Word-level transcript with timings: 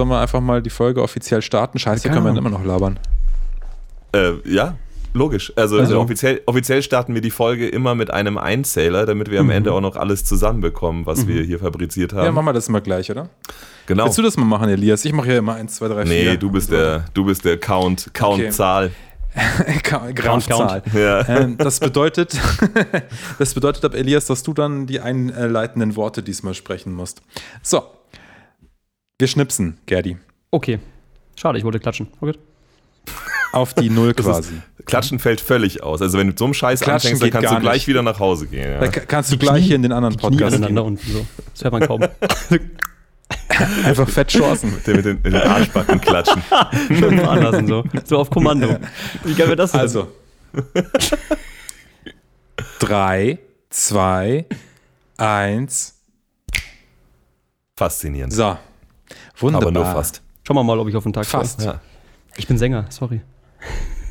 sollen 0.00 0.08
wir 0.08 0.18
einfach 0.20 0.40
mal 0.40 0.62
die 0.62 0.70
Folge 0.70 1.02
offiziell 1.02 1.42
starten? 1.42 1.78
Scheiße, 1.78 2.04
hier 2.04 2.10
können 2.10 2.24
wir 2.24 2.34
immer 2.34 2.48
noch 2.48 2.64
labern. 2.64 2.98
Äh, 4.12 4.32
ja, 4.50 4.76
logisch. 5.12 5.52
Also, 5.56 5.78
Also. 5.78 6.00
offiziell, 6.00 6.40
offiziell 6.46 6.82
starten 6.82 7.12
wir 7.12 7.20
die 7.20 7.30
Folge 7.30 7.68
immer 7.68 7.94
mit 7.94 8.10
einem 8.10 8.38
Einzähler, 8.38 9.04
damit 9.04 9.30
wir 9.30 9.40
am 9.40 9.50
Ende 9.50 9.74
auch 9.74 9.82
noch 9.82 9.96
alles 9.96 10.24
zusammenbekommen, 10.24 11.04
was 11.04 11.26
wir 11.26 11.42
hier 11.42 11.58
fabriziert 11.58 12.14
haben. 12.14 12.24
Ja, 12.24 12.32
machen 12.32 12.46
wir 12.46 12.54
das 12.54 12.70
mal 12.70 12.80
gleich, 12.80 13.10
oder? 13.10 13.28
genau. 13.84 14.06
Willst 14.06 14.16
du 14.16 14.22
das 14.22 14.38
mal 14.38 14.46
machen, 14.46 14.70
Elias? 14.70 15.04
Ich 15.04 15.12
mache 15.12 15.32
ja 15.32 15.38
immer 15.38 15.56
1, 15.56 15.76
2, 15.76 15.88
3, 15.88 16.06
4. 16.06 16.30
Nee, 16.30 16.36
du 16.38 16.50
bist 16.50 16.72
der, 16.72 17.04
du 17.12 17.26
bist 17.26 17.44
der 17.44 17.58
Count, 17.58 18.08
Count-Zahl. 18.14 18.92
Grafzahl. 20.14 20.82
Ja. 20.94 21.28
Ähm, 21.28 21.58
das 21.58 21.78
bedeutet, 21.78 22.40
das 23.38 23.52
bedeutet 23.52 23.84
ab 23.84 23.94
Elias, 23.94 24.24
dass 24.24 24.42
du 24.44 24.54
dann 24.54 24.86
die 24.86 25.00
einleitenden 25.00 25.94
Worte 25.94 26.22
diesmal 26.22 26.54
sprechen 26.54 26.94
musst. 26.94 27.20
So. 27.62 27.82
Wir 29.20 29.26
schnipsen, 29.28 29.76
Gerdi. 29.84 30.16
Okay. 30.50 30.78
Schade, 31.36 31.58
ich 31.58 31.64
wollte 31.64 31.78
klatschen. 31.78 32.08
Okay. 32.22 32.32
Auf 33.52 33.74
die 33.74 33.90
Null 33.90 34.14
quasi. 34.14 34.54
ist, 34.78 34.86
Klatschen 34.86 35.18
fällt 35.18 35.40
völlig 35.42 35.82
aus. 35.82 36.00
Also 36.00 36.16
wenn 36.18 36.26
du 36.26 36.30
mit 36.30 36.38
so 36.38 36.46
einem 36.46 36.54
Scheiß 36.54 36.80
Klatschen 36.80 37.12
anfängst, 37.14 37.22
dann 37.34 37.42
kannst 37.42 37.54
du 37.56 37.60
gleich 37.60 37.74
nicht. 37.74 37.88
wieder 37.88 38.02
nach 38.02 38.18
Hause 38.18 38.46
gehen. 38.46 38.62
Da 38.78 38.86
Ja. 38.86 38.90
ka- 38.90 39.00
kannst 39.00 39.30
du 39.30 39.36
gleich 39.36 39.64
hier 39.64 39.76
in 39.76 39.82
den 39.82 39.92
anderen 39.92 40.16
Die 40.16 40.20
Knie 40.26 40.38
Podcast 40.38 40.62
gehen. 40.66 40.78
unten 40.78 41.12
so. 41.12 41.26
Das 41.52 41.64
hört 41.64 41.72
man 41.74 41.86
kaum. 41.86 42.00
Einfach 43.84 44.08
fett. 44.08 44.32
Der 44.34 44.94
mit 44.96 45.04
den, 45.04 45.16
mit 45.16 45.26
den 45.26 45.34
Arschbacken 45.36 46.00
klatschen. 46.00 46.42
Schön 46.88 47.18
fahren 47.18 47.42
lassen, 47.42 47.66
so. 47.66 47.84
So 48.04 48.18
auf 48.18 48.30
Kommando. 48.30 48.78
Wie 49.24 49.34
geil 49.34 49.48
wäre 49.48 49.56
das 49.56 49.72
denn? 49.72 49.80
Also. 49.80 50.10
Drei, 52.78 53.38
zwei, 53.68 54.46
eins. 55.18 55.94
Faszinierend. 57.76 58.32
So. 58.32 58.56
Wunderbar. 59.40 59.68
Aber 59.68 59.72
nur 59.72 59.84
fast. 59.86 60.22
Schauen 60.46 60.56
wir 60.56 60.64
mal, 60.64 60.78
ob 60.78 60.88
ich 60.88 60.96
auf 60.96 61.02
den 61.04 61.12
Tag 61.12 61.28
komme. 61.30 61.44
Fast. 61.44 61.62
Ja. 61.62 61.80
Ich 62.36 62.46
bin 62.46 62.58
Sänger, 62.58 62.86
sorry. 62.90 63.20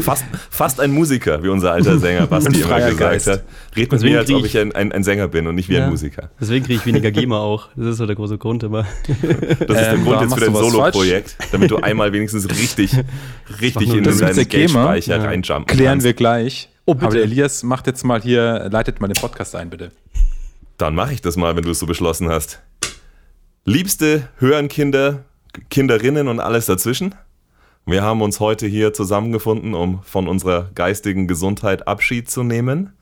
Fast, 0.00 0.24
fast 0.50 0.80
ein 0.80 0.90
Musiker, 0.90 1.40
wie 1.44 1.48
unser 1.48 1.70
alter 1.70 2.00
Sänger 2.00 2.26
Basti 2.26 2.48
Ein 2.48 2.54
immer 2.62 2.76
gesagt 2.78 2.98
Geist. 2.98 3.26
hat. 3.28 3.44
Red 3.76 3.92
mit 3.92 4.02
mir, 4.02 4.18
als 4.18 4.30
ob 4.32 4.44
ich 4.44 4.58
ein, 4.58 4.72
ein, 4.74 4.90
ein 4.90 5.04
Sänger 5.04 5.28
bin 5.28 5.46
und 5.46 5.54
nicht 5.54 5.68
wie 5.68 5.74
Ja. 5.74 5.84
ein 5.84 5.90
Musiker. 5.90 6.30
Deswegen 6.40 6.64
kriege 6.66 6.80
ich 6.80 6.86
weniger 6.86 7.12
GEMA 7.12 7.38
auch. 7.38 7.68
Das 7.76 7.86
ist 7.86 7.96
so 7.98 8.06
der 8.06 8.16
große 8.16 8.38
Grund 8.38 8.64
immer. 8.64 8.84
Das 9.22 9.30
ist 9.30 9.68
der 9.68 9.92
Ähm, 9.92 10.04
Grund 10.04 10.22
jetzt 10.22 10.34
für 10.34 10.40
dein 10.40 10.54
Solo-Projekt, 10.54 11.36
damit 11.52 11.70
du 11.70 11.76
einmal 11.76 12.12
wenigstens 12.12 12.48
richtig, 12.50 12.96
richtig 13.60 13.94
in 13.94 14.02
deinen 14.02 14.48
Geldspeicher 14.48 15.16
ja. 15.16 15.22
reinjumpen 15.22 15.66
Klären 15.66 15.92
kannst. 15.92 16.04
wir 16.06 16.14
gleich. 16.14 16.68
Oh, 16.84 16.94
bitte. 16.94 17.06
Aber 17.06 17.14
der 17.14 17.24
Elias 17.24 17.62
macht 17.62 17.86
jetzt 17.86 18.04
mal 18.04 18.20
hier, 18.20 18.68
leitet 18.72 19.00
mal 19.00 19.06
den 19.06 19.20
Podcast 19.20 19.54
ein, 19.54 19.70
bitte. 19.70 19.92
Dann 20.78 20.96
mache 20.96 21.12
ich 21.12 21.22
das 21.22 21.36
mal, 21.36 21.54
wenn 21.54 21.62
du 21.62 21.70
es 21.70 21.78
so 21.78 21.86
beschlossen 21.86 22.28
hast. 22.28 22.60
Liebste 23.64 24.28
Hörenkinder, 24.38 25.22
Kinderinnen 25.70 26.26
und 26.26 26.40
alles 26.40 26.66
dazwischen. 26.66 27.14
Wir 27.86 28.02
haben 28.02 28.20
uns 28.20 28.40
heute 28.40 28.66
hier 28.66 28.92
zusammengefunden, 28.92 29.74
um 29.74 30.02
von 30.02 30.26
unserer 30.26 30.68
geistigen 30.74 31.28
Gesundheit 31.28 31.86
Abschied 31.86 32.28
zu 32.28 32.42
nehmen. 32.42 32.92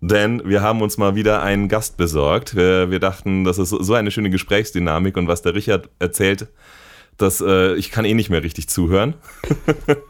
Denn 0.00 0.42
wir 0.44 0.62
haben 0.62 0.82
uns 0.82 0.98
mal 0.98 1.14
wieder 1.14 1.44
einen 1.44 1.68
Gast 1.68 1.96
besorgt. 1.96 2.56
Wir, 2.56 2.90
wir 2.90 2.98
dachten, 2.98 3.44
das 3.44 3.58
ist 3.58 3.68
so 3.68 3.94
eine 3.94 4.10
schöne 4.10 4.30
Gesprächsdynamik 4.30 5.16
und 5.16 5.28
was 5.28 5.42
der 5.42 5.54
Richard 5.54 5.88
erzählt, 6.00 6.48
dass 7.16 7.40
äh, 7.40 7.74
ich 7.76 7.92
kann 7.92 8.04
eh 8.04 8.14
nicht 8.14 8.30
mehr 8.30 8.42
richtig 8.42 8.68
zuhören. 8.68 9.14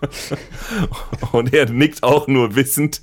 und 1.32 1.52
er 1.52 1.68
nickt 1.68 2.02
auch 2.02 2.26
nur 2.26 2.56
wissend. 2.56 3.02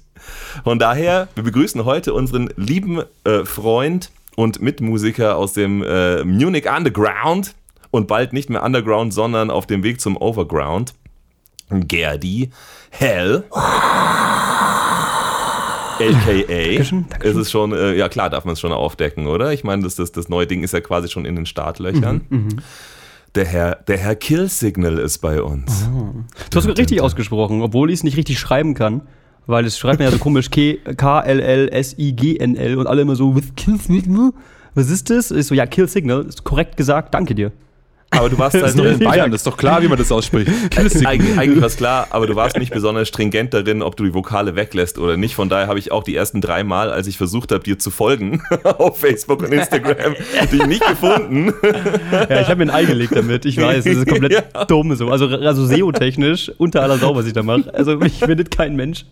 Von 0.63 0.79
daher, 0.79 1.27
wir 1.35 1.43
begrüßen 1.43 1.85
heute 1.85 2.15
unseren 2.15 2.49
lieben 2.55 3.03
äh, 3.23 3.45
Freund 3.45 4.09
und 4.35 4.61
Mitmusiker 4.61 5.35
aus 5.37 5.53
dem 5.53 5.83
äh, 5.83 6.23
Munich 6.23 6.69
Underground 6.69 7.55
und 7.91 8.07
bald 8.07 8.33
nicht 8.33 8.49
mehr 8.49 8.63
Underground, 8.63 9.13
sondern 9.13 9.51
auf 9.51 9.67
dem 9.67 9.83
Weg 9.83 9.99
zum 10.01 10.17
Overground. 10.17 10.93
Gerdi 11.69 12.51
Hell. 12.89 13.45
AKA. 15.99 16.41
Dankeschön, 16.47 17.05
Es 17.21 17.35
ist 17.35 17.51
schon, 17.51 17.73
äh, 17.73 17.93
ja 17.95 18.09
klar, 18.09 18.29
darf 18.29 18.43
man 18.45 18.53
es 18.53 18.59
schon 18.59 18.71
aufdecken, 18.71 19.27
oder? 19.27 19.53
Ich 19.53 19.63
meine, 19.63 19.83
das, 19.83 19.95
das, 19.95 20.11
das 20.11 20.29
neue 20.29 20.47
Ding 20.47 20.63
ist 20.63 20.73
ja 20.73 20.81
quasi 20.81 21.09
schon 21.09 21.25
in 21.25 21.35
den 21.35 21.45
Startlöchern. 21.45 22.59
Der 23.35 23.45
Herr, 23.45 23.75
der 23.87 23.97
Herr 23.97 24.15
Kill 24.15 24.49
Signal 24.49 24.97
ist 24.97 25.19
bei 25.19 25.41
uns. 25.41 25.87
Du 26.49 26.57
hast 26.57 26.65
es 26.65 26.77
richtig 26.77 27.01
ausgesprochen, 27.01 27.61
obwohl 27.61 27.89
ich 27.89 27.99
es 27.99 28.03
nicht 28.03 28.17
richtig 28.17 28.39
schreiben 28.39 28.73
kann. 28.73 29.03
Weil 29.47 29.65
es 29.65 29.77
schreibt 29.77 29.99
man 29.99 30.07
ja 30.07 30.11
so 30.11 30.19
komisch 30.19 30.49
K-L-L-S-I-G-N-L 30.51 31.27
und 32.77 32.87
alle 32.87 33.01
immer 33.01 33.15
so, 33.15 33.35
with 33.35 33.55
Kill 33.55 33.77
Signal? 33.77 34.31
Was 34.75 34.89
ist 34.89 35.09
das? 35.09 35.31
Ich 35.31 35.47
so, 35.47 35.55
ja, 35.55 35.65
Kill 35.65 35.87
Signal. 35.87 36.23
Ist 36.25 36.43
korrekt 36.43 36.77
gesagt, 36.77 37.13
danke 37.13 37.35
dir. 37.35 37.51
Aber 38.13 38.29
du 38.29 38.37
warst 38.37 38.61
halt 38.61 38.75
nur 38.75 38.87
in 38.87 38.99
Bayern, 38.99 39.31
das 39.31 39.39
ist 39.41 39.47
doch 39.47 39.55
klar, 39.55 39.81
wie 39.81 39.87
man 39.87 39.97
das 39.97 40.11
ausspricht. 40.11 40.51
Eig 41.05 41.21
eigentlich 41.37 41.61
war 41.61 41.67
es 41.67 41.77
klar, 41.77 42.07
aber 42.09 42.27
du 42.27 42.35
warst 42.35 42.57
nicht 42.57 42.73
besonders 42.73 43.07
stringent 43.07 43.53
darin, 43.53 43.81
ob 43.81 43.95
du 43.95 44.03
die 44.03 44.13
Vokale 44.13 44.55
weglässt 44.57 44.97
oder 44.99 45.15
nicht. 45.15 45.33
Von 45.33 45.47
daher 45.47 45.67
habe 45.67 45.79
ich 45.79 45.93
auch 45.93 46.03
die 46.03 46.13
ersten 46.15 46.41
drei 46.41 46.65
Mal, 46.65 46.91
als 46.91 47.07
ich 47.07 47.17
versucht 47.17 47.53
habe, 47.53 47.63
dir 47.63 47.79
zu 47.79 47.89
folgen 47.89 48.43
auf 48.63 48.99
Facebook 48.99 49.41
und 49.43 49.53
Instagram, 49.53 50.15
dich 50.51 50.65
nicht 50.67 50.85
gefunden. 50.85 51.53
Ja, 52.29 52.41
ich 52.41 52.47
habe 52.49 52.57
mir 52.65 52.71
ein 52.71 52.75
Ei 52.75 52.83
gelegt 52.85 53.15
damit. 53.15 53.45
Ich 53.45 53.55
weiß, 53.57 53.85
das 53.85 53.95
ist 53.95 54.07
komplett 54.07 54.43
dumm 54.67 54.93
so. 54.95 55.07
Also, 55.09 55.27
also 55.27 55.65
SEO-technisch 55.65 56.51
unter 56.57 56.83
aller 56.83 56.97
Sau, 56.97 57.15
was 57.15 57.25
ich 57.25 57.33
da 57.33 57.43
mache. 57.43 57.73
Also 57.73 57.95
mich 57.97 58.19
findet 58.19 58.51
kein 58.51 58.75
Mensch. 58.75 59.05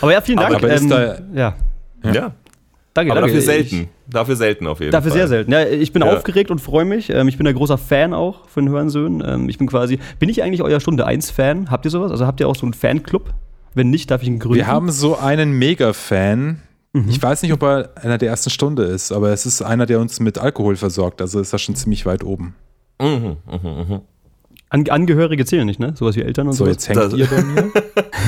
Aber 0.00 0.12
ja, 0.12 0.20
vielen 0.20 0.38
Dank. 0.38 0.56
Aber 0.56 0.68
ist 0.72 0.90
da- 0.90 1.18
ja, 1.34 1.54
Ja, 2.12 2.32
danke, 2.94 3.12
aber 3.12 3.20
danke. 3.22 3.36
dafür 3.36 3.38
Ich- 3.60 3.70
selten. 3.70 3.88
Dafür 4.08 4.36
selten 4.36 4.66
auf 4.66 4.80
jeden 4.80 4.92
Dafür 4.92 5.10
Fall. 5.10 5.18
sehr 5.20 5.28
selten. 5.28 5.52
Ja, 5.52 5.66
ich 5.66 5.92
bin 5.92 6.02
Ja. 6.02 6.12
aufgeregt 6.16 6.50
und 6.50 6.60
freue 6.60 6.84
mich. 6.84 7.10
Ähm, 7.10 7.28
ich 7.28 7.36
bin 7.38 7.46
ein 7.46 7.54
großer 7.54 7.78
Fan 7.78 8.14
auch 8.14 8.48
von 8.48 8.68
Hörensöhnen. 8.68 9.22
Ähm, 9.26 9.48
ich 9.48 9.58
bin 9.58 9.66
quasi. 9.66 9.98
Bin 10.18 10.28
ich 10.28 10.42
eigentlich 10.42 10.62
euer 10.62 10.80
Stunde 10.80 11.06
1 11.06 11.30
Fan? 11.30 11.70
Habt 11.70 11.84
ihr 11.84 11.90
sowas? 11.90 12.10
Also 12.10 12.26
habt 12.26 12.40
ihr 12.40 12.48
auch 12.48 12.56
so 12.56 12.64
einen 12.66 12.74
Fanclub? 12.74 13.32
Wenn 13.74 13.90
nicht, 13.90 14.10
darf 14.10 14.22
ich 14.22 14.28
ihn 14.28 14.38
gründen. 14.38 14.56
Wir 14.56 14.66
haben 14.68 14.90
so 14.90 15.18
einen 15.18 15.52
Mega-Fan. 15.58 16.60
Ich 17.08 17.20
weiß 17.20 17.42
nicht, 17.42 17.52
ob 17.52 17.60
er 17.64 17.90
einer 18.00 18.18
der 18.18 18.28
ersten 18.28 18.50
Stunde 18.50 18.84
ist, 18.84 19.10
aber 19.10 19.30
es 19.32 19.46
ist 19.46 19.62
einer, 19.62 19.84
der 19.84 19.98
uns 19.98 20.20
mit 20.20 20.38
Alkohol 20.38 20.76
versorgt. 20.76 21.20
Also 21.20 21.40
ist 21.40 21.52
er 21.52 21.58
schon 21.58 21.74
ziemlich 21.74 22.06
weit 22.06 22.22
oben. 22.22 22.54
Mhm, 23.02 23.36
mhm, 23.50 23.68
mhm. 23.88 24.00
An 24.74 24.88
Angehörige 24.88 25.44
zählen 25.44 25.66
nicht, 25.66 25.78
ne? 25.78 25.94
Sowas 25.96 26.16
wie 26.16 26.22
Eltern 26.22 26.48
und 26.48 26.54
So, 26.54 26.64
so. 26.64 26.70
jetzt 26.72 26.88
hängt 26.88 26.98
Das- 26.98 27.14
ihr 27.14 27.26
bei 27.26 27.42
mir. 27.42 27.62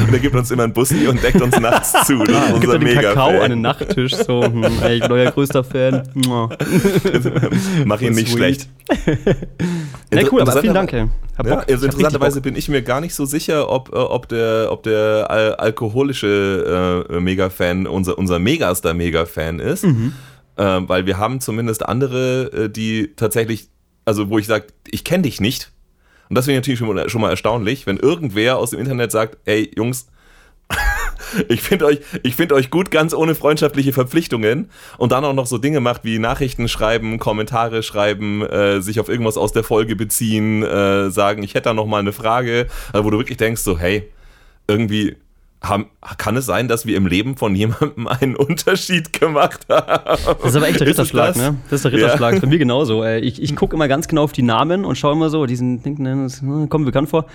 Und 0.06 0.12
er 0.12 0.18
gibt 0.20 0.34
uns 0.36 0.50
immer 0.50 0.62
ein 0.64 0.72
Bussi 0.74 1.06
und 1.08 1.22
deckt 1.22 1.40
uns 1.40 1.58
nachts 1.58 1.92
zu. 2.06 2.18
Das 2.26 2.28
ist 2.50 2.60
Gibt 2.60 2.66
unser 2.66 2.72
er 2.74 2.78
den 2.78 2.94
Kakao 3.00 3.40
an 3.40 3.50
den 3.50 3.60
Nachttisch. 3.62 4.14
So, 4.14 4.44
hm, 4.44 4.62
ey, 4.82 4.96
ich 4.96 5.02
bin 5.02 5.10
euer 5.12 5.30
größter 5.30 5.64
Fan. 5.64 6.02
Mach 7.86 8.00
ihn 8.02 8.12
nicht 8.12 8.30
schlecht. 8.30 8.68
Na 10.10 10.22
cool, 10.30 10.42
aber 10.42 10.60
vielen 10.60 10.74
Dank, 10.74 10.92
ey. 10.92 11.06
Ja, 11.44 11.58
also 11.60 11.86
interessanterweise 11.86 12.40
bin 12.42 12.56
ich 12.56 12.68
mir 12.68 12.82
gar 12.82 13.00
nicht 13.00 13.14
so 13.14 13.24
sicher, 13.24 13.70
ob, 13.70 13.88
äh, 13.92 13.96
ob 13.96 14.28
der, 14.28 14.68
ob 14.70 14.82
der 14.82 15.26
al 15.30 15.54
alkoholische 15.54 17.06
äh, 17.10 17.20
Mega-Fan 17.20 17.86
unser, 17.86 18.18
unser 18.18 18.38
Megastar-Mega-Fan 18.38 19.60
ist. 19.60 19.84
Mhm. 19.84 20.12
Äh, 20.56 20.62
weil 20.86 21.06
wir 21.06 21.16
haben 21.18 21.40
zumindest 21.40 21.86
andere, 21.86 22.52
äh, 22.52 22.68
die 22.70 23.12
tatsächlich, 23.16 23.68
also 24.04 24.28
wo 24.28 24.38
ich 24.38 24.46
sage, 24.46 24.66
ich 24.90 25.04
kenne 25.04 25.22
dich 25.22 25.40
nicht. 25.40 25.72
Und 26.28 26.36
das 26.36 26.44
finde 26.44 26.58
ich 26.60 26.78
natürlich 26.78 27.10
schon 27.10 27.20
mal, 27.20 27.30
erstaunlich, 27.30 27.86
wenn 27.86 27.96
irgendwer 27.96 28.58
aus 28.58 28.70
dem 28.70 28.80
Internet 28.80 29.12
sagt, 29.12 29.38
ey 29.44 29.70
Jungs, 29.76 30.08
ich 31.48 31.62
finde 31.62 31.86
euch, 31.86 32.00
ich 32.22 32.34
find 32.34 32.52
euch 32.52 32.70
gut, 32.70 32.90
ganz 32.90 33.14
ohne 33.14 33.34
freundschaftliche 33.34 33.92
Verpflichtungen 33.92 34.70
und 34.98 35.12
dann 35.12 35.24
auch 35.24 35.32
noch 35.32 35.46
so 35.46 35.58
Dinge 35.58 35.80
macht 35.80 36.04
wie 36.04 36.18
Nachrichten 36.18 36.68
schreiben, 36.68 37.18
Kommentare 37.18 37.82
schreiben, 37.82 38.42
äh, 38.42 38.80
sich 38.80 39.00
auf 39.00 39.08
irgendwas 39.08 39.36
aus 39.36 39.52
der 39.52 39.64
Folge 39.64 39.96
beziehen, 39.96 40.62
äh, 40.62 41.10
sagen, 41.10 41.42
ich 41.42 41.54
hätte 41.54 41.64
da 41.64 41.74
noch 41.74 41.86
mal 41.86 41.98
eine 41.98 42.12
Frage, 42.12 42.66
äh, 42.92 43.04
wo 43.04 43.10
du 43.10 43.18
wirklich 43.18 43.38
denkst 43.38 43.62
so, 43.62 43.78
hey, 43.78 44.10
irgendwie 44.66 45.16
haben, 45.68 45.86
kann 46.18 46.36
es 46.36 46.46
sein, 46.46 46.68
dass 46.68 46.86
wir 46.86 46.96
im 46.96 47.06
Leben 47.06 47.36
von 47.36 47.54
jemandem 47.54 48.06
einen 48.20 48.36
Unterschied 48.36 49.12
gemacht 49.12 49.66
haben? 49.68 50.18
Das 50.42 50.50
ist 50.50 50.56
aber 50.56 50.68
echt 50.68 50.80
der 50.80 50.86
Ritterschlag, 50.86 51.34
das? 51.34 51.36
ne? 51.36 51.56
Das 51.70 51.80
ist 51.80 51.84
der 51.84 51.92
Ja. 51.92 52.06
Ritterschlag. 52.06 52.40
Bei 52.40 52.46
mir 52.46 52.58
genauso. 52.58 53.02
Ey. 53.02 53.20
Ich, 53.20 53.42
ich 53.42 53.54
gucke 53.56 53.74
immer 53.76 53.88
ganz 53.88 54.08
genau 54.08 54.24
auf 54.24 54.32
die 54.32 54.42
Namen 54.42 54.84
und 54.84 54.96
schaue 54.96 55.12
immer 55.12 55.30
so, 55.30 55.46
diesen 55.46 55.82
Ding, 55.82 56.02
das 56.22 56.40
hm, 56.40 56.68
kommt 56.68 56.84
bekannt 56.86 57.08
vor. 57.08 57.26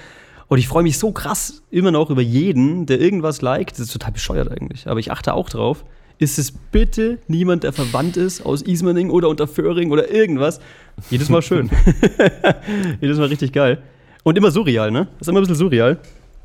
Und 0.48 0.58
ich 0.58 0.68
freue 0.68 0.84
mich 0.84 0.98
so 0.98 1.12
krass 1.12 1.64
immer 1.72 1.92
noch 1.92 2.10
über 2.10 2.22
jeden, 2.22 2.86
der 2.86 3.00
irgendwas 3.00 3.42
liked. 3.42 3.72
Das 3.74 3.86
ist 3.88 3.94
total 3.94 4.12
bescheuert 4.12 4.52
eigentlich. 4.52 4.88
Aber 4.88 5.00
ich 5.00 5.12
achte 5.12 5.34
auch 5.34 5.50
drauf. 5.50 5.86
Ist 6.18 6.38
es 6.38 6.52
bitte 6.52 7.18
niemand, 7.28 7.64
der 7.64 7.74
verwandt 7.74 8.16
ist 8.18 8.46
aus 8.46 8.62
Ismaning 8.62 9.10
oder 9.10 9.30
Unterföhring 9.30 9.92
oder 9.92 10.12
irgendwas? 10.12 10.60
Jedes 11.10 11.30
Mal 11.30 11.42
schön. 11.42 11.70
Jedes 13.02 13.18
Mal 13.18 13.28
richtig 13.28 13.54
geil. 13.54 13.82
Und 14.24 14.38
immer 14.38 14.52
surreal, 14.52 14.92
ne? 14.92 15.08
Das 15.18 15.22
ist 15.22 15.28
immer 15.30 15.40
ein 15.40 15.44
bisschen 15.44 15.56
surreal. 15.56 15.98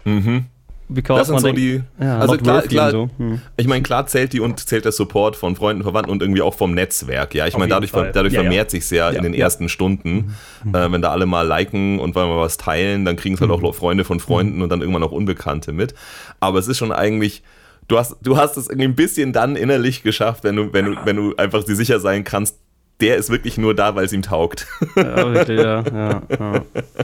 Mhm. 0.05 0.47
Because 0.88 1.19
Das 1.19 1.27
sind 1.29 1.41
so 1.41 1.53
die. 1.53 1.83
ja, 2.00 2.19
also 2.19 2.37
klar, 2.37 2.62
klar, 2.62 2.91
so. 2.93 3.11
Hm. 3.19 3.41
Ich 3.56 3.67
meine, 3.67 3.83
klar 3.83 4.06
zählt 4.06 4.33
die 4.33 4.41
und 4.41 4.61
zählt 4.61 4.85
der 4.85 4.93
Support 4.93 5.35
von 5.35 5.56
Freunden, 5.56 5.83
Verwandten 5.83 6.12
und 6.12 6.23
irgendwie 6.23 6.43
auch 6.43 6.55
vom 6.55 6.75
Netzwerk. 6.75 7.35
Ja, 7.35 7.47
ich 7.47 7.56
meine, 7.56 7.71
dadurch, 7.71 7.91
Fall. 7.91 8.12
dadurch 8.12 8.35
Ja, 8.35 8.41
ja. 8.41 8.44
vermehrt 8.44 8.71
sich 8.71 8.87
sehr 8.87 9.05
Ja, 9.05 9.11
in 9.11 9.23
den 9.25 9.33
ja. 9.33 9.38
Mhm. 9.38 9.43
ersten 9.43 9.69
Stunden. 9.69 10.37
Äh, 10.73 10.91
wenn 10.93 11.03
da 11.03 11.11
alle 11.11 11.27
mal 11.27 11.47
liken 11.47 11.99
und 11.99 12.15
weil 12.15 12.27
wir 12.27 12.38
was 12.38 12.56
teilen, 12.56 13.05
dann 13.05 13.17
kriegen 13.17 13.35
es 13.35 13.41
halt 13.41 13.50
auch 13.50 13.75
Freunde 13.75 14.05
von 14.05 14.21
Freunden 14.21 14.62
und 14.62 14.69
dann 14.69 14.81
irgendwann 14.81 15.03
auch 15.03 15.12
Unbekannte 15.12 15.73
mit. 15.73 15.94
Aber 16.41 16.59
es 16.59 16.69
ist 16.69 16.79
schon 16.79 16.93
eigentlich. 16.93 17.43
Du 17.88 17.99
hast, 17.99 18.17
du 18.21 18.37
hast 18.37 18.56
es 18.56 18.69
irgendwie 18.69 18.88
ein 18.88 18.97
bisschen 18.97 19.33
dann 19.33 19.55
innerlich 19.55 20.03
geschafft, 20.03 20.43
wenn 20.43 20.56
du, 20.56 20.73
wenn 20.73 20.87
du, 20.87 20.97
wenn 21.05 21.15
du 21.15 21.37
einfach 21.37 21.62
dir 21.62 21.77
sicher 21.77 22.00
sein 22.00 22.25
kannst, 22.25 22.56
der 23.00 23.16
ist 23.16 23.31
wirklich 23.31 23.58
nur 23.58 23.75
da, 23.75 23.94
weil 23.94 24.06
es 24.06 24.12
ihm 24.12 24.22
taugt. 24.22 24.66
Ja, 24.96 25.32
wirklich, 25.34 25.60
ja, 25.60 25.82
ja, 25.82 26.22
ja. 26.31 26.62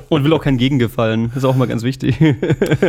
Und 0.09 0.25
will 0.25 0.33
auch 0.33 0.43
kein 0.43 0.57
Gegengefallen. 0.57 1.33
Ist 1.35 1.45
auch 1.45 1.57
mal 1.57 1.69
ganz 1.69 1.83
wichtig. 1.83 2.19
Ja, 2.21 2.33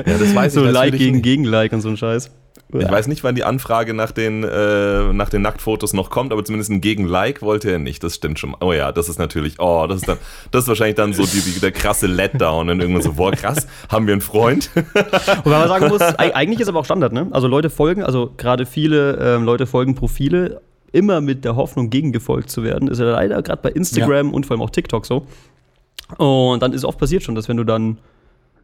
das 0.05 0.33
weiß 0.33 0.53
so 0.53 0.65
ich 0.65 0.71
Like 0.71 0.97
gegen. 0.97 1.21
Gegenlike 1.21 1.75
und 1.75 1.81
so 1.81 1.89
ein 1.89 1.97
Scheiß. 1.97 2.31
Ich 2.75 2.89
weiß 2.89 3.05
nicht, 3.05 3.23
wann 3.23 3.35
die 3.35 3.44
Anfrage 3.44 3.94
nach 3.94 4.11
den, 4.11 4.44
äh, 4.44 5.13
nach 5.13 5.29
den 5.29 5.44
Nacktfotos 5.44 5.94
noch 5.94 6.09
kommt, 6.09 6.31
aber 6.31 6.44
zumindest 6.44 6.71
ein 6.71 6.81
Gegen-Like 6.81 7.44
wollte 7.44 7.69
er 7.69 7.77
nicht. 7.77 8.03
Das 8.03 8.15
stimmt 8.15 8.39
schon. 8.39 8.55
Oh 8.61 8.73
ja, 8.73 8.91
das 8.91 9.09
ist 9.09 9.19
natürlich, 9.19 9.59
oh, 9.59 9.85
das 9.85 9.97
ist 9.97 10.07
dann, 10.07 10.17
das 10.49 10.63
ist 10.63 10.69
wahrscheinlich 10.69 10.95
dann 10.95 11.13
so 11.13 11.23
die, 11.23 11.41
die, 11.41 11.59
der 11.59 11.71
krasse 11.71 12.07
Letdown 12.07 12.69
und 12.71 12.79
irgendwann 12.79 13.03
so, 13.03 13.13
boah, 13.13 13.31
krass, 13.31 13.67
haben 13.89 14.07
wir 14.07 14.13
einen 14.13 14.21
Freund? 14.21 14.71
Wobei 14.73 15.59
man 15.59 15.67
sagen 15.67 15.88
muss, 15.88 16.01
eig- 16.01 16.31
eigentlich 16.31 16.61
ist 16.61 16.67
aber 16.67 16.79
auch 16.79 16.85
Standard, 16.85 17.13
ne? 17.13 17.27
Also 17.29 17.47
Leute 17.47 17.69
folgen, 17.69 18.01
also 18.01 18.33
gerade 18.38 18.65
viele 18.65 19.19
ähm, 19.21 19.44
Leute 19.44 19.67
folgen 19.67 19.94
Profile 19.94 20.61
immer 20.94 21.19
mit 21.19 21.44
der 21.44 21.57
Hoffnung, 21.57 21.90
gegengefolgt 21.90 22.50
zu 22.50 22.63
werden. 22.63 22.88
Ist 22.88 23.00
ja 23.00 23.06
leider 23.06 23.42
gerade 23.42 23.62
bei 23.62 23.72
Instagram 23.72 24.34
und 24.34 24.45
vor 24.45 24.56
allem 24.56 24.62
auch 24.62 24.69
TikTok 24.69 25.06
so. 25.06 25.25
Und 26.18 26.62
dann 26.62 26.72
ist 26.72 26.86
oft 26.86 27.00
passiert 27.00 27.24
schon, 27.24 27.36
dass 27.36 27.50
wenn 27.50 27.57
du 27.57 27.63
dann 27.63 27.98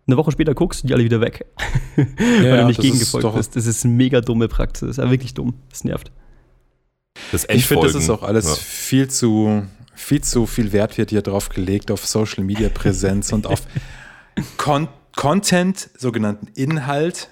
eine 0.08 0.18
Woche 0.18 0.32
später 0.32 0.54
guckst, 0.54 0.82
sind 0.82 0.90
die 0.90 0.94
alle 0.94 1.04
wieder 1.04 1.22
weg. 1.22 1.46
weil 1.96 2.46
ja, 2.46 2.62
du 2.62 2.68
nicht 2.68 2.82
gegengefolgt 2.82 3.36
bist. 3.36 3.56
Das 3.56 3.66
ist 3.66 3.84
eine 3.84 3.94
mega 3.94 4.22
dumme 4.22 4.48
Praxis. 4.48 4.88
Das 4.88 4.98
ist 4.98 5.04
ja 5.04 5.12
wirklich 5.12 5.34
dumm. 5.34 5.56
Das 5.70 5.84
nervt. 5.84 6.12
Das 7.32 7.46
Ich 7.50 7.66
finde, 7.66 7.88
das 7.88 7.96
ist 7.96 8.10
auch 8.10 8.24
alles 8.24 8.46
Ja. 8.46 8.56
viel 8.56 9.08
zu 9.10 9.64
viel 9.94 10.22
zu 10.22 10.46
viel 10.46 10.72
Wert 10.72 10.98
wird 10.98 11.10
hier 11.10 11.22
drauf 11.22 11.50
gelegt 11.50 11.92
auf 11.92 12.06
Social 12.06 12.44
Media 12.46 12.70
Präsenz 12.70 13.34
und 13.34 13.46
auf 13.48 13.64
Con 14.58 14.88
Content, 15.16 15.90
sogenannten 15.98 16.48
Inhalt, 16.56 17.30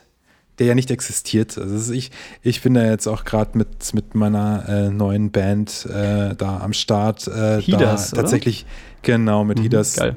der 0.60 0.68
ja 0.68 0.76
nicht 0.76 0.92
existiert. 0.92 1.58
Also 1.58 1.94
ich, 1.94 2.12
ich 2.42 2.62
bin 2.62 2.74
da 2.74 2.86
jetzt 2.86 3.08
auch 3.08 3.24
gerade 3.24 3.58
mit, 3.58 3.94
mit 3.94 4.16
meiner 4.16 4.68
äh, 4.68 4.90
neuen 4.90 5.32
Band 5.32 5.86
äh, 5.86 6.36
da 6.36 6.60
am 6.62 6.74
Start. 6.74 7.28
Äh, 7.28 7.62
Hidas, 7.62 8.12
da 8.12 8.18
tatsächlich, 8.18 8.66
genau, 9.02 9.44
mit 9.44 9.60
Hidas. 9.60 9.96
Geil. 9.96 10.16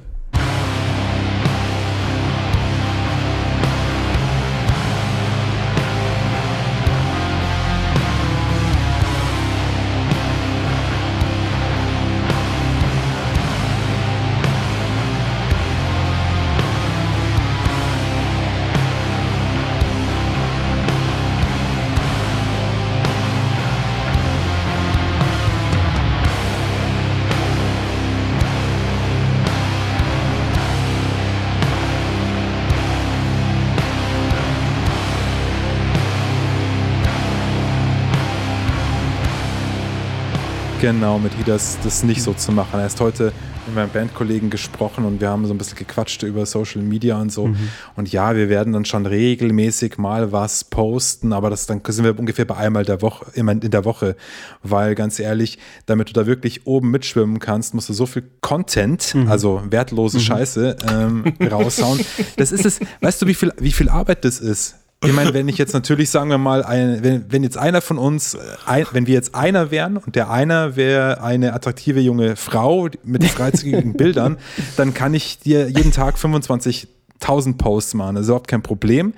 Genau, 40.81 41.19
mit 41.19 41.35
Hidas 41.35 41.77
das 41.85 42.03
nicht 42.05 42.23
so 42.23 42.33
zu 42.33 42.53
machen. 42.53 42.81
Er 42.81 42.87
ist 42.87 42.99
heute 43.03 43.35
mit 43.67 43.75
meinem 43.75 43.91
Bandkollegen 43.91 44.49
gesprochen 44.49 45.05
und 45.05 45.21
wir 45.21 45.29
haben 45.29 45.45
so 45.45 45.53
ein 45.53 45.59
bisschen 45.59 45.77
gequatscht 45.77 46.23
über 46.23 46.47
Social 46.47 46.81
Media 46.81 47.21
und 47.21 47.31
so. 47.31 47.51
Und 47.97 48.11
ja, 48.11 48.35
wir 48.35 48.49
werden 48.49 48.73
dann 48.73 48.87
schon 48.87 49.05
regelmäßig 49.05 49.99
mal 49.99 50.33
was 50.33 50.65
posten, 50.65 51.35
aber 51.35 51.51
das 51.51 51.67
dann 51.67 51.83
sind 51.87 52.05
wir 52.07 52.19
ungefähr 52.19 52.47
bei 52.47 52.57
einmal 52.57 52.87
der 52.87 53.03
Woche, 53.03 53.27
immer 53.35 53.53
in 53.53 53.61
der 53.61 53.85
Woche. 53.85 54.17
Weil 54.63 54.95
ganz 54.95 55.19
ehrlich, 55.19 55.59
damit 55.85 56.09
du 56.09 56.13
da 56.15 56.27
wirklich 56.27 56.67
oben 56.67 56.91
mitschwimmen 56.91 57.41
kannst, 57.41 57.75
musst 57.75 57.91
du 57.91 57.93
so 57.93 58.07
viel 58.07 58.25
Content, 58.41 59.15
also 59.29 59.63
wertlose 59.69 60.19
Scheiße, 60.19 60.77
ähm, 60.91 61.25
raushauen. 61.51 62.01
Das 62.37 62.53
ist 62.53 62.65
es, 62.65 62.81
weißt 63.03 63.21
du, 63.21 63.27
wie 63.27 63.35
viel, 63.35 63.53
wie 63.59 63.73
viel 63.73 63.91
Arbeit 63.91 64.25
das 64.25 64.41
ist? 64.41 64.80
Ich 65.03 65.13
meine, 65.15 65.33
wenn 65.33 65.49
ich 65.49 65.57
jetzt 65.57 65.73
natürlich, 65.73 66.11
sagen 66.11 66.29
wir 66.29 66.37
mal, 66.37 66.63
ein, 66.63 67.03
wenn, 67.03 67.25
wenn 67.33 67.43
jetzt 67.43 67.57
einer 67.57 67.81
von 67.81 67.97
uns, 67.97 68.35
äh, 68.35 68.39
ein, 68.67 68.87
wenn 68.93 69.07
wir 69.07 69.15
jetzt 69.15 69.35
einer 69.35 69.71
wären 69.71 69.97
und 69.97 70.15
der 70.15 70.31
einer 70.31 70.77
wäre 70.77 71.23
eine 71.23 71.55
attraktive 71.55 72.01
junge 72.01 72.37
Frau 72.37 72.89
mit 73.03 73.25
freizügigen 73.25 73.93
Bildern, 73.97 74.37
dann 74.77 74.93
kann 74.93 75.15
ich 75.15 75.39
dir 75.39 75.69
jeden 75.69 75.93
Tag 75.93 76.17
25.000 76.17 77.57
Posts 77.57 77.95
machen. 77.95 78.17
Das 78.17 78.23
ist 78.23 78.29
überhaupt 78.29 78.49
kein 78.49 78.63
Problem. 78.63 79.15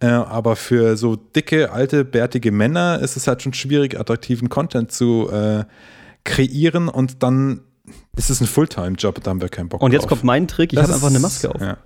Äh, 0.00 0.06
aber 0.08 0.54
für 0.54 0.96
so 0.98 1.16
dicke, 1.16 1.72
alte, 1.72 2.04
bärtige 2.04 2.52
Männer 2.52 2.98
ist 3.00 3.16
es 3.16 3.26
halt 3.26 3.42
schon 3.42 3.54
schwierig, 3.54 3.98
attraktiven 3.98 4.50
Content 4.50 4.92
zu 4.92 5.30
äh, 5.30 5.64
kreieren 6.24 6.88
und 6.88 7.22
dann 7.22 7.62
ist 8.16 8.30
es 8.30 8.40
ein 8.40 8.46
Fulltime-Job, 8.46 9.22
da 9.22 9.30
haben 9.30 9.40
wir 9.40 9.48
keinen 9.48 9.68
Bock 9.68 9.82
Und 9.82 9.92
jetzt 9.92 10.02
drauf. 10.02 10.10
kommt 10.10 10.24
mein 10.24 10.46
Trick, 10.46 10.72
ich 10.72 10.78
habe 10.78 10.92
einfach 10.92 11.08
eine 11.08 11.18
Maske 11.18 11.52
auf. 11.52 11.60
Ja. 11.60 11.78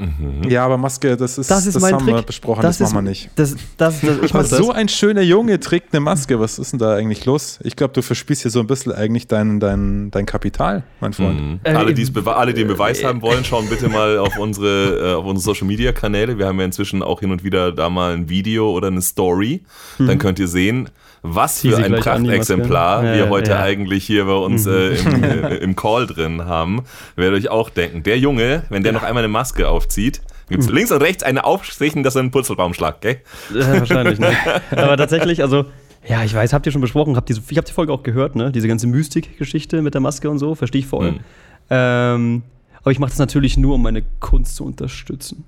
Mhm. 0.00 0.48
ja, 0.48 0.64
aber 0.64 0.78
Maske, 0.78 1.16
das 1.16 1.36
ist, 1.38 1.50
Das 1.50 1.66
ist 1.66 1.78
mein 1.80 1.94
haben 1.94 2.04
Trick. 2.04 2.14
wir 2.16 2.22
besprochen, 2.22 2.62
das, 2.62 2.80
machen 2.80 2.94
wir 2.96 3.02
nicht. 3.02 3.30
Das, 3.36 3.54
das, 3.76 4.00
das, 4.00 4.16
ich 4.22 4.32
mach 4.32 4.40
Aber 4.40 4.48
das. 4.48 4.58
so 4.58 4.72
ein 4.72 4.88
schöner 4.88 5.22
Junge 5.22 5.60
trägt 5.60 5.92
eine 5.92 6.00
Maske. 6.00 6.40
Was 6.40 6.58
ist 6.58 6.72
denn 6.72 6.78
da 6.78 6.94
eigentlich 6.94 7.24
los? 7.26 7.58
Ich 7.62 7.76
glaube, 7.76 7.92
du 7.92 8.02
verspielst 8.02 8.42
hier 8.42 8.50
so 8.50 8.60
ein 8.60 8.66
bisschen 8.66 8.92
eigentlich 8.92 9.26
dein, 9.26 9.60
dein, 9.60 10.10
dein 10.10 10.26
Kapital, 10.26 10.82
mein 11.00 11.12
Freund. 11.12 11.40
Mhm. 11.40 11.60
Äh, 11.64 11.70
alle, 11.74 11.90
im- 11.90 11.94
die's 11.96 12.10
alle, 12.26 12.54
die 12.54 12.60
den 12.62 12.68
Beweis 12.68 13.04
haben 13.04 13.22
wollen, 13.22 13.44
schauen 13.44 13.68
bitte 13.68 13.88
mal 13.88 14.18
auf 14.18 14.38
unsere, 14.38 15.10
äh, 15.10 15.14
auf 15.14 15.26
unsere 15.26 15.54
Social 15.54 15.66
Media 15.66 15.92
Kanäle. 15.92 16.38
Wir 16.38 16.46
haben 16.46 16.58
ja 16.58 16.64
inzwischen 16.64 17.02
auch 17.02 17.20
hin 17.20 17.30
und 17.30 17.44
wieder 17.44 17.72
da 17.72 17.90
mal 17.90 18.14
ein 18.14 18.28
Video 18.28 18.70
oder 18.72 18.88
eine 18.88 19.02
Story. 19.02 19.62
Dann 19.98 20.18
könnt 20.18 20.38
ihr 20.38 20.48
sehen, 20.48 20.88
was 21.22 21.60
für 21.60 21.76
ein 21.76 21.92
Prachtexemplar 21.92 23.02
Maske. 23.02 23.16
wir 23.16 23.24
Ja, 23.24 23.30
heute 23.30 23.50
ja. 23.52 23.62
eigentlich 23.62 24.04
hier 24.04 24.24
bei 24.24 24.34
uns 24.34 24.66
äh, 24.66 24.94
im, 24.94 25.22
äh, 25.22 25.56
im 25.56 25.76
Call 25.76 26.06
drin 26.06 26.44
haben. 26.46 26.82
Werdet 27.16 27.40
euch 27.40 27.50
auch 27.50 27.70
denken, 27.70 28.02
der 28.02 28.18
Junge, 28.18 28.64
wenn 28.70 28.82
der 28.82 28.92
noch 28.92 29.02
einmal 29.02 29.22
eine 29.22 29.32
Maske 29.32 29.68
aufzieht, 29.68 30.20
gibt's 30.48 30.68
links 30.68 30.90
und 30.90 31.02
rechts 31.02 31.22
eine 31.22 31.44
Aufstrichen, 31.44 32.02
dass 32.02 32.16
er 32.16 32.20
einen 32.20 32.30
Purzelbaum 32.30 32.74
schlagt, 32.74 33.02
gell? 33.02 33.20
Ja, 33.54 33.78
wahrscheinlich, 33.78 34.18
ne? 34.18 34.32
Aber 34.70 34.96
tatsächlich, 34.96 35.42
also, 35.42 35.66
ja, 36.08 36.24
ich 36.24 36.34
weiß, 36.34 36.52
habt 36.52 36.66
ihr 36.66 36.72
schon 36.72 36.80
besprochen, 36.80 37.16
habt 37.16 37.28
diese, 37.28 37.42
ich 37.48 37.56
habe 37.56 37.66
die 37.66 37.72
Folge 37.72 37.92
auch 37.92 38.02
gehört, 38.02 38.34
ne? 38.34 38.50
Diese 38.50 38.68
ganze 38.68 38.86
Mystik-Geschichte 38.86 39.82
mit 39.82 39.94
der 39.94 40.00
Maske 40.00 40.30
und 40.30 40.38
so, 40.38 40.54
verstehe 40.54 40.80
ich 40.80 40.86
voll. 40.86 41.12
Mhm. 41.12 41.20
Ähm, 41.68 42.42
aber 42.80 42.90
ich 42.92 42.98
mache 42.98 43.10
das 43.10 43.18
natürlich 43.18 43.56
nur, 43.56 43.74
um 43.74 43.82
meine 43.82 44.02
Kunst 44.20 44.56
zu 44.56 44.64
unterstützen. 44.64 45.44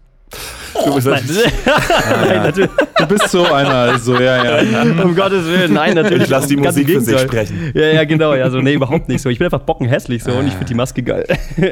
Du 0.85 0.95
bist 0.95 1.07
Nein, 1.07 1.23
nein 2.27 2.43
natürlich, 2.45 2.71
Du 2.99 3.07
bist 3.07 3.29
so 3.29 3.45
einer, 3.45 3.75
also 3.75 4.19
ja, 4.19 4.63
ja. 4.63 4.83
um 5.03 5.15
Gottes 5.15 5.45
Willen, 5.47 5.75
nein, 5.75 5.95
natürlich. 5.95 6.25
Ich 6.25 6.29
lass 6.31 6.47
die 6.47 6.57
Musik 6.57 6.89
für 6.89 7.01
sich 7.01 7.21
sprechen. 7.21 7.73
Ja, 7.75 7.87
ja, 7.89 8.05
genau, 8.05 8.35
ja, 8.35 8.49
so, 8.49 8.59
nee, 8.61 8.73
überhaupt 8.75 9.09
nicht 9.09 9.21
so. 9.21 9.29
Ich 9.29 9.39
bin 9.39 9.45
einfach 9.47 9.61
bockenhässlich 9.61 10.25
so 10.25 10.33
und 10.33 10.47
ich 10.47 10.53
finde 10.53 10.67
die 10.67 10.75
Maske 10.75 11.03
geil. 11.03 11.27
Die 11.57 11.63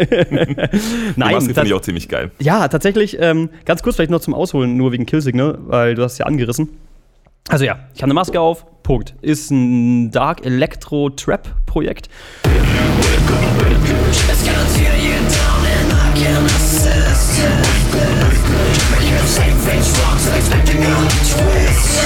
nein, 1.17 1.17
Maske 1.17 1.53
tats- 1.53 1.55
finde 1.55 1.67
ich 1.67 1.75
auch 1.75 1.81
ziemlich 1.81 2.09
geil. 2.09 2.31
Ja, 2.41 2.69
tatsächlich, 2.69 3.17
ähm, 3.21 3.49
ganz 3.65 3.83
kurz 3.83 3.97
vielleicht 3.97 4.11
noch 4.11 4.21
zum 4.21 4.35
Ausholen, 4.35 4.77
nur 4.77 4.93
wegen 4.93 5.07
Killsignal, 5.07 5.59
weil 5.67 5.95
du 5.95 6.03
hast 6.03 6.13
es 6.13 6.19
ja 6.19 6.27
angerissen. 6.27 6.69
Also 7.49 7.65
ja, 7.65 7.79
ich 7.95 8.03
habe 8.03 8.11
eine 8.11 8.15
Maske 8.15 8.39
auf, 8.41 8.67
Punkt. 8.83 9.15
Ist 9.23 9.51
ein 9.51 10.11
Dark 10.11 10.45
Electro 10.45 11.09
Trap 11.11 11.49
Projekt. 11.65 12.09
It's 12.45 14.45
gonna 14.45 14.65
tear 14.77 14.95
you 14.97 15.15
down 15.31 15.65
and 15.65 15.93
I 15.93 16.23
can 16.23 16.45
assist 16.45 17.41
Make 17.93 18.40
you 19.31 19.37
say 19.37 19.51
things 19.51 19.91
wrong, 20.01 20.19
so 20.19 20.35
expecting 20.35 20.83
a 20.83 21.09
twist 21.31 22.03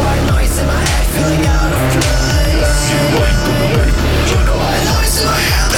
White 0.00 0.24
noise 0.32 0.58
in 0.58 0.66
my 0.66 0.72
head, 0.72 1.06
feeling 1.12 1.46
out 1.46 1.72
of 1.72 1.80
place. 2.00 2.90
White 3.18 3.38
noise 4.88 5.20
in 5.20 5.26
my 5.26 5.32
head, 5.32 5.69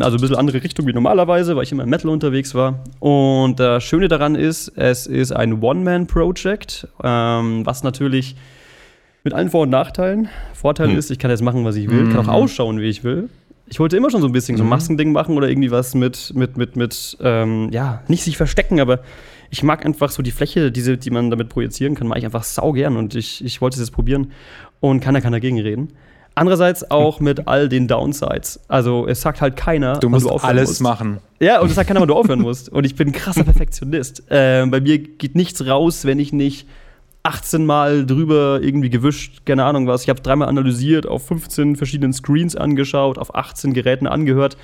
Also 0.00 0.16
ein 0.16 0.20
bisschen 0.20 0.36
andere 0.36 0.62
Richtung 0.62 0.86
wie 0.86 0.92
normalerweise, 0.92 1.56
weil 1.56 1.64
ich 1.64 1.72
immer 1.72 1.82
im 1.84 1.90
Metal 1.90 2.10
unterwegs 2.10 2.54
war. 2.54 2.82
Und 3.00 3.60
das 3.60 3.84
Schöne 3.84 4.08
daran 4.08 4.34
ist, 4.34 4.68
es 4.76 5.06
ist 5.06 5.32
ein 5.32 5.60
One-Man-Project, 5.62 6.88
ähm, 7.02 7.66
was 7.66 7.82
natürlich 7.82 8.36
mit 9.24 9.34
allen 9.34 9.50
Vor- 9.50 9.62
und 9.62 9.70
Nachteilen. 9.70 10.28
Vorteil 10.54 10.88
Hm. 10.90 10.98
ist, 10.98 11.10
ich 11.10 11.18
kann 11.18 11.30
jetzt 11.30 11.42
machen, 11.42 11.64
was 11.64 11.76
ich 11.76 11.90
will, 11.90 12.08
kann 12.10 12.28
auch 12.28 12.32
ausschauen, 12.32 12.80
wie 12.80 12.88
ich 12.88 13.04
will. 13.04 13.28
Ich 13.66 13.80
wollte 13.80 13.96
immer 13.96 14.10
schon 14.10 14.20
so 14.20 14.26
ein 14.26 14.32
bisschen 14.32 14.56
so 14.56 14.64
ein 14.64 14.68
Maskending 14.68 15.12
machen 15.12 15.36
oder 15.36 15.48
irgendwie 15.48 15.70
was 15.70 15.94
mit, 15.94 16.32
mit, 16.34 16.56
mit, 16.56 16.76
mit, 16.76 17.16
ähm, 17.22 17.68
ja, 17.72 18.02
nicht 18.08 18.22
sich 18.22 18.36
verstecken, 18.36 18.80
aber 18.80 19.00
ich 19.50 19.62
mag 19.62 19.86
einfach 19.86 20.10
so 20.10 20.22
die 20.22 20.30
Fläche, 20.30 20.72
diese, 20.72 20.98
die 20.98 21.10
man 21.10 21.30
damit 21.30 21.48
projizieren 21.48 21.94
kann, 21.94 22.06
mag 22.08 22.18
ich 22.18 22.24
einfach 22.24 22.42
sau 22.44 22.72
gern 22.72 22.96
und 22.96 23.14
ich, 23.14 23.44
ich 23.44 23.60
wollte 23.60 23.74
es 23.74 23.80
jetzt 23.80 23.92
probieren 23.92 24.32
und 24.80 25.00
keiner 25.00 25.20
kann 25.20 25.32
dagegen 25.32 25.60
reden. 25.60 25.88
Andererseits 26.34 26.90
auch 26.90 27.20
mit 27.20 27.46
all 27.46 27.68
den 27.68 27.88
Downsides. 27.88 28.60
Also 28.68 29.06
es 29.06 29.20
sagt 29.20 29.40
halt 29.40 29.56
keiner, 29.56 29.98
Du 29.98 30.08
musst 30.08 30.26
aufhören 30.26 30.48
alles 30.50 30.68
musst. 30.70 30.80
machen. 30.80 31.18
Ja, 31.40 31.60
und 31.60 31.68
es 31.68 31.74
sagt 31.74 31.88
keiner, 31.88 32.00
wann 32.00 32.08
du 32.08 32.14
aufhören 32.14 32.40
musst. 32.40 32.70
Und 32.70 32.84
ich 32.84 32.94
bin 32.94 33.08
ein 33.08 33.12
krasser 33.12 33.44
Perfektionist. 33.44 34.22
Ähm, 34.30 34.70
bei 34.70 34.80
mir 34.80 34.98
geht 34.98 35.34
nichts 35.34 35.66
raus, 35.66 36.04
wenn 36.06 36.18
ich 36.18 36.32
nicht 36.32 36.66
18 37.24 37.66
Mal 37.66 38.06
drüber 38.06 38.60
irgendwie 38.62 38.90
gewischt, 38.90 39.44
keine 39.44 39.64
Ahnung 39.64 39.86
was. 39.86 40.02
Ich 40.02 40.08
habe 40.08 40.20
dreimal 40.22 40.48
analysiert, 40.48 41.06
auf 41.06 41.26
15 41.26 41.76
verschiedenen 41.76 42.12
Screens 42.12 42.56
angeschaut, 42.56 43.18
auf 43.18 43.34
18 43.34 43.74
Geräten 43.74 44.06
angehört. 44.06 44.56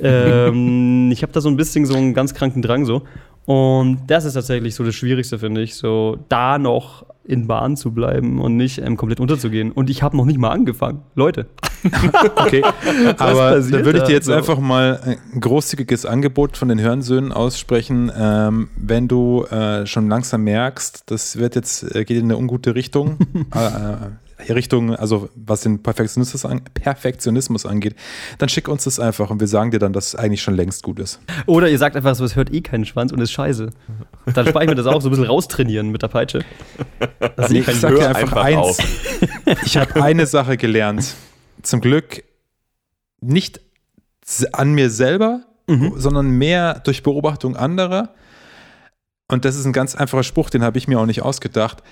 ähm, 0.00 1.10
ich 1.12 1.22
habe 1.22 1.32
da 1.32 1.40
so 1.40 1.48
ein 1.48 1.56
bisschen 1.56 1.86
so 1.86 1.94
einen 1.94 2.14
ganz 2.14 2.34
kranken 2.34 2.62
Drang 2.62 2.84
so. 2.84 3.02
Und 3.46 3.98
das 4.06 4.24
ist 4.24 4.34
tatsächlich 4.34 4.74
so 4.74 4.84
das 4.84 4.94
Schwierigste, 4.94 5.38
finde 5.38 5.60
ich, 5.62 5.74
so 5.74 6.18
da 6.28 6.58
noch 6.58 7.04
in 7.24 7.46
Bahn 7.46 7.76
zu 7.76 7.92
bleiben 7.92 8.40
und 8.40 8.56
nicht 8.56 8.78
ähm, 8.78 8.96
komplett 8.96 9.20
unterzugehen. 9.20 9.72
Und 9.72 9.90
ich 9.90 10.02
habe 10.02 10.16
noch 10.16 10.24
nicht 10.26 10.38
mal 10.38 10.50
angefangen. 10.50 11.02
Leute. 11.14 11.46
Okay, 12.36 12.62
aber 13.18 13.60
dann 13.60 13.84
würde 13.84 13.98
ich 13.98 14.02
da? 14.04 14.06
dir 14.06 14.14
jetzt 14.14 14.24
So. 14.24 14.32
einfach 14.32 14.58
mal 14.58 15.18
ein 15.32 15.40
großzügiges 15.40 16.06
Angebot 16.06 16.56
von 16.56 16.68
den 16.68 16.80
Hörensöhnen 16.80 17.30
aussprechen. 17.30 18.10
Ähm, 18.16 18.70
wenn 18.76 19.06
du 19.06 19.44
äh, 19.44 19.84
schon 19.86 20.08
langsam 20.08 20.44
merkst, 20.44 21.04
das 21.10 21.36
wird 21.36 21.56
jetzt, 21.56 21.94
äh, 21.94 22.04
geht 22.04 22.16
in 22.16 22.24
eine 22.24 22.38
ungute 22.38 22.74
Richtung, 22.74 23.18
äh, 23.54 23.58
äh, 24.48 24.52
Richtung, 24.52 24.94
also 24.94 25.28
was 25.34 25.60
den 25.60 25.82
Perfektionismus, 25.82 26.44
an, 26.44 26.62
Perfektionismus 26.72 27.66
angeht, 27.66 27.96
dann 28.38 28.48
schick 28.48 28.68
uns 28.68 28.84
das 28.84 28.98
einfach 28.98 29.30
und 29.30 29.40
wir 29.40 29.46
sagen 29.46 29.70
dir 29.70 29.78
dann, 29.78 29.92
dass 29.92 30.08
es 30.08 30.14
eigentlich 30.16 30.42
schon 30.42 30.54
längst 30.54 30.82
gut 30.82 30.98
ist. 30.98 31.20
Oder 31.46 31.68
ihr 31.68 31.78
sagt 31.78 31.96
einfach 31.96 32.14
so, 32.14 32.24
es 32.24 32.34
hört 32.34 32.52
eh 32.52 32.60
keinen 32.62 32.84
Schwanz 32.84 33.12
und 33.12 33.20
ist 33.20 33.32
scheiße. 33.32 33.70
Dann 34.32 34.46
spare 34.46 34.64
ich 34.64 34.70
mir 34.70 34.76
das 34.76 34.86
auch 34.86 35.00
so 35.02 35.08
ein 35.08 35.10
bisschen 35.10 35.26
raustrainieren 35.26 35.90
mit 35.90 36.02
der 36.02 36.08
Peitsche. 36.08 36.44
Das 37.36 37.50
ich 37.50 37.66
sag 37.66 37.92
Hör 37.92 37.98
dir 37.98 38.16
einfach, 38.16 38.36
eins. 38.36 38.78
Ich 39.64 39.76
habe 39.76 40.02
eine 40.02 40.26
Sache 40.26 40.56
gelernt. 40.56 41.14
Zum 41.62 41.80
Glück 41.80 42.24
nicht 43.20 43.60
an 44.52 44.72
mir 44.72 44.90
selber, 44.90 45.42
sondern 45.96 46.30
mehr 46.30 46.80
durch 46.80 47.02
Beobachtung 47.02 47.56
anderer. 47.56 48.14
Und 49.28 49.44
das 49.44 49.56
ist 49.56 49.64
ein 49.64 49.72
ganz 49.72 49.94
einfacher 49.94 50.22
Spruch, 50.22 50.50
den 50.50 50.62
habe 50.62 50.78
ich 50.78 50.88
mir 50.88 51.00
auch 51.00 51.06
nicht 51.06 51.22
ausgedacht. 51.22 51.82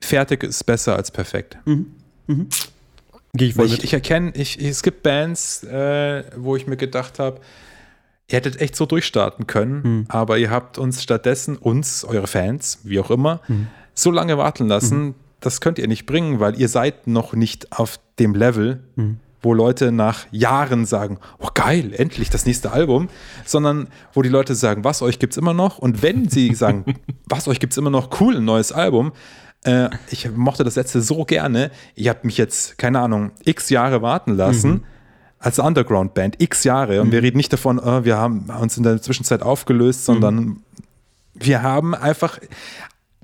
Fertig 0.00 0.42
ist 0.42 0.64
besser 0.64 0.96
als 0.96 1.10
perfekt. 1.10 1.58
Gehe 3.34 3.48
ich 3.48 3.54
voll 3.54 3.66
Ich, 3.66 3.84
ich 3.84 3.92
erkenne, 3.92 4.32
ich, 4.34 4.60
es 4.60 4.82
gibt 4.82 5.02
Bands, 5.02 5.62
äh, 5.64 6.24
wo 6.36 6.56
ich 6.56 6.66
mir 6.66 6.76
gedacht 6.76 7.18
habe, 7.18 7.40
ihr 8.30 8.36
hättet 8.36 8.60
echt 8.60 8.76
so 8.76 8.86
durchstarten 8.86 9.46
können, 9.46 9.82
Mhm. 9.82 10.04
aber 10.08 10.38
ihr 10.38 10.50
habt 10.50 10.78
uns 10.78 11.02
stattdessen, 11.02 11.56
uns, 11.56 12.04
eure 12.04 12.26
Fans, 12.26 12.78
wie 12.84 12.98
auch 13.00 13.10
immer, 13.10 13.40
Mhm. 13.48 13.66
so 13.94 14.10
lange 14.10 14.38
warten 14.38 14.66
lassen, 14.68 15.14
das 15.40 15.60
könnt 15.60 15.78
ihr 15.78 15.88
nicht 15.88 16.06
bringen, 16.06 16.38
weil 16.40 16.58
ihr 16.60 16.68
seid 16.68 17.06
noch 17.06 17.32
nicht 17.32 17.72
auf 17.78 17.98
dem 18.18 18.34
Level, 18.34 18.82
Mhm. 18.96 19.18
wo 19.42 19.54
Leute 19.54 19.90
nach 19.90 20.26
Jahren 20.30 20.84
sagen, 20.84 21.18
oh 21.38 21.48
geil, 21.54 21.92
endlich 21.96 22.28
das 22.30 22.44
nächste 22.46 22.72
Album, 22.72 23.08
sondern 23.46 23.88
wo 24.12 24.20
die 24.22 24.28
Leute 24.28 24.54
sagen, 24.54 24.84
was, 24.84 25.00
euch 25.02 25.18
gibt's 25.18 25.36
immer 25.38 25.54
noch? 25.54 25.78
Und 25.78 26.02
wenn 26.02 26.28
sie 26.28 26.54
sagen, 26.54 26.84
was, 27.26 27.48
euch 27.48 27.58
gibt's 27.58 27.78
immer 27.78 27.90
noch, 27.90 28.20
cool, 28.20 28.36
ein 28.36 28.44
neues 28.44 28.70
Album, 28.70 29.12
äh, 29.64 29.88
ich 30.10 30.30
mochte 30.30 30.62
das 30.62 30.76
letzte 30.76 31.00
so 31.02 31.24
gerne, 31.24 31.70
ihr 31.94 32.10
habt 32.10 32.24
mich 32.24 32.36
jetzt, 32.38 32.76
keine 32.78 33.00
Ahnung, 33.00 33.32
x 33.44 33.70
Jahre 33.70 34.02
warten 34.02 34.34
lassen, 34.36 34.84
als 35.40 35.58
Underground-Band, 35.58 36.40
x 36.40 36.64
Jahre. 36.64 37.00
Und 37.00 37.12
wir 37.12 37.22
reden 37.22 37.38
nicht 37.38 37.52
davon, 37.52 37.78
äh, 37.78 38.04
wir 38.04 38.16
haben 38.16 38.50
uns 38.60 38.76
in 38.76 38.84
der 38.84 39.02
Zwischenzeit 39.02 39.42
aufgelöst, 39.42 40.04
sondern 40.04 40.62
wir 41.34 41.62
haben 41.62 41.94
einfach 41.94 42.38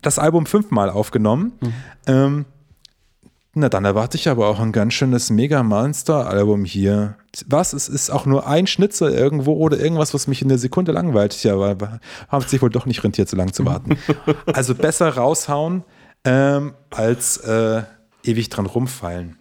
das 0.00 0.18
Album 0.18 0.46
fünfmal 0.46 0.90
aufgenommen. 0.90 1.52
Ähm, 2.06 2.46
na, 3.58 3.68
dann 3.68 3.84
erwarte 3.84 4.16
ich 4.16 4.28
aber 4.28 4.48
auch 4.48 4.60
ein 4.60 4.72
ganz 4.72 4.94
schönes 4.94 5.30
Mega-Monster-Album 5.30 6.64
hier. 6.64 7.16
Was? 7.46 7.72
Es 7.72 7.88
ist 7.88 8.10
auch 8.10 8.26
nur 8.26 8.46
ein 8.46 8.66
Schnitzer 8.66 9.10
irgendwo 9.10 9.54
oder 9.54 9.78
irgendwas, 9.78 10.12
was 10.12 10.26
mich 10.26 10.42
in 10.42 10.48
der 10.48 10.58
Sekunde 10.58 10.92
langweilt. 10.92 11.42
Ja, 11.42 11.54
aber 11.54 12.00
haben 12.28 12.46
sich 12.46 12.60
wohl 12.60 12.70
doch 12.70 12.84
nicht 12.84 13.02
rentiert, 13.02 13.28
so 13.28 13.36
lange 13.36 13.52
zu 13.52 13.64
warten. 13.64 13.96
also 14.52 14.74
besser 14.74 15.08
raushauen, 15.08 15.84
ähm, 16.24 16.74
als 16.90 17.38
äh, 17.38 17.82
ewig 18.24 18.50
dran 18.50 18.66
rumfeilen. 18.66 19.38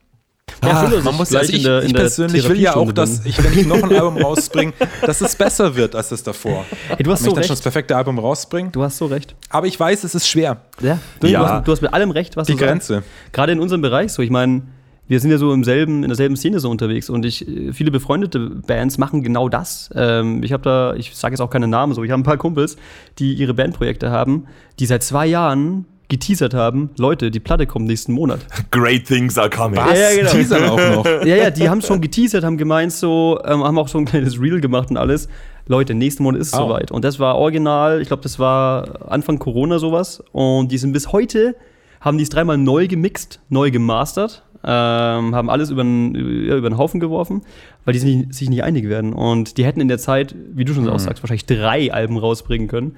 Ja, 0.63 0.83
Philo, 0.85 1.01
Man 1.01 1.15
muss 1.15 1.29
gleich 1.29 1.41
also 1.43 1.53
ich, 1.53 1.59
in 1.59 1.63
der- 1.65 1.83
ich 1.83 1.93
persönlich 1.93 2.47
will 2.49 2.59
ja 2.59 2.75
auch, 2.75 2.91
dass 2.91 3.25
ich, 3.25 3.43
wenn 3.43 3.57
ich 3.57 3.65
noch 3.67 3.75
ein 3.83 3.91
Album 3.93 4.17
rausbringe, 4.17 4.73
dass 5.05 5.21
es 5.21 5.35
besser 5.35 5.75
wird 5.75 5.95
als 5.95 6.09
das 6.09 6.23
davor. 6.23 6.65
Hey, 6.87 7.03
du 7.03 7.11
hast 7.11 7.21
wenn 7.21 7.25
so 7.25 7.29
ich 7.31 7.35
dann 7.35 7.43
schon 7.43 7.55
das 7.55 7.61
perfekte 7.61 7.95
Album 7.95 8.17
rausbringe. 8.19 8.69
Du 8.71 8.81
hast 8.83 8.97
so 8.97 9.05
recht. 9.05 9.35
Aber 9.49 9.67
ich 9.67 9.79
weiß, 9.79 10.03
es 10.03 10.15
ist 10.15 10.27
schwer. 10.27 10.57
Ja, 10.81 10.99
du, 11.19 11.27
Ja. 11.27 11.39
Du, 11.39 11.47
hast, 11.47 11.67
du 11.67 11.71
hast 11.71 11.81
mit 11.81 11.93
allem 11.93 12.11
recht, 12.11 12.35
was 12.37 12.47
Die 12.47 12.53
du 12.53 12.59
sagst. 12.59 12.87
Grenze. 12.87 13.03
Gerade 13.31 13.51
in 13.51 13.59
unserem 13.59 13.81
Bereich 13.81 14.11
so. 14.13 14.21
Ich 14.21 14.29
meine, 14.29 14.63
wir 15.07 15.19
sind 15.19 15.29
ja 15.29 15.37
so 15.37 15.53
im 15.53 15.63
selben, 15.63 16.01
in 16.03 16.09
derselben 16.09 16.35
Szene 16.35 16.59
so 16.59 16.69
unterwegs 16.69 17.11
und 17.11 17.25
ich, 17.25 17.47
äh, 17.47 17.71
viele 17.73 17.91
befreundete 17.91 18.39
Bands 18.39 18.97
machen 18.97 19.21
genau 19.21 19.49
das. 19.49 19.89
Ähm, 19.93 20.41
ich 20.41 20.51
habe 20.51 20.63
da, 20.63 20.95
ich 20.95 21.15
sage 21.15 21.33
jetzt 21.33 21.41
auch 21.41 21.51
keine 21.51 21.67
Namen 21.67 21.93
so, 21.93 22.03
ich 22.03 22.09
habe 22.09 22.19
ein 22.21 22.23
paar 22.25 22.37
Kumpels, 22.37 22.75
die 23.19 23.33
ihre 23.35 23.53
Bandprojekte 23.53 24.09
haben, 24.09 24.45
die 24.79 24.87
seit 24.87 25.03
zwei 25.03 25.27
Jahren 25.27 25.85
geteasert 26.07 26.53
haben, 26.53 26.89
Leute, 26.97 27.31
die 27.31 27.39
Platte 27.39 27.65
kommt 27.65 27.87
nächsten 27.87 28.13
Monat. 28.13 28.39
Great 28.71 29.05
things 29.05 29.37
are 29.37 29.49
coming. 29.49 29.77
Was? 29.77 29.99
Ja, 29.99 30.11
ja, 30.11 30.17
genau. 30.17 30.31
Teasern 30.31 30.63
auch 30.69 30.77
noch. 30.77 31.05
ja, 31.25 31.35
ja, 31.35 31.49
die 31.49 31.69
haben 31.69 31.81
schon 31.81 32.01
geteasert, 32.01 32.43
haben 32.43 32.57
gemeint 32.57 32.91
so, 32.91 33.39
ähm, 33.45 33.63
haben 33.63 33.77
auch 33.77 33.87
so 33.87 33.97
ein 33.97 34.05
kleines 34.05 34.39
Reel 34.39 34.61
gemacht 34.61 34.89
und 34.89 34.97
alles. 34.97 35.27
Leute, 35.67 35.95
nächsten 35.95 36.23
Monat 36.23 36.41
ist 36.41 36.47
es 36.49 36.53
Au. 36.53 36.67
soweit. 36.67 36.91
Und 36.91 37.03
das 37.03 37.19
war 37.19 37.35
original, 37.37 38.01
ich 38.01 38.07
glaube, 38.07 38.23
das 38.23 38.37
war 38.37 39.09
Anfang 39.11 39.39
Corona 39.39 39.79
sowas. 39.79 40.23
Und 40.31 40.71
die 40.71 40.77
sind 40.77 40.93
bis 40.93 41.11
heute, 41.11 41.55
haben 42.01 42.17
die 42.17 42.23
es 42.23 42.29
dreimal 42.29 42.57
neu 42.57 42.87
gemixt, 42.87 43.39
neu 43.49 43.71
gemastert, 43.71 44.43
ähm, 44.63 45.35
haben 45.35 45.49
alles 45.49 45.71
über 45.71 45.83
den, 45.83 46.77
Haufen 46.77 46.99
geworfen, 46.99 47.41
weil 47.83 47.93
die 47.93 47.99
sich 47.99 48.15
nicht, 48.15 48.33
sich 48.33 48.49
nicht 48.49 48.63
einig 48.63 48.89
werden. 48.89 49.13
Und 49.13 49.57
die 49.57 49.65
hätten 49.65 49.81
in 49.81 49.87
der 49.87 49.97
Zeit, 49.97 50.35
wie 50.53 50.65
du 50.65 50.73
schon 50.73 50.87
auch 50.87 50.99
sagst, 50.99 51.23
wahrscheinlich 51.23 51.45
drei 51.45 51.91
Alben 51.91 52.17
rausbringen 52.17 52.67
können. 52.67 52.95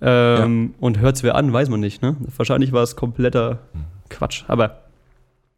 Ähm, 0.00 0.74
Und 0.80 0.98
hört's 0.98 1.22
wer 1.22 1.34
an, 1.34 1.52
weiß 1.52 1.68
man 1.68 1.80
nicht. 1.80 2.02
Ne? 2.02 2.16
Wahrscheinlich 2.36 2.72
war 2.72 2.82
es 2.82 2.96
kompletter 2.96 3.58
Quatsch. 4.10 4.44
Aber 4.48 4.82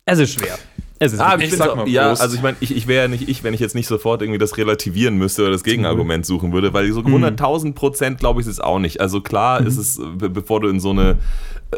es 0.04 0.18
ist 0.18 0.34
schwer. 0.34 0.56
Es 0.98 1.12
ist 1.12 1.20
Ah, 1.20 1.36
ich 1.38 1.54
sag 1.54 1.76
mal 1.76 1.86
ja, 1.88 2.08
also 2.10 2.34
ich 2.36 2.42
meine, 2.42 2.56
ich, 2.60 2.74
ich 2.74 2.86
wäre 2.86 3.02
ja 3.02 3.08
nicht 3.08 3.28
ich, 3.28 3.44
wenn 3.44 3.52
ich 3.52 3.60
jetzt 3.60 3.74
nicht 3.74 3.86
sofort 3.86 4.22
irgendwie 4.22 4.38
das 4.38 4.56
relativieren 4.56 5.18
müsste 5.18 5.42
oder 5.42 5.50
das 5.50 5.62
Gegenargument 5.62 6.24
suchen 6.24 6.52
würde, 6.52 6.72
weil 6.72 6.90
so 6.92 7.00
100.000 7.00 7.74
Prozent 7.74 8.18
glaube 8.18 8.40
ich 8.40 8.46
ist 8.46 8.54
es 8.54 8.60
auch 8.60 8.78
nicht. 8.78 9.00
Also 9.00 9.20
klar 9.20 9.60
ist 9.66 9.76
es, 9.76 10.00
be- 10.16 10.30
bevor 10.30 10.60
du 10.60 10.68
in 10.68 10.80
so 10.80 10.90
eine, 10.90 11.18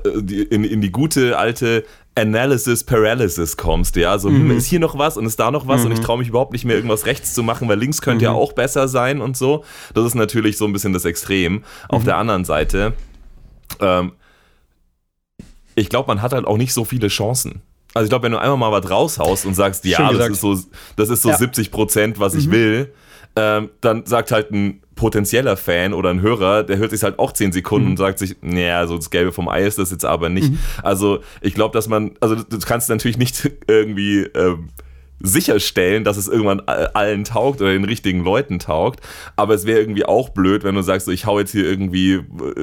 äh, 0.04 0.08
in, 0.42 0.62
in 0.62 0.80
die 0.80 0.92
gute 0.92 1.36
alte 1.36 1.84
Analysis 2.18 2.84
Paralysis 2.84 3.56
kommst, 3.56 3.96
ja, 3.96 4.18
so 4.18 4.28
hm, 4.28 4.50
ist 4.56 4.66
hier 4.66 4.80
noch 4.80 4.98
was 4.98 5.16
und 5.16 5.26
ist 5.26 5.38
da 5.38 5.50
noch 5.50 5.66
was 5.66 5.84
und 5.84 5.92
ich 5.92 6.00
traue 6.00 6.18
mich 6.18 6.28
überhaupt 6.28 6.52
nicht 6.52 6.64
mehr 6.64 6.76
irgendwas 6.76 7.06
rechts 7.06 7.34
zu 7.34 7.42
machen, 7.42 7.68
weil 7.68 7.78
links 7.78 8.00
könnte 8.02 8.24
ja 8.24 8.32
auch 8.32 8.52
besser 8.52 8.88
sein 8.88 9.20
und 9.20 9.36
so. 9.36 9.64
Das 9.94 10.04
ist 10.04 10.14
natürlich 10.14 10.56
so 10.56 10.64
ein 10.64 10.72
bisschen 10.72 10.92
das 10.92 11.04
Extrem. 11.04 11.64
Auf 11.88 12.04
der 12.04 12.16
anderen 12.16 12.44
Seite, 12.44 12.94
ähm, 13.80 14.12
ich 15.74 15.88
glaube, 15.88 16.08
man 16.08 16.22
hat 16.22 16.32
halt 16.32 16.46
auch 16.46 16.56
nicht 16.56 16.74
so 16.74 16.84
viele 16.84 17.08
Chancen. 17.08 17.62
Also 17.94 18.04
ich 18.04 18.10
glaube, 18.10 18.24
wenn 18.24 18.32
du 18.32 18.38
einmal 18.38 18.58
mal 18.58 18.72
was 18.72 18.90
raushaust 18.90 19.46
und 19.46 19.54
sagst, 19.54 19.84
ja, 19.84 20.12
das 20.12 20.28
ist 20.28 20.40
so, 20.40 20.58
das 20.96 21.08
ist 21.08 21.22
so 21.22 21.30
Ja. 21.30 21.38
70 21.38 21.70
Prozent, 21.70 22.20
was 22.20 22.34
ich 22.34 22.50
will, 22.50 22.92
ähm, 23.38 23.70
dann 23.80 24.04
sagt 24.06 24.32
halt 24.32 24.50
ein 24.50 24.80
potenzieller 24.96 25.56
Fan 25.56 25.94
oder 25.94 26.10
ein 26.10 26.20
Hörer, 26.22 26.64
der 26.64 26.78
hört 26.78 26.90
sich 26.90 27.04
halt 27.04 27.20
auch 27.20 27.32
10 27.32 27.52
Sekunden 27.52 27.90
und 27.90 27.96
sagt 27.98 28.18
sich, 28.18 28.34
naja, 28.40 28.84
so 28.88 28.96
das 28.96 29.10
Gelbe 29.10 29.30
vom 29.30 29.48
Ei 29.48 29.62
ist 29.64 29.78
das 29.78 29.92
jetzt 29.92 30.04
aber 30.04 30.28
nicht. 30.28 30.52
Also 30.82 31.20
ich 31.40 31.54
glaube, 31.54 31.72
dass 31.72 31.88
man, 31.88 32.12
also 32.20 32.34
du 32.34 32.58
kannst 32.58 32.88
natürlich 32.88 33.16
nicht 33.16 33.48
irgendwie 33.68 34.22
ähm, 34.34 34.70
sicherstellen, 35.20 36.04
dass 36.04 36.16
es 36.16 36.26
irgendwann 36.28 36.60
allen 36.60 37.24
taugt 37.24 37.60
oder 37.60 37.72
den 37.72 37.84
richtigen 37.84 38.24
Leuten 38.24 38.58
taugt. 38.58 39.00
Aber 39.36 39.54
es 39.54 39.66
wäre 39.66 39.78
irgendwie 39.80 40.04
auch 40.04 40.30
blöd, 40.30 40.64
wenn 40.64 40.74
du 40.74 40.82
sagst, 40.82 41.06
so, 41.06 41.12
ich 41.12 41.26
hau 41.26 41.38
jetzt 41.38 41.52
hier 41.52 41.64
irgendwie 41.64 42.14
äh, 42.14 42.22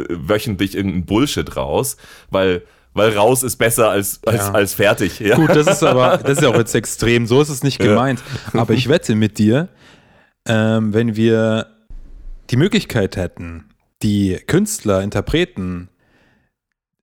wöchentlich 0.09 0.75
irgendeinen 0.75 1.05
Bullshit 1.05 1.55
raus, 1.55 1.97
weil, 2.31 2.63
weil 2.93 3.11
raus 3.15 3.43
ist 3.43 3.55
besser 3.57 3.89
als, 3.89 4.19
als, 4.25 4.47
Ja. 4.47 4.51
als 4.53 4.73
fertig. 4.73 5.19
Ja? 5.19 5.35
Gut, 5.35 5.49
das 5.55 5.67
ist 5.67 5.83
aber, 5.83 6.17
das 6.17 6.37
ist 6.37 6.41
ja 6.43 6.49
auch 6.49 6.55
jetzt 6.57 6.75
extrem. 6.75 7.27
So 7.27 7.41
ist 7.41 7.49
es 7.49 7.63
nicht 7.63 7.81
Ja. 7.81 7.89
gemeint. 7.89 8.21
Aber 8.53 8.73
ich 8.73 8.87
wette 8.89 9.15
mit 9.15 9.37
dir, 9.37 9.69
ähm, 10.47 10.93
wenn 10.93 11.15
wir 11.15 11.67
die 12.49 12.57
Möglichkeit 12.57 13.17
hätten, 13.17 13.69
die 14.01 14.37
Künstler, 14.47 15.01
Interpreten 15.01 15.89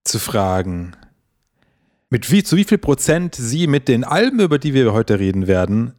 zu 0.04 0.18
fragen, 0.18 0.92
mit 2.10 2.30
wie, 2.30 2.42
zu 2.42 2.56
wie 2.56 2.64
viel 2.64 2.78
Prozent 2.78 3.34
sie 3.34 3.66
mit 3.66 3.88
den 3.88 4.04
Alben, 4.04 4.40
über 4.40 4.58
die 4.58 4.74
wir 4.74 4.92
heute 4.92 5.18
reden 5.18 5.46
werden, 5.46 5.94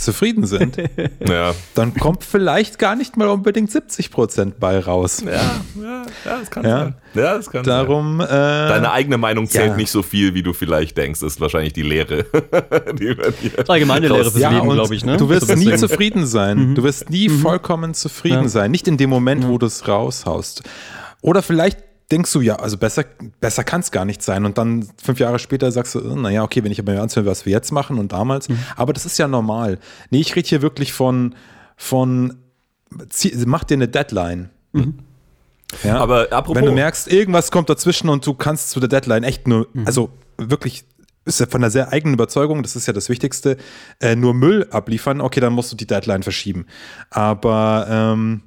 zufrieden 0.00 0.46
sind, 0.46 0.76
Ja. 1.28 1.54
dann 1.74 1.94
kommt 1.94 2.24
vielleicht 2.24 2.78
gar 2.78 2.96
nicht 2.96 3.16
mal 3.16 3.28
unbedingt 3.28 3.70
70 3.70 4.10
Prozent 4.10 4.58
bei 4.60 4.78
raus. 4.78 5.22
Ja, 5.24 5.32
ja, 5.32 5.42
ja, 6.24 6.38
das 6.40 6.50
kann 6.50 6.64
Ja. 6.64 6.78
sein. 6.78 6.94
Ja, 7.14 7.36
das 7.36 7.50
kann 7.50 7.64
sein. 7.64 7.86
Darum, 7.86 8.20
äh, 8.20 8.26
Deine 8.26 8.92
eigene 8.92 9.18
Meinung 9.18 9.48
zählt 9.48 9.68
Ja. 9.72 9.76
nicht 9.76 9.90
so 9.90 10.02
viel, 10.02 10.34
wie 10.34 10.42
du 10.42 10.52
vielleicht 10.52 10.96
denkst, 10.96 11.22
ist 11.22 11.40
wahrscheinlich 11.40 11.72
die 11.72 11.82
Lehre. 11.82 12.24
die 12.98 13.16
Das 13.56 13.68
allgemeine 13.68 14.08
Lehre 14.08 14.24
fürs 14.30 14.38
Ja, 14.38 14.50
Leben, 14.50 14.68
glaube 14.70 14.94
ich. 14.94 15.04
Ne? 15.04 15.16
Du 15.16 15.28
wirst 15.28 15.46
So 15.48 15.54
nie 15.54 15.74
zufrieden 15.76 16.26
sein. 16.26 16.74
Du 16.74 16.82
wirst 16.82 17.10
nie 17.10 17.28
vollkommen 17.28 17.94
zufrieden 17.94 18.42
Ja. 18.44 18.48
sein. 18.48 18.70
Nicht 18.70 18.88
in 18.88 18.96
dem 18.96 19.10
Moment, 19.10 19.46
wo 19.48 19.58
du 19.58 19.66
es 19.66 19.86
raushaust. 19.88 20.62
Oder 21.20 21.42
vielleicht 21.42 21.78
denkst 22.10 22.32
du, 22.32 22.40
ja, 22.40 22.56
also 22.56 22.76
besser, 22.78 23.04
besser 23.40 23.64
kann 23.64 23.80
es 23.80 23.90
gar 23.90 24.04
nicht 24.04 24.22
sein. 24.22 24.44
Und 24.44 24.56
dann 24.58 24.88
fünf 25.02 25.18
Jahre 25.20 25.38
später 25.38 25.70
sagst 25.72 25.94
du, 25.94 26.00
äh, 26.00 26.14
naja, 26.14 26.42
okay, 26.42 26.64
wenn 26.64 26.72
ich 26.72 26.78
aber 26.80 26.92
mir 26.92 27.02
anhöre, 27.02 27.26
was 27.26 27.44
wir 27.46 27.52
jetzt 27.52 27.70
machen 27.72 27.98
und 27.98 28.12
damals. 28.12 28.48
Mhm. 28.48 28.58
Aber 28.76 28.92
das 28.92 29.04
ist 29.06 29.18
ja 29.18 29.28
normal. 29.28 29.78
Nee, 30.10 30.20
ich 30.20 30.34
rede 30.34 30.48
hier 30.48 30.62
wirklich 30.62 30.92
von, 30.92 31.34
von 31.76 32.36
zieh- 33.10 33.34
mach 33.46 33.64
dir 33.64 33.74
eine 33.74 33.88
Deadline. 33.88 34.50
Ja? 35.84 35.98
Aber 35.98 36.32
apropos- 36.32 36.56
Wenn 36.56 36.64
du 36.64 36.72
merkst, 36.72 37.08
irgendwas 37.12 37.50
kommt 37.50 37.68
dazwischen 37.68 38.08
und 38.08 38.26
du 38.26 38.32
kannst 38.34 38.70
zu 38.70 38.80
der 38.80 38.88
Deadline 38.88 39.24
echt 39.24 39.46
nur, 39.46 39.68
Mhm. 39.74 39.86
also 39.86 40.08
wirklich, 40.38 40.84
ist 41.26 41.40
ja 41.40 41.46
von 41.46 41.60
der 41.60 41.70
sehr 41.70 41.92
eigenen 41.92 42.14
Überzeugung, 42.14 42.62
das 42.62 42.74
ist 42.74 42.86
ja 42.86 42.94
das 42.94 43.10
Wichtigste, 43.10 43.58
äh, 44.00 44.16
nur 44.16 44.32
Müll 44.32 44.66
abliefern, 44.70 45.20
okay, 45.20 45.40
dann 45.40 45.52
musst 45.52 45.70
du 45.70 45.76
die 45.76 45.86
Deadline 45.86 46.22
verschieben. 46.22 46.64
Aber 47.10 47.86
ähm, 47.90 48.42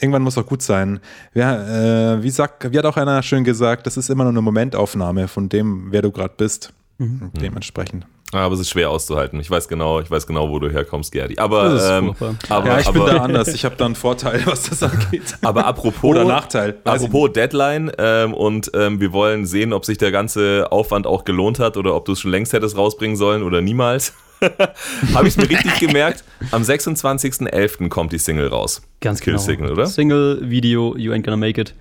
irgendwann 0.00 0.22
muss 0.22 0.38
auch 0.38 0.46
gut 0.46 0.62
sein. 0.62 1.00
Ja, 1.34 2.14
äh, 2.14 2.22
wie, 2.22 2.30
sagt, 2.30 2.72
wie 2.72 2.78
hat 2.78 2.86
auch 2.86 2.96
einer 2.96 3.22
schön 3.22 3.44
gesagt, 3.44 3.86
das 3.86 3.96
ist 3.96 4.10
immer 4.10 4.24
nur 4.24 4.32
eine 4.32 4.42
Momentaufnahme 4.42 5.28
von 5.28 5.48
dem, 5.48 5.88
wer 5.90 6.02
du 6.02 6.10
gerade 6.10 6.34
bist. 6.36 6.72
Mhm. 6.98 7.22
Und 7.22 7.40
Dementsprechend. 7.40 8.06
Aber 8.34 8.54
es 8.54 8.60
ist 8.60 8.70
schwer 8.70 8.88
auszuhalten. 8.88 9.38
Ich 9.40 9.50
weiß 9.50 9.68
genau, 9.68 10.00
ich 10.00 10.10
weiß 10.10 10.26
genau, 10.26 10.48
wo 10.48 10.58
du 10.58 10.70
herkommst, 10.70 11.12
Gerdi. 11.12 11.36
Aber, 11.38 11.64
Das 11.64 11.82
ist 11.82 11.90
ähm, 11.90 12.14
aber, 12.48 12.66
ja, 12.66 12.78
ich 12.78 12.86
aber, 12.86 13.04
bin 13.04 13.14
da 13.14 13.22
anders. 13.22 13.48
Ich 13.48 13.66
habe 13.66 13.76
da 13.76 13.84
einen 13.84 13.94
Vorteil, 13.94 14.40
was 14.46 14.70
das 14.70 14.82
angeht. 14.82 15.36
aber 15.42 15.66
apropos, 15.66 16.10
Oder 16.10 16.24
Nachteil. 16.24 16.78
Apropos 16.84 17.32
Deadline 17.34 17.92
ähm, 17.98 18.32
und 18.32 18.70
ähm, 18.74 19.00
wir 19.00 19.12
wollen 19.12 19.44
sehen, 19.44 19.74
ob 19.74 19.84
sich 19.84 19.98
der 19.98 20.12
ganze 20.12 20.72
Aufwand 20.72 21.06
auch 21.06 21.24
gelohnt 21.24 21.58
hat 21.58 21.76
oder 21.76 21.94
ob 21.94 22.06
du 22.06 22.12
es 22.12 22.20
schon 22.20 22.30
längst 22.30 22.54
hättest 22.54 22.76
rausbringen 22.76 23.16
sollen 23.16 23.42
oder 23.42 23.60
niemals. 23.60 24.14
Habe 25.14 25.28
ich 25.28 25.36
mir 25.36 25.48
richtig 25.48 25.78
gemerkt. 25.78 26.24
Am 26.50 26.62
26.11. 26.62 27.88
kommt 27.88 28.12
die 28.12 28.18
Single 28.18 28.48
raus. 28.48 28.82
Ganz 29.00 29.20
Kill 29.20 29.34
genau. 29.34 29.44
Signal, 29.44 29.72
oder? 29.72 29.86
Single, 29.86 30.50
Video, 30.50 30.96
You 30.96 31.12
Ain't 31.12 31.24
Gonna 31.24 31.36
Make 31.36 31.60
It. 31.60 31.74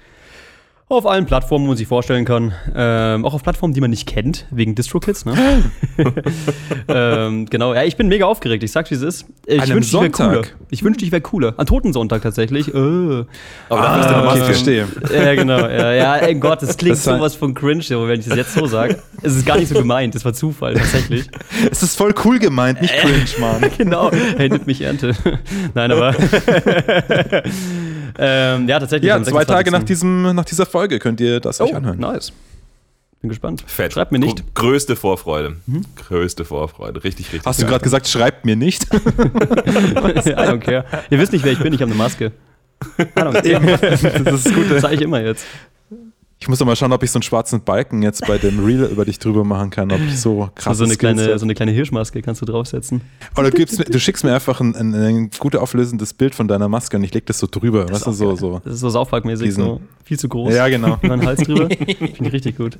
Auf 0.91 1.05
allen 1.05 1.25
Plattformen, 1.25 1.63
wo 1.63 1.69
man 1.69 1.77
sich 1.77 1.88
vorstellen 1.88 2.25
kann. 2.25 2.53
Ähm, 2.75 3.24
auch 3.24 3.33
auf 3.33 3.43
Plattformen, 3.43 3.74
die 3.74 3.79
man 3.79 3.91
nicht 3.91 4.10
kennt, 4.10 4.45
wegen 4.51 4.75
DistroKids. 4.75 5.24
Ne? 5.24 5.63
ähm, 6.89 7.45
genau, 7.45 7.74
ja, 7.74 7.83
ich 7.83 7.95
bin 7.95 8.10
mega 8.10 8.25
aufgeregt. 8.25 8.62
Ich 8.62 8.74
sag's, 8.74 8.91
wie 8.91 8.95
es 8.95 9.01
ist. 9.01 9.25
Ich 9.45 9.74
wünschte, 9.74 9.95
ich 9.95 10.01
wäre 10.01 10.10
cooler. 10.12 10.41
Ich 10.69 10.83
wünschte, 10.83 11.05
ich 11.05 11.13
wäre 11.13 11.21
cooler. 11.21 11.53
An 11.55 11.65
Totensonntag 11.65 12.21
tatsächlich. 12.24 12.67
Äh. 12.67 12.71
Aber 12.77 13.24
dafür 13.69 14.00
ist 14.01 14.05
Ah, 14.05 14.12
deine 14.12 14.17
okay, 14.17 14.25
Maske. 14.25 14.43
verstehe. 14.43 14.88
Ja, 15.13 15.36
genau. 15.36 15.60
Ja, 15.60 15.93
ja, 15.93 16.15
ey 16.17 16.36
Gott, 16.36 16.62
das 16.62 16.75
klingt 16.75 16.98
Das 16.98 17.05
sowas 17.05 17.36
von 17.36 17.53
cringe, 17.53 17.86
wenn 17.89 18.19
ich 18.19 18.27
das 18.27 18.36
jetzt 18.36 18.53
so 18.53 18.65
sage. 18.67 18.98
Es 19.21 19.33
ist 19.38 19.45
gar 19.45 19.57
nicht 19.57 19.69
so 19.69 19.75
gemeint, 19.75 20.13
das 20.13 20.25
war 20.25 20.33
Zufall, 20.33 20.74
tatsächlich. 20.74 21.25
Es 21.71 21.83
ist 21.83 21.95
voll 21.95 22.13
cool 22.25 22.38
gemeint, 22.38 22.81
nicht 22.81 22.93
cringe, 22.95 23.25
Mann. 23.39 23.71
genau, 23.77 24.12
hey, 24.12 24.50
nimmt 24.50 24.67
mich 24.67 24.81
Ernte. 24.81 25.15
Nein, 25.74 25.91
aber. 25.91 26.13
Ähm, 28.18 28.68
ja, 28.68 28.80
tatsächlich. 28.80 29.08
Ja, 29.10 29.22
zwei 29.24 29.46
Tage 29.46 29.72
nach, 29.72 29.80
26.. 29.80 29.86
diesem, 29.86 30.36
nach 30.36 30.46
dieser 30.46 30.65
Folge 30.65 31.00
könnt 31.00 31.20
ihr 31.22 31.39
das 31.39 31.62
euch 31.62 31.74
Oh, 31.74 31.77
anhören. 31.77 32.00
nice. 32.00 32.32
Bin 33.22 33.30
gespannt. 33.30 33.63
Fett. 33.68 33.94
Schreibt 33.94 34.12
mir 34.12 34.18
nicht. 34.20 34.39
Mhm. 34.39 34.53
Gr 34.56 34.63
größte 34.72 34.96
Vorfreude. 34.96 35.58
Größte 35.96 36.44
Vorfreude. 36.44 37.03
Richtig, 37.03 37.27
richtig. 37.27 37.46
Hast 37.46 37.62
du 37.62 37.68
gerade 37.68 37.84
gesagt, 37.84 38.08
schreibt 38.08 38.46
mir 38.46 38.56
nicht? 38.56 38.86
I 38.94 38.98
don't 38.98 40.60
care. 40.60 40.86
Ihr 41.12 41.20
wisst 41.20 41.32
nicht, 41.32 41.46
wer 41.46 41.51
ich 41.51 41.60
bin, 41.60 41.72
ich 41.74 41.82
habe 41.82 41.91
eine 41.91 41.98
Maske. 42.00 42.32
I 42.98 43.03
don't 43.20 43.41
care. 43.44 44.24
das 44.24 44.46
ist 44.46 44.56
gut. 44.56 44.72
Das 44.72 44.82
sage 44.82 44.96
ich 44.96 45.01
immer 45.01 45.22
jetzt. 45.22 45.46
Ich 46.43 46.48
muss 46.48 46.57
doch 46.57 46.65
mal 46.65 46.75
schauen, 46.75 46.91
ob 46.91 47.03
ich 47.03 47.12
so 47.12 47.17
einen 47.19 47.24
schwarzen 47.24 47.62
Balken 47.62 48.01
jetzt 48.01 48.25
bei 48.25 48.39
dem 48.39 48.65
Reel 48.65 48.86
über 48.86 49.05
dich 49.05 49.19
drüber 49.19 49.43
machen 49.43 49.69
kann, 49.69 49.91
ob 49.91 50.00
ich 50.00 50.19
so 50.19 50.50
krass 50.55 50.75
so, 50.79 50.83
eine 50.86 50.95
kleine, 50.95 51.38
so 51.38 51.45
eine 51.45 51.53
kleine 51.53 51.71
Hirschmaske 51.71 52.24
kannst 52.24 52.41
du 52.41 52.48
draufsetzen. 52.48 53.01
Oder 53.38 53.51
du, 53.51 53.63
du 53.63 54.00
schickst 54.00 54.24
mir 54.24 54.33
einfach 54.33 54.60
ein, 54.60 54.75
ein, 54.75 54.95
ein 54.95 55.30
gut 55.38 55.56
auflösendes 55.56 56.13
Bild 56.15 56.34
von 56.34 56.47
deiner 56.47 56.67
Maske 56.67 56.97
und 56.97 57.04
ich 57.04 57.13
leg 57.13 57.27
das 57.27 57.38
so 57.38 57.45
drüber. 57.49 57.88
Weißt 57.88 58.08
du, 58.08 58.12
so, 58.12 58.36
so. 58.36 58.60
Das 58.63 58.73
ist 58.73 58.80
so 58.80 58.89
saufpackmäßig, 58.89 59.45
Diesen- 59.49 59.63
so 59.63 59.82
viel 60.04 60.17
zu 60.17 60.27
groß. 60.30 60.51
Ja, 60.56 60.67
genau. 60.67 60.97
Über 61.04 61.15
den 61.15 61.27
Hals 61.27 61.41
drüber. 61.43 61.67
Finde 61.75 62.12
ich 62.27 62.34
richtig 62.34 62.58
gut. 62.58 62.80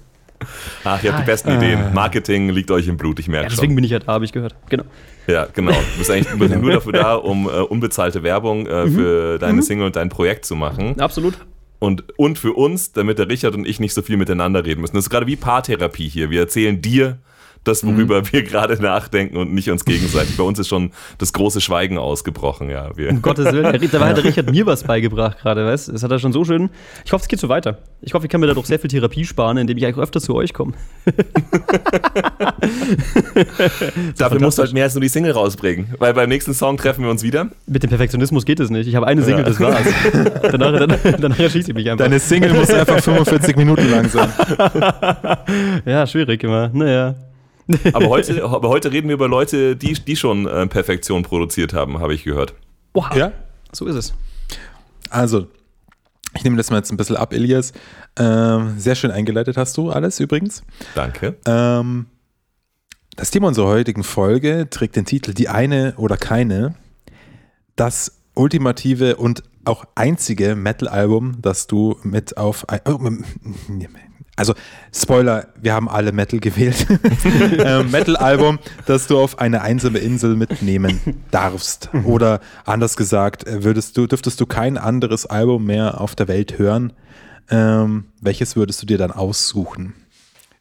Ach, 0.84 1.04
ihr 1.04 1.13
habt 1.13 1.21
die 1.21 1.28
besten 1.32 1.52
Ideen. 1.52 1.93
Marketing 1.93 2.50
liegt 2.50 2.71
euch 2.71 2.88
im 2.88 2.97
Blut, 2.97 3.19
ich 3.19 3.28
Ja, 3.28 3.34
merke 3.34 3.50
deswegen 3.50 3.74
schon. 3.74 3.76
bin 3.76 3.84
ich 3.84 3.91
ja 3.91 4.00
da, 4.00 4.13
habe 4.13 4.26
ich 4.26 4.32
gehört. 4.32 4.56
Genau. 4.69 4.86
Ja, 5.28 5.45
genau. 5.54 5.69
Du 5.71 6.00
bist 6.00 6.10
eigentlich 6.10 6.50
nur- 6.60 6.71
dafür 6.74 6.93
da, 6.93 7.13
um 7.13 7.45
äh, 7.47 7.52
unbezahlte 7.60 8.24
Werbung 8.24 8.65
äh, 8.65 8.86
Mhm. 8.88 8.95
für 8.95 9.38
deine 9.38 9.62
Single 9.62 9.86
und 9.86 9.95
dein 9.95 10.10
Projekt 10.10 10.45
zu 10.45 10.56
machen. 10.56 11.00
Absolut. 11.00 11.36
Und, 11.82 12.04
und 12.20 12.38
für 12.38 12.54
uns, 12.54 12.91
damit 12.91 13.17
der 13.17 13.28
Richard 13.28 13.56
und 13.56 13.67
ich 13.67 13.80
nicht 13.80 13.96
so 13.96 14.04
viel 14.04 14.15
miteinander 14.15 14.63
reden 14.63 14.82
müssen. 14.82 14.98
Das 14.98 15.06
ist 15.06 15.10
gerade 15.10 15.26
wie 15.26 15.36
Paartherapie 15.36 16.08
hier. 16.08 16.30
Wir 16.30 16.41
erzählen 16.41 16.80
dir 16.80 17.17
das, 17.63 17.86
worüber 17.86 18.24
wir 18.32 18.43
gerade 18.43 18.82
nachdenken 18.82 19.38
und 19.38 19.54
nicht 19.54 19.69
uns 19.69 19.86
gegenseitig. 19.86 20.36
Bei 20.38 20.43
uns 20.43 20.58
ist 20.60 20.67
schon 20.67 20.91
das 21.19 21.32
große 21.34 21.62
Schweigen 21.62 21.97
ausgebrochen, 21.97 22.69
ja. 22.69 22.89
Wir, 22.97 23.10
Um 23.10 23.21
Gottes 23.21 23.52
Willen. 23.54 23.71
Der- 23.71 23.88
Dabei 23.89 24.06
hat 24.10 24.17
der 24.17 24.24
Richard 24.24 24.50
mir 24.50 24.65
was 24.65 24.84
beigebracht 24.84 25.39
gerade, 25.41 25.65
weißt 25.65 25.88
du? 25.89 25.91
Das 25.93 26.04
hat 26.04 26.12
er 26.12 26.19
schon 26.19 26.34
so 26.34 26.43
schön. 26.45 26.69
Ich 27.06 27.12
hoffe, 27.13 27.21
es 27.24 27.28
geht 27.28 27.39
so 27.39 27.50
weiter. 27.50 27.78
Ich 28.02 28.13
hoffe, 28.13 28.26
ich 28.26 28.32
kann 28.32 28.41
mir 28.41 28.47
dadurch 28.47 28.65
sehr 28.67 28.80
viel 28.80 28.89
Therapie 28.89 29.26
sparen, 29.26 29.58
indem 29.58 29.78
ich 29.78 29.86
eigentlich 29.86 29.97
öfter 30.04 30.19
zu 30.19 30.34
euch 30.36 30.54
komme. 30.54 30.74
Dafür 34.17 34.39
musst 34.39 34.58
du 34.58 34.63
halt 34.63 34.74
mehr 34.74 34.86
als 34.86 34.93
nur 34.95 35.02
die 35.02 35.08
Single 35.10 35.32
rausbringen. 35.32 35.93
Weil 36.00 36.13
beim 36.13 36.30
nächsten 36.30 36.54
Song 36.54 36.78
treffen 36.78 37.04
wir 37.04 37.12
uns 37.12 37.24
wieder. 37.24 37.50
Mit 37.67 37.84
dem 37.84 37.89
Perfektionismus 37.89 38.45
geht 38.45 38.60
es 38.60 38.69
nicht. 38.69 38.88
Ich 38.88 38.95
habe 38.95 39.08
eine 39.08 39.21
Single, 39.21 39.41
Ja. 39.43 39.47
das 39.50 39.60
war's. 39.60 39.86
danach, 40.52 40.78
danach, 40.80 40.97
danach 41.19 41.39
erschieße 41.39 41.69
ich 41.71 41.76
mich 41.76 41.89
einfach. 41.89 42.06
Deine 42.06 42.19
Single 42.19 42.54
muss 42.54 42.69
einfach 42.71 43.00
45 43.02 43.56
Minuten 43.56 43.89
lang 43.89 44.10
sein. 44.10 44.30
ja, 45.86 46.06
schwierig 46.08 46.43
immer. 46.43 46.69
Naja. 46.74 47.15
Aber 47.93 48.10
heute, 48.10 48.43
aber 48.43 48.69
heute 48.69 48.91
reden 48.91 49.07
wir 49.07 49.15
über 49.15 49.27
Leute, 49.27 49.75
die, 49.75 49.93
die 49.93 50.15
schon 50.15 50.47
äh, 50.47 50.67
Perfektion 50.67 51.23
produziert 51.23 51.73
haben, 51.73 51.99
habe 51.99 52.13
ich 52.13 52.23
gehört. 52.23 52.53
Wow. 52.93 53.15
Ja? 53.15 53.31
So 53.71 53.86
ist 53.86 53.95
es. 53.95 54.13
Also, 55.10 55.47
ich 56.36 56.43
nehme 56.43 56.57
das 56.57 56.69
mal 56.69 56.77
jetzt 56.77 56.91
ein 56.91 56.97
bisschen 56.97 57.17
ab, 57.17 57.34
Elias. 57.34 57.73
Ähm, 58.17 58.75
sehr 58.77 58.95
schön 58.95 59.12
eingeleitet 59.12 59.57
hast 59.57 59.77
du 59.77 59.89
alles 59.89 60.19
übrigens. 60.19 60.63
Danke. 60.95 61.36
Ähm, 61.45 62.05
das 63.15 63.31
Thema 63.31 63.47
unserer 63.49 63.67
heutigen 63.67 64.03
Folge 64.03 64.67
trägt 64.69 64.95
den 64.95 65.05
Titel 65.05 65.34
Die 65.34 65.49
eine 65.49 65.93
oder 65.97 66.17
keine. 66.17 66.75
Das 67.75 68.21
ultimative 68.34 69.17
und 69.17 69.43
auch 69.65 69.86
einzige 69.95 70.55
Metal-Album, 70.55 71.41
das 71.41 71.67
du 71.67 71.97
mit 72.03 72.38
auf. 72.38 72.67
ein- 72.69 72.81
oh, 72.86 72.99
Also, 74.36 74.54
Spoiler, 74.94 75.48
wir 75.62 75.74
haben 75.74 75.89
alle 75.89 76.12
Metal 76.12 76.39
gewählt. 76.39 76.88
ähm, 77.60 77.91
Metal-Album, 77.91 78.60
das 78.86 79.08
du 79.08 79.20
auf 79.20 79.39
eine 79.39 79.62
einsame 79.62 80.00
Insel 80.00 80.36
mitnehmen 80.36 81.00
darfst. 81.32 81.89
Oder 82.06 82.39
anders 82.65 82.96
gesagt, 82.96 83.44
würdest 83.48 83.98
du, 83.98 84.08
dürftest 84.08 84.39
du 84.39 84.46
kein 84.46 84.78
anderes 84.78 85.26
Album 85.26 85.65
mehr 85.65 86.00
auf 86.00 86.15
der 86.15 86.28
Welt 86.28 86.58
hören. 86.58 86.94
Ähm, 87.50 88.06
welches 88.22 88.56
würdest 88.56 88.82
du 88.82 88.86
dir 88.86 88.98
dann 88.98 89.12
aussuchen? 89.12 89.94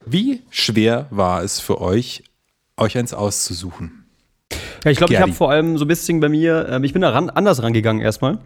Wie 0.04 0.42
schwer 0.50 1.06
war 1.11 1.42
es 1.42 1.61
für 1.61 1.80
euch, 1.80 2.24
euch 2.76 2.98
eins 2.98 3.14
auszusuchen? 3.14 4.04
Ja, 4.85 4.90
ich 4.90 4.98
glaube, 4.98 5.12
ich 5.12 5.20
habe 5.20 5.33
vor 5.33 5.50
allem 5.50 5.78
so 5.78 5.85
ein 5.85 5.88
bisschen 5.88 6.20
bei 6.20 6.28
mir, 6.28 6.68
ähm, 6.68 6.85
ich 6.85 6.92
bin 6.92 7.02
da 7.02 7.11
ran, 7.11 7.30
anders 7.30 7.62
rangegangen 7.62 8.02
erstmal. 8.02 8.38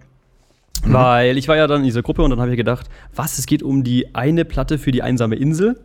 Weil 0.87 1.39
ich 1.39 1.49
war 1.49 1.57
ja 1.57 1.67
dann 1.67 1.81
in 1.81 1.87
dieser 1.87 2.03
Gruppe 2.03 2.23
und 2.23 2.31
dann 2.31 2.41
habe 2.41 2.51
ich 2.51 2.57
gedacht, 2.57 2.89
was, 3.15 3.39
es 3.39 3.47
geht 3.47 3.63
um 3.63 3.85
die 3.85 4.15
eine 4.15 4.45
Platte 4.45 4.79
für 4.79 4.93
die 4.93 5.03
einsame 5.03 5.37
Insel. 5.37 5.79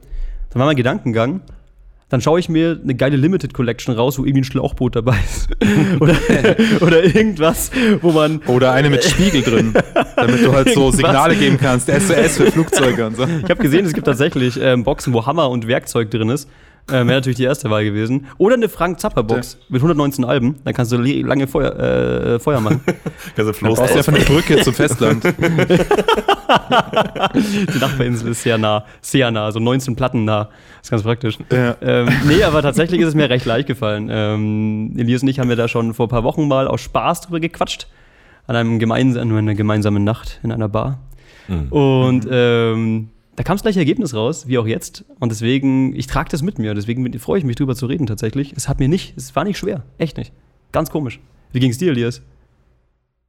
Dann 0.49 0.59
war 0.59 0.65
mein 0.65 0.75
Gedankengang. 0.75 1.41
Dann 2.09 2.21
schaue 2.21 2.39
ich 2.39 2.49
mir 2.49 2.79
eine 2.81 2.95
geile 2.95 3.17
Limited 3.17 3.53
Collection 3.53 3.93
raus, 3.93 4.17
wo 4.17 4.23
irgendwie 4.23 4.41
ein 4.41 4.43
Schlauchboot 4.43 4.95
dabei 4.95 5.15
ist. 5.23 5.49
oder, 5.99 6.15
oder 6.81 7.03
irgendwas, 7.03 7.69
wo 8.01 8.11
man. 8.11 8.39
Oder 8.47 8.71
eine 8.71 8.89
mit 8.89 9.03
Spiegel 9.03 9.43
drin, 9.43 9.73
damit 10.15 10.43
du 10.43 10.51
halt 10.51 10.73
so. 10.73 10.89
Signale 10.89 11.35
geben 11.35 11.59
kannst. 11.59 11.87
SOS 11.87 12.37
für 12.37 12.51
Flugzeuge 12.51 13.05
und 13.05 13.15
so. 13.15 13.25
Ich 13.25 13.49
habe 13.49 13.61
gesehen, 13.61 13.85
es 13.85 13.93
gibt 13.93 14.07
tatsächlich 14.07 14.59
ähm, 14.59 14.83
Boxen, 14.83 15.13
wo 15.13 15.27
Hammer 15.27 15.51
und 15.51 15.67
Werkzeug 15.67 16.09
drin 16.09 16.29
ist. 16.29 16.49
Ähm, 16.91 17.07
Wäre 17.07 17.17
natürlich 17.19 17.37
die 17.37 17.43
erste 17.43 17.69
Wahl 17.69 17.83
gewesen. 17.83 18.27
Oder 18.37 18.55
eine 18.55 18.69
Frank 18.69 18.99
Zappa 18.99 19.21
Box 19.21 19.57
mit 19.69 19.79
119 19.79 20.25
Alben. 20.25 20.55
Dann 20.63 20.73
kannst 20.73 20.91
du 20.91 20.97
lange 20.97 21.47
Feuer, 21.47 21.75
äh, 21.77 22.39
Feuer 22.39 22.59
machen. 22.61 22.81
Kannst 22.85 23.37
du 23.37 23.43
Dann 23.43 23.53
Floß 23.53 23.79
brauchst 23.79 23.93
du 23.93 23.97
einfach 23.99 24.13
eine 24.13 24.21
aus- 24.21 24.27
Brücke 24.27 24.61
zum 24.61 24.73
Festland. 24.73 25.23
Die 27.35 27.79
Nachbarinsel 27.79 28.31
ist 28.31 28.41
sehr 28.43 28.57
nah, 28.57 28.85
sehr 29.01 29.29
nah, 29.31 29.51
so 29.51 29.59
19 29.59 29.95
Platten 29.95 30.25
nah. 30.25 30.45
Das 30.45 30.83
ist 30.83 30.91
ganz 30.91 31.03
praktisch. 31.03 31.37
Ja. 31.51 31.75
Ähm, 31.81 32.09
nee, 32.27 32.43
aber 32.43 32.61
tatsächlich 32.61 33.01
ist 33.01 33.09
es 33.09 33.15
mir 33.15 33.29
recht 33.29 33.45
leicht 33.45 33.67
gefallen. 33.67 34.09
Ähm, 34.11 34.93
Elias 34.97 35.21
und 35.21 35.27
ich 35.29 35.39
haben 35.39 35.49
wir 35.49 35.55
da 35.55 35.67
schon 35.67 35.93
vor 35.93 36.07
ein 36.07 36.09
paar 36.09 36.23
Wochen 36.23 36.47
mal 36.47 36.67
aus 36.67 36.81
Spaß 36.81 37.21
drüber 37.21 37.39
gequatscht. 37.39 37.87
An 38.47 38.55
einem 38.55 38.79
gemeinsamen, 38.79 39.37
einer 39.37 39.53
gemeinsamen 39.53 40.03
Nacht 40.03 40.39
in 40.43 40.51
einer 40.51 40.69
Bar. 40.69 40.99
Und 41.69 42.27
ähm, 42.31 43.09
da 43.39 43.43
kam 43.43 43.55
das 43.55 43.61
gleiche 43.61 43.79
Ergebnis 43.79 44.13
raus, 44.13 44.49
wie 44.49 44.57
auch 44.57 44.67
jetzt. 44.67 45.05
Und 45.21 45.31
deswegen, 45.31 45.95
ich 45.95 46.07
trage 46.07 46.27
das 46.29 46.41
mit 46.41 46.59
mir. 46.59 46.73
Deswegen 46.73 47.17
freue 47.19 47.39
ich 47.39 47.45
mich 47.45 47.55
drüber 47.55 47.73
zu 47.73 47.85
reden 47.85 48.05
tatsächlich. 48.05 48.51
Es 48.51 48.67
hat 48.67 48.79
mir 48.79 48.89
nicht, 48.89 49.15
es 49.15 49.33
war 49.33 49.45
nicht 49.45 49.57
schwer. 49.57 49.85
Echt 49.97 50.17
nicht. 50.17 50.33
Ganz 50.73 50.89
komisch. 50.89 51.21
Wie 51.53 51.61
ging 51.61 51.71
es 51.71 51.77
dir, 51.77 51.91
Elias? 51.91 52.21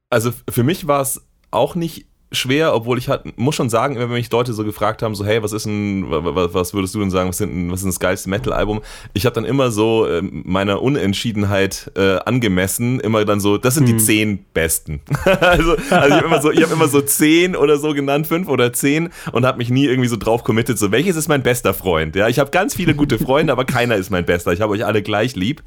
Also 0.09 0.33
für 0.49 0.65
mich 0.65 0.89
war 0.89 1.01
es 1.01 1.25
auch 1.53 1.77
nicht 1.77 2.07
schwer, 2.33 2.75
obwohl 2.75 2.99
ich 2.99 3.09
halt, 3.09 3.37
muss 3.39 3.55
schon 3.57 3.69
sagen, 3.69 3.97
immer 3.97 4.05
wenn 4.05 4.15
mich 4.15 4.31
Leute 4.31 4.53
so 4.53 4.65
gefragt 4.65 5.03
haben, 5.03 5.15
so, 5.15 5.25
hey, 5.25 5.43
was 5.43 5.53
ist 5.53 5.67
denn, 5.67 6.07
was, 6.09 6.73
würdest 6.75 6.95
du 6.95 7.01
denn 7.01 7.11
sagen, 7.11 7.29
was, 7.29 7.39
sind, 7.39 7.71
was 7.71 7.81
ist 7.81 7.87
das 7.87 8.01
geilste 8.01 8.31
Metal-Album? 8.31 8.81
Ich 9.15 9.27
habe 9.27 9.35
dann 9.35 9.45
immer 9.45 9.71
so 9.71 10.07
äh, 10.07 10.23
meiner 10.23 10.81
Unentschiedenheit 10.81 11.91
äh, 11.97 12.19
angemessen, 12.25 13.01
immer 13.01 13.25
dann 13.25 13.41
so, 13.41 13.59
das 13.59 13.75
sind 13.75 13.87
die 13.87 13.97
zehn 13.97 14.45
besten. 14.55 15.01
also, 15.25 15.77
also 15.91 16.09
ich 16.09 16.15
habe 16.15 16.27
immer, 16.27 16.41
so, 16.41 16.51
ich 16.53 16.63
hab 16.63 16.73
immer 16.73 16.89
so 16.89 17.01
zehn 17.01 17.57
oder 17.57 17.79
so 17.79 17.95
genannt, 17.95 18.27
fünf 18.27 18.49
oder 18.49 18.73
zehn 18.73 19.11
und 19.33 19.45
habe 19.45 19.59
mich 19.59 19.71
nie 19.71 19.87
irgendwie 19.87 20.09
so 20.09 20.17
drauf 20.17 20.45
committed, 20.45 20.79
so, 20.79 20.93
welches 20.93 21.17
ist 21.17 21.29
mein 21.29 21.43
bester 21.43 21.75
Freund? 21.75 22.15
Ja, 22.15 22.29
ich 22.29 22.39
habe 22.39 22.51
ganz 22.51 22.75
viele 22.75 22.95
gute 22.95 23.19
Freunde, 23.19 23.53
aber 23.53 23.65
keiner 23.65 23.97
ist 23.97 24.11
mein 24.11 24.25
bester. 24.25 24.53
Ich 24.53 24.61
habe 24.61 24.73
euch 24.73 24.85
alle 24.85 25.03
gleich 25.03 25.35
lieb. 25.35 25.63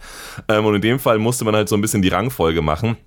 Ähm, 0.48 0.66
und 0.66 0.76
in 0.76 0.82
dem 0.82 1.00
Fall 1.00 1.20
musste 1.20 1.46
man 1.46 1.56
halt 1.56 1.70
so 1.70 1.76
ein 1.76 1.82
bisschen 1.82 2.02
die 2.02 2.10
Rangfolge 2.10 2.62
machen. 2.62 2.98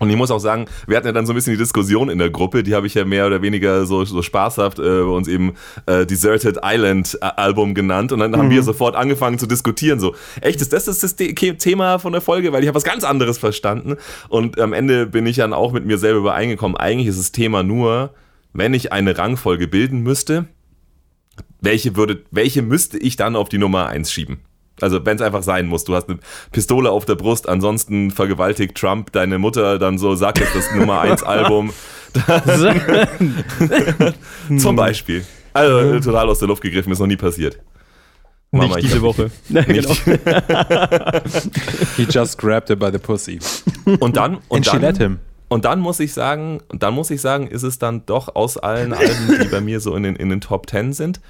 Und 0.00 0.10
ich 0.10 0.16
muss 0.16 0.30
auch 0.32 0.40
sagen, 0.40 0.66
wir 0.88 0.96
hatten 0.96 1.06
ja 1.06 1.12
dann 1.12 1.24
so 1.24 1.32
ein 1.32 1.36
bisschen 1.36 1.52
die 1.52 1.58
Diskussion 1.58 2.08
in 2.10 2.18
der 2.18 2.28
Gruppe, 2.28 2.64
die 2.64 2.74
habe 2.74 2.86
ich 2.86 2.94
ja 2.94 3.04
mehr 3.04 3.26
oder 3.28 3.42
weniger 3.42 3.86
so, 3.86 4.04
so 4.04 4.22
spaßhaft 4.22 4.80
äh, 4.80 4.82
bei 4.82 5.02
uns 5.04 5.28
eben 5.28 5.54
äh, 5.86 6.04
Deserted 6.04 6.58
Island 6.64 7.16
äh, 7.22 7.26
Album 7.36 7.74
genannt. 7.74 8.10
Und 8.10 8.18
dann 8.18 8.36
haben 8.36 8.50
wir 8.50 8.62
sofort 8.64 8.96
angefangen 8.96 9.38
zu 9.38 9.46
diskutieren, 9.46 10.00
so, 10.00 10.14
echt, 10.40 10.60
ist 10.60 10.72
das 10.72 10.84
das 10.86 11.00
The- 11.16 11.34
Thema 11.34 11.98
von 12.00 12.12
der 12.12 12.20
Folge? 12.20 12.52
Weil 12.52 12.62
ich 12.62 12.68
habe 12.68 12.74
was 12.76 12.82
ganz 12.84 13.04
anderes 13.04 13.38
verstanden. 13.38 13.96
Und 14.28 14.58
am 14.60 14.72
Ende 14.72 15.06
bin 15.06 15.26
ich 15.26 15.36
dann 15.36 15.52
auch 15.52 15.72
mit 15.72 15.86
mir 15.86 15.96
selber 15.96 16.18
übereingekommen, 16.18 16.76
eigentlich 16.76 17.06
ist 17.08 17.18
das 17.20 17.30
Thema 17.32 17.62
nur, 17.62 18.12
wenn 18.52 18.74
ich 18.74 18.92
eine 18.92 19.16
Rangfolge 19.16 19.68
bilden 19.68 20.00
müsste, 20.02 20.46
welche, 21.60 21.96
würde, 21.96 22.22
welche 22.30 22.62
müsste 22.62 22.98
ich 22.98 23.16
dann 23.16 23.36
auf 23.36 23.48
die 23.48 23.58
Nummer 23.58 23.86
1 23.86 24.10
schieben? 24.12 24.40
Also 24.80 25.04
wenn 25.06 25.16
es 25.16 25.22
einfach 25.22 25.42
sein 25.42 25.66
muss, 25.66 25.84
du 25.84 25.94
hast 25.94 26.08
eine 26.08 26.18
Pistole 26.50 26.90
auf 26.90 27.04
der 27.04 27.14
Brust, 27.14 27.48
ansonsten 27.48 28.10
vergewaltigt 28.10 28.74
Trump 28.76 29.12
deine 29.12 29.38
Mutter, 29.38 29.78
dann 29.78 29.98
so, 29.98 30.14
sag 30.16 30.38
jetzt 30.40 30.54
das 30.54 30.74
Nummer 30.74 31.00
1 31.00 31.22
Album. 31.22 31.72
Zum 34.58 34.76
Beispiel. 34.76 35.24
Also 35.52 36.00
total 36.00 36.28
aus 36.28 36.40
der 36.40 36.48
Luft 36.48 36.62
gegriffen, 36.62 36.92
ist 36.92 36.98
noch 36.98 37.06
nie 37.06 37.16
passiert. 37.16 37.60
Mama, 38.50 38.76
Nicht 38.76 38.78
ich 38.78 38.84
diese 38.92 39.02
Woche. 39.02 39.30
Ja, 39.48 39.62
genau. 39.62 39.92
He 41.96 42.06
just 42.08 42.38
grabbed 42.38 42.68
her 42.68 42.76
by 42.76 42.90
the 42.92 42.98
pussy. 42.98 43.38
Und 44.00 44.16
dann, 44.16 44.38
und 44.48 44.58
And 44.58 44.66
she 44.66 44.76
let 44.76 45.00
dann, 45.00 45.12
him. 45.12 45.18
und 45.48 45.64
dann 45.64 45.80
muss 45.80 45.98
ich 46.00 46.12
sagen, 46.12 46.60
und 46.68 46.82
dann 46.82 46.94
muss 46.94 47.10
ich 47.10 47.20
sagen, 47.20 47.48
ist 47.48 47.64
es 47.64 47.78
dann 47.78 48.06
doch 48.06 48.34
aus 48.34 48.56
allen 48.56 48.92
Alben, 48.92 49.38
die 49.42 49.48
bei 49.48 49.60
mir 49.60 49.80
so 49.80 49.94
in 49.96 50.04
den, 50.04 50.16
in 50.16 50.28
den 50.28 50.40
Top 50.40 50.68
10 50.70 50.92
sind, 50.92 51.20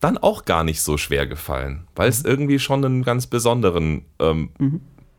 dann 0.00 0.18
auch 0.18 0.44
gar 0.44 0.64
nicht 0.64 0.82
so 0.82 0.96
schwer 0.96 1.26
gefallen, 1.26 1.86
weil 1.94 2.08
es 2.08 2.24
irgendwie 2.24 2.58
schon 2.58 2.84
einen 2.84 3.02
ganz 3.02 3.26
besonderen 3.26 4.06
ähm, 4.18 4.50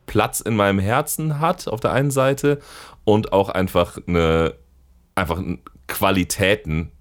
Platz 0.08 0.42
in 0.42 0.56
meinem 0.56 0.80
Herzen 0.80 1.40
hat 1.40 1.68
auf 1.68 1.80
der 1.80 1.92
einen 1.94 2.12
Seite 2.12 2.60
und 3.04 3.32
auch 3.32 3.50
einfach 3.50 3.98
eine 4.08 4.56
einfach 5.16 5.42
Qualitäten, 5.88 6.92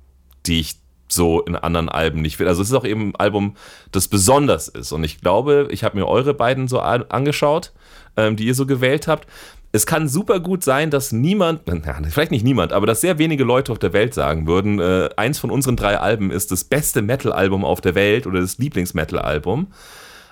die 0.46 0.60
ich 0.60 0.76
so 1.08 1.40
in 1.40 1.56
anderen 1.56 1.88
Alben 1.88 2.20
nicht 2.22 2.38
will. 2.38 2.46
Also 2.46 2.62
es 2.62 2.68
ist 2.68 2.74
auch 2.74 2.84
eben 2.84 3.08
ein 3.10 3.16
Album, 3.16 3.56
das 3.90 4.08
besonders 4.08 4.68
ist. 4.68 4.92
Und 4.92 5.02
ich 5.02 5.20
glaube, 5.20 5.68
ich 5.70 5.82
habe 5.82 5.98
mir 5.98 6.06
eure 6.06 6.34
beiden 6.34 6.68
so 6.68 6.80
an- 6.80 7.04
angeschaut, 7.08 7.72
ähm, 8.16 8.36
die 8.36 8.46
ihr 8.46 8.54
so 8.54 8.66
gewählt 8.66 9.08
habt. 9.08 9.26
Es 9.72 9.86
kann 9.86 10.08
super 10.08 10.40
gut 10.40 10.64
sein, 10.64 10.90
dass 10.90 11.12
niemand, 11.12 11.62
vielleicht 12.10 12.32
nicht 12.32 12.44
niemand, 12.44 12.72
aber 12.72 12.86
dass 12.86 13.00
sehr 13.00 13.18
wenige 13.18 13.44
Leute 13.44 13.70
auf 13.70 13.78
der 13.78 13.92
Welt 13.92 14.14
sagen 14.14 14.46
würden, 14.46 14.80
äh, 14.80 15.10
eins 15.16 15.38
von 15.38 15.50
unseren 15.50 15.76
drei 15.76 15.98
Alben 15.98 16.30
ist 16.30 16.50
das 16.50 16.64
beste 16.64 17.02
Metal-Album 17.02 17.64
auf 17.64 17.80
der 17.80 17.94
Welt 17.94 18.26
oder 18.26 18.40
das 18.40 18.58
Lieblings-Metal-Album. 18.58 19.68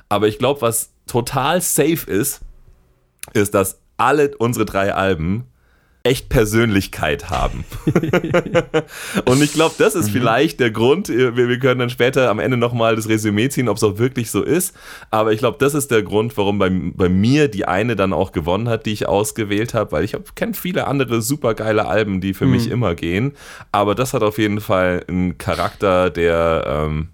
Aber 0.08 0.26
ich 0.26 0.38
glaube, 0.38 0.62
was 0.62 0.90
total 1.06 1.60
safe 1.60 2.10
ist, 2.10 2.40
ist, 3.32 3.54
dass 3.54 3.80
alle 3.96 4.36
unsere 4.38 4.64
drei 4.64 4.94
Alben 4.94 5.44
echt 6.08 6.30
Persönlichkeit 6.30 7.28
haben. 7.28 7.64
Und 9.26 9.42
ich 9.42 9.52
glaube, 9.52 9.74
das 9.76 9.94
ist 9.94 10.10
vielleicht 10.10 10.58
der 10.58 10.70
Grund. 10.70 11.08
Wir, 11.08 11.36
wir 11.36 11.58
können 11.58 11.80
dann 11.80 11.90
später 11.90 12.30
am 12.30 12.38
Ende 12.38 12.56
nochmal 12.56 12.96
das 12.96 13.08
Resümee 13.08 13.50
ziehen, 13.50 13.68
ob 13.68 13.76
es 13.76 13.84
auch 13.84 13.98
wirklich 13.98 14.30
so 14.30 14.42
ist. 14.42 14.74
Aber 15.10 15.32
ich 15.32 15.38
glaube, 15.38 15.58
das 15.60 15.74
ist 15.74 15.90
der 15.90 16.02
Grund, 16.02 16.34
warum 16.38 16.58
bei, 16.58 16.70
bei 16.70 17.10
mir 17.10 17.48
die 17.48 17.66
eine 17.66 17.94
dann 17.94 18.14
auch 18.14 18.32
gewonnen 18.32 18.70
hat, 18.70 18.86
die 18.86 18.92
ich 18.92 19.06
ausgewählt 19.06 19.74
habe, 19.74 19.92
weil 19.92 20.04
ich 20.04 20.16
kenne 20.34 20.54
viele 20.54 20.86
andere 20.86 21.20
super 21.20 21.52
geile 21.54 21.86
Alben, 21.86 22.22
die 22.22 22.32
für 22.32 22.46
mich 22.46 22.70
immer 22.70 22.94
gehen. 22.94 23.32
Aber 23.70 23.94
das 23.94 24.14
hat 24.14 24.22
auf 24.22 24.38
jeden 24.38 24.60
Fall 24.60 25.04
einen 25.08 25.36
Charakter, 25.36 26.08
der. 26.08 26.64
Ähm, 26.66 27.08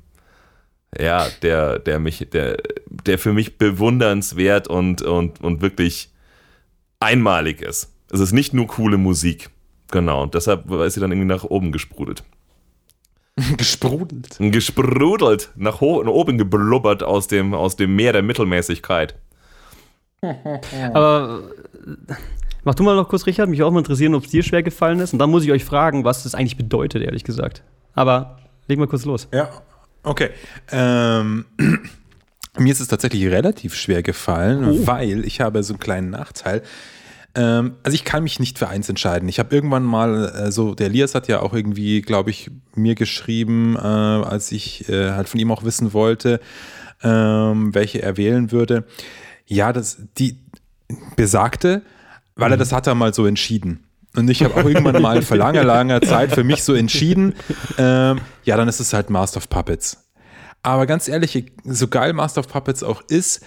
ja, 0.96 1.26
der, 1.42 1.80
der 1.80 1.98
mich, 1.98 2.28
der, 2.32 2.56
der 2.86 3.18
für 3.18 3.32
mich 3.32 3.58
bewundernswert 3.58 4.68
und, 4.68 5.02
und, 5.02 5.40
und 5.40 5.60
wirklich 5.60 6.10
einmalig 7.00 7.60
ist. 7.62 7.93
Es 8.10 8.20
ist 8.20 8.32
nicht 8.32 8.54
nur 8.54 8.66
coole 8.66 8.96
Musik. 8.98 9.50
Genau, 9.90 10.22
und 10.22 10.34
deshalb 10.34 10.70
ist 10.70 10.94
sie 10.94 11.00
dann 11.00 11.12
irgendwie 11.12 11.28
nach 11.28 11.44
oben 11.44 11.72
gesprudelt. 11.72 12.22
Gesprudelt. 13.56 14.36
Gesprudelt, 14.38 15.50
nach, 15.56 15.80
ho- 15.80 16.02
nach 16.04 16.12
oben 16.12 16.38
geblubbert 16.38 17.02
aus 17.02 17.26
dem, 17.26 17.52
aus 17.54 17.74
dem 17.76 17.96
Meer 17.96 18.12
der 18.12 18.22
Mittelmäßigkeit. 18.22 19.16
Aber 20.94 21.42
äh, 22.08 22.14
mach 22.62 22.74
du 22.74 22.82
mal 22.84 22.94
noch 22.96 23.08
kurz, 23.08 23.26
Richard. 23.26 23.48
Mich 23.48 23.62
auch 23.62 23.70
mal 23.70 23.80
interessieren, 23.80 24.14
ob 24.14 24.24
es 24.24 24.30
dir 24.30 24.42
schwer 24.42 24.62
gefallen 24.62 25.00
ist. 25.00 25.12
Und 25.12 25.18
dann 25.18 25.30
muss 25.30 25.44
ich 25.44 25.50
euch 25.52 25.64
fragen, 25.64 26.04
was 26.04 26.22
das 26.22 26.34
eigentlich 26.34 26.56
bedeutet, 26.56 27.02
ehrlich 27.02 27.24
gesagt. 27.24 27.62
Aber 27.94 28.38
leg 28.68 28.78
mal 28.78 28.86
kurz 28.86 29.04
los. 29.04 29.28
Ja, 29.32 29.50
okay. 30.04 30.30
Ähm, 30.70 31.44
mir 32.58 32.72
ist 32.72 32.80
es 32.80 32.88
tatsächlich 32.88 33.26
relativ 33.26 33.74
schwer 33.74 34.02
gefallen, 34.02 34.86
weil 34.86 35.24
ich 35.24 35.40
habe 35.40 35.62
so 35.64 35.74
einen 35.74 35.80
kleinen 35.80 36.10
Nachteil. 36.10 36.62
Ähm, 37.34 37.74
also 37.82 37.94
ich 37.94 38.04
kann 38.04 38.22
mich 38.22 38.38
nicht 38.38 38.58
für 38.58 38.68
eins 38.68 38.88
entscheiden. 38.88 39.28
Ich 39.28 39.38
habe 39.38 39.54
irgendwann 39.54 39.84
mal, 39.84 40.28
äh, 40.28 40.52
so 40.52 40.74
der 40.74 40.86
Elias 40.86 41.14
hat 41.14 41.28
ja 41.28 41.40
auch 41.40 41.52
irgendwie, 41.52 42.00
glaube 42.00 42.30
ich, 42.30 42.50
mir 42.74 42.94
geschrieben, 42.94 43.76
äh, 43.76 43.80
als 43.80 44.52
ich 44.52 44.88
äh, 44.88 45.12
halt 45.12 45.28
von 45.28 45.40
ihm 45.40 45.50
auch 45.50 45.64
wissen 45.64 45.92
wollte, 45.92 46.40
ähm, 47.02 47.74
welche 47.74 48.02
er 48.02 48.16
wählen 48.16 48.52
würde. 48.52 48.84
Ja, 49.46 49.72
das, 49.72 49.98
die 50.16 50.38
besagte, 51.16 51.82
weil 52.36 52.52
er 52.52 52.56
das 52.56 52.72
hat 52.72 52.86
er 52.86 52.94
mal 52.94 53.12
so 53.12 53.26
entschieden. 53.26 53.84
Und 54.16 54.30
ich 54.30 54.42
habe 54.44 54.54
auch 54.54 54.64
irgendwann 54.64 55.02
mal 55.02 55.22
vor 55.22 55.36
langer, 55.36 55.64
langer 55.64 56.00
Zeit 56.00 56.32
für 56.32 56.44
mich 56.44 56.62
so 56.62 56.72
entschieden, 56.74 57.34
ähm, 57.78 58.20
ja, 58.44 58.56
dann 58.56 58.68
ist 58.68 58.78
es 58.78 58.92
halt 58.92 59.10
Master 59.10 59.38
of 59.38 59.48
Puppets. 59.48 60.04
Aber 60.62 60.86
ganz 60.86 61.08
ehrlich, 61.08 61.52
so 61.64 61.88
geil 61.88 62.12
Master 62.12 62.40
of 62.40 62.48
Puppets 62.48 62.82
auch 62.82 63.02
ist, 63.08 63.44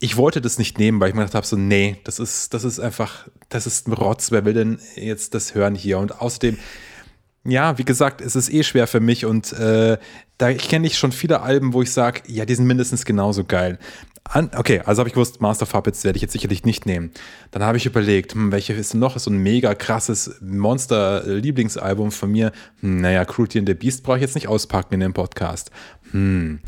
ich 0.00 0.16
wollte 0.16 0.40
das 0.40 0.58
nicht 0.58 0.78
nehmen, 0.78 1.00
weil 1.00 1.08
ich 1.08 1.14
mir 1.14 1.22
gedacht 1.22 1.34
habe, 1.34 1.46
so, 1.46 1.56
nee, 1.56 1.96
das 2.04 2.18
ist, 2.18 2.54
das 2.54 2.64
ist 2.64 2.78
einfach, 2.78 3.28
das 3.48 3.66
ist 3.66 3.88
ein 3.88 3.92
Rotz, 3.92 4.30
wer 4.30 4.44
will 4.44 4.54
denn 4.54 4.78
jetzt 4.94 5.34
das 5.34 5.54
hören 5.54 5.74
hier? 5.74 5.98
Und 5.98 6.20
außerdem, 6.20 6.56
ja, 7.44 7.78
wie 7.78 7.84
gesagt, 7.84 8.20
es 8.20 8.36
ist 8.36 8.52
eh 8.52 8.62
schwer 8.62 8.86
für 8.86 9.00
mich 9.00 9.24
und 9.24 9.52
äh, 9.52 9.98
da 10.36 10.52
kenne 10.52 10.86
ich 10.86 10.98
schon 10.98 11.12
viele 11.12 11.40
Alben, 11.40 11.72
wo 11.72 11.82
ich 11.82 11.92
sage, 11.92 12.22
ja, 12.26 12.44
die 12.44 12.54
sind 12.54 12.66
mindestens 12.66 13.04
genauso 13.04 13.44
geil. 13.44 13.78
An, 14.24 14.50
okay, 14.56 14.82
also 14.84 15.00
habe 15.00 15.08
ich 15.08 15.14
gewusst, 15.14 15.40
Master 15.40 15.62
of 15.62 15.72
Puppets 15.72 16.04
werde 16.04 16.16
ich 16.16 16.22
jetzt 16.22 16.32
sicherlich 16.32 16.64
nicht 16.64 16.84
nehmen. 16.84 17.12
Dann 17.50 17.62
habe 17.62 17.78
ich 17.78 17.86
überlegt, 17.86 18.34
hm, 18.34 18.52
welche 18.52 18.74
ist 18.74 18.92
noch 18.92 19.18
so 19.18 19.30
ein 19.30 19.38
mega 19.38 19.74
krasses 19.74 20.36
Monster-Lieblingsalbum 20.42 22.12
von 22.12 22.30
mir? 22.30 22.52
Hm, 22.80 23.00
naja, 23.00 23.24
Cruelty 23.24 23.58
and 23.58 23.68
the 23.68 23.74
Beast 23.74 24.02
brauche 24.02 24.18
ich 24.18 24.22
jetzt 24.22 24.34
nicht 24.34 24.48
auspacken 24.48 24.94
in 24.94 25.00
dem 25.00 25.14
Podcast. 25.14 25.70
Hm. 26.12 26.60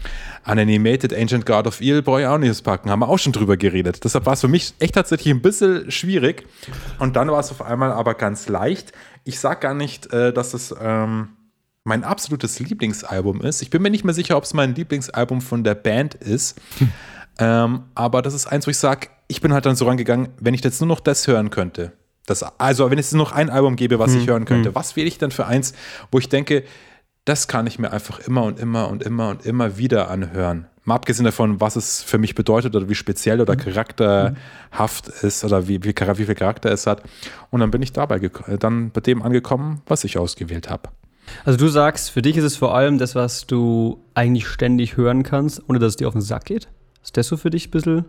Unanimated 0.47 1.15
Ancient 1.15 1.47
God 1.47 1.67
of 1.67 1.81
Eel 1.81 2.03
brauche 2.03 2.23
ich 2.23 2.27
auch 2.27 2.39
nicht 2.39 2.51
auspacken. 2.51 2.91
Haben 2.91 3.01
wir 3.01 3.09
auch 3.09 3.19
schon 3.19 3.33
drüber 3.33 3.57
geredet. 3.57 4.05
Deshalb 4.05 4.27
war 4.27 4.35
es 4.35 4.41
für 4.41 4.49
mich 4.49 4.75
echt 4.79 4.95
tatsächlich 4.95 5.33
ein 5.33 5.43
bisschen 5.43 5.91
schwierig. 5.91 6.47
Und 6.99 7.17
dann 7.17 7.29
war 7.29 7.41
es 7.41 7.51
auf 7.51 7.63
einmal 7.63 7.93
aber 7.93 8.15
ganz 8.15 8.49
leicht. 8.49 8.93
Ich 9.25 9.39
sage 9.39 9.61
gar 9.61 9.75
nicht, 9.75 10.13
äh, 10.13 10.33
dass 10.33 10.55
es 10.55 10.75
ähm, 10.81 11.29
mein 11.85 12.05
absolutes 12.05 12.59
Lieblingsalbum 12.61 13.41
ist. 13.43 13.63
Ich 13.63 13.71
bin 13.71 13.83
mir 13.83 13.91
nicht 13.91 14.05
mehr 14.05 14.15
sicher, 14.15 14.37
ob 14.37 14.45
es 14.45 14.55
mein 14.55 14.75
Lieblingsalbum 14.75 15.41
von 15.41 15.65
der 15.65 15.75
Band 15.75 16.15
ist. 16.15 16.61
ähm, 17.39 17.85
aber 17.95 18.23
das 18.23 18.35
ist 18.35 18.47
eins, 18.47 18.67
wo 18.67 18.71
ich 18.71 18.79
sage, 18.79 19.09
ich 19.29 19.41
bin 19.41 19.53
halt 19.53 19.67
dann 19.67 19.77
so 19.77 19.87
rangegangen, 19.87 20.29
wenn 20.41 20.55
ich 20.55 20.65
jetzt 20.65 20.81
nur 20.81 20.89
noch 20.89 21.01
das 21.01 21.27
hören 21.27 21.51
könnte. 21.51 21.93
Das, 22.27 22.45
also, 22.61 22.91
wenn 22.91 22.99
es 22.99 23.13
nur 23.13 23.25
noch 23.25 23.33
ein 23.33 23.51
Album 23.51 23.77
gäbe, 23.77 23.99
was 23.99 24.15
ich 24.15 24.29
hören 24.29 24.45
könnte, 24.45 24.75
was 24.75 24.95
wähle 24.95 25.09
ich 25.09 25.19
dann 25.19 25.33
für 25.33 25.47
eins, 25.47 25.73
wo 26.13 26.19
ich 26.19 26.29
denke, 26.29 26.65
das 27.25 27.49
kann 27.49 27.67
ich 27.67 27.79
mir 27.79 27.93
einfach 27.93 28.19
immer 28.21 28.45
und 28.45 28.59
immer 28.59 28.89
und 28.89 29.03
immer 29.03 29.29
und 29.29 29.45
immer 29.45 29.77
wieder 29.79 30.11
anhören. 30.11 30.67
Mal 30.85 30.95
abgesehen 30.95 31.25
davon, 31.25 31.61
was 31.61 31.77
es 31.77 32.03
für 32.03 32.19
mich 32.19 32.35
bedeutet 32.35 32.75
oder 32.75 32.89
wie 32.89 32.95
speziell 32.95 33.41
oder 33.41 33.55
charakterhaft 33.55 35.09
ist 35.23 35.45
oder 35.45 35.69
wie, 35.69 35.85
wie, 35.85 35.95
wie 35.95 36.25
viel 36.25 36.35
Charakter 36.35 36.73
es 36.73 36.87
hat. 36.87 37.03
Und 37.51 37.61
dann 37.61 37.71
bin 37.71 37.83
ich 37.83 37.93
dabei 37.93 38.17
äh, 38.17 38.59
dann 38.59 38.91
bei 38.91 39.01
dem 39.01 39.23
angekommen, 39.23 39.83
was 39.87 40.05
ich 40.05 40.17
ausgewählt 40.19 40.71
habe. 40.71 40.89
Also 41.45 41.59
du 41.59 41.69
sagst, 41.69 42.11
für 42.11 42.23
dich 42.23 42.37
ist 42.37 42.45
es 42.45 42.57
vor 42.57 42.75
allem 42.75 42.99
das, 42.99 43.15
was 43.15 43.47
du 43.47 44.03
eigentlich 44.15 44.49
ständig 44.49 44.97
hören 44.97 45.23
kannst, 45.23 45.63
ohne 45.69 45.79
dass 45.79 45.91
es 45.91 45.97
dir 45.97 46.09
auf 46.09 46.15
den 46.15 46.23
Sack 46.23 46.47
geht? 46.47 46.69
Ist 47.03 47.17
das 47.17 47.29
so 47.29 47.37
für 47.37 47.51
dich 47.51 47.69
ein 47.69 47.71
bisschen 47.71 48.05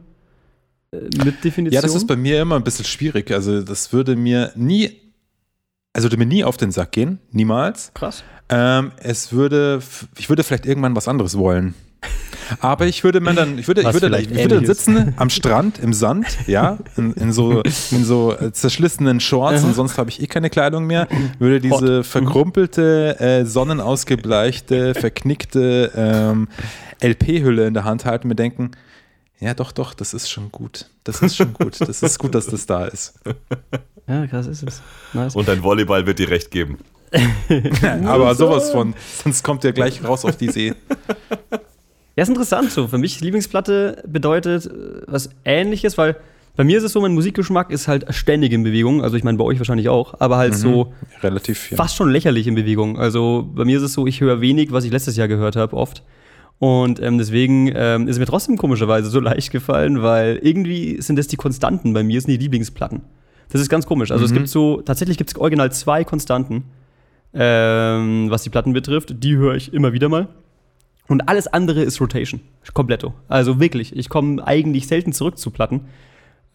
äh, 0.91 0.97
mit 1.23 1.43
Definition? 1.43 1.73
Ja, 1.73 1.81
das 1.81 1.95
ist 1.95 2.07
bei 2.07 2.15
mir 2.15 2.41
immer 2.41 2.55
ein 2.55 2.63
bisschen 2.63 2.85
schwierig. 2.85 3.31
Also, 3.31 3.61
das 3.61 3.93
würde 3.93 4.15
mir 4.15 4.51
nie, 4.55 5.10
also 5.93 6.05
würde 6.05 6.17
mir 6.17 6.25
nie 6.25 6.43
auf 6.43 6.57
den 6.57 6.71
Sack 6.71 6.91
gehen, 6.91 7.19
niemals. 7.31 7.91
krass. 7.93 8.23
Ähm, 8.49 8.91
es 8.97 9.31
würde, 9.31 9.81
ich 10.17 10.29
würde 10.29 10.43
vielleicht 10.43 10.65
irgendwann 10.65 10.95
was 10.95 11.07
anderes 11.07 11.37
wollen. 11.37 11.73
Aber 12.59 12.85
ich 12.85 13.03
würde 13.03 13.21
mir 13.21 13.33
dann, 13.33 13.57
ich 13.57 13.67
würde, 13.67 13.81
ich 13.81 13.93
würde, 13.93 14.19
ich 14.19 14.29
würde 14.29 14.65
sitzen 14.65 15.13
am 15.17 15.29
Strand 15.29 15.79
im 15.79 15.93
Sand, 15.93 16.25
ja, 16.47 16.79
in, 16.97 17.13
in 17.13 17.31
so, 17.31 17.61
in 17.91 18.03
so 18.03 18.35
äh, 18.35 18.51
zerschlissenen 18.51 19.19
Shorts 19.19 19.63
und 19.63 19.73
sonst 19.73 19.97
habe 19.97 20.09
ich 20.09 20.21
eh 20.21 20.27
keine 20.27 20.49
Kleidung 20.49 20.85
mehr, 20.85 21.07
würde 21.39 21.61
diese 21.61 22.03
verkrumpelte, 22.03 23.19
äh, 23.19 23.45
sonnenausgebleichte, 23.45 24.95
verknickte 24.95 25.91
ähm, 25.95 26.47
LP-Hülle 27.01 27.67
in 27.67 27.73
der 27.73 27.85
Hand 27.85 28.05
halten 28.05 28.25
und 28.25 28.29
mir 28.29 28.35
denken, 28.35 28.71
ja, 29.41 29.55
doch, 29.55 29.71
doch, 29.71 29.95
das 29.95 30.13
ist 30.13 30.29
schon 30.29 30.51
gut. 30.51 30.85
Das 31.03 31.21
ist 31.23 31.35
schon 31.35 31.53
gut. 31.53 31.81
Das 31.81 32.03
ist 32.03 32.19
gut, 32.19 32.35
dass 32.35 32.45
das 32.45 32.65
da 32.65 32.85
ist. 32.85 33.19
Ja, 34.07 34.27
krass 34.27 34.47
ist 34.47 34.63
es. 34.63 34.81
Nice. 35.13 35.35
Und 35.35 35.47
dein 35.47 35.63
Volleyball 35.63 36.05
wird 36.05 36.19
dir 36.19 36.29
recht 36.29 36.51
geben. 36.51 36.79
Aber 38.05 38.35
sowas 38.35 38.71
von, 38.71 38.93
sonst 39.23 39.41
kommt 39.43 39.63
ihr 39.63 39.71
gleich 39.71 40.03
raus 40.03 40.25
auf 40.25 40.35
die 40.35 40.49
See. 40.49 40.73
Ja, 42.17 42.23
ist 42.23 42.29
interessant 42.29 42.71
so. 42.71 42.89
Für 42.89 42.97
mich 42.97 43.21
Lieblingsplatte 43.21 44.03
bedeutet 44.05 44.65
äh, 44.65 44.69
was 45.07 45.29
ähnliches, 45.45 45.97
weil 45.97 46.17
bei 46.57 46.65
mir 46.65 46.77
ist 46.77 46.83
es 46.83 46.91
so, 46.91 46.99
mein 46.99 47.13
Musikgeschmack 47.13 47.71
ist 47.71 47.87
halt 47.87 48.13
ständig 48.13 48.51
in 48.51 48.63
Bewegung. 48.63 49.01
Also 49.01 49.15
ich 49.15 49.23
meine, 49.23 49.37
bei 49.37 49.45
euch 49.45 49.59
wahrscheinlich 49.59 49.87
auch, 49.87 50.19
aber 50.19 50.35
halt 50.35 50.53
so 50.53 50.93
Relativ, 51.23 51.71
ja. 51.71 51.77
fast 51.77 51.95
schon 51.95 52.11
lächerlich 52.11 52.47
in 52.47 52.55
Bewegung. 52.55 52.99
Also 52.99 53.49
bei 53.55 53.63
mir 53.63 53.77
ist 53.77 53.83
es 53.83 53.93
so, 53.93 54.07
ich 54.07 54.19
höre 54.19 54.41
wenig, 54.41 54.73
was 54.73 54.83
ich 54.83 54.91
letztes 54.91 55.15
Jahr 55.15 55.29
gehört 55.29 55.55
habe, 55.55 55.77
oft. 55.77 56.03
Und 56.61 57.01
ähm, 57.01 57.17
deswegen 57.17 57.71
ähm, 57.73 58.07
ist 58.07 58.17
es 58.17 58.19
mir 58.19 58.27
trotzdem 58.27 58.55
komischerweise 58.55 59.09
so 59.09 59.19
leicht 59.19 59.49
gefallen, 59.49 60.03
weil 60.03 60.37
irgendwie 60.43 61.01
sind 61.01 61.15
das 61.15 61.25
die 61.25 61.35
Konstanten 61.35 61.91
bei 61.91 62.03
mir, 62.03 62.21
sind 62.21 62.29
die 62.29 62.37
Lieblingsplatten. 62.37 63.01
Das 63.49 63.59
ist 63.59 63.67
ganz 63.67 63.87
komisch. 63.87 64.11
Also 64.11 64.25
es 64.25 64.31
gibt 64.31 64.47
so, 64.47 64.79
tatsächlich 64.79 65.17
gibt 65.17 65.31
es 65.31 65.35
original 65.37 65.71
zwei 65.71 66.03
Konstanten, 66.03 66.65
ähm, 67.33 68.27
was 68.29 68.43
die 68.43 68.51
Platten 68.51 68.73
betrifft. 68.73 69.23
Die 69.23 69.37
höre 69.37 69.55
ich 69.55 69.73
immer 69.73 69.91
wieder 69.91 70.07
mal. 70.07 70.27
Und 71.07 71.27
alles 71.27 71.47
andere 71.47 71.81
ist 71.81 71.99
Rotation. 71.99 72.41
Kompletto. 72.75 73.15
Also 73.27 73.59
wirklich, 73.59 73.95
ich 73.95 74.07
komme 74.07 74.45
eigentlich 74.45 74.85
selten 74.85 75.13
zurück 75.13 75.39
zu 75.39 75.49
Platten. 75.49 75.85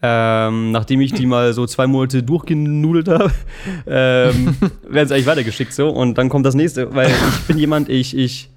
Ähm, 0.01 0.71
nachdem 0.71 1.01
ich 1.01 1.11
die 1.11 1.25
mal 1.27 1.51
so 1.51 1.67
zwei 1.67 1.85
Monate 1.85 2.23
durchgenudelt 2.23 3.09
habe, 3.09 3.33
ähm, 3.85 4.55
werden 4.87 5.07
sie 5.09 5.15
eigentlich 5.15 5.27
weitergeschickt 5.27 5.73
so 5.73 5.89
und 5.89 6.17
dann 6.17 6.29
kommt 6.29 6.45
das 6.45 6.55
nächste, 6.55 6.95
weil 6.95 7.09
ich 7.09 7.41
bin 7.45 7.57
jemand, 7.57 7.89
ich, 7.89 8.15
ich, 8.15 8.49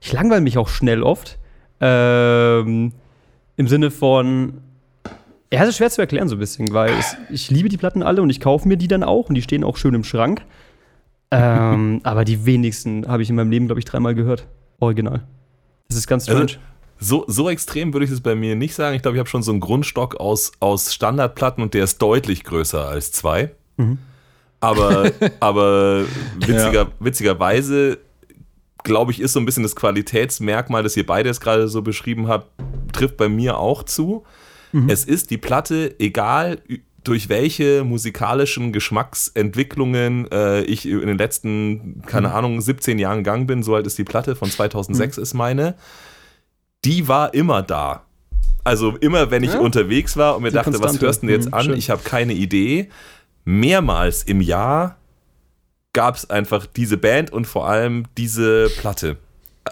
ich 0.00 0.12
langweile 0.12 0.40
mich 0.40 0.58
auch 0.58 0.68
schnell 0.68 1.02
oft. 1.02 1.38
Ähm, 1.80 2.92
Im 3.56 3.68
Sinne 3.68 3.90
von, 3.90 4.60
ja, 5.52 5.62
es 5.62 5.70
ist 5.70 5.76
schwer 5.78 5.90
zu 5.90 6.00
erklären 6.00 6.28
so 6.28 6.36
ein 6.36 6.38
bisschen, 6.38 6.72
weil 6.72 6.92
es, 6.98 7.16
ich 7.30 7.50
liebe 7.50 7.68
die 7.68 7.76
Platten 7.76 8.02
alle 8.02 8.22
und 8.22 8.30
ich 8.30 8.40
kaufe 8.40 8.68
mir 8.68 8.76
die 8.76 8.88
dann 8.88 9.02
auch 9.02 9.28
und 9.28 9.34
die 9.34 9.42
stehen 9.42 9.64
auch 9.64 9.76
schön 9.76 9.94
im 9.94 10.04
Schrank. 10.04 10.42
Ähm, 11.30 12.00
aber 12.04 12.24
die 12.24 12.46
wenigsten 12.46 13.06
habe 13.06 13.22
ich 13.22 13.30
in 13.30 13.36
meinem 13.36 13.50
Leben, 13.50 13.66
glaube 13.66 13.80
ich, 13.80 13.84
dreimal 13.84 14.14
gehört. 14.14 14.46
Original. 14.80 15.22
Das 15.88 15.96
ist 15.96 16.06
ganz 16.06 16.24
strange. 16.24 16.40
Also, 16.42 16.58
so, 17.00 17.24
so 17.28 17.48
extrem 17.48 17.92
würde 17.92 18.06
ich 18.06 18.10
es 18.10 18.20
bei 18.20 18.34
mir 18.34 18.56
nicht 18.56 18.74
sagen. 18.74 18.96
Ich 18.96 19.02
glaube, 19.02 19.16
ich 19.16 19.20
habe 19.20 19.28
schon 19.28 19.42
so 19.42 19.52
einen 19.52 19.60
Grundstock 19.60 20.16
aus, 20.16 20.52
aus 20.58 20.92
Standardplatten 20.92 21.62
und 21.62 21.74
der 21.74 21.84
ist 21.84 22.02
deutlich 22.02 22.42
größer 22.44 22.88
als 22.88 23.12
zwei. 23.12 23.52
Aber, 24.60 25.10
aber 25.40 26.04
witziger, 26.40 26.88
witzigerweise, 26.98 27.98
glaube 28.84 29.12
ich, 29.12 29.20
ist 29.20 29.32
so 29.32 29.40
ein 29.40 29.46
bisschen 29.46 29.62
das 29.62 29.76
Qualitätsmerkmal, 29.76 30.82
das 30.82 30.96
ihr 30.96 31.06
beide 31.06 31.28
jetzt 31.28 31.40
gerade 31.40 31.68
so 31.68 31.82
beschrieben 31.82 32.28
habt, 32.28 32.50
trifft 32.92 33.16
bei 33.16 33.28
mir 33.28 33.58
auch 33.58 33.82
zu. 33.82 34.24
Es 34.86 35.04
ist 35.04 35.30
die 35.30 35.38
Platte, 35.38 35.94
egal 35.98 36.60
durch 37.04 37.28
welche 37.30 37.84
musikalischen 37.84 38.70
Geschmacksentwicklungen 38.72 40.30
äh, 40.30 40.60
ich 40.62 40.86
in 40.86 41.06
den 41.06 41.16
letzten, 41.16 42.02
keine 42.06 42.32
Ahnung, 42.34 42.60
17 42.60 42.98
Jahren 42.98 43.18
gegangen 43.18 43.46
bin, 43.46 43.62
so 43.62 43.74
alt 43.74 43.86
ist 43.86 43.96
die 43.96 44.04
Platte, 44.04 44.36
von 44.36 44.50
2006 44.50 45.16
ist 45.18 45.32
meine, 45.34 45.74
die 46.84 47.08
war 47.08 47.32
immer 47.32 47.62
da. 47.62 48.02
Also 48.62 48.96
immer, 48.98 49.30
wenn 49.30 49.42
ich 49.42 49.54
Ja. 49.54 49.60
unterwegs 49.60 50.16
war 50.18 50.36
und 50.36 50.42
mir 50.42 50.50
Die 50.50 50.56
dachte, 50.56 50.72
was 50.74 50.80
Konstante. 50.80 51.06
hörst 51.06 51.22
du 51.22 51.26
denn 51.28 51.36
jetzt 51.36 51.46
Mhm, 51.46 51.54
an? 51.54 51.64
schön. 51.64 51.78
Ich 51.78 51.88
habe 51.88 52.02
keine 52.04 52.34
Idee. 52.34 52.90
Mehrmals 53.46 54.22
im 54.24 54.42
Jahr 54.42 54.97
gab 55.92 56.16
es 56.16 56.28
einfach 56.30 56.66
diese 56.66 56.96
Band 56.96 57.32
und 57.32 57.46
vor 57.46 57.68
allem 57.68 58.04
diese 58.16 58.68
Platte. 58.78 59.16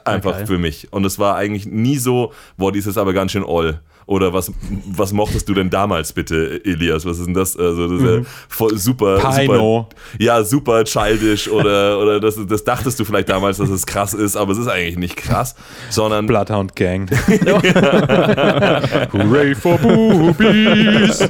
Einfach 0.05 0.33
geil. 0.33 0.47
für 0.47 0.59
mich. 0.59 0.93
Und 0.93 1.05
es 1.05 1.19
war 1.19 1.37
eigentlich 1.37 1.67
nie 1.67 1.97
so, 1.97 2.33
boah, 2.57 2.71
die 2.71 2.79
ist 2.79 2.87
jetzt 2.87 2.99
aber 2.99 3.13
ganz 3.13 3.33
schön 3.33 3.45
oll. 3.45 3.81
Oder 4.07 4.33
was, 4.33 4.53
was 4.87 5.12
mochtest 5.12 5.49
du 5.49 5.55
denn 5.55 5.69
damals 5.69 6.12
bitte, 6.12 6.61
Elias? 6.64 7.05
Was 7.05 7.19
ist 7.19 7.27
denn 7.27 7.35
das? 7.35 7.57
Also, 7.57 7.88
das 7.88 8.01
ist 8.01 8.07
ja 8.07 8.21
voll 8.49 8.79
super, 8.79 9.19
super. 9.19 9.37
Pino. 9.40 9.88
Ja, 10.21 10.45
super 10.45 10.85
childish 10.85 11.49
oder, 11.49 11.99
oder 12.01 12.21
das, 12.21 12.38
das 12.47 12.62
dachtest 12.62 13.01
du 13.01 13.05
vielleicht 13.05 13.29
damals, 13.29 13.59
dass 13.59 13.69
es 13.69 13.85
krass 13.85 14.14
ist, 14.14 14.37
aber 14.37 14.53
es 14.53 14.59
ist 14.59 14.69
eigentlich 14.69 14.97
nicht 14.97 15.16
krass, 15.16 15.57
sondern 15.90 16.29
Bloodhound 16.29 16.77
Gang. 16.77 17.11
Hooray 19.12 19.57
for 19.57 19.77
Boobies. 19.79 21.29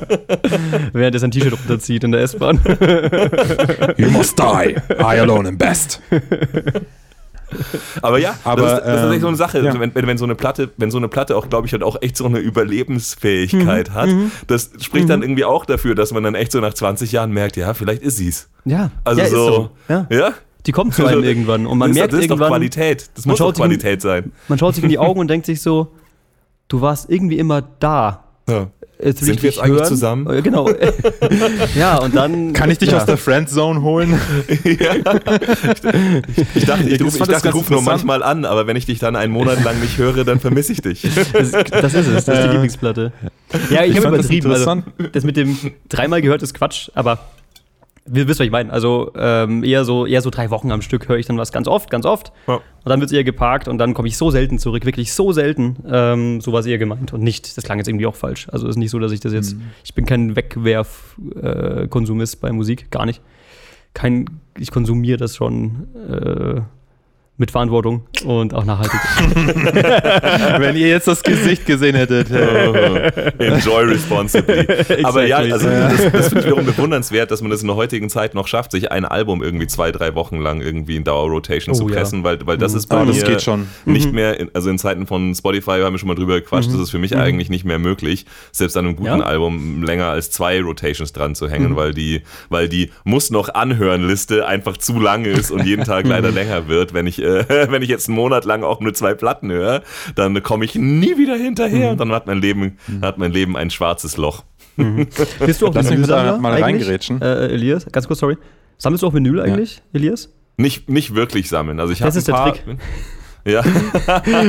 Während 0.92 1.14
er 1.14 1.18
sein 1.18 1.30
T-Shirt 1.30 1.54
runterzieht 1.54 2.04
in 2.04 2.12
der 2.12 2.20
S-Bahn. 2.20 2.60
You 3.96 4.10
must 4.10 4.38
die. 4.38 4.76
I 4.98 5.18
alone 5.18 5.48
am 5.48 5.56
best. 5.56 6.02
Aber 8.02 8.18
ja, 8.18 8.34
Aber, 8.44 8.62
das, 8.62 8.72
ist, 8.78 8.86
das 8.86 8.96
ist 9.00 9.06
ähm, 9.06 9.12
echt 9.12 9.20
so 9.20 9.28
eine 9.28 9.36
Sache. 9.36 9.60
ja. 9.64 9.78
Wenn, 9.80 9.94
wenn, 9.94 10.06
wenn 10.06 10.18
so 10.18 10.24
eine 10.24 10.34
Platte, 10.34 10.70
wenn 10.76 10.90
so 10.90 10.98
eine 10.98 11.08
Platte 11.08 11.36
auch, 11.36 11.48
glaube 11.48 11.66
ich, 11.66 11.72
halt 11.72 11.82
auch 11.82 11.96
echt 12.02 12.16
so 12.16 12.24
eine 12.26 12.40
Mhm. 12.40 12.44
Überlebensfähigkeit 12.46 13.90
hat, 13.92 14.08
das 14.46 14.70
spricht 14.80 15.08
dann 15.08 15.22
irgendwie 15.22 15.44
auch 15.44 15.64
dafür, 15.64 15.94
dass 15.94 16.12
man 16.12 16.22
dann 16.22 16.34
echt 16.34 16.52
so 16.52 16.60
nach 16.60 16.74
20 16.74 17.12
Jahren 17.12 17.30
merkt, 17.32 17.56
ja, 17.56 17.74
vielleicht 17.74 18.02
ist 18.02 18.16
sie's. 18.16 18.48
Ja, 18.64 18.90
Also 19.04 19.20
ja, 19.20 19.26
ist 19.26 19.32
so, 19.32 19.70
Ja. 19.88 20.06
ja. 20.10 20.32
Die 20.66 20.72
kommt 20.72 20.94
zu 20.94 21.06
einem 21.06 21.18
Also, 21.18 21.28
irgendwann 21.28 21.66
und 21.66 21.78
man 21.78 21.92
merkt 21.92 22.12
das 22.12 22.18
ist 22.20 22.26
doch 22.28 22.34
irgendwann, 22.34 22.48
Qualität. 22.48 23.10
Das 23.14 23.24
muss 23.24 23.38
doch 23.38 23.46
sich 23.50 23.56
in- 23.58 23.62
Qualität 23.62 24.02
sein. 24.02 24.32
man 24.48 24.58
schaut 24.58 24.74
sich 24.74 24.82
in 24.82 24.90
die 24.90 24.98
Augen 24.98 25.20
und 25.20 25.28
denkt 25.28 25.46
sich 25.46 25.62
so, 25.62 25.92
du 26.66 26.80
warst 26.80 27.08
irgendwie 27.08 27.38
immer 27.38 27.62
da. 27.62 28.24
Ja. 28.48 28.66
Jetzt 29.02 29.20
will 29.20 29.26
Sind 29.26 29.42
wir 29.42 29.50
jetzt 29.50 29.58
eigentlich 29.60 29.78
hören. 29.80 29.88
zusammen? 29.88 30.30
Äh, 30.30 30.42
Genau. 30.42 30.70
ja, 31.74 31.98
und 31.98 32.14
dann. 32.16 32.52
Kann 32.54 32.70
ich 32.70 32.78
dich 32.78 32.90
ja. 32.90 32.96
aus 32.96 33.04
der 33.04 33.16
Friendzone 33.18 33.82
holen? 33.82 34.18
Ich 36.54 36.64
dachte, 36.64 36.88
ich, 36.88 37.02
ruf, 37.02 37.14
ich, 37.14 37.26
dachte, 37.26 37.48
ich 37.48 37.54
rufe 37.54 37.72
nur 37.72 37.82
manchmal 37.82 38.22
an, 38.22 38.44
aber 38.44 38.66
wenn 38.66 38.76
ich 38.76 38.86
dich 38.86 38.98
dann 38.98 39.16
einen 39.16 39.32
Monat 39.32 39.62
lang 39.64 39.80
nicht 39.80 39.98
höre, 39.98 40.24
dann 40.24 40.40
vermisse 40.40 40.72
ich 40.72 40.80
dich. 40.82 41.02
Das, 41.32 41.50
das 41.50 41.94
ist 41.94 42.06
es, 42.08 42.24
das 42.24 42.38
ist 42.38 42.44
die 42.44 42.48
Lieblingsplatte. 42.50 43.12
Ja, 43.70 43.84
ich, 43.84 43.90
Ich 43.90 43.96
habe 43.96 44.08
fand 44.08 44.18
das 44.18 44.26
übertrieben. 44.30 44.50
Also, 44.50 44.82
das 45.12 45.24
mit 45.24 45.36
dem 45.36 45.56
dreimal 45.88 46.22
gehört 46.22 46.42
ist 46.42 46.54
Quatsch, 46.54 46.90
aber 46.94 47.18
wisst, 48.06 48.40
was 48.40 48.46
ich 48.46 48.50
meine. 48.50 48.72
Also 48.72 49.12
ähm, 49.16 49.64
eher, 49.64 49.84
so, 49.84 50.06
eher 50.06 50.22
so 50.22 50.30
drei 50.30 50.50
Wochen 50.50 50.70
am 50.70 50.82
Stück 50.82 51.08
höre 51.08 51.18
ich 51.18 51.26
dann 51.26 51.38
was 51.38 51.52
ganz 51.52 51.68
oft, 51.68 51.90
ganz 51.90 52.06
oft. 52.06 52.32
Ja. 52.46 52.54
Und 52.54 52.62
dann 52.84 53.00
wird 53.00 53.10
es 53.10 53.16
eher 53.16 53.24
geparkt 53.24 53.68
und 53.68 53.78
dann 53.78 53.94
komme 53.94 54.08
ich 54.08 54.16
so 54.16 54.30
selten 54.30 54.58
zurück, 54.58 54.84
wirklich 54.84 55.12
so 55.12 55.32
selten. 55.32 55.76
Ähm, 55.90 56.40
so 56.40 56.52
war 56.52 56.60
es 56.60 56.66
eher 56.66 56.78
gemeint 56.78 57.12
und 57.12 57.22
nicht, 57.22 57.56
das 57.56 57.64
klang 57.64 57.78
jetzt 57.78 57.88
irgendwie 57.88 58.06
auch 58.06 58.14
falsch. 58.14 58.48
Also 58.50 58.66
es 58.66 58.72
ist 58.72 58.78
nicht 58.78 58.90
so, 58.90 58.98
dass 58.98 59.12
ich 59.12 59.20
das 59.20 59.32
jetzt, 59.32 59.56
ich 59.84 59.94
bin 59.94 60.06
kein 60.06 60.36
Wegwerf-Konsumist 60.36 62.40
bei 62.40 62.52
Musik, 62.52 62.90
gar 62.90 63.06
nicht. 63.06 63.20
Kein, 63.94 64.26
ich 64.58 64.70
konsumiere 64.70 65.16
das 65.16 65.36
schon 65.36 65.88
äh, 66.08 66.60
mit 67.38 67.50
Verantwortung 67.50 68.06
und 68.24 68.54
auch 68.54 68.64
nachhaltig. 68.64 68.98
Wenn 70.58 70.76
ihr 70.76 70.88
jetzt 70.88 71.06
das 71.06 71.22
Gesicht 71.22 71.66
gesehen 71.66 71.94
hättet. 71.94 72.30
Enjoy 73.38 73.84
responsibly. 73.84 74.66
Aber 75.04 75.26
ja, 75.26 75.42
Exactly. 75.42 75.52
also 75.52 75.68
das, 75.68 76.12
das 76.12 76.28
finde 76.28 76.40
ich 76.40 76.46
wiederum 76.46 76.64
bewundernswert, 76.64 77.30
dass 77.30 77.42
man 77.42 77.50
das 77.50 77.60
in 77.60 77.66
der 77.68 77.76
heutigen 77.76 78.08
Zeit 78.08 78.34
noch 78.34 78.46
schafft, 78.48 78.70
sich 78.72 78.90
ein 78.90 79.04
Album 79.04 79.42
irgendwie 79.42 79.66
zwei, 79.66 79.92
drei 79.92 80.14
Wochen 80.14 80.38
lang 80.38 80.60
irgendwie 80.60 80.96
in 80.96 81.04
Dauerrotation 81.04 81.74
zu 81.74 81.84
Oh, 81.84 81.88
ja. 81.88 81.96
pressen, 81.96 82.24
weil, 82.24 82.38
weil 82.46 82.58
das 82.58 82.74
ist 82.74 82.86
bei 82.88 82.96
Ah, 82.96 83.04
mir 83.04 83.12
das 83.12 83.24
geht 83.24 83.42
schon. 83.42 83.68
nicht 83.84 84.12
mehr, 84.12 84.40
in, 84.40 84.50
also 84.54 84.70
in 84.70 84.78
Zeiten 84.78 85.06
von 85.06 85.34
Spotify 85.34 85.80
haben 85.82 85.92
wir 85.94 85.98
schon 85.98 86.08
mal 86.08 86.14
drüber 86.14 86.40
gequatscht, 86.40 86.68
das 86.72 86.80
ist 86.80 86.90
für 86.90 86.98
mich 86.98 87.14
eigentlich 87.16 87.50
nicht 87.50 87.64
mehr 87.64 87.78
möglich, 87.78 88.26
selbst 88.50 88.76
an 88.76 88.86
einem 88.86 88.96
guten 88.96 89.20
Ja. 89.20 89.26
Album 89.26 89.82
länger 89.82 90.06
als 90.06 90.30
zwei 90.30 90.60
Rotations 90.60 91.12
dran 91.12 91.34
zu 91.34 91.48
hängen, 91.48 91.76
weil 91.76 91.92
die, 91.94 92.22
weil 92.48 92.68
die 92.68 92.90
muss 93.04 93.30
noch 93.30 93.50
anhören 93.54 94.06
Liste 94.06 94.46
einfach 94.46 94.76
zu 94.78 94.98
lang 94.98 95.24
ist 95.26 95.50
und 95.50 95.64
jeden 95.66 95.84
Tag 95.84 96.06
leider 96.08 96.30
länger 96.30 96.66
wird. 96.68 96.94
Wenn 96.94 97.06
ich, 97.06 97.22
äh, 97.26 97.44
wenn 97.70 97.82
ich 97.82 97.88
jetzt 97.88 98.08
einen 98.08 98.16
Monat 98.16 98.44
lang 98.44 98.62
auch 98.64 98.80
nur 98.80 98.94
zwei 98.94 99.14
Platten 99.14 99.50
höre, 99.50 99.82
dann 100.14 100.42
komme 100.42 100.64
ich 100.64 100.74
nie 100.74 101.16
wieder 101.18 101.36
hinterher 101.36 101.90
und 101.90 102.00
dann 102.00 102.12
hat 102.12 102.26
mein 102.26 102.40
Leben, 102.40 102.78
hat 103.02 103.18
mein 103.18 103.32
Leben 103.32 103.56
ein 103.56 103.70
schwarzes 103.70 104.16
Loch. 104.16 104.44
Bist 104.76 105.62
du 105.62 105.66
auch 105.68 105.74
mich 105.74 105.90
mit 105.90 106.08
da 106.08 106.36
mal 106.38 106.52
eigentlich? 106.52 106.64
reingerätschen. 106.64 107.22
Äh, 107.22 107.46
Elias, 107.48 107.86
ganz 107.90 108.06
kurz, 108.06 108.20
sorry. 108.20 108.36
Sammelst 108.78 109.02
du 109.02 109.06
auch 109.06 109.14
Vinyl 109.14 109.40
eigentlich, 109.40 109.82
Elias? 109.92 110.30
Nicht, 110.58 110.88
nicht 110.90 111.14
wirklich 111.14 111.48
sammeln. 111.48 111.80
Also 111.80 111.92
ich 111.92 111.98
Das 111.98 112.08
habe 112.08 112.18
ist 112.18 112.28
ein 112.28 112.32
der 112.34 112.42
paar, 112.42 112.52
Trick. 112.54 112.78
Ja, 113.46 113.62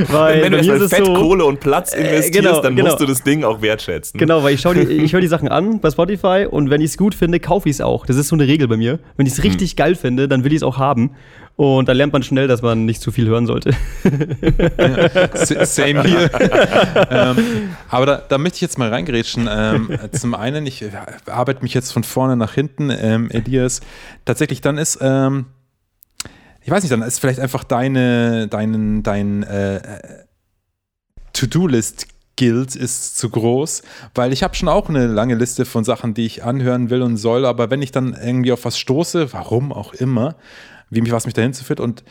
Weil 0.09 0.41
wenn 0.41 0.53
du 0.53 0.57
erstmal 0.57 0.89
Fett, 0.89 1.05
so, 1.05 1.13
Kohle 1.13 1.45
und 1.45 1.59
Platz 1.59 1.93
investierst, 1.93 2.33
genau, 2.33 2.61
dann 2.61 2.75
genau. 2.75 2.89
musst 2.89 2.99
du 2.99 3.05
das 3.05 3.21
Ding 3.21 3.43
auch 3.43 3.61
wertschätzen. 3.61 4.19
Genau, 4.19 4.41
weil 4.43 4.55
ich, 4.55 4.63
die, 4.63 4.79
ich 4.79 5.13
höre 5.13 5.21
die 5.21 5.27
Sachen 5.27 5.49
an 5.49 5.79
bei 5.79 5.91
Spotify 5.91 6.47
und 6.49 6.71
wenn 6.71 6.81
ich 6.81 6.91
es 6.91 6.97
gut 6.97 7.13
finde, 7.13 7.39
kaufe 7.39 7.69
ich 7.69 7.75
es 7.75 7.81
auch. 7.81 8.07
Das 8.07 8.15
ist 8.15 8.29
so 8.29 8.35
eine 8.35 8.47
Regel 8.47 8.67
bei 8.67 8.75
mir. 8.75 8.97
Wenn 9.15 9.27
ich 9.27 9.33
Hm. 9.33 9.37
es 9.39 9.43
richtig 9.43 9.75
geil 9.75 9.93
finde, 9.93 10.27
dann 10.27 10.43
will 10.43 10.51
ich 10.51 10.57
es 10.57 10.63
auch 10.63 10.79
haben. 10.79 11.11
Und 11.57 11.89
dann 11.89 11.97
lernt 11.97 12.13
man 12.13 12.21
schnell, 12.21 12.47
dass 12.47 12.61
man 12.61 12.85
nicht 12.85 13.01
zu 13.01 13.11
viel 13.11 13.27
hören 13.27 13.47
sollte. 13.47 13.71
S- 15.33 15.75
Same 15.75 16.03
hier. 16.03 16.29
ähm, 17.09 17.37
aber 17.89 18.05
da, 18.05 18.17
da 18.29 18.37
möchte 18.37 18.57
ich 18.57 18.61
jetzt 18.61 18.77
mal 18.77 18.89
reingerätschen. 18.89 19.49
Ähm, 19.51 19.89
zum 20.11 20.35
einen, 20.35 20.67
ich 20.67 20.83
äh, 20.83 20.91
arbeite 21.25 21.63
mich 21.63 21.73
jetzt 21.73 21.91
von 21.91 22.03
vorne 22.03 22.37
nach 22.37 22.53
hinten, 22.53 22.91
ähm, 22.91 23.31
Elias. 23.31 23.81
Tatsächlich, 24.23 24.61
dann 24.61 24.77
ist, 24.77 24.99
ähm, 25.01 25.47
ich 26.61 26.69
weiß 26.69 26.83
nicht, 26.83 26.91
dann 26.91 27.01
ist 27.01 27.19
vielleicht 27.19 27.39
einfach 27.39 27.63
deine, 27.63 28.47
deinen, 28.47 29.01
dein 29.01 29.41
äh, 29.41 29.81
To-Do-List 31.33 32.05
gilt, 32.35 32.75
ist 32.75 33.17
zu 33.17 33.31
groß, 33.31 33.81
weil 34.13 34.31
ich 34.31 34.43
habe 34.43 34.53
schon 34.53 34.69
auch 34.69 34.89
eine 34.89 35.07
lange 35.07 35.33
Liste 35.33 35.65
von 35.65 35.83
Sachen, 35.83 36.13
die 36.13 36.27
ich 36.27 36.43
anhören 36.43 36.91
will 36.91 37.01
und 37.01 37.17
soll, 37.17 37.47
aber 37.47 37.71
wenn 37.71 37.81
ich 37.81 37.91
dann 37.91 38.13
irgendwie 38.13 38.51
auf 38.51 38.63
was 38.63 38.77
stoße, 38.77 39.33
warum 39.33 39.73
auch 39.73 39.93
immer, 39.95 40.35
wie 40.89 41.02
mich 41.02 41.12
was 41.12 41.26
mich 41.26 41.34
dahin 41.34 41.54
zuführt 41.54 41.80
und 41.80 42.04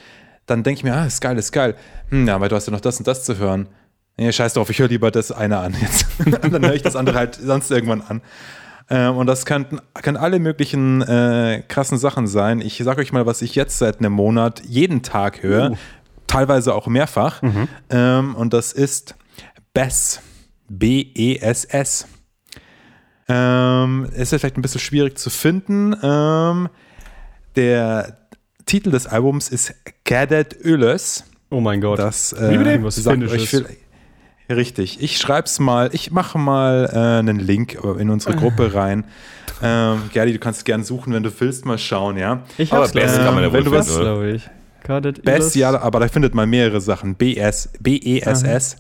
dann 0.47 0.63
denke 0.63 0.79
ich 0.79 0.85
mir, 0.85 0.95
ah, 0.95 1.07
ist 1.07 1.21
geil, 1.21 1.37
ist 1.39 1.53
geil. 1.53 1.75
Hm, 2.11 2.29
ja, 2.29 2.37
aber 2.37 2.49
du 2.49 2.57
hast 2.57 2.67
ja 2.67 2.73
noch 2.73 2.81
das 2.81 2.99
und 2.99 3.07
das 3.07 3.25
zu 3.25 3.37
hören. 3.39 3.69
Nee, 4.17 4.33
scheiß 4.33 4.55
drauf, 4.55 4.71
ich 4.71 4.79
höre 4.79 4.89
lieber 4.89 5.11
das 5.11 5.33
eine 5.33 5.59
an 5.59 5.75
jetzt. 5.81 6.07
dann 6.51 6.65
höre 6.65 6.75
ich 6.75 6.83
das 6.83 6.97
andere 6.97 7.19
halt 7.19 7.35
sonst 7.35 7.71
irgendwann 7.71 8.01
an. 8.01 8.23
Ähm, 8.89 9.17
und 9.17 9.27
das 9.27 9.45
können, 9.45 9.81
können 9.95 10.17
alle 10.17 10.39
möglichen 10.39 11.03
äh, 11.03 11.63
krassen 11.67 11.99
Sachen 11.99 12.27
sein. 12.29 12.61
Ich 12.61 12.79
sage 12.79 13.01
euch 13.01 13.13
mal, 13.13 13.27
was 13.27 13.43
ich 13.43 13.55
jetzt 13.57 13.79
seit 13.79 13.99
einem 13.99 14.13
Monat 14.13 14.63
jeden 14.65 15.03
Tag 15.03 15.43
höre, 15.43 15.73
Uh. 15.73 15.77
teilweise 16.29 16.75
auch 16.75 16.87
mehrfach. 16.87 17.43
Ähm, 17.91 18.35
und 18.37 18.53
das 18.53 18.73
ist 18.73 19.17
Bess. 19.75 20.21
B-E-S-S. 20.69 22.07
Ähm, 23.29 24.09
ist 24.15 24.33
ja 24.33 24.39
vielleicht 24.39 24.57
ein 24.57 24.63
bisschen 24.63 24.81
schwierig 24.81 25.19
zu 25.19 25.31
finden. 25.31 25.95
Ähm, 26.03 26.69
der 27.57 28.19
Titel 28.67 28.91
des 28.91 29.07
Albums 29.07 29.49
ist 29.49 29.75
Cadet 30.05 30.57
Öles. 30.65 31.25
Oh 31.51 31.61
mein 31.61 31.81
Gott. 31.81 31.99
Das 31.99 32.35
Wie 32.39 32.59
bitte? 32.59 32.73
äh, 32.73 32.83
Was 32.83 32.97
sagt 32.97 33.23
euch 33.23 33.49
viel, 33.49 33.67
Richtig. 34.49 35.03
Ich 35.03 35.19
schreib's 35.19 35.59
mal, 35.59 35.91
ich 35.93 36.13
mache 36.13 36.39
mal 36.39 36.89
äh, 36.93 37.19
einen 37.19 37.41
Link 37.41 37.75
in 37.99 38.11
unsere 38.11 38.37
Gruppe 38.37 38.75
rein. 38.75 39.05
Ähm, 39.63 40.03
Gerdi, 40.13 40.33
du 40.33 40.39
kannst 40.39 40.65
gern 40.65 40.85
suchen, 40.85 41.13
wenn 41.15 41.23
du 41.23 41.31
willst, 41.41 41.65
mal 41.65 41.79
schauen, 41.79 42.17
ja. 42.17 42.43
ich 42.59 42.73
Aber 42.73 42.83
hab's 42.83 42.93
Best 42.93 43.19
Ähm, 43.19 43.25
kann 43.25 43.35
man 43.35 43.43
ja 43.45 43.51
wohl 43.51 43.59
wenn 43.59 43.65
du 43.65 43.71
was- 43.73 43.87
finden, 43.89 44.03
glaube 44.03 44.31
ich. 44.33 44.43
Cadet 44.83 45.23
Best, 45.25 45.57
ja, 45.57 45.81
aber 45.81 45.99
da 45.99 46.07
findet 46.07 46.35
man 46.35 46.49
mehrere 46.49 46.81
Sachen. 46.81 47.17
BS, 47.17 47.71
B-E-S-S, 47.81 48.77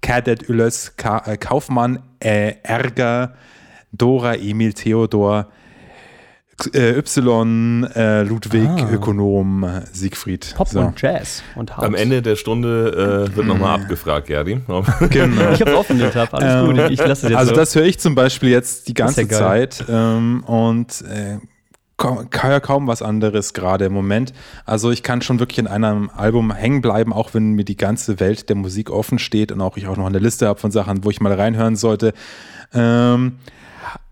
Cadet 0.00 0.48
Ules, 0.48 0.94
Ka 0.96 1.24
äh, 1.26 1.36
Kaufmann, 1.36 2.00
äh, 2.20 2.54
Ärger, 2.62 3.34
Dora, 3.90 4.34
Emil, 4.36 4.74
Theodor, 4.74 5.50
äh, 6.74 6.96
Y, 6.98 7.84
äh, 7.94 8.22
Ludwig, 8.22 8.68
Ah. 8.68 8.90
Ökonom, 8.92 9.64
äh, 9.64 9.82
Siegfried. 9.92 10.54
Pop 10.56 10.68
So. 10.68 10.80
und 10.80 11.00
Jazz 11.00 11.42
und 11.56 11.76
House. 11.76 11.84
Am 11.84 11.94
Ende 11.94 12.22
der 12.22 12.36
Stunde 12.36 13.26
äh, 13.32 13.36
wird 13.36 13.46
nochmal 13.46 13.80
abgefragt, 13.80 14.26
Gerdi. 14.26 14.60
Genau. 15.10 15.50
Ich 15.52 15.60
hab's 15.60 15.72
offen, 15.72 15.98
den 15.98 16.10
Tab. 16.10 16.32
Alles 16.34 16.54
Ähm, 16.54 16.66
gut. 16.76 16.78
Ich, 16.90 17.00
ich 17.00 17.06
lasse 17.06 17.26
es 17.26 17.30
jetzt 17.30 17.38
Also 17.38 17.50
so. 17.50 17.56
das 17.56 17.74
höre 17.74 17.84
ich 17.84 17.98
zum 17.98 18.14
Beispiel 18.14 18.48
jetzt 18.50 18.88
die 18.88 18.92
ja 18.96 19.04
ganze 19.06 19.26
geil. 19.26 19.68
Zeit 19.68 19.84
ähm, 19.88 20.42
und 20.44 21.02
äh, 21.02 21.38
kaum, 21.96 22.28
ja 22.42 22.60
kaum 22.60 22.86
was 22.86 23.02
anderes 23.02 23.52
gerade 23.54 23.84
im 23.86 23.92
Moment. 23.92 24.32
Also 24.64 24.90
ich 24.90 25.02
kann 25.02 25.20
schon 25.22 25.38
wirklich 25.40 25.58
in 25.58 25.66
einem 25.66 26.10
Album 26.16 26.52
hängen 26.52 26.80
bleiben, 26.80 27.12
auch 27.12 27.34
wenn 27.34 27.52
mir 27.52 27.64
die 27.64 27.76
ganze 27.76 28.20
Welt 28.20 28.48
der 28.48 28.56
Musik 28.56 28.90
offen 28.90 29.18
steht 29.18 29.52
und 29.52 29.60
auch 29.60 29.76
ich 29.76 29.86
auch 29.86 29.96
noch 29.96 30.06
eine 30.06 30.18
Liste 30.18 30.46
habe 30.48 30.58
von 30.58 30.70
Sachen, 30.70 31.04
wo 31.04 31.10
ich 31.10 31.20
mal 31.20 31.32
reinhören 31.32 31.76
sollte. 31.76 32.12
Ähm, 32.72 33.36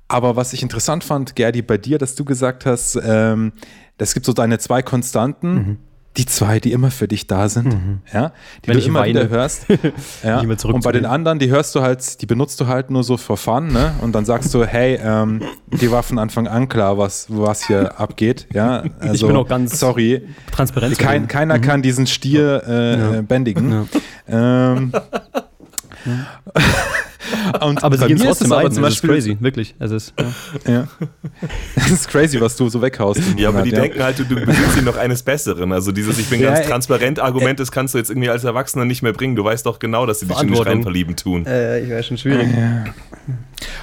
aber 0.09 0.37
was 0.37 0.53
ich 0.53 0.63
interessant 0.63 1.05
fand, 1.05 1.37
Gerdi, 1.37 1.63
bei 1.63 1.79
dir, 1.79 1.99
dass 1.99 2.15
du 2.15 2.25
gesagt 2.25 2.67
hast, 2.67 2.99
ähm, 3.05 3.53
es 3.99 4.15
gibt 4.15 4.27
so 4.27 4.33
deine 4.33 4.59
zwei 4.59 4.81
Konstanten, 4.83 5.55
Mhm. 5.55 5.77
die 6.17 6.25
zwei, 6.27 6.59
die 6.61 6.73
immer 6.73 6.91
für 6.91 7.07
dich 7.07 7.27
da 7.29 7.49
sind, 7.49 7.77
ja, 8.13 8.33
die 8.65 8.69
Wenn 8.69 8.75
du 8.75 8.81
ich 8.81 8.87
immer 8.89 9.01
weine. 9.01 9.21
wieder 9.21 9.29
hörst. 9.29 9.67
ja. 10.25 10.41
Immer 10.41 10.57
Und 10.65 10.83
bei 10.83 10.91
den 10.93 11.05
anderen, 11.07 11.39
die 11.39 11.49
hörst 11.51 11.75
du 11.75 11.83
halt, 11.83 12.21
die 12.23 12.27
benutzt 12.27 12.61
du 12.61 12.67
halt 12.67 12.91
nur 12.91 13.05
so 13.05 13.17
for 13.17 13.37
fun, 13.37 13.69
ne? 13.69 13.95
Und 14.01 14.13
dann 14.15 14.25
sagst 14.25 14.53
du, 14.55 14.65
hey, 14.65 14.99
ähm, 15.03 15.43
die 15.67 15.91
war 15.93 16.03
von 16.03 16.19
Anfang 16.19 16.49
an 16.49 16.69
klar, 16.69 16.97
was, 16.99 17.27
was 17.29 17.67
hier 17.67 18.01
abgeht, 18.01 18.47
ja. 18.53 18.83
Also, 19.01 19.27
bin 19.29 19.37
auch 19.37 19.47
ganz 19.49 19.79
sorry, 19.79 20.27
Transparenz. 20.51 20.99
kein, 20.99 21.29
keiner 21.29 21.59
kann 21.61 21.83
diesen 21.83 22.07
Stier 22.07 22.63
äh, 22.67 22.97
Mhm. 22.97 23.15
Ja. 23.15 23.21
bändigen. 23.23 23.89
Ähm, 24.27 24.93
und 27.63 27.83
aber 27.85 27.97
sie 27.97 28.01
bei 28.03 28.07
gehen 28.09 28.17
mir 28.19 28.23
ist 28.31 28.39
trotzdem 28.39 28.47
es 28.47 28.53
aber 28.53 28.71
zum 28.71 28.83
Das 28.83 28.95
ist 28.95 29.01
Beispiel, 29.03 29.11
crazy. 29.11 29.37
Wirklich. 29.41 29.75
Es 29.79 29.91
ist, 29.91 30.15
ja. 30.67 30.73
Ja. 30.73 30.89
Das 31.75 31.91
ist 31.91 32.09
crazy, 32.09 32.41
was 32.41 32.57
du 32.57 32.69
so 32.69 32.83
weghaust. 32.83 33.21
im 33.21 33.39
Ja, 33.39 33.49
aber 33.51 33.63
die 33.63 33.71
denken 33.71 34.03
halt, 34.03 34.19
du, 34.19 34.25
du 34.25 34.35
besitzt 34.37 34.77
ihn 34.77 34.85
noch 34.85 34.97
eines 34.97 35.23
Besseren. 35.23 35.73
Also 35.73 35.93
dieses 35.93 36.19
Ich 36.19 36.29
bin 36.29 36.41
Ja, 36.41 36.49
ganz 36.51 36.61
ey. 36.61 36.67
transparent 36.67 37.21
Argument, 37.21 37.59
das 37.61 37.71
kannst 37.73 37.95
du 37.95 37.99
jetzt 37.99 38.11
irgendwie 38.11 38.29
als 38.31 38.45
Erwachsener 38.45 38.85
nicht 38.85 39.03
mehr 39.03 39.13
bringen. 39.13 39.37
Du 39.37 39.45
weißt 39.45 39.65
doch 39.67 39.79
genau, 39.79 40.05
dass 40.07 40.21
sie 40.21 40.27
dich 40.27 40.41
in 40.41 40.49
den. 40.49 40.57
Schrein 40.57 40.83
verlieben 40.83 41.17
tun. 41.17 41.47
Äh, 41.47 41.81
ich 41.83 41.89
wäre 41.89 42.03
schon 42.03 42.19
schwierig. 42.19 42.49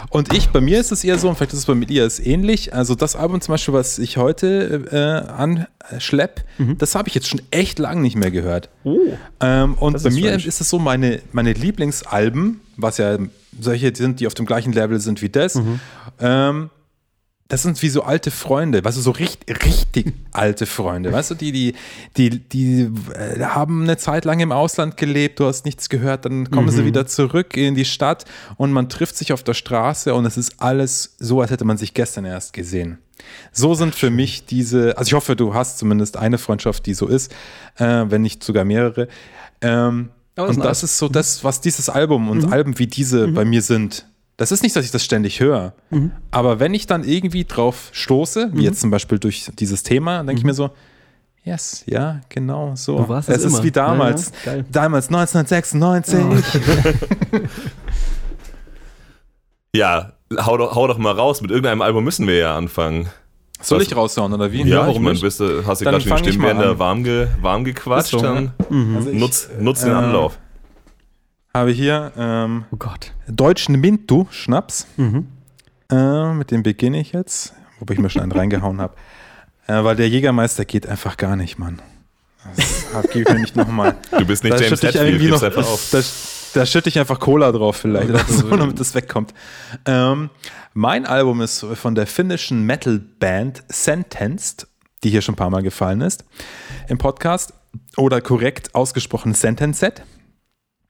Und 0.10 0.34
ich, 0.34 0.49
bei 0.49 0.62
mir 0.62 0.80
ist 0.80 0.91
es 0.91 1.04
eher 1.04 1.17
so, 1.17 1.28
und 1.30 1.36
vielleicht 1.36 1.54
ist 1.54 1.60
es 1.60 1.65
bei 1.65 1.73
Elias 1.73 2.19
ähnlich. 2.19 2.73
Also 2.73 2.95
das 2.95 3.15
Album 3.15 3.41
zum 3.41 3.54
Beispiel, 3.54 3.73
was 3.73 3.99
ich 3.99 4.17
heute 4.17 5.25
äh, 5.30 5.32
anschlepp, 5.32 6.43
das 6.78 6.95
habe 6.95 7.10
ich 7.10 7.15
jetzt 7.15 7.28
schon 7.28 7.41
echt 7.51 7.80
lang 7.80 8.01
nicht 8.01 8.15
mehr 8.15 8.32
gehört. 8.32 8.69
Oh. 8.84 8.97
Ähm, 9.41 9.73
und 9.75 9.93
Das 9.93 10.04
bei 10.04 10.10
ist 10.10 10.15
mir 10.15 10.28
strange. 10.30 10.45
ist 10.47 10.62
es 10.62 10.69
so, 10.69 10.80
meine, 10.80 11.21
meine 11.34 11.54
Lieblingsalben, 11.54 12.62
was 12.78 12.97
ja 12.97 13.17
solche 13.60 13.96
sind, 13.96 14.20
die 14.20 14.28
auf 14.28 14.34
dem 14.34 14.46
gleichen 14.46 14.74
Level 14.74 15.00
sind 15.00 15.22
wie 15.22 15.30
das, 15.30 15.56
Mhm. 15.56 15.80
ähm, 16.20 16.70
das 17.48 17.62
sind 17.62 17.80
wie 17.84 17.89
so 17.89 18.02
alte 18.02 18.32
Freunde, 18.32 18.84
weißt 18.84 18.98
du, 18.98 19.02
so 19.02 19.12
richtig, 19.12 19.63
richtig 19.63 20.13
alte 20.32 20.65
Freunde, 20.65 21.12
weißt 21.12 21.30
du, 21.30 21.36
die, 21.36 21.52
die, 21.52 21.76
die, 22.18 22.39
die 22.39 22.89
äh, 23.13 23.39
haben 23.44 23.84
eine 23.84 23.98
Zeit 23.98 24.26
lang 24.26 24.39
im 24.39 24.52
Ausland 24.52 24.98
gelebt, 24.98 25.39
du 25.39 25.46
hast 25.46 25.63
nichts 25.63 25.89
gehört, 25.89 26.26
dann 26.26 26.50
kommen 26.50 26.68
Mhm. 26.70 26.72
sie 26.72 26.86
wieder 26.86 27.06
zurück 27.06 27.56
in 27.56 27.76
die 27.76 27.86
Stadt 27.86 28.26
und 28.58 28.72
man 28.72 28.89
trifft 28.89 29.15
sich 29.15 29.32
auf 29.32 29.44
der 29.44 29.54
Straße 29.54 30.15
und 30.15 30.26
es 30.26 30.38
ist 30.38 30.56
alles 30.60 31.18
so, 31.20 31.39
als 31.39 31.52
hätte 31.52 31.65
man 31.65 31.78
sich 31.78 31.94
gestern 31.94 32.26
erst 32.26 32.54
gesehen. 32.54 32.98
So 33.52 33.76
sind 33.76 33.94
für 33.94 34.10
mich 34.10 34.46
diese, 34.48 34.98
also 34.98 35.10
ich 35.10 35.13
hoffe, 35.13 35.36
du 35.36 35.54
hast 35.54 35.78
zumindest 35.78 36.18
eine 36.18 36.39
Freundschaft, 36.39 36.86
die 36.88 36.96
so 36.96 37.08
ist, 37.08 37.32
äh, 37.78 38.06
wenn 38.08 38.24
nicht 38.24 38.44
sogar 38.44 38.65
mehrere. 38.65 39.08
Ähm, 39.62 40.10
Aber 40.36 40.50
ist 40.50 40.58
und 40.58 40.65
das 40.65 40.84
ist 40.84 40.98
so 40.98 41.08
das, 41.08 41.43
was 41.43 41.62
dieses 41.62 41.89
Album 41.89 42.30
und 42.30 42.52
Alben 42.52 42.78
wie 42.80 42.88
diese 42.88 43.28
bei 43.30 43.45
mir 43.45 43.62
sind. 43.62 44.06
Das 44.38 44.52
ist 44.52 44.63
nicht, 44.63 44.76
dass 44.76 44.84
ich 44.84 44.91
das 44.91 45.04
ständig 45.06 45.39
höre. 45.39 45.74
Aber 46.32 46.60
wenn 46.60 46.74
ich 46.74 46.88
dann 46.88 47.04
irgendwie 47.06 47.45
drauf 47.45 47.89
stoße, 47.93 48.50
wie 48.54 48.63
jetzt 48.63 48.82
zum 48.82 48.91
Beispiel 48.91 49.17
durch 49.17 49.50
dieses 49.58 49.84
Thema, 49.84 50.24
denke 50.24 50.39
ich 50.39 50.45
mir 50.45 50.54
so, 50.54 50.71
yes, 51.45 51.84
ja, 51.88 52.19
genau 52.28 52.76
so. 52.76 52.98
Du 52.98 53.08
warst 53.08 53.30
es 53.30 53.38
es 53.38 53.45
ist 53.45 53.54
immer. 53.54 53.63
wie 53.63 53.71
damals. 53.71 54.34
Ja, 54.45 54.56
ja. 54.56 54.63
Damals 54.69 55.08
1996. 55.08 56.19
Ja, 59.76 60.13
hau 60.38 60.56
doch, 60.58 60.74
hau 60.76 60.88
doch 60.88 60.98
mal 60.98 61.12
raus. 61.12 61.41
Mit 61.41 61.52
irgendeinem 61.52 61.82
Album 61.82 62.04
müssen 62.06 62.28
wir 62.28 62.38
ja 62.38 62.56
anfangen. 62.58 63.10
Soll 63.67 63.82
ich 63.82 63.95
raushauen 63.95 64.32
oder 64.34 64.51
wie? 64.51 64.63
Ja, 64.63 64.82
ich 64.82 64.88
warum 64.88 65.04
nicht? 65.04 65.21
bist 65.21 65.39
du, 65.39 65.65
hast 65.65 65.82
du 65.82 65.86
Dann 65.86 65.95
gerade 65.95 66.10
mal 66.10 66.17
Stimmbänder 66.19 66.80
warm, 66.80 67.04
ge, 67.04 67.28
warm 67.41 67.63
gequatscht, 67.63 68.12
so, 68.12 68.19
dann 68.19 68.51
Also 68.95 69.10
ich, 69.10 69.17
nutz, 69.19 69.49
nutz 69.60 69.82
den 69.82 69.91
äh, 69.91 69.95
Anlauf. 69.95 70.38
habe 71.54 71.71
hier 71.71 72.12
ähm, 72.17 72.65
Oh 72.71 72.78
Gott. 72.78 73.12
deutschen 73.28 73.80
Mintu 73.80 74.25
Schnaps. 74.30 74.88
Mhm. 74.97 75.28
Äh, 75.91 76.34
mit 76.34 76.51
dem 76.51 76.63
beginne 76.63 76.99
ich 76.99 77.12
jetzt, 77.12 77.54
wobei 77.80 77.93
ich 77.95 77.99
mir 77.99 78.10
schon 78.10 78.21
einen 78.23 78.32
reingehauen 78.32 78.82
habe. 78.82 78.95
Äh, 79.67 79.84
weil 79.84 79.95
der 79.95 80.10
Jägermeister 80.10 80.65
geht 80.65 80.88
einfach 80.88 81.17
gar 81.17 81.36
nicht, 81.36 81.58
Mann. 81.58 81.82
Das 82.93 83.10
gebe 83.12 83.28
ich 83.28 83.34
mir 83.34 83.39
nicht 83.41 83.56
nochmal. 83.56 83.95
Du 84.17 84.25
bist 84.25 84.43
nicht 84.43 84.54
Da 84.56 84.62
James 84.63 84.84
Hetfield, 84.84 85.19
gib's 85.19 85.32
noch, 85.32 85.43
einfach 85.43 85.67
auf. 85.67 85.89
da, 85.91 85.99
da 86.56 86.65
schütte 86.65 86.89
ich 86.89 86.98
einfach 86.98 87.20
Cola 87.20 87.52
drauf 87.52 87.76
vielleicht, 87.76 88.10
oder 88.10 88.24
so, 88.28 88.56
damit 88.56 88.80
das 88.80 88.96
wegkommt. 88.96 89.34
Ähm, 89.86 90.30
mein 90.74 91.06
Album 91.06 91.41
ist 91.41 91.65
von 91.76 91.96
der 91.96 92.08
finnischen 92.08 92.63
Metal-Band 92.63 93.63
Sentenced, 93.68 94.68
die 95.04 95.10
hier 95.10 95.22
schon 95.22 95.34
ein 95.34 95.38
paar 95.38 95.50
Mal 95.50 95.63
gefallen 95.63 96.02
ist 96.02 96.26
im 96.88 96.98
Podcast. 96.98 97.54
Oder 97.98 98.22
korrekt 98.22 98.74
ausgesprochen 98.74 99.34
Sentenced. 99.34 100.02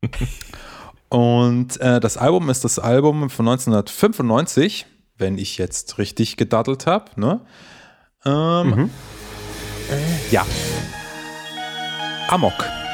Und 1.09 1.79
äh, 1.81 1.99
das 1.99 2.17
Album 2.17 2.49
ist 2.49 2.63
das 2.63 2.77
Album 2.77 3.29
von 3.29 3.47
1995, 3.47 4.85
wenn 5.17 5.37
ich 5.37 5.57
jetzt 5.57 5.97
richtig 5.97 6.37
gedaddelt 6.37 6.85
habe. 6.85 7.19
Ne? 7.19 7.41
Ähm, 8.25 8.89
äh, 9.89 10.31
ja. 10.31 10.45
Amok. 12.27 12.84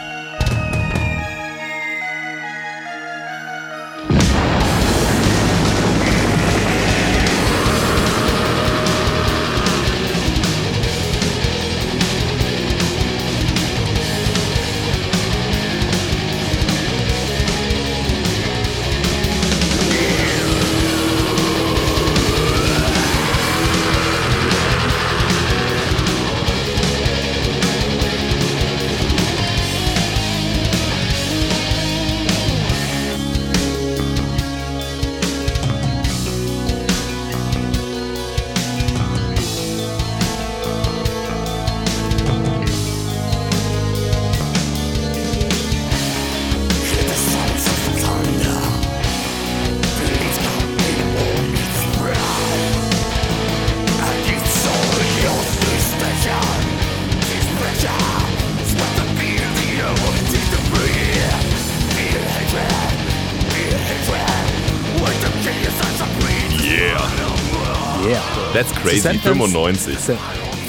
Crazy. 68.91 69.01
Sentence- 69.01 69.23
95. 69.23 69.97
Se- 69.99 70.17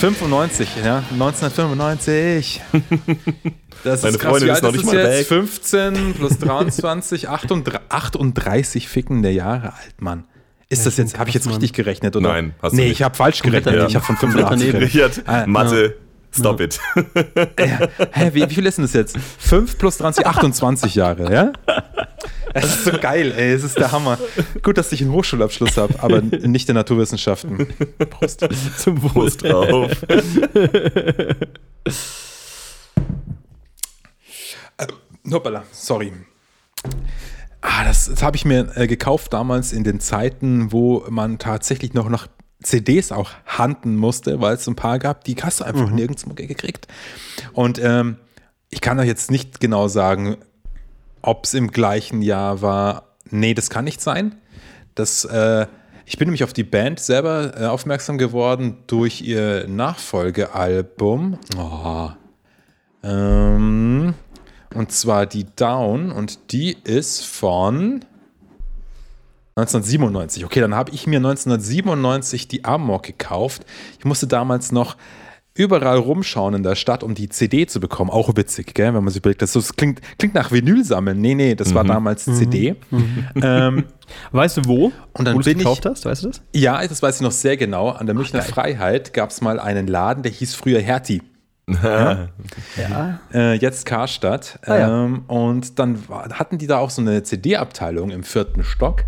95, 0.00 0.68
ja, 0.84 1.02
1995. 1.12 2.60
Das 3.84 4.02
Meine 4.02 4.14
ist 4.14 4.20
krass. 4.20 4.30
Freundin 4.30 4.48
Wie 4.48 4.52
ist 4.52 4.62
noch 4.62 4.68
ist 4.70 4.76
nicht 4.76 4.86
mal 4.86 4.94
jetzt? 4.96 5.18
weg. 5.18 5.26
15 5.26 6.14
plus 6.14 6.38
23, 6.38 7.28
38, 7.28 7.80
38 7.88 8.88
fickende 8.88 9.30
Jahre 9.30 9.72
alt, 9.74 9.94
Mann. 10.00 10.22
Ist 10.68 10.86
das 10.86 10.96
jetzt, 10.98 11.18
habe 11.18 11.28
ich 11.30 11.34
jetzt 11.34 11.48
richtig 11.48 11.72
gerechnet, 11.72 12.14
oder? 12.14 12.28
Nein, 12.28 12.54
hast 12.62 12.72
du 12.72 12.76
Nee, 12.76 12.84
nicht. 12.84 12.92
ich 12.92 13.02
habe 13.02 13.16
falsch 13.16 13.42
gerechnet. 13.42 13.88
Ich 13.88 13.96
habe 13.96 14.04
von 14.06 14.16
Komplett 14.16 14.44
85 14.46 14.72
daneben. 14.72 14.78
gerechnet. 14.92 15.18
Richard, 15.18 15.28
Ah, 15.28 15.46
Mathe, 15.48 15.96
stop 16.34 16.60
it. 16.60 16.80
Hä, 18.12 18.30
wie, 18.32 18.48
wie 18.48 18.54
viel 18.54 18.66
ist 18.66 18.78
denn 18.78 18.84
das 18.84 18.92
jetzt? 18.92 19.16
5 19.38 19.78
plus 19.78 19.98
20, 19.98 20.26
28 20.26 20.94
Jahre, 20.94 21.32
ja? 21.32 21.52
Es 22.54 22.64
ist 22.64 22.84
so 22.84 22.92
geil, 22.92 23.32
ey, 23.36 23.52
es 23.52 23.64
ist 23.64 23.78
der 23.78 23.92
Hammer. 23.92 24.18
Gut, 24.62 24.76
dass 24.76 24.92
ich 24.92 25.00
einen 25.00 25.12
Hochschulabschluss 25.12 25.76
habe, 25.76 25.94
aber 26.02 26.20
nicht 26.20 26.68
in 26.68 26.74
Naturwissenschaften. 26.74 27.66
Prost. 28.10 28.46
Zum 28.78 29.02
Wohl. 29.02 29.10
Prost 29.10 29.42
drauf. 29.42 29.90
Hoppala, 35.30 35.64
sorry. 35.72 36.12
Ah, 37.60 37.84
das, 37.84 38.06
das 38.06 38.22
habe 38.22 38.36
ich 38.36 38.44
mir 38.44 38.76
äh, 38.76 38.86
gekauft 38.86 39.32
damals 39.32 39.72
in 39.72 39.84
den 39.84 40.00
Zeiten, 40.00 40.72
wo 40.72 41.04
man 41.08 41.38
tatsächlich 41.38 41.94
noch 41.94 42.08
nach 42.08 42.26
CDs 42.62 43.12
auch 43.12 43.30
handen 43.46 43.96
musste, 43.96 44.40
weil 44.40 44.54
es 44.54 44.66
ein 44.66 44.76
paar 44.76 44.98
gab, 44.98 45.24
die 45.24 45.36
hast 45.36 45.60
du 45.60 45.64
einfach 45.64 45.90
nirgends 45.90 46.24
ge- 46.34 46.46
gekriegt. 46.46 46.86
Und 47.52 47.78
ähm, 47.82 48.16
ich 48.70 48.80
kann 48.80 48.98
euch 48.98 49.06
jetzt 49.06 49.30
nicht 49.30 49.60
genau 49.60 49.88
sagen, 49.88 50.36
ob 51.20 51.44
es 51.44 51.54
im 51.54 51.70
gleichen 51.70 52.22
Jahr 52.22 52.62
war. 52.62 53.04
Nee, 53.30 53.54
das 53.54 53.70
kann 53.70 53.84
nicht 53.84 54.00
sein. 54.00 54.34
Das, 54.94 55.24
äh, 55.24 55.66
ich 56.06 56.18
bin 56.18 56.28
nämlich 56.28 56.44
auf 56.44 56.52
die 56.52 56.64
Band 56.64 57.00
selber 57.00 57.52
äh, 57.60 57.66
aufmerksam 57.66 58.18
geworden 58.18 58.78
durch 58.86 59.22
ihr 59.22 59.66
Nachfolgealbum. 59.68 61.38
Oh. 61.56 62.10
Ähm, 63.02 64.14
und 64.74 64.92
zwar 64.92 65.26
die 65.26 65.46
Down 65.56 66.10
und 66.12 66.52
die 66.52 66.76
ist 66.84 67.24
von 67.24 68.04
1997. 69.56 70.44
Okay, 70.44 70.60
dann 70.60 70.74
habe 70.74 70.90
ich 70.92 71.06
mir 71.06 71.18
1997 71.18 72.48
die 72.48 72.64
Amok 72.64 73.02
gekauft. 73.04 73.64
Ich 73.98 74.04
musste 74.04 74.26
damals 74.26 74.72
noch 74.72 74.96
überall 75.54 75.98
rumschauen 75.98 76.54
in 76.54 76.62
der 76.62 76.74
Stadt, 76.76 77.02
um 77.02 77.14
die 77.14 77.28
CD 77.28 77.66
zu 77.66 77.78
bekommen. 77.78 78.08
Auch 78.10 78.34
witzig, 78.36 78.72
gell? 78.72 78.94
wenn 78.94 79.04
man 79.04 79.08
sich 79.12 79.18
überlegt, 79.20 79.42
das, 79.42 79.52
so, 79.52 79.60
das 79.60 79.76
klingt, 79.76 80.00
klingt 80.18 80.34
nach 80.34 80.50
Vinyl 80.50 80.82
sammeln. 80.82 81.20
Nee, 81.20 81.34
nee, 81.34 81.54
das 81.54 81.74
war 81.74 81.84
damals 81.84 82.24
CD. 82.24 82.76
Ähm, 83.42 83.84
Weißt 84.32 84.56
du 84.56 84.62
wo? 84.66 84.92
Und 85.12 85.26
dann 85.26 85.34
wo 85.34 85.40
du 85.40 85.44
bin 85.44 85.58
ich- 85.58 85.64
gekauft 85.64 85.84
hast, 85.84 86.04
weißt 86.06 86.24
du 86.24 86.28
das? 86.28 86.40
ja, 86.54 86.86
das 86.86 87.02
weiß 87.02 87.16
ich 87.16 87.20
noch 87.22 87.32
sehr 87.32 87.58
genau. 87.58 87.90
An 87.90 88.06
der 88.06 88.14
Münchner 88.14 88.40
Freiheit 88.42 89.12
gab 89.12 89.28
es 89.30 89.42
mal 89.42 89.60
einen 89.60 89.86
Laden, 89.86 90.22
der 90.22 90.32
hieß 90.32 90.54
früher 90.54 90.80
Hertie. 90.80 91.20
Ja. 92.76 93.20
äh, 93.32 93.54
jetzt 93.54 93.86
Karstadt. 93.86 94.58
Ah, 94.66 94.76
ja. 94.78 95.04
ähm, 95.04 95.24
und 95.28 95.78
dann 95.78 96.08
war, 96.08 96.28
hatten 96.30 96.58
die 96.58 96.66
da 96.66 96.78
auch 96.78 96.90
so 96.90 97.00
eine 97.02 97.22
CD-Abteilung 97.22 98.10
im 98.10 98.22
vierten 98.22 98.64
Stock 98.64 99.04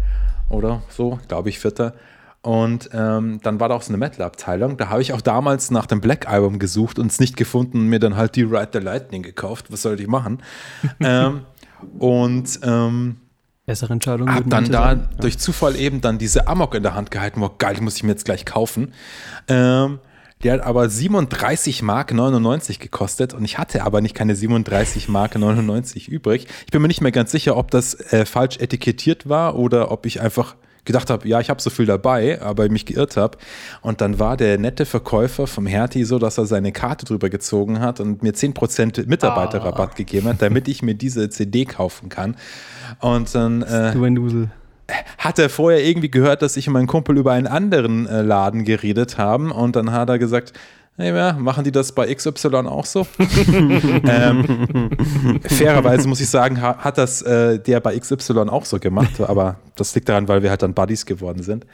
oder 0.48 0.82
so, 0.88 1.18
glaube 1.28 1.48
ich, 1.48 1.58
vierter. 1.58 1.94
Und 2.42 2.90
ähm, 2.92 3.40
dann 3.42 3.58
war 3.58 3.70
da 3.70 3.74
auch 3.74 3.82
so 3.82 3.88
eine 3.88 3.96
Metal-Abteilung. 3.96 4.76
Da 4.76 4.90
habe 4.90 5.00
ich 5.00 5.14
auch 5.14 5.22
damals 5.22 5.70
nach 5.70 5.86
dem 5.86 6.02
Black-Album 6.02 6.58
gesucht 6.58 6.98
und 6.98 7.10
es 7.10 7.18
nicht 7.18 7.38
gefunden 7.38 7.78
und 7.78 7.86
mir 7.88 8.00
dann 8.00 8.16
halt 8.16 8.36
die 8.36 8.42
Ride 8.42 8.68
the 8.74 8.80
Lightning 8.80 9.22
gekauft. 9.22 9.72
Was 9.72 9.82
sollte 9.82 10.02
ich 10.02 10.08
machen? 10.08 10.42
ähm, 11.00 11.46
und 11.98 12.60
ähm, 12.62 13.16
Bessere 13.66 13.94
Entscheidung. 13.94 14.32
hab 14.32 14.48
dann 14.50 14.66
da 14.66 14.88
sagen. 14.88 15.08
durch 15.20 15.38
Zufall 15.38 15.74
eben 15.76 16.02
dann 16.02 16.18
diese 16.18 16.46
Amok 16.46 16.74
in 16.74 16.82
der 16.82 16.94
Hand 16.94 17.10
gehalten. 17.10 17.40
Wow, 17.40 17.56
geil, 17.56 17.76
die 17.76 17.80
muss 17.80 17.96
ich 17.96 18.02
mir 18.02 18.10
jetzt 18.10 18.26
gleich 18.26 18.44
kaufen. 18.44 18.92
Ähm, 19.48 20.00
die 20.44 20.52
hat 20.52 20.60
aber 20.60 20.88
37 20.88 21.82
Mark 21.82 22.12
99 22.12 22.78
gekostet 22.78 23.32
und 23.32 23.44
ich 23.44 23.58
hatte 23.58 23.82
aber 23.82 24.00
nicht 24.02 24.14
keine 24.14 24.36
37 24.36 25.08
Mark 25.08 25.36
99 25.36 26.08
übrig. 26.08 26.46
Ich 26.66 26.70
bin 26.70 26.82
mir 26.82 26.88
nicht 26.88 27.00
mehr 27.00 27.12
ganz 27.12 27.32
sicher, 27.32 27.56
ob 27.56 27.70
das 27.70 27.94
äh, 28.12 28.26
falsch 28.26 28.58
etikettiert 28.58 29.28
war 29.28 29.56
oder 29.56 29.90
ob 29.90 30.04
ich 30.04 30.20
einfach 30.20 30.54
gedacht 30.84 31.08
habe, 31.08 31.26
ja, 31.26 31.40
ich 31.40 31.48
habe 31.48 31.62
so 31.62 31.70
viel 31.70 31.86
dabei, 31.86 32.42
aber 32.42 32.68
mich 32.68 32.84
geirrt 32.84 33.16
habe. 33.16 33.38
Und 33.80 34.02
dann 34.02 34.18
war 34.18 34.36
der 34.36 34.58
nette 34.58 34.84
Verkäufer 34.84 35.46
vom 35.46 35.66
Hertie 35.66 36.04
so, 36.04 36.18
dass 36.18 36.36
er 36.36 36.44
seine 36.44 36.72
Karte 36.72 37.06
drüber 37.06 37.30
gezogen 37.30 37.80
hat 37.80 38.00
und 38.00 38.22
mir 38.22 38.32
10% 38.34 39.06
Mitarbeiterrabatt 39.06 39.96
gegeben 39.96 40.28
hat, 40.28 40.42
damit 40.42 40.68
ich 40.68 40.82
mir 40.82 40.94
diese 40.94 41.30
CD 41.30 41.64
kaufen 41.64 42.10
kann. 42.10 42.36
Und 43.00 43.34
dann 43.34 43.62
äh, 43.62 43.92
Du 43.92 44.04
ein 44.04 44.14
Dusel. 44.14 44.50
Hat 45.18 45.38
er 45.38 45.48
vorher 45.48 45.84
irgendwie 45.84 46.10
gehört, 46.10 46.42
dass 46.42 46.56
ich 46.56 46.66
und 46.66 46.74
mein 46.74 46.86
Kumpel 46.86 47.16
über 47.16 47.32
einen 47.32 47.46
anderen 47.46 48.06
äh, 48.06 48.22
Laden 48.22 48.64
geredet 48.64 49.18
haben 49.18 49.50
und 49.50 49.76
dann 49.76 49.92
hat 49.92 50.08
er 50.08 50.18
gesagt, 50.18 50.52
hey, 50.96 51.14
ja, 51.14 51.32
machen 51.32 51.64
die 51.64 51.72
das 51.72 51.92
bei 51.92 52.12
XY 52.14 52.48
auch 52.66 52.86
so? 52.86 53.06
ähm, 53.18 54.90
fairerweise 55.44 56.06
muss 56.08 56.20
ich 56.20 56.28
sagen, 56.28 56.60
ha, 56.60 56.78
hat 56.78 56.98
das 56.98 57.22
äh, 57.22 57.58
der 57.58 57.80
bei 57.80 57.98
XY 57.98 58.48
auch 58.48 58.64
so 58.64 58.78
gemacht, 58.78 59.20
aber 59.20 59.56
das 59.76 59.94
liegt 59.94 60.08
daran, 60.08 60.28
weil 60.28 60.42
wir 60.42 60.50
halt 60.50 60.62
dann 60.62 60.74
Buddies 60.74 61.06
geworden 61.06 61.42
sind. 61.42 61.66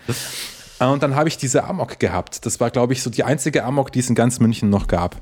Äh, 0.80 0.86
Und 0.86 1.02
dann 1.02 1.14
habe 1.14 1.28
ich 1.28 1.36
diese 1.36 1.64
Amok 1.64 1.98
gehabt. 2.00 2.44
Das 2.46 2.58
war, 2.58 2.70
glaube 2.70 2.92
ich, 2.92 3.02
so 3.02 3.10
die 3.10 3.22
einzige 3.22 3.64
Amok, 3.64 3.92
die 3.92 4.00
es 4.00 4.08
in 4.08 4.14
ganz 4.14 4.40
München 4.40 4.70
noch 4.70 4.88
gab. 4.88 5.16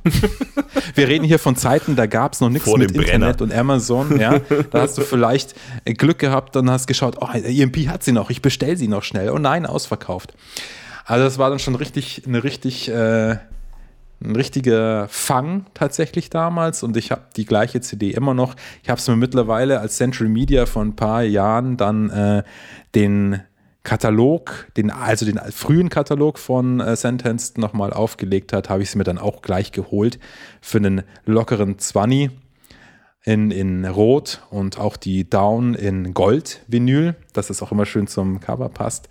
Wir 0.95 1.09
reden 1.09 1.25
hier 1.25 1.39
von 1.39 1.57
Zeiten, 1.57 1.97
da 1.97 2.07
gab 2.07 2.33
es 2.33 2.41
noch 2.41 2.49
nichts 2.49 2.67
mit 2.77 2.93
Brenner. 2.95 3.13
Internet 3.13 3.43
und 3.43 3.53
Amazon. 3.53 4.19
Ja, 4.19 4.39
da 4.71 4.83
hast 4.83 4.97
du 4.97 5.03
vielleicht 5.03 5.55
äh, 5.85 5.93
Glück 5.93 6.19
gehabt 6.19 6.57
und 6.57 6.71
hast 6.71 6.87
geschaut, 6.87 7.17
oh, 7.21 7.29
EMP 7.33 7.89
hat 7.89 8.03
sie 8.03 8.13
noch, 8.13 8.31
ich 8.31 8.41
bestelle 8.41 8.77
sie 8.77 8.89
noch 8.89 9.03
schnell. 9.03 9.31
Oh 9.31 9.39
nein, 9.39 9.67
ausverkauft. 9.67 10.33
Also 11.05 11.25
das 11.25 11.39
war 11.39 11.51
dann 11.51 11.59
schon 11.59 11.75
richtig, 11.75 12.23
eine 12.27 12.45
richtig, 12.45 12.89
äh, 12.89 13.37
ein 14.21 14.35
richtiger 14.35 15.07
Fang 15.09 15.67
tatsächlich 15.75 16.29
damals 16.29 16.83
und 16.83 16.97
ich 16.97 17.11
habe 17.13 17.23
die 17.37 17.45
gleiche 17.45 17.81
CD 17.81 18.11
immer 18.11 18.35
noch. 18.35 18.57
Ich 18.83 18.91
habe 18.91 18.99
es 18.99 19.07
mir 19.09 19.17
mittlerweile 19.17 19.81
als 19.81 19.97
Central 19.97 20.29
Media 20.29 20.67
vor 20.67 20.83
ein 20.83 20.97
paar 20.97 21.23
Jahren 21.23 21.77
dann 21.77 22.11
äh, 22.11 22.43
den 22.95 23.41
Katalog, 23.89 24.67
den, 24.77 24.91
also 24.91 25.25
den 25.25 25.39
frühen 25.51 25.89
Katalog 25.89 26.39
von 26.39 26.79
äh, 26.79 26.95
Sentenced 26.95 27.57
nochmal 27.57 27.91
aufgelegt 27.91 28.53
hat, 28.53 28.69
habe 28.69 28.83
ich 28.83 28.91
es 28.91 28.95
mir 28.95 29.05
dann 29.05 29.17
auch 29.17 29.41
gleich 29.41 29.73
geholt 29.73 30.19
für 30.61 30.77
einen 30.77 31.05
lockeren 31.25 31.79
20 31.79 32.29
in, 33.25 33.51
in 33.51 33.87
Rot 33.87 34.43
und 34.51 34.79
auch 34.79 34.99
die 34.99 35.31
Down 35.31 35.73
in 35.73 36.13
Gold-Vinyl, 36.13 37.15
dass 37.33 37.49
es 37.49 37.63
auch 37.63 37.73
immer 37.73 37.87
schön 37.87 38.07
zum 38.07 38.41
Cover 38.41 38.69
passt. 38.69 39.09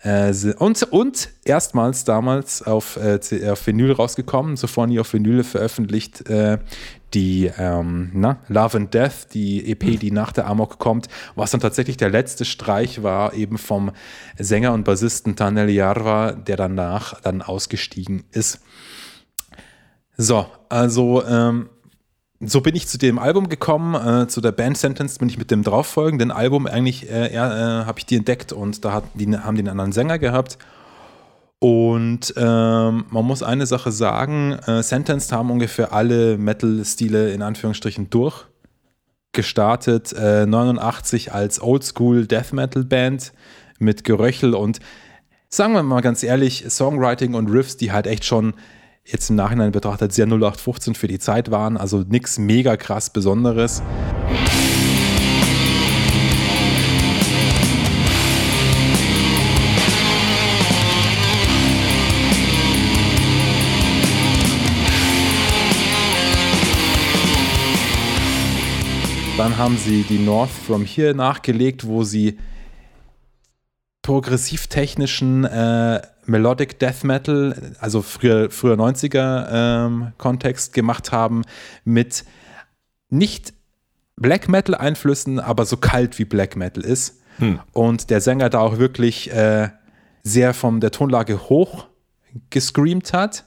Äh, 0.00 0.34
und, 0.58 0.82
und 0.82 1.28
erstmals 1.44 2.02
damals 2.02 2.62
auf, 2.62 2.96
äh, 2.96 3.20
auf 3.48 3.64
Vinyl 3.64 3.92
rausgekommen, 3.92 4.56
zuvor 4.56 4.88
nie 4.88 4.98
auf 4.98 5.12
Vinyl 5.12 5.44
veröffentlicht, 5.44 6.28
äh, 6.28 6.58
die 7.14 7.50
ähm, 7.58 8.10
na, 8.12 8.38
Love 8.48 8.76
and 8.76 8.94
Death, 8.94 9.32
die 9.32 9.70
EP, 9.70 10.00
die 10.00 10.10
nach 10.10 10.32
der 10.32 10.46
Amok 10.46 10.78
kommt, 10.78 11.08
was 11.34 11.50
dann 11.50 11.60
tatsächlich 11.60 11.96
der 11.96 12.10
letzte 12.10 12.44
Streich 12.44 13.02
war, 13.02 13.34
eben 13.34 13.58
vom 13.58 13.92
Sänger 14.38 14.72
und 14.72 14.84
Bassisten 14.84 15.36
Tanel 15.36 15.70
Jarva, 15.70 16.32
der 16.32 16.56
danach 16.56 17.20
dann 17.20 17.42
ausgestiegen 17.42 18.24
ist. 18.32 18.60
So, 20.16 20.46
also 20.68 21.24
ähm, 21.24 21.68
so 22.40 22.60
bin 22.60 22.74
ich 22.74 22.86
zu 22.86 22.98
dem 22.98 23.18
Album 23.18 23.48
gekommen, 23.48 23.94
äh, 23.94 24.28
zu 24.28 24.40
der 24.40 24.52
Band 24.52 24.76
Sentence 24.76 25.18
bin 25.18 25.28
ich 25.28 25.38
mit 25.38 25.50
dem 25.50 25.62
drauffolgenden 25.62 26.30
Album 26.30 26.66
eigentlich, 26.66 27.10
äh, 27.10 27.28
äh, 27.28 27.38
habe 27.38 27.98
ich 27.98 28.06
die 28.06 28.16
entdeckt 28.16 28.52
und 28.52 28.84
da 28.84 28.92
hat, 28.92 29.04
die 29.14 29.36
haben 29.36 29.56
den 29.56 29.68
anderen 29.68 29.92
Sänger 29.92 30.18
gehabt. 30.18 30.58
Und 31.58 32.34
ähm, 32.36 33.06
man 33.10 33.24
muss 33.24 33.42
eine 33.42 33.66
Sache 33.66 33.90
sagen, 33.90 34.52
äh, 34.66 34.82
Sentenced 34.82 35.32
haben 35.32 35.50
ungefähr 35.50 35.92
alle 35.92 36.36
Metal-Stile 36.36 37.32
in 37.32 37.42
Anführungsstrichen 37.42 38.10
durch. 38.10 38.44
Gestartet 39.32 40.12
äh, 40.12 40.46
89 40.46 41.32
als 41.32 41.60
Oldschool 41.60 42.26
Death 42.26 42.52
Metal 42.52 42.84
Band 42.84 43.32
mit 43.78 44.04
Geröchel 44.04 44.54
und 44.54 44.80
sagen 45.48 45.72
wir 45.74 45.82
mal 45.82 46.00
ganz 46.00 46.22
ehrlich, 46.22 46.64
Songwriting 46.68 47.34
und 47.34 47.48
Riffs, 47.48 47.76
die 47.76 47.92
halt 47.92 48.06
echt 48.06 48.24
schon 48.24 48.54
jetzt 49.04 49.30
im 49.30 49.36
Nachhinein 49.36 49.72
betrachtet 49.72 50.12
sehr 50.12 50.26
0815 50.26 50.94
für 50.94 51.08
die 51.08 51.18
Zeit 51.18 51.50
waren, 51.50 51.76
also 51.76 51.98
nichts 52.00 52.38
mega 52.38 52.76
krass 52.76 53.10
Besonderes. 53.10 53.82
Dann 69.46 69.58
haben 69.58 69.78
sie 69.78 70.02
die 70.02 70.18
North 70.18 70.50
From 70.50 70.84
Here 70.84 71.14
nachgelegt, 71.14 71.86
wo 71.86 72.02
sie 72.02 72.36
progressiv-technischen 74.02 75.44
äh, 75.44 76.02
Melodic 76.24 76.80
Death 76.80 77.04
Metal, 77.04 77.72
also 77.78 78.02
früher, 78.02 78.50
früher 78.50 78.74
90er 78.74 79.46
ähm, 79.52 80.12
Kontext 80.18 80.72
gemacht 80.72 81.12
haben, 81.12 81.42
mit 81.84 82.24
nicht 83.08 83.54
Black 84.16 84.48
Metal 84.48 84.74
Einflüssen, 84.74 85.38
aber 85.38 85.64
so 85.64 85.76
kalt 85.76 86.18
wie 86.18 86.24
Black 86.24 86.56
Metal 86.56 86.84
ist. 86.84 87.20
Und 87.72 88.10
der 88.10 88.20
Sänger 88.20 88.50
da 88.50 88.58
auch 88.58 88.78
wirklich 88.78 89.30
äh, 89.30 89.68
sehr 90.24 90.54
von 90.54 90.80
der 90.80 90.90
Tonlage 90.90 91.48
hoch 91.48 91.86
gescreamt 92.50 93.12
hat. 93.12 93.44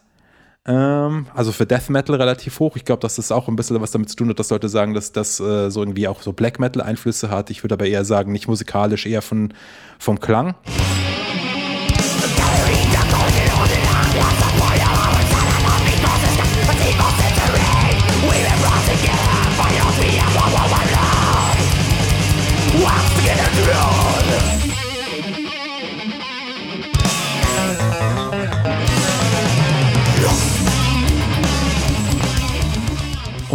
Ähm, 0.69 1.25
also 1.33 1.51
für 1.51 1.65
Death 1.65 1.89
Metal 1.89 2.15
relativ 2.15 2.59
hoch. 2.59 2.75
Ich 2.75 2.85
glaube, 2.85 3.01
dass 3.01 3.15
das 3.15 3.31
auch 3.31 3.47
ein 3.47 3.55
bisschen 3.55 3.81
was 3.81 3.89
damit 3.89 4.09
zu 4.09 4.15
tun 4.15 4.29
hat, 4.29 4.37
dass 4.37 4.51
Leute 4.51 4.69
sagen, 4.69 4.93
dass 4.93 5.11
das 5.11 5.39
äh, 5.39 5.71
so 5.71 5.81
irgendwie 5.81 6.07
auch 6.07 6.21
so 6.21 6.31
Black 6.31 6.59
Metal 6.59 6.83
Einflüsse 6.83 7.31
hat. 7.31 7.49
Ich 7.49 7.63
würde 7.63 7.73
aber 7.73 7.87
eher 7.87 8.05
sagen, 8.05 8.31
nicht 8.31 8.47
musikalisch, 8.47 9.07
eher 9.07 9.23
von, 9.23 9.51
vom 9.97 10.19
Klang. 10.19 10.53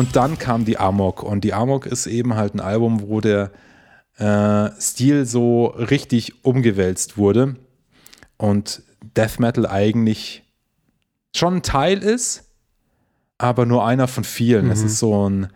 Und 0.05 0.17
dann 0.17 0.39
kam 0.39 0.67
die 0.67 0.77
Amok. 0.77 1.23
Und 1.23 1.45
die 1.45 1.55
Amok 1.55 1.87
ist 1.87 2.07
eben 2.07 2.35
halt 2.35 2.55
ein 2.55 2.61
Album, 2.61 3.09
wo 3.09 3.23
der 3.23 3.51
äh, 4.19 4.69
Stil 4.79 5.25
so 5.25 5.69
richtig 5.69 6.45
umgewälzt 6.45 7.17
wurde. 7.17 7.57
Und 8.37 8.83
Death 9.17 9.41
Metal 9.41 9.67
eigentlich 9.67 10.43
schon 11.35 11.55
ein 11.55 11.63
Teil 11.63 12.03
ist, 12.03 12.51
aber 13.39 13.65
nur 13.65 13.87
einer 13.87 14.07
von 14.07 14.25
vielen. 14.25 14.71
Es 14.71 14.83
ist 14.83 14.99
so 14.99 15.27
ein 15.27 15.49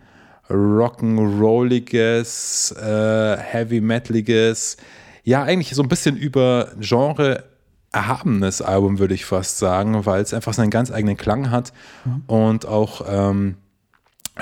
rock'n'rolliges, 0.49 2.75
äh, 2.75 3.37
heavy 3.37 3.81
metaliges, 3.81 4.77
ja, 5.23 5.43
eigentlich 5.43 5.75
so 5.75 5.83
ein 5.83 5.89
bisschen 5.89 6.17
über 6.17 6.71
Genre 6.79 7.43
erhabenes 7.91 8.63
Album, 8.63 8.97
würde 8.97 9.13
ich 9.13 9.25
fast 9.25 9.59
sagen, 9.59 10.07
weil 10.07 10.23
es 10.23 10.33
einfach 10.33 10.53
seinen 10.53 10.71
ganz 10.71 10.89
eigenen 10.89 11.17
Klang 11.17 11.51
hat 11.51 11.71
und 12.25 12.65
auch 12.65 13.05
ähm, 13.07 13.57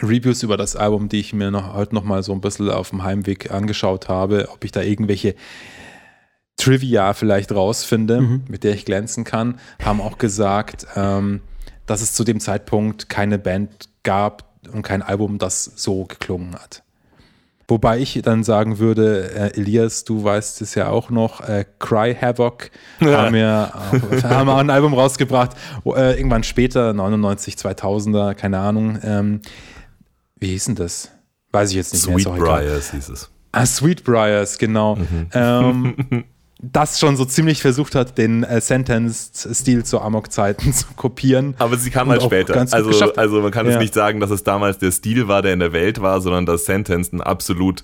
Reviews 0.01 0.43
über 0.43 0.57
das 0.57 0.75
Album, 0.75 1.09
die 1.09 1.19
ich 1.19 1.33
mir 1.33 1.51
noch, 1.51 1.73
heute 1.73 1.95
noch 1.95 2.03
mal 2.03 2.23
so 2.23 2.33
ein 2.33 2.41
bisschen 2.41 2.69
auf 2.69 2.89
dem 2.89 3.03
Heimweg 3.03 3.51
angeschaut 3.51 4.09
habe, 4.09 4.49
ob 4.51 4.63
ich 4.63 4.71
da 4.71 4.81
irgendwelche 4.81 5.35
Trivia 6.57 7.13
vielleicht 7.13 7.51
rausfinde, 7.51 8.41
mit 8.47 8.63
der 8.63 8.73
ich 8.73 8.85
glänzen 8.85 9.23
kann, 9.23 9.59
haben 9.83 10.01
auch 10.01 10.17
gesagt, 10.17 10.87
ähm, 10.95 11.41
dass 11.85 12.01
es 12.01 12.13
zu 12.13 12.23
dem 12.23 12.39
Zeitpunkt 12.39 13.09
keine 13.09 13.37
Band 13.37 13.89
gab 14.03 14.47
und 14.73 14.81
kein 14.81 15.01
Album, 15.01 15.37
das 15.37 15.63
so 15.63 16.05
geklungen 16.05 16.55
hat. 16.55 16.83
Wobei 17.69 17.99
ich 17.99 18.21
dann 18.23 18.45
sagen 18.45 18.79
würde, 18.79 19.29
äh, 19.31 19.59
Elias, 19.59 20.05
du 20.05 20.23
weißt 20.23 20.61
es 20.61 20.73
ja 20.75 20.89
auch 20.89 21.09
noch, 21.09 21.41
äh, 21.41 21.65
Cry 21.79 22.15
Havoc 22.15 22.71
haben 23.01 23.35
wir 23.35 23.73
auch, 23.75 24.23
haben 24.23 24.49
auch 24.49 24.57
ein 24.57 24.69
Album 24.69 24.93
rausgebracht, 24.93 25.51
wo, 25.83 25.93
äh, 25.93 26.15
irgendwann 26.15 26.43
später, 26.43 26.93
99, 26.93 27.55
2000er, 27.55 28.35
keine 28.35 28.59
Ahnung. 28.59 28.97
Ähm, 29.03 29.41
wie 30.39 30.47
hieß 30.47 30.65
denn 30.65 30.75
das? 30.75 31.11
Weiß 31.51 31.69
ich 31.71 31.75
jetzt 31.75 31.93
nicht 31.93 32.07
mehr. 32.07 32.15
auch 32.15 32.35
egal. 32.35 32.37
Sweetbriars 32.63 32.91
hieß 32.91 33.09
es. 33.09 33.31
Ah, 33.51 33.65
Sweetbriars, 33.65 34.57
genau. 34.57 34.97
Ähm, 35.33 35.95
das 36.61 36.99
schon 36.99 37.15
so 37.15 37.25
ziemlich 37.25 37.61
versucht 37.61 37.95
hat, 37.95 38.17
den 38.17 38.43
äh, 38.43 38.59
Sentenced-Stil 38.61 39.85
zu 39.85 40.01
Amok-Zeiten 40.01 40.73
zu 40.73 40.85
kopieren. 40.95 41.55
Aber 41.59 41.77
sie 41.77 41.89
kam 41.89 42.09
halt 42.09 42.21
später. 42.23 42.65
Also, 42.71 43.13
also 43.13 43.41
man 43.41 43.51
kann 43.51 43.65
es 43.67 43.73
Ja. 43.75 43.79
nicht 43.79 43.93
sagen, 43.93 44.19
dass 44.19 44.29
es 44.31 44.43
damals 44.43 44.77
der 44.79 44.91
Stil 44.91 45.27
war, 45.27 45.41
der 45.41 45.53
in 45.53 45.59
der 45.59 45.71
Welt 45.73 46.01
war, 46.01 46.19
sondern 46.21 46.45
dass 46.45 46.65
Sentenced 46.65 47.13
ein 47.13 47.21
absolut 47.21 47.83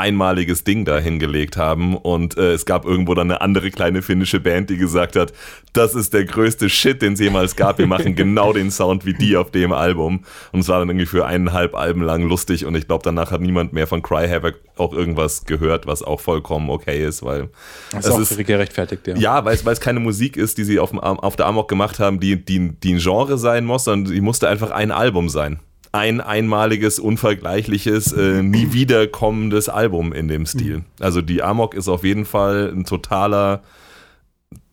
einmaliges 0.00 0.64
Ding 0.64 0.84
da 0.84 0.98
hingelegt 0.98 1.56
haben 1.56 1.96
und 1.96 2.36
äh, 2.36 2.52
es 2.52 2.64
gab 2.64 2.84
irgendwo 2.84 3.14
dann 3.14 3.30
eine 3.30 3.40
andere 3.40 3.70
kleine 3.70 4.02
finnische 4.02 4.40
Band, 4.40 4.70
die 4.70 4.76
gesagt 4.76 5.14
hat, 5.14 5.32
das 5.72 5.94
ist 5.94 6.14
der 6.14 6.24
größte 6.24 6.68
Shit, 6.68 7.02
den 7.02 7.12
es 7.12 7.20
jemals 7.20 7.54
gab, 7.54 7.78
wir 7.78 7.86
machen 7.86 8.14
genau 8.16 8.52
den 8.52 8.70
Sound 8.70 9.04
wie 9.04 9.14
die 9.14 9.36
auf 9.36 9.50
dem 9.50 9.72
Album 9.72 10.24
und 10.52 10.60
es 10.60 10.68
war 10.68 10.80
dann 10.80 10.88
irgendwie 10.88 11.06
für 11.06 11.26
eineinhalb 11.26 11.74
Alben 11.74 12.02
lang 12.02 12.22
lustig 12.22 12.66
und 12.66 12.74
ich 12.74 12.86
glaube 12.86 13.02
danach 13.04 13.30
hat 13.30 13.40
niemand 13.40 13.72
mehr 13.72 13.86
von 13.86 14.02
Cry 14.02 14.26
Havoc 14.28 14.54
auch 14.76 14.92
irgendwas 14.92 15.44
gehört, 15.44 15.86
was 15.86 16.02
auch 16.02 16.20
vollkommen 16.20 16.70
okay 16.70 17.06
ist, 17.06 17.22
weil 17.22 17.50
Das 17.92 18.06
es 18.06 18.32
ist 18.32 18.46
gerechtfertigt, 18.46 19.06
ja. 19.06 19.16
ja, 19.16 19.44
weil 19.44 19.54
es, 19.54 19.64
weil 19.64 19.74
es 19.74 19.80
keine 19.80 20.00
Musik 20.00 20.36
ist, 20.36 20.58
die 20.58 20.64
sie 20.64 20.78
auf, 20.78 20.90
dem, 20.90 20.98
auf 20.98 21.36
der 21.36 21.46
Amok 21.46 21.68
gemacht 21.68 21.98
haben, 21.98 22.20
die, 22.20 22.42
die, 22.44 22.70
die 22.70 22.94
ein 22.94 22.98
Genre 22.98 23.38
sein 23.38 23.64
muss, 23.64 23.84
sondern 23.84 24.12
die 24.12 24.20
musste 24.20 24.48
einfach 24.48 24.70
ein 24.70 24.90
Album 24.90 25.28
sein. 25.28 25.60
Ein 25.92 26.20
einmaliges, 26.20 27.00
unvergleichliches, 27.00 28.12
äh, 28.12 28.42
nie 28.42 28.72
wiederkommendes 28.72 29.68
Album 29.68 30.12
in 30.12 30.28
dem 30.28 30.46
Stil. 30.46 30.84
Also 31.00 31.20
die 31.20 31.42
Amok 31.42 31.74
ist 31.74 31.88
auf 31.88 32.04
jeden 32.04 32.24
Fall 32.24 32.70
ein 32.72 32.84
totaler, 32.84 33.62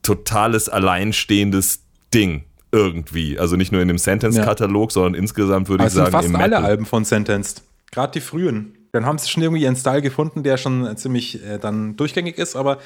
totales 0.04 0.70
alleinstehendes 0.70 1.82
Ding 2.14 2.44
irgendwie. 2.72 3.40
Also 3.40 3.56
nicht 3.56 3.72
nur 3.72 3.82
in 3.82 3.88
dem 3.88 3.98
Sentence-Katalog, 3.98 4.92
sondern 4.92 5.16
insgesamt 5.16 5.70
würde 5.70 5.84
ich 5.84 5.86
Also 5.86 5.96
sind 5.96 6.06
sagen 6.06 6.12
fast 6.12 6.30
im 6.30 6.36
alle 6.36 6.50
Metal. 6.50 6.66
Alben 6.66 6.86
von 6.86 7.04
Sentenced. 7.04 7.64
Gerade 7.92 8.14
die 8.14 8.22
frühen. 8.22 8.74
Dann 8.92 9.06
haben 9.06 9.18
sie 9.18 9.30
schon 9.30 9.44
irgendwie 9.44 9.64
ihren 9.64 9.76
Style 9.76 10.02
gefunden, 10.02 10.44
der 10.44 10.58
schon 10.58 10.96
ziemlich 10.98 11.44
äh, 11.44 11.58
dann 11.58 11.96
durchgängig 11.98 12.38
ist, 12.38 12.56
aber 12.56 12.78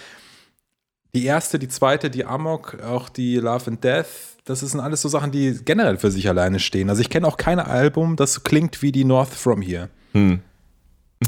die 1.14 1.26
erste, 1.26 1.60
die 1.60 1.68
zweite, 1.68 2.10
die 2.10 2.26
Amok, 2.26 2.82
auch 2.82 3.10
die 3.10 3.36
Love 3.36 3.68
and 3.68 3.84
Death, 3.84 4.08
das 4.46 4.62
sind 4.62 4.80
alles 4.80 5.02
so 5.02 5.10
Sachen, 5.10 5.32
die 5.32 5.60
generell 5.64 5.98
für 5.98 6.12
sich 6.12 6.28
alleine 6.28 6.60
stehen. 6.60 6.90
Also 6.90 7.02
ich 7.02 7.10
kenne 7.10 7.28
auch 7.28 7.38
kein 7.38 7.60
Album, 7.60 8.16
das 8.16 8.34
so 8.34 8.42
klingt 8.42 8.82
wie 8.82 8.92
die 8.92 9.04
North 9.06 9.34
From 9.34 9.62
Here. 9.62 9.90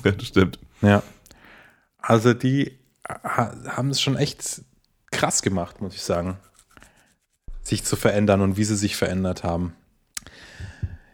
Das 0.04 0.26
stimmt. 0.26 0.58
Ja. 0.82 1.04
Also 2.00 2.34
die 2.34 2.80
ha 3.08 3.54
haben 3.68 3.92
es 3.92 4.02
schon 4.02 4.18
echt 4.18 4.64
krass 5.12 5.44
gemacht, 5.44 5.82
muss 5.82 5.94
ich 5.94 6.02
sagen. 6.02 6.38
Sich 7.62 7.84
zu 7.84 7.96
verändern 7.96 8.42
und 8.42 8.58
wie 8.58 8.64
sie 8.64 8.76
sich 8.76 8.96
verändert 8.96 9.44
haben. 9.44 9.76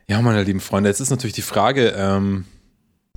Ja, 0.07 0.21
meine 0.21 0.43
lieben 0.43 0.61
Freunde, 0.61 0.89
jetzt 0.89 1.01
ist 1.01 1.09
natürlich 1.09 1.35
die 1.35 1.41
Frage, 1.41 1.89
ähm, 1.89 2.45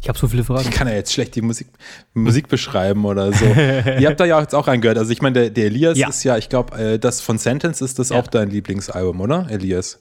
Ich 0.02 0.08
habe 0.08 0.18
so 0.18 0.26
viele 0.26 0.42
Fragen. 0.42 0.62
ich 0.68 0.70
kann 0.72 0.88
ja 0.88 0.94
jetzt 0.94 1.12
schlecht 1.12 1.36
die 1.36 1.42
Musik, 1.42 1.68
Musik 2.12 2.48
beschreiben 2.48 3.04
oder 3.04 3.32
so. 3.32 3.44
Ihr 3.46 4.08
habt 4.08 4.18
da 4.18 4.24
ja 4.24 4.40
jetzt 4.40 4.52
auch 4.54 4.66
reingehört. 4.66 4.98
Also 4.98 5.12
ich 5.12 5.22
meine, 5.22 5.34
der, 5.34 5.50
der 5.50 5.66
Elias 5.66 5.96
Ja. 5.96 6.08
ist 6.08 6.24
ja, 6.24 6.36
ich 6.36 6.48
glaube, 6.48 6.76
äh, 6.76 6.98
das 6.98 7.20
von 7.20 7.38
Sentence 7.38 7.80
ist 7.80 8.00
das 8.00 8.08
Ja. 8.08 8.18
auch 8.18 8.26
dein 8.26 8.50
Lieblingsalbum, 8.50 9.20
oder, 9.20 9.46
Elias? 9.48 10.00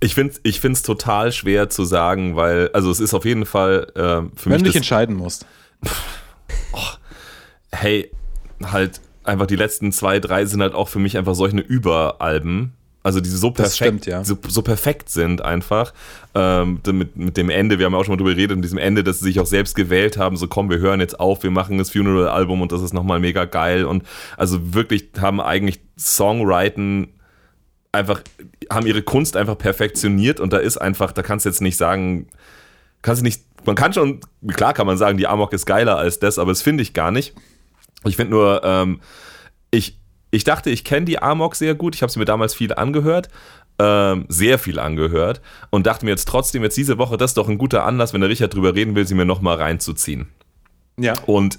Ich 0.00 0.14
finde 0.14 0.34
es 0.34 0.40
ich 0.42 0.60
find's 0.60 0.82
total 0.82 1.32
schwer 1.32 1.70
zu 1.70 1.84
sagen, 1.86 2.36
weil, 2.36 2.68
also 2.74 2.90
es 2.90 3.00
ist 3.00 3.14
auf 3.14 3.24
jeden 3.24 3.46
Fall 3.46 3.86
äh, 3.96 3.98
für 3.98 4.30
Wenn 4.44 4.52
mich 4.52 4.58
du 4.62 4.64
dich 4.68 4.76
entscheiden 4.76 5.16
musst. 5.16 5.46
hey, 7.72 8.10
halt 8.62 9.00
einfach 9.24 9.46
die 9.46 9.56
letzten 9.56 9.90
zwei, 9.92 10.20
drei 10.20 10.44
sind 10.44 10.60
halt 10.62 10.74
auch 10.74 10.88
für 10.88 10.98
mich 10.98 11.16
einfach 11.16 11.34
solche 11.34 11.58
Überalben. 11.58 12.74
Also 13.02 13.20
die 13.20 13.28
so 13.28 13.52
perfekt, 13.52 13.76
stimmt, 13.76 14.06
ja. 14.06 14.24
so, 14.24 14.36
so 14.48 14.60
perfekt 14.62 15.08
sind 15.08 15.40
einfach. 15.40 15.94
Ähm, 16.34 16.80
mit, 16.92 17.16
mit 17.16 17.36
dem 17.36 17.48
Ende, 17.48 17.78
wir 17.78 17.86
haben 17.86 17.92
ja 17.92 17.98
auch 17.98 18.04
schon 18.04 18.12
mal 18.12 18.16
drüber 18.16 18.34
geredet, 18.34 18.56
mit 18.56 18.64
diesem 18.64 18.78
Ende, 18.78 19.04
dass 19.04 19.20
sie 19.20 19.26
sich 19.26 19.40
auch 19.40 19.46
selbst 19.46 19.76
gewählt 19.76 20.18
haben, 20.18 20.36
so 20.36 20.48
komm, 20.48 20.68
wir 20.68 20.78
hören 20.78 21.00
jetzt 21.00 21.18
auf, 21.18 21.42
wir 21.42 21.50
machen 21.50 21.78
das 21.78 21.90
Funeral-Album 21.90 22.60
und 22.60 22.72
das 22.72 22.82
ist 22.82 22.92
nochmal 22.92 23.20
mega 23.20 23.44
geil. 23.44 23.84
Und 23.84 24.02
also 24.36 24.74
wirklich 24.74 25.08
haben 25.20 25.40
eigentlich 25.40 25.80
Songwriten 25.96 27.08
einfach, 27.92 28.22
haben 28.70 28.86
ihre 28.86 29.02
Kunst 29.02 29.36
einfach 29.36 29.56
perfektioniert 29.56 30.40
und 30.40 30.52
da 30.52 30.58
ist 30.58 30.76
einfach, 30.76 31.12
da 31.12 31.22
kannst 31.22 31.46
du 31.46 31.50
jetzt 31.50 31.60
nicht 31.60 31.76
sagen, 31.76 32.26
kannst 33.02 33.22
du 33.22 33.24
nicht, 33.24 33.42
man 33.64 33.76
kann 33.76 33.92
schon, 33.92 34.20
klar 34.48 34.74
kann 34.74 34.86
man 34.86 34.98
sagen, 34.98 35.18
die 35.18 35.26
Amok 35.26 35.52
ist 35.52 35.66
geiler 35.66 35.96
als 35.96 36.18
das, 36.18 36.38
aber 36.38 36.50
das 36.50 36.62
finde 36.62 36.82
ich 36.82 36.94
gar 36.94 37.10
nicht. 37.10 37.34
Ich 38.04 38.16
finde 38.16 38.32
nur, 38.32 38.62
ähm, 38.64 39.00
ich, 39.70 39.97
ich 40.30 40.44
dachte, 40.44 40.70
ich 40.70 40.84
kenne 40.84 41.06
die 41.06 41.20
Amok 41.22 41.54
sehr 41.56 41.74
gut. 41.74 41.94
Ich 41.94 42.02
habe 42.02 42.12
sie 42.12 42.18
mir 42.18 42.24
damals 42.24 42.54
viel 42.54 42.74
angehört, 42.74 43.28
ähm, 43.78 44.26
sehr 44.28 44.58
viel 44.58 44.78
angehört 44.78 45.40
und 45.70 45.86
dachte 45.86 46.04
mir 46.04 46.10
jetzt 46.10 46.28
trotzdem, 46.28 46.62
jetzt 46.62 46.76
diese 46.76 46.98
Woche, 46.98 47.16
das 47.16 47.30
ist 47.30 47.36
doch 47.36 47.48
ein 47.48 47.58
guter 47.58 47.84
Anlass, 47.84 48.12
wenn 48.12 48.20
der 48.20 48.30
Richard 48.30 48.52
drüber 48.54 48.74
reden 48.74 48.94
will, 48.94 49.06
sie 49.06 49.14
mir 49.14 49.24
nochmal 49.24 49.56
reinzuziehen. 49.56 50.28
Ja. 50.98 51.14
Und 51.26 51.58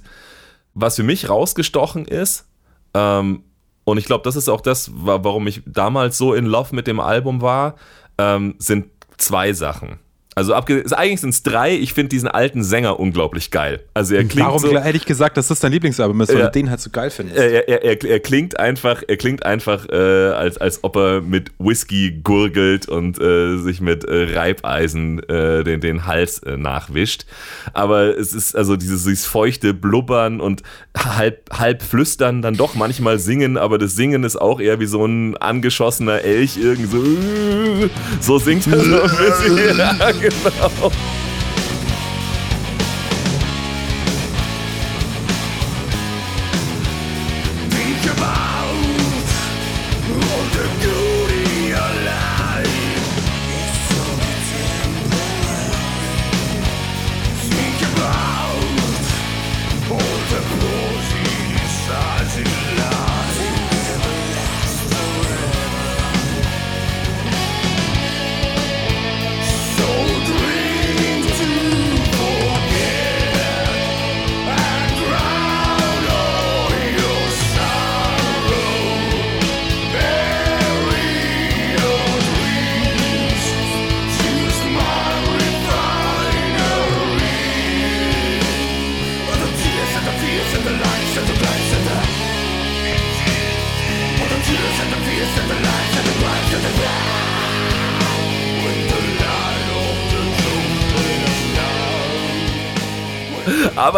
was 0.74 0.98
für 0.98 1.04
mich 1.04 1.30
rausgestochen 1.30 2.06
ist, 2.06 2.48
ähm, 2.94 3.44
und 3.86 3.98
ich 3.98 4.06
glaube, 4.06 4.24
das 4.24 4.36
ist 4.36 4.50
auch 4.50 4.62
das, 4.62 4.92
wa- 4.94 5.20
warum 5.24 5.48
ich 5.48 5.64
damals 5.66 6.18
so 6.18 6.34
in 6.34 6.46
Love 6.46 6.76
mit 6.76 6.86
dem 6.86 7.00
Album 7.00 7.42
war, 7.42 7.76
ähm, 8.18 8.56
sind 8.60 8.88
zwei 9.18 9.54
Sachen. 9.54 10.00
Also 10.36 10.54
eigentlich 10.54 11.20
sind 11.20 11.32
es 11.32 11.44
drei. 11.44 11.76
Ich 11.76 11.94
finde 11.94 12.10
diesen 12.10 12.30
alten 12.30 12.64
Sänger 12.64 13.00
unglaublich 13.00 13.52
geil. 13.52 13.82
Also 13.94 14.16
er 14.16 14.24
klingt 14.24 14.48
Warum 14.48 14.60
so, 14.60 14.78
hätte 14.78 14.96
ich 14.96 15.06
gesagt, 15.06 15.36
dass 15.36 15.48
das 15.50 15.60
dein 15.60 15.72
Lieblingsalbum 15.74 16.22
ist, 16.22 16.30
weil 16.30 16.40
Ja. 16.40 16.46
du 16.46 16.52
den 16.52 16.70
halt 16.70 16.80
so 16.80 16.92
geil 16.92 17.10
findest? 17.10 17.38
er, 17.38 17.68
er, 17.68 17.84
er, 17.84 18.06
er 18.10 18.20
klingt 18.22 18.58
einfach, 18.58 19.02
er 19.06 19.18
klingt 19.18 19.46
einfach, 19.46 19.90
äh, 19.90 19.96
als, 19.96 20.58
als 20.58 20.84
ob 20.84 20.96
er 20.96 21.22
mit 21.22 21.52
Whisky 21.58 22.22
gurgelt 22.24 22.88
und 22.88 23.20
äh, 23.20 23.58
sich 23.58 23.82
mit 23.82 24.06
äh, 24.06 24.34
Reibeisen 24.38 25.20
äh, 25.28 25.64
den, 25.66 25.82
den 25.82 26.06
Hals 26.06 26.40
äh, 26.44 26.56
nachwischt. 26.56 27.26
Aber 27.74 28.18
es 28.18 28.34
ist 28.34 28.56
also 28.56 28.78
dieses, 28.78 29.04
dieses 29.04 29.26
feuchte 29.26 29.74
Blubbern 29.74 30.40
und 30.40 30.64
halb, 30.96 31.50
halb 31.52 31.82
flüstern, 31.82 32.42
dann 32.42 32.56
doch 32.56 32.76
manchmal 32.76 33.20
singen, 33.20 33.58
aber 33.58 33.78
das 33.78 33.96
Singen 33.96 34.24
ist 34.24 34.40
auch 34.40 34.62
eher 34.62 34.80
wie 34.80 34.86
so 34.86 35.04
ein 35.06 35.36
angeschossener 35.38 36.22
Elch, 36.22 36.58
irgendwie 36.62 36.88
so, 36.88 37.90
so 38.22 38.40
singt 38.40 38.68
er 38.68 38.80
so 38.80 39.02
ein 39.02 39.10
bisschen. 39.10 39.80
Ja, 40.22 40.30
genau. 40.30 40.50
Think 40.50 40.60
about 40.60 41.19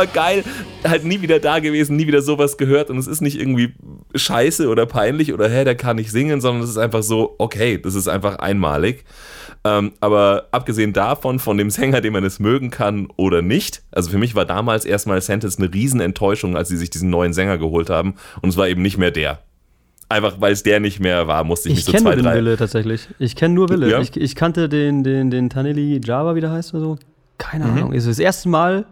Aber 0.01 0.11
geil, 0.11 0.43
halt 0.83 1.03
nie 1.05 1.21
wieder 1.21 1.39
da 1.39 1.59
gewesen, 1.59 1.95
nie 1.95 2.07
wieder 2.07 2.21
sowas 2.23 2.57
gehört 2.57 2.89
und 2.89 2.97
es 2.97 3.05
ist 3.07 3.21
nicht 3.21 3.39
irgendwie 3.39 3.73
scheiße 4.15 4.67
oder 4.67 4.85
peinlich 4.87 5.31
oder 5.33 5.47
hä, 5.47 5.63
der 5.63 5.75
kann 5.75 5.97
nicht 5.97 6.09
singen, 6.11 6.41
sondern 6.41 6.63
es 6.63 6.69
ist 6.71 6.77
einfach 6.77 7.03
so, 7.03 7.35
okay, 7.37 7.77
das 7.77 7.93
ist 7.93 8.07
einfach 8.07 8.37
einmalig. 8.37 9.03
Ähm, 9.63 9.91
aber 9.99 10.47
abgesehen 10.51 10.91
davon, 10.91 11.37
von 11.37 11.55
dem 11.57 11.69
Sänger, 11.69 12.01
den 12.01 12.13
man 12.13 12.23
es 12.23 12.39
mögen 12.39 12.71
kann 12.71 13.09
oder 13.15 13.43
nicht, 13.43 13.83
also 13.91 14.09
für 14.09 14.17
mich 14.17 14.33
war 14.33 14.45
damals 14.45 14.85
erstmal 14.85 15.21
Sentence 15.21 15.59
eine 15.59 15.71
Riesenenttäuschung, 15.71 16.57
als 16.57 16.69
sie 16.69 16.77
sich 16.77 16.89
diesen 16.89 17.11
neuen 17.11 17.33
Sänger 17.33 17.59
geholt 17.59 17.91
haben 17.91 18.15
und 18.41 18.49
es 18.49 18.57
war 18.57 18.67
eben 18.67 18.81
nicht 18.81 18.97
mehr 18.97 19.11
der. 19.11 19.39
Einfach 20.09 20.41
weil 20.41 20.51
es 20.51 20.63
der 20.63 20.79
nicht 20.79 20.99
mehr 20.99 21.27
war, 21.27 21.43
musste 21.43 21.69
ich, 21.69 21.73
Ich 21.73 21.77
mich 21.77 21.85
so 21.85 21.91
kenne 21.91 22.03
zwei, 22.03 22.09
nur 22.09 22.15
den 22.15 22.25
drei. 22.25 22.35
Wille 22.37 22.57
tatsächlich. 22.57 23.07
Ich 23.19 23.35
kenne 23.35 23.53
nur 23.53 23.69
Wille. 23.69 23.87
Ja? 23.89 23.99
Ich, 24.01 24.17
ich 24.17 24.35
kannte 24.35 24.67
den, 24.67 25.03
den, 25.03 25.29
den 25.29 25.51
Taneli 25.51 26.01
Java, 26.03 26.33
wie 26.33 26.41
der 26.41 26.51
heißt 26.51 26.73
oder 26.73 26.83
so. 26.83 26.97
Keine 27.37 27.65
Mhm. 27.65 27.71
Ahnung. 27.77 27.93
Es 27.93 28.05
ist 28.07 28.17
das 28.17 28.19
erste 28.19 28.49
Mal, 28.49 28.85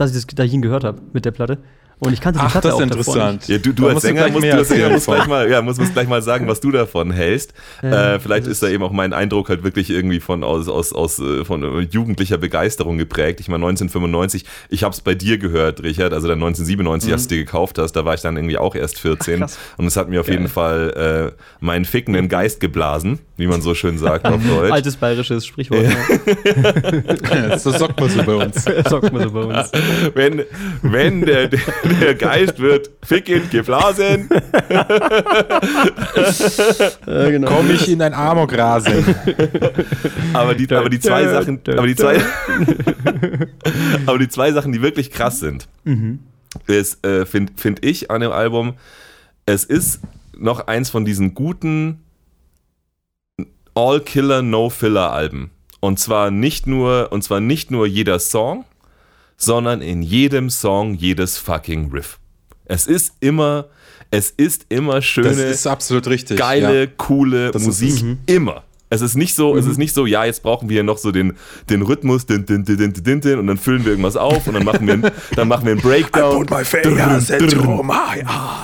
dass 0.00 0.14
ich, 0.14 0.26
das, 0.26 0.52
ihn 0.52 0.62
gehört 0.62 0.84
habe 0.84 1.00
mit 1.12 1.24
der 1.24 1.32
Platte. 1.32 1.58
Und 2.00 2.12
ich 2.12 2.20
kannte 2.20 2.38
die 2.38 2.44
Ach, 2.44 2.52
Platte 2.52 2.68
das 2.68 2.78
ist 2.78 2.82
auch 2.84 2.88
davor 2.88 3.16
interessant. 3.16 3.48
Ja, 3.48 3.58
du, 3.58 3.72
du 3.72 3.88
als 3.88 4.02
Sänger 4.02 4.20
gleich 4.20 4.32
musst, 4.32 4.42
mehr 4.42 4.52
du 4.52 4.58
als 4.58 4.68
Sänger 4.68 4.82
erzählen 4.82 4.94
musst 4.94 5.04
von. 5.06 5.14
gleich 5.16 5.26
mal, 5.26 5.50
ja, 5.50 5.62
musst, 5.62 5.80
musst 5.80 5.92
gleich 5.94 6.08
mal 6.08 6.22
sagen, 6.22 6.46
was 6.46 6.60
du 6.60 6.70
davon 6.70 7.10
hältst. 7.10 7.54
Ja, 7.82 8.14
äh, 8.14 8.20
vielleicht 8.20 8.46
ist 8.46 8.62
da 8.62 8.68
eben 8.68 8.84
auch 8.84 8.92
mein 8.92 9.12
Eindruck 9.12 9.48
halt 9.48 9.64
wirklich 9.64 9.90
irgendwie 9.90 10.20
von 10.20 10.44
aus, 10.44 10.68
aus, 10.68 10.92
aus 10.92 11.18
äh, 11.18 11.44
von 11.44 11.64
äh, 11.64 11.80
jugendlicher 11.90 12.38
Begeisterung 12.38 12.98
geprägt. 12.98 13.40
Ich 13.40 13.48
meine 13.48 13.66
1995, 13.66 14.44
ich 14.68 14.84
habe 14.84 14.94
es 14.94 15.00
bei 15.00 15.16
dir 15.16 15.38
gehört, 15.38 15.82
Richard, 15.82 16.12
also 16.12 16.28
dann 16.28 16.38
1997, 16.38 17.12
als 17.12 17.26
du 17.26 17.34
dir 17.34 17.44
gekauft 17.44 17.78
hast, 17.78 17.92
da 17.92 18.04
war 18.04 18.14
ich 18.14 18.20
dann 18.20 18.36
irgendwie 18.36 18.58
auch 18.58 18.76
erst 18.76 19.00
14 19.00 19.40
krass. 19.40 19.58
und 19.76 19.86
es 19.86 19.96
hat 19.96 20.08
mir 20.08 20.20
auf 20.20 20.26
Geil. 20.26 20.36
jeden 20.36 20.48
Fall 20.48 21.34
äh, 21.34 21.42
meinen 21.58 21.84
fickenden 21.84 22.28
Geist 22.28 22.60
geblasen, 22.60 23.18
wie 23.38 23.46
man 23.46 23.62
so 23.62 23.72
schön 23.74 23.96
sagt 23.98 24.26
auf 24.26 24.42
Deutsch. 24.48 24.72
Altes 24.72 24.96
bayerisches 24.96 25.46
Sprichwort. 25.46 25.86
so 27.58 27.70
sagt 27.78 27.98
man 27.98 28.10
so 28.10 28.22
bei 28.24 28.34
uns. 28.34 28.64
Ja. 28.78 28.88
Sagt 28.88 29.12
man 29.12 29.22
so 29.22 29.30
bei 29.30 29.40
uns. 29.40 29.70
wenn, 30.14 30.42
wenn 30.82 31.24
der, 31.24 31.48
der, 31.48 32.14
Geist 32.14 32.58
wird 32.58 32.90
fickend 33.02 33.50
geblasen, 33.50 34.28
Ja, 37.06 37.30
genau. 37.30 37.48
Komm 37.48 37.70
ich 37.70 37.88
in 37.88 38.02
ein 38.02 38.12
Amokrasen. 38.12 39.04
Aber 40.32 40.54
die, 40.54 40.70
aber 40.70 40.90
die 40.90 41.00
zwei 41.00 41.26
Sachen, 41.28 41.60
aber 41.66 41.86
die 41.86 41.96
zwei, 41.96 42.20
aber 44.06 44.18
die 44.18 44.28
zwei 44.28 44.52
Sachen, 44.52 44.72
die 44.72 44.82
wirklich 44.82 45.10
krass 45.10 45.40
sind, 45.40 45.68
ist, 46.66 47.04
äh, 47.06 47.24
finde 47.24 47.52
find 47.56 47.84
ich 47.84 48.10
an 48.10 48.20
dem 48.20 48.32
Album, 48.32 48.74
es 49.46 49.64
ist 49.64 50.00
noch 50.36 50.66
eins 50.66 50.90
von 50.90 51.04
diesen 51.04 51.34
guten 51.34 52.00
All-Killer, 53.78 54.42
No-Filler-Alben. 54.42 55.50
Und 55.80 56.00
zwar 56.00 56.32
nicht 56.32 56.66
nur, 56.66 57.12
und 57.12 57.22
zwar 57.22 57.38
nicht 57.38 57.70
nur 57.70 57.86
jeder 57.86 58.18
Song, 58.18 58.64
sondern 59.36 59.80
in 59.82 60.02
jedem 60.02 60.50
Song 60.50 60.94
jedes 60.94 61.38
fucking 61.38 61.92
Riff. 61.92 62.18
Es 62.64 62.88
ist 62.88 63.12
immer, 63.20 63.66
es 64.10 64.30
ist 64.30 64.66
immer 64.68 65.00
schöne, 65.00 65.28
Das 65.28 65.38
ist 65.38 65.66
absolut 65.68 66.08
richtig. 66.08 66.36
geile, 66.38 66.84
Ja. 66.84 66.90
coole 66.96 67.52
Das 67.52 67.62
ist 67.62 67.66
Musik 67.68 67.94
es. 67.94 68.02
Mhm. 68.02 68.18
immer. 68.26 68.64
Es 68.90 69.00
ist 69.02 69.16
nicht 69.16 69.34
so, 69.34 69.56
es 69.56 69.66
ist 69.66 69.76
nicht 69.78 69.94
so, 69.94 70.06
ja, 70.06 70.24
jetzt 70.24 70.42
brauchen 70.42 70.68
wir 70.68 70.74
hier 70.74 70.82
noch 70.82 70.96
so 70.98 71.12
den, 71.12 71.34
den 71.68 71.82
Rhythmus, 71.82 72.24
din, 72.26 72.46
din, 72.46 72.64
din, 72.64 72.76
din, 72.78 72.92
din, 72.94 73.20
din, 73.20 73.38
und 73.38 73.46
dann 73.46 73.58
füllen 73.58 73.84
wir 73.84 73.90
irgendwas 73.92 74.16
auf 74.16 74.46
und 74.46 74.54
dann 74.54 74.64
machen 74.64 74.86
wir, 74.86 74.94
einen- 74.94 75.10
dann 75.36 75.48
machen 75.48 75.66
wir 75.66 75.72
einen 75.72 75.80
Breakdown. 75.82 76.46
my 76.50 76.64
fingers 76.64 77.28
into 77.30 77.82
my 77.82 77.92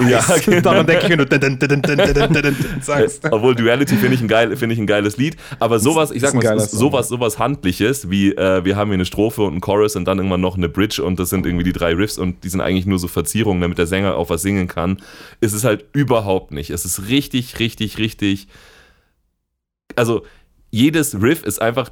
eyes. 0.00 0.10
Ja, 0.10 0.24
genau. 0.44 0.60
Daran 0.62 0.86
denke 0.86 1.04
ich, 1.04 1.10
wenn 1.10 1.18
du 1.18 1.26
dun, 1.26 1.40
dun, 1.40 1.58
dun, 1.58 1.82
dun, 1.82 2.32
dun, 2.32 2.42
dun 2.42 2.56
sagst. 2.80 3.22
Obwohl 3.30 3.54
Duality 3.54 3.96
finde 3.96 4.14
ich, 4.14 4.22
ein 4.22 4.28
geil, 4.28 4.56
finde 4.56 4.74
ich 4.74 4.78
ein 4.80 4.86
geiles 4.86 5.16
Lied. 5.18 5.36
Aber 5.60 5.78
sowas, 5.78 6.10
ich 6.10 6.22
sag 6.22 6.32
mal, 6.34 6.42
sowas, 6.78 7.08
sowas 7.08 7.38
Handliches, 7.38 8.08
wie 8.10 8.32
äh, 8.32 8.64
wir 8.64 8.76
haben 8.76 8.88
hier 8.88 8.94
eine 8.94 9.04
Strophe 9.04 9.42
und 9.42 9.52
einen 9.52 9.60
Chorus 9.60 9.94
und 9.96 10.06
dann 10.06 10.18
irgendwann 10.18 10.40
noch 10.40 10.56
eine 10.56 10.68
Bridge 10.68 11.02
und 11.04 11.18
das 11.18 11.28
sind 11.30 11.44
irgendwie 11.44 11.64
die 11.64 11.72
drei 11.72 11.92
Riffs 11.94 12.16
und 12.18 12.44
die 12.44 12.48
sind 12.48 12.60
eigentlich 12.62 12.86
nur 12.86 12.98
so 12.98 13.08
Verzierungen, 13.08 13.60
damit 13.60 13.76
der 13.78 13.86
Sänger 13.86 14.16
auch 14.16 14.30
was 14.30 14.42
singen 14.42 14.68
kann. 14.68 14.98
Ist 15.40 15.52
es 15.52 15.64
halt 15.64 15.84
überhaupt 15.92 16.50
nicht. 16.52 16.70
Es 16.70 16.84
ist 16.84 17.08
richtig, 17.08 17.58
richtig, 17.58 17.98
richtig. 17.98 18.48
Also, 19.96 20.24
jedes 20.70 21.20
Riff 21.20 21.42
ist 21.44 21.60
einfach. 21.60 21.90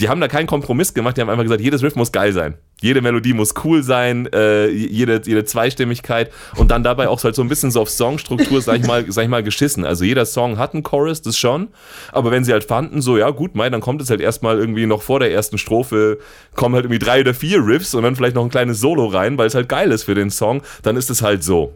Die 0.00 0.08
haben 0.08 0.20
da 0.20 0.28
keinen 0.28 0.46
Kompromiss 0.46 0.94
gemacht, 0.94 1.16
die 1.16 1.22
haben 1.22 1.28
einfach 1.28 1.42
gesagt, 1.42 1.60
jedes 1.60 1.82
Riff 1.82 1.96
muss 1.96 2.12
geil 2.12 2.32
sein. 2.32 2.54
Jede 2.80 3.00
Melodie 3.00 3.32
muss 3.32 3.52
cool 3.64 3.82
sein, 3.82 4.28
äh, 4.32 4.68
jede, 4.68 5.20
jede 5.24 5.44
Zweistimmigkeit 5.44 6.30
und 6.54 6.70
dann 6.70 6.84
dabei 6.84 7.08
auch 7.08 7.24
halt 7.24 7.34
so 7.34 7.42
ein 7.42 7.48
bisschen 7.48 7.72
so 7.72 7.80
auf 7.80 7.90
Songstruktur, 7.90 8.62
sag 8.62 8.78
ich 8.78 8.86
mal, 8.86 9.04
sag 9.10 9.24
ich 9.24 9.28
mal, 9.28 9.42
geschissen. 9.42 9.84
Also 9.84 10.04
jeder 10.04 10.24
Song 10.24 10.56
hat 10.56 10.72
einen 10.72 10.84
Chorus, 10.84 11.22
das 11.22 11.36
schon, 11.36 11.66
aber 12.12 12.30
wenn 12.30 12.44
sie 12.44 12.52
halt 12.52 12.62
fanden, 12.62 13.02
so, 13.02 13.18
ja 13.18 13.30
gut, 13.30 13.56
mei, 13.56 13.68
dann 13.70 13.80
kommt 13.80 14.00
es 14.00 14.08
halt 14.08 14.20
erstmal 14.20 14.56
irgendwie 14.56 14.86
noch 14.86 15.02
vor 15.02 15.18
der 15.18 15.32
ersten 15.32 15.58
Strophe, 15.58 16.18
kommen 16.54 16.76
halt 16.76 16.84
irgendwie 16.84 17.00
drei 17.00 17.22
oder 17.22 17.34
vier 17.34 17.66
Riffs 17.66 17.92
und 17.96 18.04
dann 18.04 18.14
vielleicht 18.14 18.36
noch 18.36 18.44
ein 18.44 18.50
kleines 18.50 18.78
Solo 18.78 19.06
rein, 19.06 19.36
weil 19.36 19.48
es 19.48 19.56
halt 19.56 19.68
geil 19.68 19.90
ist 19.90 20.04
für 20.04 20.14
den 20.14 20.30
Song, 20.30 20.62
dann 20.84 20.96
ist 20.96 21.10
es 21.10 21.22
halt 21.22 21.42
so. 21.42 21.74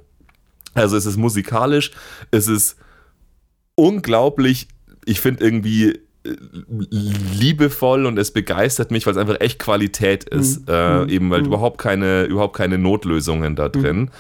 Also 0.75 0.97
es 0.97 1.07
ist 1.07 1.17
musikalisch, 1.17 1.91
es 2.31 2.47
ist 2.47 2.77
unglaublich, 3.75 4.69
ich 5.05 5.21
finde 5.21 5.45
irgendwie 5.45 5.91
äh, 6.25 6.37
liebevoll 6.91 8.07
und 8.07 8.19
es 8.19 8.31
begeistert 8.31 8.91
mich, 8.91 9.07
weil 9.07 9.13
es 9.13 9.19
einfach 9.19 9.41
echt 9.41 9.59
Qualität 9.59 10.25
ist. 10.25 10.69
Äh, 10.69 11.11
eben 11.11 11.31
weil 11.31 11.45
überhaupt 11.45 11.79
keine, 11.79 12.25
überhaupt 12.25 12.57
keine 12.57 12.79
Notlösungen 12.79 13.57
da 13.57 13.69
drin. 13.69 14.11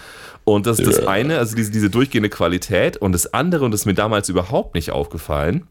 Und 0.45 0.67
das 0.67 0.81
ist 0.81 0.89
das 0.89 1.07
eine, 1.07 1.39
also 1.39 1.55
diese, 1.55 1.71
diese 1.71 1.91
durchgehende 1.91 2.29
Qualität. 2.29 2.97
Und 2.97 3.13
das 3.13 3.33
andere, 3.33 3.65
und 3.65 3.71
das 3.71 3.83
ist 3.83 3.87
mir 3.87 3.95
damals 3.95 4.29
überhaupt 4.29 4.75
nicht 4.75 4.91
aufgefallen, 4.91 5.65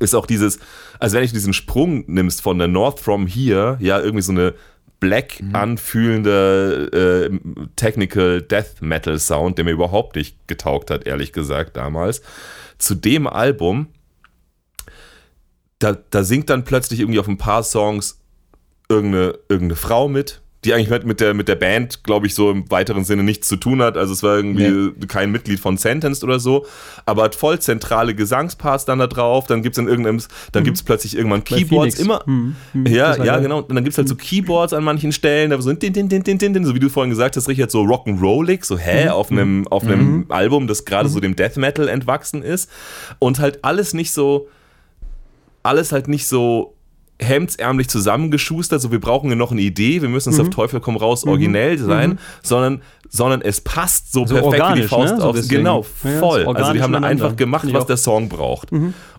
ist 0.00 0.14
auch 0.14 0.26
dieses, 0.26 0.58
also 0.98 1.16
wenn 1.16 1.24
ich 1.24 1.32
diesen 1.32 1.52
Sprung 1.52 2.04
nimmst 2.06 2.42
von 2.42 2.58
der 2.58 2.68
North 2.68 3.00
from 3.00 3.26
Here, 3.26 3.76
ja, 3.80 4.00
irgendwie 4.00 4.22
so 4.22 4.32
eine 4.32 4.54
black 4.98 5.42
anfühlende 5.52 7.30
äh, 7.30 7.66
Technical 7.76 8.42
Death 8.42 8.80
Metal 8.80 9.18
Sound, 9.18 9.58
der 9.58 9.64
mir 9.64 9.72
überhaupt 9.72 10.16
nicht 10.16 10.48
getaugt 10.48 10.90
hat, 10.90 11.06
ehrlich 11.06 11.32
gesagt, 11.32 11.76
damals, 11.76 12.22
zu 12.78 12.94
dem 12.94 13.26
Album, 13.26 13.88
da, 15.78 15.96
da 16.10 16.24
singt 16.24 16.50
dann 16.50 16.64
plötzlich 16.64 17.00
irgendwie 17.00 17.18
auf 17.18 17.28
ein 17.28 17.38
paar 17.38 17.62
Songs 17.62 18.20
irgendeine, 18.88 19.38
irgendeine 19.48 19.76
Frau 19.76 20.08
mit, 20.08 20.40
die 20.64 20.72
eigentlich 20.72 20.88
mit, 20.88 21.04
mit, 21.04 21.20
der, 21.20 21.34
mit 21.34 21.46
der 21.48 21.56
Band, 21.56 22.04
glaube 22.04 22.26
ich, 22.26 22.34
so 22.34 22.50
im 22.50 22.70
weiteren 22.70 23.04
Sinne 23.04 23.22
nichts 23.22 23.48
zu 23.48 23.56
tun 23.56 23.82
hat. 23.82 23.98
Also 23.98 24.14
es 24.14 24.22
war 24.22 24.36
irgendwie 24.36 25.06
kein 25.06 25.30
Mitglied 25.30 25.60
von 25.60 25.76
Sentenced 25.76 26.24
oder 26.24 26.40
so, 26.40 26.64
aber 27.04 27.24
hat 27.24 27.34
voll 27.34 27.58
zentrale 27.58 28.14
Gesangsparts 28.14 28.86
dann 28.86 28.98
da 28.98 29.06
drauf. 29.06 29.46
Dann 29.46 29.62
gibt 29.62 29.76
es 29.76 29.78
in 29.78 29.88
irgendeinem, 29.88 30.22
dann 30.52 30.64
gibt's 30.64 30.82
plötzlich 30.82 31.16
irgendwann 31.16 31.44
Keyboards 31.44 31.98
immer. 31.98 32.22
Hm, 32.24 32.56
hm, 32.72 32.86
Ja, 32.86 33.22
ja, 33.22 33.38
genau. 33.40 33.58
Und 33.58 33.74
dann 33.74 33.84
gibt 33.84 33.92
es 33.92 33.98
halt 33.98 34.08
so 34.08 34.14
Keyboards 34.16 34.72
an 34.72 34.84
manchen 34.84 35.12
Stellen, 35.12 35.50
da 35.50 35.60
so 35.60 35.70
din, 35.70 35.92
din, 35.92 36.08
din, 36.08 36.22
din, 36.22 36.38
din, 36.38 36.54
din, 36.54 36.64
so 36.64 36.74
wie 36.74 36.80
du 36.80 36.88
vorhin 36.88 37.10
gesagt 37.10 37.36
hast, 37.36 37.46
Richard, 37.46 37.70
so 37.70 37.82
Rock'n'Rollig, 37.82 38.64
so 38.64 38.78
hä, 38.78 39.08
auf 39.10 39.30
einem, 39.30 39.68
auf 39.68 39.84
einem 39.84 40.26
Album, 40.30 40.66
das 40.66 40.86
gerade 40.86 41.10
so 41.10 41.20
dem 41.20 41.36
Death 41.36 41.58
Metal 41.58 41.88
entwachsen 41.88 42.42
ist. 42.42 42.70
Und 43.18 43.38
halt 43.38 43.62
alles 43.64 43.92
nicht 43.92 44.12
so, 44.12 44.48
alles 45.64 45.90
halt 45.90 46.06
nicht 46.06 46.28
so 46.28 46.74
hemdsärmlich 47.20 47.88
zusammengeschustert, 47.88 48.80
so 48.80 48.90
wir 48.90 49.00
brauchen 49.00 49.28
hier 49.28 49.36
noch 49.36 49.52
eine 49.52 49.60
Idee, 49.60 50.02
wir 50.02 50.08
müssen 50.08 50.32
es 50.32 50.40
auf 50.40 50.50
Teufel 50.50 50.80
komm 50.80 50.96
raus 50.96 51.24
originell 51.24 51.78
sein, 51.78 52.18
sondern, 52.42 52.82
sondern 53.08 53.40
es 53.40 53.60
passt 53.60 54.12
so, 54.12 54.26
So 54.26 54.34
perfekt 54.34 54.52
wie 54.52 54.56
die 54.56 54.60
organisch, 54.62 54.86
Faust 54.88 55.14
ne? 55.14 55.20
So 55.20 55.28
aufs. 55.28 55.48
Genau, 55.48 55.86
Ja, 56.02 56.10
voll. 56.18 56.42
so 56.44 56.50
also 56.50 56.72
die 56.72 56.82
haben 56.82 56.92
da 56.92 56.98
einfach 57.00 57.36
gemacht, 57.36 57.72
was 57.72 57.86
der 57.86 57.96
Song 57.96 58.28
braucht. 58.28 58.70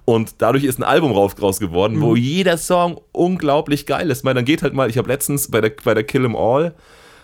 Und 0.03 0.35
dadurch 0.39 0.65
ist 0.65 0.77
ein 0.77 0.83
Album 0.83 1.13
raus, 1.13 1.31
raus 1.41 1.59
geworden, 1.59 2.01
wo 2.01 2.15
jeder 2.15 2.57
Song 2.57 2.99
unglaublich 3.13 3.85
geil 3.85 4.11
ist. 4.11 4.19
Ich 4.19 4.23
meine, 4.25 4.35
dann 4.35 4.45
geht 4.45 4.61
halt 4.61 4.73
mal, 4.73 4.89
ich 4.89 4.97
habe 4.97 5.07
letztens 5.07 5.49
bei 5.49 5.61
der, 5.61 5.71
bei 5.83 5.93
der 5.93 6.03
Kill 6.03 6.25
'em 6.25 6.35
All 6.35 6.75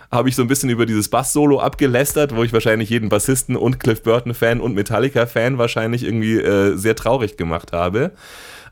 habe 0.09 0.27
ich 0.29 0.35
so 0.35 0.41
ein 0.41 0.47
bisschen 0.47 0.69
über 0.69 0.85
dieses 0.85 1.07
Bass-Solo 1.09 1.59
abgelästert, 1.59 2.35
wo 2.35 2.43
ich 2.43 2.51
wahrscheinlich 2.51 2.89
jeden 2.89 3.07
Bassisten 3.09 3.55
und 3.55 3.79
Cliff 3.79 4.03
Burton-Fan 4.03 4.59
und 4.59 4.73
Metallica-Fan 4.75 5.57
wahrscheinlich 5.57 6.03
irgendwie 6.03 6.37
äh, 6.37 6.75
sehr 6.75 6.95
traurig 6.95 7.37
gemacht 7.37 7.71
habe. 7.71 8.11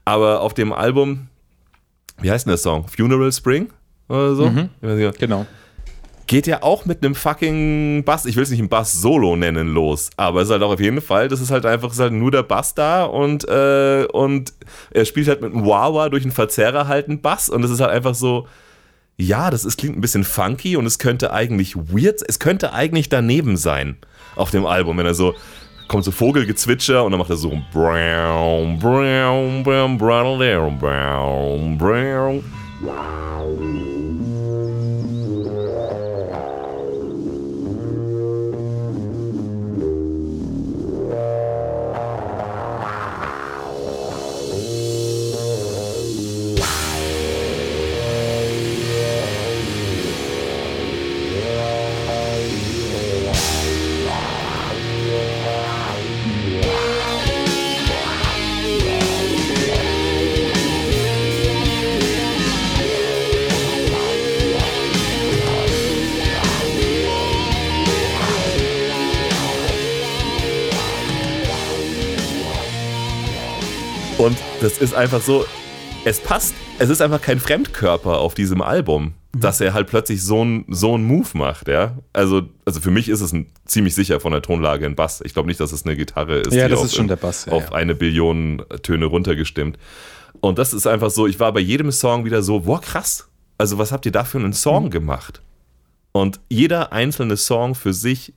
Aber 0.09 0.41
auf 0.41 0.55
dem 0.55 0.73
Album, 0.73 1.27
wie 2.19 2.31
heißt 2.31 2.47
denn 2.47 2.49
der 2.49 2.57
Song? 2.57 2.87
Funeral 2.87 3.31
Spring? 3.31 3.69
Oder 4.07 4.33
so? 4.33 4.47
Ich 4.47 4.87
weiß 4.87 4.97
nicht. 4.97 5.19
Genau. 5.19 5.45
Geht 6.25 6.47
ja 6.47 6.63
auch 6.63 6.85
mit 6.85 7.05
einem 7.05 7.13
fucking 7.13 8.03
Bass, 8.05 8.25
ich 8.25 8.35
will 8.35 8.41
es 8.41 8.49
nicht 8.49 8.59
ein 8.59 8.69
Bass-Solo 8.69 9.35
nennen, 9.35 9.67
los. 9.67 10.09
Aber 10.17 10.41
es 10.41 10.47
ist 10.47 10.51
halt 10.51 10.63
auch 10.63 10.71
auf 10.71 10.79
jeden 10.79 11.01
Fall, 11.01 11.27
das 11.27 11.41
ist 11.41 11.51
halt 11.51 11.67
einfach, 11.67 11.91
ist 11.91 11.99
halt 11.99 12.13
nur 12.13 12.31
der 12.31 12.41
Bass 12.41 12.73
da 12.73 13.03
und, 13.03 13.47
äh, 13.47 14.07
und 14.11 14.51
er 14.89 15.05
spielt 15.05 15.27
halt 15.27 15.41
mit 15.41 15.53
einem 15.53 15.67
Wawa 15.67 16.09
durch 16.09 16.23
einen 16.23 16.31
Verzerrer 16.31 16.87
halt 16.87 17.07
einen 17.07 17.21
Bass 17.21 17.47
und 17.47 17.63
es 17.63 17.69
ist 17.69 17.79
halt 17.79 17.91
einfach 17.91 18.15
so, 18.15 18.47
ja, 19.15 19.51
das 19.51 19.63
ist, 19.63 19.77
klingt 19.77 19.95
ein 19.95 20.01
bisschen 20.01 20.23
funky 20.23 20.75
und 20.75 20.87
es 20.87 20.97
könnte 20.97 21.33
eigentlich 21.33 21.75
weird, 21.75 22.23
es 22.27 22.39
könnte 22.39 22.73
eigentlich 22.73 23.09
daneben 23.09 23.57
sein 23.57 23.97
auf 24.35 24.49
dem 24.49 24.65
Album, 24.65 24.97
wenn 24.97 25.05
er 25.05 25.13
so 25.13 25.35
kommt 25.89 26.05
so 26.05 26.11
Vogelgezwitscher 26.11 27.03
und 27.03 27.11
dann 27.11 27.19
macht 27.19 27.31
er 27.31 27.35
so 27.35 27.51
brown, 27.73 28.79
brown, 28.79 29.63
brown, 29.63 29.97
brown, 29.97 30.77
brown, 30.77 31.77
brown. 31.77 32.43
Und 74.19 74.37
das 74.59 74.77
ist 74.79 74.93
einfach 74.93 75.21
so, 75.21 75.45
es 76.03 76.19
passt, 76.19 76.53
es 76.77 76.89
ist 76.89 77.01
einfach 77.01 77.21
kein 77.21 77.39
Fremdkörper 77.39 78.19
auf 78.19 78.33
diesem 78.33 78.61
Album, 78.61 79.13
dass 79.31 79.61
er 79.61 79.73
halt 79.73 79.87
plötzlich 79.87 80.21
so 80.21 80.41
einen 80.41 80.65
so 80.67 80.97
Move 80.97 81.29
macht, 81.35 81.69
ja. 81.69 81.97
Also, 82.11 82.41
also 82.65 82.81
für 82.81 82.91
mich 82.91 83.07
ist 83.07 83.21
es 83.21 83.31
ein, 83.31 83.47
ziemlich 83.65 83.95
sicher 83.95 84.19
von 84.19 84.33
der 84.33 84.41
Tonlage 84.41 84.85
ein 84.85 84.95
Bass. 84.95 85.21
Ich 85.23 85.33
glaube 85.33 85.47
nicht, 85.47 85.61
dass 85.61 85.71
es 85.71 85.85
eine 85.85 85.95
Gitarre 85.95 86.39
ist, 86.39 86.53
Ja, 86.53 86.65
die 86.65 86.71
das 86.71 86.79
auf, 86.81 86.85
ist 86.87 86.95
schon 86.95 87.07
der 87.07 87.15
Bass, 87.15 87.45
ja, 87.45 87.53
auf 87.53 87.69
ja. 87.69 87.71
eine 87.71 87.95
Billion 87.95 88.61
Töne 88.83 89.05
runtergestimmt. 89.05 89.77
Und 90.41 90.59
das 90.59 90.73
ist 90.73 90.85
einfach 90.85 91.11
so, 91.11 91.25
ich 91.25 91.39
war 91.39 91.53
bei 91.53 91.61
jedem 91.61 91.91
Song 91.91 92.25
wieder 92.25 92.41
so, 92.41 92.61
boah, 92.61 92.81
krass. 92.81 93.29
Also, 93.57 93.77
was 93.77 93.93
habt 93.93 94.05
ihr 94.05 94.11
da 94.11 94.25
für 94.25 94.37
einen 94.37 94.53
Song 94.53 94.85
Mhm. 94.85 94.89
gemacht? 94.91 95.41
Und 96.11 96.41
jeder 96.49 96.91
einzelne 96.91 97.37
Song 97.37 97.73
für 97.75 97.93
sich 97.93 98.33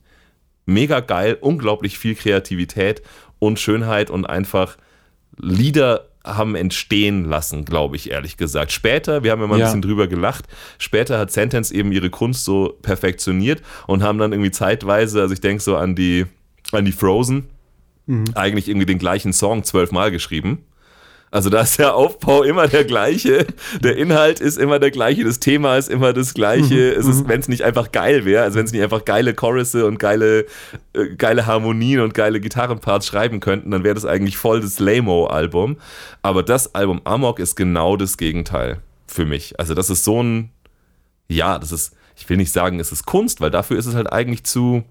mega 0.65 1.01
geil, 1.01 1.37
unglaublich 1.41 1.97
viel 1.97 2.15
Kreativität 2.15 3.01
und 3.39 3.59
Schönheit 3.59 4.09
und 4.09 4.25
einfach 4.25 4.77
Lieder 5.39 6.07
haben 6.25 6.55
entstehen 6.55 7.25
lassen, 7.25 7.65
glaube 7.65 7.97
ich, 7.97 8.09
ehrlich 8.11 8.37
gesagt. 8.37 8.71
Später, 8.71 9.23
wir 9.23 9.31
haben 9.31 9.41
ja 9.41 9.47
mal 9.47 9.55
ein 9.55 9.59
Ja. 9.59 9.65
bisschen 9.65 9.81
drüber 9.81 10.07
gelacht, 10.07 10.45
später 10.77 11.19
hat 11.19 11.31
Sentence 11.31 11.69
eben 11.71 11.91
ihre 11.91 12.09
Kunst 12.09 12.45
so 12.45 12.77
perfektioniert 12.81 13.61
und 13.87 14.03
haben 14.03 14.19
dann 14.19 14.31
irgendwie 14.31 14.51
zeitweise, 14.51 15.19
also 15.21 15.33
ich 15.33 15.41
denke 15.41 15.61
so 15.61 15.75
an 15.75 15.95
die, 15.95 16.25
an 16.71 16.85
die 16.85 16.91
Frozen, 16.93 17.49
eigentlich 18.35 18.67
irgendwie 18.67 18.85
den 18.85 18.99
gleichen 18.99 19.31
Song 19.33 19.63
zwölfmal 19.63 20.11
geschrieben. 20.11 20.65
Also 21.33 21.49
da 21.49 21.61
ist 21.61 21.79
der 21.79 21.95
Aufbau 21.95 22.43
immer 22.43 22.67
der 22.67 22.85
gleiche, 22.85 23.47
der 23.81 23.97
Inhalt 23.97 24.39
ist 24.39 24.59
immer 24.59 24.77
der 24.77 24.91
gleiche, 24.91 25.23
das 25.23 25.39
Thema 25.39 25.77
ist 25.77 25.89
immer 25.89 26.13
das 26.13 26.35
gleiche. 26.35 26.93
Es 26.93 27.07
ist, 27.07 27.27
wenn 27.27 27.39
es 27.39 27.47
nicht 27.47 27.63
einfach 27.63 27.91
geil 27.91 28.23
wäre, 28.23 28.43
also 28.43 28.59
wenn 28.59 28.65
es 28.65 28.71
nicht 28.71 28.83
einfach 28.83 29.03
geile 29.03 29.33
Chorusse 29.33 29.87
und 29.87 29.97
geile, 29.97 30.45
äh, 30.93 31.15
geile 31.17 31.47
Harmonien 31.47 32.01
und 32.01 32.13
geile 32.13 32.39
Gitarrenparts 32.39 33.07
schreiben 33.07 33.39
könnten, 33.39 33.71
dann 33.71 33.83
wäre 33.83 33.95
das 33.95 34.05
eigentlich 34.05 34.37
voll 34.37 34.61
das 34.61 34.77
Lamo-Album. 34.77 35.77
Aber 36.21 36.43
das 36.43 36.75
Album 36.75 37.01
Amok 37.03 37.39
ist 37.39 37.55
genau 37.55 37.97
das 37.97 38.17
Gegenteil 38.17 38.81
für 39.07 39.25
mich. 39.25 39.59
Also 39.59 39.73
das 39.73 39.89
ist 39.89 40.03
so 40.03 40.21
ein, 40.21 40.51
ja, 41.29 41.57
das 41.57 41.71
ist, 41.71 41.95
ich 42.15 42.29
will 42.29 42.37
nicht 42.37 42.51
sagen, 42.51 42.79
es 42.79 42.91
ist 42.91 43.07
Kunst, 43.07 43.41
weil 43.41 43.49
dafür 43.49 43.79
ist 43.79 43.87
es 43.87 43.95
halt 43.95 44.13
eigentlich 44.13 44.43
zu, 44.43 44.83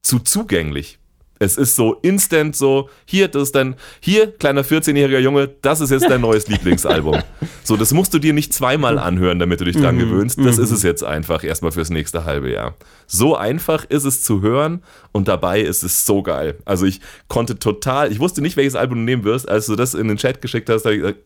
zu 0.00 0.20
zugänglich. 0.20 0.99
Es 1.42 1.56
ist 1.56 1.74
so 1.74 1.94
instant 2.02 2.54
so, 2.54 2.90
hier, 3.06 3.26
das 3.28 3.44
ist 3.44 3.54
dein, 3.54 3.74
hier, 4.00 4.30
kleiner 4.30 4.62
14-jähriger 4.62 5.20
Junge, 5.20 5.48
das 5.62 5.80
ist 5.80 5.88
jetzt 5.88 6.10
dein 6.10 6.20
neues 6.20 6.48
Lieblingsalbum. 6.48 7.22
So, 7.64 7.78
das 7.78 7.94
musst 7.94 8.12
du 8.12 8.18
dir 8.18 8.34
nicht 8.34 8.52
zweimal 8.52 8.98
anhören, 8.98 9.38
damit 9.38 9.58
du 9.58 9.64
dich 9.64 9.76
dran 9.76 9.98
gewöhnst. 9.98 10.38
Das 10.38 10.58
ist 10.58 10.70
es 10.70 10.82
jetzt 10.82 11.02
einfach 11.02 11.42
erstmal 11.42 11.72
fürs 11.72 11.88
nächste 11.88 12.26
halbe 12.26 12.52
Jahr. 12.52 12.74
So 13.06 13.36
einfach 13.36 13.86
ist 13.86 14.04
es 14.04 14.22
zu 14.22 14.42
hören 14.42 14.82
und 15.12 15.28
dabei 15.28 15.62
ist 15.62 15.82
es 15.82 16.04
so 16.04 16.22
geil. 16.22 16.58
Also 16.66 16.84
ich 16.84 17.00
konnte 17.28 17.58
total, 17.58 18.12
ich 18.12 18.20
wusste 18.20 18.42
nicht, 18.42 18.58
welches 18.58 18.74
Album 18.74 18.98
du 18.98 19.04
nehmen 19.04 19.24
wirst, 19.24 19.48
als 19.48 19.64
du 19.64 19.76
das 19.76 19.94
in 19.94 20.08
den 20.08 20.18
Chat 20.18 20.42
geschickt 20.42 20.68
hast, 20.68 20.82
da 20.82 20.90
hab 20.90 20.94
ich 20.94 21.00
gesagt, 21.00 21.20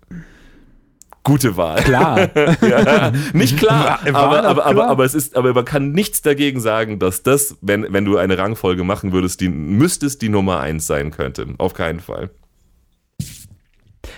gute 1.25 1.57
Wahl. 1.57 1.83
Klar. 1.83 2.31
Ja, 2.65 3.13
nicht 3.33 3.59
klar, 3.59 4.01
aber, 4.07 4.19
aber, 4.19 4.67
aber, 4.67 4.73
klar. 4.73 4.89
aber 4.89 5.05
es 5.05 5.15
ist, 5.15 5.37
aber 5.37 5.53
man 5.55 5.65
kann 5.65 5.93
nichts 5.93 6.23
dagegen 6.23 6.61
sagen, 6.61 6.99
dass 6.99 7.23
das, 7.23 7.57
wenn, 7.61 7.87
wenn 7.93 8.05
du 8.05 8.17
eine 8.17 8.39
Rangfolge 8.39 8.85
machen 8.85 9.13
würdest, 9.13 9.41
die 9.41 9.49
müsstest 9.49 10.23
die 10.23 10.29
Nummer 10.29 10.61
eins 10.61 10.87
sein 10.87 11.11
könnte. 11.11 11.47
Auf 11.59 11.75
keinen 11.75 12.01
Fall. 12.01 12.31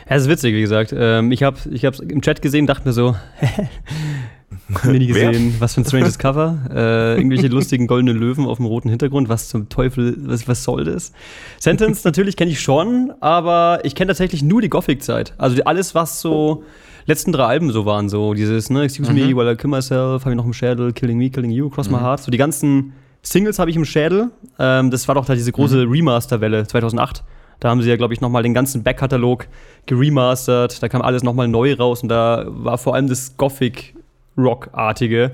Ja, 0.08 0.16
es 0.16 0.22
ist 0.24 0.28
witzig, 0.28 0.54
wie 0.54 0.60
gesagt. 0.60 0.94
Ähm, 0.96 1.32
ich 1.32 1.42
habe 1.42 1.58
ich 1.70 1.84
hab's 1.84 2.00
im 2.00 2.22
Chat 2.22 2.42
gesehen, 2.42 2.66
dachte 2.66 2.86
mir 2.86 2.92
so, 2.92 3.16
nie 4.84 5.12
Wer? 5.14 5.30
gesehen, 5.30 5.56
was 5.58 5.74
für 5.74 5.82
ein 5.82 5.84
stranges 5.84 6.18
Cover. 6.18 6.58
Äh, 6.70 7.16
irgendwelche 7.16 7.48
lustigen 7.48 7.86
goldenen 7.86 8.16
Löwen 8.16 8.46
auf 8.46 8.58
dem 8.58 8.66
roten 8.66 8.88
Hintergrund. 8.88 9.28
Was 9.28 9.48
zum 9.48 9.68
Teufel, 9.68 10.16
was, 10.18 10.46
was 10.48 10.64
soll 10.64 10.84
das? 10.84 11.12
Sentence 11.58 12.04
natürlich 12.04 12.36
kenne 12.36 12.50
ich 12.50 12.60
schon, 12.60 13.12
aber 13.20 13.80
ich 13.84 13.94
kenne 13.94 14.08
tatsächlich 14.08 14.42
nur 14.42 14.60
die 14.60 14.68
Gothic-Zeit. 14.68 15.34
Also 15.38 15.62
alles, 15.64 15.94
was 15.94 16.20
so 16.20 16.64
letzten 17.06 17.32
drei 17.32 17.44
Alben 17.44 17.70
so 17.70 17.86
waren, 17.86 18.08
so 18.08 18.34
dieses, 18.34 18.70
ne, 18.70 18.82
Excuse 18.82 19.12
me, 19.12 19.34
while 19.36 19.50
I 19.50 19.56
kill 19.56 19.70
myself, 19.70 20.24
habe 20.24 20.32
ich 20.32 20.36
noch 20.36 20.44
im 20.44 20.52
Schädel, 20.52 20.92
Killing 20.92 21.18
Me, 21.18 21.30
Killing 21.30 21.50
You, 21.50 21.70
Cross 21.70 21.88
My 21.90 21.98
Heart. 21.98 22.22
So 22.22 22.30
die 22.30 22.38
ganzen 22.38 22.92
Singles 23.22 23.58
habe 23.58 23.70
ich 23.70 23.76
im 23.76 23.84
Schädel. 23.84 24.30
Ähm, 24.58 24.90
das 24.90 25.08
war 25.08 25.14
doch 25.14 25.24
da 25.24 25.34
diese 25.34 25.52
große 25.52 25.86
Remaster-Welle 25.88 26.66
2008. 26.66 27.24
Da 27.60 27.70
haben 27.70 27.80
sie 27.80 27.88
ja, 27.88 27.96
glaube 27.96 28.12
ich, 28.12 28.20
nochmal 28.20 28.42
den 28.42 28.52
ganzen 28.54 28.82
Backkatalog 28.82 29.46
geremastert. 29.86 30.82
Da 30.82 30.88
kam 30.88 31.00
alles 31.02 31.22
nochmal 31.22 31.48
neu 31.48 31.74
raus 31.74 32.02
und 32.02 32.08
da 32.08 32.44
war 32.48 32.76
vor 32.78 32.94
allem 32.94 33.08
das 33.08 33.36
Gothic-Rock-artige 33.36 35.32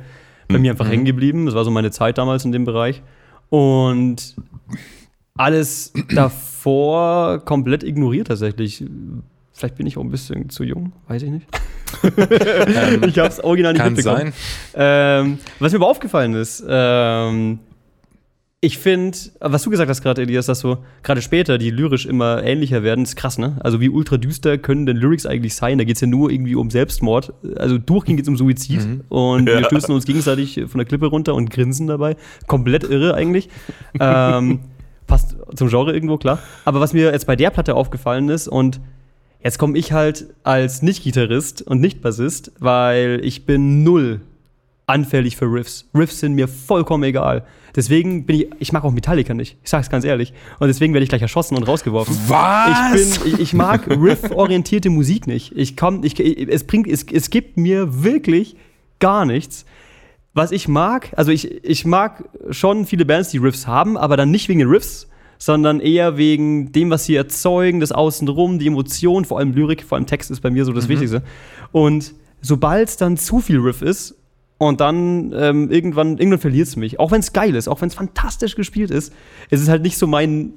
bei 0.48 0.58
mir 0.58 0.70
einfach 0.70 0.88
hängen 0.88 1.04
geblieben. 1.04 1.46
Das 1.46 1.54
war 1.54 1.64
so 1.64 1.70
meine 1.70 1.90
Zeit 1.90 2.18
damals 2.18 2.44
in 2.44 2.52
dem 2.52 2.64
Bereich. 2.64 3.02
Und 3.48 4.36
alles 5.36 5.92
davor 6.14 7.40
komplett 7.44 7.82
ignoriert 7.82 8.28
tatsächlich. 8.28 8.84
Vielleicht 9.52 9.76
bin 9.76 9.86
ich 9.86 9.96
auch 9.98 10.02
ein 10.02 10.10
bisschen 10.10 10.48
zu 10.50 10.64
jung, 10.64 10.92
weiß 11.08 11.22
ich 11.22 11.30
nicht. 11.30 11.46
ich 12.02 13.18
habe 13.18 13.28
es 13.28 13.42
original 13.44 13.72
nicht 13.74 13.82
Kann 13.82 13.92
mitbekommen. 13.94 14.32
sein. 14.72 15.24
Ähm, 15.24 15.38
was 15.58 15.72
mir 15.72 15.78
aber 15.78 15.88
aufgefallen 15.88 16.34
ist, 16.34 16.64
ähm, 16.66 17.58
ich 18.64 18.78
finde, 18.78 19.18
was 19.40 19.62
du 19.64 19.70
gesagt 19.70 19.90
hast 19.90 20.02
gerade, 20.02 20.22
Elias, 20.22 20.46
dass 20.46 20.60
so 20.60 20.78
gerade 21.02 21.20
später 21.20 21.58
die 21.58 21.70
lyrisch 21.70 22.06
immer 22.06 22.44
ähnlicher 22.44 22.82
werden, 22.84 23.02
ist 23.04 23.16
krass, 23.16 23.36
ne? 23.36 23.56
Also 23.60 23.80
wie 23.80 23.88
ultra 23.88 24.18
düster 24.18 24.56
können 24.56 24.86
denn 24.86 24.96
Lyrics 24.96 25.26
eigentlich 25.26 25.56
sein? 25.56 25.78
Da 25.78 25.84
geht 25.84 25.96
es 25.96 26.00
ja 26.00 26.06
nur 26.06 26.30
irgendwie 26.30 26.54
um 26.54 26.70
Selbstmord. 26.70 27.32
Also 27.56 27.76
durchgehend 27.78 28.18
geht 28.18 28.24
es 28.24 28.28
um 28.28 28.36
Suizid 28.36 29.00
und 29.08 29.46
wir 29.46 29.60
Ja. 29.60 29.64
stößen 29.64 29.92
uns 29.92 30.04
gegenseitig 30.06 30.60
von 30.68 30.78
der 30.78 30.84
Klippe 30.86 31.06
runter 31.06 31.34
und 31.34 31.50
grinsen 31.50 31.88
dabei. 31.88 32.16
Komplett 32.46 32.84
irre 32.84 33.14
eigentlich. 33.14 33.48
ähm, 33.98 34.60
passt 35.08 35.36
zum 35.56 35.68
Genre 35.68 35.92
irgendwo, 35.92 36.16
klar. 36.16 36.38
Aber 36.64 36.78
was 36.80 36.92
mir 36.92 37.10
jetzt 37.10 37.26
bei 37.26 37.34
der 37.34 37.50
Platte 37.50 37.74
aufgefallen 37.74 38.28
ist 38.28 38.46
und 38.46 38.80
Jetzt 39.42 39.58
komme 39.58 39.76
ich 39.76 39.92
halt 39.92 40.26
als 40.44 40.82
Nicht-Gitarrist 40.82 41.62
und 41.62 41.80
Nicht-Bassist, 41.80 42.52
weil 42.60 43.20
ich 43.24 43.44
bin 43.44 43.82
null 43.82 44.20
anfällig 44.86 45.36
für 45.36 45.46
Riffs. 45.46 45.88
Riffs 45.94 46.20
sind 46.20 46.34
mir 46.34 46.46
vollkommen 46.46 47.02
egal. 47.04 47.44
Deswegen 47.74 48.26
bin 48.26 48.36
ich, 48.36 48.48
ich 48.58 48.72
mag 48.72 48.84
auch 48.84 48.92
Metallica 48.92 49.34
nicht. 49.34 49.56
Ich 49.64 49.70
sag's 49.70 49.90
ganz 49.90 50.04
ehrlich. 50.04 50.32
Und 50.58 50.68
deswegen 50.68 50.92
werde 50.92 51.02
ich 51.02 51.08
gleich 51.08 51.22
erschossen 51.22 51.56
und 51.56 51.64
rausgeworfen. 51.64 52.16
Was? 52.28 53.14
Ich, 53.14 53.20
bin, 53.20 53.32
ich, 53.34 53.40
ich 53.40 53.52
mag 53.54 53.88
riff-orientierte 53.90 54.90
Musik 54.90 55.26
nicht. 55.26 55.52
Ich 55.56 55.76
komm, 55.76 56.04
ich, 56.04 56.20
es 56.20 56.64
bringt, 56.64 56.86
es, 56.86 57.04
es 57.10 57.30
gibt 57.30 57.56
mir 57.56 58.04
wirklich 58.04 58.56
gar 59.00 59.24
nichts. 59.24 59.64
Was 60.34 60.52
ich 60.52 60.68
mag, 60.68 61.12
also 61.16 61.30
ich, 61.30 61.64
ich 61.64 61.84
mag 61.84 62.24
schon 62.50 62.86
viele 62.86 63.04
Bands, 63.04 63.30
die 63.30 63.38
Riffs 63.38 63.66
haben, 63.66 63.96
aber 63.96 64.16
dann 64.16 64.30
nicht 64.30 64.48
wegen 64.48 64.60
den 64.60 64.68
Riffs, 64.68 65.08
sondern 65.42 65.80
eher 65.80 66.16
wegen 66.16 66.70
dem, 66.70 66.90
was 66.90 67.04
sie 67.04 67.16
erzeugen, 67.16 67.80
das 67.80 67.90
Außenrum, 67.90 68.60
die 68.60 68.68
Emotion, 68.68 69.24
vor 69.24 69.40
allem 69.40 69.52
Lyrik, 69.52 69.82
vor 69.82 69.96
allem 69.98 70.06
Text 70.06 70.30
ist 70.30 70.40
bei 70.40 70.50
mir 70.50 70.64
so 70.64 70.72
das 70.72 70.88
Wichtigste. 70.88 71.24
Und 71.72 72.14
sobald 72.40 72.88
es 72.88 72.96
dann 72.96 73.16
zu 73.16 73.40
viel 73.40 73.58
Riff 73.58 73.82
ist 73.82 74.14
und 74.58 74.80
dann 74.80 75.32
ähm, 75.34 75.68
irgendwann, 75.68 76.18
irgendwann 76.18 76.38
verliert 76.38 76.68
es 76.68 76.76
mich. 76.76 77.00
Auch 77.00 77.10
wenn 77.10 77.18
es 77.18 77.32
geil 77.32 77.56
ist, 77.56 77.66
auch 77.66 77.80
wenn 77.80 77.88
es 77.88 77.94
fantastisch 77.96 78.54
gespielt 78.54 78.92
ist, 78.92 79.12
ist 79.50 79.60
es 79.60 79.68
halt 79.68 79.82
nicht 79.82 79.98
so 79.98 80.06
mein. 80.06 80.52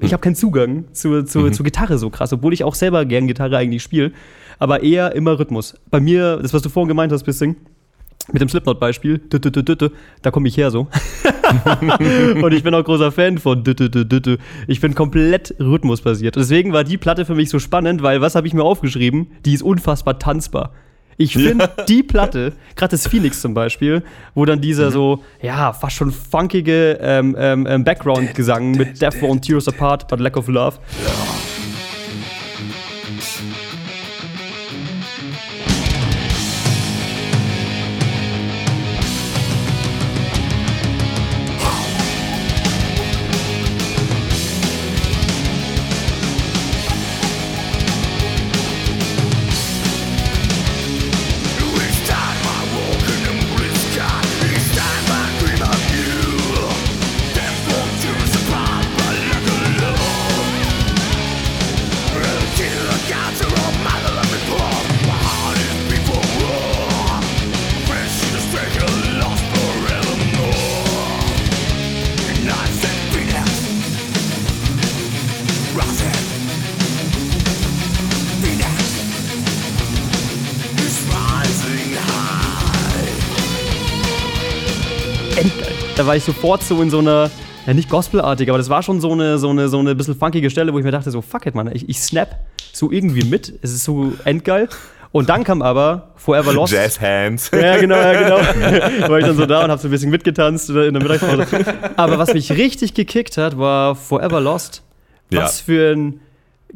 Ich 0.00 0.14
habe 0.14 0.22
keinen 0.22 0.34
Zugang 0.34 0.86
zu, 0.92 1.22
zu, 1.24 1.50
zur 1.50 1.64
Gitarre 1.64 1.98
so 1.98 2.08
krass, 2.08 2.32
obwohl 2.32 2.54
ich 2.54 2.64
auch 2.64 2.74
selber 2.74 3.04
gern 3.04 3.26
Gitarre 3.26 3.58
eigentlich 3.58 3.82
spiele. 3.82 4.12
Aber 4.58 4.82
eher 4.82 5.14
immer 5.14 5.38
Rhythmus. 5.38 5.74
Bei 5.90 6.00
mir, 6.00 6.38
das, 6.38 6.54
was 6.54 6.62
du 6.62 6.70
vorhin 6.70 6.88
gemeint 6.88 7.12
hast, 7.12 7.24
Bissing, 7.24 7.56
mit 8.32 8.42
dem 8.42 8.48
Slipknot-Beispiel, 8.48 9.20
da 10.22 10.30
komme 10.30 10.48
ich 10.48 10.56
her 10.56 10.70
so. 10.70 10.88
und 12.42 12.52
ich 12.52 12.62
bin 12.62 12.74
auch 12.74 12.84
großer 12.84 13.12
Fan 13.12 13.38
von. 13.38 13.62
Ich 14.66 14.80
bin 14.80 14.94
komplett 14.94 15.54
rhythmusbasiert. 15.60 16.36
Deswegen 16.36 16.72
war 16.72 16.84
die 16.84 16.98
Platte 16.98 17.24
für 17.24 17.34
mich 17.34 17.50
so 17.50 17.58
spannend, 17.58 18.02
weil 18.02 18.20
was 18.20 18.34
habe 18.34 18.46
ich 18.46 18.54
mir 18.54 18.64
aufgeschrieben? 18.64 19.28
Die 19.44 19.54
ist 19.54 19.62
unfassbar 19.62 20.18
tanzbar. 20.18 20.72
Ich 21.18 21.32
finde 21.32 21.70
die 21.88 22.02
Platte, 22.02 22.52
gerade 22.74 22.90
das 22.90 23.06
Phoenix 23.06 23.40
zum 23.40 23.54
Beispiel, 23.54 24.02
wo 24.34 24.44
dann 24.44 24.60
dieser 24.60 24.90
so, 24.90 25.22
ja, 25.40 25.72
fast 25.72 25.96
schon 25.96 26.12
funkige 26.12 26.98
ähm, 27.00 27.34
ähm, 27.38 27.66
ähm, 27.66 27.84
Background-Gesang 27.84 28.72
mit 28.72 29.00
Death 29.00 29.22
Us 29.22 29.68
Apart, 29.68 30.08
but 30.08 30.20
Lack 30.20 30.36
of 30.36 30.48
Love. 30.48 30.76
Each 30.76 31.55
da 86.06 86.10
war 86.10 86.16
ich 86.16 86.22
sofort 86.22 86.62
so 86.62 86.80
in 86.82 86.88
so 86.88 87.00
einer, 87.00 87.32
ja 87.66 87.74
nicht 87.74 87.90
gospelartig, 87.90 88.48
aber 88.48 88.58
das 88.58 88.70
war 88.70 88.80
schon 88.84 89.00
so 89.00 89.10
eine, 89.10 89.38
so 89.38 89.50
eine, 89.50 89.68
so 89.68 89.80
eine 89.80 89.96
bisschen 89.96 90.14
funkige 90.14 90.50
Stelle, 90.50 90.72
wo 90.72 90.78
ich 90.78 90.84
mir 90.84 90.92
dachte, 90.92 91.10
so 91.10 91.20
fuck 91.20 91.46
it, 91.46 91.56
Mann, 91.56 91.68
ich, 91.74 91.88
ich 91.88 91.98
snap 91.98 92.46
so 92.72 92.92
irgendwie 92.92 93.24
mit. 93.24 93.52
Es 93.62 93.72
ist 93.72 93.82
so 93.82 94.12
endgeil. 94.24 94.68
Und 95.10 95.28
dann 95.28 95.42
kam 95.42 95.62
aber 95.62 96.12
Forever 96.14 96.52
Lost. 96.52 96.72
Jazz 96.72 97.00
Hands. 97.00 97.50
Ja, 97.52 97.78
genau, 97.78 97.96
ja, 97.96 98.22
genau. 98.22 99.08
war 99.08 99.18
ich 99.18 99.24
dann 99.24 99.36
so 99.36 99.46
da 99.46 99.64
und 99.64 99.70
hab 99.72 99.80
so 99.80 99.88
ein 99.88 99.90
bisschen 99.90 100.10
mitgetanzt 100.10 100.68
in 100.70 100.76
der 100.76 100.92
Mittagspause. 100.92 101.44
Aber 101.96 102.18
was 102.18 102.32
mich 102.34 102.52
richtig 102.52 102.94
gekickt 102.94 103.36
hat, 103.36 103.58
war 103.58 103.96
Forever 103.96 104.40
Lost. 104.40 104.84
Was 105.32 105.60
für 105.60 105.92
ein 105.92 106.20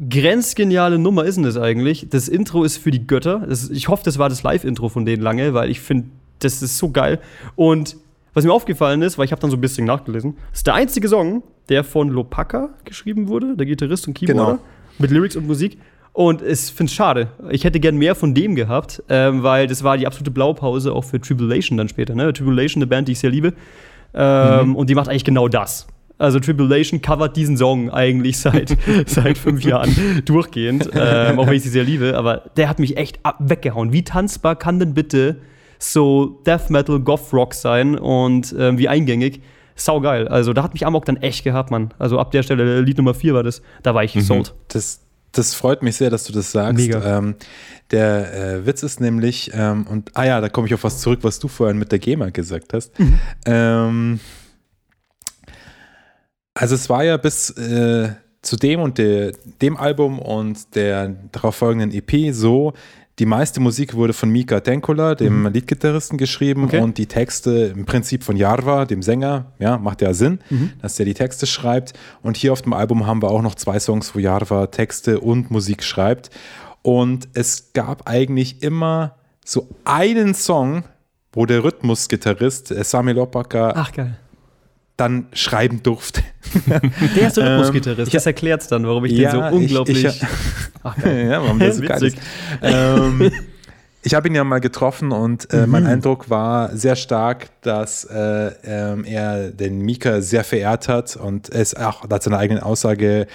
grenzgeniale 0.09 0.99
Nummer 0.99 1.23
ist 1.23 1.35
denn 1.35 1.45
das 1.45 1.55
eigentlich? 1.55 2.07
Das 2.09 2.27
Intro 2.27 2.65
ist 2.65 2.75
für 2.75 2.91
die 2.91 3.07
Götter. 3.07 3.45
Das, 3.47 3.69
ich 3.69 3.87
hoffe, 3.87 4.03
das 4.03 4.17
war 4.17 4.27
das 4.27 4.43
Live-Intro 4.43 4.89
von 4.89 5.05
denen 5.05 5.23
lange, 5.23 5.53
weil 5.53 5.69
ich 5.69 5.79
finde, 5.79 6.09
das 6.39 6.61
ist 6.61 6.77
so 6.77 6.89
geil. 6.89 7.19
Und 7.55 7.95
was 8.33 8.43
mir 8.45 8.53
aufgefallen 8.53 9.01
ist, 9.01 9.17
weil 9.17 9.25
ich 9.25 9.31
habe 9.31 9.41
dann 9.41 9.51
so 9.51 9.57
ein 9.57 9.61
bisschen 9.61 9.85
nachgelesen, 9.85 10.37
ist 10.53 10.65
der 10.67 10.73
einzige 10.75 11.07
Song, 11.07 11.43
der 11.69 11.83
von 11.83 12.09
Lopaka 12.09 12.69
geschrieben 12.85 13.27
wurde, 13.27 13.55
der 13.57 13.65
Gitarrist 13.65 14.07
und 14.07 14.13
Keyboarder, 14.13 14.51
Genau. 14.53 14.63
mit 14.99 15.11
Lyrics 15.11 15.35
und 15.35 15.47
Musik. 15.47 15.77
Und 16.13 16.41
ich 16.41 16.59
finde 16.59 16.89
es 16.89 16.93
schade. 16.93 17.27
Ich 17.51 17.63
hätte 17.63 17.79
gern 17.79 17.95
mehr 17.97 18.15
von 18.15 18.33
dem 18.33 18.55
gehabt, 18.55 19.01
ähm, 19.07 19.43
weil 19.43 19.67
das 19.67 19.81
war 19.83 19.97
die 19.97 20.05
absolute 20.05 20.31
Blaupause 20.31 20.91
auch 20.91 21.05
für 21.05 21.21
Tribulation 21.21 21.77
dann 21.77 21.87
später. 21.87 22.15
Ne? 22.15 22.33
Tribulation, 22.33 22.81
eine 22.81 22.87
Band, 22.87 23.07
die 23.07 23.13
ich 23.13 23.19
sehr 23.19 23.29
liebe. 23.29 23.53
Ähm, 24.13 24.75
Und 24.75 24.89
die 24.89 24.95
macht 24.95 25.07
eigentlich 25.07 25.23
genau 25.23 25.47
das. 25.47 25.87
Also 26.17 26.39
Tribulation 26.39 27.01
covert 27.01 27.35
diesen 27.37 27.57
Song 27.57 27.89
eigentlich 27.89 28.37
seit, 28.39 28.75
seit 29.07 29.37
fünf 29.37 29.63
Jahren 29.63 30.21
durchgehend, 30.25 30.89
ähm, 30.93 31.39
auch 31.39 31.47
wenn 31.47 31.53
ich 31.55 31.63
sie 31.63 31.69
sehr 31.69 31.83
liebe. 31.85 32.15
Aber 32.17 32.43
der 32.57 32.69
hat 32.69 32.77
mich 32.79 32.97
echt 32.97 33.19
ab 33.23 33.37
weggehauen. 33.39 33.91
Wie 33.93 34.03
tanzbar 34.03 34.55
kann 34.55 34.79
denn 34.79 34.93
bitte 34.93 35.37
so 35.81 36.41
Death 36.45 36.69
Metal, 36.69 36.99
Goth 36.99 37.33
Rock 37.33 37.53
sein 37.53 37.97
und 37.97 38.55
ähm, 38.57 38.77
wie 38.77 38.87
eingängig? 38.87 39.41
Saugeil. 39.75 40.27
Also 40.27 40.53
da 40.53 40.63
hat 40.63 40.73
mich 40.73 40.85
Amok 40.85 41.05
dann 41.05 41.17
echt 41.17 41.43
gehabt, 41.43 41.71
Mann. 41.71 41.93
Also 41.97 42.19
ab 42.19 42.31
der 42.31 42.43
Stelle, 42.43 42.81
Lied 42.81 42.97
Nummer 42.97 43.13
vier 43.13 43.33
war 43.33 43.43
das, 43.43 43.61
da 43.81 43.95
war 43.95 44.03
ich 44.03 44.13
sold. 44.23 44.53
Das, 44.67 45.01
das 45.31 45.55
freut 45.55 45.81
mich 45.81 45.95
sehr, 45.95 46.09
dass 46.09 46.25
du 46.25 46.33
das 46.33 46.51
sagst. 46.51 46.77
Mega. 46.77 47.17
Ähm, 47.17 47.35
der 47.89 48.33
äh, 48.33 48.65
Witz 48.65 48.83
ist 48.83 48.99
nämlich, 48.99 49.51
ähm, 49.53 49.87
und 49.87 50.11
ah 50.15 50.25
ja, 50.25 50.41
da 50.41 50.49
komme 50.49 50.67
ich 50.67 50.73
auf 50.73 50.83
was 50.83 50.99
zurück, 50.99 51.19
was 51.23 51.39
du 51.39 51.47
vorhin 51.47 51.77
mit 51.77 51.91
der 51.91 51.99
GEMA 51.99 52.29
gesagt 52.29 52.73
hast. 52.73 52.93
Ähm, 53.45 54.19
also 56.53 56.75
es 56.75 56.89
war 56.89 57.03
ja 57.03 57.17
bis 57.17 57.49
äh, 57.51 58.09
zu 58.41 58.55
dem 58.55 58.81
und 58.81 58.97
der, 58.97 59.33
dem 59.61 59.77
Album 59.77 60.19
und 60.19 60.75
der 60.75 61.15
darauf 61.31 61.55
folgenden 61.55 61.91
EP 61.91 62.33
so, 62.33 62.73
die 63.19 63.25
meiste 63.25 63.59
Musik 63.59 63.93
wurde 63.93 64.13
von 64.13 64.29
Mika 64.29 64.61
Tenkola, 64.61 65.15
dem 65.15 65.45
Leadgitarristen, 65.47 66.17
geschrieben 66.17 66.63
Okay. 66.65 66.79
und 66.79 66.97
die 66.97 67.05
Texte 67.05 67.73
im 67.75 67.85
Prinzip 67.85 68.23
von 68.23 68.35
Jarva, 68.37 68.85
dem 68.85 69.01
Sänger. 69.03 69.51
Ja, 69.59 69.77
macht 69.77 70.01
ja 70.01 70.13
Sinn, 70.13 70.39
dass 70.81 70.95
der 70.95 71.05
die 71.05 71.13
Texte 71.13 71.45
schreibt. 71.45 71.93
Und 72.23 72.37
hier 72.37 72.53
auf 72.53 72.61
dem 72.61 72.73
Album 72.73 73.05
haben 73.05 73.21
wir 73.21 73.29
auch 73.29 73.41
noch 73.41 73.55
zwei 73.55 73.79
Songs, 73.79 74.15
wo 74.15 74.19
Jarva 74.19 74.67
Texte 74.67 75.19
und 75.19 75.51
Musik 75.51 75.83
schreibt. 75.83 76.29
Und 76.81 77.27
es 77.33 77.73
gab 77.73 78.09
eigentlich 78.09 78.63
immer 78.63 79.15
so 79.45 79.67
einen 79.83 80.33
Song, 80.33 80.83
wo 81.33 81.45
der 81.45 81.63
Rhythmusgitarrist 81.63 82.71
äh, 82.71 82.83
Sami 82.83 83.11
Lopaka 83.11 83.73
Ach, 83.75 83.91
geil. 83.91 84.17
Dann 85.01 85.25
schreiben 85.33 85.81
durfte. 85.83 86.21
Der 87.15 87.27
ist 87.27 87.37
Ähm, 87.37 87.43
Rhythmusgitarrist. 87.45 88.07
ich- 88.07 88.13
das 88.13 88.25
erklärt's 88.25 88.67
dann, 88.67 88.85
warum 88.85 89.03
ich 89.05 89.11
Ja, 89.13 89.31
den 89.31 89.41
so 89.41 89.47
ich- 89.47 89.53
unglaublich. 89.53 90.03
ich- 90.05 90.21
Ach, 90.83 90.95
geil. 90.97 91.27
ja, 91.31 91.41
warum 91.43 91.59
das 91.59 91.77
so 91.77 91.83
geil 91.83 92.03
ist. 92.03 92.15
Witzig. 92.17 92.19
Ähm, 92.61 93.31
ich 94.03 94.15
habe 94.15 94.27
ihn 94.27 94.33
ja 94.35 94.43
mal 94.43 94.59
getroffen 94.59 95.11
und 95.11 95.53
äh, 95.53 95.65
Mhm. 95.65 95.71
mein 95.71 95.85
Eindruck 95.87 96.29
war 96.29 96.75
sehr 96.75 96.95
stark, 96.95 97.49
dass 97.61 98.03
äh, 98.05 98.51
ähm, 98.63 99.03
er 99.03 99.51
den 99.51 99.79
Mika 99.81 100.21
sehr 100.21 100.43
verehrt 100.43 100.87
hat 100.87 101.15
und 101.15 101.49
ist 101.49 101.79
auch 101.79 102.07
laut 102.09 102.23
seiner 102.23 102.39
eigenen 102.39 102.63
Aussage 102.63 103.27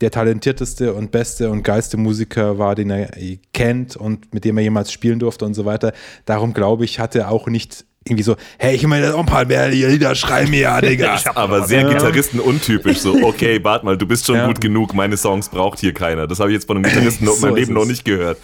der 0.00 0.10
talentierteste 0.12 0.94
und 0.94 1.10
beste 1.12 1.50
und 1.50 1.62
geilste 1.62 1.96
Musiker 1.96 2.58
war, 2.58 2.74
den 2.74 2.90
er 2.90 3.10
kennt 3.52 3.96
und 3.96 4.32
mit 4.34 4.44
dem 4.44 4.58
er 4.58 4.64
jemals 4.64 4.90
spielen 4.92 5.18
durfte 5.20 5.44
und 5.44 5.54
so 5.54 5.64
weiter. 5.64 5.92
Darum 6.24 6.54
glaube 6.54 6.84
ich, 6.84 6.98
hat 6.98 7.14
er 7.14 7.30
auch 7.30 7.46
nicht 7.48 7.84
irgendwie 8.04 8.22
so, 8.24 8.36
hey, 8.58 8.74
ich 8.74 8.86
meine, 8.86 9.14
auch 9.14 9.20
ein 9.20 9.26
paar 9.26 9.44
mehr 9.44 9.68
Lieder 9.68 10.14
schreiben 10.14 10.52
ja, 10.54 10.80
Digga. 10.80 11.18
Aber 11.34 11.66
sehr 11.66 11.84
Gitarristen 11.84 12.40
untypisch. 12.40 12.98
So, 12.98 13.14
okay, 13.22 13.60
warte 13.62 13.84
mal, 13.84 13.96
du 13.96 14.06
bist 14.06 14.26
schon 14.26 14.36
Ja. 14.36 14.46
gut 14.46 14.60
genug, 14.60 14.92
meine 14.94 15.16
Songs 15.16 15.48
braucht 15.48 15.78
hier 15.78 15.94
keiner. 15.94 16.26
Das 16.26 16.40
habe 16.40 16.50
ich 16.50 16.54
jetzt 16.54 16.66
von 16.66 16.76
einem 16.76 16.84
Gitarristen 16.90 17.26
in 17.26 17.32
So 17.32 17.40
meinem 17.46 17.56
ist 17.56 17.60
Leben 17.60 17.74
noch 17.74 17.86
nicht 17.86 18.04
gehört. 18.04 18.38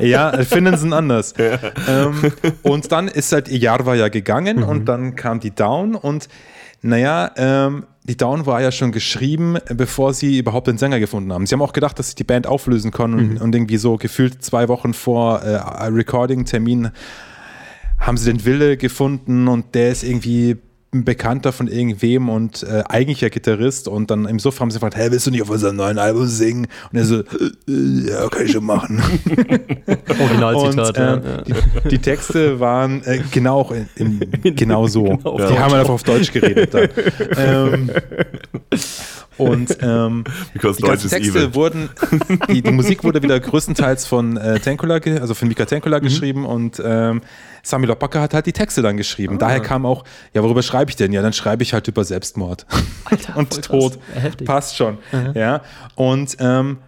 Ja, 0.00 0.42
finden 0.44 0.76
sie 0.76 0.92
anders. 0.94 1.34
Ähm, 1.38 2.32
und 2.62 2.92
dann 2.92 3.08
ist 3.08 3.32
halt 3.32 3.48
Jarva 3.48 3.94
ja 3.94 4.08
gegangen 4.08 4.62
und 4.62 4.86
dann 4.86 5.16
kam 5.16 5.40
die 5.40 5.50
Down 5.54 5.94
und 5.94 6.28
naja, 6.82 7.30
ähm, 7.36 7.84
die 8.04 8.16
Down 8.16 8.46
war 8.46 8.62
ja 8.62 8.72
schon 8.72 8.90
geschrieben, 8.92 9.58
bevor 9.74 10.14
sie 10.14 10.38
überhaupt 10.38 10.66
den 10.66 10.78
Sänger 10.78 10.98
gefunden 10.98 11.32
haben. 11.32 11.46
Sie 11.46 11.54
haben 11.54 11.60
auch 11.62 11.74
gedacht, 11.74 11.98
dass 11.98 12.08
sie 12.10 12.14
die 12.14 12.24
Band 12.24 12.46
auflösen 12.46 12.90
können 12.90 13.14
und, 13.14 13.40
und 13.40 13.54
irgendwie 13.54 13.76
so 13.76 13.96
gefühlt 13.96 14.42
zwei 14.42 14.68
Wochen 14.68 14.94
vor 14.94 15.42
äh, 15.42 15.56
Recording-Termin 15.88 16.90
haben 18.00 18.16
sie 18.16 18.32
den 18.32 18.44
Wille 18.44 18.76
gefunden 18.76 19.48
und 19.48 19.74
der 19.74 19.90
ist 19.90 20.02
irgendwie 20.02 20.56
ein 20.92 21.04
Bekannter 21.04 21.52
von 21.52 21.68
irgendwem 21.68 22.28
und 22.28 22.64
äh, 22.64 22.82
eigentlich 22.88 23.20
ja 23.20 23.28
Gitarrist 23.28 23.86
und 23.86 24.10
dann 24.10 24.24
im 24.24 24.40
Suff 24.40 24.58
haben 24.58 24.70
sie 24.72 24.76
gefragt, 24.76 24.96
hey, 24.96 25.12
willst 25.12 25.26
du 25.26 25.30
nicht 25.30 25.42
auf 25.42 25.50
unserem 25.50 25.76
neuen 25.76 25.98
Album 25.98 26.26
singen? 26.26 26.66
Und 26.90 26.98
er 26.98 27.04
so, 27.04 27.20
äh, 27.20 27.22
äh, 27.68 28.10
ja, 28.10 28.28
kann 28.28 28.46
ich 28.46 28.52
schon 28.52 28.64
machen. 28.64 29.00
Originalzitat. 30.20 30.96
Äh, 30.96 31.00
ja, 31.00 31.42
die, 31.84 31.88
die 31.90 31.98
Texte 31.98 32.58
waren 32.58 33.04
äh, 33.04 33.20
genau 33.30 33.60
auch 33.60 33.72
in, 33.94 34.20
genau 34.42 34.88
so. 34.88 35.04
Genau 35.04 35.36
die 35.36 35.58
haben 35.58 35.74
einfach 35.74 35.94
auf 35.94 36.02
Deutsch 36.02 36.32
geredet. 36.32 36.70
Ähm, 37.36 37.90
und 39.40 39.76
ähm, 39.82 40.24
die 40.54 40.58
ganzen 40.58 41.08
Texte 41.08 41.54
wurden, 41.54 41.88
die, 42.48 42.62
die 42.62 42.70
Musik 42.70 43.02
wurde 43.04 43.22
wieder 43.22 43.40
größtenteils 43.40 44.06
von 44.06 44.36
äh, 44.36 44.60
Tenkola, 44.60 44.98
ge- 44.98 45.18
also 45.18 45.34
von 45.34 45.48
Mika 45.48 45.64
Tenkola 45.64 45.98
Mhm. 45.98 46.02
geschrieben 46.04 46.46
und 46.46 46.80
ähm, 46.84 47.22
Sami 47.62 47.86
Lopaka 47.86 48.20
hat 48.20 48.34
halt 48.34 48.46
die 48.46 48.52
Texte 48.52 48.80
dann 48.82 48.96
geschrieben. 48.96 49.34
Ah. 49.36 49.38
Daher 49.38 49.60
kam 49.60 49.84
auch, 49.84 50.04
ja, 50.32 50.42
worüber 50.42 50.62
schreibe 50.62 50.90
ich 50.90 50.96
denn? 50.96 51.12
Ja, 51.12 51.22
dann 51.22 51.32
schreibe 51.32 51.62
ich 51.62 51.72
halt 51.74 51.88
über 51.88 52.04
Selbstmord 52.04 52.66
Alter, 53.04 53.36
und. 53.36 53.62
Tod. 53.64 53.98
Heftig. 54.14 54.46
Passt 54.46 54.76
schon. 54.76 54.98
Ja. 55.34 55.62
Und 55.96 56.36
ähm, 56.40 56.78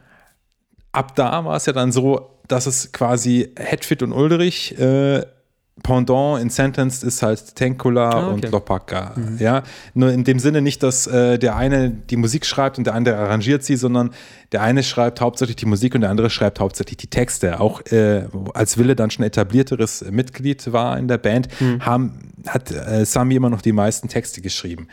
ab 0.93 1.15
da 1.17 1.45
war 1.45 1.57
es 1.57 1.67
ja 1.67 1.73
dann 1.73 1.93
so, 1.93 2.31
dass 2.49 2.67
es 2.67 2.93
quasi 2.93 3.51
Hetfit 3.57 4.03
und 4.03 4.13
Ulrich 4.13 4.79
äh, 4.79 5.23
Pendant 5.83 6.39
in 6.41 6.51
Sentenced 6.51 7.03
ist 7.03 7.23
halt 7.23 7.57
Tenkula 7.57 8.11
Ah, 8.11 8.27
okay. 8.27 8.35
und 8.47 8.51
Lopaka. 8.53 9.15
Ja, 9.39 9.63
nur 9.95 10.13
in 10.13 10.23
dem 10.23 10.39
Sinne 10.39 10.61
nicht, 10.61 10.83
dass 10.83 11.07
äh, 11.07 11.39
der 11.39 11.57
eine 11.57 11.91
die 11.91 12.17
Musik 12.17 12.45
schreibt 12.45 12.77
und 12.77 12.87
der 12.87 12.95
andere 12.95 13.17
arrangiert 13.17 13.65
sie, 13.65 13.77
sondern 13.77 14.11
der 14.53 14.61
eine 14.63 14.83
schreibt 14.83 15.21
hauptsächlich 15.23 15.57
die 15.57 15.67
Musik 15.67 15.95
und 15.95 16.03
der 16.03 16.11
andere 16.11 16.29
schreibt 16.29 16.61
hauptsächlich 16.61 16.99
die 16.99 17.07
Texte. 17.09 17.59
Auch 17.59 17.81
äh, 17.87 18.27
als 18.53 18.77
Wille 18.77 18.95
dann 18.95 19.11
schon 19.11 19.25
etablierteres 19.25 20.05
Mitglied 20.11 20.73
war 20.75 20.99
in 20.99 21.09
der 21.09 21.19
Band, 21.19 21.49
haben, 21.81 22.33
hat 22.47 22.71
äh, 22.71 23.07
Sami 23.07 23.35
immer 23.37 23.49
noch 23.51 23.63
die 23.63 23.73
meisten 23.73 24.09
Texte 24.09 24.43
geschrieben. 24.43 24.89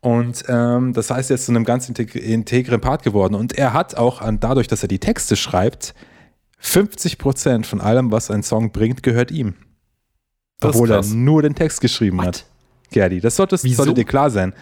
Und 0.00 0.44
ähm, 0.48 0.92
das 0.92 1.10
heißt, 1.10 1.30
er 1.30 1.34
ist 1.34 1.46
zu 1.46 1.52
einem 1.52 1.64
ganz 1.64 1.88
integ 1.88 2.14
integren 2.14 2.80
Part 2.80 3.02
geworden. 3.02 3.34
Und 3.34 3.58
er 3.58 3.72
hat 3.72 3.96
auch 3.96 4.20
an, 4.20 4.38
dadurch, 4.40 4.68
dass 4.68 4.82
er 4.82 4.88
die 4.88 4.98
Texte 5.00 5.34
schreibt, 5.36 5.94
50 6.58 7.18
Prozent 7.18 7.66
von 7.66 7.80
allem, 7.80 8.12
was 8.12 8.30
ein 8.30 8.44
Song 8.44 8.70
bringt, 8.70 9.02
gehört 9.02 9.32
ihm. 9.32 9.54
Das 10.62 10.74
Obwohl 10.76 10.90
er 10.90 11.04
nur 11.04 11.42
den 11.42 11.54
Text 11.54 11.80
geschrieben 11.80 12.18
What? 12.18 12.26
hat. 12.26 12.44
Gerdi, 12.90 13.20
das 13.20 13.38
Wieso? 13.38 13.76
sollte 13.84 13.94
dir 13.94 14.04
klar 14.04 14.30
sein. 14.30 14.52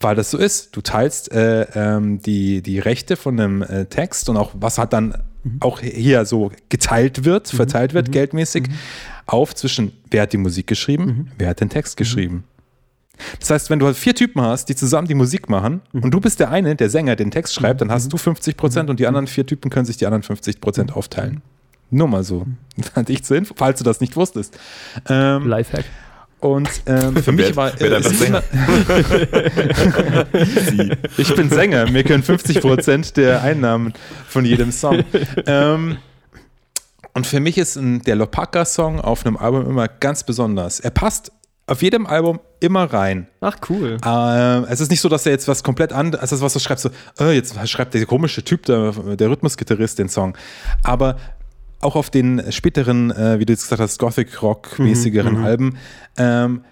Weil 0.00 0.14
das 0.14 0.30
so 0.30 0.38
ist. 0.38 0.76
Du 0.76 0.80
teilst 0.82 1.32
äh, 1.32 1.62
ähm, 1.74 2.20
die, 2.20 2.60
die 2.62 2.78
Rechte 2.78 3.16
von 3.16 3.40
einem 3.40 3.62
äh, 3.62 3.86
Text 3.86 4.28
und 4.28 4.36
auch 4.36 4.52
was 4.54 4.78
hat 4.78 4.92
dann 4.92 5.22
Mhm. 5.46 5.58
auch 5.60 5.78
hier 5.80 6.24
so 6.24 6.50
geteilt 6.70 7.24
wird, 7.24 7.48
verteilt 7.48 7.94
wird, 7.94 8.10
geldmäßig, 8.10 8.64
auf 9.26 9.54
zwischen 9.54 9.92
wer 10.10 10.22
hat 10.22 10.32
die 10.32 10.38
Musik 10.38 10.66
geschrieben, 10.66 11.04
Mhm. 11.06 11.28
wer 11.38 11.48
hat 11.50 11.60
den 11.60 11.68
Text 11.70 11.96
geschrieben. 11.96 12.42
Das 13.38 13.50
heißt, 13.50 13.70
wenn 13.70 13.78
du 13.78 13.86
halt 13.86 13.96
vier 13.96 14.14
Typen 14.14 14.42
hast, 14.42 14.68
die 14.68 14.74
zusammen 14.74 15.06
die 15.06 15.14
Musik 15.14 15.48
machen 15.48 15.82
Mhm. 15.92 16.02
und 16.02 16.10
du 16.10 16.20
bist 16.20 16.40
der 16.40 16.50
eine, 16.50 16.74
der 16.74 16.90
Sänger, 16.90 17.14
den 17.14 17.30
Text 17.30 17.54
schreibt, 17.54 17.80
dann 17.80 17.92
hast 17.92 18.12
du 18.12 18.16
50 18.16 18.56
Prozent 18.56 18.90
und 18.90 18.98
die 18.98 19.06
anderen 19.06 19.28
vier 19.28 19.46
Typen 19.46 19.70
können 19.70 19.86
sich 19.86 19.96
die 19.96 20.06
anderen 20.06 20.24
50 20.24 20.60
Prozent 20.60 20.90
Mhm. 20.90 20.96
aufteilen. 20.96 21.42
Nur 21.90 22.08
mal 22.08 22.24
so. 22.24 22.46
Fand 22.94 23.10
ich 23.10 23.24
zur 23.24 23.36
Info, 23.36 23.54
falls 23.56 23.78
du 23.78 23.84
das 23.84 24.00
nicht 24.00 24.16
wusstest. 24.16 24.58
Ähm, 25.08 25.46
Lifehack. 25.46 25.84
und 26.40 26.68
ähm, 26.86 27.16
für 27.16 27.32
mich 27.32 27.56
war 27.56 27.72
äh, 27.80 27.98
ich 31.16 31.34
bin 31.34 31.50
Sänger, 31.50 31.90
mir 31.90 32.04
können 32.04 32.22
50 32.22 32.60
Prozent 32.60 33.16
der 33.16 33.42
Einnahmen 33.42 33.94
von 34.28 34.44
jedem 34.44 34.72
Song. 34.72 35.04
Ähm, 35.46 35.96
und 37.14 37.26
für 37.26 37.40
mich 37.40 37.56
ist 37.56 37.76
ein, 37.76 38.02
der 38.02 38.16
Lopaka-Song 38.16 39.00
auf 39.00 39.24
einem 39.24 39.38
Album 39.38 39.70
immer 39.70 39.88
ganz 39.88 40.24
besonders. 40.24 40.80
Er 40.80 40.90
passt 40.90 41.32
auf 41.66 41.82
jedem 41.82 42.06
Album 42.06 42.40
immer 42.60 42.92
rein. 42.92 43.26
Ach, 43.40 43.56
cool. 43.68 43.98
Ähm, 44.04 44.66
es 44.68 44.80
ist 44.80 44.90
nicht 44.90 45.00
so, 45.00 45.08
dass 45.08 45.26
er 45.26 45.32
jetzt 45.32 45.48
was 45.48 45.64
komplett 45.64 45.92
anderes, 45.92 46.20
also 46.20 46.44
was 46.44 46.52
du 46.52 46.58
schreibst, 46.58 46.84
so, 46.84 46.90
äh, 47.24 47.32
jetzt 47.32 47.56
schreibt 47.68 47.94
der 47.94 48.06
komische 48.06 48.44
Typ, 48.44 48.66
der, 48.66 48.92
der 48.92 49.30
Rhythmusgitarrist, 49.30 49.98
den 49.98 50.08
Song. 50.08 50.36
Aber 50.82 51.16
auch 51.80 51.96
auf 51.96 52.10
den 52.10 52.50
späteren, 52.50 53.10
äh, 53.10 53.38
wie 53.38 53.46
du 53.46 53.52
jetzt 53.52 53.64
gesagt 53.64 53.80
hast, 53.80 53.98
Gothic-Rock-mäßigeren 53.98 55.44
Alben, 55.44 55.76
ähm, 56.16 56.62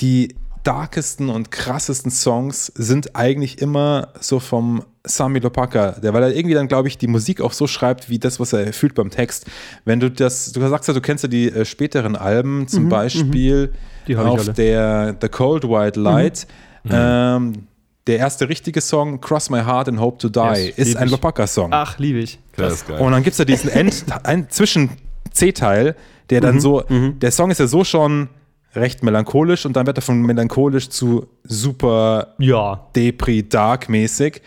die, 0.00 0.34
darkesten 0.64 1.30
und 1.30 1.50
krassesten 1.50 2.10
Songs 2.10 2.66
sind 2.74 3.16
eigentlich 3.16 3.62
immer 3.62 4.08
so 4.20 4.38
vom 4.38 4.82
Sami 5.04 5.38
Lopaka, 5.38 5.92
der, 5.92 6.12
weil 6.12 6.24
er 6.24 6.36
irgendwie 6.36 6.54
dann, 6.54 6.68
glaube 6.68 6.88
ich, 6.88 6.98
die 6.98 7.06
Musik 7.06 7.40
auch 7.40 7.52
so 7.52 7.66
schreibt, 7.66 8.10
wie 8.10 8.18
das, 8.18 8.38
was 8.38 8.52
er 8.52 8.72
fühlt 8.74 8.94
beim 8.94 9.08
Text. 9.08 9.46
Wenn 9.86 9.98
du 9.98 10.10
das, 10.10 10.52
du 10.52 10.60
sagst 10.68 10.88
ja, 10.88 10.92
du 10.92 11.00
kennst 11.00 11.24
ja 11.24 11.28
die 11.28 11.50
äh, 11.50 11.64
späteren 11.64 12.16
Alben, 12.16 12.68
zum 12.68 12.88
Beispiel 12.88 13.72
Mhm, 14.06 14.16
hab 14.16 14.26
ich 14.26 14.32
auf. 14.32 14.46
Mhm. 14.48 14.54
der 14.54 15.16
The 15.20 15.28
Cold 15.28 15.64
White 15.64 16.00
Light. 16.00 16.46
Ähm, 16.90 17.67
der 18.08 18.18
erste 18.18 18.48
richtige 18.48 18.80
Song, 18.80 19.20
Cross 19.20 19.50
My 19.50 19.60
Heart 19.60 19.88
and 19.90 20.00
Hope 20.00 20.18
to 20.18 20.28
Die, 20.28 20.40
Yes, 20.66 20.78
ist 20.78 20.96
ein. 20.96 21.08
Lopaka-Song. 21.08 21.68
Ach, 21.72 21.98
liebe 21.98 22.18
ich. 22.18 22.38
Das 22.56 22.72
ist 22.72 22.88
geil. 22.88 22.98
Und 23.00 23.12
dann 23.12 23.22
gibt 23.22 23.32
es 23.34 23.38
ja 23.38 23.44
diesen 23.44 23.70
End, 23.70 24.04
ein 24.24 24.48
Zwischen-C-Teil, 24.50 25.94
der 26.30 26.40
Mhm, 26.40 26.44
dann 26.44 26.60
so, 26.60 26.82
der 26.88 27.30
Song 27.30 27.50
ist 27.50 27.60
ja 27.60 27.66
so 27.66 27.84
schon 27.84 28.28
recht 28.74 29.02
melancholisch 29.02 29.64
und 29.66 29.74
dann 29.76 29.86
wird 29.86 29.98
er 29.98 30.02
von 30.02 30.20
melancholisch 30.22 30.88
zu 30.90 31.26
super 31.44 32.34
Ja. 32.38 32.86
Depri, 32.96 33.48
Dark 33.48 33.88
mäßig. 33.88 34.42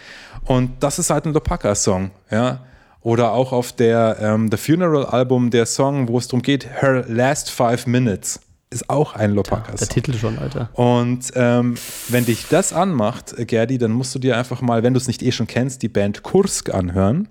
Und 0.46 0.72
das 0.82 1.00
ist 1.00 1.10
halt 1.10 1.26
ein 1.26 1.34
Lopaka-Song, 1.34 2.12
ja. 2.30 2.62
Oder 3.04 3.32
auch 3.32 3.52
auf 3.52 3.72
der 3.74 4.18
ähm, 4.22 4.50
The 4.52 4.58
Funeral 4.58 5.06
Album 5.06 5.50
der 5.50 5.66
Song, 5.66 6.08
wo 6.08 6.20
es 6.20 6.28
darum 6.28 6.44
geht, 6.44 6.68
Her 6.82 7.04
Last 7.08 7.50
Five 7.50 7.88
Minutes, 7.88 8.40
ist 8.72 8.90
auch 8.90 9.14
ein 9.14 9.30
Der 9.30 9.36
Lopaka-Song. 9.36 9.90
Titel 9.90 10.14
schon, 10.14 10.40
Alter. 10.40 10.70
Und 10.74 11.32
ähm, 11.36 11.76
wenn 12.08 12.26
dich 12.26 12.48
das 12.50 12.74
anmacht, 12.74 13.38
äh, 13.38 13.46
Gerdi, 13.46 13.78
dann 13.78 13.92
musst 13.92 14.16
du 14.16 14.20
dir 14.20 14.38
einfach 14.38 14.62
mal, 14.62 14.82
wenn 14.82 14.94
du 14.94 14.98
es 14.98 15.08
nicht 15.08 15.22
eh 15.22 15.32
schon 15.32 15.46
kennst, 15.46 15.84
die 15.84 15.90
Band 15.90 16.24
Kursk 16.24 16.74
anhören. 16.74 17.28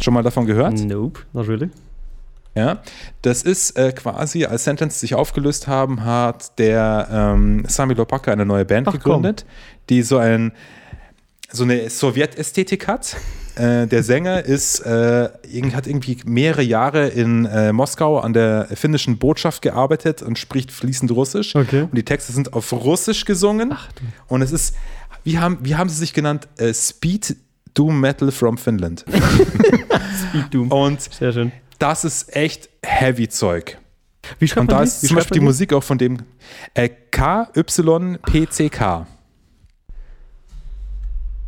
Schon 0.00 0.12
mal 0.12 0.22
davon 0.22 0.44
gehört? 0.44 0.78
Nope, 0.80 1.20
not 1.32 1.48
really. 1.48 1.70
Ja, 2.54 2.82
das 3.22 3.42
ist 3.42 3.78
äh, 3.78 3.92
quasi, 3.92 4.46
als 4.46 4.64
Sentence 4.64 4.98
sich 5.00 5.14
aufgelöst 5.14 5.68
haben, 5.68 6.04
hat 6.04 6.58
der 6.58 7.06
ähm, 7.10 7.64
Sami 7.68 7.94
Lopaka 7.94 8.32
eine 8.32 8.46
neue 8.46 8.64
Band 8.64 8.88
Ach, 8.88 8.92
gegründet, 8.92 9.44
die 9.88 10.02
so 10.02 10.18
ein 10.18 10.52
so 11.50 11.64
eine 11.64 11.88
Sowjetästhetik 11.88 12.88
hat. 12.88 13.16
Äh, 13.56 13.86
der 13.86 14.02
Sänger 14.02 14.44
ist, 14.44 14.80
äh, 14.80 15.28
hat 15.72 15.86
irgendwie 15.86 16.18
mehrere 16.26 16.62
Jahre 16.62 17.08
in 17.08 17.46
äh, 17.46 17.72
Moskau 17.72 18.18
an 18.18 18.34
der 18.34 18.68
finnischen 18.74 19.16
Botschaft 19.16 19.62
gearbeitet 19.62 20.20
und 20.22 20.38
spricht 20.38 20.70
fließend 20.70 21.10
Russisch. 21.10 21.56
Okay. 21.56 21.82
Und 21.82 21.94
die 21.94 22.04
Texte 22.04 22.32
sind 22.32 22.52
auf 22.52 22.70
Russisch 22.72 23.24
gesungen. 23.24 23.74
und 24.28 24.42
es 24.42 24.52
ist, 24.52 24.76
wie 25.24 25.38
haben, 25.38 25.58
wie 25.62 25.74
haben 25.74 25.88
sie 25.88 25.96
sich 25.96 26.12
genannt? 26.12 26.48
Äh, 26.58 26.74
Speed 26.74 27.36
Doom 27.72 27.98
Metal 27.98 28.30
from 28.30 28.58
Finland. 28.58 29.04
Speed 30.28 30.52
Doom. 30.52 30.70
Und 30.70 31.00
Sehr 31.00 31.32
schön. 31.32 31.50
das 31.78 32.04
ist 32.04 32.36
echt 32.36 32.68
heavy 32.82 33.28
Zeug. 33.28 33.78
Wie 34.38 34.48
schreibt 34.48 34.60
Und 34.60 34.66
man 34.66 34.76
da 34.78 34.82
die? 34.82 34.88
ist 34.88 35.02
Wie 35.02 35.06
zum 35.06 35.14
schreibt 35.14 35.24
Beispiel 35.28 35.34
die 35.36 35.40
man 35.40 35.46
Musik 35.46 35.72
auch 35.72 35.82
von 35.82 35.96
dem 35.98 36.18
äh, 36.74 36.88
KYPCK. 37.10 39.06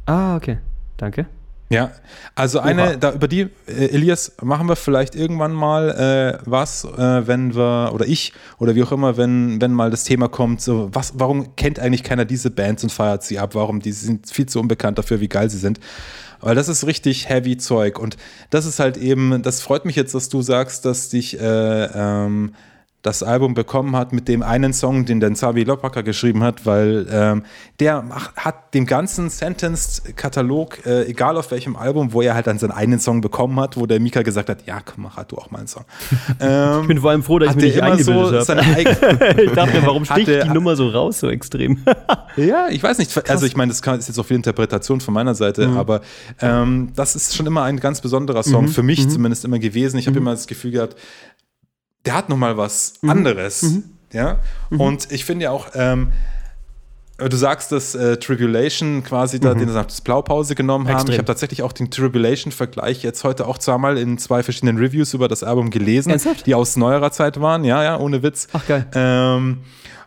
Ah, 0.06 0.36
okay. 0.36 0.58
Danke. 0.96 1.26
Ja, 1.70 1.90
also 2.34 2.60
eine, 2.60 2.96
da, 2.96 3.12
über 3.12 3.28
die, 3.28 3.42
äh, 3.66 3.90
Elias, 3.90 4.32
machen 4.40 4.68
wir 4.68 4.76
vielleicht 4.76 5.14
irgendwann 5.14 5.52
mal 5.52 5.90
äh, 5.90 6.38
was, 6.46 6.84
äh, 6.84 7.26
wenn 7.26 7.54
wir, 7.54 7.90
oder 7.92 8.06
ich, 8.06 8.32
oder 8.58 8.74
wie 8.74 8.82
auch 8.82 8.92
immer, 8.92 9.18
wenn, 9.18 9.60
wenn 9.60 9.72
mal 9.72 9.90
das 9.90 10.04
Thema 10.04 10.28
kommt, 10.28 10.62
so, 10.62 10.88
was, 10.92 11.12
warum 11.16 11.56
kennt 11.56 11.78
eigentlich 11.78 12.04
keiner 12.04 12.24
diese 12.24 12.50
Bands 12.50 12.84
und 12.84 12.90
feiert 12.90 13.22
sie 13.22 13.38
ab? 13.38 13.54
Warum? 13.54 13.80
Die 13.80 13.92
sind 13.92 14.30
viel 14.30 14.46
zu 14.46 14.60
unbekannt 14.60 14.96
dafür, 14.96 15.20
wie 15.20 15.28
geil 15.28 15.50
sie 15.50 15.58
sind. 15.58 15.78
Weil 16.40 16.54
das 16.54 16.68
ist 16.68 16.86
richtig 16.86 17.28
heavy 17.28 17.58
Zeug. 17.58 17.98
Und 17.98 18.16
das 18.48 18.64
ist 18.64 18.78
halt 18.78 18.96
eben, 18.96 19.42
das 19.42 19.60
freut 19.60 19.84
mich 19.84 19.96
jetzt, 19.96 20.14
dass 20.14 20.30
du 20.30 20.40
sagst, 20.40 20.86
dass 20.86 21.10
dich 21.10 21.38
äh, 21.38 21.84
ähm, 21.94 22.54
das 23.02 23.22
Album 23.22 23.54
bekommen 23.54 23.94
hat 23.94 24.12
mit 24.12 24.26
dem 24.26 24.42
einen 24.42 24.72
Song, 24.72 25.04
den 25.04 25.20
der 25.20 25.30
Xavi 25.30 25.62
Lopaka 25.62 26.00
geschrieben 26.02 26.42
hat, 26.42 26.66
weil 26.66 27.06
ähm, 27.10 27.44
der 27.78 28.02
macht, 28.02 28.34
hat 28.36 28.74
den 28.74 28.86
ganzen 28.86 29.30
Sentenced-Katalog, 29.30 30.84
äh, 30.86 31.04
egal 31.06 31.36
auf 31.36 31.50
welchem 31.50 31.76
Album, 31.76 32.12
wo 32.12 32.22
er 32.22 32.34
halt 32.34 32.46
dann 32.46 32.58
seinen 32.58 32.72
einen 32.72 32.98
Song 32.98 33.20
bekommen 33.20 33.58
hat, 33.60 33.76
wo 33.76 33.86
der 33.86 34.00
Mika 34.00 34.22
gesagt 34.22 34.48
hat, 34.48 34.66
ja, 34.66 34.80
komm, 34.84 35.04
mach 35.04 35.16
halt 35.16 35.30
du 35.32 35.36
auch 35.38 35.50
mal 35.50 35.58
einen 35.58 35.68
Song. 35.68 35.84
Ähm, 36.40 36.80
Ich 36.82 36.88
bin 36.88 36.98
vor 37.00 37.10
allem 37.10 37.22
froh, 37.22 37.38
dass 37.38 37.50
ich 37.50 37.56
mich 37.56 37.64
nicht 37.74 37.76
immer 37.78 37.98
so 37.98 38.12
eingebildet 38.12 38.46
seine 38.46 38.66
habe. 38.66 38.76
eigene, 38.76 39.42
Ich 39.42 39.52
dachte, 39.52 39.82
warum 39.84 40.04
sticht 40.04 40.28
der- 40.28 40.44
die 40.44 40.50
Nummer 40.50 40.76
so 40.76 40.88
raus, 40.88 41.20
so 41.20 41.28
extrem? 41.28 41.78
Ja, 42.36 42.68
ich 42.70 42.80
weiß 42.80 42.98
nicht. 42.98 43.28
Also 43.30 43.46
ich 43.46 43.56
meine, 43.56 43.72
das 43.72 43.80
ist 43.80 44.08
jetzt 44.08 44.18
auch 44.18 44.24
viel 44.24 44.36
Interpretation 44.36 45.00
von 45.00 45.12
meiner 45.12 45.34
Seite, 45.34 45.68
aber 45.70 46.02
ähm, 46.40 46.92
das 46.94 47.16
ist 47.16 47.34
schon 47.34 47.46
immer 47.46 47.64
ein 47.64 47.80
ganz 47.80 48.00
besonderer 48.00 48.44
Song, 48.44 48.68
für 48.68 48.84
mich 48.84 49.08
zumindest 49.10 49.44
immer 49.44 49.58
gewesen. 49.58 49.98
Ich 49.98 50.06
habe 50.06 50.18
immer 50.18 50.30
das 50.32 50.46
Gefühl 50.46 50.70
gehabt, 50.70 50.94
der 52.08 52.14
hat 52.16 52.30
noch 52.30 52.38
mal 52.38 52.56
was 52.56 52.94
anderes. 53.06 53.80
Ja? 54.14 54.38
Und 54.70 55.12
ich 55.12 55.26
finde 55.26 55.44
ja 55.44 55.50
auch, 55.50 55.66
ähm, 55.74 56.08
du 57.18 57.36
sagst, 57.36 57.70
dass 57.70 57.94
äh, 57.94 58.16
Tribulation 58.16 59.04
quasi 59.04 59.38
da 59.40 59.52
den 59.52 59.68
das 59.68 60.00
Blaupause 60.00 60.54
genommen 60.54 60.86
haben. 60.88 60.94
Extrem. 60.94 61.12
Ich 61.12 61.18
habe 61.18 61.26
tatsächlich 61.26 61.62
auch 61.62 61.72
den 61.74 61.90
Tribulation-Vergleich 61.90 63.02
jetzt 63.02 63.24
heute 63.24 63.46
auch 63.46 63.58
zweimal 63.58 63.98
in 63.98 64.16
zwei 64.16 64.42
verschiedenen 64.42 64.78
Reviews 64.78 65.12
über 65.12 65.28
das 65.28 65.42
Album 65.42 65.68
gelesen, 65.68 66.08
Ernsthaft? 66.08 66.46
die 66.46 66.54
aus 66.54 66.76
neuerer 66.76 67.12
Zeit 67.12 67.38
waren. 67.42 67.64
Ja, 67.64 67.84
ja, 67.84 67.98
ohne 67.98 68.22
Witz. 68.22 68.48
Ach, 68.54 68.66
geil. 68.66 68.86
Ähm, 68.94 69.58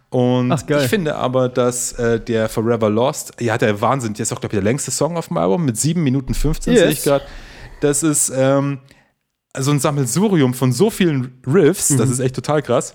und 0.10 0.52
Ach, 0.52 0.64
ich 0.68 0.88
finde 0.90 1.16
aber, 1.18 1.50
dass 1.50 1.94
äh, 1.94 2.20
der 2.20 2.50
Forever 2.50 2.90
Lost, 2.90 3.34
ja, 3.40 3.60
der 3.60 3.80
Wahnsinn, 3.80 4.16
der 4.16 4.24
ist 4.24 4.34
auch, 4.34 4.40
glaube 4.42 4.56
ich, 4.56 4.60
der 4.60 4.64
längste 4.64 4.90
Song 4.90 5.18
auf 5.18 5.28
dem 5.28 5.38
Album 5.38 5.66
mit 5.66 5.78
7 5.78 6.02
Minuten 6.02 6.34
15, 6.34 6.76
sehe 6.76 6.86
Yes. 6.86 6.94
ich 6.94 7.04
gerade. 7.04 7.26
Das 7.82 8.02
ist 8.02 8.32
ähm, 8.36 8.80
so 9.58 9.72
ein 9.72 9.80
Sammelsurium 9.80 10.54
von 10.54 10.72
so 10.72 10.90
vielen 10.90 11.42
Riffs, 11.46 11.90
das 11.90 12.08
Mhm. 12.08 12.14
ist 12.14 12.20
echt 12.20 12.36
total 12.36 12.62
krass. 12.62 12.94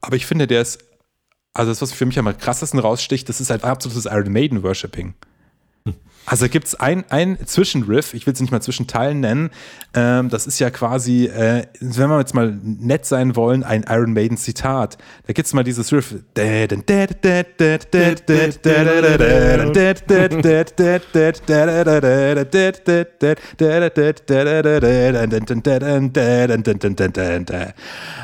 Aber 0.00 0.16
ich 0.16 0.26
finde, 0.26 0.46
der 0.46 0.60
ist, 0.62 0.78
also 1.54 1.70
das, 1.70 1.80
was 1.80 1.92
für 1.92 2.04
mich 2.06 2.18
am 2.18 2.36
krassesten 2.36 2.78
raussticht, 2.80 3.28
das 3.28 3.40
ist 3.40 3.50
halt 3.50 3.64
absolutes 3.64 4.04
Iron 4.06 4.32
Maiden 4.32 4.62
Worshipping. 4.62 5.14
Also 6.26 6.48
gibt 6.48 6.66
es 6.66 6.74
ein, 6.74 7.04
ein 7.10 7.38
Zwischenriff, 7.44 8.14
ich 8.14 8.26
will 8.26 8.32
es 8.32 8.40
nicht 8.40 8.50
mal 8.50 8.62
Zwischenteilen 8.62 9.20
nennen, 9.20 9.50
ähm, 9.94 10.30
das 10.30 10.46
ist 10.46 10.58
ja 10.58 10.70
quasi, 10.70 11.26
äh, 11.26 11.66
wenn 11.80 12.08
wir 12.08 12.18
jetzt 12.18 12.34
mal 12.34 12.58
nett 12.62 13.04
sein 13.04 13.36
wollen, 13.36 13.62
ein 13.62 13.84
Iron 13.88 14.12
Maiden 14.12 14.36
Zitat. 14.36 14.96
Da 15.26 15.32
gibt 15.32 15.46
es 15.46 15.52
mal 15.52 15.64
dieses 15.64 15.92
Riff. 15.92 16.14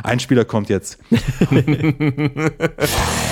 Ein 0.02 0.20
Spieler 0.20 0.44
kommt 0.44 0.68
jetzt. 0.68 0.98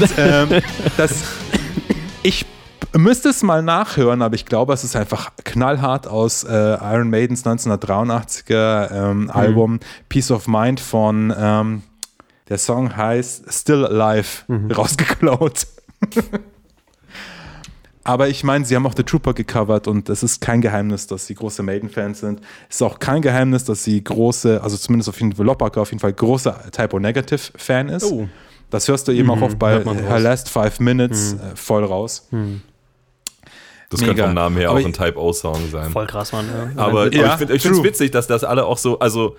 Und 0.00 0.10
ähm, 0.18 0.62
das, 0.96 1.24
ich 2.22 2.46
müsste 2.96 3.28
es 3.28 3.42
mal 3.42 3.62
nachhören, 3.62 4.22
aber 4.22 4.34
ich 4.34 4.46
glaube, 4.46 4.72
es 4.72 4.84
ist 4.84 4.96
einfach 4.96 5.32
knallhart 5.44 6.08
aus 6.08 6.44
äh, 6.44 6.48
Iron 6.50 7.10
Maidens 7.10 7.44
1983er 7.44 8.90
ähm, 8.92 9.30
Album 9.30 9.80
Peace 10.08 10.30
of 10.30 10.48
Mind 10.48 10.80
von, 10.80 11.34
ähm, 11.36 11.82
der 12.48 12.58
Song 12.58 12.96
heißt 12.96 13.52
Still 13.52 13.86
Alive, 13.86 14.44
rausgeklaut. 14.74 15.66
Aber 18.02 18.28
ich 18.28 18.42
meine, 18.42 18.64
sie 18.64 18.74
haben 18.74 18.86
auch 18.86 18.94
The 18.96 19.04
Trooper 19.04 19.34
gecovert 19.34 19.86
und 19.86 20.08
es 20.08 20.22
ist 20.22 20.40
kein 20.40 20.62
Geheimnis, 20.62 21.06
dass 21.06 21.26
sie 21.26 21.34
große 21.34 21.62
Maiden-Fans 21.62 22.20
sind. 22.20 22.40
Es 22.68 22.76
ist 22.76 22.82
auch 22.82 22.98
kein 22.98 23.20
Geheimnis, 23.22 23.64
dass 23.64 23.84
sie 23.84 24.02
große, 24.02 24.62
also 24.62 24.76
zumindest 24.78 25.10
auf 25.10 25.20
jeden 25.20 25.34
Fall 25.34 25.46
Lopaka 25.46 25.82
auf 25.82 25.90
jeden 25.90 26.00
Fall 26.00 26.14
großer 26.14 26.72
Typo 26.72 26.98
Negative-Fan 26.98 27.90
ist. 27.90 28.04
Oh. 28.04 28.26
Das 28.70 28.88
hörst 28.88 29.08
du 29.08 29.12
eben 29.12 29.30
auch 29.30 29.40
oft 29.42 29.58
bei. 29.58 29.84
Her 29.84 30.20
Last 30.20 30.48
Five 30.48 30.80
Minutes 30.80 31.34
äh, 31.34 31.56
voll 31.56 31.84
raus. 31.84 32.28
Das 33.90 34.00
Mega. 34.00 34.12
könnte 34.12 34.22
vom 34.22 34.34
Namen 34.34 34.56
her 34.56 34.70
Aber 34.70 34.80
auch 34.80 34.84
ein 34.84 34.92
Type-O-Song 34.92 35.68
sein. 35.70 35.90
Voll 35.90 36.06
krass, 36.06 36.32
Mann. 36.32 36.46
Ja. 36.48 36.82
Aber, 36.82 37.02
aber 37.02 37.12
Ja, 37.14 37.34
ich 37.34 37.62
finde 37.62 37.78
es 37.78 37.82
witzig, 37.82 38.12
dass 38.12 38.28
das 38.28 38.44
alle 38.44 38.64
auch 38.64 38.78
so, 38.78 39.00
also 39.00 39.36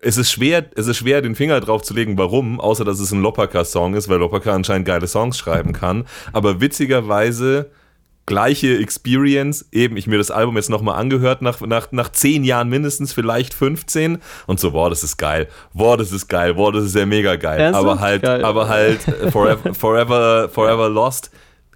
es 0.00 0.16
ist 0.16 0.32
schwer, 0.32 0.66
es 0.74 0.88
ist 0.88 0.96
schwer, 0.96 1.22
den 1.22 1.36
Finger 1.36 1.60
drauf 1.60 1.82
zu 1.82 1.94
legen, 1.94 2.18
warum, 2.18 2.60
außer 2.60 2.84
dass 2.84 2.98
es 2.98 3.12
ein 3.12 3.22
Lopaka-Song 3.22 3.94
ist, 3.94 4.08
weil 4.08 4.18
Lopaka 4.18 4.52
anscheinend 4.52 4.86
geile 4.86 5.06
Songs 5.06 5.38
schreiben 5.38 5.72
kann. 5.72 6.04
Aber 6.32 6.60
witzigerweise 6.60 7.70
gleiche 8.26 8.78
Experience, 8.78 9.66
eben 9.72 9.96
ich 9.96 10.06
mir 10.06 10.18
das 10.18 10.30
Album 10.30 10.56
jetzt 10.56 10.70
nochmal 10.70 10.98
angehört, 10.98 11.42
nach, 11.42 11.60
nach, 11.60 11.90
nach 11.90 12.10
zehn 12.12 12.44
Jahren 12.44 12.68
mindestens, 12.68 13.12
vielleicht 13.12 13.52
15 13.54 14.18
und 14.46 14.60
so, 14.60 14.70
boah, 14.72 14.90
das 14.90 15.02
ist 15.02 15.16
geil, 15.16 15.48
boah, 15.74 15.96
das 15.96 16.12
ist 16.12 16.28
geil, 16.28 16.54
boah, 16.54 16.72
das 16.72 16.84
ist 16.84 16.94
ja 16.94 17.04
mega 17.06 17.36
geil. 17.36 17.58
Ernsthaft? 17.60 17.84
Aber 17.86 18.00
halt, 18.00 18.22
Geil. 18.22 18.44
aber 18.44 18.68
halt 18.68 19.00
forever, 19.32 19.74
forever, 19.74 20.48
forever 20.48 20.88
lost, 20.88 21.30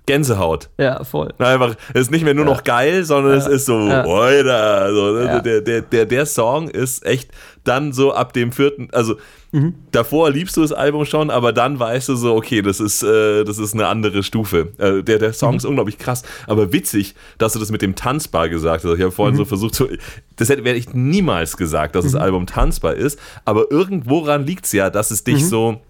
Gänsehaut. 0.07 0.68
ja, 0.78 1.03
voll. 1.03 1.34
Einfach, 1.38 1.74
es 1.92 2.03
ist 2.03 2.11
nicht 2.12 2.24
mehr 2.24 2.32
nur 2.34 2.44
noch 2.44 2.62
geil, 2.62 3.05
sondern 3.05 3.36
es 3.36 3.49
ist 3.49 3.66
so, 3.66 3.88
Ja. 3.88 4.05
Alter, 4.05 4.94
so? 4.94 5.18
Ja. 5.18 5.40
der, 5.40 5.61
der, 5.62 5.80
der, 5.82 6.07
der 6.07 6.26
Song 6.26 6.68
ist 6.68 7.05
echt 7.05 7.30
dann 7.67 7.93
so 7.93 8.12
ab 8.12 8.33
dem 8.33 8.53
vierten, 8.53 8.89
also 8.93 9.17
Mhm. 9.53 9.75
davor 9.93 10.29
liebst 10.31 10.57
du 10.57 10.61
das 10.62 10.73
Album 10.73 11.05
schon, 11.07 11.31
aber 11.31 11.53
dann 11.53 11.79
weißt 11.79 12.09
du 12.09 12.17
so, 12.17 12.35
okay, 12.35 12.62
das 12.62 12.81
ist, 12.81 13.03
äh, 13.05 13.45
das 13.45 13.59
ist 13.59 13.75
eine 13.75 13.87
andere 13.87 14.23
Stufe. 14.25 14.73
Äh, 14.77 15.03
der, 15.05 15.19
der 15.19 15.33
Song 15.33 15.53
Mhm. 15.53 15.57
ist 15.59 15.64
unglaublich 15.64 15.99
krass, 15.99 16.25
aber 16.49 16.73
witzig, 16.73 17.14
dass 17.39 17.53
du 17.53 17.59
das 17.61 17.71
mit 17.71 17.81
dem 17.81 17.95
Tanzbar 17.95 18.49
gesagt 18.49 18.85
hast. 18.85 18.93
Ich 18.95 19.01
habe 19.01 19.12
vorhin 19.12 19.35
Mhm. 19.35 19.39
so 19.39 19.45
versucht, 19.45 19.75
zu, 19.77 19.89
das 20.35 20.49
hätte 20.49 20.64
werde 20.64 20.79
ich 20.79 20.93
niemals 20.95 21.57
gesagt, 21.57 21.95
dass 21.95 22.05
das 22.05 22.14
Album 22.17 22.47
tanzbar 22.47 22.95
ist, 22.95 23.19
aber 23.45 23.71
irgendworan 23.71 24.45
liegt 24.45 24.67
es 24.67 24.73
ja, 24.73 24.91
dass 24.91 25.11
es 25.11 25.23
dich 25.25 25.47
so, 25.47 25.81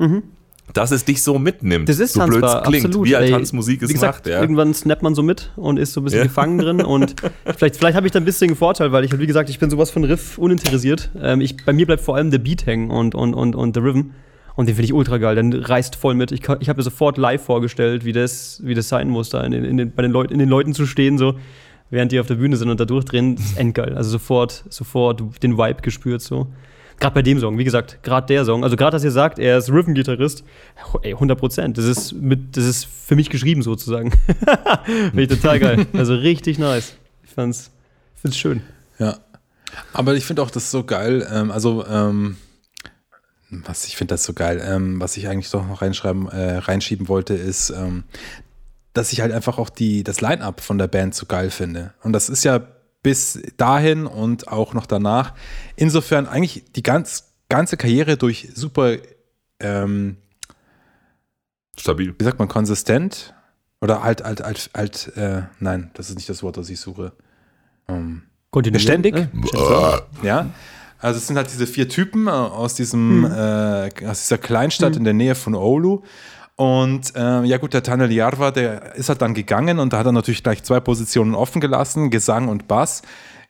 dass 0.77 0.91
es 0.91 1.05
dich 1.05 1.23
so 1.23 1.39
mitnimmt. 1.39 1.89
Das 1.89 1.99
ist 1.99 2.13
so 2.15 2.25
blöd 2.27 2.45
es 2.45 2.63
klingt, 2.63 2.87
absolut. 2.87 3.09
wie 3.09 3.17
halt. 3.17 3.31
Tanzmusik 3.31 3.83
es 3.83 3.89
Wie 3.89 3.95
gesagt, 3.95 4.19
macht. 4.19 4.27
Ja. 4.27 4.41
Irgendwann 4.41 4.75
snappt 4.75 5.03
man 5.03 5.15
so 5.15 5.23
mit 5.23 5.51
und 5.57 5.79
ist 5.79 5.93
so 5.93 6.01
ein 6.01 6.05
bisschen 6.05 6.19
Ja. 6.21 6.25
gefangen 6.25 6.59
drin. 6.59 6.83
Und 6.83 7.17
vielleicht, 7.57 7.77
vielleicht 7.77 7.97
habe 7.97 8.07
ich 8.07 8.13
da 8.13 8.19
ein 8.21 8.25
bisschen 8.25 8.49
einen 8.51 8.57
Vorteil, 8.57 8.93
weil 8.93 9.05
ich, 9.05 9.11
halt, 9.11 9.21
wie 9.21 9.27
gesagt, 9.27 9.51
ich 9.51 9.59
bin 9.59 9.71
sowas 9.71 9.91
von 9.91 10.05
Riff 10.05 10.39
uninteressiert. 10.39 11.11
Ähm, 11.21 11.41
ich, 11.41 11.57
bei 11.65 11.73
mir 11.73 11.87
bleibt 11.87 12.03
vor 12.03 12.17
allem 12.17 12.31
der 12.31 12.39
Beat 12.39 12.67
hängen 12.67 12.91
und, 12.91 13.15
und, 13.15 13.35
und, 13.35 13.55
und 13.57 13.77
der 13.77 13.83
Rhythm. 13.83 14.11
Und 14.55 14.67
den 14.69 14.75
finde 14.75 14.87
ich 14.87 14.95
ultra 14.95 15.19
geil. 15.19 15.37
Dann 15.37 15.53
reißt 15.53 15.97
voll 15.97 16.15
mit. 16.15 16.33
Ich, 16.33 16.41
ich 16.41 16.69
habe 16.69 16.79
mir 16.79 16.83
sofort 16.83 17.19
live 17.19 17.43
vorgestellt, 17.43 18.05
wie 18.05 18.13
das, 18.13 18.61
wie 18.65 18.75
das 18.75 18.89
sein 18.89 19.09
muss, 19.09 19.29
da 19.29 19.43
in 19.43 19.53
den, 19.53 19.65
in 19.65 19.77
den, 19.77 19.93
bei 19.93 20.03
den 20.03 20.13
Leuten, 20.13 20.33
in 20.33 20.39
den 20.39 20.49
Leuten 20.49 20.73
zu 20.73 20.87
stehen, 20.87 21.19
so 21.19 21.35
während 21.91 22.11
die 22.11 22.19
auf 22.21 22.27
der 22.27 22.35
Bühne 22.37 22.57
sind 22.57 22.69
und 22.71 22.81
da 22.81 22.85
durchdrehen. 22.85 23.37
Das 23.37 23.45
ist 23.45 23.59
endgeil. 23.59 23.95
Also 23.95 24.11
sofort, 24.11 24.65
sofort 24.71 25.43
den 25.43 25.59
Vibe 25.59 25.83
gespürt 25.83 26.23
so. 26.23 26.49
Gerade 26.99 27.15
bei 27.15 27.23
dem 27.23 27.39
Song, 27.39 27.59
wie 27.59 27.65
gesagt, 27.65 28.03
gerade 28.03 28.27
der 28.27 28.45
Song. 28.45 28.65
Also 28.65 28.77
gerade, 28.77 28.93
dass 28.93 29.05
ihr 29.05 29.11
sagt, 29.11 29.39
er 29.39 29.59
ist 29.59 29.71
Rhythm-Gitarrist, 29.71 30.45
ey, 31.03 31.13
100 31.13 31.39
Prozent. 31.39 31.79
Das 31.79 31.85
ist, 31.85 32.15
das 32.53 32.65
ist 32.65 32.87
für 32.87 33.17
mich 33.17 33.29
geschrieben 33.29 33.63
sozusagen. 33.63 34.13
Finde 34.85 35.23
ich 35.23 35.29
total 35.29 35.61
geil. 35.61 35.87
Also 35.93 36.15
richtig 36.15 36.59
nice. 36.59 36.95
Ich 37.25 37.33
fand's, 37.33 37.71
find's 38.15 38.39
schön. 38.39 38.63
Ja. 38.99 39.19
Aber 39.93 40.15
ich 40.15 40.25
finde 40.25 40.43
auch 40.43 40.51
das 40.51 40.71
so 40.71 40.85
geil. 40.85 41.27
Ähm, 41.31 41.51
also, 41.51 41.87
ähm, 41.87 42.39
was 43.51 43.87
ich 43.87 43.97
finde 43.97 44.15
das 44.15 44.25
so 44.25 44.33
geil. 44.33 44.63
Ähm, 44.65 44.99
was 44.99 45.17
ich 45.19 45.29
eigentlich 45.29 45.51
doch 45.51 45.67
noch 45.67 45.83
reinschreiben, 45.83 46.29
äh, 46.29 46.57
reinschieben 46.57 47.09
wollte, 47.09 47.35
ist, 47.35 47.71
ähm, 47.71 48.05
dass 48.95 49.13
ich 49.13 49.21
halt 49.21 49.33
einfach 49.33 49.59
auch 49.59 49.69
die, 49.69 50.03
das 50.03 50.23
Line-Up 50.23 50.63
von 50.63 50.79
der 50.79 50.89
Band 50.89 51.15
so 51.15 51.27
geil 51.27 51.51
finde. 51.51 51.93
Und 52.03 52.15
das 52.15 52.31
ist 52.31 52.45
ja 52.45 52.67
bis 53.07 53.41
dahin 53.57 54.05
und 54.05 54.49
auch 54.49 54.75
noch 54.75 54.85
danach. 54.85 55.33
Insofern 55.77 56.27
eigentlich 56.27 56.65
die 56.75 56.83
ganz, 56.83 57.35
ganze 57.49 57.77
Karriere 57.77 58.17
durch 58.17 58.49
super, 58.53 58.97
ähm, 59.61 60.17
Stabil. 61.79 62.13
wie 62.19 62.25
sagt 62.25 62.41
man, 62.41 62.49
konsistent 62.49 63.33
oder 63.81 64.03
halt, 64.03 64.25
halt, 64.25 64.43
halt, 64.43 64.71
halt, 64.75 65.13
äh, 65.17 65.43
nein, 65.61 65.93
das 65.95 66.09
ist 66.11 66.17
nicht 66.17 66.29
das 66.29 66.43
Wort, 66.43 66.57
das 66.57 66.69
ich 66.69 66.81
suche. 66.81 67.13
Ähm, 67.87 68.23
Kontinuierlich. 68.51 69.13
Beständig? 69.13 69.15
Äh, 69.15 70.27
Ja. 70.27 70.51
Also 70.99 71.19
es 71.19 71.29
sind 71.29 71.37
halt 71.37 71.49
diese 71.53 71.69
vier 71.69 71.89
Typen 71.89 72.27
äh, 72.27 72.31
aus 72.31 72.75
diesem 72.75 73.25
äh, 73.25 73.89
aus 74.05 74.23
dieser 74.23 74.39
Kleinstadt 74.39 74.97
in 74.97 75.05
der 75.05 75.15
Nähe 75.15 75.37
von 75.37 75.55
Oulu. 75.55 76.03
Und 76.57 77.15
äh, 77.15 77.45
ja 77.45 77.59
gut, 77.59 77.75
der 77.75 77.83
Tanel 77.83 78.11
Jarva, 78.11 78.51
der 78.51 78.95
ist 78.97 79.11
halt 79.11 79.21
dann 79.21 79.35
gegangen 79.35 79.79
und 79.79 79.93
da 79.93 79.99
hat 79.99 80.07
er 80.07 80.13
natürlich 80.13 80.43
gleich 80.43 80.63
zwei 80.63 80.81
Positionen 80.81 81.35
offen 81.35 81.61
gelassen, 81.61 82.11
Gesang 82.11 82.49
und 82.49 82.67
Bass. 82.67 83.03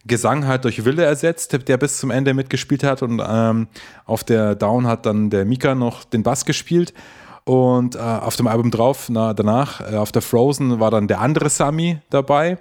Gesang 0.04 0.46
halt 0.46 0.64
durch 0.64 0.84
Wille 0.84 1.04
ersetzt, 1.04 1.68
der 1.68 1.76
bis 1.78 1.98
zum 1.98 2.10
Ende 2.10 2.34
mitgespielt 2.34 2.84
hat 2.84 3.02
und 3.02 3.22
ähm, 3.26 3.68
auf 4.04 4.24
der 4.24 4.54
Down 4.54 4.86
hat 4.86 5.06
dann 5.06 5.30
der 5.30 5.44
Mika 5.44 5.74
noch 5.74 6.04
den 6.04 6.22
Bass 6.22 6.44
gespielt. 6.44 6.92
Und 7.44 7.94
äh, 7.94 7.98
auf 7.98 8.34
dem 8.34 8.48
Album 8.48 8.72
drauf, 8.72 9.08
na, 9.08 9.32
danach, 9.32 9.80
äh, 9.80 9.94
auf 9.96 10.10
der 10.10 10.22
Frozen, 10.22 10.80
war 10.80 10.90
dann 10.90 11.06
der 11.06 11.20
andere 11.20 11.48
Sami 11.48 12.00
dabei. 12.10 12.58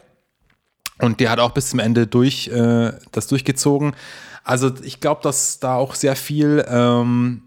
Und 1.00 1.20
der 1.20 1.32
hat 1.32 1.40
auch 1.40 1.52
bis 1.52 1.72
zum 1.72 1.80
Ende 1.80 2.06
durch 2.06 2.48
äh, 2.50 2.92
das 3.12 3.26
durchgezogen. 3.26 3.96
Also 4.44 4.72
ich 4.84 5.02
glaube, 5.02 5.22
dass 5.24 5.60
da 5.60 5.76
auch 5.76 5.96
sehr 5.96 6.16
viel, 6.16 6.64
ähm, 6.70 7.42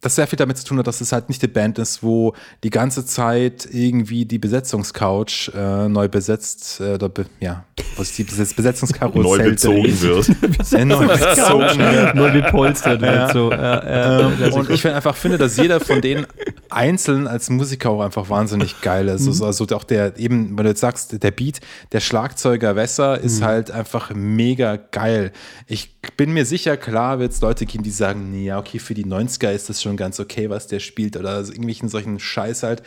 das 0.00 0.14
sehr 0.14 0.26
viel 0.26 0.36
damit 0.36 0.56
zu 0.58 0.64
tun 0.64 0.78
hat, 0.78 0.86
dass 0.86 1.00
es 1.00 1.12
halt 1.12 1.28
nicht 1.28 1.42
die 1.42 1.48
Band 1.48 1.78
ist, 1.78 2.02
wo 2.02 2.34
die 2.64 2.70
ganze 2.70 3.04
Zeit 3.04 3.68
irgendwie 3.70 4.24
die 4.24 4.38
Besetzungscouch 4.38 5.50
äh, 5.54 5.88
neu 5.88 6.08
besetzt, 6.08 6.80
äh, 6.80 6.94
oder 6.94 7.08
be, 7.08 7.26
ja, 7.40 7.64
wo 7.96 8.02
sich 8.02 8.16
die 8.16 8.24
Besetz 8.24 8.54
Besetzungskarussell 8.54 9.22
Neu 9.22 9.50
bezogen 9.50 9.82
dreht. 9.82 10.02
wird. 10.02 10.72
Äh, 10.72 10.84
neu 10.84 11.06
bezogen 11.06 11.78
wird. 11.78 12.14
Neu 12.14 12.32
gepolstert 12.32 13.00
wird. 13.00 13.32
So. 13.32 13.50
Ja, 13.50 13.84
ja, 13.84 14.20
Ähm, 14.20 14.52
und 14.52 14.70
ich 14.70 14.82
find 14.82 14.94
einfach 14.94 15.16
finde, 15.16 15.38
dass 15.38 15.56
jeder 15.56 15.80
von 15.80 16.00
denen 16.00 16.26
einzeln 16.70 17.26
als 17.26 17.50
Musiker 17.50 17.90
auch 17.90 18.02
einfach 18.02 18.28
wahnsinnig 18.30 18.80
geil 18.80 19.08
ist. 19.08 19.26
Also, 19.26 19.44
also 19.44 19.66
auch 19.76 19.84
der, 19.84 20.18
eben, 20.18 20.56
wenn 20.56 20.64
du 20.64 20.70
jetzt 20.70 20.80
sagst, 20.80 21.22
der 21.22 21.30
Beat, 21.30 21.60
der 21.92 22.00
Schlagzeuger 22.00 22.76
Wesser 22.76 23.18
ist 23.20 23.42
halt 23.42 23.70
einfach 23.70 24.12
mega 24.14 24.76
geil. 24.76 25.32
Ich 25.66 25.96
bin 26.16 26.32
mir 26.32 26.44
sicher, 26.44 26.76
klar 26.76 27.18
wird 27.18 27.32
es 27.32 27.40
Leute 27.40 27.66
geben, 27.66 27.84
die 27.84 27.90
sagen, 27.90 28.30
nee, 28.30 28.46
ja, 28.46 28.58
okay, 28.58 28.78
für 28.78 28.94
die 28.94 29.04
90er 29.04 29.50
ist 29.50 29.68
das 29.68 29.82
schon 29.82 29.89
ganz 29.96 30.20
okay, 30.20 30.50
was 30.50 30.66
der 30.66 30.80
spielt 30.80 31.16
oder 31.16 31.38
irgendwelchen 31.38 31.88
solchen 31.88 32.18
Scheiß 32.18 32.62
halt. 32.62 32.82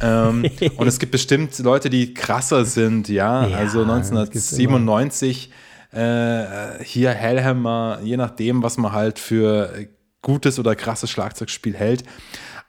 Ähm, 0.00 0.44
und 0.76 0.86
es 0.86 0.98
gibt 0.98 1.12
bestimmt 1.12 1.58
Leute, 1.58 1.90
die 1.90 2.14
krasser 2.14 2.64
sind, 2.64 3.08
ja. 3.08 3.46
Ja, 3.46 3.56
also 3.58 3.84
das 3.84 4.10
gibt's 4.30 4.52
1997 4.52 5.50
äh, 5.92 6.82
hier 6.82 7.10
Hellhammer, 7.10 8.00
je 8.02 8.16
nachdem, 8.16 8.62
was 8.62 8.76
man 8.76 8.92
halt 8.92 9.18
für 9.18 9.88
gutes 10.22 10.58
oder 10.58 10.74
krasses 10.74 11.10
Schlagzeugspiel 11.10 11.74
hält. 11.74 12.02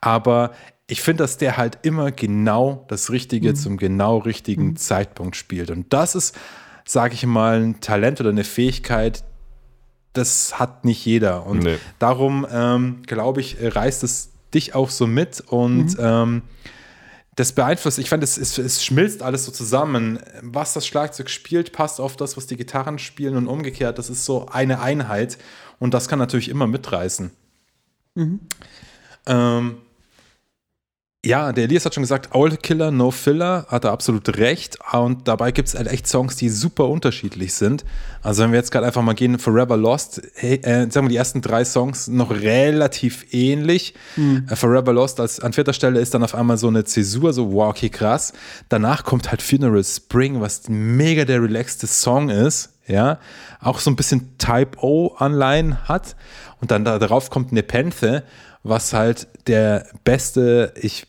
Aber 0.02 0.52
ich 0.88 1.02
finde, 1.02 1.24
dass 1.24 1.38
der 1.38 1.58
halt 1.58 1.80
immer 1.82 2.12
genau 2.12 2.86
das 2.90 3.10
Richtige 3.10 3.50
Mhm. 3.52 3.56
zum 3.56 3.78
genau 3.78 4.18
richtigen 4.20 4.76
Zeitpunkt 4.76 5.36
spielt. 5.36 5.72
Und 5.72 5.92
das 5.94 6.14
ist, 6.14 6.36
sage 6.86 7.16
ich 7.16 7.26
mal, 7.26 7.62
ein 7.62 7.82
Talent 7.82 8.22
oder 8.22 8.30
eine 8.30 8.44
Fähigkeit, 8.44 9.24
das 10.18 10.60
hat 10.60 10.86
nicht 10.86 11.06
jeder. 11.06 11.46
Und 11.46 11.60
Nee. 11.64 11.78
darum, 12.00 12.46
ähm, 12.52 13.02
glaube 13.06 13.42
ich, 13.42 13.58
reißt 13.62 14.04
es 14.04 14.30
dich 14.54 14.74
auch 14.76 14.90
so 14.90 15.06
mit 15.08 15.42
und 15.48 15.96
ähm, 16.00 16.42
das 17.36 17.52
beeinflusst, 17.52 18.00
ich 18.00 18.08
fand, 18.08 18.24
es, 18.24 18.38
es, 18.38 18.58
es 18.58 18.84
schmilzt 18.86 19.22
alles 19.22 19.44
so 19.44 19.52
zusammen. 19.52 20.20
Was 20.42 20.72
das 20.74 20.88
Schlagzeug 20.88 21.30
spielt, 21.30 21.74
passt 21.74 22.00
auf 22.00 22.16
das, 22.16 22.38
was 22.38 22.48
die 22.48 22.56
Gitarren 22.56 22.98
spielen 22.98 23.36
und 23.36 23.48
umgekehrt. 23.48 23.98
Das 23.98 24.10
ist 24.10 24.24
so 24.24 24.48
eine 24.48 24.80
Einheit 24.80 25.38
und 25.80 25.94
das 25.94 26.08
kann 26.08 26.18
natürlich 26.18 26.48
immer 26.48 26.66
mitreißen. 26.68 27.32
Ähm, 29.26 29.78
ja, 31.26 31.52
der 31.52 31.64
Elias 31.64 31.86
hat 31.86 31.96
schon 31.96 32.04
gesagt, 32.04 32.36
Owl 32.36 32.56
Killer, 32.58 32.92
No 32.92 33.10
Filler, 33.10 33.66
hat 33.68 33.84
er 33.84 33.92
absolut 33.92 34.38
recht. 34.38 34.78
Und 34.94 35.28
dabei 35.28 35.52
gibt 35.52 35.68
es 35.68 35.76
halt 35.76 35.88
echt 35.88 36.08
Songs, 36.08 36.36
die 36.36 36.50
super 36.50 36.88
unterschiedlich 36.88 37.56
sind. 37.56 37.84
Also 38.22 38.44
wenn 38.44 38.52
wir 38.52 38.60
jetzt 38.60 38.72
gerade 38.72 38.86
einfach 38.86 39.02
mal 39.02 39.16
gehen, 39.16 39.40
Forever 39.40 39.76
Lost, 39.76 40.22
hey, 40.36 40.58
äh, 40.62 40.90
sagen 40.92 41.08
wir 41.08 41.10
die 41.10 41.16
ersten 41.16 41.42
drei 41.42 41.66
Songs 41.66 42.08
noch 42.08 42.30
relativ 42.30 43.26
ähnlich. 43.34 43.96
Äh, 44.50 44.56
Forever 44.56 44.94
Lost 44.94 45.20
als, 45.20 45.40
an 45.40 45.52
vierter 45.54 45.74
Stelle 45.74 46.00
ist 46.00 46.14
dann 46.14 46.24
auf 46.24 46.36
einmal 46.36 46.58
so 46.58 46.68
eine 46.68 46.84
Zäsur, 46.84 47.34
so 47.34 47.52
wow, 47.52 47.70
okay, 47.70 47.90
krass. 47.90 48.32
Danach 48.70 49.04
kommt 49.04 49.32
halt 49.32 49.42
Funeral 49.42 49.84
Spring, 49.84 50.42
was 50.42 50.70
mega 50.70 51.26
der 51.26 51.42
relaxte 51.42 51.88
Song 51.88 52.30
ist. 52.30 52.70
Ja, 52.88 53.18
auch 53.62 53.80
so 53.80 53.90
ein 53.90 53.96
bisschen 53.96 54.38
Type 54.38 54.78
O-Anleihen 54.80 55.88
hat. 55.88 56.16
Und 56.62 56.70
dann 56.70 56.86
da 56.86 57.00
drauf 57.00 57.32
kommt 57.32 57.52
Nepenthe, 57.52 58.24
was 58.62 58.94
halt 58.94 59.28
der 59.48 59.88
beste, 60.04 60.72
ich 60.76 61.08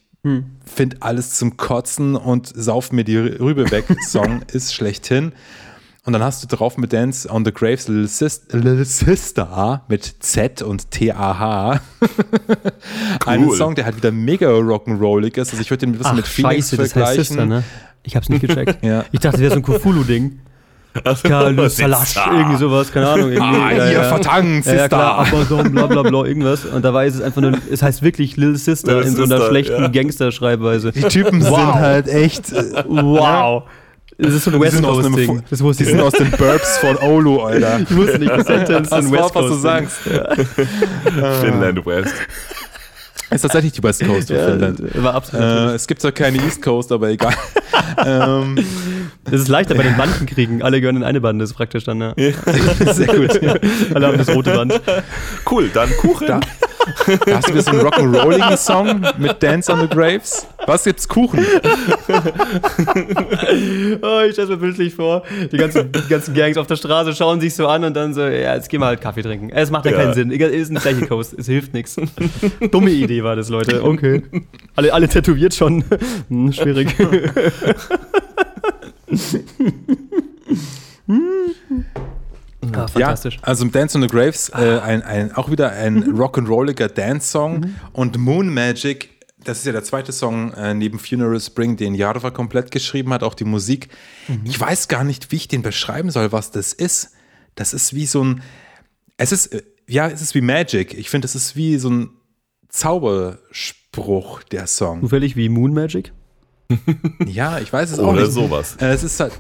finde 0.65 0.97
alles 1.01 1.35
zum 1.35 1.57
Kotzen 1.57 2.17
und 2.17 2.53
sauf 2.55 2.93
mir 2.93 3.05
die 3.05 3.17
Rübe 3.17 3.71
weg 3.71 3.85
Song 4.07 4.43
ist 4.53 4.75
schlechthin. 4.75 5.33
Und 6.05 6.13
dann 6.13 6.23
hast 6.23 6.41
du 6.43 6.47
drauf 6.57 6.77
mit 6.79 6.93
Dance 6.93 7.29
on 7.29 7.45
the 7.45 7.53
Graves 7.53 7.89
Little, 7.89 8.07
Sis 8.07 8.43
Little 8.53 8.85
Sister 8.85 9.83
mit 9.89 10.05
Z 10.21 10.63
und 10.63 10.93
T-A-H. 10.93 11.81
Einen 13.27 13.49
Cool. 13.49 13.57
Song, 13.57 13.75
der 13.75 13.87
halt 13.87 13.97
wieder 13.97 14.13
mega 14.13 14.49
rock'n'rollig 14.49 15.37
ist. 15.37 15.51
Also 15.51 15.61
ich 15.61 15.71
würde 15.71 15.85
den 15.85 15.91
ein 15.91 15.99
bisschen 15.99 16.13
Ach, 16.13 16.17
mit 16.17 16.27
Phoenix 16.29 16.71
scheiße, 16.71 16.77
das 16.77 16.85
heißt 16.85 16.93
vergleichen. 16.93 17.25
Sister, 17.25 17.47
ne? 17.47 17.65
Ich 18.05 18.15
hab's 18.15 18.29
nicht 18.29 18.41
gecheckt. 18.43 18.79
Ja. 18.85 19.05
Ich 19.11 19.19
dachte, 19.19 19.39
das 19.39 19.41
wäre 19.41 19.51
so 19.51 19.57
ein 19.57 19.63
Cthulhu-Ding. 19.81 20.39
Carlos 21.23 21.77
sitzt 21.77 21.91
Salasch, 21.91 22.17
irgendwie 22.33 22.57
sowas, 22.57 22.93
keine 22.93 23.09
Ahnung. 23.09 23.31
Irgendwie, 23.33 23.61
Ah, 23.61 23.91
ihr 23.91 24.03
vertankt, 24.05 24.67
ja, 24.67 24.73
ja, 24.73 24.79
Sister. 24.83 24.89
klar, 24.89 25.19
Amazon, 25.33 25.73
bla 25.73 25.87
bla 25.87 26.03
bla, 26.03 26.25
irgendwas. 26.25 26.65
Und 26.65 26.85
dabei 26.85 27.07
ist 27.07 27.17
es 27.17 27.21
einfach 27.23 27.41
nur, 27.43 27.53
es 27.71 27.83
heißt 27.83 28.03
wirklich 28.03 28.37
Little 28.37 28.57
Sister 28.57 28.95
Little 28.97 29.09
in 29.11 29.17
so 29.17 29.25
einer 29.25 29.47
schlechten 29.47 29.83
ja. 29.83 29.89
Gangster-Schreibweise. 29.89 30.93
Die 30.93 31.03
Typen 31.03 31.43
Wow. 31.45 31.57
sind 31.59 31.75
halt 31.75 32.09
echt. 32.09 32.53
äh, 32.53 32.85
Wow. 32.87 33.65
Das 34.19 34.33
ist 34.33 34.45
so 34.45 34.51
ein 34.51 34.55
Die 34.55 34.61
West 34.63 34.77
sind 34.77 34.87
aus 34.87 35.03
Coast 35.03 35.19
Ding. 35.19 35.43
Das 35.51 35.63
wusste 35.63 35.83
Die 35.85 35.91
ich 35.91 35.95
sind 35.97 36.05
nicht. 36.05 36.07
aus 36.07 36.13
den 36.15 36.31
Burbs 36.31 36.79
von 36.79 36.97
Olu, 36.97 37.41
Alter. 37.43 37.81
Ich 37.81 37.95
wusste 37.95 38.19
nicht, 38.19 38.31
das 38.31 38.47
Sentence 38.47 38.91
war, 38.91 39.03
West 39.03 39.13
was 39.13 39.33
du 39.33 39.49
Coast 39.51 39.63
sagst. 39.63 39.97
Finland 41.43 41.85
West. 41.85 42.15
Ist 43.31 43.43
tatsächlich 43.43 43.73
die 43.73 43.83
West 43.83 44.05
Coast 44.05 44.29
von 44.29 44.37
Ja, 44.37 44.47
Finnland. 44.47 45.03
war 45.03 45.15
absolut. 45.15 45.45
Äh, 45.45 45.75
es 45.75 45.87
gibt 45.87 46.01
zwar 46.01 46.13
keine 46.13 46.39
East 46.45 46.63
Coast, 46.63 46.93
aber 46.93 47.09
egal. 47.09 47.35
ähm, 48.07 48.57
Das 49.25 49.41
ist 49.41 49.49
leichter 49.49 49.75
bei 49.75 49.83
den 49.83 49.97
Bandenkriegen. 49.97 50.63
Alle 50.63 50.81
gehören 50.81 50.97
in 50.97 51.03
eine 51.05 51.21
Bande, 51.21 51.45
ist 51.45 51.55
praktisch 51.55 51.85
dann, 51.85 52.01
ja. 52.01 52.15
Sehr 52.93 53.07
gut. 53.09 53.41
Alle 53.95 54.07
haben 54.07 54.19
das 54.19 54.29
rote 54.29 54.53
Band. 54.53 54.81
Cool, 55.51 55.69
dann 55.75 55.91
Kuchen. 55.99 56.27
da, 56.29 56.41
da 57.27 57.37
hast 57.37 57.49
du 57.49 57.53
wieder 57.53 57.63
so 57.63 57.71
einen 57.71 57.81
rock'n'rolligen 57.81 58.57
Song 58.57 59.03
mit 59.19 59.43
Dance 59.43 59.73
on 59.73 59.81
the 59.81 59.89
Graves. 59.89 60.47
Was 60.67 60.85
gibt's? 60.85 61.09
Kuchen. 61.09 61.45
Oh, 64.03 64.21
ich 64.27 64.33
stelle 64.33 64.49
mir 64.49 64.57
bildlich 64.59 64.95
vor, 64.95 65.23
die 65.51 65.57
ganzen, 65.57 65.91
die 65.93 66.09
ganzen 66.09 66.35
Gangs 66.35 66.57
auf 66.57 66.67
der 66.67 66.77
Straße 66.77 67.15
schauen 67.15 67.41
sich 67.41 67.55
so 67.55 67.67
an 67.69 67.85
und 67.85 67.95
dann 67.95 68.15
so, 68.15 68.23
ja, 68.23 68.55
jetzt 68.55 68.69
gehen 68.69 68.81
wir 68.81 68.87
halt 68.87 69.01
Kaffee 69.01 69.23
trinken. 69.23 69.51
Es 69.51 69.71
macht 69.71 69.87
ja, 69.87 69.93
Ja. 69.93 69.99
keinen 69.99 70.15
Sinn. 70.15 70.31
Es 70.31 70.53
ist 70.53 70.71
ein 70.71 70.77
gleiche 70.77 71.07
Coast, 71.07 71.35
es 71.39 71.47
hilft 71.47 71.75
nichts. 71.75 71.97
Dumme 72.71 72.91
Idee 72.91 73.23
war 73.23 73.37
das, 73.37 73.49
Leute. 73.49 73.83
Okay. 73.85 74.23
Alle, 74.75 74.93
alle 74.93 75.09
tätowiert 75.09 75.55
schon. 75.55 75.85
Hm, 76.29 76.53
schwierig. 76.53 76.95
Ah, 82.75 82.87
fantastisch. 82.89 83.37
Ja, 83.37 83.43
also 83.43 83.65
Dance 83.67 83.97
on 83.97 84.03
the 84.03 84.09
Graves, 84.09 84.49
äh, 84.51 84.81
ein, 84.83 85.03
ein, 85.03 85.33
auch 85.35 85.51
wieder 85.51 85.71
ein 85.73 86.05
rock'n'rolliger 86.17 86.89
Dance-Song. 86.89 87.75
Und 87.93 88.19
Moon 88.19 88.53
Magic, 88.53 89.11
das 89.43 89.59
ist 89.59 89.67
ja 89.67 89.73
der 89.73 89.85
zweite 89.85 90.13
Song 90.13 90.53
äh, 90.55 90.75
neben 90.75 90.99
Funeral 90.99 91.41
Spring, 91.41 91.77
den 91.77 91.95
Jarva 91.95 92.31
komplett 92.31 92.71
geschrieben 92.71 93.13
hat, 93.13 93.23
auch 93.23 93.35
die 93.35 93.45
Musik. 93.45 93.89
Ich 94.45 94.59
weiß 94.61 94.89
gar 94.89 95.05
nicht, 95.05 95.31
wie 95.33 95.37
ich 95.37 95.49
den 95.49 95.63
beschreiben 95.63 96.11
soll, 96.11 96.33
was 96.33 96.51
das 96.51 96.73
ist. 96.73 97.13
Das 97.55 97.73
ist 97.73 97.95
wie 97.95 98.07
so 98.07 98.23
ein, 98.25 98.43
es 99.17 99.33
ist, 99.33 99.47
äh, 99.55 99.63
ja, 99.89 100.09
es 100.09 100.21
ist 100.21 100.35
wie 100.35 100.41
Magic. 100.41 100.95
Ich 100.95 101.09
finde, 101.11 101.27
es 101.27 101.35
ist 101.35 101.55
wie 101.57 101.79
so 101.79 101.89
ein 101.91 102.11
Zauberspruch, 102.69 104.43
der 104.45 104.67
Song. 104.67 105.01
Zufällig 105.01 105.37
wie 105.37 105.49
Moon 105.49 105.73
Magic. 105.73 106.13
Ja, 107.27 107.59
ich 107.61 107.73
weiß 107.73 107.93
es 107.93 107.99
auch 107.99 108.09
Oder 108.13 108.23
nicht. 108.23 108.33
sowas. 108.33 108.77
Äh, 108.81 108.87
Es 108.89 109.05
ist 109.05 109.21
halt, 109.21 109.33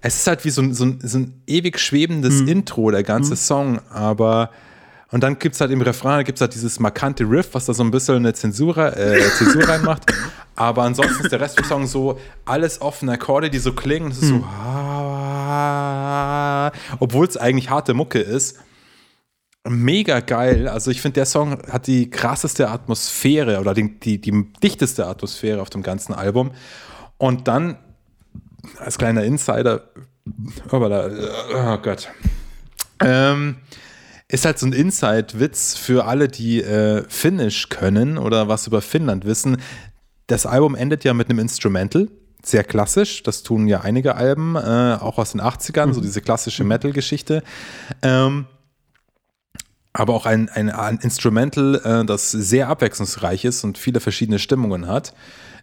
es 0.00 0.16
ist 0.16 0.26
halt 0.26 0.44
wie 0.44 0.50
so 0.50 0.62
ein, 0.62 0.74
so 0.74 0.84
ein, 0.84 1.00
so 1.02 1.18
ein 1.18 1.42
ewig 1.46 1.78
schwebendes 1.78 2.40
Intro, 2.40 2.90
der 2.90 3.02
ganze 3.02 3.36
Song, 3.36 3.80
aber 3.90 4.50
und 5.10 5.22
dann 5.22 5.38
gibt 5.38 5.54
es 5.54 5.60
halt 5.62 5.70
im 5.70 5.80
Refrain, 5.80 6.22
gibt 6.24 6.36
es 6.36 6.42
halt 6.42 6.52
dieses 6.54 6.80
markante 6.80 7.24
Riff, 7.24 7.54
was 7.54 7.64
da 7.64 7.72
so 7.72 7.82
ein 7.82 7.90
bisschen 7.90 8.16
eine 8.16 8.34
Zensur, 8.34 8.76
äh, 8.76 9.18
Zensur 9.38 9.66
reinmacht. 9.66 10.04
Aber 10.54 10.82
ansonsten 10.82 11.24
ist 11.24 11.32
der 11.32 11.40
Rest 11.40 11.56
vom 11.58 11.64
Song 11.66 11.86
so 11.86 12.20
alles 12.44 12.82
offene 12.82 13.12
Akkorde, 13.12 13.48
die 13.48 13.58
so 13.58 13.72
klingen. 13.72 14.10
Es 14.10 14.18
ist 14.18 14.28
so, 14.28 14.44
ah, 14.44 15.50
obwohl 16.98 17.26
es 17.26 17.38
eigentlich 17.38 17.70
harte 17.70 17.94
Mucke 17.94 18.18
ist. 18.18 18.58
Mega 19.66 20.20
geil. 20.20 20.68
Also 20.68 20.90
ich 20.90 21.00
finde, 21.00 21.14
der 21.14 21.26
Song 21.26 21.62
hat 21.70 21.86
die 21.86 22.10
krasseste 22.10 22.68
Atmosphäre 22.68 23.60
oder 23.60 23.72
die, 23.72 23.98
die, 23.98 24.20
die 24.20 24.52
dichteste 24.62 25.06
Atmosphäre 25.06 25.62
auf 25.62 25.70
dem 25.70 25.82
ganzen 25.82 26.12
Album. 26.12 26.50
Und 27.16 27.48
dann, 27.48 27.78
als 28.78 28.98
kleiner 28.98 29.24
Insider, 29.24 29.82
aber 30.70 30.88
da, 30.88 31.10
oh 31.54 31.78
Gott, 31.82 32.08
ähm, 33.00 33.56
ist 34.28 34.44
halt 34.44 34.58
so 34.58 34.66
ein 34.66 34.72
Inside-Witz 34.72 35.76
für 35.76 36.04
alle, 36.04 36.28
die 36.28 36.62
äh, 36.62 37.04
Finnisch 37.08 37.68
können 37.70 38.18
oder 38.18 38.48
was 38.48 38.66
über 38.66 38.82
Finnland 38.82 39.24
wissen. 39.24 39.58
Das 40.26 40.44
Album 40.44 40.74
endet 40.74 41.04
ja 41.04 41.14
mit 41.14 41.30
einem 41.30 41.38
Instrumental. 41.38 42.08
Sehr 42.44 42.62
klassisch, 42.62 43.22
das 43.22 43.42
tun 43.42 43.66
ja 43.66 43.80
einige 43.80 44.14
Alben, 44.14 44.54
äh, 44.56 44.98
auch 45.00 45.18
aus 45.18 45.32
den 45.32 45.40
80ern, 45.40 45.92
so 45.92 46.00
diese 46.00 46.20
klassische 46.20 46.62
Metal-Geschichte. 46.62 47.42
Ähm, 48.02 48.46
aber 49.92 50.14
auch 50.14 50.26
ein, 50.26 50.48
ein, 50.50 50.70
ein 50.70 50.98
Instrumental, 50.98 51.80
äh, 51.82 52.04
das 52.04 52.30
sehr 52.30 52.68
abwechslungsreich 52.68 53.44
ist 53.44 53.64
und 53.64 53.78
viele 53.78 54.00
verschiedene 54.00 54.38
Stimmungen 54.38 54.86
hat. 54.86 55.14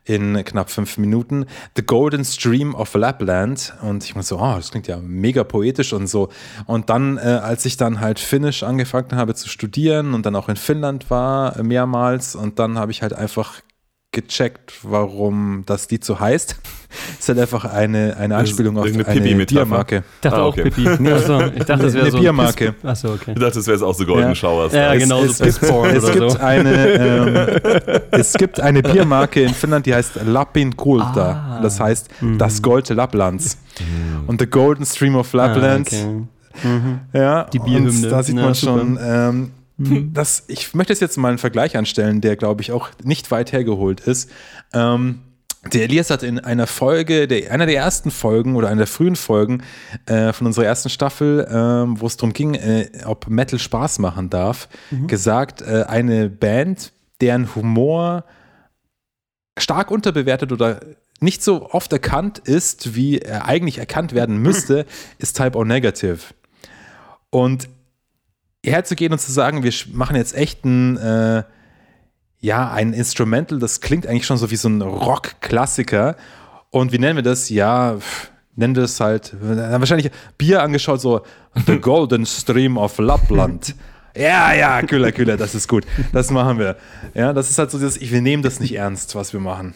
In 0.07 0.43
knapp 0.45 0.69
fünf 0.69 0.99
Minuten. 0.99 1.45
The 1.75 1.83
Golden 1.83 2.23
Stream 2.23 2.75
of 2.75 2.93
Lapland. 2.93 3.73
Und 3.81 4.03
ich 4.03 4.15
muss 4.15 4.27
so, 4.27 4.37
oh, 4.37 4.53
das 4.55 4.69
klingt 4.69 4.87
ja 4.87 4.97
mega 4.97 5.43
poetisch 5.43 5.93
und 5.93 6.05
so. 6.05 6.29
Und 6.67 6.91
dann, 6.91 7.17
äh, 7.17 7.21
als 7.21 7.65
ich 7.65 7.75
dann 7.75 7.99
halt 7.99 8.19
Finnisch 8.19 8.61
angefangen 8.61 9.15
habe 9.15 9.33
zu 9.33 9.49
studieren 9.49 10.13
und 10.13 10.25
dann 10.25 10.35
auch 10.35 10.47
in 10.47 10.57
Finnland 10.57 11.09
war, 11.09 11.57
äh, 11.57 11.63
mehrmals, 11.63 12.35
und 12.35 12.59
dann 12.59 12.77
habe 12.77 12.91
ich 12.91 13.01
halt 13.01 13.13
einfach 13.13 13.61
gecheckt, 14.15 14.73
warum 14.81 15.61
das 15.67 15.89
Lied 15.91 16.03
so 16.03 16.19
heißt. 16.19 16.55
ist 17.19 17.27
halt 17.29 17.39
einfach 17.39 17.65
eine, 17.65 18.15
eine 18.17 18.35
Anspielung 18.37 18.77
auf 18.77 18.85
eine. 18.85 19.45
Biermarke. 19.45 19.97
Ich 19.97 20.21
dachte 20.21 20.37
Ah, 20.37 20.41
auch 20.43 20.47
okay. 20.57 20.63
Pipi. 20.63 20.89
Nee, 20.99 21.11
achso, 21.11 21.39
ich 21.41 21.63
dachte, 21.65 21.83
das 21.83 21.93
wäre 21.93 22.03
Eine 22.05 22.11
so. 22.11 22.19
Biermarke. 22.19 22.75
Achso, 22.83 23.09
okay. 23.13 23.33
Ich 23.35 23.39
dachte, 23.39 23.55
das 23.55 23.67
wäre 23.67 23.75
jetzt 23.77 23.83
auch 23.83 23.93
so 23.93 24.05
Golden 24.05 24.29
Ja. 24.29 24.35
Showers. 24.35 24.73
Ja, 24.73 24.87
da. 24.93 24.97
genau. 24.97 25.21
es, 25.23 25.39
es, 25.41 25.55
so 25.57 25.59
gibt, 25.59 25.59
Porn 25.71 25.89
es, 25.91 26.11
gibt 26.11 26.31
so. 26.31 26.39
eine, 26.39 26.73
ähm, 26.93 27.99
es 28.11 28.33
gibt 28.33 28.59
eine 28.59 28.81
Biermarke 28.81 29.41
in 29.43 29.53
Finnland, 29.53 29.85
die 29.85 29.93
heißt 29.93 30.21
Lapin 30.25 30.75
Kulta. 30.75 31.57
Ah. 31.57 31.59
Das 31.61 31.79
heißt 31.79 32.09
das 32.37 32.61
Gold 32.61 32.89
Lapplands. 32.89 33.57
Und 34.27 34.39
The 34.39 34.47
Golden 34.47 34.85
Stream 34.85 35.15
of 35.15 35.31
Lapland. 35.33 35.89
Ah, 35.91 35.97
okay. 35.97 36.21
Ja, 37.13 37.43
Die 37.45 37.59
Bierhymne. 37.59 37.89
Und 37.89 38.03
da 38.09 38.23
sieht 38.23 38.37
Ja, 38.37 38.43
man 38.43 38.53
super. 38.53 38.79
schon, 38.79 38.99
ähm, 39.01 39.51
das, 39.77 40.45
ich 40.47 40.73
möchte 40.73 40.93
jetzt 40.93 41.17
mal 41.17 41.29
einen 41.29 41.37
Vergleich 41.37 41.75
anstellen, 41.75 42.21
der, 42.21 42.35
glaube 42.35 42.61
ich, 42.61 42.71
auch 42.71 42.89
nicht 43.03 43.31
weit 43.31 43.51
hergeholt 43.51 43.99
ist. 43.99 44.29
Ähm, 44.73 45.21
der 45.73 45.83
Elias 45.83 46.11
hat 46.11 46.21
in 46.21 46.39
einer 46.39 46.67
Folge, 46.67 47.27
der, 47.27 47.51
einer 47.51 47.65
der 47.65 47.75
ersten 47.75 48.11
Folgen 48.11 48.55
oder 48.55 48.67
einer 48.67 48.79
der 48.79 48.87
frühen 48.87 49.15
Folgen 49.15 49.63
äh, 50.05 50.31
von 50.31 50.47
unserer 50.47 50.65
ersten 50.65 50.89
Staffel, 50.89 51.47
ähm, 51.49 51.99
wo 51.99 52.05
es 52.05 52.17
darum 52.17 52.33
ging, 52.33 52.53
äh, 52.53 52.89
ob 53.05 53.27
Metal 53.27 53.57
Spaß 53.57 53.99
machen 53.99 54.29
darf, 54.29 54.69
gesagt, 55.07 55.61
äh, 55.61 55.85
eine 55.87 56.29
Band, 56.29 56.91
deren 57.19 57.55
Humor 57.55 58.25
stark 59.57 59.89
unterbewertet 59.89 60.51
oder 60.51 60.81
nicht 61.19 61.43
so 61.43 61.69
oft 61.71 61.91
erkannt 61.93 62.39
ist, 62.39 62.95
wie 62.95 63.19
er 63.19 63.45
eigentlich 63.45 63.79
erkannt 63.79 64.13
werden 64.13 64.37
müsste, 64.37 64.85
ist 65.17 65.37
Type 65.37 65.57
O 65.57 65.63
Negative. 65.63 66.19
Und 67.29 67.69
herzugehen 68.65 69.11
und 69.11 69.19
zu 69.19 69.31
sagen, 69.31 69.63
wir 69.63 69.73
machen 69.93 70.15
jetzt 70.15 70.35
echt 70.35 70.65
ein, 70.65 70.97
äh, 70.97 71.43
ja, 72.39 72.71
ein 72.71 72.93
Instrumental, 72.93 73.59
das 73.59 73.81
klingt 73.81 74.05
eigentlich 74.07 74.25
schon 74.25 74.37
so 74.37 74.51
wie 74.51 74.55
so 74.55 74.67
ein 74.69 74.81
Rock-Klassiker. 74.81 76.15
Und 76.69 76.91
wie 76.91 76.99
nennen 76.99 77.15
wir 77.15 77.23
das? 77.23 77.49
Ja, 77.49 77.95
pff, 77.97 78.29
nennen 78.55 78.75
wir 78.75 78.81
das 78.83 78.99
halt, 78.99 79.33
äh, 79.33 79.79
wahrscheinlich 79.79 80.11
Bier 80.37 80.61
angeschaut, 80.61 81.01
so 81.01 81.21
The 81.65 81.79
Golden 81.81 82.25
Stream 82.25 82.77
of 82.77 82.97
Lappland. 82.99 83.75
Ja, 84.15 84.53
ja, 84.53 84.81
Kühler, 84.81 85.11
Kühler, 85.11 85.35
das 85.37 85.55
ist 85.55 85.67
gut. 85.67 85.85
Das 86.13 86.31
machen 86.31 86.57
wir. 86.59 86.77
Ja, 87.13 87.33
das 87.33 87.49
ist 87.49 87.57
halt 87.57 87.71
so 87.71 87.77
dieses, 87.77 87.97
ich- 87.97 88.11
wir 88.11 88.21
nehmen 88.21 88.43
das 88.43 88.59
nicht 88.59 88.75
ernst, 88.75 89.15
was 89.15 89.33
wir 89.33 89.39
machen. 89.41 89.75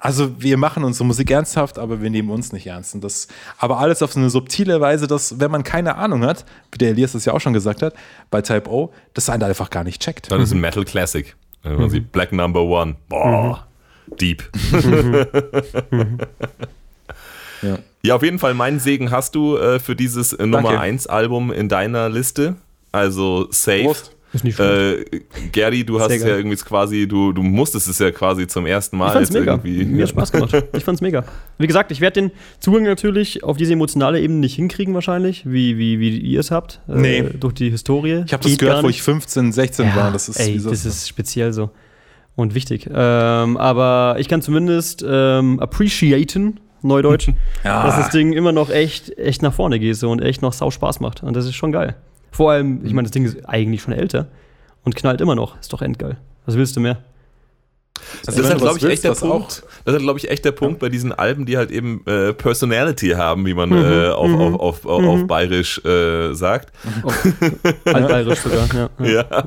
Also 0.00 0.40
wir 0.40 0.56
machen 0.58 0.84
unsere 0.84 1.04
Musik 1.04 1.28
ernsthaft, 1.32 1.76
aber 1.76 2.00
wir 2.00 2.08
nehmen 2.08 2.30
uns 2.30 2.52
nicht 2.52 2.68
ernst. 2.68 2.94
Und 2.94 3.02
das, 3.02 3.26
aber 3.58 3.78
alles 3.78 4.00
auf 4.00 4.12
so 4.12 4.20
eine 4.20 4.30
subtile 4.30 4.80
Weise, 4.80 5.08
dass, 5.08 5.40
wenn 5.40 5.50
man 5.50 5.64
keine 5.64 5.96
Ahnung 5.96 6.24
hat, 6.24 6.44
wie 6.70 6.78
der 6.78 6.90
Elias 6.90 7.12
das 7.12 7.24
ja 7.24 7.32
auch 7.32 7.40
schon 7.40 7.52
gesagt 7.52 7.82
hat, 7.82 7.94
bei 8.30 8.40
Type 8.40 8.70
O, 8.70 8.92
das 9.14 9.28
einen 9.28 9.42
einfach 9.42 9.70
gar 9.70 9.82
nicht 9.82 10.00
checkt. 10.00 10.30
Dann 10.30 10.40
ist 10.40 10.52
ein 10.52 10.60
Metal 10.60 10.84
Classic. 10.84 11.34
Wenn 11.64 11.80
man 11.80 11.90
sieht 11.90 12.12
Black 12.12 12.30
Number 12.30 12.62
One. 12.62 12.94
Boah, 13.08 13.66
deep. 14.20 14.48
Ja. 17.62 17.78
Ja, 18.02 18.14
auf 18.14 18.22
jeden 18.22 18.38
Fall, 18.38 18.54
meinen 18.54 18.78
Segen 18.78 19.10
hast 19.10 19.34
du 19.34 19.56
äh, 19.56 19.80
für 19.80 19.96
dieses 19.96 20.32
äh, 20.32 20.46
Nummer 20.46 20.62
Danke. 20.62 20.80
1 20.80 21.08
Album 21.08 21.50
in 21.50 21.68
deiner 21.68 22.08
Liste. 22.08 22.54
Also 22.92 23.48
safe. 23.50 23.82
Prost. 23.82 24.16
Ist 24.32 24.44
nicht 24.44 24.56
schlecht. 24.56 25.12
Äh, 25.14 25.20
Gary, 25.52 25.84
du 25.84 26.00
hast 26.00 26.10
ja 26.14 26.36
irgendwie 26.36 26.56
quasi, 26.56 27.08
du, 27.08 27.32
du 27.32 27.42
musstest 27.42 27.88
es 27.88 27.98
ja 27.98 28.10
quasi 28.10 28.46
zum 28.46 28.66
ersten 28.66 28.98
Mal 28.98 29.06
Ich 29.06 29.12
fand's 29.14 29.30
jetzt 29.30 29.38
mega. 29.40 29.52
irgendwie. 29.52 29.84
Mir 29.86 30.02
hat 30.02 30.10
Spaß 30.10 30.32
gemacht. 30.32 30.64
Ich 30.76 30.84
fand's 30.84 31.00
mega. 31.00 31.24
Wie 31.56 31.66
gesagt, 31.66 31.90
ich 31.92 32.00
werde 32.02 32.20
den 32.20 32.30
Zugang 32.60 32.82
natürlich 32.82 33.42
auf 33.42 33.56
diese 33.56 33.72
emotionale 33.72 34.20
Ebene 34.20 34.40
nicht 34.40 34.56
hinkriegen, 34.56 34.92
wahrscheinlich, 34.94 35.44
wie, 35.50 35.78
wie, 35.78 35.98
wie 35.98 36.18
ihr 36.18 36.40
es 36.40 36.50
habt. 36.50 36.80
äh, 36.88 36.92
Nee. 36.96 37.22
durch 37.40 37.54
die 37.54 37.70
Historie. 37.70 38.22
Ich 38.26 38.32
habe 38.34 38.42
das 38.42 38.52
Geht 38.52 38.58
gehört, 38.60 38.82
wo 38.82 38.88
ich 38.90 39.00
15, 39.02 39.52
16 39.52 39.94
war. 39.96 40.12
Das 40.12 40.28
ist, 40.28 40.38
ey, 40.38 40.60
das 40.62 40.84
ist 40.84 41.08
speziell 41.08 41.52
so. 41.54 41.70
Und 42.36 42.54
wichtig. 42.54 42.86
Ähm, 42.92 43.56
aber 43.56 44.16
ich 44.18 44.28
kann 44.28 44.42
zumindest 44.42 45.04
ähm, 45.08 45.58
appreciaten, 45.58 46.60
Neudeutsch, 46.82 47.28
Ja. 47.64 47.84
dass 47.86 47.96
das 47.96 48.10
Ding 48.10 48.32
immer 48.32 48.52
noch 48.52 48.70
echt, 48.70 49.18
echt 49.18 49.42
nach 49.42 49.52
vorne 49.54 49.80
geht 49.80 49.96
so 49.96 50.10
und 50.10 50.20
echt 50.20 50.42
noch 50.42 50.52
sau 50.52 50.70
Spaß 50.70 51.00
macht. 51.00 51.22
Und 51.24 51.34
das 51.34 51.46
ist 51.46 51.54
schon 51.56 51.72
geil. 51.72 51.96
Vor 52.30 52.52
allem, 52.52 52.84
ich 52.84 52.92
meine, 52.92 53.06
das 53.06 53.12
Ding 53.12 53.24
ist 53.24 53.48
eigentlich 53.48 53.82
schon 53.82 53.92
älter 53.92 54.28
und 54.84 54.94
knallt 54.96 55.20
immer 55.20 55.34
noch. 55.34 55.58
Ist 55.60 55.72
doch 55.72 55.82
endgeil. 55.82 56.16
Was 56.46 56.56
willst 56.56 56.76
du 56.76 56.80
mehr? 56.80 57.02
Das 58.24 58.36
Wenn 58.36 58.44
ist 58.44 58.50
halt, 58.50 58.60
was 58.60 58.62
glaube 58.62 58.78
ich, 58.78 58.82
willst, 58.84 59.04
echt 59.04 59.20
der 59.20 59.28
Punkt. 59.28 59.62
das 59.84 59.94
ist, 59.94 60.02
glaube 60.02 60.18
ich, 60.18 60.30
echt 60.30 60.44
der 60.44 60.52
Punkt 60.52 60.78
bei 60.78 60.88
diesen 60.88 61.12
Alben, 61.12 61.46
die 61.46 61.56
halt 61.56 61.70
eben 61.70 62.02
äh, 62.06 62.32
Personality 62.32 63.10
haben, 63.10 63.46
wie 63.46 63.54
man 63.54 63.72
äh, 63.72 64.08
auf, 64.08 64.30
auf, 64.32 64.60
auf, 64.60 64.86
auf, 64.86 65.04
auf 65.04 65.26
Bayerisch 65.26 65.84
äh, 65.84 66.32
sagt. 66.34 66.72
Altbayerisch 67.84 68.40
sogar, 68.40 68.68
ja. 68.74 69.06
Ja. 69.06 69.44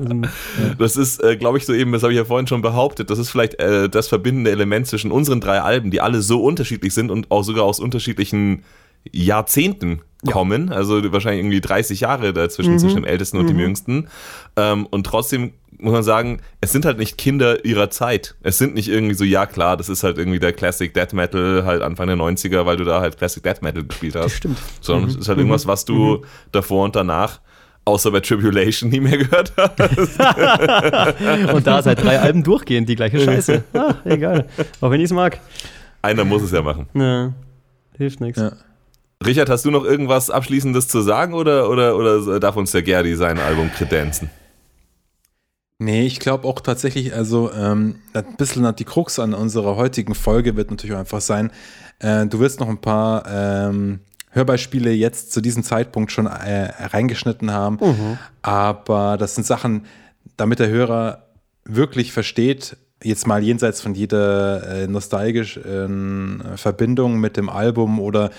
Das 0.78 0.96
ist, 0.96 1.22
äh, 1.22 1.36
glaube 1.36 1.58
ich, 1.58 1.66
so 1.66 1.72
eben, 1.72 1.92
das 1.92 2.02
habe 2.02 2.12
ich 2.12 2.18
ja 2.18 2.24
vorhin 2.24 2.46
schon 2.46 2.62
behauptet, 2.62 3.10
das 3.10 3.18
ist 3.18 3.30
vielleicht 3.30 3.58
äh, 3.60 3.88
das 3.88 4.08
verbindende 4.08 4.50
Element 4.50 4.86
zwischen 4.86 5.10
unseren 5.10 5.40
drei 5.40 5.60
Alben, 5.60 5.90
die 5.90 6.00
alle 6.00 6.22
so 6.22 6.42
unterschiedlich 6.42 6.94
sind 6.94 7.10
und 7.10 7.30
auch 7.30 7.42
sogar 7.42 7.64
aus 7.64 7.80
unterschiedlichen 7.80 8.64
Jahrzehnten 9.10 10.02
kommen, 10.30 10.70
also 10.70 11.12
wahrscheinlich 11.12 11.40
irgendwie 11.40 11.60
30 11.60 12.00
Jahre 12.00 12.32
dazwischen, 12.32 12.78
zwischen 12.78 12.96
dem 12.96 13.04
ältesten 13.04 13.38
und 13.38 13.48
dem 13.48 13.58
jüngsten. 13.58 14.08
Ähm, 14.56 14.86
und 14.86 15.04
trotzdem 15.04 15.52
muss 15.78 15.92
man 15.92 16.02
sagen, 16.04 16.40
es 16.60 16.70
sind 16.70 16.84
halt 16.84 16.98
nicht 16.98 17.18
Kinder 17.18 17.64
ihrer 17.64 17.90
Zeit. 17.90 18.36
Es 18.42 18.56
sind 18.56 18.74
nicht 18.74 18.88
irgendwie 18.88 19.14
so, 19.14 19.24
ja 19.24 19.46
klar, 19.46 19.76
das 19.76 19.88
ist 19.88 20.04
halt 20.04 20.18
irgendwie 20.18 20.38
der 20.38 20.52
Classic 20.52 20.94
Death 20.94 21.12
Metal, 21.12 21.64
halt 21.64 21.82
Anfang 21.82 22.06
der 22.06 22.16
90er, 22.16 22.64
weil 22.66 22.76
du 22.76 22.84
da 22.84 23.00
halt 23.00 23.18
Classic 23.18 23.42
Death 23.42 23.62
Metal 23.62 23.82
gespielt 23.82 24.14
hast. 24.14 24.32
stimmt. 24.36 24.58
Sondern 24.80 25.10
es 25.10 25.16
ist 25.16 25.28
halt 25.28 25.38
irgendwas, 25.38 25.66
was 25.66 25.84
du 25.84 26.24
davor 26.52 26.84
und 26.84 26.94
danach, 26.94 27.40
außer 27.84 28.12
bei 28.12 28.20
Tribulation, 28.20 28.90
nie 28.92 29.00
mehr 29.00 29.18
gehört 29.18 29.52
hast. 29.56 30.20
Und 31.52 31.66
da 31.66 31.82
seit 31.82 32.02
drei 32.02 32.20
Alben 32.20 32.44
durchgehend 32.44 32.88
die 32.88 32.94
gleiche 32.94 33.18
Scheiße. 33.18 33.64
Ah, 33.74 33.94
egal. 34.04 34.46
Auch 34.80 34.90
wenn 34.90 35.00
ich 35.00 35.06
es 35.06 35.12
mag. 35.12 35.40
Einer 36.00 36.24
muss 36.24 36.42
es 36.42 36.52
ja 36.52 36.62
machen. 36.62 36.86
Ja, 36.94 37.32
hilft 37.96 38.20
nichts. 38.20 38.40
Ja. 38.40 38.52
Richard, 39.26 39.48
hast 39.48 39.64
du 39.64 39.70
noch 39.70 39.84
irgendwas 39.84 40.30
Abschließendes 40.30 40.88
zu 40.88 41.00
sagen 41.00 41.34
oder, 41.34 41.68
oder, 41.68 41.96
oder 41.96 42.40
darf 42.40 42.56
uns 42.56 42.72
der 42.72 42.82
Gerdi 42.82 43.14
sein 43.14 43.38
Album 43.38 43.70
kredenzen? 43.72 44.30
Nee, 45.78 46.06
ich 46.06 46.20
glaube 46.20 46.46
auch 46.46 46.60
tatsächlich, 46.60 47.12
also 47.14 47.50
ähm, 47.52 47.96
ein 48.14 48.36
bisschen 48.36 48.74
die 48.76 48.84
Krux 48.84 49.18
an 49.18 49.34
unserer 49.34 49.76
heutigen 49.76 50.14
Folge 50.14 50.56
wird 50.56 50.70
natürlich 50.70 50.94
auch 50.94 51.00
einfach 51.00 51.20
sein, 51.20 51.50
äh, 51.98 52.26
du 52.26 52.38
wirst 52.38 52.60
noch 52.60 52.68
ein 52.68 52.80
paar 52.80 53.24
ähm, 53.28 54.00
Hörbeispiele 54.30 54.92
jetzt 54.92 55.32
zu 55.32 55.40
diesem 55.40 55.64
Zeitpunkt 55.64 56.12
schon 56.12 56.26
äh, 56.26 56.70
reingeschnitten 56.86 57.50
haben, 57.50 58.18
aber 58.42 59.16
das 59.18 59.34
sind 59.34 59.44
Sachen, 59.44 59.86
damit 60.36 60.60
der 60.60 60.68
Hörer 60.68 61.26
wirklich 61.64 62.12
versteht, 62.12 62.76
jetzt 63.02 63.26
mal 63.26 63.42
jenseits 63.42 63.80
von 63.80 63.94
jeder 63.94 64.62
äh, 64.68 64.86
nostalgischen 64.86 66.40
äh, 66.40 66.56
Verbindung 66.56 67.18
mit 67.18 67.36
dem 67.36 67.48
Album 67.48 67.98
oder 68.00 68.30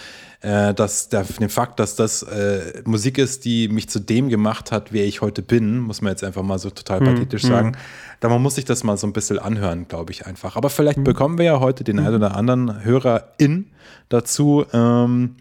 äh, 0.43 0.73
dass 0.73 1.07
der, 1.07 1.23
dem 1.23 1.49
Fakt, 1.49 1.79
dass 1.79 1.95
das 1.95 2.21
äh, 2.23 2.81
Musik 2.85 3.17
ist, 3.17 3.45
die 3.45 3.69
mich 3.69 3.89
zu 3.89 3.99
dem 3.99 4.27
gemacht 4.27 4.71
hat, 4.73 4.91
wer 4.91 5.05
ich 5.05 5.21
heute 5.21 5.41
bin, 5.41 5.79
muss 5.79 6.01
man 6.01 6.11
jetzt 6.11 6.23
einfach 6.23 6.43
mal 6.43 6.59
so 6.59 6.69
total 6.69 6.99
pathetisch 6.99 7.43
sagen. 7.43 7.77
Da 8.19 8.27
man 8.27 8.41
muss 8.41 8.55
sich 8.55 8.65
das 8.65 8.83
mal 8.83 8.97
so 8.97 9.07
ein 9.07 9.13
bisschen 9.13 9.39
anhören, 9.39 9.87
glaube 9.87 10.11
ich 10.11 10.25
einfach. 10.25 10.57
Aber 10.57 10.69
vielleicht 10.69 11.03
bekommen 11.03 11.37
wir 11.37 11.45
ja 11.45 11.59
heute 11.61 11.85
den 11.85 11.97
einen 11.97 12.15
oder 12.15 12.35
anderen 12.35 12.83
Hörerin 12.83 13.67
dazu, 14.09 14.65
ähm, 14.73 15.35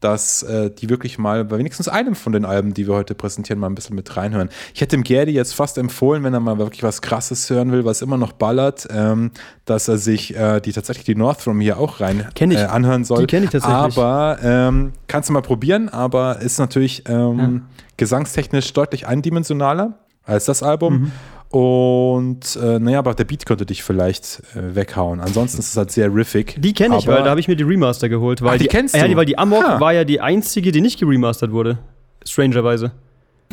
dass 0.00 0.42
äh, 0.42 0.70
die 0.70 0.88
wirklich 0.88 1.18
mal 1.18 1.44
bei 1.44 1.58
wenigstens 1.58 1.88
einem 1.88 2.14
von 2.14 2.32
den 2.32 2.44
Alben, 2.44 2.74
die 2.74 2.86
wir 2.86 2.94
heute 2.94 3.14
präsentieren, 3.14 3.60
mal 3.60 3.68
ein 3.68 3.74
bisschen 3.74 3.96
mit 3.96 4.16
reinhören. 4.16 4.48
Ich 4.74 4.80
hätte 4.80 4.96
dem 4.96 5.04
Gerdi 5.04 5.32
jetzt 5.32 5.54
fast 5.54 5.78
empfohlen, 5.78 6.24
wenn 6.24 6.34
er 6.34 6.40
mal 6.40 6.58
wirklich 6.58 6.82
was 6.82 7.02
Krasses 7.02 7.48
hören 7.50 7.70
will, 7.72 7.84
was 7.84 8.02
immer 8.02 8.16
noch 8.16 8.32
ballert, 8.32 8.88
ähm, 8.90 9.30
dass 9.64 9.88
er 9.88 9.98
sich 9.98 10.34
äh, 10.34 10.60
die 10.60 10.72
tatsächlich 10.72 11.04
die 11.04 11.14
Northrum 11.14 11.60
hier 11.60 11.78
auch 11.78 12.00
rein 12.00 12.26
Kenn 12.34 12.50
ich. 12.50 12.58
Äh, 12.58 12.64
anhören 12.64 13.04
soll. 13.04 13.20
Die 13.20 13.26
kenn 13.26 13.44
ich 13.44 13.50
tatsächlich. 13.50 13.98
Aber 13.98 14.38
ähm, 14.42 14.92
kannst 15.06 15.28
du 15.28 15.32
mal 15.32 15.42
probieren, 15.42 15.88
aber 15.88 16.40
ist 16.40 16.58
natürlich 16.58 17.04
ähm, 17.08 17.62
gesangstechnisch 17.96 18.72
deutlich 18.72 19.06
eindimensionaler 19.06 19.98
als 20.24 20.46
das 20.46 20.62
Album. 20.62 20.94
Mhm. 20.94 21.12
Und 21.50 22.56
äh, 22.62 22.78
naja, 22.78 23.00
aber 23.00 23.12
der 23.14 23.24
Beat 23.24 23.44
könnte 23.44 23.66
dich 23.66 23.82
vielleicht 23.82 24.40
äh, 24.54 24.74
weghauen. 24.76 25.20
Ansonsten 25.20 25.58
ist 25.58 25.70
es 25.70 25.76
halt 25.76 25.90
sehr 25.90 26.14
riffig. 26.14 26.54
Die 26.58 26.72
kenne 26.72 26.96
ich, 26.98 27.06
weil 27.08 27.24
da 27.24 27.30
habe 27.30 27.40
ich 27.40 27.48
mir 27.48 27.56
die 27.56 27.64
Remaster 27.64 28.08
geholt. 28.08 28.40
Weil 28.40 28.54
Ach, 28.54 28.58
die 28.58 28.68
kennst 28.68 28.94
Ja, 28.94 29.02
du? 29.02 29.08
die, 29.08 29.16
weil 29.16 29.26
die 29.26 29.36
Amok 29.36 29.64
Ha. 29.66 29.80
war 29.80 29.92
ja 29.92 30.04
die 30.04 30.20
einzige, 30.20 30.70
die 30.70 30.80
nicht 30.80 31.00
geremastert 31.00 31.50
wurde. 31.50 31.78
Strangerweise. 32.24 32.92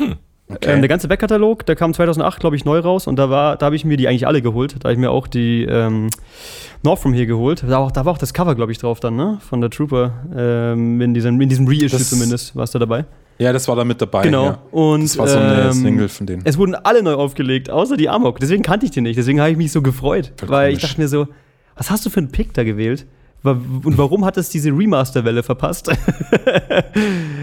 Okay. 0.00 0.70
Ähm, 0.72 0.80
der 0.80 0.88
ganze 0.88 1.08
Backkatalog, 1.08 1.66
der 1.66 1.74
kam 1.76 1.92
2008, 1.92 2.38
glaube 2.40 2.54
ich, 2.56 2.64
neu 2.64 2.78
raus 2.78 3.06
und 3.08 3.16
da 3.16 3.28
war, 3.30 3.56
da 3.56 3.66
habe 3.66 3.76
ich 3.76 3.84
mir 3.84 3.96
die 3.96 4.06
eigentlich 4.08 4.26
alle 4.28 4.40
geholt. 4.42 4.76
Da 4.78 4.84
habe 4.84 4.92
ich 4.92 4.98
mir 4.98 5.10
auch 5.10 5.26
die 5.26 5.64
ähm, 5.64 6.08
North 6.84 7.00
From 7.00 7.12
Here 7.12 7.26
geholt. 7.26 7.64
Da, 7.64 7.68
war 7.68 7.78
auch, 7.80 7.90
da 7.90 8.04
war 8.04 8.12
auch 8.12 8.18
das 8.18 8.32
Cover, 8.32 8.54
glaube 8.54 8.70
ich, 8.72 8.78
drauf 8.78 9.00
dann, 9.00 9.16
ne? 9.16 9.38
Von 9.40 9.60
der 9.60 9.70
Trooper. 9.70 10.12
Ähm, 10.34 11.00
in, 11.00 11.14
diesem, 11.14 11.40
in 11.40 11.48
diesem 11.48 11.66
Reissue 11.66 11.88
Das- 11.88 12.08
zumindest 12.10 12.54
war 12.54 12.62
es 12.62 12.70
da 12.70 12.78
dabei. 12.78 13.04
Ja, 13.38 13.52
das 13.52 13.68
war 13.68 13.76
da 13.76 13.84
mit 13.84 14.00
dabei. 14.02 14.22
Genau. 14.24 14.44
Ja. 14.46 14.58
Und 14.72 15.04
Das 15.04 15.16
war 15.18 15.28
so 15.28 15.38
eine 15.38 15.62
ähm, 15.66 15.72
Single 15.72 16.08
von 16.08 16.26
denen. 16.26 16.42
Es 16.44 16.58
wurden 16.58 16.74
alle 16.74 17.02
neu 17.02 17.14
aufgelegt, 17.14 17.70
außer 17.70 17.96
die 17.96 18.08
Amok. 18.08 18.40
Deswegen 18.40 18.62
kannte 18.62 18.84
ich 18.86 18.90
die 18.92 19.00
nicht. 19.00 19.16
Deswegen 19.16 19.40
habe 19.40 19.50
ich 19.52 19.56
mich 19.56 19.70
so 19.72 19.80
gefreut. 19.82 20.32
Voll 20.36 20.48
weil 20.48 20.72
ich 20.72 20.78
komisch. 20.80 20.90
dachte 20.90 21.00
mir 21.02 21.08
so, 21.08 21.28
was 21.76 21.90
hast 21.90 22.04
du 22.04 22.10
für 22.10 22.18
einen 22.18 22.30
Pick 22.32 22.52
da 22.54 22.64
gewählt? 22.64 23.06
Und 23.44 23.96
warum 23.96 24.24
hat 24.24 24.36
es 24.36 24.48
diese 24.50 24.70
Remaster-Welle 24.70 25.42
verpasst? 25.44 25.88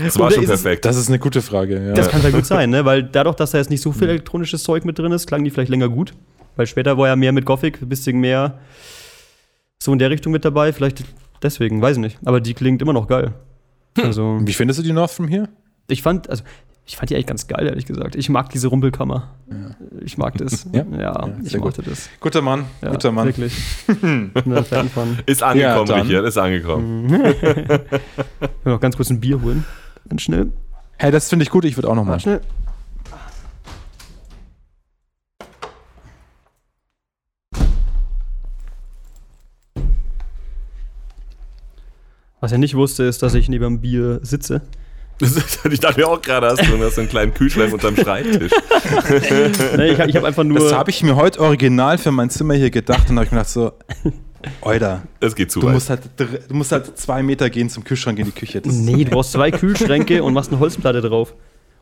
Das 0.03 0.19
war 0.19 0.29
schon 0.31 0.43
ist 0.43 0.49
es- 0.49 0.61
perfekt. 0.61 0.85
Das 0.85 0.97
ist 0.97 1.07
eine 1.07 1.19
gute 1.19 1.41
Frage. 1.41 1.87
Ja. 1.87 1.93
Das 1.93 2.09
kann 2.09 2.21
sehr 2.21 2.31
gut 2.31 2.45
sein, 2.45 2.69
ne? 2.69 2.83
Weil 2.85 3.03
dadurch, 3.03 3.35
dass 3.35 3.51
da 3.51 3.57
jetzt 3.57 3.69
nicht 3.69 3.81
so 3.81 3.91
viel 3.91 4.09
elektronisches 4.09 4.63
Zeug 4.63 4.85
mit 4.85 4.99
drin 4.99 5.11
ist, 5.11 5.25
klang 5.27 5.43
die 5.43 5.49
vielleicht 5.49 5.69
länger 5.69 5.89
gut. 5.89 6.13
Weil 6.57 6.67
später 6.67 6.97
war 6.97 7.07
ja 7.07 7.15
mehr 7.15 7.31
mit 7.31 7.45
Gothic, 7.45 7.81
ein 7.81 7.89
bisschen 7.89 8.19
mehr 8.19 8.59
so 9.81 9.91
in 9.93 9.99
der 9.99 10.09
Richtung 10.09 10.31
mit 10.31 10.43
dabei. 10.45 10.73
Vielleicht 10.73 11.03
deswegen, 11.41 11.81
weiß 11.81 11.95
ich 11.97 12.01
nicht. 12.01 12.17
Aber 12.25 12.41
die 12.41 12.53
klingt 12.53 12.81
immer 12.81 12.93
noch 12.93 13.07
geil. 13.07 13.33
Also, 14.01 14.37
Wie 14.41 14.53
findest 14.53 14.79
du 14.79 14.83
die 14.83 14.91
North 14.93 15.11
from 15.11 15.27
here? 15.27 15.47
Ich 15.87 16.01
fand, 16.01 16.29
also, 16.29 16.43
ich 16.85 16.97
fand 16.97 17.09
die 17.09 17.15
eigentlich 17.15 17.25
ganz 17.27 17.47
geil, 17.47 17.65
ehrlich 17.67 17.85
gesagt. 17.85 18.15
Ich 18.15 18.29
mag 18.29 18.49
diese 18.49 18.67
Rumpelkammer. 18.67 19.35
Ich 20.03 20.17
mag 20.17 20.37
das. 20.37 20.67
Ja? 20.73 20.85
ja, 20.91 20.99
Ja, 21.27 21.29
ich 21.43 21.57
mochte 21.57 21.81
das. 21.81 22.09
Guter 22.19 22.41
Mann, 22.41 22.65
Ja, 22.81 22.91
guter 22.91 23.11
Mann. 23.11 23.25
Wirklich. 23.27 23.53
Bin 23.87 24.31
da 24.45 24.63
Fan 24.63 24.89
von. 24.89 25.17
Ist 25.25 25.41
angekommen, 25.43 25.87
Ja. 25.87 25.95
Richard, 26.01 26.25
ist 26.25 26.37
angekommen. 26.37 27.09
Ich 28.41 28.65
will 28.65 28.73
noch 28.73 28.79
ganz 28.81 28.95
kurz 28.95 29.09
ein 29.11 29.19
Bier 29.19 29.41
holen. 29.41 29.63
Ganz 30.09 30.23
schnell. 30.23 30.51
Hey, 30.97 31.11
das 31.11 31.29
finde 31.29 31.43
ich 31.43 31.49
gut. 31.49 31.65
Ich 31.65 31.77
würde 31.77 31.87
auch 31.89 31.95
noch 31.95 32.03
mal. 32.03 32.11
Ganz 32.13 32.23
schnell. 32.23 32.41
Was 42.39 42.51
er 42.51 42.57
nicht 42.57 42.75
wusste, 42.75 43.03
ist, 43.03 43.23
dass 43.23 43.33
ich 43.33 43.49
neben 43.49 43.63
dem 43.63 43.81
Bier 43.81 44.19
sitze. 44.21 44.61
Ich 45.71 45.79
dachte 45.79 45.99
mir 45.99 46.07
auch 46.07 46.21
gerade, 46.21 46.47
hast 46.47 46.59
du 46.61 46.77
hast 46.83 46.95
so 46.95 47.01
einen 47.01 47.09
kleinen 47.09 47.33
Kühlschrank 47.33 47.73
unterm 47.73 47.95
Schreibtisch. 47.95 48.51
Nee, 49.77 49.91
ich 49.93 49.99
ich 49.99 50.15
habe 50.15 50.27
einfach 50.27 50.43
nur. 50.43 50.59
Das 50.59 50.73
habe 50.73 50.89
ich 50.89 51.01
mir 51.03 51.15
heute 51.15 51.39
original 51.39 51.97
für 51.97 52.11
mein 52.11 52.29
Zimmer 52.29 52.53
hier 52.55 52.69
gedacht 52.69 53.09
und 53.09 53.15
habe 53.15 53.25
ich 53.25 53.31
mir 53.31 53.37
gedacht 53.39 53.49
so, 53.53 53.71
Oida, 54.61 55.03
Es 55.19 55.35
geht 55.35 55.51
zu 55.51 55.59
du 55.59 55.67
weit. 55.67 55.73
musst, 55.73 55.89
halt, 55.89 56.01
du 56.17 56.53
musst 56.53 56.71
halt 56.71 56.97
zwei 56.97 57.23
Meter 57.23 57.49
gehen 57.49 57.69
zum 57.69 57.83
Kühlschrank 57.83 58.19
in 58.19 58.25
die 58.25 58.31
Küche. 58.31 58.61
Das 58.61 58.73
nee, 58.73 59.03
du 59.05 59.11
brauchst 59.11 59.31
zwei 59.31 59.51
Kühlschränke 59.51 60.21
und 60.23 60.33
machst 60.33 60.51
eine 60.51 60.59
Holzplatte 60.59 61.01
drauf. 61.01 61.33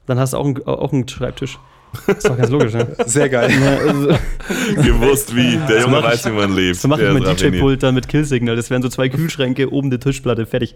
Dann 0.05 0.19
hast 0.19 0.34
du 0.34 0.38
auch 0.38 0.45
einen, 0.45 0.64
auch 0.65 0.93
einen 0.93 1.07
Schreibtisch. 1.07 1.57
Das 2.07 2.18
ist 2.18 2.27
doch 2.30 2.38
ganz 2.38 2.49
logisch, 2.49 2.73
ne? 2.73 2.88
Sehr 3.05 3.30
geil. 3.30 3.51
Ja, 3.51 3.77
also, 3.88 4.07
Gewusst 4.81 5.35
wie. 5.35 5.57
Der 5.69 5.81
Junge 5.81 5.99
ich- 5.99 6.03
weiß, 6.05 6.26
wie 6.26 6.31
man 6.31 6.55
lebt. 6.55 6.77
so 6.77 6.88
mache 6.88 7.03
ich 7.05 7.14
mein. 7.14 7.35
DJ-Pult 7.35 7.84
dann 7.84 7.93
mit 7.95 8.07
Killsignal. 8.07 8.55
Das 8.55 8.69
wären 8.69 8.81
so 8.81 8.89
zwei 8.89 9.10
Kühlschränke, 9.10 9.72
oben 9.72 9.89
eine 9.89 9.99
Tischplatte, 9.99 10.45
fertig. 10.45 10.76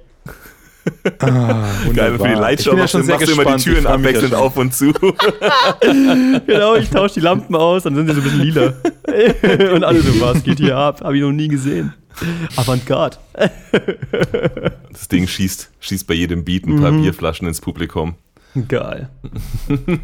Ah, 1.19 1.65
Geil, 1.93 2.17
für 2.17 2.27
die. 2.27 2.33
Lightshow 2.33 2.71
bin 2.71 2.77
ja 2.79 2.83
machst, 2.83 2.91
schon 2.93 3.05
machst 3.07 3.27
du 3.27 3.31
immer 3.31 3.55
die 3.55 3.63
Türen 3.63 3.87
abwechselnd 3.87 4.33
auf 4.33 4.57
und 4.57 4.73
zu. 4.73 4.91
Genau, 6.45 6.75
ich 6.75 6.89
tausche 6.89 7.15
die 7.15 7.19
Lampen 7.21 7.55
aus, 7.55 7.83
dann 7.83 7.95
sind 7.95 8.07
sie 8.07 8.13
so 8.13 8.21
ein 8.21 8.23
bisschen 8.23 8.41
lila. 8.41 8.73
Und 9.73 9.83
alle 9.83 10.01
so, 10.01 10.19
was 10.21 10.43
geht 10.43 10.57
hier 10.59 10.77
ab? 10.77 11.01
Hab 11.01 11.13
ich 11.13 11.21
noch 11.21 11.31
nie 11.31 11.47
gesehen. 11.47 11.93
Avantgarde. 12.55 13.17
Das 14.91 15.07
Ding 15.07 15.27
schießt, 15.27 15.71
schießt 15.79 16.07
bei 16.07 16.13
jedem 16.15 16.43
Beat 16.43 16.65
ein 16.65 16.79
paar 16.81 16.91
Mhm. 16.91 17.01
Bierflaschen 17.03 17.47
ins 17.47 17.61
Publikum. 17.61 18.15
Geil. 18.67 19.09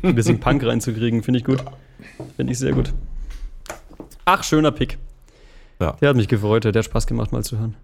Ein 0.04 0.16
bisschen 0.16 0.40
Punk 0.40 0.64
reinzukriegen, 0.64 1.24
finde 1.24 1.40
ich 1.40 1.46
gut. 1.46 1.64
Finde 2.36 2.54
ich 2.54 2.60
sehr 2.60 2.72
gut. 2.74 2.94
Ach, 4.26 4.44
schöner 4.44 4.72
Pick. 4.72 4.98
Ja. 5.80 5.94
Der 6.02 6.10
hat 6.10 6.16
mich 6.16 6.28
gefreut, 6.28 6.64
der 6.66 6.72
hat 6.74 6.86
Spaß 6.86 7.08
gemacht, 7.08 7.32
mal 7.32 7.44
zu 7.44 7.58
hören. 7.58 7.76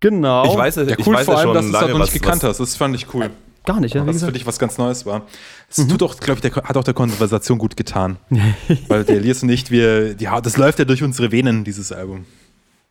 Genau. 0.00 0.44
Ich 0.50 0.56
weiß, 0.56 0.76
Ja, 0.76 0.82
ich 0.88 1.06
cool, 1.06 1.14
weiß 1.14 1.24
vor 1.24 1.34
ja 1.34 1.40
allem, 1.40 1.48
schon 1.48 1.54
dass 1.54 1.64
du 1.66 1.72
es 1.72 1.80
halt 1.80 1.92
noch 1.92 1.98
nicht 2.00 2.12
gekannt 2.12 2.42
was, 2.42 2.50
hast. 2.50 2.58
Das 2.60 2.76
fand 2.76 2.94
ich 2.94 3.12
cool. 3.14 3.30
Gar 3.64 3.80
nicht, 3.80 3.94
ja, 3.94 4.04
wie 4.04 4.10
Was 4.10 4.22
für 4.22 4.30
dich 4.30 4.46
was 4.46 4.60
ganz 4.60 4.78
Neues 4.78 5.06
war. 5.06 5.22
Es 5.68 5.84
tut 5.88 6.00
auch, 6.02 6.16
glaube 6.20 6.40
ich, 6.40 6.52
der, 6.52 6.62
hat 6.62 6.76
auch 6.76 6.84
der 6.84 6.94
Konversation 6.94 7.58
gut 7.58 7.76
getan. 7.76 8.16
Weil 8.88 9.04
der 9.04 9.16
Elias 9.16 9.42
und 9.42 9.48
ich, 9.48 9.70
wir, 9.72 10.14
die, 10.14 10.28
das 10.42 10.56
läuft 10.56 10.78
ja 10.78 10.84
durch 10.84 11.02
unsere 11.02 11.32
Venen, 11.32 11.64
dieses 11.64 11.90
Album. 11.90 12.26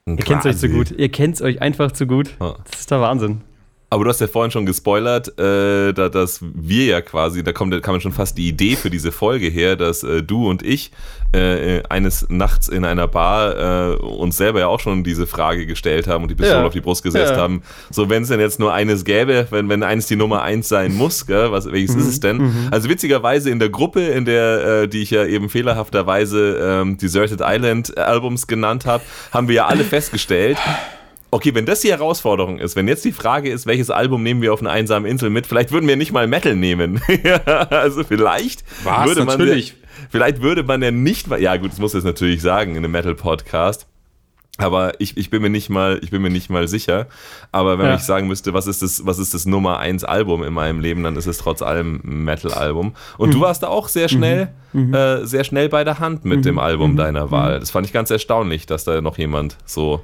Ihr 0.05 0.17
kennt 0.17 0.45
euch 0.45 0.57
zu 0.57 0.67
gut. 0.69 0.91
Ihr 0.91 1.09
kennt 1.09 1.41
euch 1.41 1.61
einfach 1.61 1.91
zu 1.93 2.05
gut. 2.05 2.35
Ja. 2.41 2.55
Das 2.69 2.81
ist 2.81 2.91
der 2.91 2.99
Wahnsinn. 2.99 3.41
Aber 3.89 4.03
du 4.03 4.09
hast 4.09 4.19
ja 4.19 4.27
vorhin 4.27 4.51
schon 4.51 4.65
gespoilert, 4.65 5.37
äh, 5.39 5.93
da, 5.93 6.09
dass 6.09 6.39
wir 6.41 6.85
ja 6.85 7.01
quasi, 7.01 7.43
da 7.43 7.53
kommt, 7.53 7.71
da 7.73 7.79
kam 7.79 7.99
schon 8.01 8.11
fast 8.11 8.37
die 8.37 8.47
Idee 8.47 8.75
für 8.75 8.89
diese 8.89 9.11
Folge 9.11 9.47
her, 9.47 9.75
dass 9.75 10.03
äh, 10.03 10.23
du 10.23 10.49
und 10.49 10.63
ich 10.63 10.91
äh, 11.33 11.83
eines 11.89 12.25
Nachts 12.29 12.67
in 12.67 12.83
einer 12.83 13.07
Bar 13.07 13.91
äh, 13.91 13.95
uns 13.97 14.37
selber 14.37 14.59
ja 14.61 14.67
auch 14.67 14.79
schon 14.79 15.03
diese 15.03 15.27
Frage 15.27 15.65
gestellt 15.67 16.07
haben 16.07 16.23
und 16.23 16.29
die 16.31 16.35
Pistole 16.35 16.61
Ja. 16.61 16.65
auf 16.65 16.73
die 16.73 16.81
Brust 16.81 17.03
gesetzt 17.03 17.33
Ja. 17.35 17.37
haben. 17.37 17.61
So, 17.91 18.09
wenn 18.09 18.23
es 18.23 18.29
denn 18.29 18.39
jetzt 18.39 18.59
nur 18.59 18.73
eines 18.73 19.05
gäbe, 19.05 19.47
wenn, 19.51 19.69
wenn 19.69 19.83
eines 19.83 20.07
die 20.07 20.15
Nummer 20.15 20.41
eins 20.41 20.67
sein 20.67 20.93
muss, 20.95 21.25
gell, 21.27 21.51
was, 21.51 21.71
welches 21.71 21.95
Mhm. 21.95 22.01
ist 22.01 22.07
es 22.07 22.19
denn? 22.19 22.53
Also 22.71 22.89
witzigerweise 22.89 23.49
in 23.51 23.59
der 23.59 23.69
Gruppe, 23.69 24.01
in 24.01 24.25
der, 24.25 24.81
äh, 24.83 24.87
die 24.87 25.01
ich 25.03 25.11
ja 25.11 25.25
eben 25.25 25.47
fehlerhafterweise 25.49 26.57
ähm, 26.81 26.97
Deserted 26.97 27.41
Island 27.43 27.97
Albums 27.97 28.47
genannt 28.47 28.85
habe, 28.85 29.03
haben 29.31 29.47
wir 29.47 29.55
ja 29.55 29.65
alle 29.67 29.83
festgestellt, 29.83 30.57
Okay, 31.35 31.53
wenn 31.53 31.65
das 31.65 31.81
die 31.81 31.89
Herausforderung 31.91 32.59
ist, 32.59 32.77
wenn 32.77 32.87
jetzt 32.87 33.03
die 33.03 33.11
Frage 33.11 33.49
ist, 33.49 33.65
welches 33.65 33.89
Album 33.89 34.23
nehmen 34.23 34.41
wir 34.41 34.53
auf 34.53 34.61
einer 34.61 34.71
einsamen 34.71 35.05
Insel 35.05 35.29
mit, 35.29 35.45
vielleicht 35.45 35.73
würden 35.73 35.85
wir 35.85 35.97
nicht 35.97 36.13
mal 36.13 36.27
Metal 36.27 36.55
nehmen. 36.55 37.01
Also 37.45 38.05
vielleicht 38.05 38.63
Was? 38.85 39.05
würde 39.05 39.25
man 39.25 39.37
Natürlich. 39.37 39.69
Ja, 39.71 39.75
vielleicht 40.11 40.41
würde 40.41 40.63
man 40.63 40.81
ja 40.81 40.91
nicht 40.91 41.27
mal, 41.27 41.41
ja 41.41 41.57
gut, 41.57 41.73
das 41.73 41.79
muss 41.79 41.91
ich 41.91 41.95
jetzt 41.95 42.05
natürlich 42.05 42.41
sagen 42.41 42.71
in 42.71 42.77
einem 42.77 42.91
Metal 42.93 43.15
Podcast. 43.15 43.85
Aber 44.57 44.93
ich, 45.01 45.17
ich 45.17 45.29
bin 45.29 45.41
mir 45.41 45.49
nicht 45.49 45.69
mal, 45.69 45.99
ich 46.01 46.09
bin 46.11 46.21
mir 46.21 46.29
nicht 46.29 46.49
mal 46.49 46.69
sicher. 46.69 47.07
Aber 47.51 47.77
wenn 47.79 47.87
Ja. 47.87 47.95
ich 47.95 48.03
sagen 48.03 48.27
müsste, 48.29 48.53
was 48.53 48.65
ist 48.67 48.81
das, 48.81 49.05
was 49.05 49.19
ist 49.19 49.33
das 49.33 49.45
Nummer 49.45 49.79
eins 49.79 50.05
Album 50.05 50.41
in 50.41 50.53
meinem 50.53 50.79
Leben, 50.79 51.03
dann 51.03 51.17
ist 51.17 51.25
es 51.27 51.39
trotz 51.39 51.61
allem 51.61 51.99
ein 52.05 52.23
Metal-Album. 52.23 52.93
Und 53.17 53.29
Mhm. 53.29 53.33
du 53.33 53.41
warst 53.41 53.61
da 53.63 53.67
auch 53.67 53.89
sehr 53.89 54.07
schnell, 54.07 54.47
äh, 54.73 55.25
sehr 55.25 55.43
schnell 55.43 55.67
bei 55.67 55.83
der 55.83 55.99
Hand 55.99 56.23
mit 56.23 56.37
Mhm. 56.39 56.43
dem 56.43 56.59
Album 56.59 56.95
deiner 56.95 57.29
Wahl. 57.31 57.59
Das 57.59 57.71
fand 57.71 57.85
ich 57.85 57.91
ganz 57.91 58.09
erstaunlich, 58.09 58.65
dass 58.65 58.85
da 58.85 59.01
noch 59.01 59.17
jemand 59.17 59.57
so, 59.65 59.99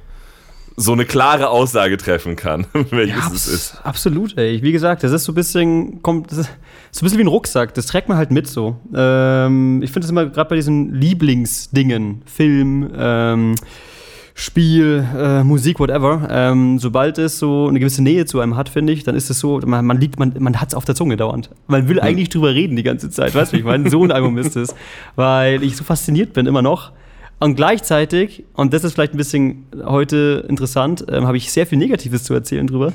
so 0.76 0.92
eine 0.92 1.04
klare 1.04 1.50
Aussage 1.50 1.96
treffen 1.96 2.36
kann, 2.36 2.66
welches 2.90 3.16
Ja, 3.16 3.30
es 3.34 3.46
ist. 3.46 3.80
absolut, 3.84 4.36
ey. 4.38 4.62
Wie 4.62 4.72
gesagt, 4.72 5.02
das 5.04 5.12
ist 5.12 5.24
so 5.24 5.32
ein 5.32 5.34
bisschen, 5.34 6.02
kommt, 6.02 6.30
das 6.30 6.38
ist 6.38 6.50
so 6.90 7.00
ein 7.00 7.04
bisschen 7.04 7.18
wie 7.18 7.24
ein 7.24 7.28
Rucksack. 7.28 7.74
Das 7.74 7.86
trägt 7.86 8.08
man 8.08 8.16
halt 8.18 8.30
mit 8.30 8.46
so. 8.46 8.76
Ähm, 8.94 9.82
ich 9.82 9.90
finde 9.90 10.04
es 10.06 10.10
immer 10.10 10.26
gerade 10.26 10.48
bei 10.50 10.56
diesen 10.56 10.94
Lieblingsdingen, 10.94 12.22
Film, 12.26 12.90
ähm, 12.96 13.54
Spiel, 14.34 15.06
äh, 15.14 15.44
Musik, 15.44 15.78
whatever. 15.78 16.26
Ähm, 16.30 16.78
sobald 16.78 17.18
es 17.18 17.38
so 17.38 17.68
eine 17.68 17.78
gewisse 17.78 18.02
Nähe 18.02 18.24
zu 18.24 18.40
einem 18.40 18.56
hat, 18.56 18.70
finde 18.70 18.94
ich, 18.94 19.04
dann 19.04 19.14
ist 19.14 19.28
es 19.28 19.38
so, 19.38 19.60
man, 19.66 19.84
man 19.84 20.00
liegt, 20.00 20.18
man, 20.18 20.34
man 20.38 20.58
hat 20.58 20.68
es 20.68 20.74
auf 20.74 20.86
der 20.86 20.94
Zunge 20.94 21.18
dauernd. 21.18 21.50
Man 21.66 21.86
will 21.88 22.00
eigentlich 22.00 22.30
drüber 22.30 22.54
reden 22.54 22.76
die 22.76 22.82
ganze 22.82 23.10
Zeit, 23.10 23.34
weißt 23.34 23.52
du, 23.52 23.58
ich 23.58 23.64
meine, 23.64 23.90
so 23.90 24.02
ein 24.02 24.10
Album 24.10 24.38
ist 24.38 24.56
es, 24.56 24.74
weil 25.16 25.62
ich 25.62 25.76
so 25.76 25.84
fasziniert 25.84 26.32
bin 26.32 26.46
immer 26.46 26.62
noch. 26.62 26.92
Und 27.42 27.56
gleichzeitig, 27.56 28.44
und 28.54 28.72
das 28.72 28.84
ist 28.84 28.92
vielleicht 28.94 29.14
ein 29.14 29.16
bisschen 29.16 29.66
heute 29.84 30.44
interessant, 30.48 31.04
ähm, 31.08 31.26
habe 31.26 31.36
ich 31.36 31.50
sehr 31.52 31.66
viel 31.66 31.78
Negatives 31.78 32.24
zu 32.24 32.34
erzählen 32.34 32.66
drüber. 32.66 32.92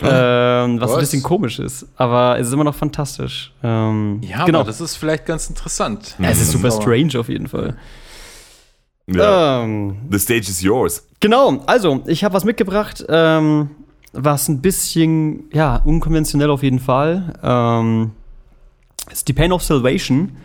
Ähm, 0.00 0.80
was, 0.80 0.90
ein 0.90 0.96
Was? 0.96 1.00
bisschen 1.00 1.22
komisch 1.22 1.58
ist. 1.58 1.86
Aber 1.96 2.38
es 2.38 2.48
ist 2.48 2.52
immer 2.52 2.64
noch 2.64 2.74
fantastisch. 2.74 3.52
Ähm, 3.62 4.20
Ja, 4.22 4.44
genau. 4.44 4.60
aber 4.60 4.66
das 4.68 4.80
ist 4.80 4.96
vielleicht 4.96 5.26
ganz 5.26 5.48
interessant. 5.48 6.16
es 6.18 6.40
ist 6.40 6.50
super 6.52 6.70
strange 6.70 7.18
auf 7.18 7.28
jeden 7.28 7.46
Fall. 7.46 7.76
Ja. 9.06 9.62
Ähm, 9.62 9.96
The 10.10 10.18
stage 10.18 10.48
is 10.48 10.62
yours. 10.62 11.06
genau, 11.20 11.62
also, 11.66 12.02
ich 12.06 12.24
habe 12.24 12.34
was 12.34 12.44
mitgebracht, 12.44 13.04
ähm, 13.08 13.70
was 14.12 14.48
ein 14.48 14.62
bisschen, 14.62 15.44
ja, 15.52 15.76
unkonventionell 15.84 16.50
auf 16.50 16.62
jeden 16.62 16.78
Fall. 16.78 17.34
Ähm, 17.42 18.12
ist 19.12 19.28
die 19.28 19.32
Pain 19.34 19.52
of 19.52 19.62
Salvation 19.62 20.36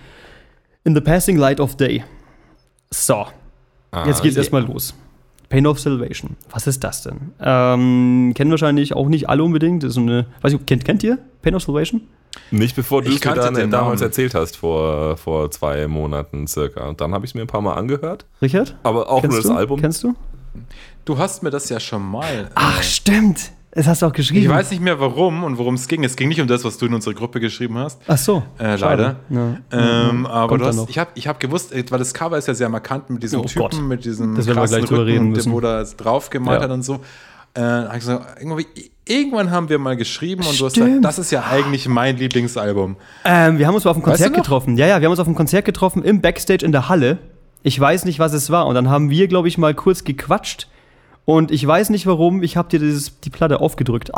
in 0.84 0.94
the 0.94 1.02
Passing 1.02 1.38
Light 1.38 1.60
of 1.60 1.78
Day. 1.78 2.04
So, 2.94 3.28
Jetzt 4.06 4.22
geht's 4.22 4.36
Ah, 4.36 4.40
erstmal 4.40 4.64
los. 4.66 4.94
Pain 5.50 5.66
of 5.66 5.80
Salvation. 5.80 6.36
Was 6.52 6.68
ist 6.68 6.84
das 6.84 7.02
denn? 7.02 7.32
Ähm, 7.42 8.34
kennen 8.36 8.52
wahrscheinlich 8.52 8.94
auch 8.94 9.08
nicht 9.08 9.28
alle 9.30 9.44
unbedingt. 9.44 9.82
Das 9.82 9.90
ist 9.90 9.96
so 9.96 10.02
eine, 10.02 10.28
weiß 10.42 10.54
ich, 10.54 10.66
kennt, 10.68 10.86
kennt 10.86 11.04
ihr 11.04 11.18
Pain 11.42 11.56
of 11.56 11.64
Salvation? 11.64 12.02
Nicht 12.52 12.76
bevor 12.76 13.02
du 13.02 13.10
Ich 13.10 13.16
es 13.16 13.26
mir 13.26 13.34
dann, 13.34 13.56
damals 13.72 13.72
Namen. 14.00 14.02
erzählt 14.10 14.36
hast, 14.36 14.58
vor, 14.58 15.18
vor 15.18 15.50
zwei 15.50 15.88
Monaten 15.88 16.46
circa. 16.46 16.88
Und 16.88 17.02
dann 17.02 17.14
habe 17.16 17.26
ich 17.26 17.32
es 17.32 17.36
mir 17.36 17.42
ein 17.42 17.48
paar 17.48 17.62
Mal 17.62 17.74
angehört. 17.74 18.26
Richard? 18.44 18.76
Aber 18.84 19.10
auch 19.10 19.22
Kennst 19.22 19.34
nur 19.36 19.42
das 19.42 19.52
du? 19.52 19.58
Album. 19.58 19.82
Kennst 19.82 20.04
du? 20.04 20.14
Du 21.06 21.18
hast 21.18 21.42
mir 21.42 21.50
das 21.50 21.68
ja 21.70 21.80
schon 21.80 22.04
mal. 22.08 22.52
Ach, 22.54 22.84
stimmt. 22.84 23.52
Das 23.72 23.88
hast 23.88 24.02
du 24.02 24.08
auch 24.08 24.14
geschrieben. 24.14 24.42
Ich 24.46 24.50
weiß 24.50 24.72
nicht 24.72 24.82
mehr 24.82 25.00
warum 25.00 25.44
und 25.44 25.58
worum 25.60 25.76
es 25.76 25.88
ging. 25.88 26.04
Es 26.04 26.16
ging 26.16 26.28
nicht 26.30 26.42
um 26.42 26.48
das, 26.48 26.64
was 26.64 26.78
du 26.80 26.88
in 26.88 26.94
unsere 26.96 27.14
Gruppe 27.14 27.40
geschrieben 27.40 27.78
hast. 27.78 28.02
Ach 28.08 28.18
so. 28.18 28.42
Äh, 28.58 28.78
leider. 28.78 29.18
Ja. 29.30 29.58
Ähm, 29.72 30.26
aber 30.26 30.48
Kommt 30.48 30.62
du 30.62 30.66
hast, 30.66 30.90
ich 30.90 30.98
habe 30.98 31.12
ich 31.14 31.28
hab 31.28 31.40
gewusst, 31.40 31.72
äh, 31.72 31.84
weil 31.90 32.00
das 32.00 32.14
Cover 32.14 32.38
ist 32.38 32.48
ja 32.48 32.56
sehr 32.56 32.68
markant 32.70 33.10
mit 33.12 33.22
diesem 33.22 33.42
Oh 33.42 33.44
Typen, 33.44 33.62
Gott. 33.62 33.82
mit 33.84 34.06
diesem 34.06 34.36
Das 34.36 34.48
krassen 34.48 34.82
Rücken 34.84 34.96
reden 34.96 35.34
dem, 35.36 35.52
wo 35.52 35.60
es 35.62 35.96
drauf 35.96 36.32
gemalt 36.32 36.60
Ja. 36.62 36.64
hat 36.64 36.72
und 36.72 36.82
so. 36.84 37.00
Äh, 37.54 37.62
hab 37.62 37.98
ich 37.98 38.04
irgendwie, 38.40 38.68
irgendwann 39.06 39.52
haben 39.52 39.70
wir 39.70 39.78
mal 39.80 39.96
geschrieben 39.98 40.44
und 40.46 40.60
du 40.60 40.66
hast 40.66 40.74
Stimmt. 40.74 40.88
gesagt, 40.88 41.06
das 41.06 41.20
ist 41.20 41.32
ja 41.32 41.44
eigentlich 41.46 41.88
mein 41.88 42.18
Lieblingsalbum. 42.18 42.96
Ähm, 43.26 43.58
wir 43.60 43.68
haben 43.68 43.76
uns 43.76 43.84
mal 43.86 43.92
auf 43.92 43.98
dem 43.98 44.02
Weißt 44.02 44.14
Konzert 44.18 44.30
du 44.30 44.38
noch? 44.38 44.44
getroffen. 44.44 44.78
Ja, 44.78 44.88
ja, 44.88 45.00
wir 45.00 45.06
haben 45.06 45.12
uns 45.12 45.20
auf 45.20 45.28
dem 45.28 45.36
Konzert 45.36 45.66
getroffen 45.66 46.04
im 46.04 46.22
Backstage 46.22 46.66
in 46.66 46.72
der 46.72 46.90
Halle. 46.90 47.18
Ich 47.62 47.80
weiß 47.80 48.06
nicht, 48.06 48.18
was 48.20 48.34
es 48.34 48.50
war. 48.50 48.66
Und 48.68 48.76
dann 48.76 48.90
haben 48.90 49.10
wir, 49.10 49.28
glaube 49.28 49.48
ich, 49.48 49.58
mal 49.58 49.74
kurz 49.76 50.04
gequatscht. 50.04 50.68
Und 51.26 51.52
ich 51.52 51.66
weiß 51.66 51.92
nicht 51.92 52.08
warum, 52.08 52.42
ich 52.42 52.58
habe 52.58 52.70
dir 52.70 52.80
dieses, 52.80 53.20
die 53.20 53.30
Platte 53.30 53.60
aufgedrückt. 53.62 54.10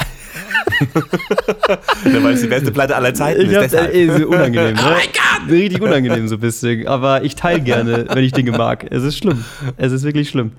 Ja, 2.06 2.24
weil 2.24 2.34
es 2.34 2.42
die 2.42 2.48
beste 2.48 2.72
Platte 2.72 2.96
aller 2.96 3.14
Zeiten 3.14 3.42
Ich 3.42 3.50
ist. 3.50 3.56
hab, 3.56 3.64
Deshalb. 3.64 3.94
äh, 3.94 4.06
ist 4.06 4.26
unangenehm, 4.26 4.76
ne? 5.48 5.52
Richtig 5.52 5.82
unangenehm 5.82 6.28
so 6.28 6.36
ein 6.36 6.42
bisschen. 6.42 6.88
Aber 6.88 7.24
ich 7.24 7.36
teile 7.36 7.62
gerne, 7.62 8.06
wenn 8.10 8.24
ich 8.24 8.32
Dinge 8.32 8.52
mag. 8.52 8.86
Es 8.90 9.04
ist 9.04 9.18
schlimm. 9.18 9.44
Es 9.78 9.92
ist 9.92 10.04
wirklich 10.04 10.30
schlimm. 10.30 10.52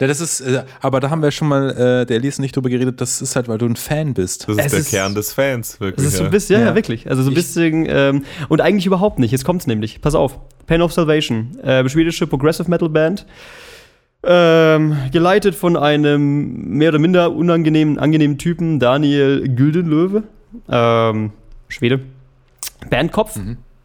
Ja, 0.00 0.06
das 0.06 0.20
ist, 0.20 0.40
äh, 0.42 0.62
aber 0.80 1.00
da 1.00 1.10
haben 1.10 1.22
wir 1.22 1.32
schon 1.32 1.48
mal, 1.48 1.70
äh, 1.70 2.06
der 2.06 2.18
Elise 2.18 2.40
nicht 2.40 2.54
drüber 2.54 2.68
geredet, 2.70 3.00
das 3.00 3.20
ist 3.20 3.34
halt, 3.34 3.48
weil 3.48 3.58
du 3.58 3.66
ein 3.66 3.74
Fan 3.74 4.14
bist. 4.14 4.46
Das 4.48 4.56
ist 4.56 4.64
Es 4.66 4.70
der 4.70 4.80
ist- 4.80 4.90
Kern 4.90 5.14
des 5.16 5.32
Fans, 5.32 5.80
wirklich. 5.80 6.06
Es 6.06 6.12
ist 6.12 6.18
so 6.18 6.22
ein 6.22 6.26
ja. 6.26 6.30
bisschen, 6.30 6.54
ja, 6.54 6.60
ja, 6.60 6.66
Ja. 6.68 6.74
wirklich. 6.76 7.10
Also 7.10 7.22
so 7.24 7.30
ein 7.30 7.32
Ich- 7.32 7.38
bisschen, 7.38 7.84
ähm, 7.88 8.22
und 8.48 8.60
eigentlich 8.60 8.86
überhaupt 8.86 9.18
nicht. 9.18 9.32
Jetzt 9.32 9.44
kommt's 9.44 9.66
nämlich. 9.66 10.00
Pass 10.00 10.14
auf. 10.14 10.38
Pain 10.68 10.82
of 10.82 10.92
Salvation. 10.92 11.58
Äh, 11.64 11.88
schwedische 11.88 12.28
Progressive 12.28 12.70
Metal 12.70 12.88
Band. 12.88 13.26
Ähm, 14.30 14.94
geleitet 15.10 15.54
von 15.54 15.76
einem 15.76 16.68
mehr 16.76 16.90
oder 16.90 16.98
minder 16.98 17.32
unangenehmen 17.32 17.98
angenehmen 17.98 18.36
Typen, 18.36 18.78
Daniel 18.78 19.48
Güldenlöwe. 19.48 20.24
Ähm, 20.68 21.30
Schwede. 21.68 22.00
Bandkopf. 22.90 23.38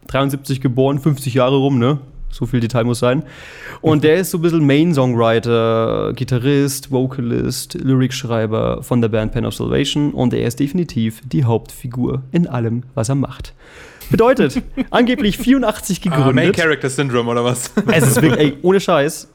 73 0.07 0.59
geboren, 0.59 0.99
50 0.99 1.33
Jahre 1.33 1.55
rum, 1.55 1.79
ne? 1.79 1.99
So 2.29 2.45
viel 2.45 2.59
Detail 2.59 2.83
muss 2.83 2.99
sein. 2.99 3.23
Und 3.81 4.03
der 4.03 4.17
ist 4.17 4.31
so 4.31 4.39
ein 4.39 4.41
bisschen 4.41 4.65
Main-Songwriter, 4.65 6.13
Gitarrist, 6.15 6.91
Vocalist, 6.91 7.75
Lyricschreiber 7.75 8.83
von 8.83 9.01
der 9.01 9.09
Band 9.09 9.31
Pen 9.31 9.45
of 9.45 9.53
Salvation 9.53 10.11
und 10.11 10.33
er 10.33 10.47
ist 10.47 10.59
definitiv 10.59 11.21
die 11.25 11.45
Hauptfigur 11.45 12.23
in 12.31 12.47
allem, 12.47 12.83
was 12.95 13.09
er 13.09 13.15
macht. 13.15 13.53
Bedeutet, 14.09 14.61
angeblich 14.89 15.37
84 15.37 16.01
Ah, 16.05 16.09
Main 16.09 16.25
gegründet. 16.25 16.55
Character 16.57 16.89
Syndrome 16.89 17.29
oder 17.31 17.43
was? 17.45 17.71
es 17.91 18.07
ist 18.07 18.21
wirklich, 18.21 18.39
ey, 18.39 18.57
ohne 18.61 18.79
Scheiß. 18.79 19.29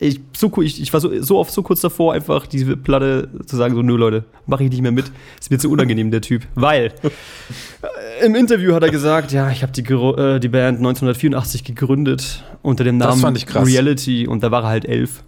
Ich, 0.00 0.20
so, 0.36 0.50
ich, 0.60 0.82
ich 0.82 0.92
war 0.92 1.00
so, 1.00 1.22
so 1.22 1.38
oft 1.38 1.52
so 1.52 1.62
kurz 1.62 1.80
davor, 1.80 2.14
einfach 2.14 2.46
diese 2.46 2.76
Platte 2.76 3.28
zu 3.46 3.56
sagen, 3.56 3.74
so, 3.74 3.82
nö, 3.82 3.96
Leute, 3.96 4.24
mache 4.46 4.64
ich 4.64 4.70
nicht 4.70 4.82
mehr 4.82 4.90
mit. 4.90 5.06
Ist 5.40 5.50
mir 5.50 5.58
zu 5.58 5.70
unangenehm, 5.70 6.10
der 6.10 6.20
Typ. 6.20 6.42
Weil 6.56 6.92
äh, 8.20 8.26
im 8.26 8.34
Interview 8.34 8.74
hat 8.74 8.82
er 8.82 8.90
gesagt, 8.90 9.30
ja, 9.32 9.50
ich 9.50 9.62
habe 9.62 9.72
die, 9.72 9.82
äh, 9.82 10.40
die 10.40 10.48
Band 10.48 10.78
1984 10.78 11.64
gegründet 11.64 12.44
unter 12.62 12.82
dem 12.82 12.98
Namen. 12.98 13.36
Reality 13.36 14.26
und 14.26 14.42
da 14.42 14.50
war 14.50 14.64
er 14.64 14.68
halt 14.68 14.84
elf. 14.84 15.22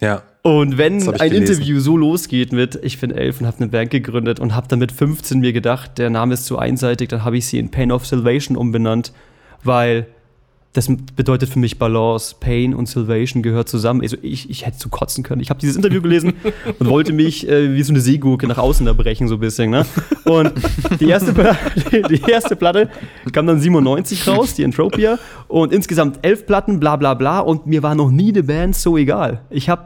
ja. 0.00 0.22
Und 0.42 0.78
wenn 0.78 1.06
ein 1.06 1.30
gelesen. 1.30 1.52
Interview 1.52 1.80
so 1.80 1.96
losgeht 1.96 2.52
mit, 2.52 2.78
ich 2.82 2.98
bin 2.98 3.10
elf 3.10 3.40
und 3.40 3.46
habe 3.46 3.58
eine 3.58 3.68
Band 3.68 3.90
gegründet 3.90 4.40
und 4.40 4.54
habe 4.54 4.66
dann 4.66 4.78
mit 4.78 4.92
15 4.92 5.40
mir 5.40 5.52
gedacht, 5.52 5.98
der 5.98 6.08
Name 6.08 6.34
ist 6.34 6.46
zu 6.46 6.56
einseitig, 6.58 7.10
dann 7.10 7.22
habe 7.22 7.36
ich 7.36 7.46
sie 7.46 7.58
in 7.58 7.70
Pain 7.70 7.92
of 7.92 8.06
Salvation 8.06 8.56
umbenannt, 8.56 9.12
weil 9.62 10.06
das 10.74 10.88
bedeutet 11.16 11.48
für 11.48 11.58
mich 11.58 11.78
Balance, 11.78 12.36
Pain 12.38 12.74
und 12.74 12.88
Salvation 12.88 13.42
gehört 13.42 13.68
zusammen. 13.68 14.02
Also 14.02 14.16
ich, 14.20 14.50
ich 14.50 14.66
hätte 14.66 14.76
zu 14.76 14.90
kotzen 14.90 15.24
können. 15.24 15.40
Ich 15.40 15.48
habe 15.48 15.58
dieses 15.58 15.76
Interview 15.76 16.02
gelesen 16.02 16.34
und 16.78 16.88
wollte 16.88 17.12
mich 17.12 17.48
äh, 17.48 17.74
wie 17.74 17.82
so 17.82 17.92
eine 17.92 18.00
Seegurke 18.00 18.46
nach 18.46 18.58
außen 18.58 18.84
da 18.84 18.92
brechen, 18.92 19.28
so 19.28 19.34
ein 19.34 19.40
bisschen. 19.40 19.70
Ne? 19.70 19.86
Und 20.24 20.52
die 21.00 21.08
erste, 21.08 21.32
die 22.10 22.20
erste 22.30 22.54
Platte 22.54 22.90
kam 23.32 23.46
dann 23.46 23.60
97 23.60 24.28
raus, 24.28 24.54
die 24.54 24.62
Entropia. 24.62 25.18
Und 25.48 25.72
insgesamt 25.72 26.18
elf 26.22 26.44
Platten, 26.44 26.78
bla 26.78 26.96
bla 26.96 27.14
bla. 27.14 27.40
Und 27.40 27.66
mir 27.66 27.82
war 27.82 27.94
noch 27.94 28.10
nie 28.10 28.28
eine 28.28 28.42
Band 28.42 28.76
so 28.76 28.98
egal. 28.98 29.40
Ich 29.48 29.70
habe 29.70 29.84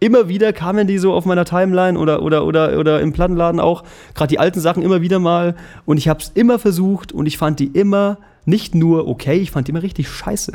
immer 0.00 0.28
wieder 0.28 0.52
kamen 0.52 0.86
die 0.86 0.98
so 0.98 1.14
auf 1.14 1.24
meiner 1.24 1.46
Timeline 1.46 1.98
oder, 1.98 2.22
oder, 2.22 2.44
oder, 2.44 2.78
oder 2.78 3.00
im 3.00 3.12
Plattenladen 3.12 3.58
auch, 3.58 3.84
gerade 4.14 4.28
die 4.28 4.38
alten 4.38 4.60
Sachen 4.60 4.82
immer 4.82 5.00
wieder 5.00 5.18
mal 5.18 5.54
und 5.86 5.96
ich 5.96 6.08
habe 6.08 6.20
es 6.20 6.30
immer 6.34 6.58
versucht 6.58 7.12
und 7.12 7.24
ich 7.24 7.38
fand 7.38 7.58
die 7.58 7.68
immer 7.68 8.18
nicht 8.44 8.74
nur 8.74 9.08
okay, 9.08 9.36
ich 9.36 9.50
fand 9.50 9.68
die 9.68 9.72
immer 9.72 9.82
richtig 9.82 10.08
scheiße. 10.08 10.52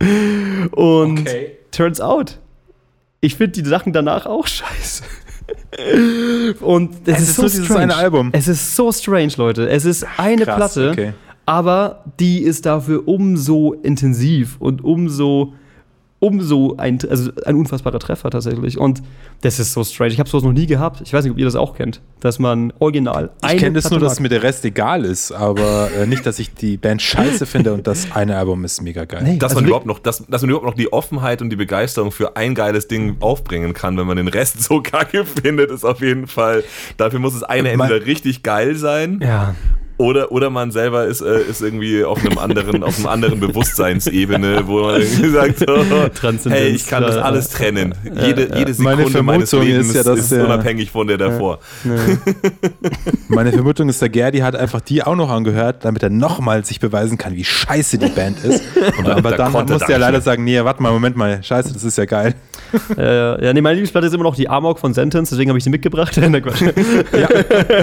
Und 0.72 1.20
Okay. 1.20 1.52
turns 1.70 2.00
out, 2.00 2.38
ich 3.20 3.36
finde 3.36 3.62
die 3.62 3.68
Sachen 3.68 3.92
danach 3.92 4.26
auch 4.26 4.46
scheiße. 4.46 5.02
Und 6.60 7.06
das 7.06 7.16
Es 7.18 7.22
ist, 7.22 7.28
ist 7.30 7.36
so 7.36 7.42
dieses 7.42 7.64
strange. 7.66 7.80
eine 7.82 7.96
Album. 7.96 8.30
Es 8.32 8.48
ist 8.48 8.76
so 8.76 8.92
strange, 8.92 9.32
Leute. 9.36 9.68
Es 9.68 9.84
ist 9.84 10.04
eine 10.16 10.44
Krass, 10.44 10.56
Platte, 10.74 10.90
okay. 10.90 11.12
aber 11.46 12.04
die 12.20 12.42
ist 12.42 12.66
dafür 12.66 13.06
umso 13.06 13.72
intensiv 13.72 14.56
und 14.60 14.82
umso 14.84 15.54
umso 16.22 16.76
ein, 16.78 17.00
also 17.10 17.32
ein 17.44 17.56
unfassbarer 17.56 17.98
Treffer 17.98 18.30
tatsächlich. 18.30 18.78
Und 18.78 19.02
das 19.40 19.58
ist 19.58 19.72
so 19.72 19.82
strange. 19.82 20.12
Ich 20.12 20.20
habe 20.20 20.30
sowas 20.30 20.44
noch 20.44 20.52
nie 20.52 20.66
gehabt. 20.66 21.00
Ich 21.04 21.12
weiß 21.12 21.24
nicht, 21.24 21.32
ob 21.32 21.38
ihr 21.38 21.44
das 21.44 21.56
auch 21.56 21.76
kennt, 21.76 22.00
dass 22.20 22.38
man 22.38 22.72
original 22.78 23.30
Ich 23.44 23.56
kenne 23.56 23.72
das 23.72 23.90
nur, 23.90 23.98
dass 23.98 24.20
mir 24.20 24.28
der 24.28 24.44
Rest 24.44 24.64
egal 24.64 25.04
ist, 25.04 25.32
aber 25.32 25.90
äh, 25.98 26.06
nicht, 26.06 26.24
dass 26.24 26.38
ich 26.38 26.54
die 26.54 26.76
Band 26.76 27.02
scheiße 27.02 27.44
finde 27.44 27.72
und 27.72 27.88
das 27.88 28.12
eine 28.12 28.36
Album 28.36 28.64
ist 28.64 28.82
mega 28.82 29.04
geil. 29.04 29.24
Nee. 29.24 29.38
Dass, 29.38 29.50
Also 29.50 29.62
man 29.62 29.66
überhaupt 29.66 29.86
noch, 29.86 29.98
dass, 29.98 30.24
dass 30.28 30.42
man 30.42 30.50
überhaupt 30.50 30.66
noch 30.66 30.76
die 30.76 30.92
Offenheit 30.92 31.42
und 31.42 31.50
die 31.50 31.56
Begeisterung 31.56 32.12
für 32.12 32.36
ein 32.36 32.54
geiles 32.54 32.86
Ding 32.86 33.16
aufbringen 33.18 33.74
kann, 33.74 33.98
wenn 33.98 34.06
man 34.06 34.16
den 34.16 34.28
Rest 34.28 34.62
so 34.62 34.80
kacke 34.82 35.24
findet, 35.24 35.72
ist 35.72 35.84
auf 35.84 36.00
jeden 36.02 36.28
Fall. 36.28 36.62
Dafür 36.98 37.18
muss 37.18 37.34
es 37.34 37.42
eine 37.42 37.70
entweder 37.70 38.06
richtig 38.06 38.44
geil 38.44 38.76
sein 38.76 39.18
Ja. 39.20 39.56
Oder, 40.02 40.32
oder 40.32 40.50
man 40.50 40.70
selber 40.70 41.06
ist, 41.06 41.20
äh, 41.20 41.40
ist 41.42 41.62
irgendwie 41.62 42.04
auf 42.04 42.18
einem 42.24 42.38
anderen, 42.38 42.82
auf 42.82 42.98
einer 42.98 43.10
anderen 43.10 43.40
Bewusstseinsebene, 43.40 44.66
wo 44.66 44.82
man 44.82 45.00
irgendwie 45.00 45.30
sagt, 45.30 45.60
so, 45.60 46.50
hey, 46.50 46.68
ich 46.68 46.86
kann 46.86 47.02
das 47.02 47.16
ja. 47.16 47.22
alles 47.22 47.48
trennen. 47.50 47.94
Jede, 48.04 48.50
jede 48.56 48.74
Meine 48.82 48.98
Sekunde 48.98 49.22
meines 49.22 49.50
Vermutung 49.50 49.62
Lebens 49.62 49.88
ist 49.88 49.94
ja, 49.94 50.02
dass 50.02 50.18
ist 50.18 50.32
der- 50.32 50.44
unabhängig 50.44 50.90
von 50.90 51.06
der 51.06 51.18
davor. 51.18 51.60
Meine 53.28 53.52
Vermutung 53.52 53.88
ist, 53.88 54.02
der 54.02 54.08
Gerdi 54.08 54.40
hat 54.40 54.56
einfach 54.56 54.80
die 54.80 55.02
auch 55.02 55.16
noch 55.16 55.30
angehört, 55.30 55.84
damit 55.84 56.02
er 56.02 56.10
nochmal 56.10 56.64
sich 56.64 56.80
beweisen 56.80 57.16
kann, 57.16 57.34
wie 57.34 57.44
scheiße 57.44 57.98
die 57.98 58.08
Band 58.08 58.44
ist. 58.44 58.62
Und 58.98 59.08
aber 59.08 59.30
Da 59.30 59.36
dann 59.36 59.52
musste 59.52 59.84
er 59.84 59.90
er 59.92 59.98
leider 59.98 60.20
sagen, 60.20 60.44
nee, 60.44 60.62
warte 60.62 60.82
mal, 60.82 60.92
Moment 60.92 61.16
mal, 61.16 61.42
scheiße, 61.42 61.72
das 61.72 61.84
ist 61.84 61.96
ja 61.96 62.04
geil. 62.04 62.34
Äh, 62.96 63.44
ja, 63.44 63.52
nee, 63.52 63.60
meine 63.60 63.74
Lieblingsplatte 63.74 64.06
ist 64.06 64.14
immer 64.14 64.24
noch 64.24 64.34
die 64.34 64.48
Amok 64.48 64.78
von 64.78 64.94
Sentence, 64.94 65.30
deswegen 65.30 65.50
habe 65.50 65.58
ich 65.58 65.64
sie 65.64 65.70
mitgebracht. 65.70 66.12
Quatsch. 66.42 66.64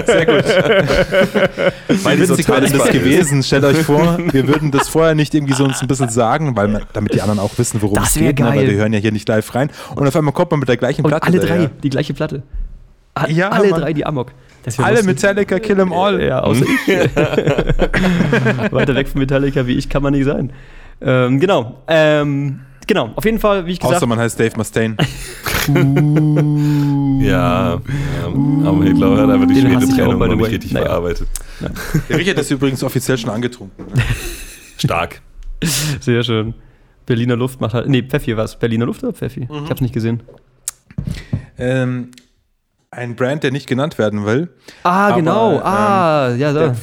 Sehr 0.06 0.26
gut. 0.26 0.44
Wie 2.16 2.20
witzig 2.28 2.48
wäre 2.48 2.60
das 2.60 2.90
gewesen? 2.90 3.42
Stellt 3.42 3.64
euch 3.64 3.78
vor, 3.82 4.18
wir 4.32 4.46
würden 4.48 4.70
das 4.70 4.88
vorher 4.88 5.14
nicht 5.14 5.34
irgendwie 5.34 5.54
so 5.54 5.64
uns 5.64 5.80
ein 5.82 5.88
bisschen 5.88 6.08
sagen, 6.08 6.56
weil 6.56 6.68
man, 6.68 6.82
damit 6.92 7.14
die 7.14 7.20
anderen 7.22 7.38
auch 7.40 7.56
wissen, 7.58 7.80
worum 7.82 7.96
Das 7.96 8.10
es 8.10 8.14
geht, 8.14 8.38
ne? 8.38 8.46
geil. 8.46 8.58
weil 8.58 8.68
wir 8.70 8.76
hören 8.76 8.92
ja 8.92 8.98
hier 8.98 9.12
nicht 9.12 9.28
live 9.28 9.54
rein. 9.54 9.70
Und 9.94 10.06
auf 10.06 10.14
einmal 10.16 10.32
kommt 10.34 10.50
man 10.50 10.60
mit 10.60 10.68
der 10.68 10.76
gleichen 10.76 11.02
Und 11.04 11.10
Platte. 11.10 11.26
alle 11.26 11.38
drei, 11.38 11.46
daher. 11.56 11.70
die 11.82 11.90
gleiche 11.90 12.14
Platte. 12.14 12.42
A- 13.14 13.28
Ja, 13.28 13.48
alle 13.50 13.70
Mann. 13.70 13.80
drei 13.80 13.92
die 13.92 14.06
Amok. 14.06 14.32
Alle 14.78 14.90
lustig. 14.96 15.06
Metallica, 15.06 15.58
Kill 15.58 15.80
'em 15.80 15.92
All. 15.92 16.22
Ja, 16.22 16.40
außer 16.40 16.64
ich. 16.86 16.94
Weiter 18.72 18.94
weg 18.94 19.08
von 19.08 19.20
Metallica 19.20 19.66
wie 19.66 19.74
ich 19.74 19.88
kann 19.88 20.02
man 20.02 20.12
nicht 20.12 20.24
sein. 20.26 20.52
Ähm, 21.00 21.40
genau. 21.40 21.78
Ähm, 21.88 22.60
genau. 22.86 23.10
Auf 23.16 23.24
jeden 23.24 23.38
Fall, 23.38 23.66
wie 23.66 23.72
ich 23.72 23.80
gesagt 23.80 23.96
Außer 23.96 24.06
man 24.06 24.18
heißt 24.18 24.38
Dave 24.38 24.56
Mustaine. 24.56 24.96
Ja, 27.20 27.74
ja, 27.74 27.78
aber 28.64 28.84
ich 28.84 28.94
glaube, 28.94 29.16
er 29.18 29.22
hat 29.24 29.30
einfach 29.30 29.46
die 29.46 29.60
schwere 29.60 29.86
Trennung 29.88 30.18
noch 30.18 30.26
nicht 30.34 30.50
richtig 30.50 30.72
Naja. 30.72 30.86
verarbeitet. 30.86 31.28
Der 32.08 32.18
Richard 32.18 32.38
ist 32.38 32.50
übrigens 32.50 32.82
offiziell 32.82 33.18
schon 33.18 33.30
angetrunken. 33.30 33.84
Stark. 34.78 35.20
Sehr 36.00 36.22
schön. 36.24 36.54
Berliner 37.04 37.36
Luft 37.36 37.60
macht 37.60 37.74
halt. 37.74 37.88
Nee, 37.88 38.02
Pfeffi 38.02 38.36
was. 38.36 38.58
Berliner 38.58 38.86
Luft 38.86 39.02
oder 39.04 39.12
Pfeffi? 39.12 39.40
Mhm. 39.40 39.64
Ich 39.64 39.70
hab's 39.70 39.80
nicht 39.82 39.92
gesehen. 39.92 40.22
Ähm, 41.58 42.10
ein 42.90 43.16
Brand, 43.16 43.42
der 43.42 43.50
nicht 43.52 43.66
genannt 43.66 43.98
werden 43.98 44.24
will. 44.24 44.48
Ah, 44.82 45.08
Aber, 45.08 45.16
genau. 45.16 45.52
ähm, 45.56 45.62
ah, 45.62 46.34
ja, 46.36 46.52
da. 46.52 46.60
Der, 46.60 46.76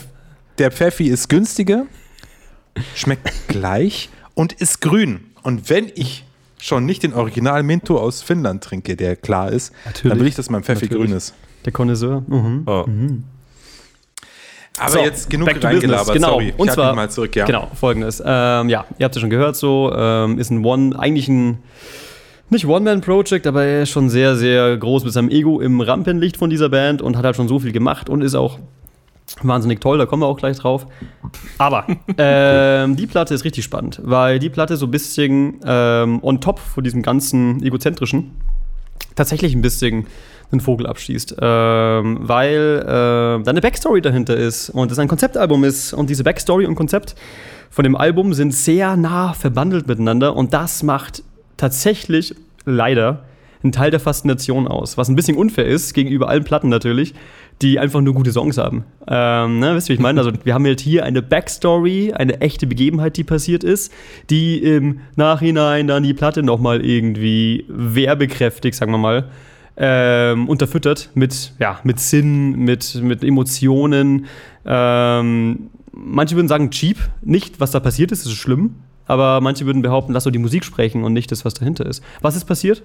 der 0.60 0.72
Pfeffi 0.72 1.08
ist 1.08 1.30
günstiger, 1.30 1.86
schmeckt 2.96 3.32
gleich 3.48 4.10
und 4.36 4.54
ist 4.54 4.82
grün. 4.82 5.27
Und 5.48 5.70
wenn 5.70 5.90
ich 5.96 6.26
schon 6.60 6.86
nicht 6.86 7.04
den 7.04 7.14
Original 7.14 7.64
Minto 7.64 7.98
aus 7.98 8.22
Finnland 8.22 8.62
trinke, 8.62 8.98
der 8.98 9.16
klar 9.16 9.50
ist, 9.50 9.72
Natürlich. 9.86 10.12
dann 10.12 10.20
will 10.20 10.28
ich, 10.28 10.36
dass 10.36 10.50
mein 10.50 10.62
Pfeffi 10.62 10.88
Natürlich. 10.88 11.08
grün 11.08 11.16
ist. 11.16 11.34
Der 11.64 11.72
Connoisseur. 11.72 12.22
Mhm. 12.28 12.64
Oh. 12.66 12.86
Aber 14.78 14.92
So, 14.92 15.00
jetzt 15.00 15.30
genug 15.30 15.48
reingelabert, 15.64 16.14
genau. 16.14 16.32
sorry. 16.32 16.50
Ich 16.50 16.60
Und 16.60 16.70
zwar, 16.72 16.94
mal 16.96 17.10
zurück, 17.10 17.34
ja. 17.38 17.46
Genau, 17.46 17.72
folgendes. 17.76 18.22
Ähm, 18.26 18.68
ja, 18.68 18.86
ihr 18.98 19.06
habt 19.06 19.16
ja 19.16 19.22
schon 19.22 19.30
gehört, 19.30 19.56
so 19.56 19.90
ähm, 19.96 20.38
ist 20.38 20.50
ein 20.50 20.66
One, 20.66 21.00
eigentlich 21.00 21.30
ein 21.30 21.60
nicht 22.50 22.68
One-Man-Project, 22.68 23.48
aber 23.48 23.64
er 23.64 23.84
ist 23.84 23.92
schon 23.92 24.10
sehr, 24.10 24.36
sehr 24.36 24.76
groß 24.76 25.06
mit 25.06 25.14
seinem 25.14 25.30
Ego 25.30 25.62
im 25.62 25.80
Rampenlicht 25.80 26.36
von 26.36 26.50
dieser 26.50 26.68
Band 26.68 27.02
und 27.02 27.16
hat 27.16 27.24
halt 27.24 27.38
schon 27.38 27.48
so 27.48 27.60
viel 27.60 27.72
gemacht 27.72 28.10
und 28.10 28.22
ist 28.22 28.36
auch 28.36 28.60
wahnsinnig 29.42 29.82
toll, 29.82 29.98
da 29.98 30.06
kommen 30.06 30.22
wir 30.22 30.28
auch 30.28 30.38
gleich 30.38 30.58
drauf. 30.58 30.88
Aber 31.58 31.86
ähm, 32.18 32.96
die 32.96 33.08
Platte 33.08 33.34
ist 33.34 33.44
richtig 33.44 33.64
spannend, 33.64 34.02
weil 34.04 34.40
die 34.40 34.50
Platte 34.50 34.78
so 34.78 34.86
ein 34.88 34.92
bisschen 34.92 35.60
ähm, 35.66 36.20
on 36.24 36.42
top 36.42 36.60
von 36.60 36.84
diesem 36.84 37.02
ganzen 37.02 37.62
egozentrischen 37.64 38.32
tatsächlich 39.16 39.54
ein 39.56 39.62
bisschen 39.62 40.08
einen 40.52 40.62
Vogel 40.62 40.88
abschießt, 40.88 41.36
ähm, 41.42 42.20
weil 42.22 42.80
äh, 42.82 42.86
da 42.86 43.44
eine 43.46 43.62
Backstory 43.62 44.02
dahinter 44.02 44.38
ist 44.38 44.70
und 44.70 44.92
es 44.92 45.00
ein 45.00 45.08
Konzeptalbum 45.08 45.64
ist. 45.64 45.94
Und 45.94 46.10
diese 46.10 46.24
Backstory 46.24 46.66
und 46.66 46.76
Konzept 46.76 47.16
von 47.70 47.84
dem 47.84 47.96
Album 47.96 48.34
sind 48.34 48.54
sehr 48.54 48.96
nah 48.96 49.34
verbandelt 49.34 49.88
miteinander. 49.88 50.36
Und 50.36 50.54
das 50.54 50.84
macht 50.84 51.24
tatsächlich 51.58 52.34
leider 52.64 53.26
einen 53.64 53.72
Teil 53.72 53.92
der 53.92 54.00
Faszination 54.00 54.68
aus, 54.68 54.98
was 54.98 55.10
ein 55.10 55.16
bisschen 55.16 55.38
unfair 55.38 55.66
ist 55.66 55.94
gegenüber 55.94 56.30
allen 56.30 56.44
Platten 56.44 56.70
natürlich, 56.70 57.14
die 57.62 57.80
einfach 57.80 58.02
nur 58.02 58.14
gute 58.14 58.32
Songs 58.32 58.58
haben. 58.58 58.86
Ähm, 59.08 59.60
ne, 59.60 59.76
wisst 59.76 59.90
ihr, 59.90 59.94
wie 59.94 59.96
ich 59.96 60.00
meine? 60.00 60.20
Also 60.20 60.32
wir 60.44 60.54
haben 60.54 60.66
halt 60.66 60.80
hier 60.80 61.06
eine 61.06 61.22
Backstory, 61.22 62.14
eine 62.14 62.40
echte 62.42 62.68
Begebenheit, 62.68 63.18
die 63.18 63.24
passiert 63.24 63.64
ist, 63.64 63.92
die 64.30 64.62
im 64.62 65.00
Nachhinein 65.16 65.88
dann 65.88 66.04
die 66.04 66.14
Platte 66.14 66.44
nochmal 66.44 66.86
irgendwie 66.86 67.66
werbekräftig, 67.68 68.76
sagen 68.76 68.92
wir 68.92 69.00
mal, 69.00 69.30
ähm, 69.78 70.50
unterfüttert 70.50 71.10
mit, 71.14 71.54
ja, 71.60 71.80
mit 71.84 72.00
Sinn, 72.00 72.52
mit, 72.58 72.96
mit 73.02 73.24
Emotionen. 73.24 74.26
Ähm, 74.66 75.70
manche 75.92 76.36
würden 76.36 76.48
sagen 76.48 76.72
cheap, 76.72 76.98
nicht 77.22 77.60
was 77.60 77.72
da 77.72 77.80
passiert 77.80 78.12
ist, 78.12 78.26
ist 78.26 78.34
schlimm, 78.34 78.76
aber 79.06 79.42
manche 79.42 79.66
würden 79.66 79.82
behaupten, 79.82 80.14
lass 80.14 80.24
doch 80.24 80.32
die 80.32 80.40
Musik 80.40 80.66
sprechen 80.66 81.04
und 81.04 81.14
nicht 81.14 81.32
das, 81.32 81.46
was 81.46 81.54
dahinter 81.54 81.86
ist. 81.86 82.04
Was 82.22 82.36
ist 82.36 82.46
passiert? 82.46 82.84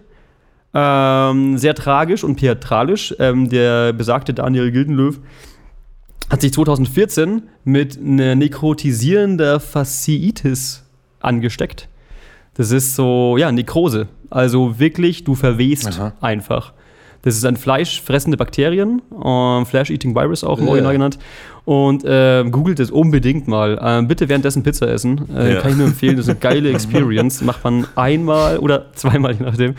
Ähm, 0.75 1.59
sehr 1.59 1.75
tragisch 1.75 2.25
und 2.25 2.39
theatralisch. 2.39 3.15
Ähm, 3.19 3.49
der 3.49 3.93
besagte 3.93 4.33
Daniel 4.33 4.71
Gildenlöw 4.71 5.17
hat 6.31 6.41
sich 6.41 6.53
2014 6.53 7.43
mit 7.65 7.99
einer 7.99 8.35
nekrotisierender 8.35 9.61
Fasziitis 9.61 10.85
angesteckt. 11.21 11.89
Das 12.55 12.71
ist 12.71 12.97
so, 12.97 13.37
ja, 13.37 13.53
Nekrose. 13.53 14.09
Also 14.31 14.79
wirklich, 14.79 15.25
du 15.25 15.35
verwehst 15.35 15.89
Aha. 15.89 16.15
einfach. 16.21 16.73
Das 17.23 17.37
ist 17.37 17.45
ein 17.45 17.57
fleischfressende 17.57 18.37
Bakterien, 18.37 19.01
ähm, 19.25 19.65
Flash-Eating 19.67 20.15
Virus 20.15 20.43
auch 20.45 20.59
im 20.59 20.65
Ja. 20.65 20.71
Original 20.71 20.93
genannt. 20.93 21.19
Und 21.65 22.03
ähm, 22.05 22.51
googelt 22.51 22.81
es 22.81 22.91
unbedingt 22.91 23.47
mal. 23.47 23.79
Ähm, 23.81 24.09
bitte 24.09 24.29
währenddessen 24.29 24.65
Pizza 24.65 24.89
essen. 24.89 25.29
Äh, 25.33 25.55
Ja. 25.55 25.61
Kann 25.61 25.71
ich 25.71 25.77
nur 25.77 25.87
empfehlen. 25.87 26.17
Das 26.17 26.27
ist 26.27 26.31
eine 26.31 26.41
geile 26.41 26.71
Experience. 26.73 27.41
Macht 27.43 27.63
man 27.63 27.87
einmal 27.95 28.59
oder 28.59 28.87
zweimal, 28.95 29.35
je 29.35 29.45
nachdem, 29.45 29.71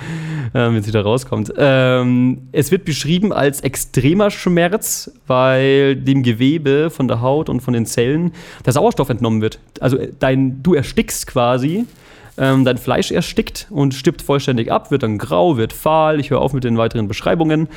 ähm, 0.53 0.76
wenn 0.76 0.78
es 0.78 0.88
wieder 0.88 1.02
rauskommt. 1.02 1.52
Ähm, 1.57 2.44
es 2.53 2.72
wird 2.72 2.86
beschrieben 2.86 3.34
als 3.34 3.60
extremer 3.60 4.32
Schmerz, 4.32 5.11
weil 5.28 5.98
dem 5.98 6.24
Gewebe 6.24 6.90
von 6.90 7.10
der 7.10 7.20
Haut 7.20 7.49
und 7.49 7.60
von 7.60 7.74
den 7.74 7.86
Zellen 7.86 8.32
der 8.65 8.72
Sauerstoff 8.72 9.10
entnommen 9.10 9.41
wird. 9.41 9.60
Also 9.82 9.98
äh, 9.98 10.11
dein, 10.18 10.64
du 10.64 10.76
erstickst 10.76 11.28
quasi. 11.28 11.84
Ähm, 12.35 12.65
dein 12.65 12.77
Fleisch 12.77 13.11
erstickt 13.11 13.68
und 13.69 13.93
stirbt 13.93 14.22
vollständig 14.23 14.72
ab, 14.72 14.89
wird 14.89 15.03
dann 15.03 15.19
grau, 15.19 15.57
wird 15.57 15.72
fahl. 15.72 16.19
Ich 16.19 16.31
höre 16.31 16.41
auf 16.41 16.53
mit 16.53 16.64
den 16.64 16.77
weiteren 16.77 17.07
Beschreibungen. 17.07 17.68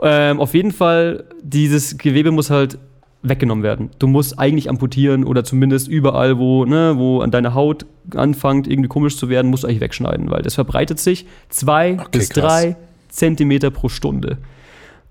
Ähm, 0.00 0.38
auf 0.40 0.54
jeden 0.54 0.70
Fall, 0.70 1.24
dieses 1.42 1.98
Gewebe 1.98 2.30
muss 2.30 2.48
halt 2.48 2.78
weggenommen 3.22 3.64
werden. 3.64 3.90
Du 3.98 4.06
musst 4.06 4.38
eigentlich 4.38 4.68
amputieren 4.68 5.24
oder 5.24 5.42
zumindest 5.42 5.88
überall, 5.88 6.38
wo, 6.38 6.64
ne, 6.64 6.94
wo 6.96 7.20
an 7.20 7.30
deiner 7.30 7.54
Haut 7.54 7.86
anfängt, 8.14 8.68
irgendwie 8.68 8.88
komisch 8.88 9.16
zu 9.16 9.28
werden, 9.28 9.50
musst 9.50 9.64
du 9.64 9.66
eigentlich 9.68 9.80
wegschneiden, 9.80 10.30
weil 10.30 10.42
das 10.42 10.54
verbreitet 10.54 11.00
sich 11.00 11.26
zwei 11.48 11.96
bis 12.12 12.28
krass. 12.28 12.44
drei 12.44 12.76
Zentimeter 13.08 13.70
pro 13.70 13.88
Stunde. 13.88 14.38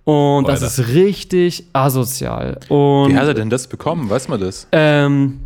Und 0.05 0.47
das 0.47 0.61
Alter. 0.61 0.81
ist 0.81 0.95
richtig 0.95 1.65
asozial. 1.73 2.59
Und 2.69 3.11
Wie 3.13 3.17
hat 3.17 3.27
er 3.27 3.33
denn 3.33 3.49
das 3.49 3.67
bekommen? 3.67 4.09
Weiß 4.09 4.27
man 4.27 4.39
das? 4.39 4.67
ähm, 4.71 5.39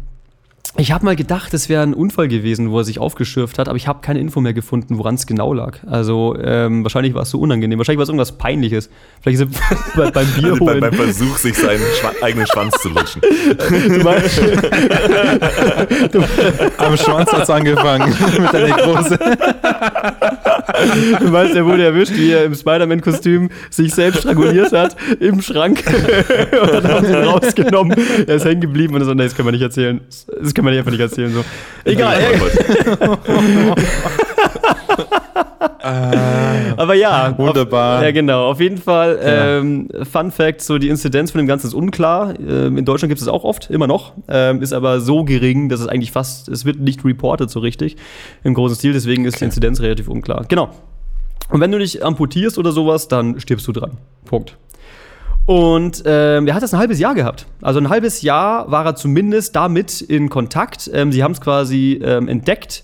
ich 0.76 0.91
habe 0.91 1.06
mal 1.06 1.15
gedacht, 1.15 1.53
es 1.53 1.69
wäre 1.69 1.81
ein 1.84 1.94
Unfall 1.94 2.27
gewesen, 2.27 2.72
wo 2.72 2.80
er 2.80 2.84
sich 2.84 2.99
aufgeschürft 2.99 3.57
hat, 3.57 3.69
aber 3.69 3.77
ich 3.77 3.88
habe 3.88 3.99
keine 4.02 4.19
Info 4.19 4.41
mehr 4.41 4.53
gefunden, 4.53 4.98
woran 4.98 5.15
es 5.15 5.26
genau 5.26 5.53
lag. 5.53 5.77
Also 5.88 6.35
ähm, 6.41 6.84
wahrscheinlich 6.84 7.14
war 7.14 7.22
es 7.23 7.30
so 7.30 7.39
unangenehm. 7.39 7.77
Wahrscheinlich 7.80 7.99
war 7.99 8.03
es 8.03 8.10
irgendwas 8.10 8.38
Peinliches. 8.38 8.89
Vielleicht 9.22 9.41
ist 9.41 9.48
er 9.95 9.95
bei, 10.06 10.11
beim 10.11 10.27
Bier 10.34 10.52
Bei, 10.53 10.60
holen. 10.60 10.80
beim 10.81 10.94
Versuch, 10.94 11.38
sich 11.38 11.57
seinen 11.57 11.81
Schwa 11.99 12.11
eigenen 12.22 12.48
Schwanz 12.48 12.76
zu 12.81 12.89
lutschen. 12.89 13.22
Du 13.22 14.03
meinst- 14.03 14.39
Am 16.77 16.98
Schwanz 16.98 17.31
hat's 17.31 17.49
angefangen 17.49 18.14
mit 18.39 18.53
der 18.53 18.68
Nekrose. 18.68 19.18
Du 21.19 21.31
weißt, 21.31 21.55
er 21.55 21.65
wurde 21.65 21.83
erwischt, 21.83 22.13
wie 22.15 22.31
er 22.31 22.45
im 22.45 22.55
Spider-Man-Kostüm 22.55 23.49
sich 23.69 23.93
selbst 23.93 24.21
stranguliert 24.21 24.71
hat 24.71 24.95
im 25.19 25.41
Schrank. 25.41 25.83
und 26.61 26.73
dann 26.73 26.87
haben 26.87 27.05
sie 27.05 27.11
ihn 27.11 27.23
rausgenommen. 27.23 27.95
Er 28.27 28.35
ist 28.35 28.45
hängen 28.45 28.61
geblieben 28.61 28.95
und 28.95 29.03
so, 29.03 29.13
nee, 29.13 29.23
das 29.23 29.35
können 29.35 29.47
wir 29.47 29.51
nicht 29.51 29.61
erzählen. 29.61 30.01
Das 30.41 30.53
können 30.53 30.67
wir 30.67 30.77
einfach 30.77 30.91
nicht 30.91 31.01
erzählen. 31.01 31.33
So. 31.33 31.43
Egal. 31.85 32.19
Aber 35.80 36.94
ja. 36.94 37.38
Wunderbar. 37.38 37.98
Auf, 37.98 38.03
ja, 38.03 38.11
genau. 38.11 38.48
Auf 38.49 38.60
jeden 38.60 38.77
Fall, 38.77 39.19
ähm, 39.22 39.89
Fun 40.03 40.31
Fact: 40.31 40.61
so 40.61 40.77
die 40.77 40.89
Inzidenz 40.89 41.31
von 41.31 41.39
dem 41.39 41.48
Ganzen 41.48 41.68
ist 41.68 41.73
unklar. 41.73 42.34
Ähm, 42.39 42.77
in 42.77 42.85
Deutschland 42.85 43.10
gibt 43.10 43.22
es 43.22 43.27
auch 43.27 43.44
oft, 43.44 43.69
immer 43.69 43.88
noch. 43.88 44.14
Ähm, 44.27 44.61
ist 44.61 44.73
aber 44.73 45.02
so 45.02 45.23
gering, 45.23 45.69
dass 45.69 45.80
es 45.80 45.88
eigentlich 45.88 46.11
fast, 46.11 46.49
es 46.49 46.65
wird 46.65 46.80
nicht 46.80 47.03
reported 47.06 47.49
so 47.49 47.60
richtig 47.60 47.98
im 48.44 48.53
großen 48.53 48.77
Stil. 48.77 48.94
Deswegen 48.94 49.26
ist 49.26 49.39
die 49.39 49.45
Inzidenz 49.45 49.81
relativ 49.81 50.07
unklar. 50.07 50.45
Genau. 50.48 50.69
Und 51.49 51.61
wenn 51.61 51.72
du 51.72 51.80
dich 51.80 52.03
amputierst 52.03 52.57
oder 52.57 52.72
sowas, 52.72 53.07
dann 53.07 53.39
stirbst 53.39 53.68
du 53.68 53.72
dran. 53.72 53.98
Punkt. 54.26 54.57
Und 55.48 56.03
ähm, 56.06 56.45
er 56.45 56.56
hat 56.56 56.61
das 56.61 56.73
ein 56.73 56.80
halbes 56.80 56.99
Jahr 56.99 57.15
gehabt. 57.15 57.45
Also 57.61 57.80
ein 57.80 57.88
halbes 57.88 58.22
Jahr 58.22 58.69
war 58.69 58.85
er 58.85 58.95
zumindest 58.95 59.56
damit 59.56 60.02
in 60.02 60.30
Kontakt. 60.30 60.91
Ähm, 60.94 61.14
sie 61.14 61.23
haben 61.23 61.31
es 61.31 61.39
quasi 61.39 62.02
ähm, 62.03 62.27
entdeckt. 62.27 62.84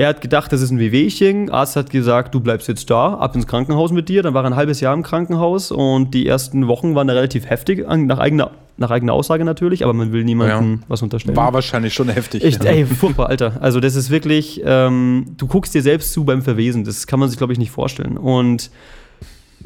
Er 0.00 0.08
hat 0.08 0.20
gedacht, 0.20 0.52
das 0.52 0.62
ist 0.62 0.70
ein 0.70 0.78
Wehwehchen. 0.78 1.50
Arzt 1.50 1.74
hat 1.74 1.90
gesagt, 1.90 2.32
du 2.32 2.38
bleibst 2.40 2.68
jetzt 2.68 2.88
da, 2.88 3.14
ab 3.14 3.34
ins 3.34 3.48
Krankenhaus 3.48 3.90
mit 3.90 4.08
dir. 4.08 4.22
Dann 4.22 4.32
war 4.32 4.44
er 4.44 4.50
ein 4.50 4.54
halbes 4.56 4.80
Jahr 4.80 4.94
im 4.94 5.02
Krankenhaus 5.02 5.72
und 5.72 6.14
die 6.14 6.24
ersten 6.24 6.68
Wochen 6.68 6.94
waren 6.94 7.08
da 7.08 7.14
relativ 7.14 7.50
heftig, 7.50 7.84
nach 7.88 8.18
eigener, 8.20 8.52
nach 8.76 8.92
eigener 8.92 9.12
Aussage 9.12 9.44
natürlich, 9.44 9.82
aber 9.82 9.92
man 9.94 10.12
will 10.12 10.22
niemandem 10.22 10.74
Ja. 10.74 10.78
was 10.86 11.02
unterstellen. 11.02 11.36
War 11.36 11.52
wahrscheinlich 11.52 11.94
schon 11.94 12.08
heftig. 12.10 12.44
Echt, 12.44 12.62
ja. 12.62 12.70
ey, 12.70 12.86
furchtbar, 12.86 13.28
Alter. 13.28 13.54
Also, 13.60 13.80
das 13.80 13.96
ist 13.96 14.08
wirklich, 14.10 14.62
ähm, 14.64 15.34
du 15.36 15.48
guckst 15.48 15.74
dir 15.74 15.82
selbst 15.82 16.12
zu 16.12 16.24
beim 16.24 16.42
Verwesen. 16.42 16.84
Das 16.84 17.08
kann 17.08 17.18
man 17.18 17.28
sich, 17.28 17.36
glaube 17.36 17.52
ich, 17.52 17.58
nicht 17.58 17.72
vorstellen. 17.72 18.16
Und 18.16 18.70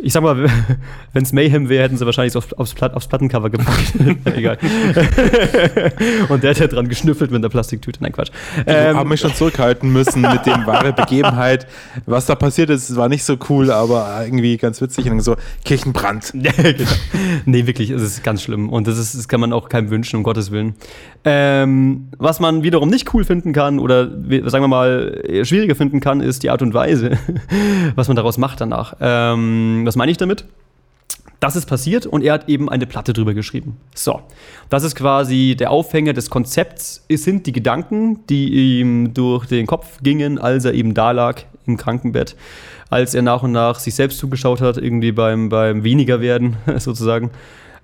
ich 0.03 0.13
sag 0.13 0.23
mal, 0.23 0.37
wenn 1.13 1.23
es 1.23 1.33
Mayhem 1.33 1.69
wäre, 1.69 1.85
hätten 1.85 1.97
sie 1.97 2.05
wahrscheinlich 2.05 2.33
so 2.33 2.41
aufs, 2.41 2.53
aufs, 2.55 2.75
Platt, 2.75 2.95
aufs 2.95 3.07
Plattencover 3.07 3.51
gepackt. 3.51 3.95
Egal. 4.37 4.59
Und 6.29 6.43
der 6.43 6.53
ja 6.53 6.67
dran 6.67 6.89
geschnüffelt 6.89 7.31
mit 7.31 7.39
einer 7.39 7.49
Plastiktüte. 7.49 8.03
Nein, 8.03 8.13
Quatsch. 8.13 8.31
Ich 8.57 8.65
Ähm, 8.67 8.97
habe 8.97 9.09
mich 9.09 9.21
schon 9.21 9.35
zurückhalten 9.35 9.93
müssen 9.93 10.21
mit 10.23 10.45
dem 10.45 10.67
wahre 10.67 10.93
Begebenheit. 10.93 11.67
Was 12.07 12.27
da 12.27 12.35
passiert 12.35 12.71
ist, 12.71 12.95
war 12.97 13.09
nicht 13.09 13.25
so 13.25 13.37
cool, 13.49 13.71
aber 13.71 14.21
irgendwie 14.25 14.57
ganz 14.57 14.81
witzig. 14.81 15.09
Und 15.11 15.21
so, 15.21 15.37
Kirchenbrand. 15.65 16.33
Genau. 16.33 16.91
Nee, 17.45 17.67
wirklich, 17.67 17.91
es 17.91 18.03
ist 18.03 18.25
ganz 18.25 18.43
schlimm. 18.43 18.69
Und 18.69 18.87
das, 18.87 18.99
ist, 18.99 19.15
das 19.15 19.29
kann 19.29 19.41
man 19.41 19.53
auch 19.53 19.69
keinem 19.69 19.91
wünschen, 19.91 20.17
um 20.17 20.23
Gottes 20.23 20.51
Willen. 20.51 20.75
Ähm, 21.25 22.09
was 22.19 22.41
man 22.41 22.63
wiederum 22.65 22.89
nicht 22.89 23.15
cool 23.15 23.25
finden 23.25 23.53
kann 23.53 23.79
oder 23.79 24.09
sagen 24.09 24.65
wir 24.65 24.69
mal 24.69 25.23
schwieriger 25.45 25.77
finden 25.77 26.01
kann, 26.01 26.21
ist 26.21 26.43
die 26.43 26.51
Art 26.51 26.63
und 26.63 26.75
Weise, 26.75 27.19
was 27.95 28.09
man 28.09 28.17
daraus 28.17 28.39
macht 28.39 28.61
danach. 28.61 28.97
Ähm, 29.01 29.85
was 29.93 29.97
meine 29.97 30.11
ich 30.11 30.17
damit? 30.17 30.47
Das 31.39 31.55
ist 31.55 31.67
passiert 31.67 32.07
und 32.07 32.25
er 32.25 32.33
hat 32.33 32.49
eben 32.49 32.71
eine 32.71 32.87
Platte 32.87 33.13
drüber 33.13 33.35
geschrieben. 33.35 33.77
So, 33.95 34.23
das 34.71 34.85
ist 34.85 34.97
quasi 34.97 35.55
der 35.59 35.71
Aufhänger 35.71 36.15
des 36.15 36.31
Konzepts. 36.31 37.05
Es 37.11 37.25
sind 37.25 37.47
die 37.47 37.53
Gedanken, 37.53 38.25
die 38.29 38.79
ihm 38.81 39.13
durch 39.13 39.45
den 39.45 39.67
Kopf 39.67 39.99
gingen, 40.03 40.39
als 40.39 40.65
er 40.65 40.73
eben 40.73 40.95
da 40.95 41.11
lag 41.11 41.43
im 41.67 41.77
Krankenbett, 41.77 42.37
als 42.89 43.15
er 43.15 43.21
nach 43.21 43.43
und 43.43 43.53
nach 43.53 43.81
sich 43.81 43.95
selbst 43.95 44.19
zugeschaut 44.19 44.63
hat, 44.63 44.79
irgendwie 44.79 45.13
beim, 45.13 45.51
beim 45.51 45.85
weniger 45.85 46.23
werden 46.23 46.57
sozusagen. 46.79 47.31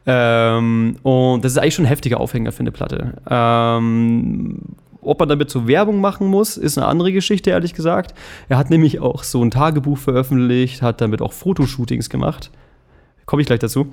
Ähm, 0.07 0.97
und 1.03 1.45
das 1.45 1.53
ist 1.53 1.59
eigentlich 1.59 1.75
schon 1.75 1.85
ein 1.85 1.89
heftiger 1.89 2.21
Aufhänger 2.21 2.53
für 2.53 2.61
eine 2.61 2.73
Platte. 2.73 3.19
Ähm, 3.29 4.61
ob 5.01 5.21
man 5.21 5.29
damit 5.29 5.51
so 5.51 5.67
Werbung 5.67 6.01
machen 6.01 6.27
muss, 6.27 6.57
ist 6.57 6.79
eine 6.79 6.87
andere 6.87 7.13
Geschichte, 7.13 7.51
ehrlich 7.51 7.75
gesagt. 7.75 8.15
Er 8.49 8.59
hat 8.59 8.71
nämlich 8.71 9.01
auch 9.01 9.23
so 9.23 9.43
ein 9.43 9.51
Tagebuch 9.51 9.99
veröffentlicht, 9.99 10.83
hat 10.83 11.01
damit 11.01 11.23
auch 11.23 11.33
Fotoshootings 11.33 12.11
gemacht. 12.11 12.51
Komme 13.27 13.43
ich 13.43 13.47
gleich 13.47 13.61
dazu. 13.61 13.89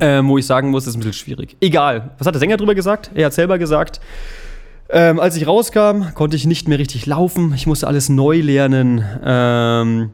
Ähm, 0.00 0.28
wo 0.28 0.36
ich 0.38 0.46
sagen 0.46 0.70
muss, 0.70 0.84
das 0.84 0.90
ist 0.90 0.96
ein 0.96 1.00
bisschen 1.00 1.14
schwierig. 1.14 1.56
Egal. 1.60 2.10
Was 2.18 2.26
hat 2.26 2.34
der 2.34 2.40
Sänger 2.40 2.56
drüber 2.56 2.74
gesagt? 2.74 3.10
Er 3.14 3.26
hat 3.26 3.32
selber 3.32 3.58
gesagt, 3.58 4.00
ähm, 4.88 5.18
als 5.18 5.36
ich 5.36 5.46
rauskam, 5.46 6.14
konnte 6.14 6.36
ich 6.36 6.46
nicht 6.46 6.68
mehr 6.68 6.78
richtig 6.78 7.06
laufen. 7.06 7.52
Ich 7.54 7.66
musste 7.66 7.86
alles 7.86 8.08
neu 8.08 8.40
lernen. 8.40 9.04
Ähm, 9.24 10.10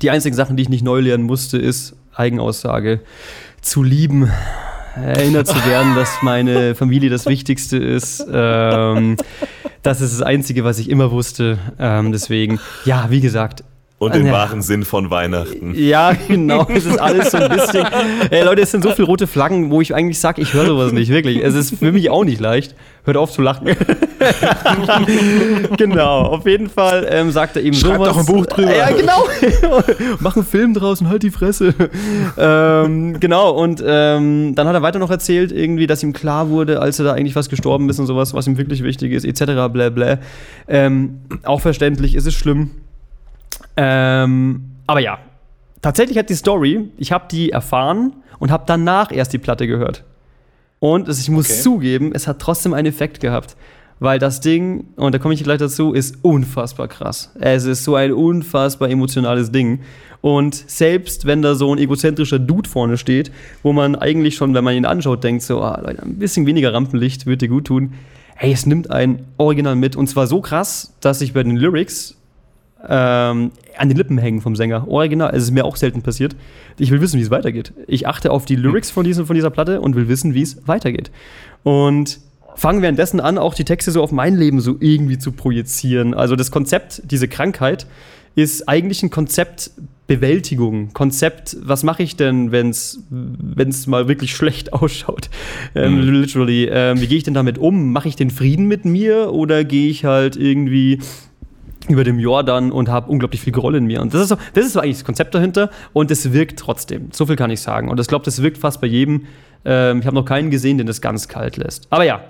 die 0.00 0.10
einzigen 0.10 0.36
Sachen, 0.36 0.56
die 0.56 0.62
ich 0.62 0.68
nicht 0.68 0.84
neu 0.84 1.00
lernen 1.00 1.24
musste, 1.24 1.58
ist 1.58 1.96
Eigenaussage 2.14 3.00
zu 3.60 3.82
lieben, 3.82 4.30
erinnert 4.96 5.46
zu 5.46 5.56
werden, 5.66 5.94
dass 5.94 6.22
meine 6.22 6.74
Familie 6.74 7.10
das 7.10 7.26
Wichtigste 7.26 7.76
ist. 7.76 8.26
Ähm, 8.32 9.16
das 9.82 10.00
ist 10.00 10.12
das 10.12 10.22
Einzige, 10.22 10.64
was 10.64 10.78
ich 10.78 10.90
immer 10.90 11.10
wusste. 11.10 11.58
Ähm, 11.78 12.12
deswegen, 12.12 12.58
ja, 12.84 13.06
wie 13.10 13.20
gesagt. 13.20 13.64
Und 13.98 14.14
den 14.14 14.26
Ja. 14.26 14.32
wahren 14.32 14.60
Sinn 14.60 14.84
von 14.84 15.10
Weihnachten. 15.10 15.72
Ja, 15.74 16.12
genau, 16.28 16.66
es 16.68 16.84
ist 16.84 16.98
alles 16.98 17.30
so 17.30 17.38
ein 17.38 17.48
bisschen. 17.50 17.86
Ey, 18.30 18.44
Leute, 18.44 18.60
es 18.60 18.70
sind 18.70 18.84
so 18.84 18.90
viele 18.90 19.06
rote 19.06 19.26
Flaggen, 19.26 19.70
wo 19.70 19.80
ich 19.80 19.94
eigentlich 19.94 20.20
sage, 20.20 20.42
ich 20.42 20.52
höre 20.52 20.66
sowas 20.66 20.92
nicht, 20.92 21.10
wirklich. 21.10 21.42
Es 21.42 21.54
ist 21.54 21.78
für 21.78 21.92
mich 21.92 22.10
auch 22.10 22.24
nicht 22.24 22.38
leicht. 22.38 22.74
Hört 23.04 23.16
auf 23.16 23.32
zu 23.32 23.40
lachen. 23.40 23.68
genau, 25.78 26.22
auf 26.22 26.46
jeden 26.46 26.68
Fall 26.68 27.06
ähm, 27.10 27.30
sagt 27.30 27.56
er 27.56 27.62
eben 27.62 27.74
Schreibt 27.74 27.96
sowas. 27.96 28.08
doch 28.08 28.18
ein 28.18 28.26
Buch 28.26 28.46
drüber. 28.46 28.74
Ja, 28.76 28.90
genau. 28.90 29.24
Mach 30.20 30.36
einen 30.36 30.44
Film 30.44 30.74
draußen, 30.74 31.08
halt 31.08 31.22
die 31.22 31.30
Fresse. 31.30 31.74
ähm, 32.36 33.18
genau, 33.20 33.50
und 33.52 33.82
ähm, 33.86 34.54
dann 34.54 34.66
hat 34.68 34.74
er 34.74 34.82
weiter 34.82 34.98
noch 34.98 35.10
erzählt, 35.10 35.52
irgendwie, 35.52 35.86
dass 35.86 36.02
ihm 36.02 36.12
klar 36.12 36.50
wurde, 36.50 36.80
als 36.80 36.98
er 36.98 37.04
da 37.06 37.12
eigentlich 37.12 37.36
was 37.36 37.48
gestorben 37.48 37.88
ist 37.88 37.98
und 37.98 38.06
sowas, 38.06 38.34
was 38.34 38.46
ihm 38.46 38.58
wirklich 38.58 38.82
wichtig 38.82 39.12
ist, 39.12 39.24
etc. 39.24 39.44
bla 39.72 39.90
bla. 39.90 40.18
Ähm, 40.68 41.20
auch 41.44 41.60
verständlich, 41.60 42.14
es 42.14 42.26
ist 42.26 42.34
schlimm. 42.34 42.70
Ähm, 43.76 44.70
aber 44.86 45.00
ja, 45.00 45.18
tatsächlich 45.82 46.18
hat 46.18 46.30
die 46.30 46.34
Story, 46.34 46.90
ich 46.96 47.12
habe 47.12 47.26
die 47.30 47.50
erfahren 47.50 48.14
und 48.38 48.50
habe 48.50 48.64
danach 48.66 49.12
erst 49.12 49.32
die 49.32 49.38
Platte 49.38 49.66
gehört. 49.66 50.04
Und 50.78 51.08
ich 51.08 51.28
muss 51.30 51.50
Okay. 51.50 51.60
zugeben, 51.60 52.12
es 52.14 52.26
hat 52.26 52.38
trotzdem 52.38 52.74
einen 52.74 52.86
Effekt 52.86 53.20
gehabt. 53.20 53.56
Weil 53.98 54.18
das 54.18 54.40
Ding, 54.42 54.88
und 54.96 55.14
da 55.14 55.18
komme 55.18 55.32
ich 55.32 55.42
gleich 55.42 55.56
dazu, 55.58 55.94
ist 55.94 56.18
unfassbar 56.20 56.86
krass. 56.86 57.32
Es 57.40 57.64
ist 57.64 57.82
so 57.82 57.94
ein 57.94 58.12
unfassbar 58.12 58.90
emotionales 58.90 59.50
Ding. 59.52 59.80
Und 60.20 60.54
selbst 60.54 61.24
wenn 61.24 61.40
da 61.40 61.54
so 61.54 61.72
ein 61.74 61.78
egozentrischer 61.78 62.38
Dude 62.38 62.68
vorne 62.68 62.98
steht, 62.98 63.32
wo 63.62 63.72
man 63.72 63.96
eigentlich 63.96 64.36
schon, 64.36 64.52
wenn 64.52 64.64
man 64.64 64.74
ihn 64.74 64.84
anschaut, 64.84 65.24
denkt 65.24 65.44
so, 65.44 65.62
ah, 65.62 65.80
Leute, 65.82 66.02
ein 66.02 66.18
bisschen 66.18 66.44
weniger 66.44 66.74
Rampenlicht 66.74 67.24
würde 67.24 67.38
dir 67.38 67.48
gut 67.48 67.68
tun. 67.68 67.94
Hey, 68.34 68.52
es 68.52 68.66
nimmt 68.66 68.90
ein 68.90 69.24
Original 69.38 69.76
mit. 69.76 69.96
Und 69.96 70.08
zwar 70.08 70.26
so 70.26 70.42
krass, 70.42 70.92
dass 71.00 71.22
ich 71.22 71.32
bei 71.32 71.42
den 71.42 71.56
Lyrics 71.56 72.18
ähm, 72.88 73.50
an 73.76 73.88
den 73.88 73.96
Lippen 73.96 74.18
hängen 74.18 74.40
vom 74.40 74.56
Sänger. 74.56 74.88
Original. 74.88 75.34
Es 75.34 75.44
ist 75.44 75.50
mir 75.50 75.64
auch 75.64 75.76
selten 75.76 76.02
passiert. 76.02 76.36
Ich 76.78 76.90
will 76.90 77.00
wissen, 77.00 77.18
wie 77.18 77.22
es 77.22 77.30
weitergeht. 77.30 77.72
Ich 77.86 78.06
achte 78.06 78.30
auf 78.30 78.44
die 78.44 78.56
Lyrics 78.56 78.90
von, 78.90 79.04
diesem, 79.04 79.26
von 79.26 79.34
dieser 79.34 79.50
Platte 79.50 79.80
und 79.80 79.96
will 79.96 80.08
wissen, 80.08 80.34
wie 80.34 80.42
es 80.42 80.66
weitergeht. 80.66 81.10
Und 81.62 82.20
fangen 82.54 82.82
währenddessen 82.82 83.20
an, 83.20 83.38
auch 83.38 83.54
die 83.54 83.64
Texte 83.64 83.90
so 83.90 84.02
auf 84.02 84.12
mein 84.12 84.36
Leben 84.36 84.60
so 84.60 84.76
irgendwie 84.80 85.18
zu 85.18 85.32
projizieren. 85.32 86.14
Also 86.14 86.36
das 86.36 86.50
Konzept, 86.50 87.02
diese 87.04 87.28
Krankheit, 87.28 87.86
ist 88.34 88.68
eigentlich 88.68 89.02
ein 89.02 89.10
Konzept 89.10 89.70
Bewältigung, 90.06 90.92
Konzept, 90.92 91.56
was 91.60 91.82
mache 91.82 92.02
ich 92.04 92.14
denn, 92.14 92.52
wenn 92.52 92.68
es 92.70 93.86
mal 93.86 94.06
wirklich 94.06 94.36
schlecht 94.36 94.72
ausschaut? 94.72 95.30
Ähm, 95.74 96.00
Literally, 96.00 96.68
ähm, 96.70 97.00
wie 97.00 97.08
gehe 97.08 97.18
ich 97.18 97.24
denn 97.24 97.34
damit 97.34 97.58
um? 97.58 97.92
Mache 97.92 98.08
ich 98.08 98.14
den 98.14 98.30
Frieden 98.30 98.66
mit 98.66 98.84
mir 98.84 99.32
oder 99.32 99.64
gehe 99.64 99.88
ich 99.90 100.04
halt 100.04 100.36
irgendwie 100.36 101.00
über 101.92 102.04
dem 102.04 102.18
Jordan 102.18 102.72
und 102.72 102.88
habe 102.88 103.10
unglaublich 103.10 103.40
viel 103.40 103.52
Groll 103.52 103.76
in 103.76 103.86
mir. 103.86 104.00
Und 104.00 104.14
das 104.14 104.22
ist 104.22 104.28
so, 104.28 104.36
das 104.54 104.66
ist 104.66 104.72
so 104.72 104.80
eigentlich 104.80 104.96
das 104.96 105.04
Konzept 105.04 105.34
dahinter 105.34 105.70
und 105.92 106.10
es 106.10 106.32
wirkt 106.32 106.58
trotzdem. 106.58 107.08
So 107.12 107.26
viel 107.26 107.36
kann 107.36 107.50
ich 107.50 107.60
sagen. 107.60 107.88
Und 107.88 108.00
ich 108.00 108.06
glaube, 108.06 108.24
das 108.24 108.42
wirkt 108.42 108.58
fast 108.58 108.80
bei 108.80 108.86
jedem. 108.86 109.26
Ähm, 109.64 110.00
ich 110.00 110.06
habe 110.06 110.14
noch 110.14 110.24
keinen 110.24 110.50
gesehen, 110.50 110.78
den 110.78 110.86
das 110.86 111.00
ganz 111.00 111.28
kalt 111.28 111.56
lässt. 111.56 111.86
Aber 111.90 112.04
ja, 112.04 112.20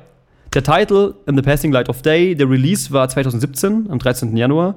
der 0.54 0.62
Titel 0.62 1.14
In 1.26 1.36
the 1.36 1.42
Passing 1.42 1.72
Light 1.72 1.88
of 1.88 2.02
Day, 2.02 2.34
der 2.34 2.48
Release 2.48 2.90
war 2.90 3.08
2017, 3.08 3.88
am 3.90 3.98
13. 3.98 4.36
Januar. 4.36 4.76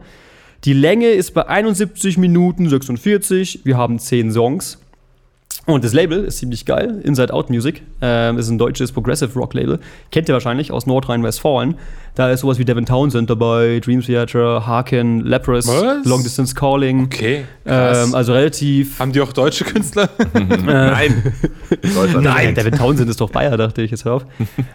Die 0.65 0.73
Länge 0.73 1.07
ist 1.07 1.33
bei 1.33 1.47
71 1.47 2.17
Minuten 2.17 2.67
46. 2.67 3.61
Wir 3.63 3.77
haben 3.77 3.97
10 3.97 4.31
Songs. 4.31 4.77
Und 5.65 5.83
das 5.83 5.93
Label 5.93 6.23
ist 6.23 6.39
ziemlich 6.39 6.65
geil. 6.65 6.99
Inside 7.03 7.33
Out 7.33 7.49
Music. 7.49 7.83
Ähm, 8.01 8.37
ist 8.37 8.49
ein 8.49 8.57
deutsches 8.57 8.91
Progressive 8.91 9.37
Rock 9.37 9.53
Label. 9.53 9.79
Kennt 10.11 10.27
ihr 10.27 10.33
wahrscheinlich 10.33 10.71
aus 10.71 10.87
Nordrhein-Westfalen. 10.87 11.75
Da 12.15 12.31
ist 12.31 12.41
sowas 12.41 12.57
wie 12.57 12.65
Devin 12.65 12.85
Townsend 12.85 13.29
dabei, 13.29 13.79
Dream 13.79 14.01
Theater, 14.01 14.65
Harkin, 14.65 15.21
Leprous, 15.21 15.67
Was? 15.67 16.05
Long 16.05 16.21
Distance 16.21 16.53
Calling. 16.53 17.05
Okay, 17.05 17.45
krass. 17.63 18.07
Ähm, 18.07 18.15
also 18.15 18.33
relativ. 18.33 18.99
Haben 18.99 19.13
die 19.13 19.21
auch 19.21 19.31
deutsche 19.31 19.63
Künstler? 19.63 20.09
Nein. 20.65 21.33
Nein, 22.19 22.55
Devin 22.55 22.75
Townsend 22.75 23.09
ist 23.09 23.21
doch 23.21 23.29
Bayer, 23.29 23.55
dachte 23.55 23.83
ich 23.83 23.91
jetzt 23.91 24.05
hör 24.05 24.15
auf. 24.15 24.25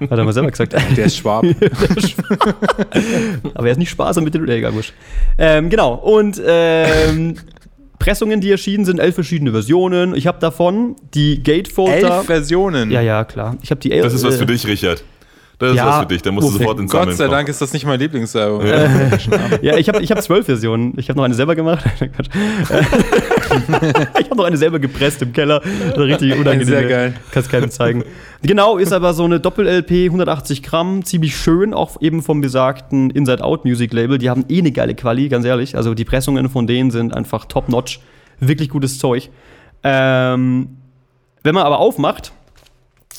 Hat 0.00 0.18
er 0.18 0.24
mal 0.24 0.32
selber 0.32 0.50
gesagt. 0.50 0.74
Der 0.96 1.04
ist 1.04 1.16
Schwab. 1.16 1.44
Aber 3.54 3.66
er 3.66 3.72
ist 3.72 3.78
nicht 3.78 3.90
sparsam 3.90 4.24
mit 4.24 4.32
den 4.32 4.48
Egal, 4.48 4.72
wurscht. 4.72 4.94
Ähm, 5.36 5.68
genau. 5.68 5.94
Und 5.94 6.40
ähm, 6.46 7.34
Pressungen, 8.04 8.42
die 8.42 8.50
erschienen 8.50 8.84
sind, 8.84 8.98
elf 8.98 9.14
verschiedene 9.14 9.50
Versionen. 9.50 10.14
Ich 10.14 10.26
habe 10.26 10.38
davon 10.38 10.96
die 11.14 11.42
Gatefold 11.42 12.02
da. 12.02 12.18
Elf 12.18 12.26
Versionen. 12.26 12.90
Ja, 12.90 13.00
ja, 13.00 13.24
klar. 13.24 13.56
Ich 13.62 13.70
habe 13.70 13.80
die 13.80 13.88
Das 13.88 14.12
ist 14.12 14.22
was 14.24 14.34
äh, 14.34 14.38
für 14.38 14.46
dich, 14.46 14.66
Richard. 14.66 15.02
Das 15.58 15.70
ist 15.70 15.76
Ja, 15.76 15.86
was 15.86 15.98
für 16.00 16.06
dich, 16.06 16.22
da 16.22 16.32
musst 16.32 16.48
du 16.48 16.54
oh, 16.54 16.58
sofort 16.58 16.80
ins 16.80 16.90
Gott 16.90 17.12
sei 17.12 17.24
kommen. 17.24 17.30
Dank 17.30 17.48
ist 17.48 17.60
das 17.60 17.72
nicht 17.72 17.86
mein 17.86 18.00
Lieblingsalbum. 18.00 18.66
Ja, 18.66 19.76
ich 19.76 19.88
habe 19.88 20.02
ich 20.02 20.10
hab 20.10 20.20
zwölf 20.20 20.46
Versionen. 20.46 20.94
Ich 20.96 21.08
habe 21.08 21.16
noch 21.16 21.24
eine 21.24 21.34
selber 21.34 21.54
gemacht. 21.54 21.84
Ich 24.18 24.30
habe 24.30 24.36
noch 24.36 24.44
eine 24.44 24.56
selber 24.56 24.78
gepresst 24.78 25.22
im 25.22 25.32
Keller. 25.32 25.60
Richtig 25.96 26.32
unangenehm. 26.32 26.66
Sehr 26.66 26.88
geil. 26.88 27.14
Kannst 27.30 27.50
keinem 27.50 27.70
zeigen. 27.70 28.04
Genau, 28.42 28.78
ist 28.78 28.92
aber 28.92 29.14
so 29.14 29.24
eine 29.24 29.40
Doppel-LP, 29.40 30.06
180 30.06 30.62
Gramm, 30.62 31.04
ziemlich 31.04 31.36
schön, 31.36 31.72
auch 31.72 32.00
eben 32.00 32.22
vom 32.22 32.40
besagten 32.40 33.10
Inside 33.10 33.44
Out 33.44 33.64
Music 33.64 33.92
Label. 33.92 34.18
Die 34.18 34.28
haben 34.28 34.44
eh 34.48 34.58
eine 34.58 34.72
geile 34.72 34.94
Quali, 34.94 35.28
ganz 35.28 35.44
ehrlich. 35.44 35.76
Also 35.76 35.94
die 35.94 36.04
Pressungen 36.04 36.48
von 36.48 36.66
denen 36.66 36.90
sind 36.90 37.14
einfach 37.14 37.44
top-notch. 37.46 38.00
Wirklich 38.40 38.68
gutes 38.68 38.98
Zeug. 38.98 39.30
Ähm, 39.82 40.76
wenn 41.42 41.54
man 41.54 41.64
aber 41.64 41.78
aufmacht, 41.78 42.32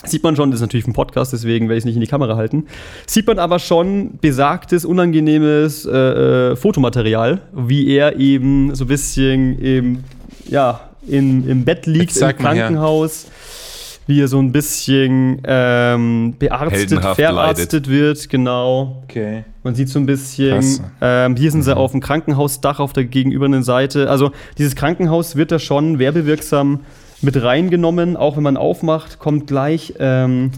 Sieht 0.04 0.24
man 0.24 0.36
schon, 0.36 0.52
das 0.52 0.60
ist 0.60 0.62
natürlich 0.62 0.88
ein 0.88 0.94
Podcast, 0.94 1.32
deswegen 1.32 1.70
werde 1.70 1.78
ich 1.78 1.82
es 1.82 1.86
nicht 1.86 1.96
in 1.96 2.02
die 2.02 2.08
Kamera 2.08 2.36
halten. 2.36 2.66
Sieht 3.08 3.26
man 3.28 3.40
aber 3.40 3.60
schon 3.60 4.18
besagtes, 4.20 4.84
unangenehmes 4.84 5.86
äh, 5.86 5.92
äh, 5.92 6.56
Fotomaterial, 6.56 7.42
wie 7.54 7.88
er 7.88 8.18
eben 8.20 8.76
so 8.76 8.84
ein 8.84 8.88
bisschen 8.88 9.58
im, 9.60 10.04
ja, 10.48 10.82
in, 11.08 11.48
im 11.48 11.64
Bett 11.64 11.86
liegt, 11.86 12.16
im. 12.18 12.36
Krankenhaus, 12.36 13.28
wie 14.06 14.22
er 14.22 14.28
so 14.28 14.40
ein 14.40 14.52
bisschen 14.52 15.42
ähm, 15.46 16.36
bearztet, 16.38 17.02
verarztet 17.16 17.90
wird, 17.90 18.30
genau. 18.30 19.02
Okay. 19.06 19.46
Man 19.64 19.76
sieht 19.76 19.90
so 19.90 19.98
ein 19.98 20.06
bisschen, 20.06 20.62
ähm, 21.02 21.36
hier 21.38 21.52
sind 21.52 21.64
sie 21.64 21.76
auf 21.76 21.92
dem 21.92 22.02
Krankenhausdach 22.02 22.80
auf 22.80 22.92
der 22.92 23.06
gegenüberliegenden 23.06 23.64
Seite. 23.64 24.10
Also 24.10 24.32
dieses 24.58 24.76
Krankenhaus 24.76 25.38
wird 25.38 25.52
da 25.52 25.58
schon 25.58 26.00
werbewirksam 26.00 26.82
mit 27.26 27.42
reingenommen. 27.42 28.16
Auch 28.16 28.38
wenn 28.38 28.44
man 28.44 28.56
aufmacht, 28.56 29.20
kommt 29.20 29.48
gleich 29.48 29.96
ähm, 30.00 30.52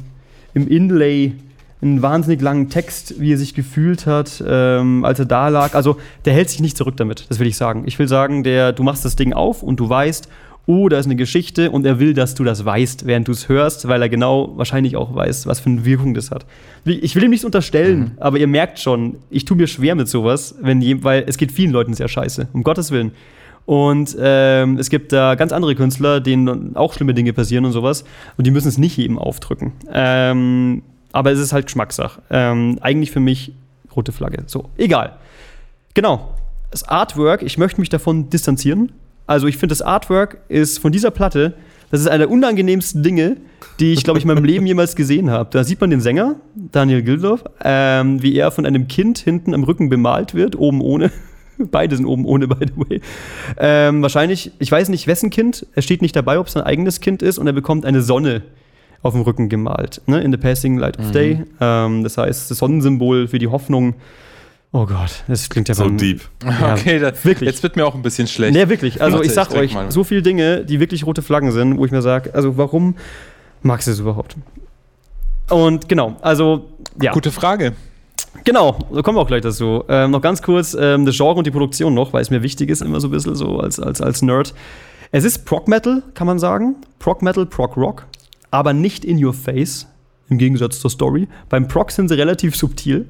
im 0.53 0.67
Inlay 0.67 1.33
einen 1.81 2.01
wahnsinnig 2.01 2.41
langen 2.41 2.69
Text, 2.69 3.19
wie 3.19 3.33
er 3.33 3.37
sich 3.37 3.53
gefühlt 3.53 4.05
hat, 4.05 4.43
ähm, 4.45 5.05
als 5.05 5.19
er 5.19 5.25
da 5.25 5.47
lag. 5.49 5.75
Also 5.75 5.97
der 6.25 6.33
hält 6.33 6.49
sich 6.49 6.59
nicht 6.59 6.77
zurück 6.77 6.97
damit, 6.97 7.25
das 7.29 7.39
will 7.39 7.47
ich 7.47 7.55
sagen. 7.55 7.83
Ich 7.85 7.97
will 7.99 8.07
sagen, 8.07 8.43
der, 8.43 8.73
du 8.73 8.83
machst 8.83 9.05
das 9.05 9.15
Ding 9.15 9.33
auf 9.33 9.63
und 9.63 9.79
du 9.79 9.87
weißt, 9.87 10.27
oh, 10.65 10.89
da 10.89 10.99
ist 10.99 11.05
eine 11.05 11.15
Geschichte 11.15 11.71
und 11.71 11.85
er 11.85 11.99
will, 11.99 12.13
dass 12.13 12.35
du 12.35 12.43
das 12.43 12.65
weißt, 12.65 13.05
während 13.05 13.27
du 13.27 13.31
es 13.31 13.47
hörst, 13.47 13.87
weil 13.87 14.01
er 14.01 14.09
genau 14.09 14.53
wahrscheinlich 14.57 14.97
auch 14.97 15.15
weiß, 15.15 15.47
was 15.47 15.61
für 15.61 15.69
eine 15.69 15.85
Wirkung 15.85 16.13
das 16.13 16.29
hat. 16.29 16.45
Ich 16.83 17.15
will 17.15 17.23
ihm 17.23 17.29
nichts 17.29 17.45
unterstellen, 17.45 18.11
aber 18.17 18.37
ihr 18.37 18.47
merkt 18.47 18.79
schon, 18.79 19.17
ich 19.29 19.45
tue 19.45 19.55
mir 19.55 19.67
schwer 19.67 19.95
mit 19.95 20.09
sowas, 20.09 20.55
wenn 20.61 20.81
je, 20.81 21.03
weil 21.03 21.23
es 21.25 21.37
geht 21.37 21.53
vielen 21.53 21.71
Leuten 21.71 21.93
sehr 21.93 22.09
scheiße, 22.09 22.49
um 22.51 22.63
Gottes 22.63 22.91
Willen. 22.91 23.11
Und 23.67 24.15
ähm, 24.17 24.77
es 24.77 24.89
gibt 24.89 25.11
da 25.11 25.35
ganz 25.35 25.51
andere 25.51 25.75
Künstler, 25.75 26.21
denen 26.21 26.77
auch 26.77 26.93
schlimme 26.93 27.13
Dinge 27.13 27.33
passieren 27.33 27.65
und 27.65 27.73
sowas. 27.73 28.05
Und 28.37 28.47
die 28.47 28.51
müssen 28.51 28.69
es 28.69 28.77
nicht 28.77 28.95
jedem 28.95 29.19
aufdrücken. 29.19 29.73
Ähm, 29.91 30.83
aber 31.11 31.33
es 31.33 31.39
ist 31.39 31.51
halt 31.51 31.65
Geschmackssache. 31.65 32.21
Ähm, 32.29 32.79
eigentlich 32.79 33.11
für 33.11 33.19
mich 33.19 33.51
rote 33.93 34.13
Flagge. 34.13 34.43
So, 34.45 34.69
egal. 34.77 35.17
Genau. 35.93 36.33
Das 36.71 36.83
Artwork, 36.87 37.43
ich 37.43 37.57
möchte 37.57 37.81
mich 37.81 37.89
davon 37.89 38.29
distanzieren. 38.29 38.93
Also 39.25 39.47
ich 39.47 39.57
finde, 39.57 39.73
das 39.73 39.81
Artwork 39.81 40.37
ist 40.47 40.79
von 40.79 40.93
dieser 40.93 41.11
Platte, 41.11 41.53
das 41.91 41.99
ist 41.99 42.07
einer 42.07 42.19
der 42.19 42.31
unangenehmsten 42.31 43.03
Dinge, 43.03 43.35
die 43.81 43.91
ich, 43.91 44.05
glaube 44.05 44.17
ich, 44.17 44.23
in 44.23 44.29
meinem 44.29 44.45
Leben 44.45 44.65
jemals 44.65 44.95
gesehen 44.95 45.29
habe. 45.29 45.49
Da 45.51 45.65
sieht 45.65 45.81
man 45.81 45.89
den 45.89 45.99
Sänger, 45.99 46.35
Daniel 46.55 47.01
Gildorf, 47.01 47.43
ähm, 47.65 48.21
wie 48.23 48.33
er 48.37 48.51
von 48.51 48.65
einem 48.65 48.87
Kind 48.87 49.17
hinten 49.17 49.53
am 49.53 49.65
Rücken 49.65 49.89
bemalt 49.89 50.33
wird, 50.33 50.57
oben 50.57 50.79
ohne. 50.79 51.11
Beide 51.71 51.95
sind 51.95 52.05
oben 52.05 52.25
ohne, 52.25 52.47
by 52.47 52.65
the 52.67 52.89
way. 52.89 53.01
Ähm, 53.57 54.01
wahrscheinlich, 54.01 54.51
ich 54.59 54.71
weiß 54.71 54.89
nicht, 54.89 55.07
wessen 55.07 55.29
Kind. 55.29 55.65
Es 55.75 55.83
steht 55.83 56.01
nicht 56.01 56.15
dabei, 56.15 56.39
ob 56.39 56.47
es 56.47 56.53
sein 56.53 56.63
eigenes 56.63 56.99
Kind 57.01 57.21
ist. 57.21 57.37
Und 57.37 57.47
er 57.47 57.53
bekommt 57.53 57.85
eine 57.85 58.01
Sonne 58.01 58.43
auf 59.01 59.13
dem 59.13 59.21
Rücken 59.21 59.49
gemalt. 59.49 60.01
Ne? 60.05 60.21
In 60.21 60.31
the 60.31 60.37
passing 60.37 60.77
light 60.77 60.99
of 60.99 61.11
day. 61.11 61.43
Ähm, 61.61 62.03
das 62.03 62.17
heißt, 62.17 62.51
das 62.51 62.57
Sonnensymbol 62.57 63.27
für 63.27 63.39
die 63.39 63.47
Hoffnung. 63.47 63.95
Oh 64.73 64.85
Gott, 64.85 65.23
das 65.27 65.49
klingt 65.49 65.69
ja 65.69 65.75
So 65.75 65.89
deep. 65.89 66.21
Ja, 66.43 66.73
Okay, 66.77 66.99
da, 66.99 67.11
wirklich. 67.23 67.49
jetzt 67.49 67.63
wird 67.63 67.77
mir 67.77 67.85
auch 67.85 67.95
ein 67.95 68.01
bisschen 68.01 68.27
schlecht. 68.27 68.53
Nee, 68.53 68.67
wirklich. 68.67 69.01
Also 69.01 69.17
Warte, 69.17 69.27
ich 69.27 69.33
sag 69.33 69.49
ich 69.51 69.75
euch, 69.75 69.75
so 69.89 70.03
viele 70.03 70.21
Dinge, 70.21 70.65
die 70.65 70.79
wirklich 70.79 71.05
rote 71.05 71.21
Flaggen 71.21 71.51
sind, 71.51 71.77
wo 71.77 71.85
ich 71.85 71.91
mir 71.91 72.01
sage, 72.01 72.33
also 72.33 72.57
warum 72.57 72.95
magst 73.61 73.87
du 73.87 73.91
es 73.91 73.99
überhaupt? 73.99 74.35
Und 75.49 75.87
genau, 75.87 76.17
also 76.21 76.69
ja. 77.01 77.11
Gute 77.11 77.31
Frage. 77.31 77.73
Genau, 78.43 78.77
da 78.93 79.01
kommen 79.01 79.17
wir 79.17 79.21
auch 79.21 79.27
gleich 79.27 79.41
dazu. 79.41 79.83
Ähm, 79.89 80.11
noch 80.11 80.21
ganz 80.21 80.41
kurz 80.41 80.75
ähm, 80.79 81.05
das 81.05 81.17
Genre 81.17 81.35
und 81.35 81.45
die 81.45 81.51
Produktion 81.51 81.93
noch, 81.93 82.13
weil 82.13 82.21
es 82.21 82.29
mir 82.29 82.43
wichtig 82.43 82.69
ist, 82.69 82.81
immer 82.81 82.99
so 82.99 83.07
ein 83.07 83.11
bisschen 83.11 83.35
so 83.35 83.59
als, 83.59 83.79
als, 83.79 84.01
als 84.01 84.21
Nerd. 84.21 84.53
Es 85.11 85.23
ist 85.23 85.45
Prog 85.45 85.67
Metal, 85.67 86.03
kann 86.13 86.27
man 86.27 86.39
sagen. 86.39 86.75
Prog 86.99 87.21
Metal, 87.21 87.45
Prog 87.45 87.75
Rock, 87.77 88.05
aber 88.51 88.73
nicht 88.73 89.05
in 89.05 89.23
your 89.23 89.33
face, 89.33 89.87
im 90.29 90.37
Gegensatz 90.37 90.79
zur 90.79 90.91
Story. 90.91 91.27
Beim 91.49 91.67
Prog 91.67 91.91
sind 91.91 92.09
sie 92.09 92.15
relativ 92.15 92.55
subtil. 92.55 93.07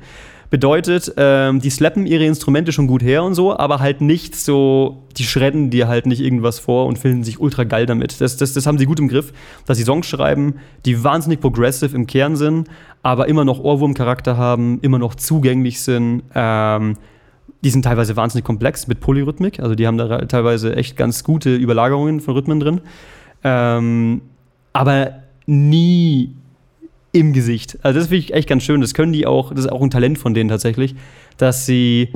Bedeutet, 0.50 1.14
ähm, 1.18 1.60
die 1.60 1.70
slappen 1.70 2.06
ihre 2.06 2.24
Instrumente 2.26 2.72
schon 2.72 2.88
gut 2.88 3.04
her 3.04 3.24
und 3.24 3.34
so, 3.34 3.58
aber 3.58 3.80
halt 3.80 4.00
nicht 4.00 4.36
so, 4.36 5.04
die 5.18 5.24
schredden 5.24 5.70
dir 5.70 5.90
halt 5.90 6.06
nicht 6.06 6.22
irgendwas 6.22 6.60
vor 6.60 6.86
und 6.86 6.98
finden 6.98 7.26
sich 7.26 7.40
ultra 7.40 7.66
geil 7.66 7.86
damit. 7.86 8.22
Das, 8.22 8.38
das, 8.38 8.54
das 8.54 8.66
haben 8.66 8.78
sie 8.78 8.86
gut 8.86 9.00
im 9.00 9.10
Griff, 9.10 9.34
dass 9.66 9.78
sie 9.78 9.84
Songs 9.84 10.08
schreiben, 10.08 10.56
die 10.86 11.04
wahnsinnig 11.04 11.42
progressive 11.42 11.94
im 11.94 12.08
Kern 12.08 12.38
sind, 12.38 12.70
aber 13.04 13.28
immer 13.28 13.44
noch 13.44 13.60
Ohrwurmcharakter 13.60 14.38
haben, 14.38 14.80
immer 14.82 15.00
noch 15.00 15.16
zugänglich 15.16 15.82
sind. 15.82 16.24
Ähm, 16.34 16.96
die 17.64 17.70
sind 17.70 17.84
teilweise 17.84 18.16
wahnsinnig 18.16 18.46
komplex 18.46 18.88
mit 18.88 19.02
Polyrhythmik, 19.02 19.60
also 19.60 19.76
die 19.76 19.86
haben 19.86 19.98
da 19.98 20.20
teilweise 20.26 20.76
echt 20.76 20.96
ganz 20.96 21.26
gute 21.26 21.56
Überlagerungen 21.56 22.22
von 22.22 22.36
Rhythmen 22.36 22.60
drin. 22.62 22.82
Ähm, 23.44 24.22
aber 24.72 25.24
nie 25.46 26.36
im 27.12 27.34
Gesicht. 27.34 27.78
Also 27.82 28.00
das 28.00 28.10
finde 28.10 28.26
ich 28.26 28.34
echt 28.34 28.50
ganz 28.50 28.64
schön. 28.64 28.82
Das 28.82 28.94
können 28.94 29.14
die 29.14 29.26
auch, 29.26 29.52
das 29.52 29.66
ist 29.66 29.72
auch 29.72 29.82
ein 29.82 29.90
Talent 29.90 30.18
von 30.18 30.34
denen 30.34 30.50
tatsächlich, 30.50 30.96
dass 31.38 31.66
sie 31.66 32.14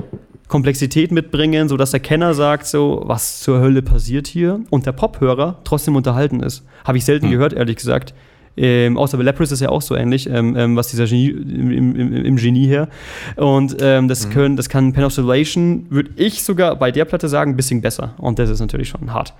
Komplexität 0.47 1.11
mitbringen, 1.11 1.69
sodass 1.69 1.91
der 1.91 2.01
Kenner 2.01 2.33
sagt 2.33 2.67
so, 2.67 3.03
was 3.05 3.39
zur 3.39 3.61
Hölle 3.61 3.81
passiert 3.81 4.27
hier 4.27 4.59
und 4.69 4.85
der 4.85 4.91
Pophörer 4.91 5.59
trotzdem 5.63 5.95
unterhalten 5.95 6.41
ist. 6.41 6.65
Habe 6.83 6.97
ich 6.97 7.05
selten 7.05 7.31
gehört, 7.31 7.53
ehrlich 7.53 7.77
gesagt. 7.77 8.13
Ähm, 8.57 8.97
außer 8.97 9.17
bei 9.17 9.23
Leprous 9.23 9.53
ist 9.53 9.61
ja 9.61 9.69
auch 9.69 9.81
so 9.81 9.95
ähnlich, 9.95 10.29
ähm, 10.29 10.57
ähm, 10.57 10.75
was 10.75 10.89
dieser 10.89 11.05
Genie, 11.05 11.29
im, 11.29 11.95
im, 11.95 12.25
im, 12.25 12.35
Genie 12.35 12.67
her. 12.67 12.89
Und 13.37 13.77
ähm, 13.79 14.09
das, 14.09 14.29
können, 14.29 14.57
das 14.57 14.67
kann 14.67 14.91
Pen 14.91 15.05
of 15.05 15.13
Salvation, 15.13 15.85
würde 15.89 16.11
ich 16.17 16.43
sogar 16.43 16.75
bei 16.75 16.91
der 16.91 17.05
Platte 17.05 17.29
sagen, 17.29 17.51
ein 17.53 17.55
bisschen 17.55 17.79
besser. 17.79 18.13
Und 18.17 18.37
das 18.37 18.49
ist 18.49 18.59
natürlich 18.59 18.89
schon 18.89 19.13
hart. 19.13 19.33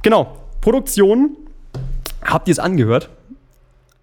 Genau, 0.00 0.38
Produktion. 0.62 1.36
Habt 2.24 2.48
ihr 2.48 2.52
es 2.52 2.58
angehört? 2.58 3.10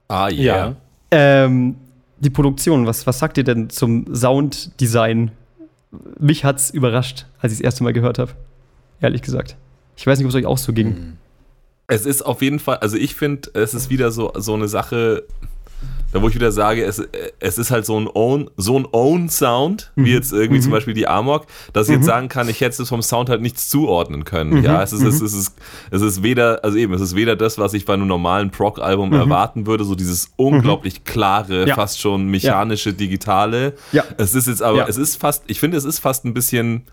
Ah, 0.07 0.30
Ja. 0.30 0.76
Ähm, 1.15 1.76
die 2.18 2.31
Produktion, 2.31 2.88
was, 2.88 3.06
was 3.06 3.19
sagt 3.19 3.38
ihr 3.38 3.44
denn 3.44 3.69
zum 3.69 4.14
Sounddesign? 4.15 5.31
Mich 6.19 6.44
hat's 6.44 6.72
überrascht, 6.72 7.27
als 7.40 7.53
ich 7.53 7.60
das 7.60 7.65
erste 7.65 7.84
Mal 7.84 7.94
gehört 7.94 8.18
habe. 8.18 8.31
Ehrlich 8.99 9.22
gesagt. 9.22 9.56
Ich 9.95 10.07
weiß 10.07 10.18
nicht, 10.18 10.26
ob 10.26 10.30
es 10.30 10.35
euch 10.35 10.48
auch 10.48 10.57
so 10.57 10.73
ging. 10.73 11.18
Es 11.88 12.07
ist 12.07 12.23
auf 12.23 12.41
jeden 12.41 12.60
Fall, 12.60 12.77
also 12.77 12.98
ich 12.98 13.14
finde, 13.14 13.52
es 13.53 13.76
ist 13.76 13.91
wieder 13.91 14.11
so, 14.11 14.31
so 14.35 14.56
eine 14.56 14.68
Sache, 14.68 15.23
da 16.14 16.22
wo 16.22 16.30
ich 16.30 16.35
wieder 16.35 16.52
sage, 16.52 16.84
es, 16.85 17.02
es 17.40 17.57
ist 17.57 17.72
halt 17.72 17.85
so 17.85 17.99
ein 17.99 18.07
Own, 18.14 18.49
so 18.56 18.77
ein 18.80 18.88
Own-Sound, 18.91 19.91
wie 19.95 20.14
jetzt 20.14 20.31
irgendwie 20.31 20.61
zum 20.61 20.72
Beispiel 20.72 20.94
die 20.94 21.07
Amok, 21.07 21.48
dass 21.73 21.90
ich 21.90 21.95
jetzt 21.95 22.06
sagen 22.06 22.30
kann, 22.30 22.48
ich 22.48 22.61
hätte 22.61 22.81
es 22.81 22.88
vom 22.90 23.02
Sound 23.02 23.30
halt 23.30 23.41
nichts 23.41 23.68
zuordnen 23.68 24.23
können. 24.23 24.64
Ja, 24.64 24.81
es 24.84 24.94
ist, 24.94 25.02
es, 25.02 25.15
ist, 25.15 25.22
es, 25.22 25.34
ist, 25.34 25.56
es 25.91 26.02
ist 26.02 26.23
weder, 26.23 26.64
also 26.64 26.77
eben, 26.77 26.94
es 26.94 27.02
ist 27.02 27.15
weder 27.15 27.35
das, 27.35 27.57
was 27.57 27.73
ich 27.73 27.85
bei 27.85 27.94
einem 27.95 28.07
normalen 28.07 28.52
Prog-Album 28.52 29.11
erwarten 29.14 29.65
würde, 29.68 29.84
so 29.84 29.95
dieses 29.95 30.31
unglaublich 30.38 31.03
klare, 31.03 31.68
Ja. 31.68 31.76
fast 31.76 31.99
schon 31.99 32.27
mechanische, 32.27 32.94
digitale. 32.94 33.73
Ja. 33.91 34.03
Es 34.18 34.35
ist 34.35 34.48
jetzt 34.48 34.61
aber, 34.61 34.77
Ja. 34.77 34.88
es 34.88 34.98
ist 34.98 35.15
fast, 35.19 35.44
ich 35.48 35.60
finde, 35.60 35.77
es 35.77 35.84
ist 35.84 35.99
fast 35.99 36.26
ein 36.26 36.34
bisschen 36.34 36.84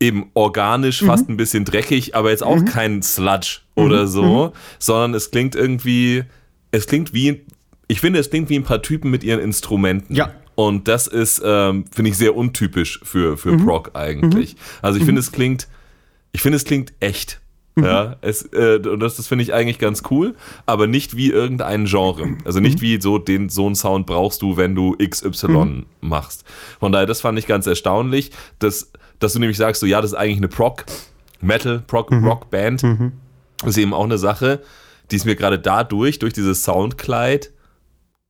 eben 0.00 0.30
organisch, 0.34 1.02
fast 1.02 1.28
ein 1.28 1.36
bisschen 1.36 1.64
dreckig, 1.64 2.14
aber 2.14 2.30
jetzt 2.30 2.42
auch 2.42 2.64
kein 2.64 3.02
Sludge 3.02 3.60
oder 3.74 4.06
so, 4.06 4.52
sondern 4.78 5.14
es 5.14 5.30
klingt 5.30 5.54
irgendwie, 5.54 6.24
es 6.72 6.86
klingt 6.86 7.14
wie, 7.14 7.44
ich 7.88 8.00
finde, 8.00 8.18
es 8.18 8.30
klingt 8.30 8.48
wie 8.48 8.56
ein 8.56 8.64
paar 8.64 8.82
Typen 8.82 9.10
mit 9.10 9.24
ihren 9.24 9.40
Instrumenten. 9.40 10.14
Ja. 10.14 10.32
Und 10.54 10.88
das 10.88 11.06
ist, 11.06 11.42
ähm, 11.44 11.84
finde 11.92 12.10
ich, 12.10 12.16
sehr 12.16 12.36
untypisch 12.36 13.00
für, 13.02 13.36
für 13.36 13.56
Prog 13.56 13.90
eigentlich. 13.94 14.56
Also 14.82 14.98
ich 14.98 15.04
finde, 15.04 15.20
es 15.20 15.32
klingt, 15.32 15.68
ich 16.32 16.42
finde, 16.42 16.56
es 16.56 16.64
klingt 16.64 16.92
echt. 17.00 17.40
Ja, 17.76 18.16
es, 18.20 18.42
äh, 18.52 18.80
und 18.84 19.00
das, 19.00 19.16
das 19.16 19.26
finde 19.26 19.42
ich 19.42 19.52
eigentlich 19.52 19.80
ganz 19.80 20.04
cool, 20.08 20.36
aber 20.64 20.86
nicht 20.86 21.16
wie 21.16 21.30
irgendein 21.30 21.86
Genre. 21.86 22.36
Also 22.44 22.60
nicht 22.60 22.80
wie 22.80 23.00
so 23.00 23.18
den, 23.18 23.48
so 23.48 23.66
einen 23.66 23.74
Sound 23.74 24.06
brauchst 24.06 24.42
du, 24.42 24.56
wenn 24.56 24.76
du 24.76 24.96
XY 24.96 25.84
machst. 26.00 26.44
Von 26.78 26.92
daher, 26.92 27.06
das 27.06 27.20
fand 27.20 27.36
ich 27.36 27.48
ganz 27.48 27.66
erstaunlich, 27.66 28.30
dass, 28.60 28.92
dass 29.18 29.32
du 29.32 29.40
nämlich 29.40 29.56
sagst, 29.56 29.80
so, 29.80 29.86
ja, 29.86 30.00
das 30.00 30.12
ist 30.12 30.16
eigentlich 30.16 30.36
eine 30.36 30.46
Prog, 30.46 30.84
Metal, 31.40 31.82
Prog, 31.84 32.12
Rock 32.12 32.48
Band. 32.50 32.84
Das 33.58 33.70
ist 33.70 33.78
eben 33.78 33.92
auch 33.92 34.04
eine 34.04 34.18
Sache, 34.18 34.62
die 35.10 35.16
ist 35.16 35.24
mir 35.24 35.34
gerade 35.34 35.58
dadurch, 35.58 36.20
durch 36.20 36.32
dieses 36.32 36.62
Soundkleid, 36.62 37.50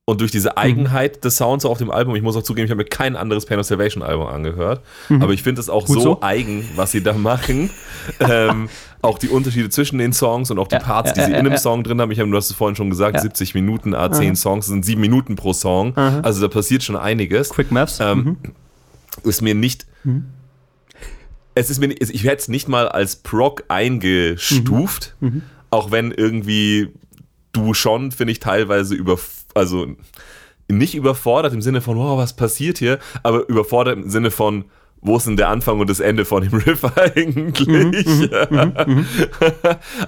Und 0.06 0.20
durch 0.20 0.30
diese 0.30 0.58
Eigenheit 0.58 1.24
des 1.24 1.38
Sounds 1.38 1.64
auf 1.64 1.78
dem 1.78 1.90
Album, 1.90 2.14
ich 2.14 2.20
muss 2.22 2.36
auch 2.36 2.42
zugeben, 2.42 2.66
ich 2.66 2.70
habe 2.70 2.82
mir 2.82 2.88
kein 2.88 3.16
anderes 3.16 3.46
Pain 3.46 3.58
of 3.58 3.64
Salvation 3.64 4.02
Album 4.02 4.26
angehört, 4.26 4.82
aber 5.08 5.32
ich 5.32 5.42
finde 5.42 5.62
es 5.62 5.70
auch 5.70 5.86
so, 5.86 5.98
so. 5.98 6.22
eigen, 6.22 6.68
was 6.76 6.92
sie 6.92 7.02
da 7.02 7.14
machen. 7.14 7.70
ähm, 8.20 8.68
auch 9.00 9.18
die 9.18 9.28
Unterschiede 9.28 9.70
zwischen 9.70 9.96
den 9.96 10.12
Songs 10.12 10.50
und 10.50 10.58
auch 10.58 10.68
die 10.68 10.74
Ja, 10.74 10.80
Parts, 10.82 11.10
ja, 11.10 11.14
die 11.14 11.20
sie 11.22 11.32
ja, 11.32 11.38
in 11.38 11.46
einem. 11.46 11.56
Song 11.56 11.84
drin 11.84 12.02
haben. 12.02 12.10
Ich 12.10 12.20
habe, 12.20 12.28
du 12.30 12.36
hast 12.36 12.50
es 12.50 12.56
vorhin 12.56 12.76
schon 12.76 12.90
gesagt, 12.90 13.16
Ja. 13.16 13.22
70 13.22 13.54
Minuten, 13.54 13.94
A 13.94 14.12
10 14.12 14.36
Songs, 14.36 14.66
das 14.66 14.72
sind 14.72 14.84
7 14.84 15.00
Minuten 15.00 15.36
pro 15.36 15.54
Song. 15.54 15.96
Also 15.96 16.42
da 16.42 16.48
passiert 16.48 16.82
schon 16.82 16.96
einiges. 16.96 17.48
Quick 17.48 17.70
Maps. 17.70 17.98
Ähm, 18.00 18.36
Ist 19.22 19.40
mir 19.40 19.54
nicht. 19.54 19.86
Es 21.54 21.70
ist 21.70 21.80
mir, 21.80 21.86
ich 21.86 22.24
werde 22.24 22.38
es 22.42 22.48
nicht 22.48 22.68
mal 22.68 22.88
als 22.88 23.16
Prog 23.16 23.64
eingestuft, 23.68 25.16
auch 25.70 25.90
wenn 25.90 26.10
irgendwie 26.10 26.92
du 27.52 27.72
schon, 27.72 28.10
finde 28.12 28.32
ich, 28.32 28.40
teilweise 28.40 28.94
über, 28.94 29.18
also 29.54 29.86
nicht 30.68 30.94
überfordert 30.94 31.52
im 31.52 31.62
Sinne 31.62 31.80
von, 31.80 31.96
wow, 31.96 32.18
was 32.18 32.36
passiert 32.36 32.78
hier, 32.78 32.98
aber 33.22 33.48
überfordert 33.48 33.96
im 33.96 34.10
Sinne 34.10 34.30
von, 34.30 34.64
wo 35.04 35.18
ist 35.18 35.26
denn 35.26 35.36
der 35.36 35.50
Anfang 35.50 35.78
und 35.80 35.90
das 35.90 36.00
Ende 36.00 36.24
von 36.24 36.42
dem 36.42 36.54
Riff 36.66 36.82
eigentlich? 36.84 38.30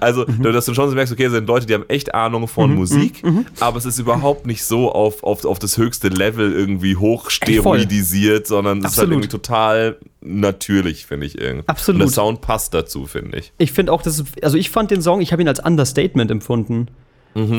also, 0.01 0.25
dass 0.25 0.65
du 0.65 0.73
schon 0.75 0.89
so 0.89 0.95
merkst, 0.95 1.13
okay, 1.13 1.25
es 1.25 1.33
sind 1.33 1.47
Leute, 1.47 1.67
die 1.67 1.75
haben 1.75 1.85
echt 1.89 2.15
Ahnung 2.15 2.49
von 2.49 2.75
Musik, 2.75 3.23
aber 3.61 3.77
es 3.77 3.85
ist 3.85 3.99
überhaupt 3.99 4.47
nicht 4.47 4.65
so 4.65 4.91
auf, 4.91 5.23
auf, 5.23 5.45
auf 5.45 5.59
das 5.59 5.77
höchste 5.77 6.09
Level 6.09 6.51
irgendwie 6.51 6.97
hoch 6.97 7.31
Ey, 7.43 7.57
voll. 7.57 7.79
steroidisiert, 7.79 8.47
sondern 8.47 8.79
es 8.79 8.93
ist 8.93 8.99
halt 8.99 9.11
irgendwie 9.11 9.29
total 9.29 9.99
natürlich, 10.23 11.05
finde 11.05 11.27
ich 11.27 11.39
irgendwie. 11.39 11.69
Absolut. 11.69 12.01
Und 12.01 12.09
der 12.09 12.15
Sound 12.15 12.41
passt 12.41 12.73
dazu, 12.73 13.05
finde 13.05 13.39
ich. 13.39 13.53
Ich 13.59 13.73
finde 13.73 13.93
auch, 13.93 14.01
dass 14.01 14.19
es, 14.19 14.25
also 14.43 14.57
ich 14.57 14.71
fand 14.71 14.91
den 14.91 15.03
Song, 15.03 15.21
ich 15.21 15.33
habe 15.33 15.43
ihn 15.43 15.49
als 15.49 15.61
Understatement 15.61 16.31
empfunden. 16.31 16.89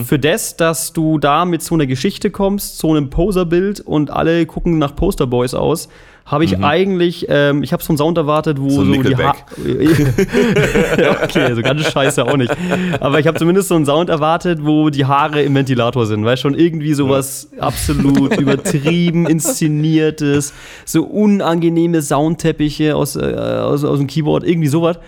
Für 0.06 0.18
das, 0.18 0.58
dass 0.58 0.92
du 0.92 1.20
da 1.20 1.46
mit 1.46 1.62
so 1.62 1.76
einer 1.76 1.86
Geschichte 1.86 2.32
kommst, 2.32 2.80
so 2.80 2.90
einem 2.90 3.10
Poserbild 3.10 3.80
und 3.80 4.10
alle 4.10 4.46
gucken 4.48 4.80
nach 4.80 4.96
Posterboys 4.96 5.54
aus, 5.54 5.88
habe 6.28 6.44
ich 6.44 6.60
eigentlich, 6.60 7.26
ähm, 7.30 7.64
ich 7.64 7.72
habe 7.72 7.82
so 7.82 7.92
einen 7.92 7.98
Sound 7.98 8.18
erwartet, 8.18 8.60
wo 8.60 8.70
So 8.70 8.84
so, 8.84 9.02
die. 9.02 9.16
Haare. 9.16 9.38
ja, 11.02 11.24
okay, 11.24 11.56
so 11.56 11.62
ganz 11.62 11.90
scheiße 11.90 12.26
auch 12.26 12.36
nicht. 12.36 12.54
Aber 13.00 13.20
ich 13.20 13.28
habe 13.28 13.40
zumindest 13.40 13.70
so 13.70 13.76
einen 13.76 13.86
Sound 13.86 14.10
erwartet, 14.10 14.60
wo 14.62 14.90
die 14.90 15.06
Haare 15.06 15.42
im 15.42 15.56
Ventilator 15.56 16.06
sind, 16.06 16.26
weißt 16.26 16.42
schon 16.42 16.54
irgendwie 16.54 16.94
sowas 16.94 17.50
absolut 17.60 18.36
übertrieben 18.40 19.26
inszeniertes, 19.26 20.54
so 20.84 21.06
unangenehme 21.06 22.02
Soundteppiche 22.02 22.96
aus, 22.96 23.16
äh, 23.16 23.22
aus, 23.22 23.86
aus 23.86 23.98
dem 23.98 24.08
Keyboard, 24.08 24.44
irgendwie 24.44 24.68
sowas. 24.68 25.00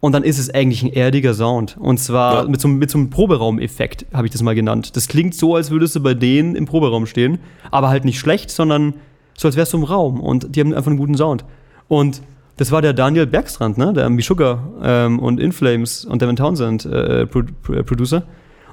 Und 0.00 0.12
dann 0.12 0.22
ist 0.22 0.38
es 0.38 0.48
eigentlich 0.54 0.82
ein 0.84 0.92
erdiger 0.92 1.34
Sound. 1.34 1.76
Und 1.78 1.98
zwar 1.98 2.44
Ja. 2.44 2.48
mit, 2.48 2.60
so, 2.60 2.68
einem- 2.68 2.78
mit 2.78 2.88
so 2.90 2.98
einem 2.98 3.10
Proberaum-Effekt, 3.10 4.06
habe 4.12 4.26
ich 4.26 4.32
das 4.32 4.42
mal 4.42 4.54
genannt. 4.54 4.94
Das 4.96 5.08
klingt 5.08 5.34
so, 5.34 5.56
als 5.56 5.70
würdest 5.70 5.96
du 5.96 6.00
bei 6.02 6.14
denen 6.14 6.54
im 6.54 6.66
Proberaum 6.66 7.06
stehen, 7.06 7.38
aber 7.72 7.88
halt 7.88 8.04
nicht 8.04 8.18
schlecht, 8.20 8.50
sondern 8.50 8.94
so, 9.36 9.48
als 9.48 9.56
wärst 9.56 9.72
du 9.72 9.78
im 9.78 9.84
Raum. 9.84 10.20
Und 10.20 10.54
die 10.54 10.60
haben 10.60 10.72
einfach 10.72 10.90
einen 10.90 10.98
guten 10.98 11.16
Sound. 11.16 11.44
Und 11.88 12.22
das 12.58 12.70
war 12.70 12.80
der 12.82 12.92
Daniel 12.92 13.26
Bergstrand, 13.26 13.76
ne? 13.78 13.92
der 13.92 14.08
Sugar 14.20 14.68
ähm, 14.82 15.18
und 15.18 15.40
Inflames 15.40 16.04
und 16.04 16.22
Devin 16.22 16.36
Townsend 16.36 16.84
äh, 16.86 17.26
Pro 17.26 17.42
Pro 17.62 17.82
Producer. 17.82 18.22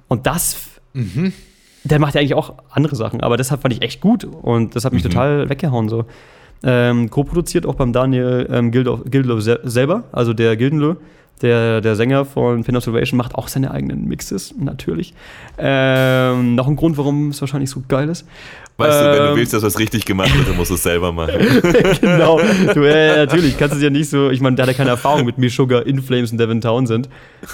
Und 0.08 0.28
das, 0.28 0.58
der 1.84 2.00
macht 2.00 2.14
ja 2.16 2.22
eigentlich 2.22 2.34
auch 2.36 2.54
andere 2.70 2.96
Sachen, 2.96 3.22
aber 3.22 3.38
deshalb 3.38 3.62
fand 3.62 3.74
ich 3.74 3.82
echt 3.82 4.02
gut 4.02 4.24
und 4.26 4.76
das 4.76 4.86
hat 4.86 4.94
mich 4.94 5.04
total 5.04 5.50
weggehauen 5.50 5.90
so. 5.90 6.06
Ähm, 6.64 7.10
Co-produziert 7.10 7.66
auch 7.66 7.76
beim 7.76 7.94
Daniel 7.94 8.48
ähm, 8.52 8.72
Gildo, 8.72 9.02
Gildo 9.06 9.40
se 9.40 9.60
selber, 9.64 10.06
also 10.12 10.34
der 10.34 10.56
Gildenlö, 10.58 10.96
der, 11.42 11.82
der 11.82 11.96
Sänger 11.96 12.26
von 12.26 12.64
Pin 12.64 12.78
of 12.78 12.84
Salvation, 12.84 13.18
macht 13.18 13.36
auch 13.36 13.48
seine 13.48 13.72
eigenen 13.72 14.08
Mixes, 14.08 14.56
natürlich. 14.58 15.14
Ähm, 15.58 16.56
noch 16.56 16.68
ein 16.68 16.76
Grund, 16.76 16.98
warum 16.98 17.30
es 17.30 17.42
wahrscheinlich 17.42 17.70
so 17.70 17.84
geil 17.88 18.10
ist. 18.10 18.26
Weißt 18.78 19.00
du, 19.00 19.06
wenn 19.06 19.24
du 19.24 19.30
Ähm, 19.30 19.36
willst, 19.38 19.54
dass 19.54 19.64
was 19.64 19.80
richtig 19.80 20.06
gemacht 20.06 20.36
wird, 20.36 20.50
dann 20.50 20.58
musst 20.58 20.70
du 20.70 20.76
es 20.76 20.84
selber 20.84 21.12
machen. 21.12 21.40
genau. 22.02 22.40
Du, 22.74 22.84
äh, 22.84 23.18
natürlich, 23.18 23.58
kannst 23.58 23.76
es 23.76 23.82
ja 23.82 23.90
nicht 23.90 24.10
so, 24.10 24.30
ich 24.32 24.42
meine, 24.42 24.56
der 24.56 24.64
hat 24.64 24.72
ja 24.74 24.78
keine 24.78 24.90
Erfahrung 24.90 25.26
mit 25.26 25.52
Sugar, 25.52 25.86
Inflames 25.86 26.32
und 26.32 26.40
Devin 26.40 26.60
Townsend. 26.60 27.08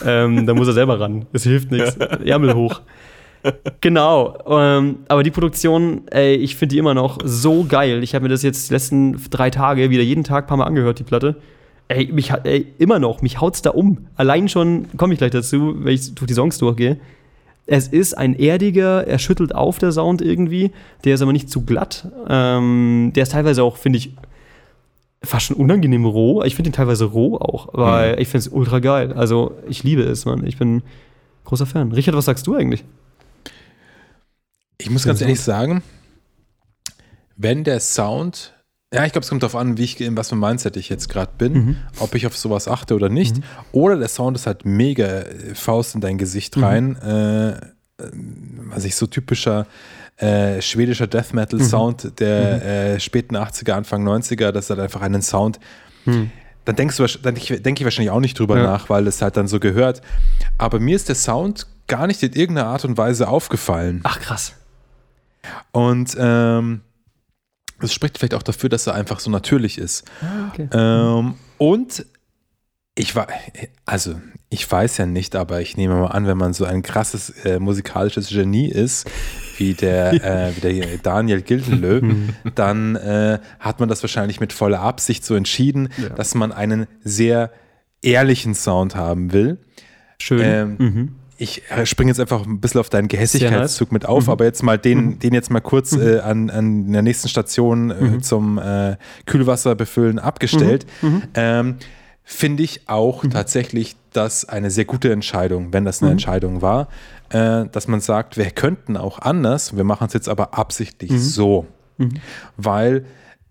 Ähm, 0.03 0.45
da 0.47 0.53
muss 0.53 0.67
er 0.67 0.73
selber 0.73 0.99
ran. 0.99 1.25
Es 1.31 1.43
hilft 1.43 1.71
nichts. 1.71 1.95
Ärmel 2.25 2.55
hoch. 2.55 2.81
Genau. 3.81 4.37
Ähm, 4.47 4.97
aber 5.07 5.23
die 5.23 5.31
Produktion, 5.31 6.01
ey, 6.11 6.35
ich 6.35 6.55
finde 6.55 6.73
die 6.73 6.79
immer 6.79 6.93
noch 6.93 7.17
so 7.23 7.63
geil. 7.67 8.03
Ich 8.03 8.13
habe 8.13 8.23
mir 8.23 8.29
das 8.29 8.43
jetzt 8.43 8.69
die 8.69 8.73
letzten 8.73 9.19
drei 9.29 9.49
Tage 9.49 9.89
wieder 9.89 10.03
jeden 10.03 10.23
Tag 10.23 10.45
ein 10.45 10.47
paar 10.47 10.57
Mal 10.57 10.65
angehört, 10.65 10.99
die 10.99 11.03
Platte. 11.03 11.35
Ey, 11.87 12.11
mich, 12.11 12.31
hat- 12.31 12.45
ey, 12.45 12.67
immer 12.77 12.99
noch, 12.99 13.21
mich 13.21 13.41
haut's 13.41 13.61
da 13.61 13.71
um. 13.71 14.07
Allein 14.15 14.47
schon, 14.47 14.87
komme 14.97 15.13
ich 15.13 15.17
gleich 15.17 15.31
dazu, 15.31 15.75
wenn 15.79 15.93
ich 15.93 16.13
durch 16.15 16.27
die 16.27 16.33
Songs 16.33 16.57
durchgehe. 16.57 16.97
Es 17.65 17.87
ist 17.87 18.17
ein 18.17 18.33
erdiger, 18.35 19.07
er 19.07 19.19
schüttelt 19.19 19.53
auf 19.55 19.77
der 19.77 19.91
Sound 19.91 20.21
irgendwie. 20.21 20.71
Der 21.03 21.15
ist 21.15 21.21
aber 21.21 21.31
nicht 21.33 21.49
zu 21.49 21.61
glatt. 21.61 22.07
Ähm, 22.29 23.11
der 23.15 23.23
ist 23.23 23.31
teilweise 23.33 23.63
auch, 23.63 23.77
finde 23.77 23.97
ich, 23.97 24.11
fast 25.23 25.45
schon 25.47 25.57
unangenehm 25.57 26.05
roh. 26.05 26.43
Ich 26.43 26.55
finde 26.55 26.69
ihn 26.69 26.73
teilweise 26.73 27.05
roh 27.05 27.37
auch, 27.37 27.69
weil 27.73 28.19
ich 28.19 28.27
finde 28.27 28.47
es 28.47 28.47
ultra 28.47 28.79
geil. 28.79 29.13
Also 29.13 29.53
ich 29.69 29.83
liebe 29.83 30.01
es, 30.01 30.25
Mann. 30.25 30.45
Ich 30.45 30.57
bin 30.57 30.81
großer 31.45 31.65
Fan. 31.65 31.91
Richard, 31.91 32.15
was 32.15 32.25
sagst 32.25 32.47
du 32.47 32.55
eigentlich? 32.55 32.83
Ich 34.81 34.89
muss 34.89 35.05
ganz 35.05 35.21
ehrlich 35.21 35.39
sagen, 35.39 35.81
wenn 37.37 37.63
der 37.63 37.79
Sound, 37.79 38.53
ja, 38.93 39.05
ich 39.05 39.11
glaube, 39.11 39.23
es 39.23 39.29
kommt 39.29 39.43
darauf 39.43 39.55
an, 39.55 39.77
wie 39.77 39.83
ich, 39.83 39.99
in 40.01 40.17
was 40.17 40.29
für 40.29 40.35
ein 40.35 40.39
Mindset 40.39 40.77
ich 40.77 40.89
jetzt 40.89 41.09
gerade 41.09 41.31
bin, 41.37 41.53
Mhm. 41.53 41.75
ob 41.99 42.13
ich 42.15 42.27
auf 42.27 42.37
sowas 42.37 42.67
achte 42.67 42.93
oder 42.95 43.09
nicht. 43.09 43.37
Oder 43.71 43.97
der 43.97 44.07
Sound 44.09 44.37
ist 44.37 44.47
halt 44.47 44.65
mega 44.65 45.05
äh, 45.05 45.55
Faust 45.55 45.95
in 45.95 46.01
dein 46.01 46.17
Gesicht 46.17 46.57
Mhm. 46.57 46.63
rein. 46.63 46.95
Äh, 47.01 47.49
äh, 47.51 47.57
was 48.69 48.83
ich 48.85 48.95
so 48.95 49.07
typischer 49.07 49.65
äh, 50.17 50.61
schwedischer 50.61 51.07
Death 51.07 51.33
Metal 51.33 51.59
Sound 51.63 52.19
der 52.19 52.57
Mhm. 52.57 52.61
äh, 52.61 52.99
späten 52.99 53.35
80er, 53.35 53.71
Anfang 53.73 54.03
90er, 54.03 54.51
das 54.51 54.69
hat 54.69 54.77
einfach 54.77 55.01
einen 55.01 55.21
Sound. 55.23 55.59
Dann 56.05 56.75
denkst 56.75 56.97
du, 56.97 57.07
dann 57.23 57.33
denke 57.33 57.81
ich 57.81 57.83
wahrscheinlich 57.83 58.11
auch 58.11 58.19
nicht 58.19 58.37
drüber 58.37 58.57
Ja. 58.57 58.63
nach, 58.63 58.89
weil 58.89 59.07
es 59.07 59.21
halt 59.23 59.35
dann 59.35 59.47
so 59.47 59.59
gehört. 59.59 60.01
Aber 60.59 60.79
mir 60.79 60.95
ist 60.95 61.07
der 61.09 61.15
Sound 61.15 61.65
gar 61.87 62.05
nicht 62.05 62.21
in 62.21 62.33
irgendeiner 62.33 62.67
Art 62.67 62.85
und 62.85 62.97
Weise 62.97 63.27
aufgefallen. 63.29 64.01
Ach, 64.03 64.19
krass. 64.19 64.53
Und 65.71 66.15
ähm, 66.19 66.81
das 67.79 67.93
spricht 67.93 68.17
vielleicht 68.17 68.35
auch 68.35 68.43
dafür, 68.43 68.69
dass 68.69 68.87
er 68.87 68.93
einfach 68.93 69.19
so 69.19 69.29
natürlich 69.29 69.77
ist. 69.77 70.03
Okay. 70.51 70.67
Ähm, 70.71 71.35
und 71.57 72.05
ich 72.95 73.15
war, 73.15 73.27
also 73.85 74.19
ich 74.49 74.69
weiß 74.69 74.97
ja 74.97 75.05
nicht, 75.05 75.35
aber 75.35 75.61
ich 75.61 75.77
nehme 75.77 75.95
mal 75.95 76.07
an, 76.07 76.27
wenn 76.27 76.37
man 76.37 76.53
so 76.53 76.65
ein 76.65 76.83
krasses 76.83 77.29
äh, 77.45 77.59
musikalisches 77.59 78.29
Genie 78.29 78.69
ist, 78.69 79.09
wie 79.57 79.73
der, 79.73 80.13
äh, 80.49 80.55
wie 80.55 80.61
der 80.61 80.97
Daniel 80.97 81.41
Gildenlö, 81.41 82.01
dann 82.55 82.95
äh, 82.97 83.39
hat 83.59 83.79
man 83.79 83.89
das 83.89 84.03
wahrscheinlich 84.03 84.39
mit 84.39 84.53
voller 84.53 84.81
Absicht 84.81 85.23
so 85.25 85.35
entschieden, 85.35 85.89
dass 86.15 86.35
man 86.35 86.51
einen 86.51 86.87
sehr 87.03 87.51
ehrlichen 88.01 88.55
Sound 88.55 88.95
haben 88.95 89.31
will. 89.31 89.57
Schön. 90.19 90.41
Ähm, 90.43 91.15
Ich 91.41 91.63
äh, 91.71 91.87
springe 91.87 92.11
jetzt 92.11 92.19
einfach 92.19 92.45
ein 92.45 92.59
bisschen 92.59 92.79
auf 92.79 92.89
deinen 92.89 93.07
Gehässigkeitszug 93.07 93.91
mit 93.91 94.05
auf, 94.05 94.29
aber 94.29 94.45
jetzt 94.45 94.61
mal 94.61 94.77
den, 94.77 95.17
den 95.17 95.33
jetzt 95.33 95.49
mal 95.49 95.59
kurz 95.59 95.93
äh, 95.93 96.19
an, 96.19 96.51
an 96.51 96.91
der 96.91 97.01
nächsten 97.01 97.29
Station 97.29 97.89
äh, 97.89 98.21
zum 98.21 98.59
äh, 98.59 98.95
Kühlwasser 99.25 99.73
befüllen 99.73 100.19
abgestellt. 100.19 100.85
Ähm, 101.33 101.77
Finde 102.23 102.61
ich 102.61 102.87
auch 102.87 103.25
tatsächlich 103.25 103.95
das 104.13 104.47
eine 104.47 104.69
sehr 104.69 104.85
gute 104.85 105.11
Entscheidung, 105.11 105.73
wenn 105.73 105.83
das 105.83 106.03
eine 106.03 106.11
Entscheidung 106.11 106.61
war, 106.61 106.89
äh, 107.29 107.65
dass 107.71 107.87
man 107.87 108.01
sagt, 108.01 108.37
wir 108.37 108.51
könnten 108.51 108.95
auch 108.95 109.17
anders, 109.17 109.75
wir 109.75 109.83
machen 109.83 110.05
es 110.07 110.13
jetzt 110.13 110.29
aber 110.29 110.53
absichtlich 110.53 111.11
so. 111.19 111.65
Weil 112.55 113.05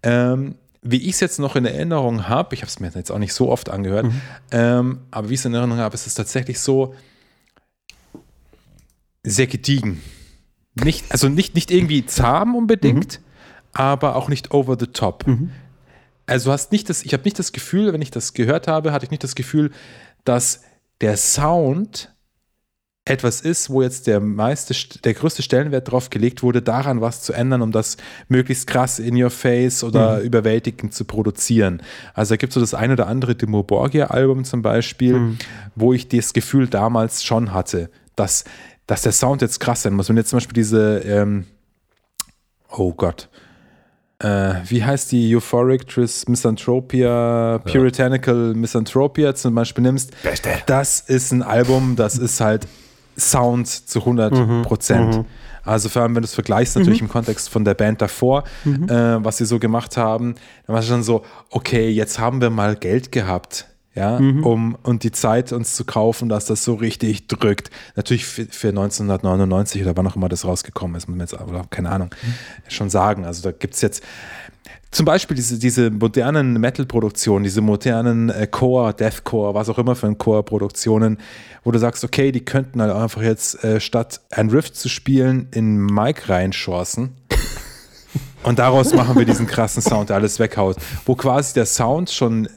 ähm, 0.05 0.55
wie 0.83 1.03
ich 1.03 1.15
es 1.15 1.21
jetzt 1.21 1.41
noch 1.41 1.57
in 1.57 1.65
Erinnerung 1.65 2.29
habe, 2.29 2.55
ich 2.55 2.63
habe 2.63 2.69
es 2.69 2.79
mir 2.79 2.91
jetzt 2.95 3.11
auch 3.11 3.19
nicht 3.19 3.35
so 3.35 3.51
oft 3.51 3.69
angehört, 3.69 4.07
ähm, 4.53 5.01
aber 5.11 5.29
wie 5.29 5.35
ich 5.35 5.41
es 5.41 5.45
in 5.45 5.55
Erinnerung 5.55 5.81
habe, 5.83 5.95
ist 5.95 6.07
es 6.07 6.15
tatsächlich 6.15 6.61
so 6.61 6.95
sehr 9.23 9.47
gediegen. 9.47 10.01
Nicht, 10.75 11.11
also 11.11 11.29
nicht, 11.29 11.55
nicht 11.55 11.71
irgendwie 11.71 12.07
zahm 12.07 12.55
unbedingt, 12.55 13.21
aber 13.73 14.17
auch 14.17 14.29
nicht 14.29 14.53
over 14.53 14.77
the 14.79 14.87
top. 14.87 15.25
Also 16.27 16.47
du 16.47 16.53
hast 16.53 16.71
nicht 16.73 16.89
das, 16.89 17.03
ich 17.03 17.13
habe 17.13 17.25
nicht 17.25 17.39
das 17.39 17.53
Gefühl, 17.53 17.93
wenn 17.93 18.03
ich 18.03 18.11
das 18.11 18.35
gehört 18.35 18.69
habe, 18.69 18.93
hatte 18.93 19.05
ich 19.05 19.11
nicht 19.11 19.25
das 19.25 19.35
Gefühl, 19.35 19.73
dass 20.25 20.63
der 21.01 21.17
Sound 21.17 22.15
etwas 23.07 23.41
ist, 23.41 23.71
wo 23.71 23.83
jetzt 23.83 24.07
der 24.07 24.21
meiste, 24.21 24.75
der 25.01 25.15
größte 25.15 25.43
Stellenwert 25.43 25.91
drauf 25.91 26.11
gelegt 26.11 26.43
wurde, 26.43 26.63
daran 26.63 27.01
was 27.01 27.23
zu 27.23 27.33
ändern, 27.33 27.63
um 27.63 27.73
das 27.73 27.97
möglichst 28.29 28.67
krass 28.67 28.99
in 28.99 29.21
your 29.21 29.31
face 29.31 29.83
oder 29.83 30.21
überwältigend 30.21 30.95
zu 30.95 31.05
produzieren. 31.05 31.83
Also 32.15 32.35
da 32.35 32.37
gibt 32.37 32.51
es 32.51 32.55
so 32.55 32.61
das 32.61 32.75
ein 32.75 32.93
oder 32.93 33.07
andere 33.09 33.35
Dimo 33.35 33.63
Borgia-Album 33.63 34.45
zum 34.45 34.63
Beispiel, 34.63 35.37
wo 35.75 35.93
ich 35.93 36.09
das 36.09 36.33
Gefühl 36.33 36.69
damals 36.69 37.25
schon 37.25 37.53
hatte, 37.53 37.91
dass, 38.15 38.45
dass 38.91 39.03
der 39.03 39.13
Sound 39.13 39.41
jetzt 39.41 39.61
krass 39.61 39.83
sein 39.83 39.95
muss. 39.95 40.09
Wenn 40.09 40.17
jetzt 40.17 40.31
zum 40.31 40.39
Beispiel 40.39 40.55
diese, 40.55 40.99
ähm, 41.05 41.47
oh 42.69 42.93
Gott, 42.93 43.29
äh, 44.19 44.55
wie 44.67 44.83
heißt 44.83 45.13
die? 45.13 45.37
Euphoric 45.37 45.87
Tris 45.87 46.27
Misanthropia, 46.27 47.61
Puritanical 47.65 48.53
Misanthropia 48.55 49.33
zum 49.37 49.55
Beispiel 49.55 49.83
nimmst, 49.83 50.21
Beste. 50.25 50.51
das 50.67 50.99
ist 51.03 51.31
ein 51.31 51.45
Album, 51.45 51.95
das 51.95 52.19
ist 52.19 52.41
halt 52.41 52.67
Sound 53.17 53.69
zu 53.69 54.01
100 54.01 54.65
Prozent. 54.65 55.25
Also 55.63 55.89
vor 55.89 56.03
allem, 56.03 56.17
wenn 56.17 56.23
du 56.23 56.27
es 56.27 56.35
vergleichst, 56.35 56.77
natürlich 56.77 57.01
im 57.01 57.09
Kontext 57.09 57.49
von 57.49 57.65
der 57.65 57.75
Band 57.75 58.03
davor, 58.03 58.43
äh, 58.65 58.89
was 58.89 59.37
sie 59.37 59.45
so 59.45 59.61
gemacht 59.61 59.97
haben, 59.99 60.35
dann 60.67 60.75
war 60.75 60.81
es 60.81 60.89
schon 60.89 61.05
so, 61.05 61.25
okay, 61.51 61.91
jetzt 61.91 62.19
haben 62.19 62.41
wir 62.41 62.51
mal 62.51 62.75
Geld 62.75 63.13
gehabt, 63.13 63.70
ja, 63.95 64.17
um 64.19 64.77
und 64.83 65.03
die 65.03 65.11
Zeit 65.11 65.53
uns 65.53 65.75
zu 65.75 65.85
kaufen, 65.85 66.29
dass 66.29 66.45
das 66.45 66.65
so 66.65 66.75
richtig 66.75 67.27
drückt. 67.27 67.71
Natürlich 67.97 68.25
für, 68.25 68.47
für 68.47 68.69
1999 68.69 69.83
oder 69.83 69.97
wann 69.97 70.07
auch 70.07 70.15
immer 70.15 70.29
das 70.29 70.45
rausgekommen 70.45 70.97
ist, 70.97 71.09
muss 71.09 71.17
man 71.17 71.27
jetzt 71.27 71.35
aber 71.35 71.65
keine 71.71 71.91
Ahnung 71.91 72.15
schon 72.69 72.89
sagen. 72.89 73.25
Also 73.25 73.43
da 73.43 73.51
gibt 73.51 73.75
es 73.75 73.81
jetzt 73.81 74.05
zum 74.93 75.07
Beispiel 75.07 75.37
diese, 75.37 75.59
diese 75.59 75.91
modernen 75.91 76.55
Metal-Produktionen, 76.61 77.45
diese 77.45 77.61
modernen 77.61 78.29
äh, 78.29 78.47
Core, 78.49 78.93
Deathcore, 78.93 79.55
was 79.55 79.69
auch 79.69 79.79
immer 79.79 79.95
für 79.95 80.09
ein 80.09 80.19
Core-Produktionen, 80.19 81.19
wo 81.63 81.71
du 81.71 81.79
sagst, 81.79 82.03
okay, 82.03 82.33
die 82.33 82.45
könnten 82.45 82.83
halt 82.83 82.93
einfach 82.93 83.23
jetzt 83.23 83.63
äh, 83.63 83.81
statt 83.81 84.21
ein 84.31 84.51
Riff 84.51 84.73
zu 84.73 84.89
spielen, 84.89 85.49
in 85.53 85.85
Mic 85.85 86.29
reinschorsen. 86.29 87.11
Und 88.43 88.59
daraus 88.59 88.93
machen 88.95 89.17
wir 89.17 89.25
diesen 89.25 89.47
krassen 89.47 89.83
Sound, 89.83 90.09
der 90.09 90.17
alles 90.17 90.39
weghaut. 90.39 90.77
Wo 91.05 91.15
quasi 91.15 91.55
der 91.55 91.67
Sound 91.67 92.11
schon 92.11 92.49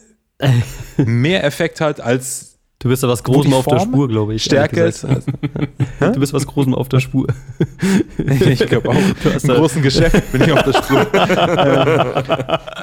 mehr 0.97 1.43
Effekt 1.43 1.81
hat 1.81 2.01
als 2.01 2.53
Du 2.79 2.89
bist 2.89 3.01
da 3.01 3.07
was 3.07 3.23
Großem 3.23 3.53
auf 3.53 3.65
der 3.65 3.79
Spur, 3.79 4.09
glaube 4.09 4.35
ich. 4.35 4.43
Stärke 4.43 4.83
ist. 4.83 5.07
Du 5.99 6.19
bist 6.19 6.33
was 6.33 6.45
Großem 6.45 6.75
auf 6.75 6.89
der 6.89 6.99
Spur. 6.99 7.27
Ich 8.45 8.59
glaube 8.65 8.89
auch. 8.89 8.95
hast 9.23 9.45
Im 9.45 9.55
großen 9.55 9.81
Geschäft 9.81 10.31
bin 10.33 10.41
ich 10.41 10.51
auf 10.51 10.63
der 10.63 10.73
Spur. 10.73 11.07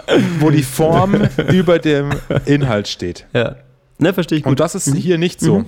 ähm, 0.09 0.25
wo 0.39 0.49
die 0.49 0.63
Form 0.63 1.29
über 1.53 1.79
dem 1.79 2.13
Inhalt 2.47 2.89
steht. 2.89 3.27
Ja. 3.35 3.57
Ne, 3.99 4.15
verstehe 4.15 4.39
ich 4.39 4.45
gut. 4.45 4.53
Und 4.53 4.61
das 4.61 4.75
ist 4.75 4.95
hier 4.95 5.19
nicht 5.19 5.39
so. 5.39 5.67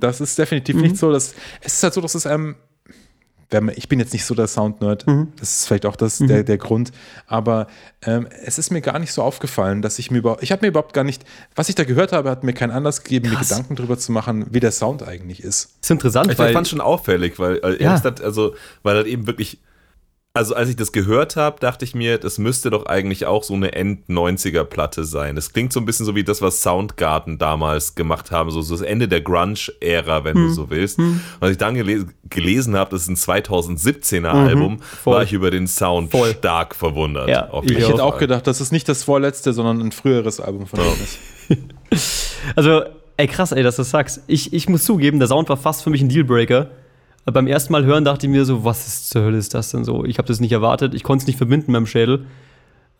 Das 0.00 0.20
ist 0.20 0.36
definitiv 0.36 0.74
nicht 0.74 0.96
so. 0.96 1.12
Dass, 1.12 1.36
es 1.60 1.74
ist 1.74 1.82
halt 1.84 1.94
so, 1.94 2.00
dass 2.00 2.16
es 2.16 2.26
ähm, 2.26 2.56
wenn 2.56 2.67
man, 3.52 3.72
ich 3.76 3.88
bin 3.88 3.98
jetzt 3.98 4.12
nicht 4.12 4.24
so 4.24 4.34
der 4.34 4.46
Sound-Nerd, 4.46 5.06
das 5.40 5.60
ist 5.60 5.66
vielleicht 5.66 5.86
auch 5.86 5.96
das, 5.96 6.18
der, 6.18 6.42
der 6.44 6.58
Grund, 6.58 6.92
aber 7.26 7.66
ähm, 8.02 8.26
es 8.44 8.58
ist 8.58 8.70
mir 8.70 8.80
gar 8.82 8.98
nicht 8.98 9.12
so 9.12 9.22
aufgefallen, 9.22 9.80
dass 9.82 9.98
ich 9.98 10.10
mir 10.10 10.18
überhaupt, 10.18 10.42
ich 10.42 10.52
habe 10.52 10.60
mir 10.62 10.68
überhaupt 10.68 10.92
gar 10.92 11.04
nicht, 11.04 11.24
was 11.54 11.68
ich 11.68 11.74
da 11.74 11.84
gehört 11.84 12.12
habe, 12.12 12.30
hat 12.30 12.44
mir 12.44 12.52
keinen 12.52 12.70
Anlass 12.72 13.02
gegeben, 13.02 13.30
mir 13.30 13.36
Krass. 13.36 13.48
Gedanken 13.48 13.74
darüber 13.76 13.98
zu 13.98 14.12
machen, 14.12 14.46
wie 14.50 14.60
der 14.60 14.72
Sound 14.72 15.02
eigentlich 15.02 15.42
ist. 15.42 15.76
ist 15.80 15.90
interessant, 15.90 16.30
Ich 16.32 16.38
weil 16.38 16.52
fand 16.52 16.66
es 16.66 16.70
schon 16.70 16.80
auffällig, 16.82 17.38
weil, 17.38 17.56
äh, 17.64 17.82
Ja. 17.82 17.94
gesagt, 17.94 18.20
also, 18.20 18.54
weil 18.82 18.96
das 18.96 19.06
eben 19.06 19.26
wirklich, 19.26 19.58
also 20.38 20.54
als 20.54 20.68
ich 20.70 20.76
das 20.76 20.92
gehört 20.92 21.36
habe, 21.36 21.58
dachte 21.60 21.84
ich 21.84 21.94
mir, 21.94 22.16
das 22.18 22.38
müsste 22.38 22.70
doch 22.70 22.86
eigentlich 22.86 23.26
auch 23.26 23.42
so 23.42 23.54
eine 23.54 23.72
End-90er-Platte 23.72 25.04
sein. 25.04 25.34
Das 25.34 25.52
klingt 25.52 25.72
so 25.72 25.80
ein 25.80 25.84
bisschen 25.84 26.06
so 26.06 26.14
wie 26.14 26.22
das, 26.24 26.40
was 26.40 26.62
Soundgarden 26.62 27.38
damals 27.38 27.94
gemacht 27.96 28.30
haben, 28.30 28.50
so, 28.50 28.62
so 28.62 28.74
das 28.76 28.82
Ende 28.82 29.08
der 29.08 29.20
Grunge-Ära, 29.20 30.24
wenn 30.24 30.36
Hm. 30.36 30.46
du 30.48 30.54
so 30.54 30.70
willst. 30.70 30.98
Und 30.98 31.20
als 31.40 31.52
ich 31.52 31.58
dann 31.58 31.74
gele 31.74 32.06
gelesen 32.30 32.76
habe, 32.76 32.90
das 32.92 33.02
ist 33.02 33.08
ein 33.08 33.16
2017er 33.16 34.28
Album, 34.28 34.74
Mhm. 34.74 34.78
voll. 34.80 35.14
war 35.16 35.22
ich 35.24 35.32
über 35.32 35.50
den 35.50 35.66
Sound 35.66 36.10
Voll. 36.12 36.30
stark 36.38 36.74
verwundert. 36.74 37.28
Ja, 37.28 37.50
Auf 37.50 37.64
ich 37.64 37.76
hätte 37.88 38.04
auch 38.04 38.18
gedacht, 38.18 38.46
dass 38.46 38.60
es 38.60 38.70
nicht 38.72 38.88
das 38.88 39.02
vorletzte, 39.04 39.52
sondern 39.52 39.80
ein 39.80 39.92
früheres 39.92 40.40
Album 40.40 40.66
von 40.66 40.78
ist. 40.80 41.18
Also, 42.56 42.82
ey, 43.16 43.26
krass, 43.26 43.52
ey, 43.52 43.62
dass 43.62 43.76
du 43.76 43.80
das 43.82 43.90
sagst. 43.90 44.20
Ich, 44.26 44.52
ich 44.52 44.68
muss 44.68 44.84
zugeben, 44.84 45.18
der 45.18 45.28
Sound 45.28 45.48
war 45.48 45.56
fast 45.56 45.82
für 45.82 45.90
mich 45.90 46.00
ein 46.00 46.08
Dealbreaker. 46.08 46.68
Beim 47.32 47.46
ersten 47.46 47.72
Mal 47.72 47.84
hören 47.84 48.04
dachte 48.04 48.26
ich 48.26 48.32
mir 48.32 48.44
so, 48.44 48.64
was 48.64 48.86
ist 48.86 49.10
zur 49.10 49.22
Hölle 49.22 49.38
ist 49.38 49.54
das 49.54 49.70
denn 49.70 49.84
so? 49.84 50.04
Ich 50.04 50.18
habe 50.18 50.28
das 50.28 50.40
nicht 50.40 50.52
erwartet. 50.52 50.94
Ich 50.94 51.02
konnte 51.02 51.22
es 51.22 51.26
nicht 51.26 51.36
verbinden 51.36 51.72
mit 51.72 51.78
dem 51.78 51.86
Schädel. 51.86 52.26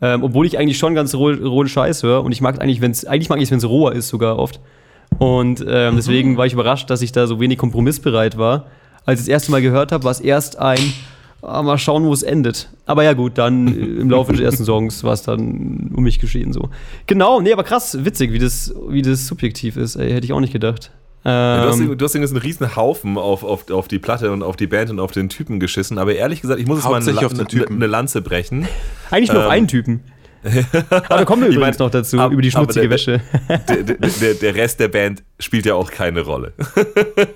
Ähm, 0.01 0.23
obwohl 0.23 0.47
ich 0.47 0.59
eigentlich 0.59 0.79
schon 0.79 0.95
ganz 0.95 1.15
roh, 1.15 1.31
rohen 1.31 1.69
Scheiß 1.69 2.03
höre. 2.03 2.23
Und 2.23 2.33
ich 2.33 2.41
mag 2.41 2.61
eigentlich, 2.61 2.81
wenn's, 2.81 3.05
eigentlich 3.05 3.29
mag 3.29 3.39
ich 3.39 3.45
es, 3.45 3.51
wenn 3.51 3.59
es 3.59 3.69
roher 3.69 3.93
ist, 3.93 4.09
sogar 4.09 4.39
oft. 4.39 4.61
Und 5.19 5.65
ähm, 5.67 5.97
deswegen 5.97 6.37
war 6.37 6.47
ich 6.47 6.53
überrascht, 6.53 6.91
dass 6.91 7.03
ich 7.03 7.13
da 7.13 7.27
so 7.27 7.41
wenig 7.41 7.59
kompromissbereit 7.59 8.39
war. 8.39 8.67
Als 9.05 9.21
ich 9.21 9.27
das 9.27 9.33
erste 9.33 9.51
Mal 9.51 9.63
gehört 9.63 9.91
habe, 9.91 10.05
war 10.05 10.11
es 10.11 10.21
erst 10.21 10.59
ein, 10.59 10.79
ah, 11.43 11.63
mal 11.63 11.79
schauen, 11.79 12.05
wo 12.05 12.13
es 12.13 12.23
endet. 12.23 12.69
Aber 12.87 13.03
ja, 13.03 13.15
gut, 13.15 13.39
dann 13.39 13.69
äh, 13.69 13.71
im 14.01 14.11
Laufe 14.11 14.33
des 14.33 14.41
ersten 14.41 14.65
Songs 14.65 15.03
war 15.03 15.15
es 15.15 15.23
dann 15.23 15.91
um 15.95 16.05
mich 16.05 16.21
geschehen 16.21 16.53
so. 16.53 16.69
Genau, 17.07 17.41
nee, 17.41 17.53
aber 17.53 17.65
krass, 17.65 18.05
witzig, 18.05 18.33
wie 18.33 18.39
das, 18.39 18.75
wie 18.89 19.03
das 19.03 19.27
subjektiv 19.27 19.77
ist. 19.77 19.97
Ey, 19.97 20.13
hätte 20.13 20.27
ich 20.27 20.33
auch 20.33 20.41
nicht 20.41 20.53
gedacht. 20.53 20.91
Ja, 21.29 21.63
du, 21.65 21.69
hast, 21.69 21.81
Ähm, 21.81 21.99
du 21.99 22.05
hast 22.05 22.15
jetzt 22.15 22.31
einen 22.31 22.41
riesen 22.43 22.75
Haufen 22.77 23.19
auf, 23.19 23.45
auf, 23.45 23.71
auf 23.71 23.89
die 23.89 23.99
Platte 23.99 24.33
und 24.33 24.43
auf 24.43 24.57
die 24.57 24.67
Band 24.67 24.91
und 24.91 24.99
auf 25.01 25.13
den 25.13 25.29
Typen 25.29 25.61
geschissen, 25.61 25.99
aber 25.99 26.15
ehrlich 26.15 26.41
gesagt, 26.41 26.61
ich 26.61 26.67
muss 26.67 26.79
jetzt 26.79 26.89
mal 26.91 27.01
eine, 27.03 27.19
auf 27.27 27.33
eine, 27.33 27.47
Typen. 27.47 27.77
eine 27.77 27.87
Lanze 27.87 28.23
brechen. 28.23 28.67
eigentlich 29.11 29.31
nur 29.33 29.41
auf 29.41 29.47
ähm, 29.47 29.51
einen 29.53 29.69
Typen. 29.69 30.01
aber 30.91 31.01
da 31.09 31.25
kommen 31.25 31.43
wir 31.43 31.49
Ich 31.51 31.57
übrigens 31.57 31.79
mein, 31.79 31.87
noch 31.87 31.91
dazu, 31.91 32.19
ab- 32.21 32.31
über 32.31 32.41
die 32.41 32.51
schmutzige 32.53 32.83
der- 32.89 32.91
Wäsche. 32.91 33.21
der, 33.69 33.83
der, 33.83 34.35
der, 34.35 34.55
Rest 34.55 34.79
der 34.79 34.87
Band 34.89 35.25
spielt 35.41 35.67
ja 35.67 35.75
auch 35.75 35.91
keine 35.91 36.21
Rolle. 36.21 36.53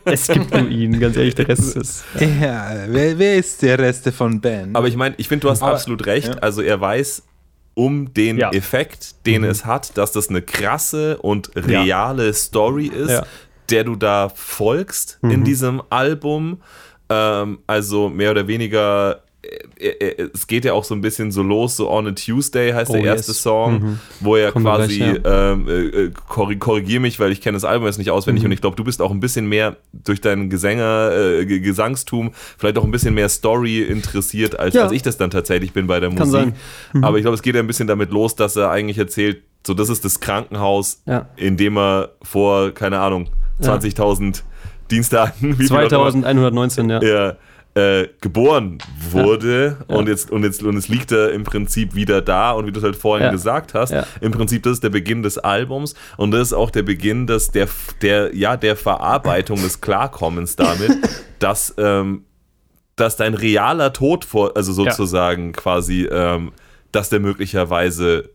es 0.04 0.28
gibt 0.28 0.54
nur 0.54 0.68
ihn, 0.68 1.00
ganz 1.00 1.16
ehrlich, 1.16 1.34
der 1.34 1.48
Rest 1.48 1.76
ist. 1.76 2.04
Ja, 2.40 2.70
wer, 2.86 3.18
wer 3.18 3.34
ist 3.36 3.60
der 3.62 3.78
Reste 3.80 4.12
von 4.12 4.40
Ben? 4.40 4.74
Aber 4.76 4.86
ich 4.86 4.96
meine, 4.96 5.16
ich 5.18 5.26
finde, 5.26 5.42
du 5.46 5.50
hast 5.50 5.62
Aber- 5.62 5.72
absolut 5.72 6.06
recht. 6.06 6.28
ja. 6.28 6.34
Also 6.40 6.62
er 6.62 6.80
weiß 6.80 7.24
um 7.74 8.14
den 8.14 8.36
Ja. 8.38 8.50
Effekt, 8.52 9.26
den 9.26 9.42
es 9.44 9.64
hat, 9.64 9.96
dass 9.98 10.12
das 10.12 10.28
eine 10.28 10.40
krasse 10.42 11.18
und 11.18 11.50
reale 11.56 12.32
Story 12.34 12.86
ist, 12.86 13.10
Ja. 13.10 13.26
Der 13.70 13.84
du 13.84 13.96
da 13.96 14.28
folgst 14.34 15.18
in 15.22 15.44
diesem 15.44 15.82
Album. 15.90 16.60
Ähm, 17.08 17.58
also 17.66 18.08
mehr 18.08 18.30
oder 18.30 18.46
weniger. 18.48 19.22
äh, 19.78 19.88
äh, 19.88 20.28
Es 20.32 20.46
geht 20.46 20.64
ja 20.64 20.72
auch 20.72 20.84
so 20.84 20.94
ein 20.94 21.00
bisschen 21.00 21.30
so 21.32 21.42
los, 21.42 21.76
so 21.76 21.90
On 21.90 22.06
a 22.06 22.12
Tuesday 22.12 22.72
heißt 22.72 22.90
Oh, 22.90 22.94
der 22.94 23.02
erste 23.04 23.32
yes. 23.32 23.42
Song, 23.42 23.98
wo 24.20 24.36
er 24.36 24.54
wir 24.54 24.60
quasi, 24.62 24.98
gleich, 24.98 25.20
ähm, 25.24 25.68
äh, 25.68 25.72
äh, 26.04 26.10
korri 26.28 26.56
korrigiere 26.56 27.00
mich, 27.00 27.18
weil 27.18 27.32
ich 27.32 27.40
kenne 27.40 27.56
das 27.56 27.64
Album 27.64 27.86
jetzt 27.86 27.98
nicht 27.98 28.10
auswendig 28.12 28.42
Mhm. 28.44 28.46
und 28.46 28.52
ich 28.52 28.60
glaube, 28.60 28.76
du 28.76 28.84
bist 28.84 29.02
auch 29.02 29.10
ein 29.10 29.18
bisschen 29.20 29.46
mehr 29.48 29.76
durch 29.92 30.20
deinen 30.20 30.48
Gesänger, 30.48 31.10
äh, 31.12 31.44
Ge- 31.44 31.58
Gesangstum, 31.60 32.30
vielleicht 32.56 32.78
auch 32.78 32.84
ein 32.84 32.92
bisschen 32.92 33.14
mehr 33.14 33.28
Story 33.28 33.82
interessiert, 33.82 34.58
als, 34.58 34.74
Ja. 34.74 34.84
als 34.84 34.92
ich 34.92 35.02
das 35.02 35.16
dann 35.18 35.30
tatsächlich 35.30 35.72
bin 35.72 35.86
bei 35.88 35.98
der 36.00 36.10
Kann 36.10 36.28
Musik. 36.28 36.52
Mhm. 36.92 37.02
Aber 37.04 37.16
ich 37.18 37.22
glaube, 37.24 37.34
es 37.34 37.42
geht 37.42 37.54
ja 37.56 37.60
ein 37.60 37.66
bisschen 37.66 37.88
damit 37.88 38.10
los, 38.12 38.36
dass 38.36 38.54
er 38.56 38.70
eigentlich 38.70 38.98
erzählt, 38.98 39.42
so 39.66 39.74
das 39.74 39.88
ist 39.88 40.04
das 40.04 40.20
Krankenhaus, 40.20 41.02
Ja. 41.04 41.28
in 41.36 41.56
dem 41.56 41.76
er 41.76 42.10
vor, 42.22 42.70
keine 42.72 43.00
Ahnung, 43.00 43.28
20.000 43.62 44.42
Dienstagen, 44.90 45.58
wie 45.58 45.66
viel 45.66 45.76
auch 45.76 45.80
immer, 45.80 45.88
2119, 45.88 46.90
ja. 46.90 46.98
er 46.98 47.38
äh, 47.74 48.08
geboren 48.20 48.78
wurde 49.10 49.78
und 49.86 50.06
jetzt 50.06 50.30
und 50.30 50.44
jetzt 50.44 50.62
und 50.62 50.76
es 50.76 50.88
liegt 50.88 51.10
er 51.10 51.32
im 51.32 51.44
Prinzip 51.44 51.94
wieder 51.94 52.20
da 52.20 52.50
und 52.52 52.66
wie 52.66 52.72
du 52.72 52.78
es 52.78 52.84
halt 52.84 52.96
vorhin 52.96 53.26
Ja. 53.26 53.30
gesagt 53.32 53.72
hast, 53.72 53.92
Ja. 53.92 54.04
im 54.20 54.30
Prinzip 54.30 54.62
das 54.64 54.74
ist 54.74 54.84
der 54.84 54.90
Beginn 54.90 55.22
des 55.22 55.38
Albums 55.38 55.94
und 56.18 56.32
das 56.32 56.48
ist 56.48 56.52
auch 56.52 56.70
der 56.70 56.82
Beginn 56.82 57.26
des 57.26 57.50
der 57.50 57.68
der 58.02 58.36
ja 58.36 58.58
der 58.58 58.76
Verarbeitung 58.76 59.62
des 59.62 59.80
Klarkommens 59.80 60.54
damit, 60.56 60.90
dass 61.38 61.74
ähm, 61.78 62.24
dass 62.96 63.16
dein 63.16 63.32
realer 63.32 63.94
Tod 63.94 64.26
vor 64.26 64.54
also 64.54 64.74
sozusagen 64.74 65.52
quasi 65.52 66.06
ähm, 66.12 66.52
dass 66.90 67.08
der 67.08 67.20
möglicherweise 67.20 68.28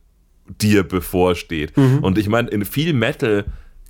dir 0.47 0.81
bevorsteht. 0.81 1.77
Mhm. 1.77 1.99
Und 1.99 2.17
ich 2.17 2.27
meine, 2.27 2.49
in 2.49 2.65
viel 2.65 2.93
Metal 2.93 3.45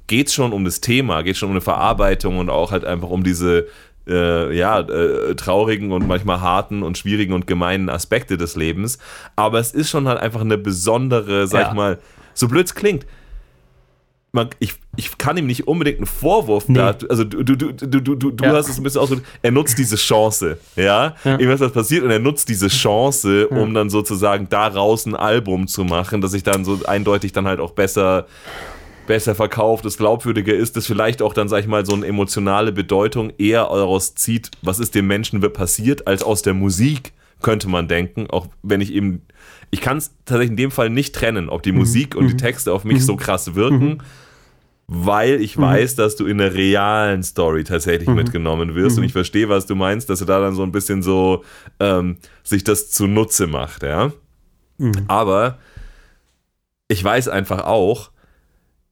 geht 0.07 0.27
es 0.27 0.33
schon 0.33 0.53
um 0.53 0.63
das 0.65 0.81
Thema, 0.81 1.21
geht 1.21 1.37
schon 1.37 1.49
um 1.49 1.53
eine 1.53 1.61
Verarbeitung 1.61 2.39
und 2.39 2.49
auch 2.49 2.71
halt 2.71 2.85
einfach 2.85 3.09
um 3.09 3.23
diese 3.23 3.67
äh, 4.09 4.55
ja, 4.57 4.79
äh, 4.79 5.35
traurigen 5.35 5.91
und 5.91 6.07
manchmal 6.07 6.39
harten 6.39 6.81
und 6.81 6.97
schwierigen 6.97 7.33
und 7.33 7.45
gemeinen 7.45 7.89
Aspekte 7.89 8.37
des 8.37 8.55
Lebens. 8.55 8.99
Aber 9.35 9.59
es 9.59 9.71
ist 9.73 9.89
schon 9.89 10.07
halt 10.07 10.19
einfach 10.19 10.41
eine 10.41 10.57
besondere, 10.57 11.45
sag 11.47 11.61
Ja. 11.61 11.67
ich 11.69 11.73
mal, 11.73 11.99
so 12.33 12.47
blöd 12.47 12.65
es 12.67 12.73
klingt. 12.75 13.05
Man, 14.33 14.49
ich, 14.59 14.75
ich 14.97 15.17
kann 15.17 15.35
ihm 15.37 15.47
nicht 15.47 15.67
unbedingt 15.67 15.97
einen 15.97 16.05
Vorwurf 16.05 16.67
Nee. 16.67 16.75
da, 16.75 16.95
also 17.09 17.23
du, 17.23 17.43
du, 17.43 17.55
du, 17.55 17.71
du, 17.73 18.15
du, 18.15 18.31
du 18.31 18.43
Ja. 18.45 18.53
hast 18.53 18.69
es 18.69 18.77
ein 18.77 18.83
bisschen 18.83 19.01
ausgedrückt, 19.01 19.27
er 19.41 19.51
nutzt 19.51 19.77
diese 19.77 19.95
Chance, 19.95 20.57
ja, 20.75 21.15
Ja. 21.25 21.31
irgendwas 21.31 21.61
was 21.61 21.71
passiert 21.71 22.03
und 22.03 22.11
er 22.11 22.19
nutzt 22.19 22.47
diese 22.49 22.67
Chance, 22.67 23.47
um 23.47 23.73
dann 23.73 23.89
sozusagen 23.89 24.47
daraus 24.49 25.05
ein 25.05 25.15
Album 25.15 25.67
zu 25.67 25.83
machen, 25.85 26.21
das 26.21 26.31
sich 26.31 26.43
dann 26.43 26.65
so 26.65 26.79
eindeutig 26.85 27.31
dann 27.33 27.47
halt 27.47 27.59
auch 27.59 27.71
besser 27.71 28.27
besser 29.07 29.33
verkauft, 29.33 29.85
das 29.85 29.97
glaubwürdiger 29.97 30.53
ist, 30.53 30.77
das 30.77 30.85
vielleicht 30.85 31.21
auch 31.21 31.33
dann, 31.33 31.49
sag 31.49 31.61
ich 31.61 31.67
mal, 31.67 31.85
so 31.85 31.93
eine 31.93 32.05
emotionale 32.05 32.71
Bedeutung 32.71 33.31
eher 33.37 33.63
daraus 33.63 34.13
zieht, 34.15 34.51
was 34.61 34.79
ist 34.79 34.93
dem 34.93 35.07
Menschen 35.07 35.41
passiert, 35.51 36.05
als 36.07 36.21
aus 36.21 36.43
der 36.43 36.53
Musik, 36.53 37.13
könnte 37.41 37.69
man 37.69 37.87
denken, 37.87 38.27
auch 38.29 38.47
wenn 38.63 38.81
ich 38.81 38.93
eben, 38.93 39.21
ich 39.69 39.81
kann 39.81 39.97
es 39.97 40.11
tatsächlich 40.25 40.51
in 40.51 40.57
dem 40.57 40.71
Fall 40.71 40.89
nicht 40.89 41.13
trennen, 41.13 41.49
ob 41.49 41.63
die 41.63 41.71
Musik 41.71 42.15
und 42.15 42.27
die 42.27 42.37
Texte 42.37 42.73
auf 42.73 42.83
mich 42.83 43.05
so 43.05 43.15
krass 43.15 43.53
wirken, 43.55 43.99
weil 44.87 45.41
ich 45.41 45.57
weiß, 45.57 45.95
dass 45.95 46.15
du 46.15 46.25
in 46.25 46.37
der 46.39 46.53
realen 46.53 47.21
Story 47.21 47.63
tatsächlich 47.63 48.07
mitgenommen 48.09 48.73
wirst 48.73 48.97
und 48.97 49.03
ich 49.03 49.11
verstehe, 49.11 49.49
was 49.49 49.65
du 49.65 49.75
meinst, 49.75 50.09
dass 50.09 50.19
du 50.19 50.25
da 50.25 50.39
dann 50.39 50.55
so 50.55 50.63
ein 50.63 50.71
bisschen 50.71 51.03
so 51.03 51.43
ähm, 51.79 52.17
sich 52.43 52.63
das 52.63 52.89
zunutze 52.89 53.45
macht, 53.47 53.83
ja. 53.83 54.11
Aber 55.07 55.59
ich 56.87 57.03
weiß 57.03 57.27
einfach 57.27 57.65
auch, 57.65 58.11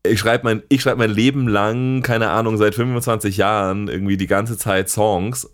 ich 0.08 0.20
schreibe 0.20 0.44
mein, 0.46 0.64
ich 0.70 0.82
schreib 0.82 0.98
mein 0.98 1.10
Leben 1.12 1.48
lang, 1.48 2.02
keine 2.02 2.30
Ahnung, 2.30 2.58
seit 2.58 2.76
25 2.76 3.38
Jahren 3.38 3.88
irgendwie 3.88 4.18
die 4.18 4.28
ganze 4.28 4.58
Zeit 4.58 4.90
Songs. 4.90 5.50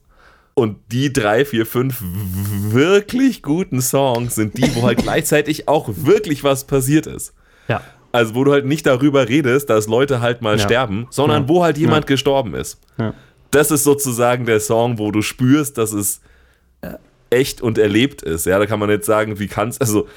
Und 0.54 0.78
die 0.92 1.14
drei, 1.14 1.46
vier, 1.46 1.66
fünf 1.66 2.02
wirklich 2.02 3.42
guten 3.42 3.82
Songs 3.82 4.36
sind 4.36 4.58
die, 4.58 4.76
wo 4.76 4.84
halt 4.84 4.98
gleichzeitig 5.04 5.68
auch 5.68 5.90
wirklich 5.96 6.44
was 6.44 6.66
passiert 6.66 7.08
ist. 7.08 7.34
Ja. 7.68 7.82
Also 8.12 8.36
wo 8.36 8.44
du 8.44 8.52
halt 8.52 8.66
nicht 8.66 8.86
darüber 8.86 9.30
redest, 9.30 9.70
dass 9.70 9.88
Leute 9.88 10.20
halt 10.20 10.42
mal 10.42 10.58
Ja. 10.58 10.64
sterben, 10.64 11.08
sondern 11.10 11.44
Ja. 11.44 11.50
wo 11.50 11.64
halt 11.64 11.78
jemand 11.78 12.06
gestorben 12.08 12.54
ist. 12.56 12.80
Ja. 13.00 13.14
das 13.52 13.72
ist 13.72 13.84
sozusagen 13.84 14.46
der 14.46 14.60
Song, 14.60 14.98
wo 14.98 15.12
du 15.12 15.22
spürst, 15.22 15.78
dass 15.78 15.92
es 15.94 16.22
echt 17.30 17.62
und 17.62 17.78
erlebt 17.78 18.22
ist. 18.22 18.46
Ja, 18.46 18.60
da 18.60 18.66
kann 18.66 18.80
man 18.80 18.90
jetzt 18.90 19.06
sagen, 19.06 19.40
wie 19.40 19.48
kannst 19.48 19.80
also 19.82 20.08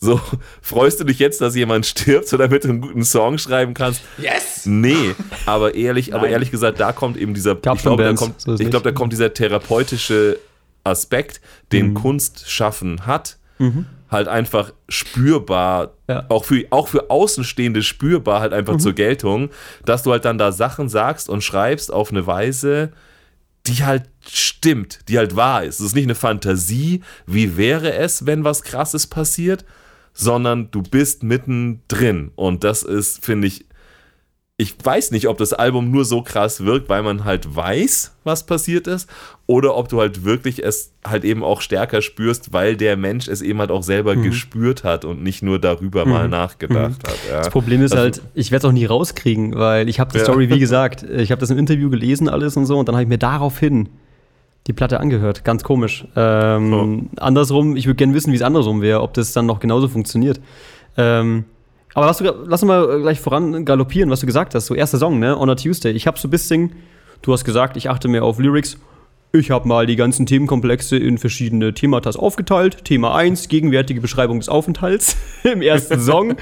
so 0.00 0.20
freust 0.62 1.00
du 1.00 1.04
dich 1.04 1.18
jetzt, 1.18 1.40
dass 1.40 1.54
jemand 1.56 1.84
stirbt, 1.86 2.28
so 2.28 2.36
damit 2.36 2.64
du 2.64 2.68
einen 2.68 2.80
guten 2.80 3.04
Song 3.04 3.38
schreiben 3.38 3.74
kannst? 3.74 4.00
Yes! 4.18 4.64
Nee, 4.64 5.14
aber 5.46 5.74
ehrlich, 5.74 6.14
aber 6.14 6.28
ehrlich 6.28 6.50
gesagt, 6.50 6.78
da 6.80 6.92
kommt 6.92 7.16
eben 7.16 7.34
dieser, 7.34 7.54
Gab 7.56 7.76
ich 7.76 7.82
glaube, 7.82 8.02
da 8.04 8.12
kommt, 8.14 8.40
so 8.40 8.52
ist 8.52 8.60
ich 8.60 8.66
nicht. 8.66 8.70
glaube, 8.70 8.84
da 8.84 8.92
kommt 8.92 9.12
dieser 9.12 9.32
therapeutische 9.34 10.38
Aspekt, 10.84 11.40
den 11.72 11.94
Kunst 11.94 12.48
schaffen 12.50 13.06
hat, 13.06 13.38
halt 14.10 14.28
einfach 14.28 14.72
spürbar, 14.88 15.94
Ja. 16.08 16.24
auch 16.28 16.44
für 16.44 16.64
auch 16.70 16.88
für 16.88 17.10
Außenstehende 17.10 17.82
spürbar 17.82 18.40
halt 18.40 18.52
einfach 18.52 18.78
zur 18.78 18.92
Geltung, 18.94 19.50
dass 19.84 20.02
du 20.04 20.12
halt 20.12 20.24
dann 20.24 20.38
da 20.38 20.52
Sachen 20.52 20.88
sagst 20.88 21.28
und 21.28 21.42
schreibst 21.42 21.92
auf 21.92 22.10
eine 22.10 22.26
Weise, 22.26 22.92
die 23.66 23.84
halt 23.84 24.04
stimmt, 24.30 25.00
die 25.08 25.18
halt 25.18 25.36
wahr 25.36 25.64
ist. 25.64 25.80
Es 25.80 25.86
ist 25.86 25.94
nicht 25.94 26.04
eine 26.04 26.14
Fantasie, 26.14 27.02
wie 27.26 27.56
wäre 27.58 27.92
es, 27.94 28.24
wenn 28.24 28.44
was 28.44 28.62
krasses 28.62 29.06
passiert, 29.08 29.64
sondern 30.20 30.70
du 30.72 30.82
bist 30.82 31.22
mittendrin. 31.22 32.32
Und 32.34 32.64
das 32.64 32.82
ist, 32.82 33.24
finde 33.24 33.46
ich, 33.46 33.64
ich 34.60 34.74
weiß 34.82 35.12
nicht, 35.12 35.28
ob 35.28 35.38
das 35.38 35.52
Album 35.52 35.92
nur 35.92 36.04
so 36.04 36.22
krass 36.22 36.64
wirkt, 36.64 36.88
weil 36.88 37.04
man 37.04 37.24
halt 37.24 37.54
weiß, 37.54 38.16
was 38.24 38.44
passiert 38.44 38.88
ist, 38.88 39.08
oder 39.46 39.76
ob 39.76 39.88
du 39.88 40.00
halt 40.00 40.24
wirklich 40.24 40.64
es 40.64 40.92
halt 41.06 41.24
eben 41.24 41.44
auch 41.44 41.60
stärker 41.60 42.02
spürst, 42.02 42.52
weil 42.52 42.76
der 42.76 42.96
Mensch 42.96 43.28
es 43.28 43.40
eben 43.40 43.60
halt 43.60 43.70
auch 43.70 43.84
selber 43.84 44.16
gespürt 44.16 44.82
hat 44.82 45.04
und 45.04 45.22
nicht 45.22 45.44
nur 45.44 45.60
darüber 45.60 46.04
mal 46.04 46.28
nachgedacht 46.28 47.06
hat. 47.06 47.18
Ja. 47.30 47.38
Das 47.38 47.50
Problem 47.50 47.80
ist 47.84 47.92
Also- 47.92 48.02
halt, 48.02 48.22
ich 48.34 48.50
werde 48.50 48.66
es 48.66 48.68
auch 48.68 48.74
nie 48.74 48.84
rauskriegen, 48.86 49.54
weil 49.54 49.88
ich 49.88 50.00
habe 50.00 50.10
die 50.10 50.18
Ja. 50.18 50.24
Story, 50.24 50.50
wie 50.50 50.58
gesagt, 50.58 51.04
ich 51.04 51.30
habe 51.30 51.38
das 51.40 51.50
im 51.50 51.58
Interview 51.58 51.88
gelesen 51.88 52.28
alles 52.28 52.56
und 52.56 52.66
so 52.66 52.76
und 52.80 52.88
dann 52.88 52.96
habe 52.96 53.04
ich 53.04 53.08
mir 53.08 53.18
daraufhin 53.18 53.88
die 54.68 54.74
Platte 54.74 55.00
angehört. 55.00 55.44
Ganz 55.44 55.64
komisch. 55.64 56.06
Ähm, 56.14 57.08
Andersrum, 57.16 57.74
ich 57.74 57.86
würde 57.86 57.96
gerne 57.96 58.14
wissen, 58.14 58.32
wie 58.32 58.36
es 58.36 58.42
andersrum 58.42 58.82
wäre, 58.82 59.00
ob 59.00 59.14
das 59.14 59.32
dann 59.32 59.46
noch 59.46 59.60
genauso 59.60 59.88
funktioniert. 59.88 60.40
Ähm, 60.96 61.44
aber 61.94 62.06
lass, 62.06 62.18
du, 62.18 62.24
lass 62.24 62.62
uns 62.62 62.68
mal 62.68 63.00
gleich 63.00 63.18
voran 63.18 63.64
galoppieren, 63.64 64.10
was 64.10 64.20
du 64.20 64.26
gesagt 64.26 64.54
hast. 64.54 64.66
So 64.66 64.74
erster 64.74 64.98
Song, 64.98 65.18
ne? 65.18 65.36
On 65.38 65.48
a 65.48 65.54
Tuesday. 65.54 65.92
Ich 65.92 66.06
habe 66.06 66.18
so 66.18 66.28
ein 66.28 66.30
bisschen, 66.30 66.72
du 67.22 67.32
hast 67.32 67.44
gesagt, 67.44 67.78
ich 67.78 67.88
achte 67.88 68.08
mehr 68.08 68.24
auf 68.24 68.38
Lyrics. 68.38 68.78
Ich 69.30 69.50
habe 69.50 69.68
mal 69.68 69.84
die 69.84 69.96
ganzen 69.96 70.24
Themenkomplexe 70.24 70.96
in 70.96 71.18
verschiedene 71.18 71.74
Thematas 71.74 72.16
aufgeteilt. 72.16 72.86
Thema 72.86 73.14
1, 73.14 73.48
gegenwärtige 73.48 74.00
Beschreibung 74.00 74.38
des 74.38 74.48
Aufenthalts 74.48 75.18
im 75.44 75.60
ersten 75.60 76.00
Song. 76.00 76.34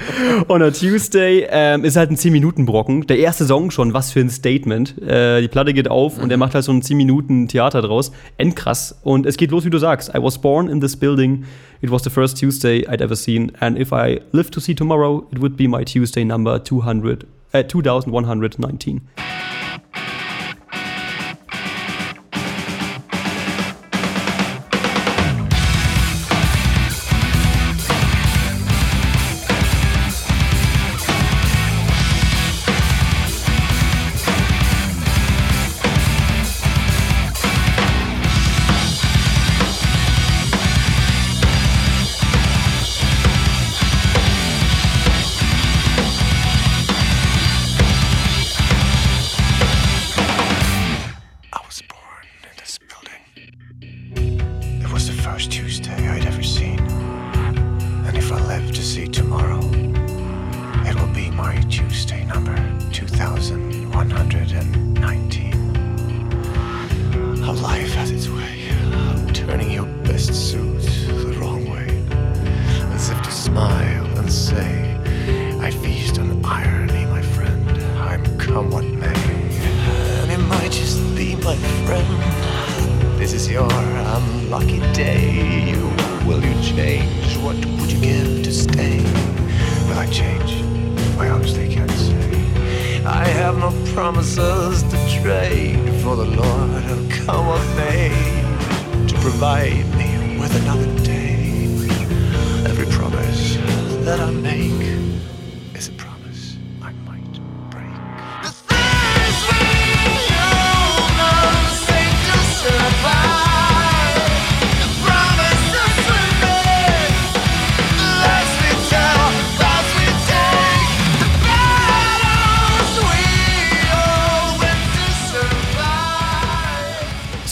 On 0.47 0.61
a 0.61 0.71
Tuesday 0.71 1.45
ähm, 1.49 1.83
ist 1.83 1.97
halt 1.97 2.11
ein 2.11 2.15
10-Minuten-Brocken. 2.15 3.05
Der 3.07 3.19
erste 3.19 3.43
Song 3.43 3.71
schon, 3.71 3.93
was 3.93 4.13
für 4.13 4.21
ein 4.21 4.29
Statement. 4.29 5.01
Äh, 5.01 5.41
die 5.41 5.49
Platte 5.49 5.73
geht 5.73 5.89
auf 5.89 6.17
und 6.17 6.31
er 6.31 6.37
macht 6.37 6.55
halt 6.55 6.63
so 6.63 6.71
ein 6.71 6.81
10-Minuten-Theater 6.81 7.81
draus. 7.81 8.13
Endkrass. 8.37 8.97
Und 9.03 9.25
es 9.25 9.35
geht 9.35 9.51
los, 9.51 9.65
wie 9.65 9.69
du 9.69 9.79
sagst. 9.79 10.15
I 10.15 10.23
was 10.23 10.37
born 10.37 10.69
in 10.69 10.79
this 10.79 10.95
building. 10.95 11.43
It 11.81 11.91
was 11.91 12.05
the 12.05 12.09
first 12.09 12.39
Tuesday 12.39 12.87
I'd 12.87 13.01
ever 13.01 13.17
seen. 13.17 13.51
And 13.59 13.77
if 13.77 13.91
I 13.91 14.21
live 14.31 14.49
to 14.51 14.61
see 14.61 14.73
tomorrow, 14.73 15.27
it 15.33 15.41
would 15.41 15.57
be 15.57 15.67
my 15.67 15.83
Tuesday 15.83 16.23
number 16.23 16.63
200, 16.63 17.25
äh, 17.51 17.67
2119. 17.67 19.01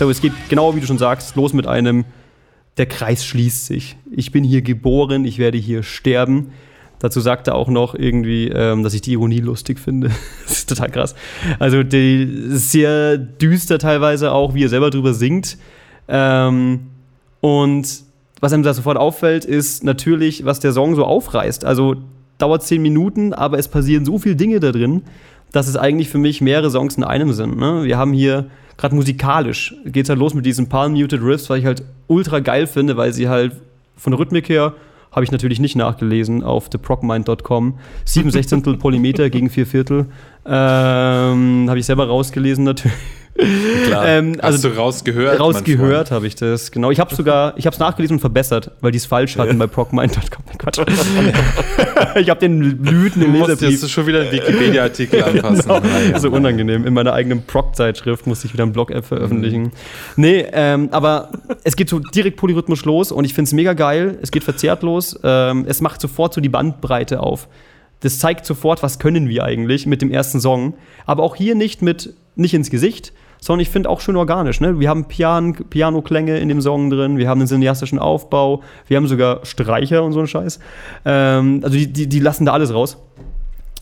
So, 0.05 0.11
es 0.11 0.21
geht 0.21 0.33
genau 0.49 0.75
wie 0.75 0.79
du 0.81 0.85
schon 0.85 0.99
sagst, 0.99 1.35
los 1.35 1.53
mit 1.53 1.65
einem, 1.65 2.05
der 2.77 2.85
Kreis 2.85 3.25
schließt 3.25 3.65
sich. 3.65 3.97
Ich 4.11 4.31
bin 4.31 4.43
hier 4.43 4.61
geboren, 4.61 5.25
ich 5.25 5.39
werde 5.39 5.57
hier 5.57 5.81
sterben. 5.81 6.51
Dazu 6.99 7.21
sagt 7.21 7.47
er 7.47 7.55
auch 7.55 7.69
noch 7.69 7.95
irgendwie, 7.95 8.49
ähm, 8.49 8.83
dass 8.83 8.93
ich 8.93 9.01
die 9.01 9.13
Ironie 9.13 9.39
lustig 9.39 9.79
finde. 9.79 10.11
das 10.43 10.59
ist 10.59 10.69
total 10.69 10.91
krass. 10.91 11.15
Also, 11.57 11.81
die 11.81 12.31
sehr 12.49 13.17
düster 13.17 13.79
teilweise 13.79 14.31
auch, 14.31 14.53
wie 14.53 14.65
er 14.65 14.69
selber 14.69 14.91
drüber 14.91 15.15
singt. 15.15 15.57
Ähm, 16.07 16.81
und 17.41 18.03
was 18.41 18.53
einem 18.53 18.61
da 18.61 18.75
sofort 18.75 18.97
auffällt, 18.99 19.43
ist 19.43 19.83
natürlich, 19.83 20.45
was 20.45 20.59
der 20.59 20.71
Song 20.71 20.93
so 20.93 21.03
aufreißt. 21.03 21.65
Also, 21.65 21.95
dauert 22.37 22.61
zehn 22.61 22.83
Minuten, 22.83 23.33
aber 23.33 23.57
es 23.57 23.69
passieren 23.69 24.05
so 24.05 24.19
viele 24.19 24.35
Dinge 24.35 24.59
da 24.59 24.71
drin, 24.71 25.01
dass 25.55 25.67
es 25.67 25.77
eigentlich 25.77 26.09
für 26.09 26.17
mich 26.17 26.41
mehrere 26.41 26.69
Songs 26.69 26.97
in 26.97 27.03
einem 27.03 27.31
sind. 27.31 27.57
Ne? 27.57 27.83
Wir 27.83 27.97
haben 27.97 28.11
hier 28.11 28.47
gerade 28.77 28.93
musikalisch 28.93 29.73
geht's 29.85 30.09
halt 30.09 30.19
los 30.19 30.33
mit 30.33 30.45
diesen 30.45 30.67
Palm 30.67 30.93
Muted 30.93 31.21
Riffs, 31.21 31.49
was 31.49 31.59
ich 31.59 31.65
halt 31.65 31.83
ultra 32.07 32.39
geil 32.39 32.67
finde, 32.67 32.97
weil 32.97 33.13
sie 33.13 33.29
halt 33.29 33.53
von 33.95 34.11
der 34.11 34.19
Rhythmik 34.19 34.49
her 34.49 34.73
habe 35.13 35.23
ich 35.23 35.31
natürlich 35.31 35.61
nicht 35.61 35.77
nachgelesen 35.77 36.43
auf 36.43 36.67
theprocmind.com. 36.67 37.79
7 38.03 38.31
Sechzehntel 38.31 38.75
Polymeter 38.75 39.29
gegen 39.29 39.49
4 39.49 39.65
Viertel. 39.65 40.07
Ähm, 40.45 41.67
habe 41.69 41.79
ich 41.79 41.85
selber 41.85 42.07
rausgelesen 42.07 42.65
natürlich. 42.65 42.97
Klar. 43.37 44.07
Ähm, 44.07 44.37
Hast 44.41 44.63
du 44.63 44.69
rausgehört? 44.69 45.41
Rausgehört 45.41 46.09
habe 46.09 46.25
ich 46.25 46.35
das, 46.35 46.71
genau. 46.71 46.89
Ich 46.91 47.01
habe 47.01 47.13
sogar, 47.13 47.53
ich 47.57 47.65
habe 47.65 47.73
es 47.73 47.79
nachgelesen 47.79 48.15
und 48.15 48.19
verbessert, 48.21 48.71
weil 48.79 48.91
die 48.91 48.97
es 48.97 49.05
falsch 49.05 49.37
hatten 49.37 49.57
bei 49.57 49.67
procmind.com. 49.67 50.45
Quatsch. 50.57 50.79
ich 52.15 52.29
habe 52.29 52.39
den 52.39 52.61
Lüten 52.61 53.19
Du 53.19 53.25
im 53.25 53.31
musst 53.33 53.49
Leserbrief. 53.49 53.81
jetzt 53.81 53.91
schon 53.91 54.07
wieder 54.07 54.21
einen 54.21 54.31
Wikipedia-Artikel 54.31 55.21
anpassen. 55.23 55.61
Genau. 55.63 55.75
Ah, 55.75 56.11
ja. 56.11 56.19
So 56.19 56.29
unangenehm. 56.29 56.87
In 56.87 56.93
meiner 56.93 57.11
eigenen 57.11 57.43
Proc-Zeitschrift 57.43 58.25
musste 58.25 58.47
ich 58.47 58.53
wieder 58.53 58.63
einen 58.63 58.71
Blog-App 58.71 59.05
veröffentlichen. 59.05 59.73
Nee, 60.15 60.45
ähm, 60.53 60.87
aber 60.91 61.29
es 61.65 61.75
geht 61.75 61.89
so 61.89 61.99
direkt 61.99 62.37
polyrhythmisch 62.37 62.85
los 62.85 63.11
und 63.11 63.25
ich 63.25 63.33
finde 63.33 63.49
es 63.49 63.53
mega 63.53 63.73
geil. 63.73 64.17
Es 64.21 64.31
geht 64.31 64.45
verzerrt 64.45 64.81
los. 64.81 65.19
Ähm, 65.23 65.65
es 65.67 65.81
macht 65.81 65.99
sofort 65.99 66.33
so 66.33 66.39
die 66.39 66.49
Bandbreite 66.49 67.19
auf. 67.19 67.49
Das 67.99 68.19
zeigt 68.19 68.45
sofort, 68.45 68.81
was 68.81 68.97
können 68.99 69.27
wir 69.27 69.43
eigentlich 69.43 69.85
mit 69.87 70.01
dem 70.01 70.11
ersten 70.11 70.39
Song. 70.39 70.75
Aber 71.05 71.23
auch 71.23 71.35
hier 71.35 71.55
nicht 71.55 71.81
mit, 71.81 72.13
nicht 72.35 72.53
ins 72.53 72.69
Gesicht, 72.69 73.11
sondern 73.45 73.61
ich 73.61 73.69
finde 73.69 73.89
auch 73.89 74.01
schön 74.01 74.15
organisch. 74.15 74.59
Ne? 74.59 74.79
Wir 74.79 74.89
haben 74.89 75.05
Pian 75.05 75.53
Piano-Klänge 75.53 76.39
in 76.39 76.49
dem 76.49 76.61
Song 76.61 76.89
drin, 76.89 77.19
wir 77.19 77.29
haben 77.29 77.41
einen 77.41 77.47
cineastischen 77.47 77.99
Aufbau, 77.99 78.63
wir 78.87 78.97
haben 78.97 79.07
sogar 79.07 79.45
Streicher 79.45 80.03
und 80.03 80.13
so 80.13 80.19
einen 80.19 80.27
Scheiß. 80.27 80.59
Ähm, 81.05 81.61
also 81.63 81.77
die, 81.77 81.93
die, 81.93 82.09
die 82.09 82.19
lassen 82.19 82.45
da 82.45 82.53
alles 82.53 82.73
raus. 82.73 82.97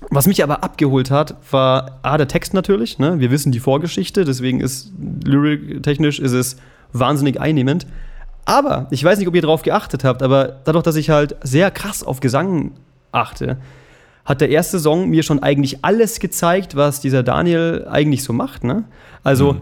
Was 0.10 0.28
mich 0.28 0.44
aber 0.44 0.66
abgeholt 0.66 1.12
hat, 1.12 1.38
war 1.50 2.00
A, 2.02 2.18
der 2.18 2.28
Text 2.28 2.54
natürlich. 2.54 3.00
Ne? 3.00 3.22
Wir 3.22 3.32
wissen 3.32 3.54
die 3.54 3.62
Vorgeschichte, 3.62 4.26
deswegen 4.26 4.60
ist 4.60 4.92
lyric-technisch 5.24 6.20
ist 6.20 6.34
es 6.34 6.58
wahnsinnig 6.92 7.40
einnehmend. 7.40 7.88
Aber 8.44 8.88
ich 8.92 9.02
weiß 9.02 9.18
nicht, 9.18 9.30
ob 9.30 9.36
ihr 9.36 9.42
darauf 9.42 9.62
geachtet 9.62 10.04
habt, 10.04 10.22
aber 10.22 10.60
dadurch, 10.66 10.84
dass 10.84 10.98
ich 10.98 11.10
halt 11.10 11.38
sehr 11.42 11.72
krass 11.72 12.04
auf 12.04 12.20
Gesang 12.20 12.74
achte, 13.14 13.56
hat 14.26 14.42
der 14.42 14.50
erste 14.50 14.80
Song 14.80 15.10
mir 15.10 15.24
schon 15.24 15.44
eigentlich 15.44 15.84
alles 15.84 16.20
gezeigt, 16.20 16.76
was 16.76 17.02
dieser 17.02 17.24
Daniel 17.24 17.86
eigentlich 17.90 18.24
so 18.24 18.34
macht. 18.34 18.64
Ne? 18.64 18.86
Also, 19.24 19.58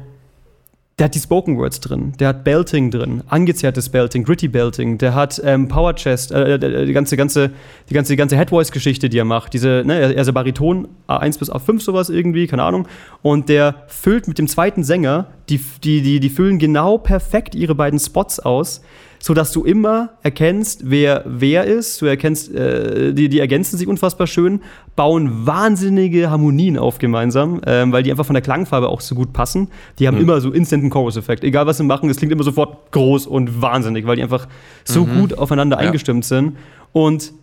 der 1.01 1.05
hat 1.05 1.15
die 1.15 1.19
Spoken 1.19 1.57
Words 1.57 1.79
drin, 1.79 2.13
der 2.19 2.27
hat 2.27 2.43
Belting 2.43 2.91
drin, 2.91 3.23
angezerrtes 3.27 3.89
Belting, 3.89 4.23
Gritty 4.23 4.47
Belting, 4.47 4.99
der 4.99 5.15
hat 5.15 5.41
ähm, 5.43 5.67
Power 5.67 5.95
Chest, 5.95 6.31
äh, 6.31 6.53
äh, 6.53 6.85
die 6.85 6.93
ganze, 6.93 7.17
ganze, 7.17 7.49
die 7.89 7.95
ganze, 7.95 8.13
die 8.13 8.17
ganze 8.17 8.37
Head 8.37 8.51
Voice 8.51 8.71
Geschichte, 8.71 9.09
die 9.09 9.17
er 9.17 9.25
macht. 9.25 9.53
Diese, 9.53 9.81
ne, 9.83 9.95
er 9.95 10.15
er 10.15 10.21
ist 10.21 10.27
ja 10.27 10.31
Bariton, 10.31 10.87
A1 11.07 11.39
bis 11.39 11.51
A5 11.51 11.81
sowas 11.81 12.11
irgendwie, 12.11 12.45
keine 12.45 12.61
Ahnung. 12.61 12.87
Und 13.23 13.49
der 13.49 13.83
füllt 13.87 14.27
mit 14.27 14.37
dem 14.37 14.47
zweiten 14.47 14.83
Sänger, 14.83 15.25
die, 15.49 15.59
die, 15.83 16.03
die, 16.03 16.19
die 16.19 16.29
füllen 16.29 16.59
genau 16.59 16.99
perfekt 16.99 17.55
ihre 17.55 17.73
beiden 17.73 17.99
Spots 17.99 18.39
aus, 18.39 18.83
sodass 19.21 19.51
du 19.51 19.63
immer 19.63 20.09
erkennst, 20.23 20.89
wer 20.89 21.23
wer 21.25 21.65
ist. 21.65 22.01
Du 22.01 22.07
erkennst, 22.07 22.53
äh, 22.53 23.13
die, 23.13 23.29
die 23.29 23.39
ergänzen 23.39 23.77
sich 23.77 23.87
unfassbar 23.87 24.27
schön, 24.27 24.61
bauen 24.95 25.45
wahnsinnige 25.45 26.29
Harmonien 26.29 26.77
auf 26.77 26.97
gemeinsam, 26.97 27.61
ähm, 27.65 27.91
weil 27.91 28.03
die 28.03 28.11
einfach 28.11 28.25
von 28.25 28.33
der 28.33 28.41
Klangfarbe 28.41 28.89
auch 28.89 29.01
so 29.01 29.15
gut 29.15 29.31
passen. 29.31 29.69
Die 29.99 30.07
haben 30.07 30.17
immer 30.17 30.41
so 30.41 30.51
instanten 30.51 30.89
Chorus-Effekt. 30.89 31.43
Egal 31.43 31.67
was 31.67 31.77
sie 31.77 31.83
machen, 31.83 32.09
es 32.09 32.17
klingt 32.17 32.33
immer 32.33 32.43
sofort 32.43 32.91
groß 32.91 33.27
und 33.27 33.61
wahnsinnig, 33.61 34.05
weil 34.07 34.15
die 34.15 34.23
einfach 34.23 34.47
so 34.83 35.05
gut 35.05 35.37
aufeinander 35.37 35.77
eingestimmt 35.77 36.25
sind. 36.25 36.57
Und 36.91 37.33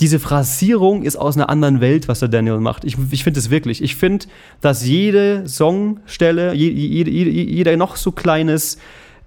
diese 0.00 0.20
Phrasierung 0.20 1.02
ist 1.02 1.16
aus 1.16 1.36
einer 1.36 1.48
anderen 1.48 1.80
Welt, 1.80 2.08
was 2.08 2.20
der 2.20 2.28
Daniel 2.28 2.58
macht. 2.58 2.84
Ich, 2.84 2.96
ich 3.10 3.24
finde 3.24 3.40
es 3.40 3.50
wirklich. 3.50 3.82
Ich 3.82 3.96
finde, 3.96 4.26
dass 4.60 4.86
jede 4.86 5.48
Songstelle, 5.48 6.54
je, 6.54 6.70
jede, 6.70 7.10
jede, 7.10 7.30
jeder 7.30 7.76
noch 7.76 7.96
so 7.96 8.12
kleines, 8.12 8.78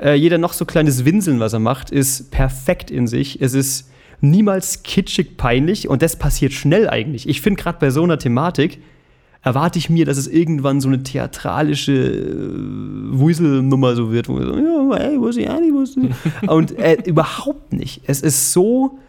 äh, 0.01 0.13
jeder 0.15 0.37
noch 0.37 0.53
so 0.53 0.65
kleines 0.65 1.05
Winseln, 1.05 1.39
was 1.39 1.53
er 1.53 1.59
macht, 1.59 1.91
ist 1.91 2.31
perfekt 2.31 2.91
in 2.91 3.07
sich. 3.07 3.41
Es 3.41 3.53
ist 3.53 3.89
niemals 4.21 4.83
kitschig 4.83 5.37
peinlich 5.37 5.87
und 5.87 6.01
das 6.01 6.15
passiert 6.15 6.53
schnell 6.53 6.89
eigentlich. 6.89 7.27
Ich 7.27 7.41
finde 7.41 7.61
gerade 7.61 7.79
bei 7.79 7.89
so 7.89 8.03
einer 8.03 8.17
Thematik 8.17 8.79
erwarte 9.43 9.79
ich 9.79 9.89
mir, 9.89 10.05
dass 10.05 10.17
es 10.17 10.27
irgendwann 10.27 10.81
so 10.81 10.87
eine 10.87 11.01
theatralische 11.01 11.93
äh, 11.93 13.17
Wuselnummer 13.17 13.95
so 13.95 14.11
wird, 14.11 14.29
wo 14.29 14.37
wir 14.37 14.45
so, 14.45 14.55
ja, 14.55 14.97
ey, 14.97 15.19
wo 15.19 15.27
ist 15.27 15.39
die 15.39 15.47
Annie, 15.47 15.73
wo 15.73 15.81
ist 15.81 15.95
die? 15.95 16.09
Und 16.47 16.77
äh, 16.77 16.97
überhaupt 17.05 17.73
nicht. 17.73 18.01
Es 18.05 18.21
ist 18.21 18.53
so, 18.53 18.99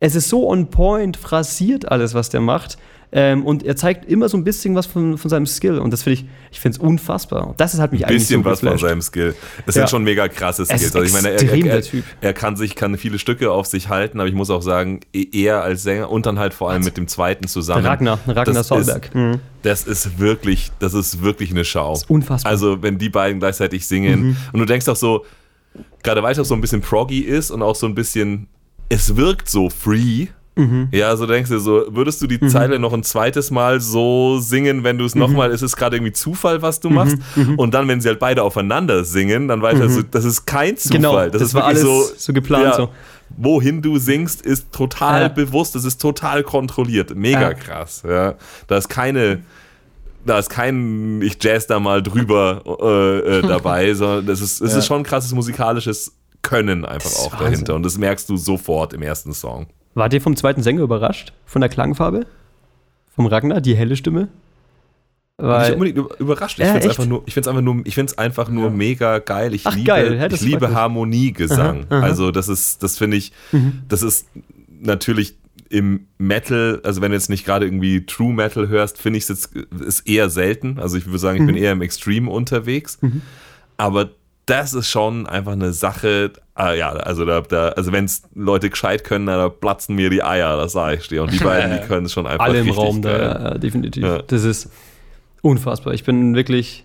es 0.00 0.14
ist 0.14 0.28
so 0.28 0.48
on 0.48 0.68
point, 0.68 1.16
phrasiert 1.16 1.90
alles, 1.90 2.14
was 2.14 2.30
der 2.30 2.40
macht. 2.40 2.78
Ähm, 3.14 3.44
und 3.44 3.62
er 3.62 3.76
zeigt 3.76 4.06
immer 4.10 4.28
so 4.30 4.38
ein 4.38 4.44
bisschen 4.44 4.74
was 4.74 4.86
von, 4.86 5.18
von 5.18 5.28
seinem 5.28 5.44
Skill. 5.44 5.78
Und 5.78 5.90
das 5.92 6.02
finde 6.02 6.20
ich, 6.20 6.26
ich 6.50 6.60
finde 6.60 6.76
es 6.78 6.82
unfassbar. 6.82 7.46
Und 7.48 7.60
das 7.60 7.78
hat 7.78 7.92
mich 7.92 8.04
Ein 8.06 8.08
eigentlich 8.10 8.22
bisschen 8.22 8.42
so 8.42 8.48
was 8.50 8.60
von 8.60 8.70
geflasht. 8.70 8.84
seinem 8.90 9.02
Skill. 9.02 9.34
Das 9.66 9.74
Ja. 9.74 9.82
sind 9.82 9.90
schon 9.90 10.04
mega 10.04 10.28
krasse 10.28 10.64
Skills. 10.64 10.82
ist 10.82 10.96
Also 10.96 11.06
ich 11.06 11.12
meine, 11.12 11.28
er, 11.36 11.42
er, 11.42 11.56
der 11.62 11.82
Typ. 11.82 12.04
er, 12.22 12.28
er 12.28 12.32
kann 12.32 12.56
sich, 12.56 12.74
kann 12.74 12.96
viele 12.96 13.18
Stücke 13.18 13.50
auf 13.50 13.66
sich 13.66 13.90
halten, 13.90 14.18
aber 14.18 14.28
ich 14.30 14.34
muss 14.34 14.48
auch 14.48 14.62
sagen, 14.62 15.00
e- 15.14 15.26
er 15.44 15.62
als 15.62 15.82
Sänger 15.82 16.10
und 16.10 16.24
dann 16.24 16.38
halt 16.38 16.54
vor 16.54 16.70
allem 16.70 16.82
mit 16.84 16.96
dem 16.96 17.06
zweiten 17.06 17.48
zusammen. 17.48 17.84
Ragnar, 17.84 18.18
Ragnar 18.26 18.44
das 18.46 18.68
Solberg. 18.68 19.04
Ist, 19.06 19.14
Mhm. 19.14 19.40
Das 19.62 19.84
ist 19.84 20.18
wirklich, 20.18 20.72
das 20.78 20.94
ist 20.94 21.22
wirklich 21.22 21.50
eine 21.50 21.64
Schau. 21.66 21.92
ist 21.92 22.08
unfassbar. 22.08 22.50
Mhm. 22.50 22.54
Also 22.54 22.82
wenn 22.82 22.96
die 22.98 23.10
beiden 23.10 23.40
gleichzeitig 23.40 23.86
singen 23.86 24.36
und 24.54 24.58
du 24.58 24.64
denkst 24.64 24.88
auch 24.88 24.96
so, 24.96 25.26
gerade 26.02 26.22
weil 26.22 26.32
es 26.32 26.38
auch 26.38 26.44
so 26.46 26.54
ein 26.54 26.60
bisschen 26.62 26.80
proggy 26.80 27.20
ist 27.20 27.50
und 27.50 27.62
auch 27.62 27.76
so 27.76 27.86
ein 27.86 27.94
bisschen, 27.94 28.48
es 28.88 29.16
wirkt 29.16 29.50
so 29.50 29.68
free. 29.70 30.28
Mhm. 30.54 30.88
Ja, 30.92 31.16
so 31.16 31.26
denkst 31.26 31.48
du 31.50 31.58
so, 31.58 31.84
würdest 31.88 32.20
du 32.20 32.26
die 32.26 32.38
Zeile 32.40 32.78
noch 32.78 32.92
ein 32.92 33.02
zweites 33.02 33.50
Mal 33.50 33.80
so 33.80 34.38
singen, 34.38 34.84
wenn 34.84 34.98
du 34.98 35.04
es 35.06 35.14
Mhm. 35.14 35.20
nochmal, 35.22 35.50
ist 35.50 35.62
es 35.62 35.76
gerade 35.76 35.96
irgendwie 35.96 36.12
Zufall, 36.12 36.60
was 36.60 36.78
du 36.80 36.90
machst? 36.90 37.16
Und 37.56 37.72
dann, 37.72 37.88
wenn 37.88 38.00
sie 38.02 38.08
halt 38.08 38.18
beide 38.18 38.42
aufeinander 38.42 39.04
singen, 39.04 39.48
dann 39.48 39.62
weißt 39.62 39.78
du, 39.78 39.82
also, 39.84 40.02
das 40.02 40.24
ist 40.26 40.44
kein 40.44 40.76
Zufall. 40.76 40.96
Genau, 40.98 41.16
das, 41.24 41.32
das 41.32 41.42
ist 41.42 41.54
war 41.54 41.64
alles 41.64 41.80
so, 41.82 42.02
so 42.16 42.32
geplant, 42.34 42.74
so. 42.74 42.88
Wohin 43.34 43.80
du 43.80 43.96
singst, 43.98 44.42
ist 44.44 44.72
total 44.72 45.22
Ja. 45.22 45.28
bewusst, 45.28 45.74
das 45.74 45.84
ist 45.84 45.98
total 46.02 46.42
kontrolliert. 46.42 47.14
Mega 47.14 47.40
Ja. 47.40 47.54
krass. 47.54 48.02
Ja. 48.06 48.34
Da 48.66 48.76
ist 48.76 48.90
keine, 48.90 49.38
da 50.26 50.38
ist 50.38 50.50
kein, 50.50 51.22
ich 51.22 51.38
jazz 51.42 51.66
da 51.66 51.80
mal 51.80 52.02
drüber 52.02 52.62
äh, 52.82 53.38
äh, 53.38 53.42
dabei, 53.48 53.94
sondern 53.94 54.26
das 54.26 54.42
ist, 54.42 54.60
es 54.60 54.72
Ja. 54.72 54.78
ist 54.80 54.86
schon 54.86 55.02
krasses 55.02 55.32
musikalisches 55.32 56.12
Können 56.42 56.84
einfach 56.84 57.10
auch 57.20 57.32
Wahnsinn. 57.32 57.46
dahinter. 57.46 57.74
Und 57.76 57.84
das 57.84 57.96
merkst 57.96 58.28
du 58.28 58.36
sofort 58.36 58.92
im 58.92 59.00
ersten 59.00 59.32
Song. 59.32 59.66
Wart 59.94 60.12
ihr 60.14 60.20
vom 60.20 60.36
zweiten 60.36 60.62
Sänger 60.62 60.82
überrascht? 60.82 61.32
Von 61.44 61.60
der 61.60 61.68
Klangfarbe? 61.68 62.26
Vom 63.14 63.26
Ragnar, 63.26 63.60
die 63.60 63.74
helle 63.76 63.96
Stimme? 63.96 64.20
Nicht 65.38 65.48
Weil, 65.48 65.72
unbedingt 65.74 65.98
über- 65.98 66.18
überrascht. 66.20 66.58
Ich 66.58 66.64
Ja, 66.64 66.72
finde 66.72 66.86
es 66.88 66.90
einfach 66.98 67.06
nur, 67.06 67.22
ich 67.26 67.34
find's 67.34 67.48
einfach 67.48 67.62
nur, 67.62 67.82
ich 67.84 67.94
find's 67.94 68.16
einfach 68.18 68.48
nur 68.48 68.70
mega 68.70 69.18
geil. 69.18 69.54
Ich 69.54 69.66
Ach, 69.66 69.74
liebe, 69.74 69.86
geil. 69.86 70.14
Ja, 70.16 70.26
ich 70.26 70.30
das 70.30 70.40
liebe. 70.42 70.72
Harmoniegesang. 70.74 71.86
Aha, 71.88 71.98
aha. 71.98 72.04
Also 72.06 72.30
das 72.30 72.48
ist, 72.48 72.82
das 72.82 72.96
finde 72.98 73.16
ich, 73.16 73.32
Mhm. 73.50 73.82
das 73.88 74.02
ist 74.02 74.28
natürlich 74.68 75.36
im 75.68 76.06
Metal, 76.18 76.80
also 76.84 77.00
wenn 77.00 77.10
du 77.10 77.16
jetzt 77.16 77.30
nicht 77.30 77.44
gerade 77.44 77.64
irgendwie 77.66 78.04
True 78.06 78.32
Metal 78.32 78.68
hörst, 78.68 78.98
finde 78.98 79.16
ich 79.18 79.24
es 79.24 79.28
jetzt 79.30 79.56
ist 79.80 80.06
eher 80.06 80.28
selten. 80.30 80.78
Also 80.78 80.96
ich 80.98 81.06
würde 81.06 81.18
sagen, 81.18 81.40
ich 81.40 81.46
bin 81.46 81.56
Mhm. 81.56 81.62
eher 81.62 81.72
im 81.72 81.82
Extreme 81.82 82.30
unterwegs. 82.30 82.98
Aber 83.78 84.10
das 84.46 84.74
ist 84.74 84.88
schon 84.88 85.26
einfach 85.26 85.52
eine 85.52 85.72
Sache. 85.72 86.32
Ah, 86.54 86.72
ja, 86.72 86.90
also 86.90 87.24
da, 87.24 87.40
da 87.40 87.68
also 87.68 87.92
wenn 87.92 88.04
es 88.04 88.22
Leute 88.34 88.70
gescheit 88.70 89.04
können, 89.04 89.26
da 89.26 89.48
platzen 89.48 89.94
mir 89.94 90.10
die 90.10 90.22
Eier, 90.22 90.56
das 90.56 90.72
sage 90.72 90.96
ich 90.96 91.08
dir. 91.08 91.22
Und 91.22 91.32
die 91.32 91.38
beiden, 91.44 91.80
die 91.80 91.86
können 91.86 92.06
es 92.06 92.12
schon 92.12 92.26
einfach 92.26 92.44
alle 92.44 92.60
im 92.60 92.70
Raum 92.70 93.02
da, 93.02 93.10
geil. 93.10 93.20
ja, 93.20 93.42
ja, 93.42 93.58
definitiv. 93.58 94.02
Ja. 94.02 94.22
Das 94.22 94.44
ist 94.44 94.70
unfassbar. 95.42 95.94
Ich 95.94 96.04
bin 96.04 96.34
wirklich 96.34 96.84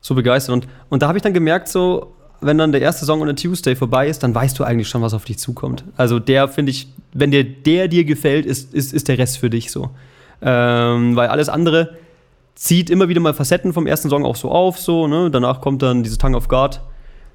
so 0.00 0.14
begeistert. 0.14 0.52
Und, 0.52 0.68
und 0.88 1.02
da 1.02 1.08
habe 1.08 1.18
ich 1.18 1.22
dann 1.22 1.34
gemerkt, 1.34 1.68
so, 1.68 2.14
wenn 2.40 2.58
dann 2.58 2.72
der 2.72 2.80
erste 2.80 3.04
Song 3.04 3.20
on 3.20 3.28
a 3.28 3.34
Tuesday 3.34 3.76
vorbei 3.76 4.08
ist, 4.08 4.22
dann 4.22 4.34
weißt 4.34 4.58
du 4.58 4.64
eigentlich 4.64 4.88
schon, 4.88 5.02
was 5.02 5.14
auf 5.14 5.24
dich 5.24 5.38
zukommt. 5.38 5.84
Also 5.96 6.18
der, 6.18 6.48
finde 6.48 6.70
ich, 6.70 6.88
wenn 7.12 7.30
dir 7.30 7.44
der 7.44 7.88
dir 7.88 8.04
gefällt, 8.04 8.46
ist, 8.46 8.74
ist, 8.74 8.92
ist 8.92 9.08
der 9.08 9.18
Rest 9.18 9.38
für 9.38 9.50
dich 9.50 9.70
so. 9.70 9.90
Ähm, 10.42 11.16
weil 11.16 11.28
alles 11.28 11.48
andere 11.48 11.96
zieht 12.54 12.90
immer 12.90 13.08
wieder 13.08 13.20
mal 13.20 13.34
Facetten 13.34 13.72
vom 13.72 13.86
ersten 13.86 14.10
Song 14.10 14.24
auch 14.24 14.36
so 14.36 14.50
auf, 14.50 14.78
so, 14.78 15.06
ne? 15.06 15.30
Danach 15.30 15.60
kommt 15.60 15.82
dann 15.82 16.02
dieses 16.02 16.18
Tongue 16.18 16.36
of 16.36 16.48
God. 16.48 16.80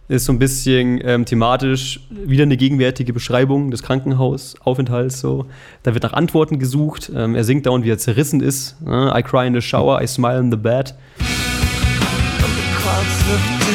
Ist 0.08 0.26
so 0.26 0.34
ein 0.34 0.38
bisschen 0.38 1.02
ähm, 1.04 1.26
thematisch 1.26 2.00
wieder 2.12 2.44
eine 2.44 2.58
gegenwärtige 2.58 3.12
Beschreibung 3.12 3.72
des 3.72 3.82
Krankenhausaufenthalts. 3.82 5.20
So. 5.20 5.48
Da 5.82 5.96
wird 5.96 6.04
nach 6.04 6.14
Antworten 6.14 6.60
gesucht. 6.60 7.12
Ähm, 7.16 7.34
er 7.34 7.44
singt 7.44 7.66
dauernd, 7.66 7.86
wie 7.86 7.90
er 7.90 7.98
zerrissen 7.98 8.40
ist. 8.40 8.80
Ne? 8.84 9.12
I 9.18 9.24
cry 9.24 9.48
in 9.48 9.56
the 9.56 9.62
shower, 9.62 10.00
I 10.04 10.08
smile 10.08 10.40
in 10.40 10.52
the 10.52 10.58
bed. 10.58 10.94
and 11.18 12.54
the 12.54 12.62
clouds 12.78 13.66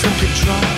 simply 0.00 0.28
drop 0.40 0.77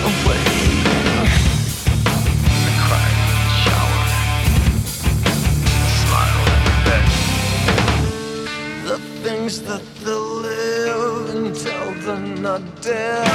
myself. 12.91 13.30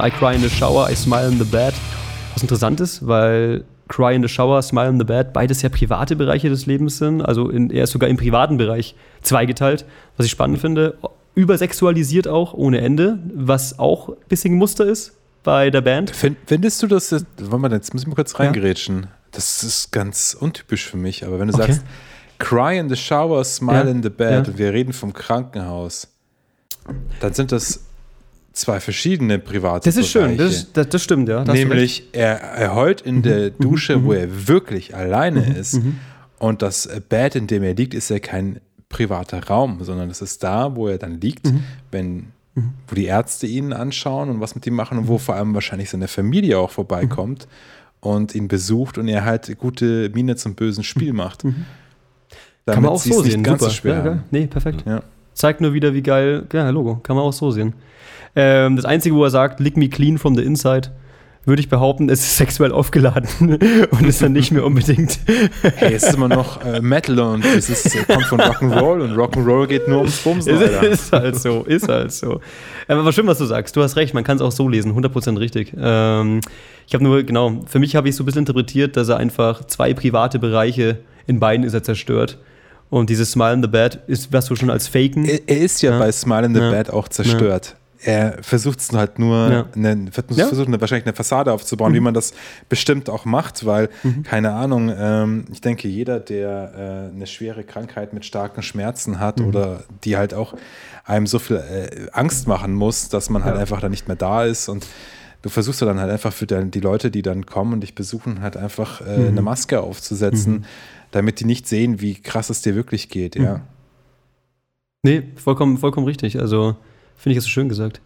Ne? 0.00 0.06
I 0.06 0.10
cry 0.10 0.34
in 0.34 0.40
the 0.42 0.50
shower, 0.50 0.88
I 0.90 0.94
smile 0.96 1.28
in 1.30 1.38
the 1.38 1.44
bed. 1.44 1.74
Was 2.34 2.42
interessant 2.42 2.80
ist, 2.80 3.06
weil 3.06 3.64
Cry 3.88 4.14
in 4.14 4.20
the 4.22 4.28
Shower, 4.28 4.60
Smile 4.60 4.90
in 4.90 4.98
the 4.98 5.04
Bed, 5.06 5.32
beides 5.32 5.62
ja 5.62 5.70
private 5.70 6.14
Bereiche 6.14 6.50
des 6.50 6.66
Lebens 6.66 6.98
sind. 6.98 7.22
Also 7.22 7.48
in, 7.48 7.70
er 7.70 7.84
ist 7.84 7.92
sogar 7.92 8.10
im 8.10 8.18
privaten 8.18 8.58
Bereich 8.58 8.94
zweigeteilt, 9.22 9.86
was 10.18 10.26
ich 10.26 10.32
spannend 10.32 10.58
finde. 10.58 10.98
Übersexualisiert 11.34 12.28
auch, 12.28 12.52
ohne 12.52 12.82
Ende, 12.82 13.18
was 13.34 13.78
auch 13.78 14.10
ein 14.10 14.14
bisschen 14.28 14.54
ein 14.54 14.58
Muster 14.58 14.84
ist 14.84 15.12
bei 15.42 15.70
der 15.70 15.80
Band. 15.80 16.10
Find, 16.10 16.36
findest 16.46 16.82
du 16.82 16.86
das, 16.86 17.08
jetzt- 17.10 17.24
warte 17.40 17.56
mal, 17.58 17.72
jetzt 17.72 17.94
muss 17.94 18.02
ich 18.02 18.08
mal 18.08 18.14
kurz 18.14 18.38
reingerätschen. 18.38 19.06
Das 19.30 19.62
ist 19.64 19.90
ganz 19.90 20.36
untypisch 20.38 20.86
für 20.86 20.98
mich, 20.98 21.24
aber 21.26 21.38
wenn 21.38 21.48
du 21.48 21.54
Okay. 21.54 21.72
sagst, 21.72 21.86
cry 22.38 22.76
in 22.78 22.90
the 22.90 22.96
shower, 22.96 23.42
smile 23.44 23.84
Ja, 23.84 23.90
in 23.90 24.02
the 24.02 24.10
bed 24.10 24.30
ja. 24.46 24.52
und 24.52 24.58
wir 24.58 24.72
reden 24.74 24.92
vom 24.92 25.14
Krankenhaus, 25.14 26.08
dann 27.20 27.32
sind 27.32 27.52
das 27.52 27.84
zwei 28.58 28.80
verschiedene 28.80 29.38
private 29.38 29.88
Das 29.88 29.96
ist 29.96 30.08
schön, 30.08 30.36
Bereiche. 30.36 30.42
das, 30.44 30.72
das, 30.72 30.88
das 30.90 31.02
stimmt, 31.04 31.28
ja. 31.28 31.44
da 31.44 31.52
hast 31.52 31.62
du 31.62 31.62
recht. 31.62 31.64
Mhm. 31.64 31.68
Nämlich, 31.70 32.08
er, 32.12 32.40
er 32.40 32.74
heult 32.74 33.00
in 33.00 33.22
der 33.22 33.50
Dusche, 33.50 34.04
wo 34.04 34.12
er 34.12 34.48
wirklich 34.48 34.94
alleine 34.94 35.56
ist. 35.58 35.80
Und 36.38 36.62
das 36.62 36.88
Bett, 37.08 37.34
in 37.34 37.46
dem 37.46 37.62
er 37.62 37.74
liegt, 37.74 37.94
ist 37.94 38.10
ja 38.10 38.18
kein 38.18 38.60
privater 38.88 39.44
Raum, 39.46 39.78
sondern 39.82 40.08
es 40.10 40.22
ist 40.22 40.42
da, 40.42 40.74
wo 40.76 40.88
er 40.88 40.98
dann 40.98 41.20
liegt, 41.20 41.46
Mhm. 41.52 41.62
wenn, 41.90 42.26
wo 42.88 42.94
die 42.94 43.04
Ärzte 43.04 43.46
ihn 43.46 43.72
anschauen 43.72 44.30
und 44.30 44.40
was 44.40 44.54
mit 44.54 44.66
ihm 44.66 44.74
machen 44.74 44.98
und 44.98 45.08
wo 45.08 45.18
vor 45.18 45.34
allem 45.36 45.54
wahrscheinlich 45.54 45.90
seine 45.90 46.08
Familie 46.08 46.58
auch 46.58 46.70
vorbeikommt 46.70 47.46
und 48.00 48.34
ihn 48.34 48.48
besucht 48.48 48.96
und 48.98 49.08
er 49.08 49.24
halt 49.24 49.56
gute 49.58 50.10
Miene 50.14 50.36
zum 50.36 50.54
bösen 50.54 50.84
Spiel 50.84 51.12
macht. 51.12 51.44
Mhm. 51.44 51.64
Kann 52.66 52.82
man 52.82 52.92
auch 52.92 53.00
so 53.00 53.22
nicht 53.22 53.32
sehen. 53.32 53.42
ganz 53.42 53.60
Super. 53.60 53.70
so 53.70 53.76
schwer 53.76 54.04
ja. 54.04 54.18
Nee, 54.30 54.46
perfekt. 54.46 54.84
Ja. 54.86 55.02
Zeigt 55.38 55.60
nur 55.60 55.72
wieder, 55.72 55.94
wie 55.94 56.02
geil. 56.02 56.46
Ja, 56.52 56.68
Logo. 56.70 56.96
Kann 56.96 57.14
man 57.14 57.24
auch 57.24 57.32
so 57.32 57.52
sehen. 57.52 57.74
Ähm, 58.34 58.74
das 58.74 58.84
Einzige, 58.84 59.14
wo 59.14 59.22
er 59.22 59.30
sagt, 59.30 59.60
lick 59.60 59.76
me 59.76 59.88
clean 59.88 60.18
from 60.18 60.34
the 60.34 60.42
inside, 60.42 60.90
würde 61.44 61.60
ich 61.60 61.68
behaupten, 61.68 62.10
es 62.10 62.18
ist 62.18 62.36
sexuell 62.38 62.72
aufgeladen 62.72 63.28
und 63.92 64.04
ist 64.04 64.20
dann 64.20 64.32
nicht 64.32 64.50
mehr 64.50 64.66
unbedingt. 64.66 65.20
Hey, 65.76 65.94
es 65.94 66.02
ist 66.02 66.16
immer 66.16 66.26
noch 66.26 66.64
äh, 66.64 66.80
Metal 66.80 67.20
und 67.20 67.44
es 67.44 67.70
ist, 67.70 67.94
äh, 67.94 68.02
kommt 68.02 68.24
von 68.24 68.40
Rock'n'Roll 68.40 69.00
und 69.00 69.12
Rock'n'Roll 69.12 69.68
geht 69.68 69.86
nur 69.86 69.98
ums 69.98 70.18
Bumsen, 70.24 70.60
ist, 70.60 70.82
ist 70.82 71.12
halt 71.12 71.36
so, 71.36 71.62
ist 71.62 71.88
halt 71.88 72.10
so. 72.10 72.40
Aber 72.88 73.12
schön, 73.12 73.28
was 73.28 73.38
du 73.38 73.44
sagst. 73.44 73.76
Du 73.76 73.82
hast 73.82 73.94
recht, 73.94 74.14
man 74.14 74.24
kann 74.24 74.38
es 74.38 74.42
auch 74.42 74.50
so 74.50 74.68
lesen, 74.68 74.92
100% 74.92 75.38
richtig. 75.38 75.72
Ähm, 75.80 76.40
ich 76.88 76.94
habe 76.94 77.04
nur, 77.04 77.22
genau, 77.22 77.62
für 77.66 77.78
mich 77.78 77.94
habe 77.94 78.08
ich 78.08 78.16
so 78.16 78.24
ein 78.24 78.26
bisschen 78.26 78.40
interpretiert, 78.40 78.96
dass 78.96 79.08
er 79.08 79.18
einfach 79.18 79.64
zwei 79.68 79.94
private 79.94 80.40
Bereiche 80.40 80.98
in 81.28 81.38
beiden 81.38 81.64
ist 81.64 81.74
er 81.74 81.84
zerstört. 81.84 82.38
Und 82.90 83.10
dieses 83.10 83.32
Smile 83.32 83.52
in 83.54 83.62
the 83.62 83.68
Bed 83.68 83.98
ist, 84.06 84.32
was 84.32 84.46
du 84.46 84.56
schon 84.56 84.70
als 84.70 84.88
Faken. 84.88 85.24
Er, 85.26 85.40
er 85.46 85.58
ist 85.58 85.82
ja, 85.82 85.92
Ja. 85.92 85.98
bei 85.98 86.10
Smile 86.12 86.46
in 86.46 86.54
the 86.54 86.60
Ja. 86.60 86.70
Bed 86.70 86.90
auch 86.90 87.08
zerstört. 87.08 87.76
Er 88.00 88.38
versucht 88.42 88.78
es 88.78 88.92
halt 88.92 89.18
nur, 89.18 89.50
Ja. 89.50 89.66
eine, 89.74 90.06
Ja. 90.30 90.46
versucht 90.46 90.68
eine, 90.68 90.80
wahrscheinlich 90.80 91.04
eine 91.06 91.16
Fassade 91.16 91.52
aufzubauen, 91.52 91.92
wie 91.94 92.00
man 92.00 92.14
das 92.14 92.32
bestimmt 92.68 93.10
auch 93.10 93.24
macht, 93.24 93.66
weil, 93.66 93.88
keine 94.22 94.52
Ahnung, 94.52 94.92
ähm, 94.96 95.46
ich 95.52 95.60
denke, 95.60 95.88
jeder, 95.88 96.20
der 96.20 97.08
äh, 97.10 97.14
eine 97.14 97.26
schwere 97.26 97.64
Krankheit 97.64 98.12
mit 98.12 98.24
starken 98.24 98.62
Schmerzen 98.62 99.18
hat 99.18 99.40
oder 99.40 99.80
die 100.04 100.16
halt 100.16 100.32
auch 100.32 100.54
einem 101.04 101.26
so 101.26 101.40
viel 101.40 101.56
äh, 101.56 102.06
Angst 102.12 102.46
machen 102.46 102.72
muss, 102.72 103.08
dass 103.08 103.30
man 103.30 103.42
halt 103.44 103.56
einfach 103.56 103.80
dann 103.80 103.90
nicht 103.90 104.06
mehr 104.06 104.16
da 104.16 104.44
ist 104.44 104.68
und 104.68 104.86
du 105.42 105.48
versuchst 105.48 105.82
dann 105.82 105.98
halt 106.00 106.10
einfach 106.12 106.32
für 106.32 106.46
die 106.46 106.80
Leute, 106.80 107.10
die 107.10 107.22
dann 107.22 107.46
kommen 107.46 107.72
und 107.74 107.80
dich 107.80 107.94
besuchen, 107.96 108.42
halt 108.42 108.56
einfach 108.56 109.00
äh, 109.00 109.26
eine 109.28 109.42
Maske 109.42 109.80
aufzusetzen, 109.80 110.66
damit 111.10 111.40
die 111.40 111.44
nicht 111.44 111.66
sehen, 111.66 112.00
wie 112.00 112.14
krass 112.14 112.50
es 112.50 112.62
dir 112.62 112.74
wirklich 112.74 113.08
geht, 113.08 113.36
ja. 113.36 113.62
Nee, 115.02 115.22
vollkommen, 115.36 115.78
vollkommen 115.78 116.06
richtig. 116.06 116.40
Also, 116.40 116.76
finde 117.16 117.32
ich, 117.32 117.38
hast 117.38 117.46
du 117.46 117.50
schön 117.50 117.68
gesagt. 117.68 118.00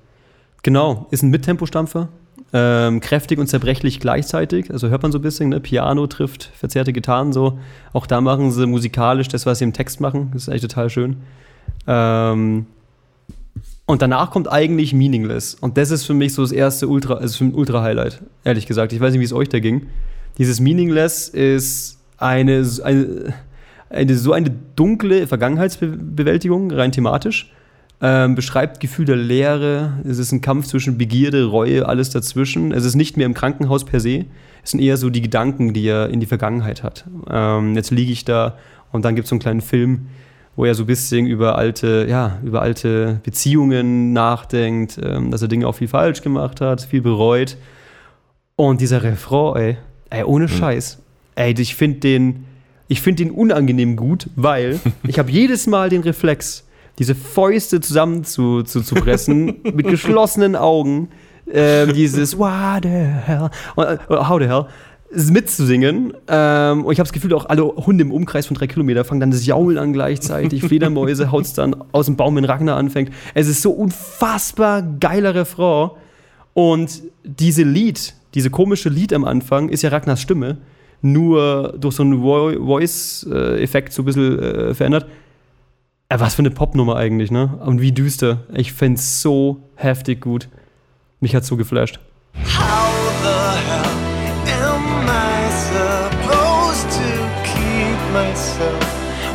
Genau, 0.63 1.07
ist 1.11 1.23
ein 1.23 1.31
Mittempostampfer. 1.31 2.09
Ähm, 2.55 3.01
kräftig 3.01 3.39
und 3.39 3.47
zerbrechlich 3.47 3.99
gleichzeitig. 3.99 4.71
Also 4.71 4.89
hört 4.89 5.03
man 5.03 5.11
so 5.11 5.19
ein 5.19 5.23
bisschen, 5.23 5.49
ne? 5.49 5.61
Piano 5.61 6.07
trifft 6.07 6.51
verzerrte 6.55 6.93
Gitarren 6.93 7.33
so. 7.33 7.59
Auch 7.95 8.07
da 8.07 8.21
machen 8.21 8.53
sie 8.53 8.67
musikalisch 8.67 9.29
das, 9.29 9.47
was 9.47 9.59
sie 9.59 9.65
im 9.65 9.73
Text 9.73 10.01
machen. 10.01 10.31
Das 10.33 10.43
ist 10.43 10.49
eigentlich 10.51 10.63
total 10.63 10.91
schön. 10.91 11.17
Ähm, 11.87 12.67
und 13.87 14.03
danach 14.03 14.31
kommt 14.31 14.53
eigentlich 14.53 14.93
Meaningless. 14.93 15.55
Und 15.55 15.79
das 15.79 15.91
ist 15.91 16.05
für 16.05 16.15
mich 16.15 16.35
so 16.35 16.43
das 16.43 16.53
erste 16.53 16.89
Ultra, 16.89 17.15
also 17.15 17.39
für 17.39 17.45
ein 17.45 17.55
Ultra-Highlight, 17.55 18.23
ehrlich 18.45 18.67
gesagt. 18.67 18.93
Ich 18.93 19.01
weiß 19.01 19.13
nicht, 19.13 19.21
wie 19.21 19.25
es 19.25 19.33
euch 19.33 19.49
da 19.49 19.59
ging. 19.59 19.87
Dieses 20.37 20.61
Meaningless 20.61 21.29
ist 21.29 21.99
eine, 22.23 22.67
eine, 22.85 23.35
eine 23.91 24.17
so 24.17 24.33
eine 24.33 24.51
dunkle 24.77 25.27
Vergangenheitsbewältigung, 25.27 26.71
rein 26.71 26.93
thematisch. 26.93 27.53
Ähm, 28.05 28.35
beschreibt 28.35 28.81
Gefühl 28.81 29.05
der 29.05 29.17
Leere. 29.17 30.01
Es 30.05 30.19
ist 30.19 30.33
ein 30.33 30.41
Kampf 30.41 30.67
zwischen 30.67 30.99
Begierde, 30.99 31.45
Reue, 31.45 31.87
alles 31.89 32.11
dazwischen. 32.11 32.73
Es 32.73 32.85
ist 32.85 32.97
nicht 32.97 33.17
mehr 33.17 33.27
im 33.27 33.35
Krankenhaus 33.35 33.85
per 33.85 34.01
se. 34.01 34.25
Es 34.65 34.73
sind 34.73 34.81
eher 34.81 34.97
so 34.97 35.09
die 35.09 35.23
Gedanken, 35.23 35.73
die 35.73 35.87
er 35.87 36.09
in 36.09 36.19
die 36.19 36.27
Vergangenheit 36.27 36.83
hat. 36.83 37.05
Ähm, 37.31 37.77
jetzt 37.77 37.93
liege 37.93 38.11
ich 38.11 38.25
da 38.25 38.57
und 38.91 39.05
dann 39.05 39.15
gibt 39.15 39.27
es 39.27 39.31
so 39.31 39.35
einen 39.35 39.41
kleinen 39.41 39.61
Film, 39.61 40.07
wo 40.57 40.65
er 40.65 40.75
so 40.75 40.83
ein 40.83 40.87
bisschen 40.87 41.27
über 41.27 41.57
alte, 41.57 42.07
ja, 42.09 42.39
über 42.45 42.61
alte 42.61 43.21
Beziehungen 43.23 44.13
nachdenkt, 44.13 44.99
ähm, 45.03 45.31
dass 45.31 45.43
er 45.43 45.49
Dinge 45.49 45.69
auch 45.69 45.77
viel 45.77 45.89
falsch 45.89 46.23
gemacht 46.23 46.61
hat, 46.61 46.83
viel 46.83 47.03
bereut. 47.03 47.57
Und 48.57 48.81
dieser 48.81 49.03
Refrain, 49.03 49.63
ey, 49.63 49.77
ey 50.11 50.25
ohne 50.25 50.49
Scheiß, 50.49 51.02
ey, 51.35 51.55
ich 51.59 51.75
finde 51.75 52.01
den, 52.01 52.45
ich 52.89 53.01
finde 53.01 53.25
den 53.25 53.33
unangenehm 53.33 53.97
gut, 53.97 54.29
weil 54.37 54.81
ich 55.07 55.19
habe 55.19 55.31
jedes 55.31 55.67
Mal 55.67 55.89
den 55.89 56.03
Reflex, 56.03 56.65
diese 56.99 57.15
Fäuste 57.15 57.81
zusammen 57.81 58.25
zu, 58.25 58.63
zu, 58.63 58.83
zu 58.83 58.95
pressen, 58.95 59.61
mit 59.63 59.87
geschlossenen 59.89 60.57
Augen, 60.57 61.09
ähm, 61.51 61.93
dieses 61.95 62.39
What 62.39 62.85
the 62.85 62.89
hell, 62.89 63.51
äh, 63.77 63.97
how 64.09 64.39
the 64.41 64.47
hell, 64.47 64.67
mitzusingen. 65.31 66.15
Ähm, 66.29 66.85
und 66.85 66.93
ich 66.93 66.99
habe 66.99 67.07
das 67.07 67.13
Gefühl, 67.13 67.35
auch 67.35 67.47
alle 67.47 67.65
Hunde 67.65 68.03
im 68.03 68.13
Umkreis 68.13 68.47
von 68.47 68.57
drei 68.57 68.67
Kilometer 68.67 69.05
fangen 69.05 69.21
dann 69.21 69.31
das 69.31 69.47
Jaulen 69.47 69.79
an 69.79 69.93
gleichzeitig. 69.93 70.63
Fledermäuse 70.63 71.31
haut's 71.31 71.55
dann 71.55 71.77
aus 71.93 72.07
dem 72.07 72.17
Baum, 72.17 72.37
wenn 72.37 72.45
Ragnar 72.45 72.77
anfängt. 72.77 73.11
Es 73.35 73.49
ist 73.49 73.63
so 73.63 73.73
unfassbar 73.73 74.83
geiler 74.83 75.35
Refrain. 75.35 75.91
Und 76.55 77.03
diese 77.25 77.63
Lied, 77.63 78.15
diese 78.35 78.51
komische 78.51 78.89
Lied 78.89 79.13
am 79.13 79.25
Anfang, 79.25 79.69
ist 79.69 79.83
ja 79.83 79.91
Ragnars 79.91 80.21
Stimme, 80.21 80.59
nur 81.03 81.75
durch 81.79 81.97
so 81.97 82.03
einen 82.03 82.23
Vo- 82.23 82.59
Voice-Effekt 82.65 83.93
so 83.93 84.03
ein 84.03 84.05
bisschen 84.07 84.39
äh, 84.39 84.75
verändert. 84.75 85.07
Äh, 86.09 86.19
was 86.21 86.35
für 86.35 86.41
eine 86.43 86.51
Popnummer 86.51 86.97
eigentlich, 86.97 87.31
ne? 87.31 87.59
Und 87.65 87.81
wie 87.81 87.93
düster. 87.93 88.39
Ich 88.55 88.73
find's 88.73 89.21
so 89.21 89.59
heftig 89.77 90.21
gut. 90.21 90.49
Mich 91.21 91.35
hat's 91.35 91.47
so 91.49 91.57
geflasht. 91.57 91.99
How 92.35 92.93
the 93.23 93.29
hell 93.69 94.65
am 94.71 95.07
I 95.09 95.51
supposed 95.71 96.89
to 96.91 97.09
keep 97.45 97.99
myself 98.13 98.85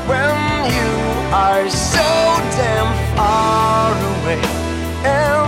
when 0.07 0.35
you 0.71 1.33
are 1.33 1.69
so 1.69 1.99
damn 2.57 2.93
far 3.15 3.91
away 3.91 4.39
and 5.03 5.46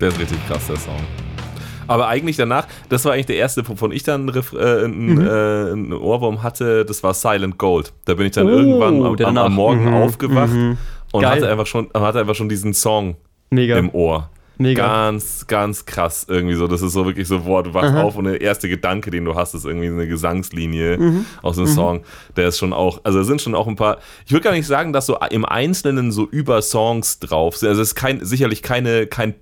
Der 0.00 0.08
ist 0.08 0.18
richtig 0.20 0.38
krass, 0.46 0.66
der 0.66 0.76
Song. 0.76 0.94
Aber 1.88 2.08
eigentlich 2.08 2.36
danach, 2.36 2.66
das 2.88 3.04
war 3.04 3.12
eigentlich 3.12 3.26
der 3.26 3.36
erste, 3.36 3.66
wovon 3.68 3.92
ich 3.92 4.02
dann 4.02 4.28
äh, 4.28 4.84
einen, 4.84 5.14
Mhm. 5.14 5.20
äh, 5.20 5.72
einen 5.72 5.92
Ohrwurm 5.92 6.42
hatte, 6.42 6.84
das 6.84 7.02
war 7.04 7.14
Silent 7.14 7.58
Gold. 7.58 7.92
Da 8.06 8.14
bin 8.14 8.26
ich 8.26 8.32
dann 8.32 8.46
Oh, 8.46 8.50
irgendwann 8.50 9.04
am, 9.04 9.16
am, 9.24 9.38
am 9.38 9.54
Morgen 9.54 9.84
Mhm, 9.84 9.94
aufgewacht 9.94 10.52
mhm. 10.52 10.78
und 11.12 11.22
Geil. 11.22 11.30
hatte 11.36 11.48
einfach, 11.48 11.66
schon, 11.66 11.88
hatte 11.94 12.18
einfach 12.18 12.34
schon 12.34 12.48
diesen 12.48 12.74
Song 12.74 13.16
Mega. 13.50 13.76
im 13.78 13.90
Ohr. 13.94 14.30
Mega. 14.58 14.86
Ganz, 14.86 15.46
ganz 15.46 15.84
krass 15.84 16.24
irgendwie 16.28 16.54
so. 16.54 16.66
Das 16.66 16.80
ist 16.82 16.94
so 16.94 17.04
wirklich 17.04 17.28
so, 17.28 17.40
boah, 17.40 17.62
du 17.62 17.74
wachst 17.74 17.90
Aha. 17.92 18.02
auf 18.02 18.16
und 18.16 18.24
der 18.24 18.40
erste 18.40 18.68
Gedanke, 18.70 19.10
den 19.10 19.24
du 19.26 19.34
hast, 19.34 19.52
ist 19.54 19.66
irgendwie 19.66 19.88
eine 19.88 20.08
Gesangslinie 20.08 20.96
Mhm. 20.98 21.26
aus 21.42 21.56
dem 21.56 21.66
Song. 21.66 22.00
Der 22.36 22.48
ist 22.48 22.58
schon 22.58 22.72
auch, 22.72 23.00
also 23.04 23.18
da 23.18 23.24
sind 23.24 23.42
schon 23.42 23.54
auch 23.54 23.66
ein 23.68 23.76
paar, 23.76 23.98
ich 24.24 24.32
würde 24.32 24.42
gar 24.44 24.52
nicht 24.52 24.66
sagen, 24.66 24.92
dass 24.94 25.06
so 25.06 25.18
im 25.30 25.44
Einzelnen 25.44 26.10
so 26.10 26.24
über 26.26 26.62
Songs 26.62 27.20
drauf 27.20 27.58
sind. 27.58 27.68
Also 27.68 27.82
es 27.82 27.88
ist 27.88 27.94
kein, 27.94 28.24
sicherlich 28.24 28.62
keine, 28.62 29.06
kein 29.06 29.34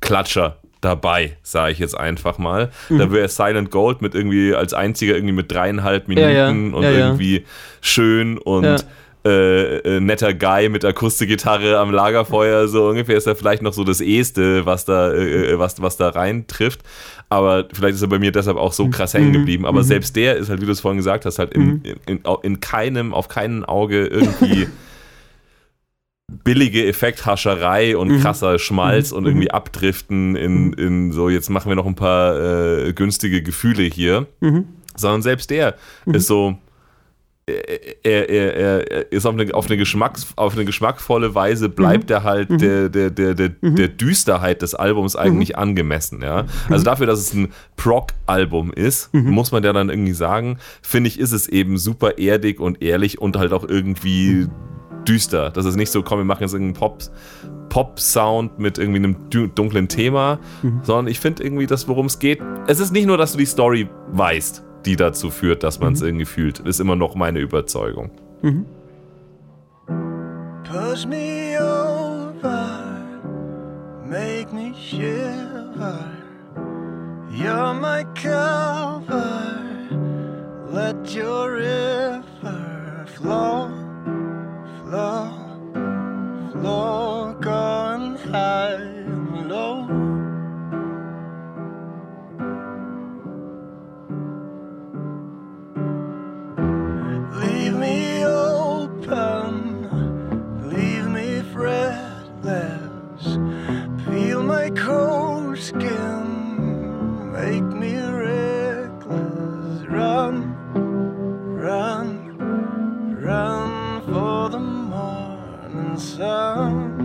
Pop-Klatscher 0.00 0.56
dabei, 0.80 1.36
sage 1.42 1.72
ich 1.72 1.78
jetzt 1.78 1.98
einfach 1.98 2.38
mal. 2.38 2.70
Mhm. 2.88 2.98
Da 2.98 3.12
wäre 3.12 3.28
Silent 3.28 3.70
Gold 3.70 4.00
mit 4.00 4.14
irgendwie 4.14 4.54
als 4.54 4.74
einziger 4.74 5.14
irgendwie 5.14 5.34
mit 5.34 5.50
dreieinhalb 5.50 6.06
Minuten 6.08 6.28
Ja, 6.28 6.48
ja. 6.48 6.48
und 6.48 6.82
Ja, 6.82 6.90
irgendwie 6.90 7.44
schön 7.80 8.38
und 8.38 8.84
äh, 9.26 9.78
äh, 9.78 10.00
netter 10.00 10.32
Guy 10.32 10.68
mit 10.68 10.84
Akustikgitarre 10.84 11.78
am 11.78 11.92
Lagerfeuer, 11.92 12.68
so 12.68 12.88
ungefähr 12.88 13.16
ist 13.16 13.26
er 13.26 13.34
vielleicht 13.34 13.62
noch 13.62 13.72
so 13.72 13.82
das 13.82 14.00
Eheste, 14.00 14.64
was 14.64 14.84
da, 14.84 15.12
äh, 15.12 15.52
äh, 15.52 15.58
was, 15.58 15.82
was 15.82 15.96
da 15.96 16.10
rein 16.10 16.46
trifft. 16.46 16.80
Aber 17.28 17.66
vielleicht 17.72 17.96
ist 17.96 18.02
er 18.02 18.08
bei 18.08 18.20
mir 18.20 18.30
deshalb 18.30 18.56
auch 18.56 18.72
so 18.72 18.88
krass 18.88 19.14
hängen 19.14 19.32
geblieben. 19.32 19.66
Aber 19.66 19.82
selbst 19.82 20.14
der 20.16 20.36
ist 20.36 20.48
halt, 20.48 20.62
wie 20.62 20.66
du 20.66 20.72
es 20.72 20.80
vorhin 20.80 20.96
gesagt 20.96 21.26
hast, 21.26 21.38
halt 21.40 21.52
in, 21.52 21.82
in, 21.82 21.96
in, 22.06 22.20
in 22.42 22.60
keinem, 22.60 23.12
auf 23.12 23.28
keinem 23.28 23.64
Auge 23.64 24.06
irgendwie 24.06 24.68
billige 26.44 26.86
Effekthascherei 26.86 27.96
und 27.96 28.20
krasser 28.20 28.58
Schmalz 28.58 29.12
und 29.12 29.26
irgendwie 29.26 29.50
abdriften 29.50 30.36
in, 30.36 30.72
in 30.74 31.12
so, 31.12 31.28
jetzt 31.28 31.48
machen 31.48 31.70
wir 31.70 31.76
noch 31.76 31.86
ein 31.86 31.94
paar 31.94 32.38
äh, 32.38 32.92
günstige 32.92 33.42
Gefühle 33.42 33.84
hier. 33.84 34.26
Sondern 34.96 35.22
selbst 35.22 35.50
der 35.50 35.76
ist 36.06 36.26
so, 36.26 36.58
er, 37.48 38.28
er, 38.28 38.56
er, 38.56 39.12
ist 39.12 39.26
auf 39.26 39.34
eine, 39.34 39.52
auf, 39.54 39.66
eine 39.66 39.76
Geschmacks, 39.76 40.26
auf 40.36 40.54
eine 40.54 40.64
geschmackvolle 40.64 41.34
Weise, 41.34 41.68
bleibt 41.68 42.10
er 42.10 42.22
halt 42.24 42.60
der, 42.60 42.88
der, 42.88 43.10
der, 43.10 43.34
der, 43.34 43.48
der 43.48 43.88
Düsterheit 43.88 44.62
des 44.62 44.74
Albums 44.74 45.16
eigentlich 45.16 45.56
angemessen. 45.56 46.20
Ja? 46.22 46.44
Also 46.68 46.84
dafür, 46.84 47.06
dass 47.06 47.20
es 47.20 47.32
ein 47.32 47.52
Prog-Album 47.76 48.72
ist, 48.72 49.14
muss 49.14 49.52
man 49.52 49.62
ja 49.62 49.72
dann 49.72 49.88
irgendwie 49.88 50.12
sagen, 50.12 50.58
finde 50.82 51.08
ich, 51.08 51.18
ist 51.18 51.32
es 51.32 51.48
eben 51.48 51.78
super 51.78 52.18
erdig 52.18 52.60
und 52.60 52.82
ehrlich 52.82 53.20
und 53.20 53.36
halt 53.36 53.52
auch 53.52 53.66
irgendwie 53.66 54.48
düster. 55.08 55.50
Das 55.50 55.64
ist 55.64 55.76
nicht 55.76 55.90
so, 55.90 56.02
komm, 56.02 56.18
wir 56.18 56.24
machen 56.24 56.42
jetzt 56.42 56.52
irgendeinen 56.52 56.78
Pop, 56.78 57.02
Pop-Sound 57.70 58.58
mit 58.58 58.78
irgendwie 58.78 58.98
einem 58.98 59.16
dunklen 59.54 59.88
Thema, 59.88 60.38
sondern 60.82 61.08
ich 61.08 61.18
finde 61.20 61.42
irgendwie, 61.42 61.66
das, 61.66 61.88
worum 61.88 62.06
es 62.06 62.18
geht, 62.18 62.40
es 62.66 62.80
ist 62.80 62.92
nicht 62.92 63.06
nur, 63.06 63.16
dass 63.16 63.32
du 63.32 63.38
die 63.38 63.46
Story 63.46 63.88
weißt, 64.12 64.62
die 64.84 64.96
dazu 64.96 65.30
führt, 65.30 65.62
dass 65.62 65.80
man 65.80 65.94
es 65.94 66.02
irgendwie 66.02 66.26
fühlt. 66.26 66.60
Ist 66.60 66.80
immer 66.80 66.96
noch 66.96 67.14
meine 67.14 67.38
Überzeugung. 67.40 68.10
Push 70.64 71.06
me 71.06 71.56
over, 71.58 72.68
make 74.06 74.52
me 74.52 74.74
shiver. 74.74 76.04
You're 77.30 77.72
my 77.72 78.04
cover, 78.14 79.60
let 80.72 81.14
your 81.14 81.52
river 81.54 83.06
flow, 83.14 83.70
going 87.40 88.16
high 88.32 88.74
and 88.74 89.48
low. 89.48 89.80
Leave 97.42 97.74
me 97.74 98.24
open, 98.24 99.52
leave 100.70 101.06
me. 101.06 101.28
Feel 104.06 104.42
my 104.42 104.70
cold 104.70 105.58
skin, 105.58 107.32
make 107.32 107.62
me 107.62 108.07
sun. 115.98 116.97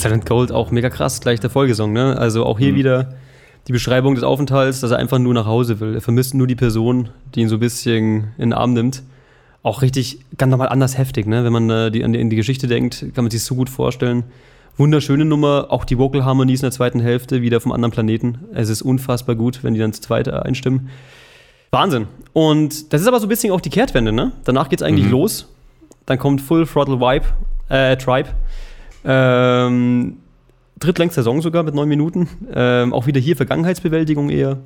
Silent 0.00 0.26
Gold 0.26 0.52
auch 0.52 0.70
mega 0.70 0.90
krass, 0.90 1.20
gleich 1.20 1.40
der 1.40 1.50
Folgesong, 1.50 1.92
ne? 1.92 2.18
Also 2.18 2.44
auch 2.44 2.58
hier 2.58 2.74
wieder 2.74 3.14
die 3.68 3.72
Beschreibung 3.72 4.14
des 4.14 4.24
Aufenthalts, 4.24 4.80
dass 4.80 4.90
er 4.90 4.98
einfach 4.98 5.18
nur 5.18 5.34
nach 5.34 5.46
Hause 5.46 5.80
will. 5.80 5.94
Er 5.94 6.00
vermisst 6.00 6.34
nur 6.34 6.46
die 6.46 6.54
Person, 6.56 7.10
die 7.34 7.40
ihn 7.40 7.48
so 7.48 7.56
ein 7.56 7.60
bisschen 7.60 8.28
in 8.38 8.50
den 8.50 8.52
Arm 8.52 8.72
nimmt. 8.72 9.02
Auch 9.62 9.82
richtig, 9.82 10.20
ganz 10.38 10.50
nochmal 10.50 10.70
anders 10.70 10.96
heftig, 10.96 11.26
ne? 11.26 11.44
Wenn 11.44 11.52
man 11.52 11.70
äh, 11.70 11.90
die, 11.90 12.02
an 12.02 12.12
die, 12.12 12.20
in 12.20 12.30
die 12.30 12.36
Geschichte 12.36 12.66
denkt, 12.66 13.04
kann 13.14 13.24
man 13.24 13.30
sich 13.30 13.44
so 13.44 13.54
gut 13.54 13.68
vorstellen. 13.68 14.24
Wunderschöne 14.78 15.26
Nummer, 15.26 15.66
auch 15.68 15.84
die 15.84 15.98
Vocal 15.98 16.24
Harmonies 16.24 16.60
in 16.60 16.66
der 16.66 16.72
zweiten 16.72 17.00
Hälfte, 17.00 17.42
wieder 17.42 17.60
vom 17.60 17.72
anderen 17.72 17.92
Planeten. 17.92 18.38
Es 18.54 18.70
ist 18.70 18.80
unfassbar 18.80 19.36
gut, 19.36 19.62
wenn 19.62 19.74
die 19.74 19.80
dann 19.80 19.92
zu 19.92 20.00
zweit 20.00 20.28
äh, 20.28 20.32
einstimmen. 20.32 20.88
Wahnsinn. 21.70 22.06
Und 22.32 22.92
das 22.92 23.02
ist 23.02 23.06
aber 23.06 23.20
so 23.20 23.26
ein 23.26 23.28
bisschen 23.28 23.52
auch 23.52 23.60
die 23.60 23.70
Kehrtwende, 23.70 24.12
ne? 24.12 24.32
Danach 24.44 24.70
geht's 24.70 24.82
eigentlich 24.82 25.10
los. 25.10 25.46
Dann 26.06 26.18
kommt 26.18 26.40
Full 26.40 26.66
Throttle 26.66 26.98
Vibe, 26.98 27.26
äh, 27.68 27.96
Tribe. 27.96 28.30
Ähm, 29.04 30.18
drittlängster 30.78 31.22
Song 31.22 31.42
sogar 31.42 31.62
mit 31.62 31.74
neun 31.74 31.88
Minuten. 31.88 32.28
Ähm, 32.52 32.92
auch 32.92 33.06
wieder 33.06 33.20
hier 33.20 33.36
Vergangenheitsbewältigung 33.36 34.30
eher. 34.30 34.58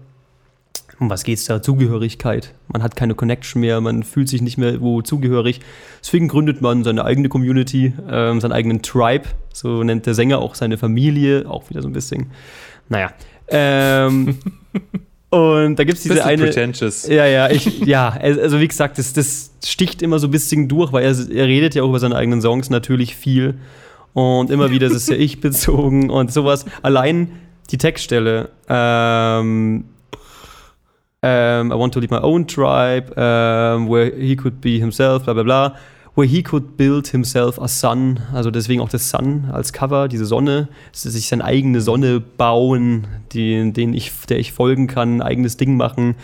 Um 1.00 1.10
was 1.10 1.24
geht's 1.24 1.44
da? 1.44 1.60
Zugehörigkeit. 1.60 2.54
Man 2.68 2.82
hat 2.82 2.94
keine 2.94 3.14
Connection 3.14 3.60
mehr, 3.60 3.80
man 3.80 4.04
fühlt 4.04 4.28
sich 4.28 4.42
nicht 4.42 4.58
mehr 4.58 4.80
wo 4.80 5.02
zugehörig. 5.02 5.60
Deswegen 6.00 6.28
gründet 6.28 6.60
man 6.60 6.84
seine 6.84 7.04
eigene 7.04 7.28
Community, 7.28 7.92
ähm, 8.08 8.40
seinen 8.40 8.52
eigenen 8.52 8.82
Tribe. 8.82 9.24
So 9.52 9.82
nennt 9.82 10.06
der 10.06 10.14
Sänger 10.14 10.38
auch 10.38 10.54
seine 10.54 10.78
Familie. 10.78 11.48
Auch 11.48 11.68
wieder 11.70 11.82
so 11.82 11.88
ein 11.88 11.92
bisschen. 11.92 12.26
Naja. 12.88 13.12
Ähm, 13.48 14.38
und 15.30 15.76
da 15.76 15.84
gibt's 15.84 16.02
diese 16.02 16.14
Bisschen 16.14 16.28
eine. 16.28 16.44
pretentious. 16.44 17.08
Ja, 17.08 17.26
ja, 17.26 17.50
ich, 17.50 17.80
ja, 17.80 18.10
also 18.10 18.60
wie 18.60 18.68
gesagt, 18.68 18.98
das, 18.98 19.12
das 19.12 19.50
sticht 19.64 20.00
immer 20.00 20.18
so 20.18 20.28
ein 20.28 20.30
bisschen 20.30 20.68
durch, 20.68 20.92
weil 20.92 21.04
er, 21.04 21.16
er 21.30 21.46
redet 21.46 21.74
ja 21.74 21.82
auch 21.82 21.88
über 21.88 22.00
seine 22.00 22.16
eigenen 22.16 22.40
Songs 22.40 22.70
natürlich 22.70 23.16
viel. 23.16 23.56
Und 24.14 24.50
immer 24.50 24.70
wieder 24.70 24.86
ist 24.86 24.94
es 24.94 25.08
ja 25.08 25.16
ich 25.16 25.40
bezogen 25.40 26.08
und 26.08 26.32
sowas. 26.32 26.64
Allein 26.82 27.32
die 27.70 27.78
Textstelle, 27.78 28.50
ähm, 28.68 29.84
ähm, 31.22 31.72
I 31.72 31.74
want 31.74 31.94
to 31.94 32.00
lead 32.00 32.10
my 32.10 32.18
own 32.18 32.46
tribe, 32.46 33.12
ähm, 33.16 33.88
where 33.90 34.12
he 34.16 34.36
could 34.36 34.60
be 34.60 34.78
himself, 34.78 35.24
bla 35.24 35.32
bla 35.32 35.42
bla, 35.42 35.74
where 36.14 36.28
he 36.28 36.42
could 36.42 36.76
build 36.76 37.08
himself 37.08 37.58
a 37.60 37.66
sun, 37.66 38.20
also 38.32 38.50
deswegen 38.50 38.80
auch 38.80 38.88
das 38.88 39.10
Sun 39.10 39.46
als 39.50 39.72
Cover, 39.72 40.06
diese 40.06 40.26
Sonne, 40.26 40.68
sich 40.92 41.26
seine 41.26 41.44
eigene 41.44 41.80
Sonne 41.80 42.20
bauen, 42.20 43.06
die, 43.32 43.72
den 43.72 43.94
ich, 43.94 44.12
der 44.28 44.38
ich 44.38 44.52
folgen 44.52 44.86
kann, 44.86 45.22
eigenes 45.22 45.56
Ding 45.56 45.76
machen. 45.76 46.14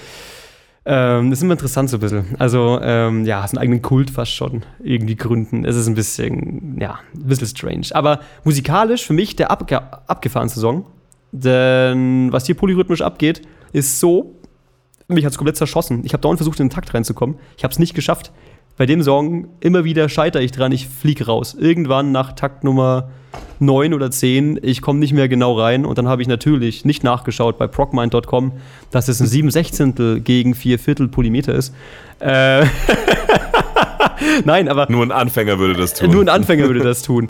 Ähm, 0.93 1.31
das 1.31 1.39
ist 1.39 1.45
immer 1.45 1.53
interessant 1.53 1.89
so 1.89 1.99
ein 1.99 2.01
bisschen. 2.01 2.25
Also, 2.41 2.81
ähm, 2.83 3.25
ja, 3.25 3.47
so 3.47 3.53
einen 3.53 3.63
eigenen 3.63 3.81
Kult 3.81 4.11
fast 4.11 4.33
schon 4.33 4.65
irgendwie 4.83 5.15
gründen. 5.15 5.65
Es 5.65 5.77
ist 5.77 5.87
ein 5.87 5.95
bisschen, 5.95 6.79
ja, 6.81 6.99
ein 7.15 7.29
bisschen 7.29 7.47
strange. 7.47 7.87
Aber 7.93 8.19
musikalisch 8.43 9.07
für 9.07 9.13
mich 9.13 9.37
der 9.37 9.53
abge 9.53 9.81
abgefahrenste 10.09 10.59
Song. 10.59 10.87
Denn 11.31 12.33
was 12.33 12.47
hier 12.47 12.57
polyrhythmisch 12.57 13.03
abgeht, 13.03 13.43
ist 13.73 14.01
so, 14.01 14.35
mich 15.07 15.25
hat 15.25 15.31
es 15.31 15.39
komplett 15.39 15.57
zerschossen. 15.57 16.03
Ich 16.05 16.13
habe 16.13 16.23
dauernd 16.23 16.41
versucht, 16.41 16.59
in 16.59 16.67
den 16.67 16.75
Takt 16.75 16.93
reinzukommen. 16.93 17.37
Ich 17.57 17.63
habe 17.63 17.71
es 17.71 17.79
nicht 17.79 17.95
geschafft. 17.95 18.33
Bei 18.81 18.87
dem 18.87 19.03
Song 19.03 19.49
immer 19.61 19.85
wieder 19.85 20.09
scheitere 20.09 20.43
ich 20.43 20.53
dran, 20.53 20.73
ich 20.73 20.89
fliege 20.89 21.27
raus. 21.27 21.53
Irgendwann 21.53 22.13
nach 22.13 22.33
Takt 22.33 22.65
Nummer 22.65 23.11
9 23.59 23.93
oder 23.93 24.11
10, 24.11 24.59
ich 24.63 24.81
komme 24.81 25.01
nicht 25.01 25.13
mehr 25.13 25.29
genau 25.29 25.53
rein 25.53 25.85
und 25.85 25.99
dann 25.99 26.09
habe 26.09 26.23
ich 26.23 26.29
natürlich 26.29 26.87
nicht 26.87 27.05
nachgeschaut 27.05 27.59
bei 27.59 27.67
procmind.com, 27.67 28.53
dass 28.91 29.09
es 29.09 29.21
ein 29.21 29.27
7 29.27 29.51
Sechzehntel 29.51 30.21
gegen 30.23 30.55
4 30.55 30.79
Viertel 30.79 31.09
Polymeter 31.09 31.55
ist. 31.55 31.75
Äh 32.21 32.65
Nein, 34.47 34.67
aber 34.67 34.91
Nur 34.91 35.03
ein 35.03 35.13
Anfänger 35.13 35.59
würde 35.59 35.75
das 35.75 35.93
tun. 35.93 36.11
nur 36.11 36.23
ein 36.23 36.31
Anfänger 36.31 36.67
würde 36.67 36.81
das 36.81 37.03
tun. 37.03 37.29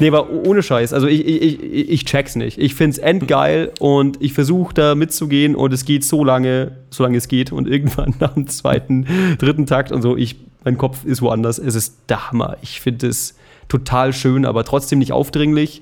Nee, 0.00 0.08
aber 0.08 0.30
ohne 0.30 0.62
Scheiß. 0.62 0.92
Also 0.92 1.06
ich, 1.06 1.26
ich, 1.26 1.62
ich, 1.62 1.90
ich 1.90 2.04
check's 2.04 2.36
nicht. 2.36 2.58
Ich 2.58 2.74
find's 2.74 2.98
endgeil 2.98 3.72
und 3.80 4.20
ich 4.22 4.32
versuche 4.32 4.74
da 4.74 4.94
mitzugehen 4.94 5.54
und 5.54 5.72
es 5.72 5.84
geht 5.84 6.04
so 6.04 6.24
lange, 6.24 6.72
solange 6.90 7.18
es 7.18 7.28
geht 7.28 7.52
und 7.52 7.68
irgendwann 7.68 8.14
nach 8.20 8.34
dem 8.34 8.46
zweiten, 8.46 9.06
dritten 9.38 9.66
Takt 9.66 9.92
und 9.92 10.02
so, 10.02 10.16
ich, 10.16 10.36
mein 10.64 10.78
Kopf 10.78 11.04
ist 11.04 11.22
woanders. 11.22 11.58
Es 11.58 11.74
ist 11.74 11.98
der 12.08 12.30
Hammer. 12.30 12.56
Ich 12.62 12.80
finde 12.80 13.08
es 13.08 13.36
total 13.68 14.12
schön, 14.12 14.44
aber 14.44 14.64
trotzdem 14.64 14.98
nicht 14.98 15.12
aufdringlich. 15.12 15.80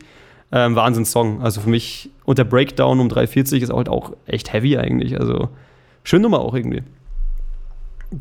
Ähm, 0.53 0.77
Wahnsinns-Song. 0.77 1.43
Also 1.43 1.61
für 1.61 1.69
mich, 1.69 2.11
und 2.25 2.39
der 2.39 2.45
Breakdown 2.45 3.01
um 3.01 3.09
3,40 3.09 3.63
ist 3.63 3.73
halt 3.73 3.89
auch 3.89 4.13
echt 4.27 4.53
heavy 4.53 4.79
eigentlich. 4.79 5.19
Also 5.19 5.49
schön 6.05 6.23
Nummer 6.23 6.41
auch 6.41 6.55
irgendwie. 6.55 6.83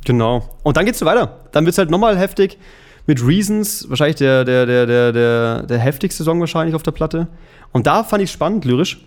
Genau. 0.04 0.50
Und 0.64 0.78
dann 0.78 0.86
geht's 0.86 1.00
so 1.00 1.06
weiter. 1.06 1.40
Dann 1.52 1.66
wird's 1.66 1.78
halt 1.78 1.92
nochmal 1.92 2.18
heftig 2.18 2.58
mit 3.08 3.26
Reasons, 3.26 3.90
wahrscheinlich 3.90 4.18
der, 4.18 4.44
der, 4.44 4.66
der, 4.66 4.86
der, 4.86 5.12
der, 5.12 5.64
der 5.64 5.80
heftigste 5.80 6.24
Song 6.24 6.40
wahrscheinlich 6.40 6.76
auf 6.76 6.84
der 6.84 6.92
Platte. 6.92 7.28
Und 7.72 7.88
da 7.88 8.04
fand 8.04 8.24
ich 8.24 8.32
spannend, 8.32 8.66
lyrisch, 8.66 9.06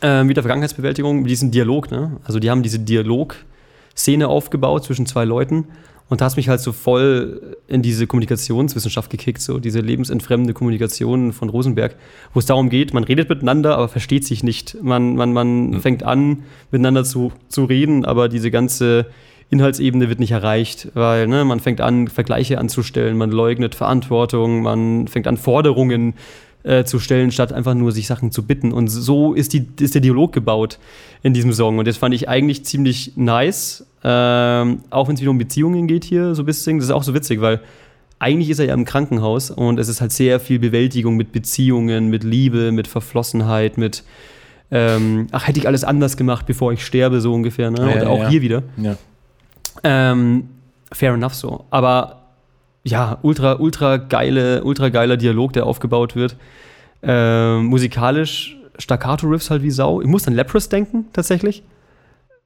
ähm, 0.00 0.26
mit 0.26 0.36
der 0.36 0.42
Vergangenheitsbewältigung, 0.42 1.20
mit 1.20 1.30
diesem 1.30 1.50
Dialog. 1.50 1.90
Ne? 1.90 2.18
Also 2.24 2.38
die 2.38 2.50
haben 2.50 2.62
diese 2.62 2.78
Dialog-Szene 2.78 4.28
aufgebaut 4.28 4.84
zwischen 4.84 5.06
zwei 5.06 5.24
Leuten. 5.24 5.66
Und 6.08 6.20
da 6.20 6.26
hast 6.26 6.36
mich 6.36 6.50
halt 6.50 6.60
so 6.60 6.72
voll 6.72 7.56
in 7.68 7.80
diese 7.80 8.06
Kommunikationswissenschaft 8.06 9.08
gekickt, 9.08 9.40
so 9.40 9.58
diese 9.58 9.80
lebensentfremde 9.80 10.52
Kommunikation 10.52 11.32
von 11.32 11.48
Rosenberg, 11.48 11.96
wo 12.34 12.40
es 12.40 12.44
darum 12.44 12.68
geht, 12.68 12.92
man 12.92 13.04
redet 13.04 13.30
miteinander, 13.30 13.78
aber 13.78 13.88
versteht 13.88 14.26
sich 14.26 14.42
nicht. 14.42 14.76
Man, 14.82 15.16
man, 15.16 15.32
man 15.32 15.80
fängt 15.80 16.02
an, 16.02 16.42
miteinander 16.70 17.04
zu, 17.04 17.32
zu 17.48 17.64
reden, 17.64 18.04
aber 18.04 18.28
diese 18.28 18.50
ganze 18.50 19.06
Inhaltsebene 19.52 20.08
wird 20.08 20.18
nicht 20.18 20.30
erreicht, 20.30 20.88
weil 20.94 21.28
ne, 21.28 21.44
man 21.44 21.60
fängt 21.60 21.82
an, 21.82 22.08
Vergleiche 22.08 22.58
anzustellen, 22.58 23.18
man 23.18 23.30
leugnet 23.30 23.74
Verantwortung, 23.74 24.62
man 24.62 25.08
fängt 25.08 25.26
an, 25.26 25.36
Forderungen 25.36 26.14
äh, 26.62 26.84
zu 26.84 26.98
stellen, 26.98 27.30
statt 27.30 27.52
einfach 27.52 27.74
nur 27.74 27.92
sich 27.92 28.06
Sachen 28.06 28.30
zu 28.30 28.46
bitten. 28.46 28.72
Und 28.72 28.88
so 28.88 29.34
ist, 29.34 29.52
die, 29.52 29.66
ist 29.78 29.94
der 29.94 30.00
Dialog 30.00 30.32
gebaut 30.32 30.78
in 31.22 31.34
diesem 31.34 31.52
Song. 31.52 31.76
Und 31.76 31.86
das 31.86 31.98
fand 31.98 32.14
ich 32.14 32.30
eigentlich 32.30 32.64
ziemlich 32.64 33.12
nice, 33.16 33.84
ähm, 34.02 34.80
auch 34.88 35.08
wenn 35.08 35.16
es 35.16 35.20
wieder 35.20 35.30
um 35.30 35.36
Beziehungen 35.36 35.86
geht 35.86 36.04
hier 36.04 36.34
so 36.34 36.44
ein 36.44 36.46
bisschen. 36.46 36.78
Das 36.78 36.86
ist 36.86 36.92
auch 36.92 37.02
so 37.02 37.12
witzig, 37.12 37.42
weil 37.42 37.60
eigentlich 38.18 38.48
ist 38.48 38.58
er 38.58 38.64
ja 38.64 38.74
im 38.74 38.86
Krankenhaus 38.86 39.50
und 39.50 39.78
es 39.78 39.88
ist 39.88 40.00
halt 40.00 40.12
sehr 40.12 40.40
viel 40.40 40.60
Bewältigung 40.60 41.14
mit 41.14 41.30
Beziehungen, 41.30 42.08
mit 42.08 42.24
Liebe, 42.24 42.72
mit 42.72 42.88
Verflossenheit, 42.88 43.76
mit 43.76 44.02
ähm, 44.70 45.26
ach, 45.30 45.46
hätte 45.46 45.58
ich 45.58 45.66
alles 45.66 45.84
anders 45.84 46.16
gemacht, 46.16 46.46
bevor 46.46 46.72
ich 46.72 46.86
sterbe, 46.86 47.20
so 47.20 47.34
ungefähr. 47.34 47.70
Ne? 47.70 47.80
Ja, 47.80 48.00
und 48.00 48.06
auch 48.06 48.18
ja. 48.20 48.28
hier 48.30 48.40
wieder. 48.40 48.62
Ja. 48.78 48.96
Ähm, 49.84 50.48
fair 50.92 51.14
enough 51.14 51.34
so. 51.34 51.64
Aber 51.70 52.22
ja, 52.84 53.18
ultra, 53.22 53.54
ultra 53.58 53.96
geile, 53.96 54.64
ultra 54.64 54.88
geiler 54.88 55.16
Dialog, 55.16 55.52
der 55.52 55.66
aufgebaut 55.66 56.16
wird. 56.16 56.36
Ähm, 57.02 57.66
musikalisch 57.66 58.56
Staccato-Riffs 58.78 59.50
halt 59.50 59.62
wie 59.62 59.70
Sau. 59.70 60.00
Ich 60.00 60.06
muss 60.06 60.26
an 60.26 60.34
Leprous 60.34 60.68
denken, 60.68 61.06
tatsächlich. 61.12 61.62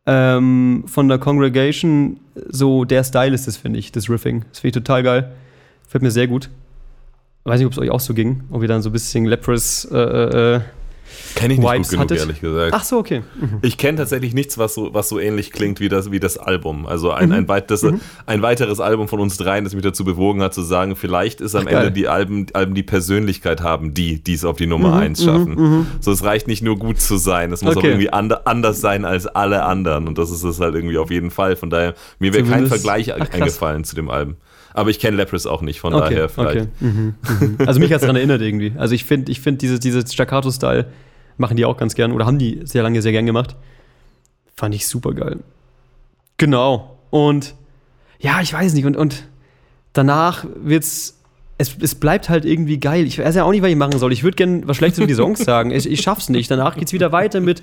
Ähm, 0.06 0.84
von 0.86 1.08
der 1.08 1.18
Congregation, 1.18 2.20
so 2.48 2.84
der 2.84 3.02
Style 3.02 3.34
ist 3.34 3.46
das, 3.46 3.56
finde 3.56 3.78
ich, 3.78 3.92
das 3.92 4.08
Riffing. 4.08 4.44
Das 4.50 4.60
finde 4.60 4.78
ich 4.78 4.84
total 4.84 5.02
geil. 5.02 5.32
Fällt 5.88 6.02
mir 6.02 6.10
sehr 6.10 6.28
gut. 6.28 6.50
Weiß 7.44 7.58
nicht, 7.58 7.66
ob 7.66 7.72
es 7.72 7.78
euch 7.78 7.90
auch 7.90 8.00
so 8.00 8.12
ging, 8.12 8.42
ob 8.50 8.62
ihr 8.62 8.68
dann 8.68 8.82
so 8.82 8.90
ein 8.90 8.92
bisschen 8.92 9.24
Leprous 9.24 9.84
äh, 9.90 9.96
äh, 9.96 10.60
Kenne 11.36 11.54
ich 11.54 11.60
nicht 11.60 11.70
Vibes 11.70 11.88
gut 11.88 11.90
genug, 11.90 12.04
hattet? 12.10 12.18
ehrlich 12.18 12.40
gesagt. 12.40 12.72
Ach 12.74 12.82
so, 12.82 12.96
okay. 12.98 13.22
Mhm. 13.40 13.58
Ich 13.62 13.78
kenne 13.78 13.98
tatsächlich 13.98 14.34
nichts, 14.34 14.58
was 14.58 14.74
so, 14.74 14.92
was 14.92 15.08
so 15.08 15.20
ähnlich 15.20 15.52
klingt 15.52 15.78
wie 15.78 15.88
das, 15.88 16.10
wie 16.10 16.18
das 16.18 16.36
Album. 16.38 16.86
Also 16.86 17.12
ein, 17.12 17.28
Mhm. 17.28 17.46
ein, 17.48 17.62
das, 17.68 17.84
ein 18.26 18.42
weiteres 18.42 18.80
Album 18.80 19.06
von 19.06 19.20
uns 19.20 19.36
dreien, 19.36 19.62
das 19.64 19.74
mich 19.74 19.82
dazu 19.84 20.04
bewogen 20.04 20.42
hat, 20.42 20.54
zu 20.54 20.62
sagen, 20.62 20.96
vielleicht 20.96 21.40
ist 21.40 21.54
am 21.54 21.66
Ach, 21.66 21.70
geil. 21.70 21.76
Ende 21.86 21.92
die 21.92 22.08
Alben, 22.08 22.46
Alben 22.54 22.74
die 22.74 22.82
Persönlichkeit 22.82 23.60
haben, 23.60 23.94
die 23.94 24.22
die 24.22 24.34
es 24.34 24.44
auf 24.44 24.56
die 24.56 24.66
Nummer 24.66 24.88
Mhm, 24.92 24.94
1 25.00 25.24
schaffen. 25.24 25.86
So, 26.00 26.10
es 26.10 26.24
reicht 26.24 26.48
nicht 26.48 26.62
nur 26.62 26.78
gut 26.78 27.00
zu 27.00 27.16
sein, 27.16 27.52
es 27.52 27.62
muss 27.62 27.74
auch 27.74 27.78
Okay. 27.78 27.88
irgendwie 27.90 28.10
ande, 28.12 28.46
anders 28.46 28.80
sein 28.80 29.04
als 29.04 29.26
alle 29.26 29.62
anderen. 29.64 30.08
Und 30.08 30.18
das 30.18 30.30
ist 30.30 30.42
es 30.42 30.58
halt 30.58 30.74
irgendwie 30.74 30.98
auf 30.98 31.10
jeden 31.10 31.30
Fall. 31.30 31.54
Von 31.56 31.70
daher, 31.70 31.94
mir 32.18 32.32
wäre 32.34 32.44
kein 32.44 32.66
Vergleich 32.66 33.12
Ach, 33.12 33.30
eingefallen 33.32 33.84
zu 33.84 33.94
dem 33.94 34.08
Album. 34.10 34.36
Aber 34.72 34.90
ich 34.90 34.98
kenne 34.98 35.16
Leprous 35.16 35.46
auch 35.46 35.62
nicht, 35.62 35.80
von 35.80 35.94
Okay, 35.94 36.14
daher 36.14 36.28
vielleicht. 36.28 36.56
okay. 36.56 36.68
Mhm, 36.80 37.14
mhm. 37.40 37.56
Also 37.66 37.80
mich 37.80 37.90
hat 37.90 37.96
es 37.96 38.00
daran 38.02 38.16
erinnert 38.16 38.42
irgendwie. 38.42 38.74
Also 38.76 38.94
ich 38.94 39.04
finde, 39.06 39.32
ich 39.32 39.40
find 39.40 39.62
diese, 39.62 39.78
diese 39.78 40.06
Staccato-Style 40.06 40.84
machen 41.36 41.56
die 41.56 41.64
auch 41.64 41.76
ganz 41.76 41.94
gern 41.94 42.12
oder 42.12 42.26
haben 42.26 42.38
die 42.38 42.60
sehr 42.64 42.82
lange 42.82 43.02
sehr 43.02 43.12
gern 43.12 43.26
gemacht. 43.26 43.56
Fand 44.56 44.74
ich 44.74 44.86
super 44.86 45.12
geil. 45.12 45.38
Genau. 46.36 46.98
Und 47.10 47.54
ja, 48.18 48.40
ich 48.40 48.52
weiß 48.52 48.74
nicht. 48.74 48.86
Und, 48.86 48.96
und 48.96 49.24
danach 49.92 50.46
wird's. 50.56 51.14
Es, 51.58 51.74
es 51.80 51.94
bleibt 51.94 52.28
halt 52.28 52.44
irgendwie 52.44 52.78
geil. 52.78 53.06
Ich 53.06 53.18
weiß 53.18 53.34
ja 53.34 53.44
auch 53.44 53.50
nicht, 53.50 53.62
was 53.62 53.70
ich 53.70 53.76
machen 53.76 53.98
soll. 53.98 54.12
Ich 54.12 54.22
würde 54.22 54.36
gerne 54.36 54.62
was 54.66 54.76
Schlechtes 54.76 54.98
über 54.98 55.06
die 55.06 55.14
Songs 55.14 55.38
sagen. 55.44 55.70
Ich, 55.70 55.90
ich 55.90 56.02
schaff's 56.02 56.28
nicht. 56.28 56.50
Danach 56.50 56.76
geht's 56.76 56.92
wieder 56.92 57.12
weiter 57.12 57.40
mit 57.40 57.62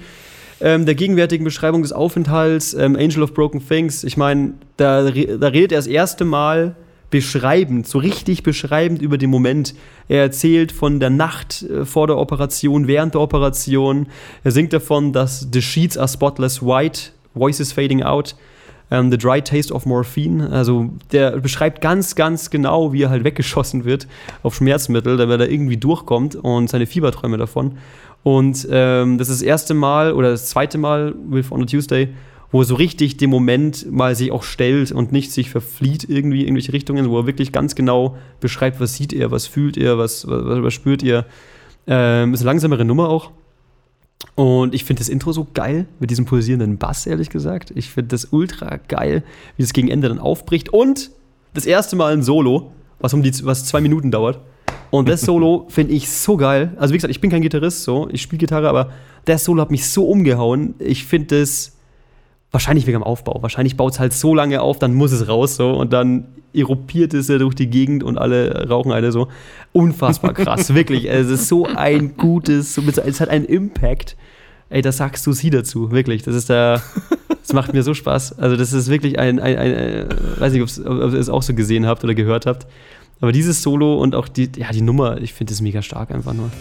ähm, 0.62 0.88
der 0.88 0.96
gegenwärtigen 0.96 1.44
Beschreibung 1.44 1.84
des 1.84 1.94
Aufenthalts, 1.94 2.74
ähm, 2.74 2.96
Angel 2.96 3.22
of 3.22 3.36
Broken 3.36 3.66
Things. 3.66 4.04
Ich 4.04 4.18
meine, 4.18 4.54
da, 4.78 5.04
da 5.04 5.48
redet 5.48 5.74
er 5.74 5.78
das 5.78 5.86
erste 5.86 6.26
Mal 6.26 6.76
beschreibend, 7.14 7.88
so 7.88 8.00
richtig 8.00 8.42
beschreibend 8.42 9.00
über 9.00 9.20
den 9.20 9.30
Moment. 9.30 9.76
Er 10.08 10.24
erzählt 10.24 10.72
von 10.72 11.00
der 11.00 11.12
Nacht 11.12 11.62
äh, 11.62 11.86
vor 11.86 12.08
der 12.08 12.18
Operation, 12.18 12.88
während 12.88 13.14
der 13.14 13.22
Operation. 13.22 14.08
Er 14.44 14.50
singt 14.50 14.74
davon, 14.74 15.14
dass 15.14 15.48
the 15.54 15.62
sheets 15.62 15.96
are 15.96 16.08
spotless 16.08 16.64
white, 16.64 17.12
voices 17.36 17.72
fading 17.72 18.02
out. 18.02 18.36
ähm, 18.90 19.12
The 19.12 19.18
Dry 19.20 19.44
Taste 19.44 19.72
of 19.72 19.86
Morphine. 19.86 20.50
Also 20.50 20.90
der 21.12 21.40
beschreibt 21.40 21.82
ganz, 21.82 22.16
ganz 22.16 22.50
genau, 22.50 22.94
wie 22.94 23.04
er 23.04 23.12
halt 23.12 23.24
weggeschossen 23.24 23.86
wird 23.86 24.08
auf 24.42 24.56
Schmerzmittel, 24.56 25.16
damit 25.16 25.40
er 25.40 25.52
irgendwie 25.52 25.78
durchkommt 25.78 26.36
und 26.36 26.68
seine 26.68 26.88
Fieberträume 26.88 27.38
davon. 27.38 27.78
Und 28.24 28.68
ähm, 28.72 29.20
das 29.20 29.30
ist 29.30 29.42
das 29.42 29.48
erste 29.48 29.76
Mal 29.76 30.14
oder 30.14 30.32
das 30.32 30.48
zweite 30.50 30.80
Mal 30.80 31.14
with 31.30 31.52
on 31.52 31.62
a 31.62 31.66
Tuesday, 31.66 32.10
wo 32.54 32.62
er 32.62 32.66
so 32.66 32.76
richtig 32.76 33.18
den 33.18 33.32
Moment 33.32 33.92
mal 33.92 34.16
sich 34.16 34.32
auch 34.32 34.44
stellt 34.44 34.92
und 34.92 35.12
nicht 35.12 35.32
sich 35.32 35.50
verflieht 35.50 36.08
irgendwie 36.08 36.42
in 36.42 36.50
irgendwelche 36.50 36.72
Richtungen, 36.72 37.10
wo 37.10 37.18
er 37.18 37.26
wirklich 37.26 37.52
ganz 37.52 37.74
genau 37.74 38.16
beschreibt, 38.40 38.80
was 38.80 38.94
sieht 38.94 39.12
er, 39.12 39.32
was 39.32 39.48
fühlt 39.48 39.76
er, 39.76 39.98
was, 39.98 40.28
was, 40.28 40.62
was 40.62 40.74
spürt 40.74 41.02
er. 41.02 41.26
Ähm, 41.88 42.32
ist 42.32 42.42
eine 42.42 42.50
langsamere 42.52 42.86
Nummer 42.86 43.10
auch. 43.10 43.32
Und 44.36 44.76
ich 44.76 44.84
finde 44.84 45.00
das 45.00 45.10
Intro 45.10 45.32
so 45.32 45.48
geil 45.52 45.88
mit 46.00 46.12
diesem 46.12 46.26
pulsierenden 46.26 46.78
Bass, 46.78 47.08
ehrlich 47.08 47.32
gesagt. 47.32 47.74
Ich 47.76 47.90
finde 47.90 48.10
das 48.10 48.26
ultra 48.26 48.78
geil, 48.88 49.24
wie 49.58 49.64
das 49.64 49.74
gegen 49.74 49.88
Ende 49.88 50.08
dann 50.08 50.20
aufbricht. 50.20 50.70
Und 50.70 51.10
das 51.56 51.66
erste 51.66 51.96
Mal 51.96 52.14
ein 52.14 52.22
Solo, 52.22 52.72
was 53.00 53.16
um 53.16 53.24
die 53.24 53.34
was 53.46 53.66
zwei 53.66 53.82
Minuten 53.82 54.12
dauert. 54.12 54.40
Und 54.92 55.10
das 55.10 55.22
Solo 55.22 55.66
finde 55.70 55.94
ich 55.94 56.08
so 56.08 56.38
geil. 56.38 56.74
Also 56.78 56.94
wie 56.94 56.98
gesagt, 56.98 57.12
ich 57.12 57.20
bin 57.20 57.32
kein 57.32 57.42
Gitarrist, 57.42 57.82
so 57.82 58.08
ich 58.12 58.22
spiele 58.22 58.38
Gitarre, 58.38 58.70
aber 58.70 58.92
das 59.26 59.44
Solo 59.44 59.60
hat 59.60 59.72
mich 59.72 59.90
so 59.90 60.06
umgehauen. 60.08 60.76
Ich 60.78 61.06
finde 61.06 61.40
das 61.40 61.73
wahrscheinlich 62.54 62.88
wegen 62.88 63.00
dem 63.00 63.04
Aufbau. 63.04 63.42
Wahrscheinlich 63.42 63.76
baut 63.76 63.94
es 63.94 64.00
halt 64.00 64.14
so 64.14 64.34
lange 64.34 64.62
auf, 64.62 64.80
dann 64.80 64.94
muss 64.94 65.12
es 65.12 65.28
raus 65.28 65.56
so 65.58 65.72
und 65.72 65.92
dann 65.92 66.26
eruppiert 66.54 67.14
es 67.16 67.28
ja 67.28 67.40
durch 67.40 67.56
die 67.56 67.68
Gegend 67.68 68.04
und 68.04 68.18
alle 68.18 68.70
rauchen 68.70 68.92
alle 68.92 69.12
so. 69.12 69.28
Unfassbar 69.74 70.34
krass, 70.36 70.74
wirklich. 70.74 71.10
Es 71.10 71.30
ist 71.30 71.48
so 71.48 71.66
ein 71.66 72.16
gutes, 72.16 72.78
es 72.78 73.20
hat 73.20 73.30
einen 73.30 73.46
Impact. 73.46 74.16
Ey, 74.70 74.82
da 74.82 74.92
sagst 74.92 75.26
du 75.26 75.34
sie 75.34 75.50
dazu, 75.50 75.92
wirklich. 75.92 76.22
Das 76.24 76.36
ist 76.36 76.50
da, 76.50 76.82
das 77.42 77.54
macht 77.54 77.74
mir 77.74 77.84
so 77.84 77.96
Spaß. 77.96 78.40
Also 78.40 78.56
das 78.56 78.72
ist 78.72 78.88
wirklich 78.88 79.18
ein, 79.18 79.40
ein, 79.40 79.58
ein, 79.58 79.76
ein 79.76 80.08
weiß 80.38 80.54
nicht, 80.54 80.80
ob 80.86 81.14
ihr 81.14 81.20
es 81.20 81.30
auch 81.30 81.44
so 81.44 81.56
gesehen 81.56 81.88
habt 81.88 82.04
oder 82.04 82.14
gehört 82.14 82.46
habt. 82.46 82.68
Aber 83.20 83.32
dieses 83.32 83.64
Solo 83.64 83.96
und 83.98 84.16
auch 84.16 84.28
die, 84.28 84.50
ja, 84.58 84.72
die 84.72 84.82
Nummer, 84.82 85.20
ich 85.22 85.34
finde 85.34 85.54
das 85.54 85.62
mega 85.62 85.82
stark 85.82 86.12
einfach 86.12 86.34
nur. 86.34 86.52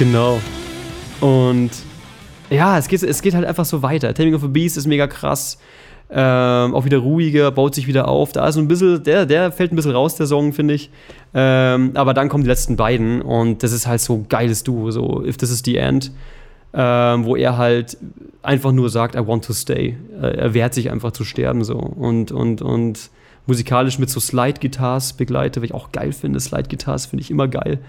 Genau. 0.00 0.40
Und 1.20 1.72
ja, 2.48 2.78
es 2.78 2.88
geht, 2.88 3.02
es 3.02 3.20
geht 3.20 3.34
halt 3.34 3.44
einfach 3.44 3.66
so 3.66 3.82
weiter. 3.82 4.14
Taming 4.14 4.34
of 4.34 4.42
a 4.42 4.46
Beast 4.46 4.78
ist 4.78 4.86
mega 4.86 5.06
krass. 5.06 5.58
Ähm, 6.10 6.74
auch 6.74 6.86
wieder 6.86 6.96
ruhiger, 6.96 7.50
baut 7.50 7.74
sich 7.74 7.86
wieder 7.86 8.08
auf. 8.08 8.32
Da 8.32 8.48
ist 8.48 8.56
ein 8.56 8.66
bisschen, 8.66 9.04
der, 9.04 9.26
der 9.26 9.52
fällt 9.52 9.74
ein 9.74 9.76
bisschen 9.76 9.92
raus, 9.92 10.14
der 10.14 10.26
Song, 10.26 10.54
finde 10.54 10.72
ich. 10.72 10.88
Ähm, 11.34 11.90
aber 11.92 12.14
dann 12.14 12.30
kommen 12.30 12.44
die 12.44 12.48
letzten 12.48 12.76
beiden 12.76 13.20
und 13.20 13.62
das 13.62 13.72
ist 13.72 13.86
halt 13.86 14.00
so 14.00 14.14
ein 14.14 14.26
geiles 14.30 14.64
Duo, 14.64 14.90
so 14.90 15.22
If 15.22 15.36
This 15.36 15.50
Is 15.50 15.60
the 15.66 15.76
End, 15.76 16.12
ähm, 16.72 17.26
wo 17.26 17.36
er 17.36 17.58
halt 17.58 17.98
einfach 18.42 18.72
nur 18.72 18.88
sagt, 18.88 19.16
I 19.16 19.26
want 19.26 19.44
to 19.44 19.52
stay. 19.52 19.98
Äh, 20.18 20.34
er 20.34 20.54
wehrt 20.54 20.72
sich 20.72 20.90
einfach 20.90 21.12
zu 21.12 21.24
sterben 21.24 21.62
so 21.62 21.76
und, 21.76 22.32
und, 22.32 22.62
und 22.62 23.10
musikalisch 23.46 23.98
mit 23.98 24.08
so 24.08 24.18
Slide-Guitars 24.18 25.12
begleitet, 25.12 25.62
was 25.62 25.68
ich 25.68 25.74
auch 25.74 25.92
geil 25.92 26.12
finde. 26.12 26.40
Slide-Guitars 26.40 27.04
finde 27.04 27.22
ich 27.22 27.30
immer 27.30 27.48
geil. 27.48 27.80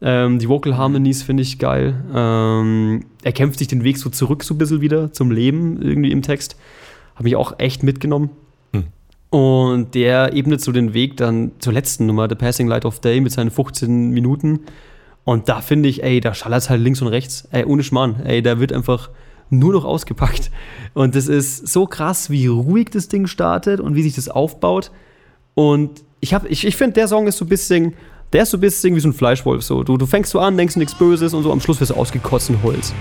Ähm, 0.00 0.38
die 0.38 0.48
Vocal 0.48 0.76
Harmonies 0.76 1.22
finde 1.22 1.42
ich 1.42 1.58
geil. 1.58 1.94
Ähm, 2.14 3.04
er 3.22 3.32
kämpft 3.32 3.58
sich 3.58 3.68
den 3.68 3.82
Weg 3.84 3.98
so 3.98 4.10
zurück, 4.10 4.44
so 4.44 4.54
ein 4.54 4.58
bisschen 4.58 4.80
wieder 4.80 5.12
zum 5.12 5.30
Leben 5.30 5.82
irgendwie 5.82 6.12
im 6.12 6.22
Text. 6.22 6.56
Habe 7.14 7.24
mich 7.24 7.36
auch 7.36 7.58
echt 7.58 7.82
mitgenommen. 7.82 8.30
Hm. 8.72 8.84
Und 9.30 9.94
der 9.94 10.34
ebnet 10.34 10.60
so 10.60 10.70
den 10.72 10.94
Weg 10.94 11.16
dann 11.16 11.50
zur 11.58 11.72
letzten 11.72 12.06
Nummer, 12.06 12.28
The 12.28 12.36
Passing 12.36 12.68
Light 12.68 12.84
of 12.84 13.00
Day, 13.00 13.20
mit 13.20 13.32
seinen 13.32 13.50
15 13.50 14.10
Minuten. 14.10 14.60
Und 15.24 15.48
da 15.48 15.60
finde 15.60 15.88
ich, 15.88 16.02
ey, 16.04 16.20
da 16.20 16.32
schallert 16.32 16.70
halt 16.70 16.80
links 16.80 17.02
und 17.02 17.08
rechts. 17.08 17.48
Ey, 17.50 17.64
ohne 17.64 17.82
Schmarrn. 17.82 18.20
Ey, 18.24 18.40
da 18.40 18.60
wird 18.60 18.72
einfach 18.72 19.10
nur 19.50 19.72
noch 19.72 19.84
ausgepackt. 19.84 20.50
Und 20.94 21.14
das 21.16 21.26
ist 21.26 21.66
so 21.68 21.86
krass, 21.86 22.30
wie 22.30 22.46
ruhig 22.46 22.90
das 22.90 23.08
Ding 23.08 23.26
startet 23.26 23.80
und 23.80 23.94
wie 23.94 24.02
sich 24.02 24.14
das 24.14 24.28
aufbaut. 24.28 24.90
Und 25.54 26.02
ich, 26.20 26.34
hab- 26.34 26.48
ich, 26.50 26.66
ich 26.66 26.76
finde, 26.76 26.94
der 26.94 27.08
Song 27.08 27.26
ist 27.26 27.38
so 27.38 27.44
ein 27.44 27.48
bisschen, 27.48 27.94
der 28.32 28.42
ist 28.42 28.50
so 28.50 28.56
ein 28.56 28.60
bisschen 28.60 28.94
wie 28.94 29.00
so 29.00 29.08
ein 29.08 29.12
Fleischwolf. 29.12 29.62
So. 29.62 29.82
Du, 29.82 29.96
du 29.96 30.06
fängst 30.06 30.32
so 30.32 30.40
an, 30.40 30.56
denkst 30.56 30.76
nichts 30.76 30.94
Böses 30.94 31.34
und 31.34 31.42
so 31.42 31.52
am 31.52 31.60
Schluss 31.60 31.80
wirst 31.80 31.90
du 31.90 31.94
ausgekotzt 31.94 32.50
in 32.50 32.62
Holz. 32.62 32.92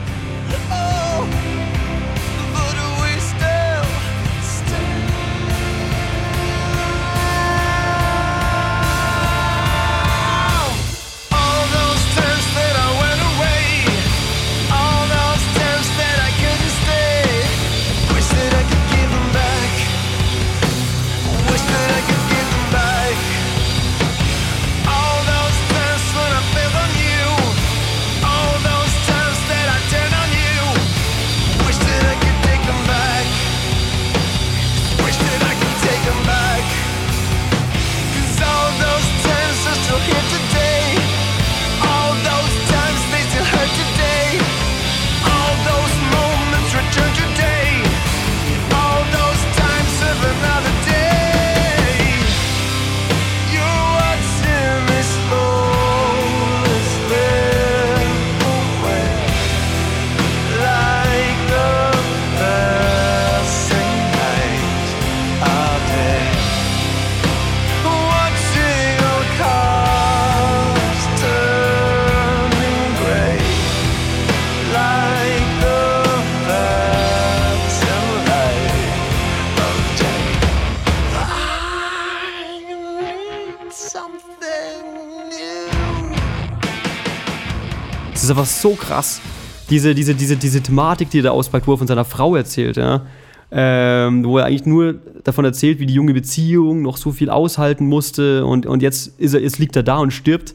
So 88.68 88.76
krass. 88.76 89.22
Diese, 89.70 89.96
diese, 89.96 90.14
diese, 90.14 90.36
diese 90.36 90.62
Thematik, 90.62 91.10
die 91.10 91.20
er 91.20 91.24
da 91.24 91.32
auspackt, 91.32 91.68
wo 91.68 91.74
er 91.74 91.78
von 91.78 91.88
seiner 91.88 92.06
Frau 92.06 92.36
erzählt, 92.36 92.78
ja. 92.78 93.06
Ähm, 93.50 94.26
wo 94.26 94.40
er 94.40 94.46
eigentlich 94.46 94.66
nur 94.66 94.96
davon 95.24 95.46
erzählt, 95.46 95.80
wie 95.80 95.86
die 95.86 95.94
junge 95.94 96.14
Beziehung 96.14 96.82
noch 96.82 96.98
so 96.98 97.14
viel 97.14 97.30
aushalten 97.30 97.88
musste 97.88 98.46
und, 98.46 98.66
und 98.66 98.82
jetzt, 98.82 99.18
ist 99.20 99.34
er, 99.34 99.42
jetzt 99.42 99.58
liegt 99.58 99.78
er 99.78 99.84
da 99.84 100.00
und 100.00 100.12
stirbt 100.12 100.54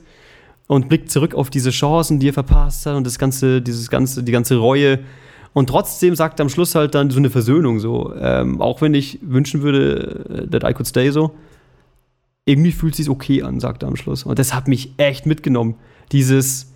und 0.66 0.90
blickt 0.90 1.10
zurück 1.10 1.34
auf 1.34 1.48
diese 1.48 1.70
Chancen, 1.70 2.20
die 2.20 2.28
er 2.28 2.34
verpasst 2.34 2.84
hat 2.84 2.94
und 2.96 3.06
das 3.06 3.18
ganze, 3.18 3.62
dieses 3.62 3.88
ganze, 3.88 4.22
die 4.22 4.32
ganze 4.32 4.56
Reue. 4.56 4.98
Und 5.54 5.70
trotzdem 5.70 6.14
sagt 6.14 6.38
er 6.38 6.42
am 6.42 6.50
Schluss 6.50 6.74
halt 6.74 6.94
dann 6.94 7.10
so 7.10 7.18
eine 7.18 7.30
Versöhnung 7.30 7.80
so. 7.80 8.12
Ähm, 8.14 8.60
auch 8.60 8.82
wenn 8.82 8.92
ich 8.92 9.20
wünschen 9.22 9.62
würde, 9.62 10.44
äh, 10.44 10.46
that 10.48 10.70
I 10.70 10.74
could 10.74 10.86
stay 10.86 11.10
so. 11.10 11.32
Irgendwie 12.44 12.72
fühlt 12.72 12.92
es 12.92 12.98
sich 12.98 13.08
okay 13.08 13.42
an, 13.42 13.58
sagt 13.58 13.84
er 13.84 13.88
am 13.88 13.96
Schluss. 13.96 14.24
Und 14.24 14.38
das 14.38 14.52
hat 14.52 14.68
mich 14.68 14.92
echt 14.98 15.24
mitgenommen. 15.24 15.76
Dieses, 16.10 16.71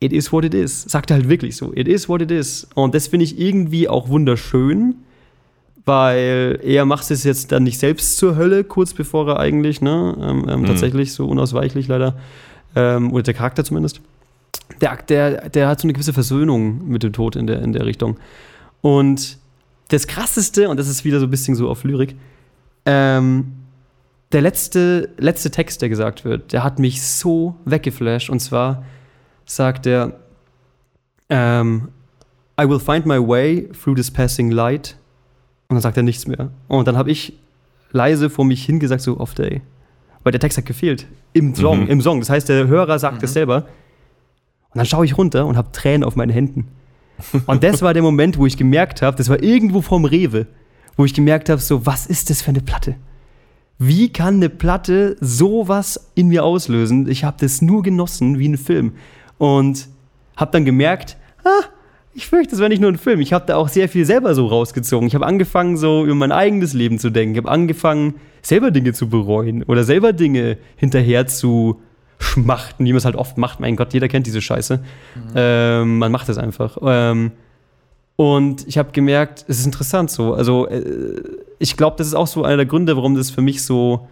it 0.00 0.12
is 0.12 0.32
what 0.32 0.44
it 0.44 0.54
is. 0.54 0.82
Sagt 0.82 1.10
er 1.10 1.16
halt 1.16 1.28
wirklich 1.28 1.56
so. 1.56 1.72
It 1.74 1.88
is 1.88 2.08
what 2.08 2.22
it 2.22 2.30
is. 2.30 2.68
Und 2.74 2.94
das 2.94 3.08
finde 3.08 3.24
ich 3.24 3.38
irgendwie 3.38 3.88
auch 3.88 4.08
wunderschön, 4.08 4.96
weil 5.84 6.60
er 6.62 6.84
macht 6.84 7.10
es 7.10 7.24
jetzt 7.24 7.50
dann 7.52 7.62
nicht 7.62 7.78
selbst 7.78 8.18
zur 8.18 8.36
Hölle, 8.36 8.64
kurz 8.64 8.92
bevor 8.92 9.28
er 9.28 9.40
eigentlich, 9.40 9.80
ne, 9.80 10.16
ähm, 10.20 10.46
ähm, 10.48 10.64
tatsächlich 10.66 11.12
so 11.12 11.26
unausweichlich 11.26 11.88
leider, 11.88 12.16
ähm, 12.76 13.12
oder 13.12 13.22
der 13.22 13.34
Charakter 13.34 13.64
zumindest, 13.64 14.00
der, 14.80 14.96
der, 14.96 15.48
der 15.48 15.68
hat 15.68 15.80
so 15.80 15.86
eine 15.86 15.94
gewisse 15.94 16.12
Versöhnung 16.12 16.86
mit 16.88 17.02
dem 17.02 17.12
Tod 17.12 17.36
in 17.36 17.46
der, 17.46 17.62
in 17.62 17.72
der 17.72 17.86
Richtung. 17.86 18.18
Und 18.82 19.38
das 19.88 20.06
Krasseste, 20.06 20.68
und 20.68 20.78
das 20.78 20.88
ist 20.88 21.04
wieder 21.04 21.20
so 21.20 21.26
ein 21.26 21.30
bisschen 21.30 21.54
so 21.54 21.68
auf 21.68 21.84
Lyrik, 21.84 22.16
ähm, 22.84 23.52
der 24.32 24.42
letzte, 24.42 25.08
letzte 25.16 25.50
Text, 25.50 25.80
der 25.80 25.88
gesagt 25.88 26.24
wird, 26.24 26.52
der 26.52 26.62
hat 26.62 26.78
mich 26.78 27.02
so 27.02 27.56
weggeflasht. 27.64 28.28
Und 28.28 28.40
zwar 28.40 28.84
sagt 29.48 29.86
er, 29.86 30.12
ähm, 31.28 31.88
I 32.60 32.68
will 32.68 32.78
find 32.80 33.06
my 33.06 33.18
way 33.18 33.68
through 33.82 33.96
this 33.96 34.10
passing 34.10 34.50
light. 34.50 34.96
Und 35.68 35.74
dann 35.76 35.82
sagt 35.82 35.96
er 35.96 36.02
nichts 36.02 36.26
mehr. 36.26 36.50
Und 36.68 36.88
dann 36.88 36.96
habe 36.96 37.10
ich 37.10 37.34
leise 37.92 38.30
vor 38.30 38.44
mich 38.44 38.64
hingesagt, 38.64 39.02
so 39.02 39.18
off 39.20 39.34
day. 39.34 39.60
Weil 40.22 40.32
der 40.32 40.40
Text 40.40 40.58
hat 40.58 40.66
gefehlt. 40.66 41.06
Im 41.32 41.54
Song, 41.54 41.82
Mhm. 41.84 41.88
im 41.88 42.00
Song. 42.00 42.20
Das 42.20 42.30
heißt, 42.30 42.48
der 42.48 42.66
Hörer 42.66 42.98
sagt 42.98 43.22
es 43.22 43.32
selber. 43.34 43.66
Und 44.70 44.78
dann 44.78 44.86
schaue 44.86 45.04
ich 45.04 45.16
runter 45.16 45.46
und 45.46 45.56
habe 45.56 45.72
Tränen 45.72 46.04
auf 46.04 46.16
meinen 46.16 46.30
Händen. 46.30 46.68
Und 47.46 47.64
das 47.64 47.82
war 47.82 47.94
der 47.94 48.02
Moment, 48.02 48.38
wo 48.38 48.46
ich 48.46 48.56
gemerkt 48.56 49.02
habe, 49.02 49.16
das 49.16 49.28
war 49.28 49.42
irgendwo 49.42 49.80
vorm 49.82 50.04
Rewe, 50.04 50.46
wo 50.96 51.04
ich 51.04 51.14
gemerkt 51.14 51.48
habe, 51.48 51.60
so, 51.60 51.84
was 51.84 52.06
ist 52.06 52.30
das 52.30 52.42
für 52.42 52.50
eine 52.50 52.60
Platte? 52.60 52.94
Wie 53.76 54.12
kann 54.12 54.34
eine 54.36 54.48
Platte 54.48 55.16
sowas 55.20 56.10
in 56.14 56.28
mir 56.28 56.44
auslösen? 56.44 57.08
Ich 57.08 57.24
habe 57.24 57.36
das 57.40 57.60
nur 57.60 57.82
genossen 57.82 58.38
wie 58.38 58.48
ein 58.48 58.56
Film 58.56 58.92
und 59.38 59.88
habe 60.36 60.50
dann 60.52 60.64
gemerkt, 60.64 61.16
ah, 61.44 61.64
ich 62.14 62.26
fürchte, 62.26 62.50
das 62.50 62.58
wäre 62.58 62.68
nicht 62.68 62.80
nur 62.80 62.90
ein 62.90 62.98
Film. 62.98 63.20
Ich 63.20 63.32
habe 63.32 63.46
da 63.46 63.56
auch 63.56 63.68
sehr 63.68 63.88
viel 63.88 64.04
selber 64.04 64.34
so 64.34 64.46
rausgezogen. 64.46 65.06
Ich 65.06 65.14
habe 65.14 65.24
angefangen, 65.24 65.76
so 65.76 66.04
über 66.04 66.14
mein 66.14 66.32
eigenes 66.32 66.74
Leben 66.74 66.98
zu 66.98 67.10
denken. 67.10 67.34
Ich 67.34 67.38
habe 67.38 67.50
angefangen, 67.50 68.14
selber 68.42 68.70
Dinge 68.70 68.92
zu 68.92 69.08
bereuen 69.08 69.62
oder 69.62 69.84
selber 69.84 70.12
Dinge 70.12 70.58
hinterher 70.76 71.26
zu 71.26 71.80
schmachten, 72.18 72.84
wie 72.84 72.92
man 72.92 72.98
es 72.98 73.04
halt 73.04 73.16
oft 73.16 73.38
macht. 73.38 73.60
Mein 73.60 73.76
Gott, 73.76 73.94
jeder 73.94 74.08
kennt 74.08 74.26
diese 74.26 74.40
Scheiße. 74.40 74.80
Ähm, 75.34 75.98
man 75.98 76.10
macht 76.10 76.28
es 76.28 76.38
einfach. 76.38 76.78
Ähm, 76.82 77.32
und 78.16 78.66
ich 78.66 78.78
habe 78.78 78.90
gemerkt, 78.90 79.44
es 79.46 79.60
ist 79.60 79.66
interessant 79.66 80.10
so. 80.10 80.34
Also, 80.34 80.66
äh, 80.66 81.22
ich 81.60 81.76
glaube, 81.76 81.96
das 81.98 82.08
ist 82.08 82.14
auch 82.14 82.26
so 82.26 82.42
einer 82.42 82.56
der 82.56 82.66
Gründe, 82.66 82.96
warum 82.96 83.14
das 83.14 83.30
für 83.30 83.42
mich 83.42 83.62
so 83.62 84.08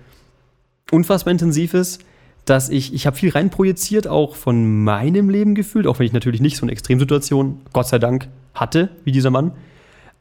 unfassbar 0.92 1.32
intensiv 1.32 1.74
ist, 1.74 2.04
dass 2.46 2.68
ich, 2.68 2.94
ich 2.94 3.06
habe 3.06 3.16
viel 3.16 3.30
reinprojiziert, 3.30 4.08
auch 4.08 4.36
von 4.36 4.84
meinem 4.84 5.28
Leben 5.28 5.54
gefühlt, 5.54 5.86
auch 5.86 5.98
wenn 5.98 6.06
ich 6.06 6.12
natürlich 6.12 6.40
nicht 6.40 6.56
so 6.56 6.62
eine 6.64 6.72
Extremsituation, 6.72 7.60
Gott 7.72 7.88
sei 7.88 7.98
Dank, 7.98 8.28
hatte, 8.54 8.88
wie 9.04 9.12
dieser 9.12 9.30
Mann. 9.30 9.52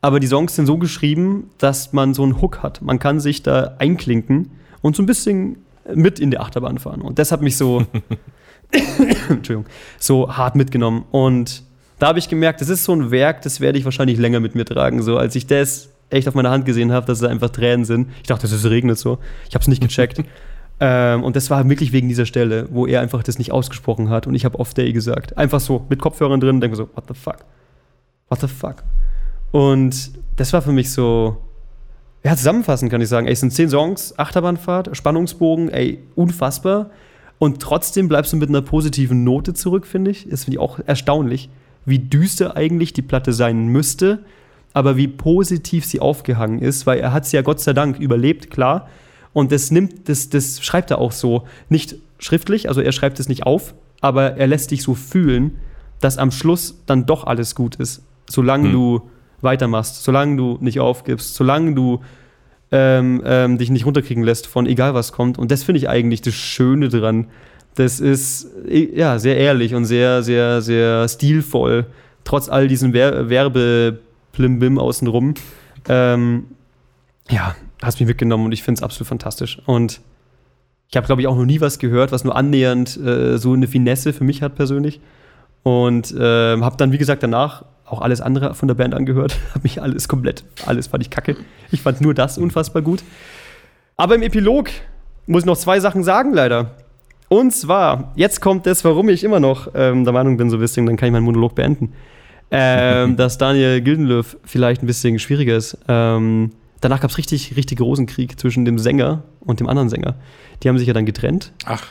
Aber 0.01 0.19
die 0.19 0.27
Songs 0.27 0.55
sind 0.55 0.65
so 0.65 0.77
geschrieben, 0.77 1.51
dass 1.59 1.93
man 1.93 2.13
so 2.13 2.23
einen 2.23 2.41
Hook 2.41 2.61
hat. 2.61 2.81
Man 2.81 2.99
kann 2.99 3.19
sich 3.19 3.43
da 3.43 3.75
einklinken 3.79 4.51
und 4.81 4.95
so 4.95 5.03
ein 5.03 5.05
bisschen 5.05 5.57
mit 5.93 6.19
in 6.19 6.31
die 6.31 6.39
Achterbahn 6.39 6.79
fahren. 6.79 7.01
Und 7.01 7.19
das 7.19 7.31
hat 7.31 7.41
mich 7.41 7.57
so, 7.57 7.85
Entschuldigung, 9.29 9.65
so 9.99 10.35
hart 10.35 10.55
mitgenommen. 10.55 11.05
Und 11.11 11.63
da 11.99 12.07
habe 12.07 12.19
ich 12.19 12.27
gemerkt, 12.27 12.59
das 12.59 12.69
ist 12.69 12.83
so 12.83 12.93
ein 12.93 13.11
Werk, 13.11 13.43
das 13.43 13.61
werde 13.61 13.77
ich 13.77 13.85
wahrscheinlich 13.85 14.17
länger 14.17 14.39
mit 14.39 14.55
mir 14.55 14.65
tragen. 14.65 15.03
So, 15.03 15.17
als 15.17 15.35
ich 15.35 15.45
das 15.45 15.89
echt 16.09 16.27
auf 16.27 16.33
meiner 16.33 16.49
Hand 16.49 16.65
gesehen 16.65 16.91
habe, 16.91 17.05
dass 17.05 17.21
es 17.21 17.27
einfach 17.27 17.49
Tränen 17.51 17.85
sind. 17.85 18.09
Ich 18.21 18.27
dachte, 18.27 18.47
es 18.47 18.69
regnet 18.69 18.97
so. 18.97 19.19
Ich 19.47 19.55
habe 19.55 19.61
es 19.61 19.67
nicht 19.67 19.81
gecheckt. 19.81 20.23
ähm, 20.79 21.23
und 21.23 21.35
das 21.35 21.49
war 21.49 21.67
wirklich 21.69 21.93
wegen 21.93 22.09
dieser 22.09 22.25
Stelle, 22.25 22.67
wo 22.71 22.85
er 22.85 23.01
einfach 23.01 23.23
das 23.23 23.37
nicht 23.37 23.51
ausgesprochen 23.51 24.09
hat. 24.09 24.27
Und 24.27 24.35
ich 24.35 24.43
habe 24.45 24.59
off 24.59 24.73
day 24.73 24.91
gesagt. 24.91 25.37
Einfach 25.37 25.59
so, 25.59 25.85
mit 25.89 25.99
Kopfhörern 25.99 26.39
drin, 26.39 26.59
denke 26.59 26.75
so, 26.75 26.89
what 26.95 27.05
the 27.07 27.13
fuck. 27.13 27.37
what 28.27 28.41
the 28.41 28.47
fuck? 28.47 28.83
Und 29.51 30.11
das 30.35 30.51
war 30.51 30.61
für 30.61 30.73
mich 30.73 30.91
so, 30.91 31.37
ja, 32.23 32.35
zusammenfassend 32.35 32.91
kann 32.91 32.99
ich 33.01 33.07
sagen, 33.07 33.27
ey, 33.27 33.33
es 33.33 33.39
sind 33.39 33.51
zehn 33.51 33.69
Songs, 33.69 34.17
Achterbahnfahrt, 34.17 34.97
Spannungsbogen, 34.97 35.69
ey, 35.69 35.99
unfassbar. 36.15 36.89
Und 37.37 37.61
trotzdem 37.61 38.07
bleibst 38.07 38.33
du 38.33 38.37
mit 38.37 38.49
einer 38.49 38.61
positiven 38.61 39.23
Note 39.23 39.53
zurück, 39.53 39.85
finde 39.85 40.11
ich. 40.11 40.27
Das 40.29 40.43
finde 40.43 40.55
ich 40.55 40.59
auch 40.59 40.79
erstaunlich, 40.85 41.49
wie 41.85 41.99
düster 41.99 42.57
eigentlich 42.57 42.93
die 42.93 43.01
Platte 43.01 43.31
sein 43.31 43.67
müsste, 43.67 44.19
aber 44.73 44.97
wie 44.97 45.07
positiv 45.07 45.85
sie 45.85 46.01
aufgehangen 46.01 46.59
ist, 46.59 46.85
weil 46.85 46.99
er 46.99 47.13
hat 47.13 47.25
sie 47.25 47.37
ja 47.37 47.41
Gott 47.41 47.61
sei 47.61 47.73
Dank 47.73 47.99
überlebt, 47.99 48.49
klar. 48.49 48.89
Und 49.35 49.51
das 49.51 49.69
nimmt, 49.69 50.07
das, 50.07 50.29
das 50.29 50.63
schreibt 50.63 50.91
er 50.91 50.99
auch 50.99 51.11
so, 51.11 51.43
nicht 51.67 51.97
schriftlich, 52.19 52.69
also 52.69 52.79
er 52.79 52.93
schreibt 52.93 53.19
es 53.19 53.27
nicht 53.27 53.43
auf, 53.43 53.75
aber 53.99 54.37
er 54.37 54.47
lässt 54.47 54.71
dich 54.71 54.81
so 54.81 54.95
fühlen, 54.95 55.57
dass 55.99 56.17
am 56.17 56.31
Schluss 56.31 56.81
dann 56.85 57.05
doch 57.05 57.25
alles 57.27 57.53
gut 57.53 57.75
ist, 57.75 58.01
solange 58.29 58.69
Hm. 58.69 58.71
du 58.71 59.01
weitermachst, 59.41 60.05
solange 60.05 60.37
du 60.37 60.57
nicht 60.61 60.79
aufgibst, 60.79 61.35
solange 61.35 61.75
du 61.75 61.99
ähm, 62.71 63.21
ähm, 63.25 63.57
dich 63.57 63.69
nicht 63.69 63.85
runterkriegen 63.85 64.23
lässt 64.23 64.47
von 64.47 64.67
egal 64.67 64.93
was 64.93 65.11
kommt. 65.11 65.37
Und 65.37 65.51
das 65.51 65.63
finde 65.63 65.79
ich 65.79 65.89
eigentlich 65.89 66.21
das 66.21 66.33
Schöne 66.33 66.87
dran. 66.87 67.27
Das 67.75 67.99
ist 67.99 68.47
eh, 68.69 68.97
ja 68.97 69.19
sehr 69.19 69.35
ehrlich 69.35 69.75
und 69.75 69.83
sehr, 69.83 70.23
sehr, 70.23 70.61
sehr 70.61 71.09
stilvoll, 71.09 71.87
trotz 72.23 72.47
all 72.47 72.69
diesen 72.69 72.93
Wer 72.93 73.29
Werbeplimbim 73.29 74.79
außenrum. 74.79 75.33
Ähm, 75.89 76.45
ja, 77.29 77.53
hast 77.85 77.99
mich 77.99 78.07
mitgenommen 78.07 78.45
und 78.45 78.51
ich 78.51 78.63
finde 78.63 78.79
es 78.79 78.83
absolut 78.83 79.07
fantastisch. 79.07 79.59
Und 79.65 80.01
ich 80.89 80.97
habe, 80.97 81.07
glaube 81.07 81.21
ich, 81.21 81.27
auch 81.27 81.35
noch 81.35 81.45
nie 81.45 81.61
was 81.61 81.79
gehört, 81.79 82.11
was 82.11 82.23
nur 82.23 82.35
annähernd 82.35 82.97
äh, 82.97 83.37
so 83.37 83.53
eine 83.53 83.67
Finesse 83.67 84.13
für 84.13 84.23
mich 84.23 84.41
hat 84.41 84.55
persönlich. 84.55 85.01
Und 85.63 86.13
ähm, 86.17 86.63
habe 86.63 86.77
dann, 86.77 86.91
wie 86.91 86.97
gesagt, 86.97 87.23
danach 87.23 87.65
auch 87.85 88.01
alles 88.01 88.21
andere 88.21 88.53
von 88.53 88.67
der 88.67 88.75
Band 88.75 88.93
angehört. 88.93 89.37
habe 89.49 89.61
mich 89.63 89.81
alles 89.81 90.07
komplett, 90.07 90.43
alles 90.65 90.87
fand 90.87 91.03
ich 91.03 91.09
kacke. 91.09 91.37
Ich 91.71 91.81
fand 91.81 92.01
nur 92.01 92.13
das 92.13 92.37
unfassbar 92.37 92.81
gut. 92.81 93.03
Aber 93.97 94.15
im 94.15 94.21
Epilog 94.21 94.69
muss 95.27 95.43
ich 95.43 95.45
noch 95.45 95.57
zwei 95.57 95.79
Sachen 95.79 96.03
sagen, 96.03 96.33
leider. 96.33 96.71
Und 97.29 97.51
zwar, 97.51 98.11
jetzt 98.15 98.41
kommt 98.41 98.65
das, 98.67 98.83
warum 98.85 99.09
ich 99.09 99.23
immer 99.23 99.39
noch 99.39 99.69
ähm, 99.73 100.03
der 100.03 100.13
Meinung 100.13 100.37
bin, 100.37 100.49
so 100.49 100.57
ein 100.57 100.59
bisschen, 100.59 100.85
dann 100.85 100.97
kann 100.97 101.07
ich 101.07 101.13
meinen 101.13 101.23
Monolog 101.23 101.55
beenden, 101.55 101.93
ähm, 102.51 103.15
dass 103.17 103.37
Daniel 103.37 103.81
Gildenlöw 103.81 104.37
vielleicht 104.43 104.83
ein 104.83 104.87
bisschen 104.87 105.17
schwieriger 105.17 105.55
ist. 105.55 105.77
Ähm, 105.87 106.51
danach 106.81 107.01
gab 107.01 107.11
es 107.11 107.17
richtig, 107.17 107.55
richtig 107.55 107.81
Rosenkrieg 107.81 108.39
zwischen 108.39 108.65
dem 108.65 108.77
Sänger 108.79 109.23
und 109.39 109.59
dem 109.59 109.67
anderen 109.67 109.89
Sänger. 109.89 110.15
Die 110.63 110.69
haben 110.69 110.77
sich 110.77 110.87
ja 110.87 110.93
dann 110.93 111.05
getrennt. 111.05 111.51
Ach, 111.65 111.83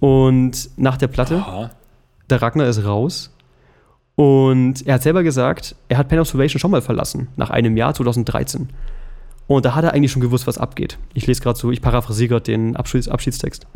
Und 0.00 0.70
nach 0.76 0.96
der 0.96 1.08
Platte, 1.08 1.36
aha. 1.38 1.70
der 2.30 2.40
Ragnar 2.42 2.66
ist 2.68 2.84
raus. 2.84 3.34
Und 4.14 4.86
er 4.86 4.94
hat 4.94 5.02
selber 5.02 5.22
gesagt, 5.22 5.76
er 5.88 5.98
hat 5.98 6.08
Pen 6.08 6.18
of 6.18 6.28
Salvation 6.28 6.58
schon 6.58 6.70
mal 6.72 6.82
verlassen, 6.82 7.28
nach 7.36 7.50
einem 7.50 7.76
Jahr, 7.76 7.94
2013. 7.94 8.68
Und 9.46 9.64
da 9.64 9.74
hat 9.74 9.84
er 9.84 9.94
eigentlich 9.94 10.10
schon 10.12 10.22
gewusst, 10.22 10.46
was 10.46 10.58
abgeht. 10.58 10.98
Ich 11.14 11.26
lese 11.26 11.40
gerade 11.40 11.58
so, 11.58 11.70
ich 11.70 11.80
paraphrasiere 11.80 12.28
gerade 12.28 12.42
den 12.42 12.76
Abschieds 12.76 13.08
Abschiedstext. 13.08 13.66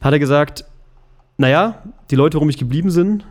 Hat 0.00 0.12
er 0.12 0.18
gesagt, 0.18 0.64
naja, 1.38 1.82
die 2.10 2.16
Leute, 2.16 2.34
warum 2.36 2.50
ich 2.50 2.58
geblieben 2.58 2.90
sind, 2.90 3.24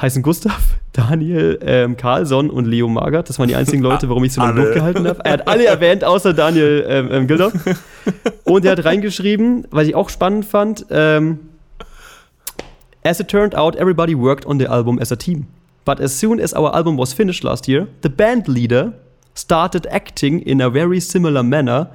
heißen 0.00 0.22
Gustav, 0.22 0.76
Daniel, 0.92 1.58
ähm, 1.62 1.96
Carlson 1.96 2.50
und 2.50 2.66
Leo 2.66 2.88
Magert. 2.88 3.28
Das 3.28 3.38
waren 3.38 3.48
die 3.48 3.56
einzigen 3.56 3.82
Leute, 3.82 4.08
warum 4.08 4.24
ich 4.24 4.32
so 4.32 4.40
lange 4.40 4.62
durchgehalten 4.62 5.06
habe. 5.06 5.24
Er 5.24 5.32
hat 5.32 5.48
alle 5.48 5.66
erwähnt, 5.66 6.04
außer 6.04 6.34
Daniel 6.34 6.84
ähm, 6.88 7.08
ähm, 7.10 7.26
Gilder. 7.26 7.52
Und 8.44 8.64
er 8.64 8.72
hat 8.72 8.84
reingeschrieben, 8.84 9.66
was 9.70 9.86
ich 9.86 9.94
auch 9.94 10.08
spannend 10.08 10.44
fand, 10.44 10.86
ähm, 10.90 11.40
As 13.02 13.18
it 13.18 13.28
turned 13.28 13.54
out, 13.54 13.76
everybody 13.76 14.14
worked 14.14 14.44
on 14.44 14.58
the 14.58 14.66
album 14.66 14.98
as 14.98 15.10
a 15.10 15.16
team. 15.16 15.46
But 15.86 16.00
as 16.00 16.18
soon 16.18 16.38
as 16.38 16.52
our 16.54 16.74
album 16.74 16.98
was 16.98 17.14
finished 17.14 17.42
last 17.42 17.66
year, 17.66 17.88
the 18.02 18.10
band 18.10 18.46
leader 18.46 18.92
started 19.34 19.86
acting 19.86 20.40
in 20.40 20.60
a 20.60 20.68
very 20.68 21.00
similar 21.00 21.42
manner 21.42 21.88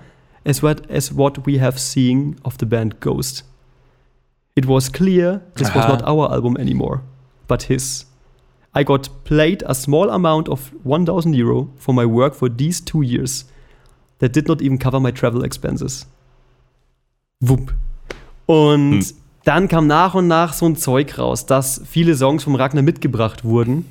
as 0.45 0.63
what, 0.63 0.89
as 0.89 1.13
what 1.13 1.45
we 1.45 1.59
have 1.59 1.79
seen 1.79 2.37
of 2.43 2.57
the 2.57 2.65
band 2.65 2.99
Ghost. 3.01 3.43
It 4.55 4.65
was 4.65 4.89
clear 4.89 5.41
this 5.55 5.67
was 5.75 5.85
Aha. 5.85 5.89
not 5.89 6.03
our 6.03 6.31
album 6.31 6.57
anymore, 6.57 7.03
but 7.47 7.63
his. 7.63 8.05
I 8.73 8.83
got 8.83 9.09
paid 9.23 9.63
a 9.63 9.73
small 9.73 10.09
amount 10.09 10.49
of 10.49 10.71
1000 10.83 11.33
euro 11.33 11.69
for 11.77 11.93
my 11.93 12.05
work 12.05 12.35
for 12.35 12.49
these 12.49 12.83
two 12.83 13.01
years. 13.03 13.45
That 14.19 14.33
did 14.33 14.47
not 14.47 14.61
even 14.61 14.79
cover 14.79 14.99
my 14.99 15.11
travel 15.11 15.43
expenses. 15.43 16.07
Wupp. 17.39 17.73
Und 18.45 19.01
Hm. 19.01 19.05
dann 19.43 19.67
kam 19.67 19.87
nach 19.87 20.13
und 20.15 20.27
nach 20.27 20.53
so 20.53 20.65
ein 20.65 20.75
Zeug 20.75 21.17
raus, 21.17 21.45
dass 21.45 21.81
viele 21.85 22.15
Songs 22.15 22.43
vom 22.43 22.55
Ragnar 22.55 22.83
mitgebracht 22.83 23.43
wurden, 23.43 23.85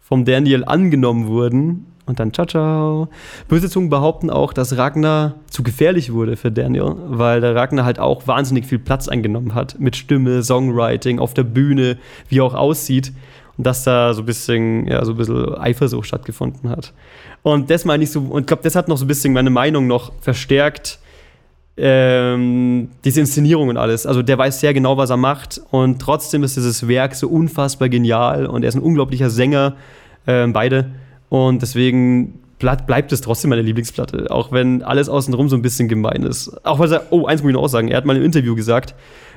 vom 0.00 0.24
Daniel 0.24 0.64
angenommen 0.64 1.26
wurden 1.26 1.86
und 2.06 2.20
dann 2.20 2.32
ciao 2.32 2.46
ciao. 2.46 3.08
Böse 3.48 3.68
Zungen 3.68 3.90
behaupten 3.90 4.30
auch, 4.30 4.52
dass 4.52 4.76
Ragnar 4.76 5.36
zu 5.48 5.62
gefährlich 5.62 6.12
wurde 6.12 6.36
für 6.36 6.50
Daniel, 6.50 6.94
weil 7.06 7.40
der 7.40 7.54
Ragnar 7.54 7.84
halt 7.84 7.98
auch 7.98 8.26
wahnsinnig 8.26 8.66
viel 8.66 8.78
Platz 8.78 9.08
eingenommen 9.08 9.54
hat 9.54 9.78
mit 9.78 9.96
Stimme, 9.96 10.42
Songwriting, 10.42 11.18
auf 11.18 11.34
der 11.34 11.44
Bühne, 11.44 11.98
wie 12.28 12.38
er 12.38 12.44
auch 12.44 12.54
aussieht 12.54 13.12
und 13.56 13.66
dass 13.66 13.84
da 13.84 14.14
so 14.14 14.22
ein 14.22 14.26
bisschen, 14.26 14.86
ja, 14.86 15.04
so 15.04 15.12
ein 15.12 15.18
bisschen 15.18 15.54
Eifersucht 15.58 16.06
stattgefunden 16.06 16.70
hat. 16.70 16.92
Und 17.42 17.70
das 17.70 17.84
meine 17.84 18.04
ich 18.04 18.10
so, 18.10 18.20
und 18.20 18.40
ich 18.40 18.46
glaube, 18.46 18.62
das 18.62 18.74
hat 18.74 18.88
noch 18.88 18.96
so 18.96 19.04
ein 19.04 19.08
bisschen 19.08 19.32
meine 19.32 19.50
Meinung 19.50 19.86
noch 19.86 20.12
verstärkt, 20.20 20.98
ähm, 21.76 22.88
diese 23.04 23.20
Inszenierung 23.20 23.68
und 23.68 23.76
alles. 23.76 24.06
Also 24.06 24.22
der 24.22 24.36
weiß 24.38 24.60
sehr 24.60 24.74
genau, 24.74 24.96
was 24.96 25.10
er 25.10 25.16
macht 25.16 25.60
und 25.70 26.00
trotzdem 26.00 26.42
ist 26.42 26.56
dieses 26.56 26.88
Werk 26.88 27.14
so 27.14 27.28
unfassbar 27.28 27.88
genial 27.88 28.46
und 28.46 28.62
er 28.62 28.68
ist 28.68 28.76
ein 28.76 28.82
unglaublicher 28.82 29.30
Sänger, 29.30 29.76
ähm, 30.26 30.52
beide. 30.52 30.90
Und 31.30 31.62
deswegen 31.62 32.40
bleib- 32.58 32.86
bleibt 32.86 33.10
es 33.12 33.22
trotzdem 33.22 33.48
meine 33.48 33.62
Lieblingsplatte, 33.62 34.30
auch 34.30 34.52
wenn 34.52 34.82
alles 34.82 35.08
außenrum 35.08 35.48
so 35.48 35.56
ein 35.56 35.62
bisschen 35.62 35.88
gemein 35.88 36.22
ist. 36.24 36.64
Auch 36.66 36.78
weil 36.78 36.92
er, 36.92 37.04
oh, 37.10 37.24
eins 37.26 37.42
muss 37.42 37.50
ich 37.50 37.54
noch 37.54 37.62
aussagen, 37.62 37.88
er 37.88 37.96
hat 37.96 38.04
mal 38.04 38.16
im 38.16 38.22
Interview 38.22 38.54
gesagt, 38.54 38.94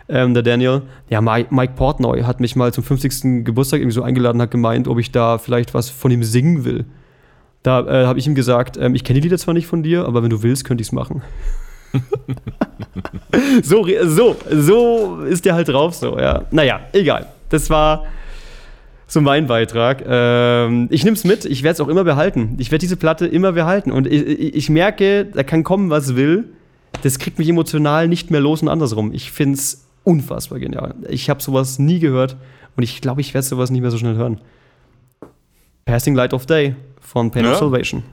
ähm, 0.09 0.33
der 0.33 0.43
Daniel, 0.43 0.81
ja, 1.09 1.21
Mi- 1.21 1.45
Mike 1.49 1.73
Portnoy 1.77 2.23
hat 2.23 2.41
mich 2.41 2.57
mal 2.57 2.73
zum 2.73 2.83
50. 2.83 3.45
Geburtstag 3.45 3.79
irgendwie 3.79 3.93
so 3.95 4.03
eingeladen, 4.03 4.41
hat 4.41 4.51
gemeint, 4.51 4.89
ob 4.89 4.99
ich 4.99 5.11
da 5.11 5.37
vielleicht 5.37 5.73
was 5.73 5.89
von 5.89 6.11
ihm 6.11 6.23
singen 6.23 6.65
will. 6.65 6.83
Da 7.61 7.79
äh, 7.87 8.05
habe 8.05 8.19
ich 8.19 8.27
ihm 8.27 8.35
gesagt, 8.35 8.75
ähm, 8.75 8.95
ich 8.95 9.05
kenne 9.05 9.21
die 9.21 9.23
Lieder 9.27 9.37
zwar 9.37 9.53
nicht 9.53 9.67
von 9.67 9.81
dir, 9.83 10.05
aber 10.05 10.21
wenn 10.21 10.29
du 10.29 10.43
willst, 10.43 10.65
könnte 10.65 10.81
ich 10.81 10.87
es 10.89 10.91
machen. 10.91 11.21
so, 13.63 13.85
so, 14.05 14.35
so 14.51 15.19
ist 15.21 15.45
der 15.45 15.53
halt 15.55 15.67
drauf, 15.69 15.93
so, 15.95 16.17
ja. 16.19 16.43
Naja, 16.51 16.81
egal. 16.91 17.27
Das 17.49 17.69
war 17.69 18.05
so 19.13 19.21
mein 19.21 19.47
Beitrag. 19.47 20.03
Ähm, 20.07 20.87
ich 20.91 21.03
nehme 21.03 21.15
es 21.15 21.23
mit, 21.23 21.45
ich 21.45 21.63
werde 21.63 21.73
es 21.75 21.81
auch 21.81 21.87
immer 21.87 22.03
behalten. 22.03 22.55
Ich 22.57 22.71
werde 22.71 22.81
diese 22.81 22.97
Platte 22.97 23.25
immer 23.27 23.53
behalten. 23.53 23.91
Und 23.91 24.07
ich, 24.07 24.25
ich, 24.25 24.55
ich 24.55 24.69
merke, 24.69 25.25
da 25.25 25.43
kann 25.43 25.63
kommen, 25.63 25.89
was 25.89 26.15
will. 26.15 26.45
Das 27.03 27.19
kriegt 27.19 27.39
mich 27.39 27.47
emotional 27.49 28.07
nicht 28.07 28.31
mehr 28.31 28.41
los 28.41 28.61
und 28.61 28.67
andersrum. 28.69 29.13
Ich 29.13 29.31
finde 29.31 29.55
es 29.57 29.85
unfassbar 30.03 30.59
genial. 30.59 30.95
Ich 31.09 31.29
habe 31.29 31.41
sowas 31.41 31.79
nie 31.79 31.99
gehört 31.99 32.35
und 32.75 32.83
ich 32.83 33.01
glaube, 33.01 33.21
ich 33.21 33.33
werde 33.33 33.45
sowas 33.47 33.71
nicht 33.71 33.81
mehr 33.81 33.91
so 33.91 33.97
schnell 33.97 34.15
hören. 34.15 34.39
Passing 35.85 36.15
Light 36.15 36.33
of 36.33 36.45
Day 36.45 36.75
von 36.99 37.31
Pain 37.31 37.45
Ja. 37.45 37.51
of 37.51 37.57
Salvation. 37.57 38.03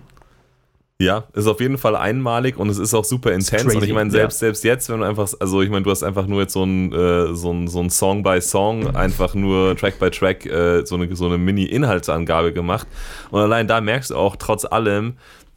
Ja, 1.00 1.24
ist 1.32 1.46
auf 1.46 1.60
jeden 1.60 1.78
Fall 1.78 1.96
einmalig 1.96 2.58
und 2.58 2.68
es 2.68 2.76
ist 2.78 2.92
auch 2.92 3.04
super 3.06 3.32
intens. 3.32 3.74
Und 3.74 3.82
ich 3.82 3.92
meine, 3.94 4.10
ja. 4.10 4.18
selbst, 4.18 4.38
selbst 4.38 4.64
jetzt, 4.64 4.90
wenn 4.90 5.00
du 5.00 5.06
einfach, 5.06 5.32
also 5.40 5.62
ich 5.62 5.70
meine, 5.70 5.82
du 5.82 5.90
hast 5.90 6.02
einfach 6.02 6.26
nur 6.26 6.42
jetzt 6.42 6.52
so 6.52 6.62
ein, 6.62 6.92
äh, 6.92 7.34
so 7.34 7.50
ein, 7.52 7.68
so 7.68 7.80
ein 7.80 7.88
Song 7.88 8.22
by 8.22 8.38
Song, 8.42 8.94
einfach 8.94 9.34
nur 9.34 9.74
Track 9.78 9.98
by 9.98 10.10
Track, 10.10 10.44
äh, 10.44 10.84
so 10.84 10.96
eine, 10.96 11.16
so 11.16 11.24
eine 11.24 11.38
Mini-Inhaltsangabe 11.38 12.52
gemacht. 12.52 12.86
Und 13.30 13.40
allein 13.40 13.66
da 13.66 13.80
merkst 13.80 14.10
du 14.10 14.16
auch, 14.16 14.36
trotz 14.36 14.66
allem, 14.66 15.14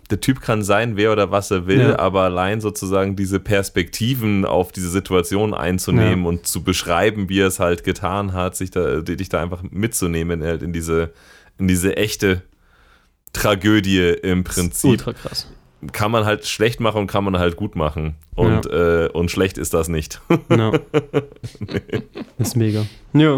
der 0.10 0.22
Typ 0.22 0.40
kann 0.40 0.64
sein, 0.64 0.96
wer 0.96 1.12
oder 1.12 1.32
was 1.32 1.52
er 1.52 1.68
will, 1.68 1.90
Ja. 1.90 2.00
aber 2.00 2.22
allein 2.22 2.62
sozusagen 2.62 3.18
diese 3.18 3.42
Perspektiven 3.42 4.46
auf 4.46 4.72
diese 4.72 4.90
Situation 4.90 5.54
einzunehmen 5.54 6.24
Ja. 6.24 6.30
und 6.30 6.48
zu 6.48 6.64
beschreiben, 6.64 7.28
wie 7.28 7.42
er 7.42 7.48
es 7.48 7.60
halt 7.60 7.84
getan 7.84 8.32
hat, 8.32 8.56
sich 8.56 8.72
da, 8.72 9.02
dich 9.02 9.28
da 9.28 9.42
einfach 9.42 9.62
mitzunehmen 9.72 10.42
halt 10.42 10.64
in 10.64 10.72
diese, 10.72 11.12
in 11.58 11.68
diese 11.68 11.98
echte 11.98 12.44
Tragödie 13.34 14.10
im 14.22 14.44
Prinzip 14.44 14.92
Ultra 14.92 15.14
krass. 15.14 15.48
kann 15.92 16.12
man 16.12 16.26
halt 16.26 16.46
schlecht 16.48 16.80
machen 16.80 17.02
und 17.02 17.08
kann 17.08 17.24
man 17.24 17.38
halt 17.40 17.56
gut 17.56 17.76
machen. 17.76 18.16
Und, 18.36 18.66
äh, 18.68 19.10
und 19.12 19.32
schlecht 19.32 19.58
ist 19.58 19.74
das 19.74 19.88
nicht. 19.90 20.22
Ja. 20.50 20.72
Das 22.38 22.50
ist 22.50 22.56
mega. 22.56 22.86
Ja. 23.14 23.38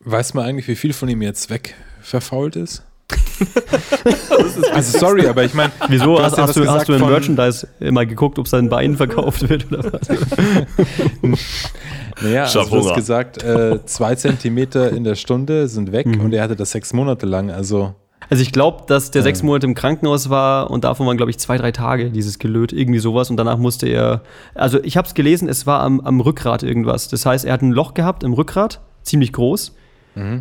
Weiß 0.00 0.34
man 0.34 0.44
eigentlich, 0.46 0.68
wie 0.68 0.76
viel 0.76 0.92
von 0.92 1.08
ihm 1.08 1.22
jetzt 1.22 1.50
wegverfault 1.50 2.56
ist? 2.56 2.82
also 4.72 4.98
sorry, 4.98 5.26
aber 5.26 5.44
ich 5.44 5.54
meine, 5.54 5.72
Wieso? 5.88 6.16
Du 6.16 6.22
Hast, 6.22 6.38
hast 6.38 6.56
ja 6.56 6.62
du, 6.62 6.68
hast 6.70 6.86
gesagt 6.86 6.88
du 6.88 6.92
in 6.94 6.98
von- 7.00 7.10
Merchandise 7.10 7.68
mal 7.80 8.06
geguckt, 8.06 8.38
ob 8.38 8.46
sein 8.46 8.68
Bein 8.68 8.96
verkauft 8.96 9.48
wird 9.48 9.70
oder 9.72 9.92
was? 9.92 10.08
naja, 12.22 12.42
also 12.44 12.64
du 12.64 12.88
hast 12.88 12.94
gesagt, 12.94 13.42
äh, 13.42 13.84
zwei 13.86 14.14
Zentimeter 14.14 14.90
in 14.90 15.04
der 15.04 15.16
Stunde 15.16 15.68
sind 15.68 15.90
weg 15.92 16.06
Mhm. 16.06 16.20
und 16.20 16.32
er 16.32 16.44
hatte 16.44 16.56
das 16.56 16.70
sechs 16.70 16.92
Monate 16.92 17.26
lang. 17.26 17.50
Also 17.50 17.94
Also 18.28 18.42
ich 18.42 18.52
glaube, 18.52 18.84
dass 18.86 19.10
der 19.10 19.22
sechs 19.22 19.42
Monate 19.42 19.66
im 19.66 19.74
Krankenhaus 19.74 20.30
war 20.30 20.70
und 20.70 20.84
davon 20.84 21.06
waren, 21.06 21.16
glaube 21.16 21.30
ich, 21.30 21.38
zwei, 21.38 21.56
drei 21.56 21.72
Tage 21.72 22.10
dieses 22.10 22.38
Gelöt, 22.38 22.72
irgendwie 22.72 23.00
sowas. 23.00 23.30
Und 23.30 23.36
danach 23.36 23.58
musste 23.58 23.88
er, 23.88 24.22
also 24.54 24.82
ich 24.84 24.96
habe 24.96 25.08
es 25.08 25.14
gelesen, 25.14 25.48
es 25.48 25.66
war 25.66 25.80
am, 25.80 26.00
am 26.00 26.20
Rückgrat 26.20 26.62
irgendwas. 26.62 27.08
Das 27.08 27.26
heißt, 27.26 27.44
er 27.44 27.54
hat 27.54 27.62
ein 27.62 27.72
Loch 27.72 27.94
gehabt 27.94 28.22
im 28.22 28.32
Rückgrat, 28.32 28.80
ziemlich 29.02 29.32
groß. 29.32 29.74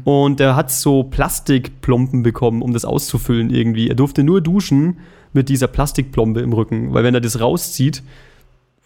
Und 0.04 0.40
er 0.40 0.56
hat 0.56 0.72
so 0.72 1.04
Plastikplomben 1.04 2.24
bekommen, 2.24 2.62
um 2.62 2.74
das 2.74 2.86
auszufüllen 2.86 3.50
irgendwie. 3.50 3.88
Er 3.88 3.96
durfte 3.96 4.24
nur 4.24 4.42
duschen 4.42 5.00
mit 5.32 5.48
dieser 5.48 5.68
Plastikplombe 5.68 6.42
im 6.42 6.54
Rücken, 6.54 6.94
weil 6.94 7.04
wenn 7.04 7.14
er 7.14 7.22
das 7.22 7.40
rauszieht, 7.40 8.04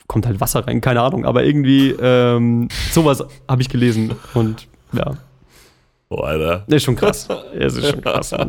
kommt 0.08 0.26
halt 0.26 0.42
Wasser 0.42 0.68
rein, 0.68 0.82
keine 0.82 1.02
Ahnung. 1.02 1.26
Aber 1.26 1.44
irgendwie 1.46 1.92
ähm, 1.92 2.68
sowas 2.92 3.24
habe 3.48 3.62
ich 3.62 3.70
gelesen 3.70 4.12
und 4.34 4.68
ja, 4.92 5.14
Oh, 6.16 6.22
Alter. 6.22 6.64
das 6.68 6.78
ist 6.78 6.84
schon 6.84 6.96
krass. 6.96 7.28
Es 7.58 7.76
ist 7.76 7.90
schon 7.90 8.02
krass. 8.02 8.34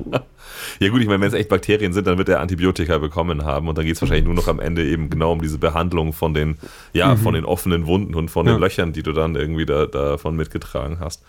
Ja 0.80 0.88
gut, 0.88 1.00
ich 1.02 1.06
meine, 1.06 1.20
wenn 1.20 1.28
es 1.28 1.34
echt 1.34 1.48
Bakterien 1.50 1.92
sind, 1.92 2.06
dann 2.06 2.16
wird 2.16 2.28
er 2.28 2.40
Antibiotika 2.40 2.98
bekommen 2.98 3.44
haben 3.44 3.68
und 3.68 3.76
dann 3.76 3.84
geht 3.84 3.96
es 3.96 4.00
wahrscheinlich 4.02 4.24
nur 4.24 4.34
noch 4.34 4.48
am 4.48 4.60
Ende 4.60 4.84
eben 4.84 5.10
genau 5.10 5.32
um 5.32 5.40
diese 5.42 5.58
Behandlung 5.58 6.12
von 6.12 6.32
den, 6.32 6.56
ja, 6.92 7.16
von 7.16 7.34
den 7.34 7.44
offenen 7.44 7.86
Wunden 7.86 8.14
und 8.14 8.30
von 8.30 8.46
den 8.46 8.54
Ja. 8.54 8.60
Löchern, 8.60 8.92
die 8.92 9.02
du 9.02 9.12
dann 9.12 9.36
irgendwie 9.36 9.66
da, 9.66 9.86
davon 9.86 10.36
mitgetragen 10.36 11.00
hast. 11.00 11.22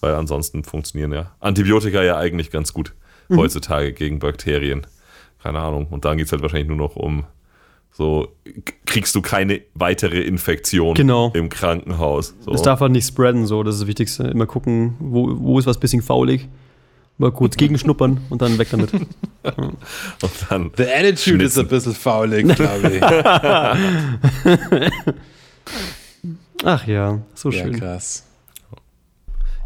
Weil 0.00 0.14
ansonsten 0.14 0.64
funktionieren 0.64 1.12
ja 1.12 1.32
Antibiotika 1.40 2.02
ja 2.02 2.16
eigentlich 2.16 2.50
ganz 2.50 2.72
gut 2.72 2.94
heutzutage 3.30 3.92
gegen 3.92 4.20
Bakterien. 4.20 4.86
Keine 5.42 5.58
Ahnung. 5.58 5.86
Und 5.90 6.04
dann 6.04 6.16
geht 6.16 6.26
es 6.26 6.32
halt 6.32 6.42
wahrscheinlich 6.42 6.68
nur 6.68 6.78
noch 6.78 6.96
um 6.96 7.24
so, 7.98 8.28
kriegst 8.86 9.12
du 9.16 9.22
keine 9.22 9.60
weitere 9.74 10.20
Infektion 10.20 10.94
Genau. 10.94 11.32
im 11.34 11.48
Krankenhaus. 11.48 12.32
So. 12.44 12.52
Das 12.52 12.62
darf 12.62 12.78
halt 12.78 12.92
nicht 12.92 13.08
spreaden, 13.08 13.44
so, 13.48 13.64
das 13.64 13.74
ist 13.74 13.80
das 13.80 13.88
Wichtigste. 13.88 14.22
Immer 14.28 14.46
gucken, 14.46 14.94
wo, 15.00 15.28
wo 15.36 15.58
ist 15.58 15.66
was 15.66 15.80
bisschen 15.80 16.00
faulig. 16.00 16.46
Mal 17.18 17.32
kurz 17.32 17.56
gegenschnuppern 17.56 18.20
und 18.30 18.40
dann 18.40 18.56
weg 18.56 18.68
damit. 18.70 18.92
und 18.92 19.04
dann 20.48 20.70
The 20.76 20.84
attitude 20.84 21.42
is 21.44 21.54
Schnitzen. 21.54 21.60
a 21.60 21.62
bisschen 21.64 21.94
faulig, 21.94 22.46
glaube 22.54 22.88
ich. 22.88 23.02
Ach 26.64 26.86
ja, 26.86 27.18
so 27.34 27.50
ja, 27.50 27.64
schön. 27.64 27.80
krass. 27.80 28.27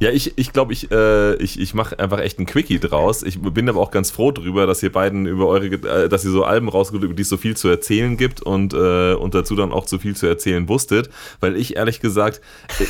Ja, 0.02 0.10
ich 0.10 0.32
ich, 0.34 0.52
glaube, 0.52 0.72
ich, 0.72 0.90
äh, 0.90 1.36
ich, 1.36 1.60
ich 1.60 1.74
mache 1.74 1.96
einfach 1.96 2.18
echt 2.18 2.38
einen 2.38 2.46
Quickie 2.46 2.80
draus. 2.80 3.22
Ich 3.22 3.40
bin 3.40 3.68
aber 3.68 3.78
auch 3.78 3.92
ganz 3.92 4.10
froh 4.10 4.32
drüber, 4.32 4.66
dass 4.66 4.82
ihr 4.82 4.90
beiden 4.90 5.26
über 5.26 5.46
eure, 5.46 5.66
äh, 5.66 6.08
dass 6.08 6.24
ihr 6.24 6.32
so 6.32 6.42
Alben 6.42 6.68
rausgeholt, 6.68 7.04
über 7.04 7.14
die 7.14 7.22
es 7.22 7.28
so 7.28 7.36
viel 7.36 7.56
zu 7.56 7.68
erzählen 7.68 8.16
gibt 8.16 8.42
und, 8.42 8.74
äh, 8.74 9.14
und 9.14 9.32
dazu 9.36 9.54
dann 9.54 9.70
auch 9.70 9.86
so 9.86 9.98
viel 9.98 10.16
zu 10.16 10.26
erzählen 10.26 10.68
wusstet. 10.68 11.08
Weil 11.38 11.54
ich 11.54 11.76
ehrlich 11.76 12.00
gesagt, 12.00 12.40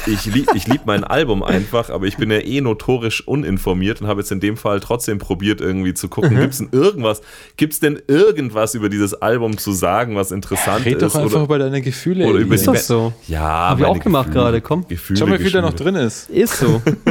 ich 0.06 0.24
lieb, 0.24 0.48
ich 0.54 0.66
lieb 0.66 0.86
mein 0.86 1.04
Album 1.04 1.42
einfach, 1.42 1.90
aber 1.90 2.06
ich 2.06 2.16
bin 2.16 2.30
ja 2.30 2.38
eh 2.38 2.62
notorisch 2.62 3.28
uninformiert 3.28 4.00
und 4.00 4.06
habe 4.06 4.22
jetzt 4.22 4.32
in 4.32 4.40
dem 4.40 4.56
Fall 4.56 4.80
trotzdem 4.80 5.18
probiert, 5.18 5.60
irgendwie 5.60 5.92
zu 5.92 6.08
gucken, 6.08 6.40
gibt's 6.40 6.58
denn 6.60 6.70
irgendwas, 6.72 7.20
gibt's 7.58 7.78
denn 7.78 8.00
irgendwas 8.08 8.74
über 8.74 8.88
dieses 8.88 9.12
Album 9.12 9.58
zu 9.58 9.72
sagen, 9.72 10.16
was 10.16 10.32
interessant 10.32 10.86
Red 10.86 11.02
ist? 11.02 11.14
doch 11.14 11.20
einfach 11.20 11.44
über 11.44 11.58
deine 11.58 11.82
Gefühle. 11.82 12.26
oder 12.26 12.38
über 12.38 12.54
Ist 12.54 12.66
die 12.66 12.72
das 12.72 12.86
so? 12.86 13.12
Ja, 13.28 13.68
Hab 13.68 13.80
ich 13.80 13.84
auch 13.84 14.00
gemacht 14.00 14.32
gerade, 14.32 14.62
komm. 14.62 14.88
Gefühle, 14.88 15.18
Schau 15.18 15.26
mal, 15.26 15.38
wie 15.38 15.42
viel 15.42 15.52
da 15.52 15.60
noch 15.60 15.74
drin 15.74 15.96
ist. 15.96 16.30
Ist 16.30 16.56
so. 16.56 16.80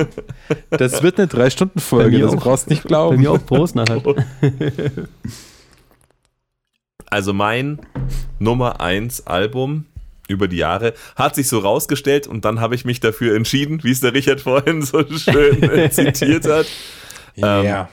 Das 0.70 1.04
wird 1.04 1.18
eine 1.20 1.28
Bei 1.28 1.46
3-Stunden-Folge, 1.46 2.18
mir 2.18 2.26
das 2.26 2.34
auch. 2.36 2.40
brauchst 2.40 2.66
du 2.68 2.72
nicht 2.72 2.84
Bei 2.84 2.88
glauben. 2.88 3.20
mir 3.20 3.32
auch 3.32 3.46
Prost 3.46 3.76
nachher. 3.76 4.02
Also 7.10 7.34
mein 7.34 7.80
Nummer 8.40 8.80
1 8.80 9.28
Album 9.28 9.86
über 10.30 10.48
die 10.48 10.58
Jahre 10.58 10.94
hat 11.18 11.36
sich 11.36 11.50
so 11.50 11.60
rausgestellt 11.60 12.26
und 12.26 12.46
dann 12.46 12.62
habe 12.62 12.74
ich 12.76 12.86
mich 12.86 13.02
dafür 13.02 13.36
entschieden, 13.36 13.84
wie 13.84 13.92
es 13.92 14.00
der 14.00 14.14
Richard 14.14 14.40
vorhin 14.40 14.82
so 14.82 15.04
schön 15.18 15.60
zitiert 15.92 16.48
hat. 16.48 16.68
Ähm, 17.36 17.66
Ja. 17.66 17.90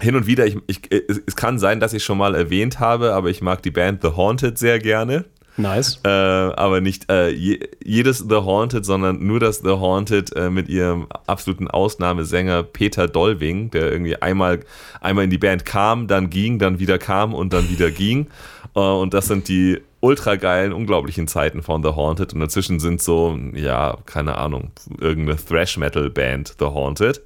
Hin 0.00 0.14
und 0.16 0.26
wieder, 0.26 0.46
ich, 0.46 0.56
ich, 0.68 0.80
es, 0.90 1.20
es 1.26 1.34
kann 1.36 1.58
sein, 1.58 1.80
dass 1.80 1.92
ich 1.92 2.04
schon 2.04 2.18
mal 2.18 2.34
erwähnt 2.36 2.78
habe, 2.80 3.14
aber 3.14 3.30
ich 3.30 3.42
mag 3.42 3.62
die 3.62 3.70
Band 3.72 4.02
The 4.02 4.10
Haunted 4.16 4.56
sehr 4.58 4.78
gerne. 4.78 5.24
Nice. 5.58 5.98
Äh, 6.04 6.08
aber 6.08 6.80
nicht 6.80 7.10
äh, 7.10 7.30
je, 7.30 7.58
jedes 7.84 8.18
The 8.18 8.36
Haunted, 8.36 8.84
sondern 8.84 9.26
nur 9.26 9.40
das 9.40 9.58
The 9.58 9.70
Haunted 9.70 10.34
äh, 10.36 10.50
mit 10.50 10.68
ihrem 10.68 11.08
absoluten 11.26 11.68
Ausnahmesänger 11.68 12.62
Peter 12.62 13.08
Dolving, 13.08 13.70
der 13.70 13.90
irgendwie 13.90 14.16
einmal, 14.16 14.60
einmal 15.00 15.24
in 15.24 15.30
die 15.30 15.38
Band 15.38 15.64
kam, 15.64 16.06
dann 16.06 16.30
ging, 16.30 16.60
dann 16.60 16.78
wieder 16.78 16.98
kam 16.98 17.34
und 17.34 17.52
dann 17.52 17.68
wieder 17.68 17.90
ging. 17.90 18.28
Äh, 18.76 18.80
und 18.80 19.14
das 19.14 19.26
sind 19.26 19.48
die 19.48 19.80
ultra 20.00 20.36
geilen, 20.36 20.72
unglaublichen 20.72 21.26
Zeiten 21.26 21.62
von 21.62 21.82
The 21.82 21.90
Haunted. 21.90 22.34
Und 22.34 22.40
dazwischen 22.40 22.78
sind 22.78 23.02
so, 23.02 23.36
ja, 23.54 23.98
keine 24.06 24.38
Ahnung, 24.38 24.70
irgendeine 25.00 25.38
Thrash-Metal-Band 25.44 26.54
The 26.60 26.66
Haunted. 26.66 27.20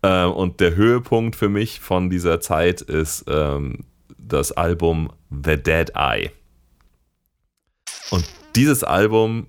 Äh, 0.00 0.24
und 0.24 0.60
der 0.60 0.76
Höhepunkt 0.76 1.36
für 1.36 1.50
mich 1.50 1.80
von 1.80 2.08
dieser 2.08 2.40
Zeit 2.40 2.80
ist 2.80 3.26
ähm, 3.28 3.84
das 4.16 4.52
Album 4.52 5.10
The 5.30 5.62
Dead 5.62 5.92
Eye. 5.94 6.30
Und 8.10 8.24
dieses 8.54 8.84
Album 8.84 9.46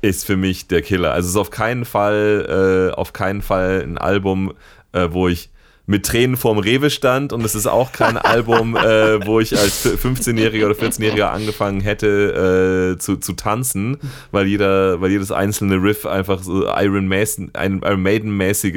ist 0.00 0.24
für 0.24 0.36
mich 0.36 0.66
der 0.66 0.82
Killer. 0.82 1.12
Also 1.12 1.26
es 1.26 1.30
ist 1.34 1.40
auf 1.40 1.50
keinen 1.50 1.84
Fall, 1.84 2.90
äh, 2.92 2.94
auf 2.96 3.12
keinen 3.12 3.42
Fall 3.42 3.82
ein 3.82 3.98
Album, 3.98 4.52
äh, 4.92 5.08
wo 5.10 5.28
ich 5.28 5.50
mit 5.86 6.06
Tränen 6.06 6.36
vorm 6.36 6.58
Rewe 6.58 6.90
stand 6.90 7.32
und 7.32 7.44
es 7.44 7.54
ist 7.56 7.66
auch 7.66 7.92
kein 7.92 8.16
Album, 8.18 8.76
äh, 8.76 9.24
wo 9.26 9.40
ich 9.40 9.56
als 9.58 9.84
15-Jähriger 9.86 10.66
oder 10.66 10.74
14-Jähriger 10.74 11.26
angefangen 11.30 11.80
hätte 11.80 12.94
äh, 12.94 12.98
zu, 12.98 13.16
zu 13.16 13.32
tanzen, 13.34 13.98
weil 14.30 14.46
jeder, 14.46 15.00
weil 15.00 15.10
jedes 15.10 15.30
einzelne 15.32 15.76
Riff 15.76 16.06
einfach 16.06 16.42
so 16.42 16.66
Iron, 16.66 17.08
Mason, 17.08 17.50
Iron 17.56 18.02
Maiden-mäßige 18.02 18.74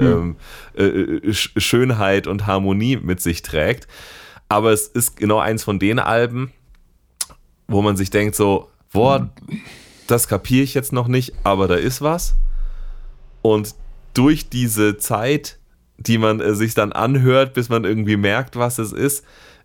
ähm, 0.00 0.36
äh, 0.74 0.82
Sch- 1.30 1.58
Schönheit 1.60 2.26
und 2.26 2.46
Harmonie 2.46 2.96
mit 2.96 3.20
sich 3.20 3.42
trägt. 3.42 3.86
Aber 4.48 4.72
es 4.72 4.86
ist 4.88 5.16
genau 5.18 5.38
eins 5.38 5.62
von 5.64 5.78
den 5.78 5.98
Alben, 5.98 6.50
wo 7.68 7.82
man 7.82 7.96
sich 7.96 8.10
denkt 8.10 8.34
so, 8.34 8.68
boah, 8.92 9.28
das 10.06 10.26
kapiere 10.26 10.64
ich 10.64 10.74
jetzt 10.74 10.92
noch 10.92 11.06
nicht, 11.06 11.34
aber 11.44 11.68
da 11.68 11.74
ist 11.74 12.02
was. 12.02 12.34
Und 13.42 13.74
durch 14.14 14.48
diese 14.48 14.96
Zeit, 14.96 15.58
die 15.98 16.18
man 16.18 16.40
äh, 16.40 16.54
sich 16.54 16.74
dann 16.74 16.92
anhört, 16.92 17.54
bis 17.54 17.68
man 17.68 17.84
irgendwie 17.84 18.16
merkt, 18.16 18.56
was 18.56 18.78
es 18.78 18.92
ist, 18.92 19.24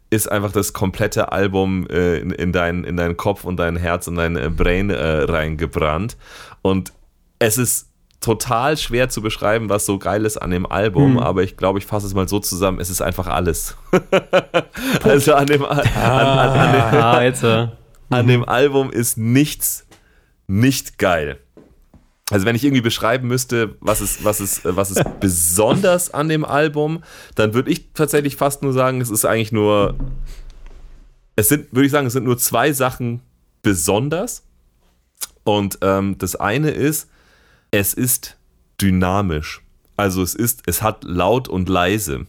ist 0.09 0.31
einfach 0.31 0.51
das 0.51 0.73
komplette 0.73 1.31
Album 1.31 1.87
äh, 1.89 2.17
in, 2.17 2.31
in, 2.31 2.51
dein, 2.51 2.83
in 2.83 2.97
deinen 2.97 3.17
Kopf 3.17 3.45
und 3.45 3.57
dein 3.57 3.77
Herz 3.77 4.07
und 4.07 4.15
dein 4.15 4.35
äh, 4.35 4.49
Brain 4.49 4.89
äh, 4.89 5.23
reingebrannt. 5.23 6.17
Und 6.61 6.93
es 7.39 7.57
ist 7.57 7.87
total 8.19 8.77
schwer 8.77 9.09
zu 9.09 9.21
beschreiben, 9.21 9.69
was 9.69 9.85
so 9.85 9.97
geil 9.97 10.25
ist 10.25 10.37
an 10.37 10.51
dem 10.51 10.65
Album, 10.65 11.19
aber 11.19 11.43
ich 11.43 11.57
glaube, 11.57 11.79
ich 11.79 11.85
fasse 11.85 12.07
es 12.07 12.13
mal 12.13 12.27
so 12.27 12.39
zusammen, 12.39 12.79
es 12.79 12.89
ist 12.89 13.01
einfach 13.01 13.27
alles. 13.27 13.75
also 15.03 15.33
an 15.33 15.47
dem, 15.47 15.65
an, 15.65 15.79
an, 15.79 15.87
an, 15.87 16.49
an 16.49 16.71
dem 16.71 17.01
Ah, 17.01 17.23
jetzt. 17.23 17.43
Äh, 17.43 17.67
an 18.09 18.27
dem 18.27 18.43
Album 18.43 18.91
ist 18.91 19.17
nichts 19.17 19.85
nicht 20.47 20.97
geil. 20.97 21.39
Also 22.29 22.45
wenn 22.45 22.55
ich 22.55 22.63
irgendwie 22.63 22.81
beschreiben 22.81 23.27
müsste, 23.27 23.75
was 23.79 24.01
ist, 24.01 24.23
was 24.23 24.39
ist, 24.39 24.61
was 24.63 24.91
ist 24.91 25.03
besonders 25.19 26.13
an 26.13 26.29
dem 26.29 26.45
Album, 26.45 27.03
dann 27.35 27.53
würde 27.53 27.69
ich 27.71 27.93
tatsächlich 27.93 28.37
fast 28.37 28.63
nur 28.63 28.73
sagen, 28.73 29.01
es 29.01 29.09
ist 29.09 29.25
eigentlich 29.25 29.51
nur, 29.51 29.95
es 31.35 31.49
sind, 31.49 31.71
würde 31.73 31.85
ich 31.85 31.91
sagen, 31.91 32.07
es 32.07 32.13
sind 32.13 32.23
nur 32.23 32.37
zwei 32.37 32.71
Sachen 32.71 33.21
besonders. 33.61 34.43
Und 35.43 35.79
ähm, 35.81 36.17
das 36.17 36.35
eine 36.35 36.71
ist, 36.71 37.09
es 37.71 37.93
ist 37.93 38.37
dynamisch. 38.79 39.61
Also 39.97 40.23
es 40.23 40.33
ist, 40.33 40.63
es 40.65 40.81
hat 40.81 41.03
laut 41.03 41.49
und 41.49 41.69
leise. 41.69 42.25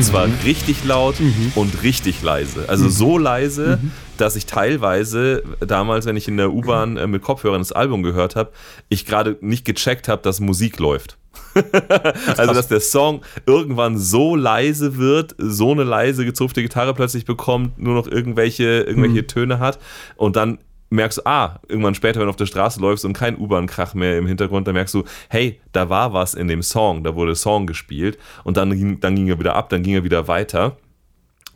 Und 0.00 0.04
zwar 0.04 0.28
richtig 0.46 0.82
laut 0.84 1.16
und 1.56 1.82
richtig 1.82 2.22
leise. 2.22 2.64
Also 2.70 2.88
so 2.88 3.18
leise, 3.18 3.78
dass 4.16 4.34
ich 4.34 4.46
teilweise 4.46 5.42
damals, 5.60 6.06
wenn 6.06 6.16
ich 6.16 6.26
in 6.26 6.38
der 6.38 6.54
U-Bahn 6.54 6.96
äh, 6.96 7.06
mit 7.06 7.20
Kopfhörern 7.20 7.60
das 7.60 7.72
Album 7.72 8.02
gehört 8.02 8.34
habe, 8.34 8.50
ich 8.88 9.04
gerade 9.04 9.36
nicht 9.42 9.66
gecheckt 9.66 10.08
habe, 10.08 10.22
dass 10.22 10.40
Musik 10.40 10.78
läuft. 10.78 11.18
also, 12.38 12.54
dass 12.54 12.68
der 12.68 12.80
Song 12.80 13.20
irgendwann 13.44 13.98
so 13.98 14.36
leise 14.36 14.96
wird, 14.96 15.34
so 15.36 15.72
eine 15.72 15.84
leise 15.84 16.24
gezupfte 16.24 16.62
Gitarre 16.62 16.94
plötzlich 16.94 17.26
bekommt, 17.26 17.78
nur 17.78 17.92
noch 17.92 18.06
irgendwelche, 18.06 18.80
irgendwelche 18.80 19.26
Töne 19.26 19.58
hat 19.58 19.78
und 20.16 20.34
dann 20.34 20.60
merkst 20.90 21.18
du, 21.18 21.26
ah, 21.26 21.60
irgendwann 21.68 21.94
später, 21.94 22.18
wenn 22.18 22.26
du 22.26 22.30
auf 22.30 22.36
der 22.36 22.46
Straße 22.46 22.80
läufst 22.80 23.04
und 23.04 23.12
kein 23.12 23.38
U-Bahn-Krach 23.38 23.94
mehr 23.94 24.18
im 24.18 24.26
Hintergrund, 24.26 24.66
dann 24.66 24.74
merkst 24.74 24.94
du, 24.94 25.04
hey, 25.28 25.60
da 25.72 25.88
war 25.88 26.12
was 26.12 26.34
in 26.34 26.48
dem 26.48 26.62
Song, 26.62 27.04
da 27.04 27.14
wurde 27.14 27.34
Song 27.36 27.66
gespielt 27.66 28.18
und 28.44 28.56
dann 28.56 28.70
ging, 28.76 29.00
dann 29.00 29.14
ging 29.14 29.28
er 29.28 29.38
wieder 29.38 29.54
ab, 29.54 29.70
dann 29.70 29.82
ging 29.82 29.94
er 29.94 30.04
wieder 30.04 30.28
weiter. 30.28 30.76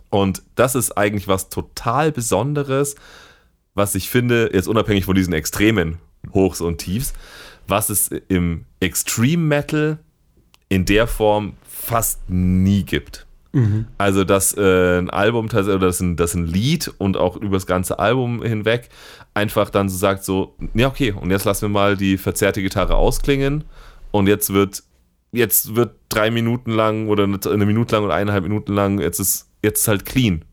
Und 0.08 0.42
das 0.54 0.76
ist 0.76 0.92
eigentlich 0.92 1.26
was 1.26 1.48
total 1.48 2.12
Besonderes, 2.12 2.94
was 3.74 3.96
ich 3.96 4.08
finde, 4.08 4.50
jetzt 4.52 4.68
unabhängig 4.68 5.04
von 5.04 5.16
diesen 5.16 5.34
extremen 5.34 5.98
Hochs 6.32 6.60
und 6.60 6.78
Tiefs, 6.78 7.12
was 7.66 7.90
es 7.90 8.08
im 8.28 8.64
Extreme 8.78 9.42
Metal 9.42 9.98
in 10.68 10.84
der 10.84 11.08
Form 11.08 11.54
fast 11.68 12.30
nie 12.30 12.84
gibt. 12.84 13.26
Also, 13.99 14.24
dass 14.24 14.57
äh, 14.57 14.99
ein 14.99 15.10
Album 15.10 15.47
oder 15.47 15.78
dass 15.78 16.00
ein, 16.00 16.16
dass 16.16 16.34
ein 16.34 16.47
Lied 16.47 16.92
und 16.99 17.16
auch 17.16 17.36
über 17.36 17.57
das 17.57 17.66
ganze 17.66 17.99
Album 17.99 18.42
hinweg 18.42 18.89
einfach 19.33 19.70
dann 19.70 19.89
so 19.89 19.97
sagt: 19.97 20.24
so, 20.24 20.57
ja, 20.74 20.89
okay, 20.89 21.12
und 21.12 21.31
jetzt 21.31 21.44
lassen 21.44 21.62
wir 21.62 21.68
mal 21.68 21.97
die 21.97 22.18
verzerrte 22.18 22.62
Gitarre 22.62 22.97
ausklingen 22.97 23.65
und 24.10 24.26
jetzt 24.26 24.52
wird, 24.52 24.83
jetzt 25.33 25.76
wird 25.76 25.94
drei 26.08 26.31
Minuten 26.31 26.73
lang 26.73 27.08
oder 27.08 27.24
eine, 27.24 27.66
Minute 27.66 27.94
lang 27.94 28.05
oder 28.05 28.15
eineinhalb 28.15 28.42
Minuten 28.42 28.74
lang, 28.74 29.00
jetzt 29.00 29.20
ist, 29.20 29.50
jetzt 29.62 29.83
ist 29.83 29.89
halt 29.89 30.05
clean. 30.05 30.44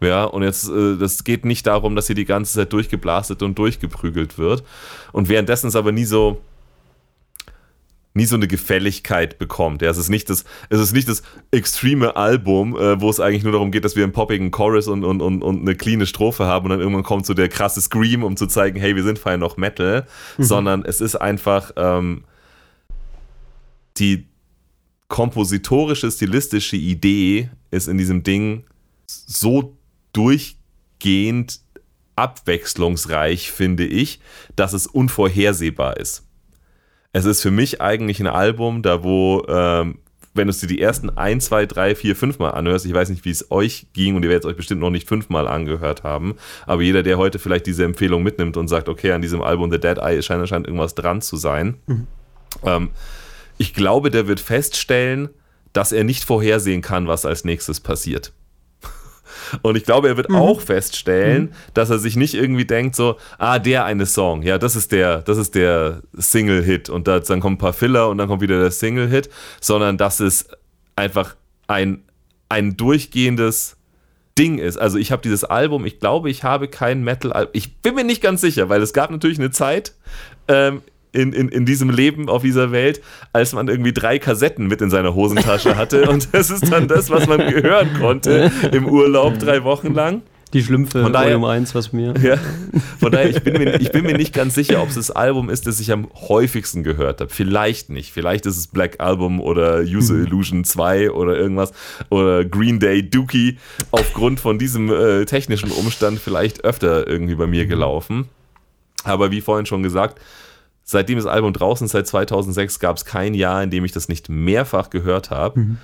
Ja, 0.00 0.24
und 0.24 0.42
jetzt, 0.42 0.68
äh, 0.68 0.96
das 0.96 1.24
geht 1.24 1.44
nicht 1.44 1.66
darum, 1.66 1.96
dass 1.96 2.06
hier 2.06 2.16
die 2.16 2.24
ganze 2.24 2.54
Zeit 2.54 2.72
durchgeblastet 2.72 3.42
und 3.42 3.58
durchgeprügelt 3.58 4.38
wird. 4.38 4.62
Und 5.12 5.28
währenddessen 5.28 5.68
ist 5.68 5.76
aber 5.76 5.90
nie 5.90 6.04
so, 6.04 6.40
nie 8.18 8.26
so 8.26 8.36
eine 8.36 8.48
Gefälligkeit 8.48 9.38
bekommt. 9.38 9.80
Ja, 9.80 9.90
es 9.90 9.96
ist 9.96 10.10
nicht 10.10 10.28
das, 10.28 10.44
es 10.68 10.80
ist 10.80 10.92
nicht 10.92 11.08
das 11.08 11.22
extreme 11.50 12.16
Album, 12.16 12.76
äh, 12.76 13.00
wo 13.00 13.08
es 13.08 13.20
eigentlich 13.20 13.44
nur 13.44 13.52
darum 13.52 13.70
geht, 13.70 13.84
dass 13.84 13.96
wir 13.96 14.02
einen 14.02 14.12
poppigen 14.12 14.50
Chorus 14.50 14.88
und, 14.88 15.04
und, 15.04 15.22
und, 15.22 15.42
und 15.42 15.60
eine 15.62 15.74
cleane 15.74 16.04
Strophe 16.04 16.44
haben 16.44 16.64
und 16.64 16.70
dann 16.70 16.80
irgendwann 16.80 17.04
kommt 17.04 17.24
so 17.24 17.32
der 17.32 17.48
krasse 17.48 17.80
Scream, 17.80 18.24
um 18.24 18.36
zu 18.36 18.46
zeigen, 18.46 18.78
hey, 18.78 18.96
wir 18.96 19.04
sind 19.04 19.18
fein 19.18 19.40
noch 19.40 19.56
Metal, 19.56 20.06
sondern 20.36 20.84
es 20.84 21.00
ist 21.00 21.14
einfach 21.16 21.70
ähm, 21.76 22.24
die 23.96 24.26
kompositorische, 25.06 26.10
stilistische 26.10 26.76
Idee 26.76 27.50
ist 27.70 27.88
in 27.88 27.96
diesem 27.98 28.24
Ding 28.24 28.64
so 29.06 29.78
durchgehend 30.12 31.60
abwechslungsreich, 32.16 33.52
finde 33.52 33.86
ich, 33.86 34.20
dass 34.56 34.72
es 34.72 34.88
unvorhersehbar 34.88 35.98
ist. 35.98 36.27
Es 37.12 37.24
ist 37.24 37.42
für 37.42 37.50
mich 37.50 37.80
eigentlich 37.80 38.20
ein 38.20 38.26
Album, 38.26 38.82
da 38.82 39.02
wo, 39.02 39.44
ähm, 39.48 39.98
wenn 40.34 40.46
du 40.46 40.50
es 40.50 40.60
dir 40.60 40.66
die 40.66 40.80
ersten 40.80 41.10
1, 41.10 41.46
2, 41.46 41.66
3, 41.66 41.94
4, 41.94 42.16
5 42.16 42.38
Mal 42.38 42.50
anhörst, 42.50 42.86
ich 42.86 42.94
weiß 42.94 43.08
nicht, 43.08 43.24
wie 43.24 43.30
es 43.30 43.50
euch 43.50 43.86
ging 43.92 44.14
und 44.14 44.22
ihr 44.22 44.28
werdet 44.28 44.44
es 44.44 44.50
euch 44.50 44.56
bestimmt 44.56 44.80
noch 44.80 44.90
nicht 44.90 45.08
fünfmal 45.08 45.48
angehört 45.48 46.02
haben, 46.02 46.36
aber 46.66 46.82
jeder, 46.82 47.02
der 47.02 47.18
heute 47.18 47.38
vielleicht 47.38 47.66
diese 47.66 47.84
Empfehlung 47.84 48.22
mitnimmt 48.22 48.56
und 48.56 48.68
sagt, 48.68 48.88
okay, 48.88 49.12
an 49.12 49.22
diesem 49.22 49.42
Album 49.42 49.70
The 49.70 49.80
Dead 49.80 49.98
Eye 49.98 50.22
scheint 50.22 50.40
anscheinend 50.40 50.68
irgendwas 50.68 50.94
dran 50.94 51.22
zu 51.22 51.36
sein, 51.36 51.78
ähm, 52.62 52.90
ich 53.56 53.74
glaube, 53.74 54.10
der 54.10 54.28
wird 54.28 54.40
feststellen, 54.40 55.30
dass 55.72 55.92
er 55.92 56.04
nicht 56.04 56.24
vorhersehen 56.24 56.82
kann, 56.82 57.08
was 57.08 57.26
als 57.26 57.44
nächstes 57.44 57.80
passiert. 57.80 58.32
Und 59.62 59.76
ich 59.76 59.84
glaube, 59.84 60.08
er 60.08 60.16
wird 60.16 60.30
auch 60.30 60.60
feststellen, 60.60 61.52
dass 61.74 61.90
er 61.90 61.98
sich 61.98 62.16
nicht 62.16 62.34
irgendwie 62.34 62.64
denkt, 62.64 62.96
so, 62.96 63.16
ah, 63.38 63.58
der 63.58 63.84
eine 63.84 64.06
Song, 64.06 64.42
ja, 64.42 64.58
das 64.58 64.76
ist 64.76 64.92
der, 64.92 65.22
das 65.22 65.38
ist 65.38 65.54
der 65.54 66.02
Single-Hit. 66.14 66.88
Und 66.88 67.08
da, 67.08 67.20
dann 67.20 67.40
kommen 67.40 67.56
ein 67.56 67.58
paar 67.58 67.72
Filler 67.72 68.08
und 68.08 68.18
dann 68.18 68.28
kommt 68.28 68.42
wieder 68.42 68.60
der 68.60 68.70
Single-Hit, 68.70 69.30
sondern 69.60 69.96
dass 69.98 70.20
es 70.20 70.48
einfach 70.96 71.36
ein, 71.66 72.02
ein 72.48 72.76
durchgehendes 72.76 73.76
Ding 74.38 74.58
ist. 74.58 74.76
Also 74.76 74.98
ich 74.98 75.10
habe 75.10 75.22
dieses 75.22 75.44
Album, 75.44 75.84
ich 75.84 75.98
glaube, 75.98 76.30
ich 76.30 76.44
habe 76.44 76.68
kein 76.68 77.02
Metal-Album, 77.02 77.50
ich 77.54 77.78
bin 77.78 77.94
mir 77.94 78.04
nicht 78.04 78.22
ganz 78.22 78.40
sicher, 78.40 78.68
weil 78.68 78.82
es 78.82 78.92
gab 78.92 79.10
natürlich 79.10 79.38
eine 79.38 79.50
Zeit, 79.50 79.94
ähm, 80.46 80.82
in, 81.12 81.32
in, 81.32 81.48
in 81.48 81.64
diesem 81.64 81.90
Leben 81.90 82.28
auf 82.28 82.42
dieser 82.42 82.70
Welt, 82.72 83.00
als 83.32 83.52
man 83.52 83.68
irgendwie 83.68 83.92
drei 83.92 84.18
Kassetten 84.18 84.66
mit 84.66 84.80
in 84.82 84.90
seiner 84.90 85.14
Hosentasche 85.14 85.76
hatte. 85.76 86.02
Und 86.10 86.28
das 86.32 86.50
ist 86.50 86.70
dann 86.70 86.88
das, 86.88 87.10
was 87.10 87.26
man 87.26 87.40
hören 87.40 87.90
konnte 87.98 88.50
im 88.72 88.86
Urlaub 88.88 89.38
drei 89.38 89.64
Wochen 89.64 89.94
lang. 89.94 90.22
Die 90.54 90.62
Schlümpfe, 90.62 91.02
Von 91.02 91.12
daher- 91.12 91.32
Volume 91.38 91.48
1, 91.52 91.74
was 91.74 91.92
mir. 91.92 92.14
Ja. 92.22 92.36
Von 92.98 93.12
daher, 93.12 93.28
ich 93.28 93.42
bin, 93.42 93.52
mir, 93.62 93.78
ich 93.82 93.92
bin 93.92 94.06
mir 94.06 94.16
nicht 94.16 94.32
ganz 94.32 94.54
sicher, 94.54 94.80
ob 94.80 94.88
es 94.88 94.94
das 94.94 95.10
Album 95.10 95.50
ist, 95.50 95.66
das 95.66 95.78
ich 95.78 95.92
am 95.92 96.08
häufigsten 96.14 96.82
gehört 96.84 97.20
habe. 97.20 97.30
Vielleicht 97.30 97.90
nicht. 97.90 98.12
Vielleicht 98.12 98.46
ist 98.46 98.56
es 98.56 98.66
Black 98.66 98.94
Album 98.98 99.40
oder 99.42 99.80
User 99.82 100.14
Illusion 100.14 100.64
2 100.64 101.10
oder 101.10 101.36
irgendwas. 101.36 101.72
Oder 102.08 102.46
Green 102.46 102.80
Day 102.80 103.02
Dookie. 103.10 103.58
Aufgrund 103.90 104.40
von 104.40 104.58
diesem 104.58 104.90
äh, 104.90 105.26
technischen 105.26 105.70
Umstand 105.70 106.18
vielleicht 106.18 106.64
öfter 106.64 107.06
irgendwie 107.06 107.34
bei 107.34 107.46
mir 107.46 107.66
gelaufen. 107.66 108.28
Aber 109.04 109.30
wie 109.30 109.42
vorhin 109.42 109.66
schon 109.66 109.82
gesagt, 109.82 110.18
seitdem 110.88 111.18
das 111.18 111.26
Album 111.26 111.52
draußen 111.52 111.84
ist, 111.84 111.92
seit 111.92 112.06
2006, 112.06 112.78
gab 112.78 112.96
es 112.96 113.04
kein 113.04 113.34
Jahr, 113.34 113.62
in 113.62 113.70
dem 113.70 113.84
ich 113.84 113.92
das 113.92 114.08
nicht 114.08 114.30
mehrfach 114.30 114.88
gehört 114.88 115.30
habe. 115.30 115.76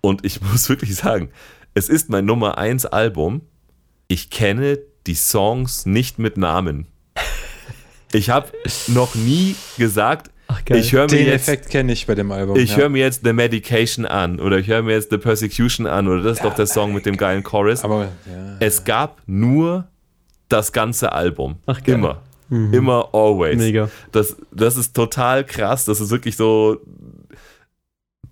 Und 0.00 0.24
ich 0.24 0.40
muss 0.52 0.68
wirklich 0.70 0.96
sagen, 0.96 1.30
es 1.74 1.88
ist 1.90 2.08
mein 2.08 2.24
Nummer 2.24 2.56
1 2.56 2.86
Album. 2.86 3.42
Ich 4.08 4.30
kenne 4.30 4.78
die 5.06 5.14
Songs 5.14 5.84
nicht 5.84 6.18
mit 6.18 6.38
Namen. 6.38 6.86
Ich 8.12 8.30
habe 8.30 8.48
noch 8.88 9.14
nie 9.14 9.56
gesagt, 9.76 10.30
Ach, 10.48 10.60
ich 10.70 10.92
höre 10.92 11.02
mir 11.02 11.08
Den 11.18 11.26
jetzt 11.26 11.46
Effekt 11.48 11.70
kenne 11.70 11.92
ich 11.92 12.06
bei 12.06 12.16
dem 12.16 12.32
Album. 12.32 12.56
ich 12.56 12.70
ja. 12.70 12.78
höre 12.78 12.88
mir 12.88 13.04
jetzt 13.04 13.20
The 13.22 13.32
Medication 13.32 14.04
an 14.04 14.40
oder 14.40 14.58
ich 14.58 14.66
höre 14.66 14.82
mir 14.82 14.94
jetzt 14.94 15.10
The 15.10 15.18
Persecution 15.18 15.86
an 15.86 16.08
oder 16.08 16.22
das 16.22 16.38
ist 16.38 16.44
doch 16.44 16.54
der 16.54 16.66
Song 16.66 16.92
mit 16.92 17.06
dem 17.06 17.16
geilen 17.16 17.44
Chorus. 17.44 17.84
Aber 17.84 18.06
ja. 18.26 18.56
Es 18.58 18.84
gab 18.84 19.22
nur 19.26 19.86
das 20.48 20.72
ganze 20.72 21.12
Album. 21.12 21.58
Ach, 21.66 21.80
geil. 21.84 21.96
Immer. 21.96 22.22
Immer, 22.50 23.08
always. 23.12 23.58
Mega. 23.58 23.88
Das, 24.10 24.36
das 24.50 24.76
ist 24.76 24.94
total 24.94 25.44
krass. 25.44 25.84
Das 25.84 26.00
ist 26.00 26.10
wirklich 26.10 26.36
so. 26.36 26.78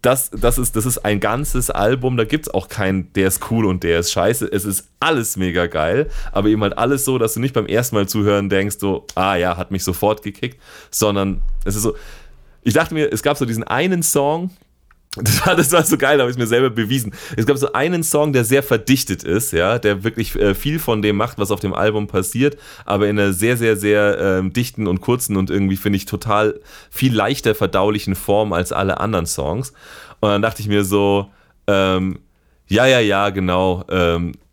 Das, 0.02 0.30
das, 0.30 0.58
ist, 0.58 0.76
das 0.76 0.86
ist 0.86 0.98
ein 0.98 1.18
ganzes 1.20 1.70
Album. 1.70 2.16
Da 2.16 2.24
gibt 2.24 2.46
es 2.46 2.54
auch 2.54 2.68
keinen, 2.68 3.12
der 3.14 3.28
ist 3.28 3.50
cool 3.50 3.64
und 3.64 3.82
der 3.82 4.00
ist 4.00 4.12
scheiße. 4.12 4.48
Es 4.50 4.64
ist 4.64 4.88
alles 5.00 5.36
mega 5.36 5.66
geil. 5.66 6.08
Aber 6.32 6.48
eben 6.48 6.62
halt 6.62 6.78
alles 6.78 7.04
so, 7.04 7.18
dass 7.18 7.34
du 7.34 7.40
nicht 7.40 7.54
beim 7.54 7.66
ersten 7.66 7.96
Mal 7.96 8.08
zuhören 8.08 8.48
denkst, 8.48 8.76
so, 8.78 9.06
ah 9.14 9.36
ja, 9.36 9.56
hat 9.56 9.70
mich 9.70 9.84
sofort 9.84 10.22
gekickt. 10.22 10.60
Sondern 10.90 11.42
es 11.64 11.76
ist 11.76 11.82
so. 11.82 11.96
Ich 12.62 12.74
dachte 12.74 12.94
mir, 12.94 13.12
es 13.12 13.22
gab 13.22 13.36
so 13.38 13.44
diesen 13.44 13.64
einen 13.64 14.02
Song, 14.02 14.50
das 15.16 15.46
war, 15.46 15.56
das 15.56 15.72
war 15.72 15.82
so 15.84 15.96
geil, 15.96 16.18
da 16.18 16.22
habe 16.22 16.30
ich 16.30 16.38
mir 16.38 16.46
selber 16.46 16.70
bewiesen. 16.70 17.14
Es 17.36 17.46
gab 17.46 17.56
so 17.56 17.72
einen 17.72 18.02
Song, 18.02 18.32
der 18.32 18.44
sehr 18.44 18.62
verdichtet 18.62 19.24
ist, 19.24 19.52
ja, 19.52 19.78
der 19.78 20.04
wirklich 20.04 20.36
äh, 20.36 20.54
viel 20.54 20.78
von 20.78 21.02
dem 21.02 21.16
macht, 21.16 21.38
was 21.38 21.50
auf 21.50 21.60
dem 21.60 21.74
Album 21.74 22.06
passiert, 22.06 22.58
aber 22.84 23.08
in 23.08 23.18
einer 23.18 23.32
sehr, 23.32 23.56
sehr, 23.56 23.76
sehr 23.76 24.18
ähm, 24.20 24.52
dichten 24.52 24.86
und 24.86 25.00
kurzen 25.00 25.36
und 25.36 25.50
irgendwie, 25.50 25.76
finde 25.76 25.96
ich, 25.96 26.04
total 26.04 26.60
viel 26.90 27.14
leichter 27.14 27.54
verdaulichen 27.54 28.14
Form 28.14 28.52
als 28.52 28.72
alle 28.72 29.00
anderen 29.00 29.26
Songs. 29.26 29.72
Und 30.20 30.28
dann 30.30 30.42
dachte 30.42 30.60
ich 30.62 30.68
mir 30.68 30.84
so, 30.84 31.30
ähm, 31.66 32.18
ja, 32.66 32.86
ja, 32.86 33.00
ja, 33.00 33.30
genau. 33.30 33.84
Ähm, 33.88 34.32
äh, 34.32 34.47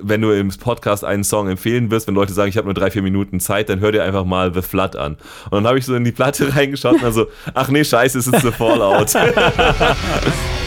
wenn 0.00 0.20
du 0.20 0.30
im 0.32 0.48
Podcast 0.48 1.04
einen 1.04 1.24
Song 1.24 1.48
empfehlen 1.48 1.90
wirst, 1.90 2.06
wenn 2.06 2.14
Leute 2.14 2.32
sagen, 2.32 2.48
ich 2.48 2.56
habe 2.56 2.66
nur 2.66 2.74
drei, 2.74 2.90
vier 2.90 3.02
Minuten 3.02 3.40
Zeit, 3.40 3.68
dann 3.68 3.80
hör 3.80 3.92
dir 3.92 4.02
einfach 4.02 4.24
mal 4.24 4.52
The 4.52 4.62
Flood 4.62 4.96
an. 4.96 5.14
Und 5.44 5.52
dann 5.52 5.66
habe 5.66 5.78
ich 5.78 5.86
so 5.86 5.94
in 5.94 6.04
die 6.04 6.12
Platte 6.12 6.54
reingeschaut 6.56 6.94
und 6.94 7.02
dann 7.02 7.12
so, 7.12 7.26
ach 7.54 7.68
nee, 7.68 7.84
scheiße, 7.84 8.18
es 8.18 8.26
ist 8.26 8.42
The 8.42 8.50
Fallout. 8.50 9.12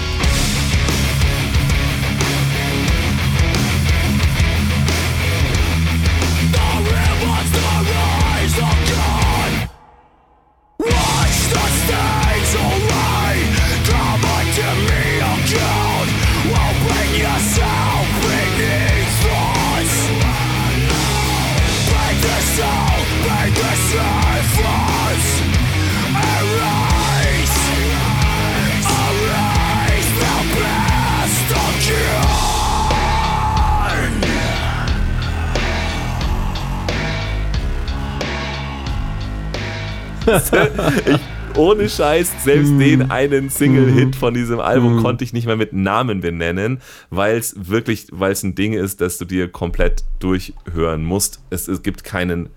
musste. 40.38 40.72
Ich, 41.06 41.58
ohne 41.58 41.90
Scheiß, 41.90 42.44
selbst 42.44 42.72
mm. 42.74 42.80
den 42.80 43.12
einen 43.12 43.50
Single-Hit 43.50 44.08
mhm. 44.08 44.14
von 44.14 44.34
diesem 44.34 44.60
Album 44.60 44.98
mm. 44.98 45.02
konnte 45.02 45.24
ich 45.24 45.34
nicht 45.34 45.48
mehr 45.48 45.56
mit 45.56 45.74
Namen 45.74 46.22
benennen, 46.22 46.82
weil 47.10 47.38
es 47.38 47.56
wirklich, 47.70 48.08
weil 48.12 48.32
es 48.32 48.44
ein 48.44 48.56
Ding 48.56 48.74
ist, 48.74 49.02
dass 49.02 49.18
du 49.18 49.26
dir 49.26 49.48
komplett 49.50 50.04
durchhören 50.20 51.04
musst. 51.04 51.42
Es, 51.50 51.68
es 51.68 51.82
gibt 51.82 52.04
keinen, 52.04 52.50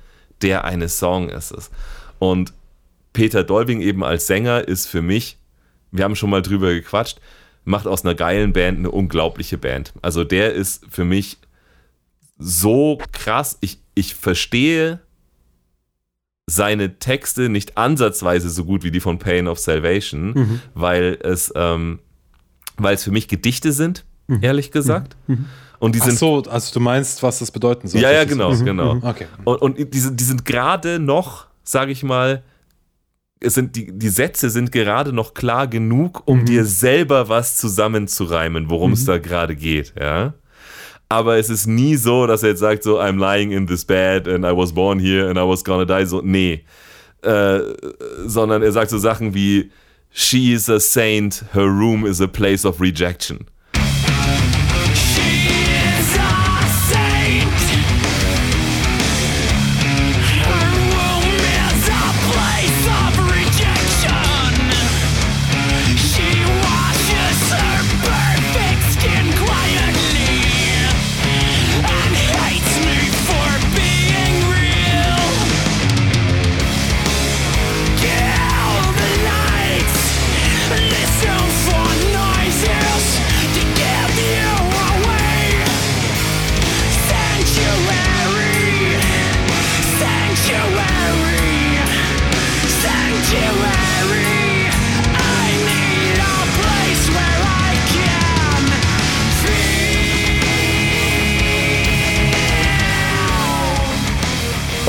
der 0.42 0.64
eine 0.64 0.88
Song 0.88 1.28
ist 1.30 1.50
es. 1.50 1.70
Und 2.18 2.52
Peter 3.12 3.42
Dolbing 3.42 3.80
eben 3.80 4.04
als 4.04 4.26
Sänger 4.26 4.68
ist 4.68 4.86
für 4.86 5.02
mich, 5.02 5.38
wir 5.90 6.04
haben 6.04 6.16
schon 6.16 6.30
mal 6.30 6.42
drüber 6.42 6.72
gequatscht, 6.72 7.20
macht 7.64 7.86
aus 7.86 8.04
einer 8.04 8.14
geilen 8.14 8.52
Band 8.52 8.78
eine 8.78 8.90
unglaubliche 8.90 9.58
Band. 9.58 9.92
Also 10.02 10.24
der 10.24 10.52
ist 10.52 10.84
für 10.90 11.04
mich 11.04 11.38
so 12.38 12.98
krass. 13.12 13.58
Ich, 13.60 13.80
ich 13.94 14.14
verstehe 14.14 15.00
seine 16.50 16.98
Texte 16.98 17.48
nicht 17.48 17.76
ansatzweise 17.78 18.50
so 18.50 18.64
gut 18.64 18.82
wie 18.82 18.90
die 18.90 19.00
von 19.00 19.18
Pain 19.18 19.46
of 19.48 19.58
Salvation, 19.58 20.60
weil 20.74 21.18
es, 21.22 21.52
ähm, 21.54 22.00
weil 22.76 22.94
es 22.94 23.04
für 23.04 23.10
mich 23.12 23.28
Gedichte 23.28 23.72
sind, 23.72 24.04
ehrlich 24.40 24.70
gesagt. 24.70 25.16
Und 25.78 25.94
die 25.94 26.00
Ach 26.00 26.06
sind 26.06 26.18
so, 26.18 26.42
also 26.42 26.74
du 26.74 26.80
meinst, 26.80 27.22
was 27.22 27.38
das 27.38 27.50
bedeuten 27.50 27.88
soll. 27.88 28.00
ja, 28.02 28.10
ja, 28.10 28.24
genau, 28.24 28.52
so. 28.52 28.64
genau. 28.64 28.96
Okay. 29.02 29.26
Und, 29.44 29.62
und 29.62 29.94
die, 29.94 29.98
sind- 29.98 30.18
die 30.20 30.24
sind 30.24 30.44
gerade 30.44 30.98
noch, 30.98 31.46
sage 31.62 31.92
ich 31.92 32.02
mal, 32.02 32.42
es 33.42 33.54
sind 33.54 33.74
die, 33.76 33.90
die 33.96 34.08
Sätze 34.10 34.50
sind 34.50 34.70
gerade 34.72 35.12
noch 35.14 35.32
klar 35.32 35.66
genug, 35.66 36.22
um 36.26 36.44
dir 36.44 36.66
selber 36.66 37.28
was 37.30 37.56
zusammenzureimen, 37.56 38.68
worum 38.68 38.92
es 38.92 39.06
da 39.06 39.16
gerade 39.18 39.56
geht, 39.56 39.94
ja. 39.98 40.34
Aber 41.12 41.38
es 41.38 41.50
ist 41.50 41.66
nie 41.66 41.96
so, 41.96 42.26
dass 42.26 42.44
er 42.44 42.50
jetzt 42.50 42.60
sagt, 42.60 42.84
so, 42.84 43.00
I'm 43.00 43.18
lying 43.18 43.50
in 43.50 43.66
this 43.66 43.84
bed 43.84 44.28
and 44.28 44.44
I 44.44 44.56
was 44.56 44.72
born 44.72 45.00
here 45.00 45.28
and 45.28 45.36
I 45.36 45.42
was 45.42 45.64
gonna 45.64 45.84
die. 45.84 46.06
So, 46.06 46.22
nee. 46.22 46.62
Äh, 47.22 47.60
sondern 48.26 48.62
er 48.62 48.72
sagt 48.72 48.90
so 48.90 48.98
Sachen 48.98 49.34
wie, 49.34 49.70
She 50.12 50.52
is 50.52 50.68
a 50.68 50.78
saint, 50.78 51.44
her 51.52 51.66
room 51.66 52.06
is 52.06 52.20
a 52.20 52.26
place 52.26 52.64
of 52.64 52.80
rejection. 52.80 53.46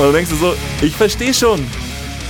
Und 0.02 0.08
dann 0.08 0.14
denkst 0.14 0.30
du 0.30 0.36
so, 0.36 0.54
ich 0.84 0.96
verstehe 0.96 1.32
schon, 1.32 1.60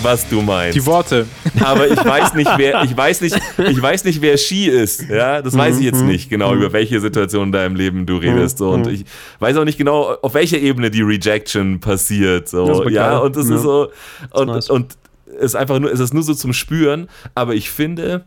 was 0.02 0.28
du 0.28 0.42
meinst. 0.42 0.76
Die 0.76 0.84
Worte. 0.84 1.26
aber 1.58 1.88
ich 1.88 2.04
weiß 2.04 2.34
nicht, 2.34 2.50
wer, 2.58 2.82
ich 2.82 2.94
weiß 2.94 3.22
nicht, 3.22 3.34
ich 3.56 3.80
weiß 3.80 4.04
nicht, 4.04 4.20
wer 4.20 4.36
Ski 4.36 4.66
ist. 4.66 5.08
Ja, 5.08 5.40
das 5.40 5.56
weiß 5.56 5.78
ich 5.78 5.84
jetzt 5.86 6.02
nicht 6.02 6.28
genau, 6.28 6.54
über 6.54 6.74
welche 6.74 7.00
Situation 7.00 7.44
in 7.44 7.52
deinem 7.52 7.74
Leben 7.74 8.04
du 8.04 8.18
redest. 8.18 8.58
So. 8.58 8.72
Und 8.72 8.88
ich 8.88 9.06
weiß 9.38 9.56
auch 9.56 9.64
nicht 9.64 9.78
genau, 9.78 10.02
auf 10.20 10.34
welcher 10.34 10.58
Ebene 10.58 10.90
die 10.90 11.00
Rejection 11.00 11.80
passiert. 11.80 12.46
So. 12.50 12.82
ist 12.82 12.92
Ja, 12.92 13.16
und 13.16 13.36
das 13.36 13.48
Ja. 13.48 13.54
ist 13.54 13.62
so, 13.62 13.90
und, 14.32 14.48
nice. 14.48 14.68
und 14.68 14.98
es 15.38 15.44
ist 15.46 15.54
einfach 15.54 15.78
nur, 15.78 15.90
es 15.90 15.98
ist 16.00 16.12
nur 16.12 16.24
so 16.24 16.34
zum 16.34 16.52
Spüren, 16.52 17.08
aber 17.34 17.54
ich 17.54 17.70
finde, 17.70 18.26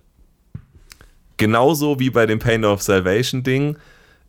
genauso 1.38 2.00
wie 2.00 2.10
bei 2.10 2.26
dem 2.26 2.40
Pain 2.40 2.66
of 2.66 2.82
Salvation 2.82 3.44
Ding, 3.44 3.78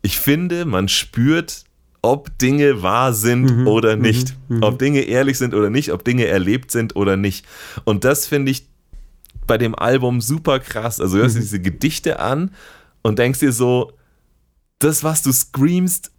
ich 0.03 0.19
finde, 0.19 0.65
man 0.65 0.87
spürt, 0.87 1.63
ob 2.07 2.37
Dinge 2.39 2.81
wahr 2.81 3.11
sind 3.13 3.45
Mhm. 3.57 3.67
oder 3.67 3.95
nicht. 3.97 4.35
Ob 4.61 4.79
Dinge 4.79 5.01
ehrlich 5.01 5.37
sind 5.37 5.53
oder 5.53 5.69
nicht, 5.69 5.91
ob 5.91 6.03
Dinge 6.05 6.25
erlebt 6.25 6.71
sind 6.71 6.95
oder 6.95 7.17
nicht. 7.17 7.45
Und 7.83 8.03
das 8.05 8.25
finde 8.27 8.51
ich 8.51 8.65
bei 9.45 9.57
dem 9.57 9.75
Album 9.75 10.21
super 10.21 10.59
krass. 10.59 11.01
Also 11.01 11.17
du 11.17 11.23
hörst 11.23 11.35
dir 11.35 11.41
diese 11.41 11.59
Gedichte 11.59 12.19
an 12.19 12.51
und 13.01 13.19
denkst 13.19 13.39
dir 13.39 13.51
so, 13.51 13.91
das, 14.79 15.03
was 15.03 15.21
du 15.21 15.31
screamst, 15.31 16.11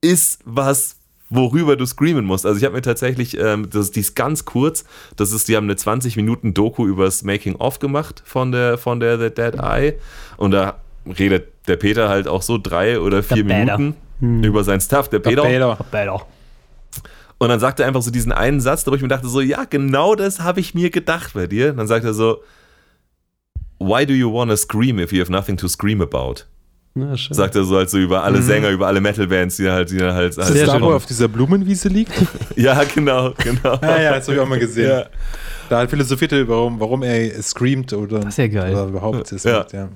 ist 0.00 0.40
was, 0.44 0.96
worüber 1.28 1.76
du 1.76 1.84
screamen 1.86 2.24
musst. 2.24 2.46
Also 2.46 2.58
ich 2.58 2.64
habe 2.64 2.74
mir 2.76 2.82
tatsächlich, 2.82 3.36
ähm, 3.38 3.68
das, 3.70 3.90
die 3.90 4.00
ist 4.00 4.14
ganz 4.14 4.44
kurz, 4.44 4.84
das 5.16 5.32
ist, 5.32 5.48
die 5.48 5.56
haben 5.56 5.64
eine 5.66 5.76
20 5.76 6.16
Minuten 6.16 6.54
Doku 6.54 6.86
über 6.86 7.04
das 7.04 7.22
Making 7.24 7.56
of 7.56 7.78
gemacht 7.78 8.22
von 8.24 8.52
der, 8.52 8.78
von 8.78 9.00
der 9.00 9.18
The 9.18 9.30
Dead 9.34 9.54
Eye 9.60 9.94
und 10.36 10.52
da 10.52 10.80
redet 11.18 11.48
der 11.68 11.76
Peter 11.76 12.08
halt 12.08 12.26
auch 12.28 12.42
so 12.42 12.58
drei 12.58 13.00
oder 13.00 13.22
vier 13.22 13.44
Peter. 13.44 13.76
Minuten 14.20 14.44
über 14.44 14.64
sein 14.64 14.80
Stuff. 14.80 15.08
Der 15.08 15.18
Peter, 15.20 15.42
Peter. 15.42 15.76
Better. 15.90 16.26
und 17.38 17.48
dann 17.48 17.60
sagt 17.60 17.80
er 17.80 17.86
einfach 17.86 18.02
so 18.02 18.10
diesen 18.10 18.32
einen 18.32 18.60
Satz, 18.60 18.86
wo 18.86 18.94
ich 18.94 19.02
mir 19.02 19.08
dachte 19.08 19.28
so, 19.28 19.40
ja, 19.40 19.64
genau 19.64 20.14
das 20.14 20.40
habe 20.40 20.60
ich 20.60 20.74
mir 20.74 20.90
gedacht 20.90 21.32
bei 21.34 21.46
dir. 21.46 21.70
Und 21.70 21.76
dann 21.78 21.86
sagt 21.86 22.04
er 22.04 22.14
so, 22.14 22.42
Why 23.78 24.06
do 24.06 24.14
you 24.14 24.32
wanna 24.32 24.56
scream 24.56 24.98
if 24.98 25.12
you 25.12 25.20
have 25.20 25.30
nothing 25.30 25.56
to 25.58 25.68
scream 25.68 26.00
about? 26.00 26.44
Schön. 27.16 27.34
Sagt 27.34 27.54
er 27.56 27.64
so 27.64 27.76
halt 27.76 27.90
so 27.90 27.98
über 27.98 28.24
alle 28.24 28.40
Sänger, 28.40 28.70
über 28.70 28.86
alle 28.86 29.02
Metal-Bands, 29.02 29.56
die 29.58 29.68
halt, 29.70 29.90
die 29.90 30.00
halt, 30.00 30.14
halt 30.14 30.28
Ist 30.30 30.38
das 30.38 30.48
Sehr 30.48 30.64
da, 30.64 30.80
wo 30.80 30.88
er 30.88 30.96
auf 30.96 31.04
dieser 31.04 31.28
Blumenwiese 31.28 31.88
liegt? 31.90 32.10
Ja, 32.56 32.82
genau, 32.84 33.34
genau. 33.36 33.78
ja, 33.82 34.00
ja, 34.00 34.14
das 34.14 34.26
habe 34.28 34.36
ich 34.36 34.40
auch 34.42 34.48
mal 34.48 34.58
gesehen. 34.58 34.88
Ja. 34.88 35.04
Da 35.68 35.80
hat 35.80 35.90
philosophiert 35.90 36.32
er, 36.32 36.48
warum, 36.48 36.80
warum 36.80 37.02
er 37.02 37.42
screamt 37.42 37.92
oder, 37.92 38.20
Das 38.20 38.28
ist 38.30 38.38
ja 38.38 38.48
geil. 38.48 38.72
oder 38.72 38.86
überhaupt 38.86 39.30
es 39.30 39.44
Ja. 39.44 39.58
macht, 39.58 39.74
ja. 39.74 39.88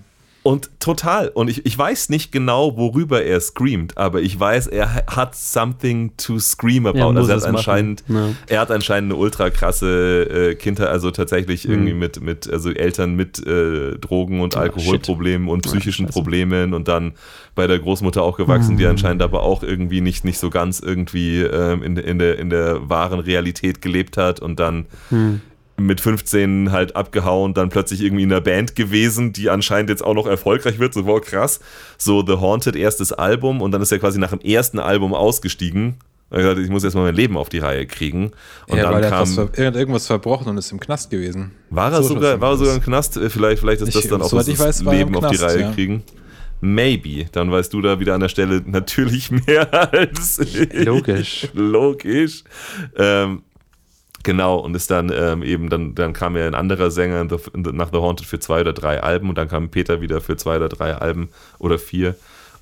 Und 0.42 0.70
total. 0.80 1.28
Und 1.28 1.50
ich, 1.50 1.66
ich 1.66 1.76
weiß 1.76 2.08
nicht 2.08 2.32
genau, 2.32 2.78
worüber 2.78 3.22
er 3.22 3.40
screamt, 3.40 3.98
aber 3.98 4.22
ich 4.22 4.40
weiß, 4.40 4.68
er 4.68 4.94
ha- 4.94 5.02
hat 5.16 5.34
something 5.36 6.12
to 6.16 6.38
scream 6.38 6.86
about. 6.86 6.98
Ja, 6.98 7.08
also 7.10 7.28
er 7.30 7.36
hat 7.36 7.44
anscheinend, 7.44 8.04
Ja. 8.08 8.30
er 8.46 8.60
hat 8.60 8.70
anscheinend 8.70 9.12
eine 9.12 9.20
ultra 9.20 9.50
krasse 9.50 10.22
äh, 10.50 10.54
Kindheit, 10.54 10.88
also 10.88 11.10
tatsächlich 11.10 11.66
Mhm. 11.66 11.72
irgendwie 11.74 11.92
mit, 11.92 12.20
mit, 12.22 12.50
also 12.50 12.70
Eltern 12.70 13.16
mit 13.16 13.38
äh, 13.46 13.98
Drogen- 13.98 14.40
und 14.40 14.56
Alkoholproblemen 14.56 15.46
und 15.48 15.60
psychischen 15.62 16.06
Scheiße. 16.06 16.14
Problemen 16.18 16.72
und 16.72 16.88
dann 16.88 17.12
bei 17.54 17.66
der 17.66 17.78
Großmutter 17.78 18.22
auch 18.22 18.38
gewachsen, 18.38 18.74
Mhm. 18.74 18.78
die 18.78 18.86
anscheinend 18.86 19.20
aber 19.22 19.42
auch 19.42 19.62
irgendwie 19.62 20.00
nicht, 20.00 20.24
nicht 20.24 20.38
so 20.38 20.48
ganz 20.48 20.80
irgendwie 20.80 21.40
ähm, 21.42 21.82
in, 21.82 21.98
in, 21.98 22.18
der, 22.18 22.38
in 22.38 22.48
der 22.48 22.88
wahren 22.88 23.20
Realität 23.20 23.82
gelebt 23.82 24.16
hat 24.16 24.40
und 24.40 24.58
dann 24.58 24.86
Hm. 25.10 25.42
Mit 25.86 26.00
15 26.00 26.72
halt 26.72 26.96
abgehauen, 26.96 27.54
dann 27.54 27.68
plötzlich 27.68 28.00
irgendwie 28.02 28.22
in 28.24 28.32
einer 28.32 28.40
Band 28.40 28.76
gewesen, 28.76 29.32
die 29.32 29.50
anscheinend 29.50 29.90
jetzt 29.90 30.04
auch 30.04 30.14
noch 30.14 30.26
erfolgreich 30.26 30.78
wird, 30.78 30.94
so 30.94 31.06
wow, 31.06 31.20
krass. 31.20 31.60
So 31.98 32.24
The 32.26 32.34
Haunted, 32.34 32.76
erstes 32.76 33.12
Album 33.12 33.60
und 33.62 33.72
dann 33.72 33.82
ist 33.82 33.92
er 33.92 33.98
quasi 33.98 34.18
nach 34.18 34.30
dem 34.30 34.40
ersten 34.40 34.78
Album 34.78 35.14
ausgestiegen. 35.14 35.96
Er 36.32 36.36
hat 36.36 36.42
gesagt, 36.44 36.60
ich 36.60 36.70
muss 36.70 36.84
erstmal 36.84 37.06
mein 37.06 37.16
Leben 37.16 37.36
auf 37.36 37.48
die 37.48 37.58
Reihe 37.58 37.86
kriegen. 37.86 38.30
Und 38.68 38.78
ja, 38.78 38.84
weil 38.84 39.02
dann 39.02 39.02
er 39.02 39.10
kam, 39.10 39.26
ver 39.26 39.48
irgend- 39.56 39.76
irgendwas 39.76 40.06
verbrochen 40.06 40.46
und 40.46 40.58
ist 40.58 40.70
im 40.70 40.78
Knast 40.78 41.10
gewesen. 41.10 41.50
war 41.70 41.92
er 41.92 42.02
So 42.04 42.10
sogar, 42.14 42.40
war 42.40 42.52
er 42.52 42.56
sogar 42.56 42.74
im 42.76 42.82
Knast? 42.82 43.16
Äh, 43.16 43.28
Vielleicht, 43.30 43.58
vielleicht 43.60 43.80
ist 43.80 43.88
Ich- 43.88 43.94
das 43.94 44.06
dann 44.08 44.22
auch 44.22 44.30
das 44.30 44.46
ich 44.46 44.56
weiß, 44.58 44.84
Leben 44.84 45.16
auf 45.16 45.26
die 45.28 45.36
Knast, 45.36 45.42
Reihe 45.56 45.60
ja. 45.62 45.72
kriegen. 45.72 46.04
Maybe. 46.60 47.24
Dann 47.32 47.50
weißt 47.50 47.72
du 47.72 47.80
da 47.80 47.98
wieder 48.00 48.14
an 48.14 48.20
der 48.20 48.28
Stelle 48.28 48.62
natürlich 48.64 49.30
mehr 49.46 49.92
als 49.92 50.38
ich. 50.38 50.72
Logisch. 50.84 51.48
Logisch. 51.54 52.44
Ähm, 52.96 53.42
genau, 54.22 54.58
und 54.58 54.74
ist 54.74 54.90
dann 54.90 55.10
ähm, 55.14 55.42
eben, 55.42 55.68
dann, 55.70 55.94
dann 55.94 56.12
kam 56.12 56.36
ja 56.36 56.46
ein 56.46 56.54
anderer 56.54 56.90
Sänger 56.90 57.20
in 57.20 57.28
The, 57.28 57.36
in 57.54 57.64
The, 57.64 57.72
nach 57.72 57.90
The 57.92 57.98
Haunted 57.98 58.26
für 58.26 58.38
zwei 58.38 58.60
oder 58.60 58.72
drei 58.72 59.02
Alben 59.02 59.28
und 59.28 59.38
dann 59.38 59.48
kam 59.48 59.70
Peter 59.70 60.00
wieder 60.00 60.20
für 60.20 60.36
zwei 60.36 60.56
oder 60.56 60.68
drei 60.68 60.94
Alben 60.94 61.30
oder 61.58 61.78
vier. 61.78 62.16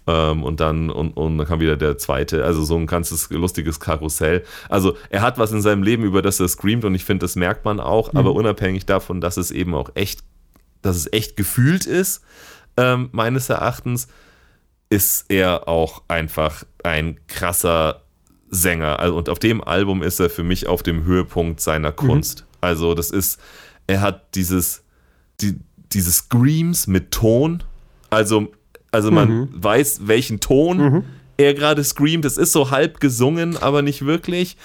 Ähm, 0.07 0.43
und 0.43 0.61
dann 0.61 0.91
und, 0.91 1.13
und 1.17 1.39
dann 1.39 1.47
kam 1.47 1.61
wieder 1.61 1.77
der 1.77 1.99
zweite, 1.99 2.45
also 2.45 2.65
so 2.65 2.77
ein 2.77 2.87
ganzes 2.87 3.29
lustiges 3.31 3.79
Karussell. 3.79 4.45
Also 4.69 4.97
er 5.11 5.23
hat 5.23 5.39
was 5.39 5.53
in 5.53 5.61
seinem 5.61 5.83
Leben, 5.83 6.05
über 6.05 6.23
das 6.23 6.41
er 6.41 6.49
screamt 6.49 6.85
und 6.85 6.95
ich 6.95 7.05
finde, 7.05 7.25
das 7.25 7.37
merkt 7.37 7.65
man 7.65 7.79
auch, 7.79 8.15
aber 8.15 8.33
unabhängig 8.33 8.87
davon, 8.87 9.21
dass 9.21 9.37
es 9.37 9.51
eben 9.51 9.75
auch 9.75 9.91
echt, 9.95 10.21
dass 10.81 10.97
es 10.97 11.13
echt 11.13 11.37
gefühlt 11.37 11.85
ist, 11.85 12.25
ähm, 12.79 13.11
meines 13.13 13.51
Erachtens, 13.51 14.09
ist 14.91 15.27
er 15.29 15.69
auch 15.69 16.03
einfach 16.09 16.65
ein 16.83 17.21
krasser 17.27 18.05
Sänger. 18.51 18.99
Also, 18.99 19.17
und 19.17 19.29
auf 19.29 19.39
dem 19.39 19.63
Album 19.63 20.03
ist 20.03 20.21
er 20.21 20.31
für 20.31 20.43
mich 20.45 20.67
auf 20.67 20.83
dem 20.83 21.05
Höhepunkt 21.05 21.61
seiner 21.61 21.93
Kunst. 21.93 22.47
Also, 22.61 22.95
das 22.95 23.11
ist, 23.11 23.39
er 23.87 24.01
hat 24.01 24.35
dieses, 24.35 24.83
die, 25.41 25.59
diese 25.93 26.13
Screams 26.13 26.87
mit 26.87 27.11
Ton. 27.11 27.63
Also, 28.11 28.49
also 28.91 29.11
man 29.11 29.49
weiß, 29.53 30.07
welchen 30.07 30.41
Ton 30.41 31.05
er 31.37 31.55
gerade 31.55 31.85
screamt. 31.85 32.25
Es 32.25 32.37
ist 32.37 32.53
so 32.53 32.71
halb 32.71 33.01
gesungen, 33.01 33.57
aber 33.57 33.83
nicht 33.83 34.05
wirklich. 34.07 34.57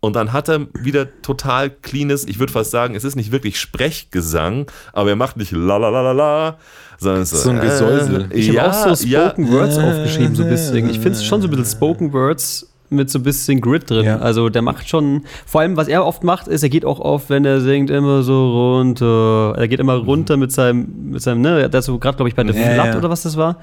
Und 0.00 0.14
dann 0.14 0.32
hat 0.32 0.48
er 0.48 0.66
wieder 0.74 1.20
total 1.22 1.70
cleanes, 1.70 2.26
ich 2.26 2.38
würde 2.38 2.52
fast 2.52 2.70
sagen, 2.70 2.94
es 2.94 3.02
ist 3.04 3.16
nicht 3.16 3.32
wirklich 3.32 3.58
Sprechgesang, 3.58 4.70
aber 4.92 5.10
er 5.10 5.16
macht 5.16 5.36
nicht 5.36 5.52
la 5.52 5.78
la 5.78 5.88
la 5.88 6.00
la 6.02 6.12
la, 6.12 6.58
sondern 6.98 7.22
es 7.22 7.32
ist 7.32 7.42
So 7.42 7.50
ein 7.50 7.60
Gesäusel. 7.60 8.28
Ich 8.32 8.56
habe 8.58 8.70
auch 8.70 8.96
so 8.96 9.06
Spoken 9.06 9.50
Words 9.50 9.76
Äh, 9.78 9.82
aufgeschrieben, 9.82 10.34
so 10.34 10.42
ein 10.42 10.50
bisschen. 10.50 10.88
Ich 10.90 11.00
finde 11.00 11.12
es 11.12 11.24
schon 11.24 11.40
so 11.40 11.48
ein 11.48 11.50
bisschen 11.50 11.66
Spoken 11.66 12.12
Words 12.12 12.68
mit 12.88 13.10
so 13.10 13.18
ein 13.18 13.22
bisschen 13.22 13.60
Grid 13.60 13.90
drin. 13.90 14.04
Ja. 14.04 14.18
Also 14.18 14.48
der 14.48 14.62
macht 14.62 14.88
schon, 14.88 15.22
vor 15.44 15.60
allem 15.60 15.76
was 15.76 15.88
er 15.88 16.04
oft 16.06 16.22
macht, 16.24 16.48
ist, 16.48 16.62
er 16.62 16.68
geht 16.68 16.84
auch 16.84 17.00
oft, 17.00 17.30
wenn 17.30 17.44
er 17.44 17.60
singt, 17.60 17.90
immer 17.90 18.22
so 18.22 18.76
runter. 18.78 19.54
Er 19.56 19.68
geht 19.68 19.80
immer 19.80 19.94
runter 19.96 20.36
mit 20.36 20.52
seinem, 20.52 21.10
mit 21.10 21.22
seinem, 21.22 21.40
ne, 21.40 21.68
der 21.68 21.80
ist 21.80 21.86
so 21.86 21.98
gerade, 21.98 22.16
glaube 22.16 22.28
ich, 22.28 22.34
bei 22.34 22.44
der 22.44 22.54
Ja, 22.54 22.74
Flat 22.74 22.86
ja. 22.86 22.96
oder 22.98 23.10
was 23.10 23.22
das 23.22 23.36
war. 23.36 23.56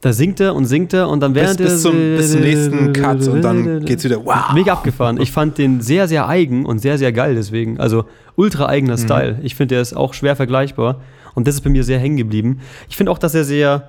Da 0.00 0.12
singt 0.12 0.40
er 0.40 0.56
und 0.56 0.64
singt 0.64 0.92
er 0.92 1.08
und 1.08 1.20
dann 1.20 1.32
bis, 1.32 1.42
während 1.44 1.60
er 1.60 1.66
bis, 1.66 1.82
zum, 1.82 1.92
bis 1.92 2.32
zum 2.32 2.40
nächsten 2.40 2.92
Cut 2.92 3.26
und 3.28 3.40
dann 3.40 3.84
geht's 3.84 4.02
wieder, 4.02 4.24
wow. 4.24 4.52
Mega 4.52 4.72
abgefahren. 4.72 5.20
Ich 5.20 5.30
fand 5.30 5.58
den 5.58 5.80
sehr, 5.80 6.08
sehr 6.08 6.28
eigen 6.28 6.66
und 6.66 6.80
sehr, 6.80 6.98
sehr 6.98 7.12
geil 7.12 7.36
deswegen. 7.36 7.78
Also 7.78 8.04
ultra 8.34 8.66
eigener 8.66 8.94
Mhm. 8.94 8.98
Style. 9.04 9.38
Ich 9.44 9.54
finde, 9.54 9.76
der 9.76 9.82
ist 9.82 9.94
auch 9.96 10.12
schwer 10.12 10.34
vergleichbar. 10.34 10.96
Und 11.34 11.46
das 11.46 11.54
ist 11.54 11.60
bei 11.60 11.70
mir 11.70 11.84
sehr 11.84 12.00
hängen 12.00 12.16
geblieben. 12.16 12.60
Ich 12.90 12.96
finde 12.96 13.12
auch, 13.12 13.18
dass 13.18 13.34
er 13.34 13.44
sehr 13.44 13.88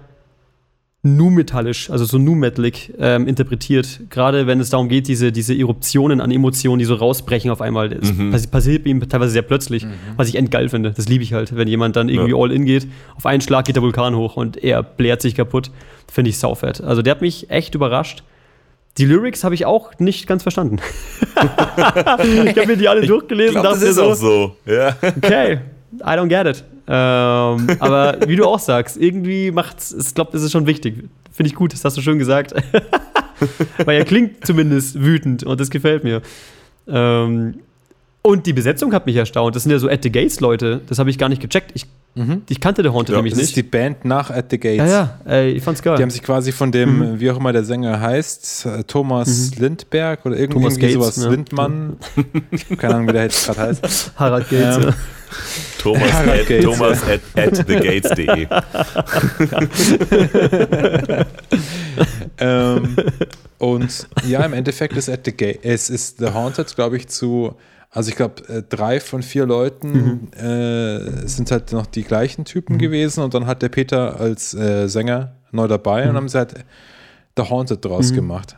nu-metallisch, 1.06 1.90
also 1.90 2.06
so 2.06 2.17
nu-metalig 2.17 2.93
ähm, 2.98 3.27
interpretiert. 3.27 3.99
Gerade 4.09 4.48
wenn 4.48 4.61
es 4.61 4.69
darum 4.69 4.88
geht, 4.88 5.07
diese, 5.09 5.33
diese 5.33 5.53
Eruptionen 5.53 6.22
an 6.22 6.32
Emotionen, 6.32 6.80
die 6.80 6.85
so 6.85 6.95
rausbrechen 6.95 7.51
auf 7.51 7.59
einmal. 7.61 7.90
Das 7.90 8.14
Mhm. 8.14 8.33
passi- 8.33 8.49
passiert 8.49 8.85
ihm 8.85 9.07
teilweise 9.09 9.32
sehr 9.33 9.41
plötzlich, 9.41 9.85
was 10.15 10.30
ich 10.30 10.35
endgeil 10.35 10.69
finde. 10.69 10.91
Das 10.91 11.09
liebe 11.09 11.23
ich 11.23 11.33
halt, 11.33 11.56
wenn 11.57 11.67
jemand 11.67 11.98
dann 11.98 12.07
irgendwie 12.07 12.32
Ja. 12.32 12.38
all 12.38 12.51
in 12.53 12.64
geht. 12.65 12.88
Auf 13.17 13.25
einen 13.25 13.41
Schlag 13.41 13.65
geht 13.65 13.75
der 13.75 13.83
Vulkan 13.83 14.15
hoch 14.15 14.38
und 14.38 14.56
er 14.64 14.82
blärt 14.82 15.22
sich 15.22 15.35
kaputt. 15.35 15.72
Finde 16.09 16.30
ich 16.30 16.38
saufett. 16.38 16.80
Also 16.82 17.01
der 17.01 17.11
hat 17.11 17.22
mich 17.22 17.49
echt 17.49 17.75
überrascht. 17.75 18.23
Die 18.98 19.06
Lyrics 19.06 19.43
habe 19.43 19.56
ich 19.56 19.65
auch 19.65 19.91
nicht 19.99 20.25
ganz 20.27 20.43
verstanden. 20.43 20.77
ich 21.35 21.38
habe 22.57 22.65
mir 22.67 22.77
die 22.77 22.88
alle 22.88 23.01
Ich 23.01 23.07
durchgelesen 23.07 23.53
glaube, 23.59 23.67
und 23.69 23.73
das 23.82 23.90
ist 23.90 23.95
so, 23.95 24.03
auch 24.03 24.15
so. 24.15 24.56
Ja. 24.65 24.95
okay, 25.17 25.59
I 25.99 26.03
don't 26.17 26.27
get 26.27 26.45
it. 26.48 26.64
Ähm, 26.88 27.68
aber 27.80 28.18
wie 28.28 28.36
du 28.36 28.45
auch 28.45 28.60
sagst, 28.60 28.98
irgendwie 28.98 29.52
macht's, 29.52 29.94
ich 29.94 30.14
glaube, 30.14 30.32
das 30.34 30.44
ist 30.44 30.52
schon 30.52 30.68
wichtig. 30.68 31.10
Finde 31.32 31.48
ich 31.48 31.56
gut, 31.56 31.74
das 31.74 31.84
hast 31.86 31.98
du 31.98 32.02
schön 32.02 32.20
gesagt. 32.20 32.53
Weil 33.86 33.98
er 33.98 34.06
klingt 34.06 34.45
zumindest 34.45 35.02
wütend 35.02 35.44
und 35.44 35.60
das 35.60 35.70
gefällt 35.70 36.03
mir. 36.03 36.22
Ähm, 36.88 37.56
und 38.22 38.45
die 38.45 38.53
Besetzung 38.53 38.94
hat 38.94 39.06
mich 39.06 39.16
erstaunt. 39.16 39.56
Das 39.56 39.64
sind 39.64 39.72
ja 39.72 39.80
so 39.80 39.90
At 39.90 40.03
the 40.03 40.12
Gates 40.12 40.40
Leute. 40.40 40.82
Das 40.88 41.00
habe 41.00 41.10
ich 41.10 41.18
gar 41.18 41.30
nicht 41.30 41.42
gecheckt. 41.42 41.72
Ich, 41.74 41.86
ich 42.48 42.59
kannte 42.59 42.83
The 42.83 42.90
Haunted 42.90 43.14
Ja, 43.14 43.17
nämlich 43.17 43.33
Das 43.33 43.42
ist 43.42 43.48
nicht. 43.50 43.56
die 43.58 43.64
Band 43.64 44.06
nach 44.06 44.30
At 44.30 44.45
the 44.51 44.59
Gates. 44.59 44.90
ja, 44.90 45.17
ja, 45.25 45.32
ey, 45.32 45.51
ich 45.51 45.64
fand's 45.64 45.82
geil. 45.82 45.95
Die 45.98 46.03
haben 46.03 46.11
sich 46.11 46.22
quasi 46.22 46.51
von 46.51 46.72
dem, 46.72 47.19
wie 47.19 47.32
auch 47.32 47.38
immer 47.38 47.51
der 47.53 47.64
Sänger 47.64 48.00
heißt, 48.00 48.66
äh, 48.67 48.83
Thomas 48.83 49.56
Lindberg 49.58 50.25
oder 50.25 50.35
irgendwie, 50.38 50.59
Thomas 50.59 50.74
irgendwie 50.77 50.93
Gates, 50.93 51.16
sowas, 51.16 51.25
ja. 51.25 51.32
Lindmann. 51.32 51.98
Keine 52.77 52.95
Ahnung, 52.95 53.08
wie 53.08 53.14
der 53.14 53.24
jetzt 53.24 53.45
gerade 53.45 53.61
heißt. 53.61 54.11
Harald 54.16 54.50
Gates. 54.50 54.77
Ähm, 54.77 54.83
ja. 54.83 54.93
Thomas, 55.80 56.14
Harald 56.14 56.42
at, 56.42 56.48
Gates, 56.48 56.66
Thomas 56.66 57.01
at, 57.03 57.22
at 57.35 57.67
thegates.de. 57.67 58.48
ähm, 62.40 62.95
und 63.58 64.08
ja, 64.27 64.43
im 64.45 64.53
Endeffekt 64.53 64.95
ist 64.98 65.09
At 65.09 65.22
the 65.25 65.32
Gate, 65.35 65.59
es 65.64 65.90
ist 65.90 66.19
The 66.19 66.27
Haunted, 66.27 66.74
glaube 66.75 66.98
ich, 66.98 67.08
zu, 67.08 67.56
also 67.94 68.10
ich 68.10 68.16
glaube, 68.16 68.44
äh, 68.48 68.64
drei 68.68 69.00
von 69.00 69.22
vier 69.22 69.46
Leuten 69.46 70.32
äh, 70.34 71.28
sind 71.28 71.52
halt 71.52 71.72
noch 71.72 71.86
die 71.86 72.04
gleichen 72.04 72.44
Typen 72.44 72.80
gewesen 72.80 73.24
und 73.24 73.34
dann 73.36 73.46
hat 73.46 73.62
der 73.62 73.70
Peter 73.70 74.20
als 74.20 74.54
äh, 74.56 74.88
Sänger 74.88 75.36
neu 75.52 75.68
dabei 75.68 76.10
und 76.10 76.16
haben 76.16 76.28
sie 76.28 76.40
halt 76.40 76.56
The 77.38 77.44
Haunted 77.44 77.86
draus 77.86 78.12
gemacht. 78.12 78.58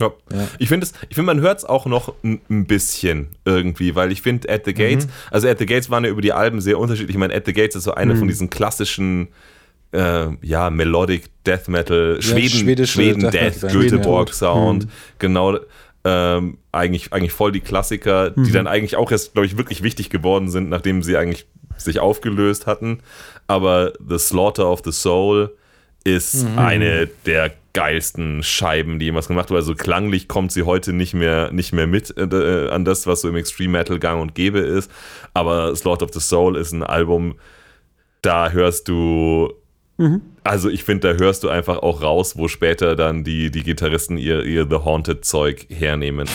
Ja. 0.00 0.12
Ja. 0.32 0.46
Ich 0.58 0.68
finde, 0.68 0.86
ich 1.08 1.16
find, 1.16 1.26
man 1.26 1.40
hört 1.40 1.58
es 1.58 1.64
auch 1.64 1.86
noch 1.86 2.14
ein, 2.22 2.66
bisschen 2.66 3.28
irgendwie, 3.44 3.96
weil 3.96 4.12
ich 4.12 4.22
finde, 4.22 4.48
At 4.48 4.64
the 4.66 4.74
Gates, 4.74 5.08
also 5.30 5.48
At 5.48 5.58
the 5.58 5.66
Gates 5.66 5.90
waren 5.90 6.04
ja 6.04 6.10
über 6.10 6.22
die 6.22 6.32
Alben 6.32 6.60
sehr 6.60 6.78
unterschiedlich. 6.78 7.16
Ich 7.16 7.18
meine, 7.18 7.34
At 7.34 7.46
the 7.46 7.52
Gates 7.52 7.74
ist 7.74 7.84
so 7.84 7.94
eine 7.94 8.14
von 8.14 8.28
diesen 8.28 8.48
klassischen, 8.48 9.28
äh, 9.92 10.26
ja, 10.42 10.70
Melodic 10.70 11.24
Death 11.44 11.66
Metal, 11.68 12.22
Schweden, 12.22 12.48
schwedische 12.48 12.92
Schweden 12.92 13.22
Death 13.22 13.62
Death, 13.62 13.72
Göteborg 13.72 14.28
ja. 14.28 14.34
Sound, 14.34 14.86
genau. 15.18 15.58
Ähm, 16.04 16.58
eigentlich, 16.72 17.12
eigentlich 17.12 17.32
voll 17.32 17.52
die 17.52 17.60
Klassiker, 17.60 18.30
die 18.30 18.52
dann 18.52 18.66
eigentlich 18.66 18.96
auch 18.96 19.10
erst, 19.10 19.32
glaube 19.32 19.46
ich, 19.46 19.58
wirklich 19.58 19.82
wichtig 19.82 20.10
geworden 20.10 20.48
sind, 20.48 20.70
nachdem 20.70 21.02
sie 21.02 21.16
eigentlich 21.16 21.46
sich 21.76 21.98
aufgelöst 21.98 22.66
hatten. 22.66 23.00
Aber 23.46 23.92
The 24.06 24.18
Slaughter 24.18 24.70
of 24.70 24.82
the 24.84 24.92
Soul 24.92 25.54
ist 26.04 26.46
eine 26.56 27.08
der 27.26 27.52
geilsten 27.72 28.42
Scheiben, 28.42 28.98
die 28.98 29.06
jemals 29.06 29.28
gemacht 29.28 29.50
wurde. 29.50 29.60
Also 29.60 29.74
klanglich 29.74 30.26
kommt 30.26 30.52
sie 30.52 30.62
heute 30.62 30.92
nicht 30.92 31.14
mehr, 31.14 31.52
nicht 31.52 31.72
mehr 31.72 31.86
mit 31.86 32.14
äh, 32.16 32.68
an 32.70 32.84
das, 32.84 33.06
was 33.06 33.20
so 33.20 33.28
im 33.28 33.36
Extreme 33.36 33.78
Metal 33.78 33.98
gang 33.98 34.20
und 34.20 34.34
gäbe 34.34 34.60
ist. 34.60 34.90
Aber 35.34 35.74
Slaughter 35.76 36.04
of 36.06 36.12
the 36.12 36.20
Soul 36.20 36.56
ist 36.56 36.72
ein 36.72 36.82
Album, 36.82 37.36
da 38.22 38.50
hörst 38.50 38.88
du 38.88 39.52
also 40.48 40.70
ich 40.70 40.82
finde, 40.82 41.12
da 41.12 41.18
hörst 41.18 41.44
du 41.44 41.48
einfach 41.50 41.78
auch 41.78 42.02
raus, 42.02 42.36
wo 42.36 42.48
später 42.48 42.96
dann 42.96 43.22
die, 43.22 43.50
die 43.50 43.62
Gitarristen 43.62 44.16
ihr, 44.16 44.44
ihr 44.44 44.66
The 44.68 44.76
Haunted 44.76 45.24
Zeug 45.24 45.66
hernehmen. 45.70 46.26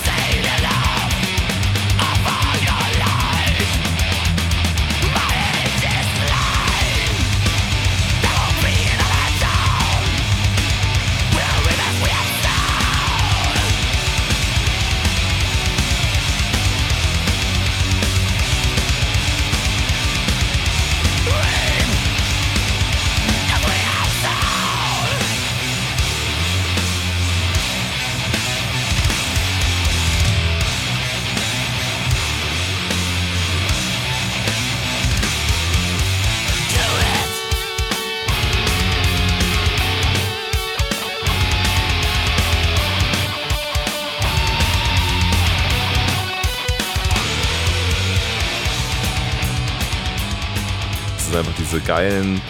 Geilen, 52.03 52.41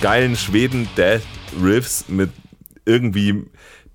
geilen 0.00 0.36
Schweden-Death-Riffs 0.36 2.04
mit 2.08 2.30
irgendwie, 2.84 3.42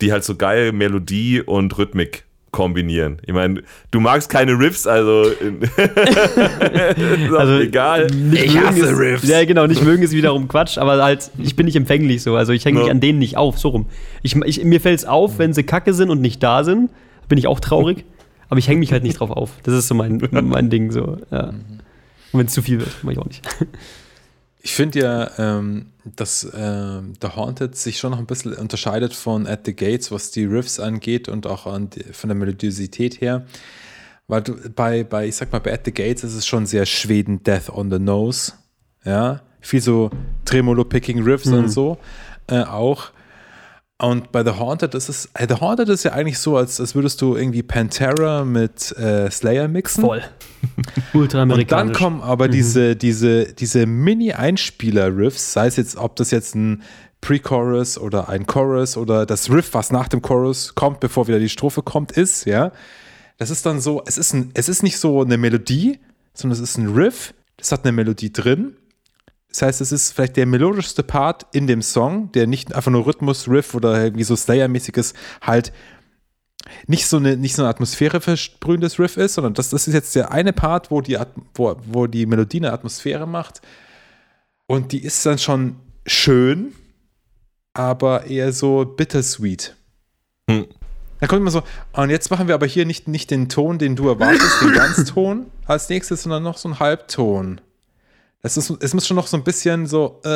die 0.02 0.12
halt 0.12 0.24
so 0.26 0.36
geil 0.36 0.72
Melodie 0.74 1.42
und 1.42 1.78
Rhythmik 1.78 2.26
kombinieren. 2.52 3.18
Ich 3.26 3.34
meine, 3.34 3.64
du 3.92 4.00
magst 4.00 4.30
keine 4.30 4.58
Riffs, 4.58 4.88
also 4.88 5.26
Also, 7.38 7.60
egal. 7.60 8.08
Nicht 8.08 8.54
mögen 8.54 9.16
ist, 9.16 9.24
Ja, 9.26 9.44
genau, 9.46 9.68
nicht 9.68 9.84
mögen 9.84 10.04
ist 10.04 10.14
wiederum 10.14 10.48
Quatsch, 10.48 10.78
aber 10.78 11.02
halt, 11.04 11.32
ich 11.38 11.56
bin 11.56 11.66
nicht 11.66 11.76
empfänglich 11.76 12.22
so. 12.24 12.36
Also 12.36 12.54
ich 12.54 12.64
hänge 12.66 12.80
mich 12.80 12.88
Ja. 12.88 12.92
an 12.94 13.00
denen 13.02 13.20
nicht 13.20 13.36
auf, 13.38 13.58
so 13.58 13.70
rum. 13.70 13.86
Ich, 14.22 14.36
ich, 14.36 14.64
mir 14.64 14.80
fällt 14.82 15.00
es 15.00 15.06
auf, 15.06 15.38
wenn 15.38 15.54
sie 15.54 15.64
kacke 15.64 15.94
sind 15.94 16.10
und 16.10 16.22
nicht 16.22 16.42
da 16.44 16.64
sind, 16.64 16.90
bin 17.28 17.38
ich 17.38 17.48
auch 17.48 17.60
traurig. 17.60 18.06
aber 18.50 18.58
ich 18.60 18.68
hänge 18.68 18.80
mich 18.80 18.92
halt 18.92 19.04
nicht 19.04 19.20
drauf 19.20 19.32
auf. 19.32 19.52
Das 19.64 19.74
ist 19.74 19.88
so 19.88 19.96
mein, 19.96 20.22
mein 20.32 20.70
Ding. 20.70 20.92
So, 20.92 21.18
ja. 21.32 21.50
Und 22.32 22.40
wenn 22.40 22.46
es 22.48 22.54
zu 22.54 22.62
viel 22.62 22.80
wird, 22.80 23.04
mache 23.04 23.14
ich 23.14 23.20
auch 23.20 23.26
nicht. 23.26 23.42
Ich 24.66 24.74
finde 24.74 25.00
ja, 25.00 25.30
ähm, 25.38 25.92
dass 26.16 26.52
ähm, 26.58 27.14
The 27.22 27.28
Haunted 27.36 27.76
sich 27.76 28.00
schon 28.00 28.10
noch 28.10 28.18
ein 28.18 28.26
bisschen 28.26 28.52
unterscheidet 28.54 29.14
von 29.14 29.46
At 29.46 29.60
the 29.68 29.76
Gates, 29.76 30.12
was 30.12 30.32
die 30.32 30.46
Riffs 30.46 30.80
angeht 30.80 31.30
und 31.30 31.46
auch 31.46 31.68
an 31.68 31.92
die, 31.92 32.02
von 32.02 32.30
der 32.30 32.36
Melodiosität 32.36 33.22
her. 33.22 33.46
Weil 34.28 34.42
du 34.42 34.56
bei, 34.72 35.04
bei, 35.04 35.28
ich 35.28 35.36
sag 35.36 35.52
mal, 35.52 35.60
bei 35.60 35.72
At 35.72 35.82
the 35.86 35.94
Gates 35.94 36.24
ist 36.24 36.34
es 36.34 36.48
schon 36.48 36.66
sehr 36.66 36.88
Schweden 36.88 37.44
Death 37.44 37.70
on 37.70 37.92
the 37.92 38.00
Nose. 38.00 38.54
Ja, 39.04 39.42
viel 39.62 39.82
so 39.82 40.10
Tremolo-Picking 40.46 41.22
Riffs 41.22 41.46
und 41.46 41.70
so 41.70 42.00
äh, 42.48 42.64
auch. 42.64 43.12
Und 44.00 44.32
bei 44.32 44.44
The 44.44 44.58
Haunted 44.58 44.96
ist 44.96 45.10
es, 45.10 45.30
äh, 45.36 45.46
The 45.48 45.62
Haunted 45.62 45.90
ist 45.90 46.04
ja 46.06 46.14
eigentlich 46.14 46.40
so, 46.40 46.58
als, 46.58 46.80
als 46.80 46.96
würdest 46.96 47.22
du 47.22 47.36
irgendwie 47.36 47.62
Pantera 47.62 48.44
mit 48.44 48.92
äh, 48.98 49.30
Slayer 49.30 49.68
mixen. 49.68 50.04
Voll. 50.04 50.24
Und 51.14 51.34
dann 51.34 51.50
Ultraamerikanisch. 51.50 51.98
kommen 51.98 52.22
aber 52.22 52.48
diese, 52.48 52.96
diese, 52.96 53.54
diese 53.54 53.86
Mini-Einspieler-Riffs, 53.86 55.54
sei 55.54 55.68
es 55.68 55.76
jetzt, 55.76 55.98
ob 55.98 56.16
das 56.16 56.32
jetzt 56.32 56.56
ein 56.56 56.84
Pre-Chorus 57.22 57.98
oder 57.98 58.30
ein 58.30 58.46
Chorus 58.46 58.98
oder 58.98 59.26
das 59.26 59.50
Riff, 59.50 59.74
was 59.74 59.92
nach 59.92 60.08
dem 60.08 60.22
Chorus 60.22 60.76
kommt, 60.76 61.00
bevor 61.00 61.28
wieder 61.28 61.40
die 61.40 61.50
Strophe 61.50 61.82
kommt, 61.82 62.12
ist, 62.12 62.46
ja. 62.46 62.72
Das 63.38 63.50
ist 63.50 63.66
dann 63.66 63.82
so, 63.82 64.04
es 64.06 64.18
ist, 64.18 64.34
ein, 64.34 64.52
es 64.54 64.70
ist 64.70 64.84
nicht 64.84 64.98
so 64.98 65.22
eine 65.22 65.38
Melodie, 65.38 66.00
sondern 66.34 66.62
es 66.62 66.70
ist 66.70 66.78
ein 66.78 66.94
Riff, 66.94 67.34
das 67.58 67.72
hat 67.72 67.84
eine 67.84 67.92
Melodie 67.92 68.32
drin. 68.32 68.76
Das 69.50 69.62
heißt, 69.62 69.82
es 69.82 69.92
ist 69.92 70.12
vielleicht 70.12 70.36
der 70.36 70.46
melodischste 70.46 71.02
Part 71.02 71.48
in 71.54 71.66
dem 71.66 71.82
Song, 71.82 72.32
der 72.34 72.46
nicht 72.46 72.76
einfach 72.76 72.92
nur 72.92 73.06
Rhythmus, 73.06 73.48
Riff 73.48 73.74
oder 73.74 74.04
irgendwie 74.04 74.26
so 74.26 74.36
Slayer-mäßiges 74.36 75.14
halt 75.42 75.72
nicht 76.88 77.08
so 77.08 77.18
eine, 77.18 77.38
nicht 77.38 77.56
so 77.56 77.62
eine 77.62 77.70
Atmosphäre 77.70 78.22
versprühendes 78.22 79.00
Riff 79.00 79.18
ist, 79.18 79.36
sondern 79.36 79.54
das, 79.54 79.70
das 79.70 79.88
ist 79.88 79.94
jetzt 79.94 80.16
der 80.16 80.32
eine 80.32 80.54
Part, 80.54 80.92
wo 80.92 81.02
die, 81.02 81.18
wo, 81.54 81.76
wo 81.86 82.08
die 82.08 82.26
Melodie 82.26 82.58
eine 82.58 82.74
Atmosphäre 82.74 83.28
macht. 83.28 83.62
Und 84.68 84.92
die 84.92 85.04
ist 85.04 85.26
dann 85.26 85.38
schon 85.38 85.78
schön, 86.06 86.74
aber 87.74 88.26
eher 88.26 88.52
so 88.52 88.86
bittersweet. 88.86 89.76
Hm. 90.50 90.66
Da 91.20 91.28
kommt 91.28 91.42
immer 91.42 91.52
so, 91.52 91.64
und 91.94 92.10
jetzt 92.10 92.30
machen 92.30 92.48
wir 92.48 92.56
aber 92.56 92.66
hier 92.66 92.86
nicht, 92.86 93.08
nicht 93.08 93.32
den 93.32 93.48
Ton, 93.50 93.78
den 93.78 93.96
du 93.96 94.10
erwartest, 94.10 94.62
den 94.62 94.74
Ganzton 94.76 95.46
als 95.66 95.90
nächstes, 95.90 96.24
sondern 96.24 96.44
noch 96.44 96.58
so 96.58 96.68
einen 96.68 96.80
Halbton. 96.80 97.62
Das 98.42 98.58
ist, 98.58 98.70
es 98.80 98.94
muss 98.94 99.08
schon 99.08 99.16
noch 99.16 99.26
so 99.28 99.38
ein 99.38 99.44
bisschen 99.44 99.88
so 99.88 100.22
äh, 100.24 100.30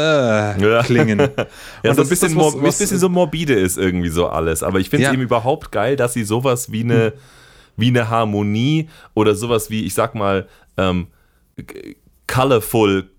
Ja. 0.62 0.82
klingen. 0.84 1.20
Ja, 1.84 1.92
Und 1.92 1.96
so 1.96 2.02
ein 2.02 2.10
bisschen, 2.10 2.36
was- 2.36 2.56
ein 2.56 2.62
bisschen 2.62 2.98
so 2.98 3.08
morbide 3.10 3.54
ist 3.54 3.78
irgendwie 3.78 4.10
so 4.10 4.28
alles. 4.28 4.64
Aber 4.64 4.80
ich 4.80 4.90
finde 4.90 5.04
es 5.06 5.08
Ja. 5.10 5.14
eben 5.14 5.22
überhaupt 5.22 5.72
geil, 5.72 5.96
dass 5.96 6.14
sie 6.14 6.24
sowas 6.24 6.72
wie 6.72 6.84
eine, 6.84 7.14
wie 7.78 7.90
eine 7.90 8.10
Harmonie 8.10 8.90
oder 9.14 9.36
sowas 9.36 9.70
wie, 9.70 9.86
ich 9.86 9.94
sag 9.94 10.16
mal, 10.16 10.48
ähm, 10.78 11.08
colorful 12.28 13.10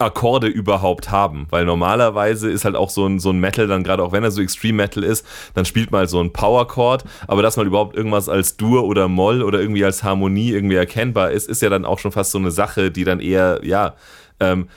Akkorde 0.00 0.46
überhaupt 0.46 1.10
haben. 1.10 1.46
Weil 1.50 1.64
normalerweise 1.64 2.50
ist 2.50 2.64
halt 2.64 2.76
auch 2.76 2.90
so 2.90 3.06
ein, 3.06 3.18
so 3.18 3.30
ein 3.30 3.38
Metal 3.38 3.66
dann, 3.66 3.84
gerade 3.84 4.02
auch 4.02 4.12
wenn 4.12 4.24
er 4.24 4.30
so 4.30 4.42
Extreme 4.42 4.74
Metal 4.74 5.02
ist, 5.02 5.26
dann 5.54 5.64
spielt 5.64 5.90
man 5.90 6.00
halt 6.00 6.10
so 6.10 6.20
ein 6.20 6.32
Power 6.32 6.66
Chord, 6.68 7.04
aber 7.26 7.42
dass 7.42 7.56
man 7.56 7.66
überhaupt 7.66 7.96
irgendwas 7.96 8.28
als 8.28 8.56
Dur 8.56 8.84
oder 8.84 9.08
Moll 9.08 9.42
oder 9.42 9.60
irgendwie 9.60 9.84
als 9.84 10.02
Harmonie 10.02 10.50
irgendwie 10.50 10.76
erkennbar 10.76 11.30
ist, 11.30 11.48
ist 11.48 11.62
ja 11.62 11.68
dann 11.68 11.84
auch 11.84 11.98
schon 11.98 12.12
fast 12.12 12.30
so 12.30 12.38
eine 12.38 12.50
Sache, 12.50 12.90
die 12.90 13.04
dann 13.04 13.20
eher, 13.20 13.60
ja, 13.62 13.94
ähm, 14.40 14.68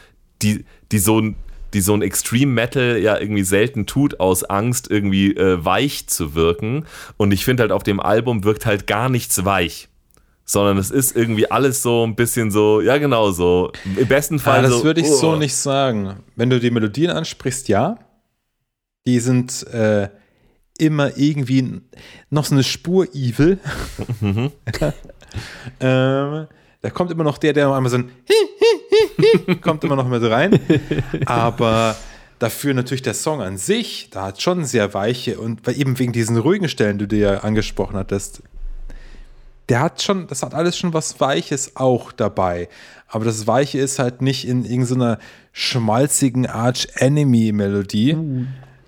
die, 0.42 0.66
die 0.92 1.00
so 1.00 1.20
ein 1.20 1.36
die 1.74 1.82
so 1.82 1.94
ein 1.94 2.02
Extreme 2.02 2.52
Metal 2.52 2.98
ja 2.98 3.18
irgendwie 3.18 3.44
selten 3.44 3.86
tut, 3.86 4.20
aus 4.20 4.44
Angst 4.44 4.92
irgendwie 4.92 5.36
äh, 5.36 5.64
weich 5.64 6.08
zu 6.08 6.36
wirken. 6.36 6.86
Und 7.18 7.32
ich 7.32 7.46
finde 7.46 7.62
halt 7.62 7.72
auf 7.72 7.84
dem 7.84 8.00
Album 8.00 8.44
wirkt 8.44 8.66
halt 8.66 8.88
gar 8.88 9.08
nichts 9.08 9.46
weich. 9.46 9.88
Sondern 10.52 10.78
es 10.80 10.92
ist 10.92 11.16
irgendwie 11.16 11.50
alles 11.50 11.82
so 11.82 12.06
ein 12.06 12.18
bisschen 12.18 12.52
so, 12.52 12.82
ja 12.82 12.98
genau 12.98 13.32
so. 13.32 13.72
Im 13.96 14.06
besten 14.06 14.38
Fall 14.38 14.60
Ah, 14.60 14.62
das 14.64 14.72
so. 14.72 14.84
würde 14.84 15.00
ich 15.00 15.10
so 15.10 15.32
oh. 15.32 15.36
nicht 15.38 15.56
sagen. 15.56 16.18
Wenn 16.36 16.50
du 16.50 16.60
die 16.60 16.72
Melodien 16.72 17.10
ansprichst, 17.10 17.70
ja. 17.70 17.98
Die 19.08 19.20
sind 19.22 19.66
äh, 19.68 20.10
immer 20.78 21.18
irgendwie 21.18 21.80
noch 22.30 22.44
so 22.44 22.56
eine 22.56 22.66
Spur 22.66 23.08
evil. 23.16 23.60
Mhm. 24.20 24.52
ähm, 25.80 26.48
da 26.82 26.90
kommt 26.90 27.12
immer 27.12 27.24
noch 27.24 27.38
der, 27.38 27.54
der 27.54 27.72
einmal 27.72 27.90
so 27.90 28.00
ein 28.00 28.12
kommt 29.62 29.86
immer 29.86 29.96
noch 29.96 30.10
mit 30.10 30.22
rein. 30.22 30.60
Aber 31.28 31.96
dafür 32.40 32.74
natürlich 32.74 33.04
der 33.04 33.14
Song 33.14 33.42
an 33.42 33.56
sich, 33.56 34.10
da 34.12 34.24
hat 34.24 34.42
schon 34.42 34.66
sehr 34.66 34.94
weiche 34.94 35.40
und 35.40 35.66
weil 35.66 35.80
eben 35.80 35.98
wegen 35.98 36.12
diesen 36.12 36.38
ruhigen 36.38 36.68
Stellen, 36.68 36.98
die 36.98 37.08
du 37.08 37.16
ja 37.16 37.38
angesprochen 37.38 37.96
hattest, 37.96 38.44
der 39.72 39.80
hat 39.80 40.02
schon, 40.02 40.28
das 40.28 40.44
hat 40.44 40.54
alles 40.54 40.78
schon 40.78 40.94
was 40.94 41.22
Weiches 41.22 41.78
auch 41.78 42.12
dabei. 42.12 42.68
Aber 43.08 43.24
das 43.24 43.48
Weiche 43.48 43.80
ist 43.80 44.00
halt 44.00 44.22
nicht 44.22 44.46
in 44.46 44.66
irgendeiner 44.66 45.18
schmalzigen 45.54 46.46
Arch-Enemy-Melodie, 46.46 48.18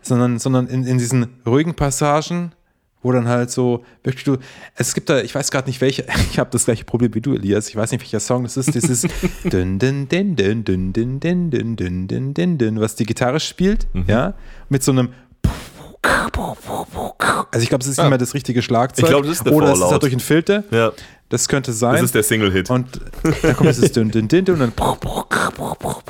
sondern, 0.02 0.40
sondern 0.40 0.68
in, 0.68 0.84
in 0.86 0.98
diesen 0.98 1.28
ruhigen 1.46 1.74
Passagen, 1.74 2.52
wo 3.02 3.14
dann 3.14 3.30
halt 3.30 3.50
so 3.50 3.86
wirklich 4.04 4.26
du, 4.26 4.38
es 4.76 4.94
gibt 4.94 5.10
da, 5.10 5.22
ich 5.22 5.34
weiß 5.34 5.52
gerade 5.52 5.70
nicht 5.70 5.80
welche, 5.80 6.06
ich 6.32 6.38
habe 6.38 6.50
das 6.50 6.66
gleiche 6.66 6.84
Problem 6.84 7.14
wie 7.14 7.22
du, 7.22 7.34
Elias, 7.34 7.70
ich 7.70 7.78
weiß 7.78 7.94
nicht, 7.94 8.02
welcher 8.02 8.20
Song 8.20 8.44
das 8.44 8.58
ist, 8.58 8.76
dieses 8.76 9.08
dün, 9.46 9.80
dün, 9.80 10.10
dün, 10.10 10.36
dün, 10.36 10.66
dün, 10.66 10.92
dün, 10.92 11.20
dün, 11.22 11.50
dün, 11.50 11.78
dün, 11.78 12.08
dün, 12.10 12.34
dün, 12.34 12.58
dün, 12.58 12.76
was 12.82 12.98
die 12.98 13.06
Gitarre 13.06 13.40
spielt, 13.40 13.88
ja, 14.06 14.34
mit 14.68 14.84
so 14.84 14.92
einem 14.92 15.10
also 16.04 17.64
ich 17.64 17.70
glaube, 17.70 17.82
es 17.84 17.88
ist 17.88 17.98
nicht 17.98 18.10
mehr 18.10 18.18
das 18.18 18.34
richtige 18.34 18.62
Schlagzeug. 18.62 19.06
Ich 19.06 19.10
glaube, 19.10 19.28
das 19.28 19.38
ist 19.38 19.46
der 19.46 19.54
Oder 19.54 19.72
es 19.72 19.80
ist 19.80 19.86
halt 19.92 20.02
durch 20.04 20.14
einen 20.14 20.20
Filter. 20.20 20.64
Ja, 20.72 20.92
Das 21.30 21.48
könnte 21.48 21.72
sein. 21.72 21.94
das 21.94 22.04
ist 22.04 22.16
der 22.16 22.24
Single-Hit. 22.24 22.70
Und 22.70 23.00
da 23.42 23.54
kommt 23.54 23.70
dieses 23.70 23.92
Dün, 23.92 24.12
Dün, 24.12 24.28
Dün, 24.28 24.46
Dün 24.46 24.62
und 24.62 24.74
dann 24.74 24.74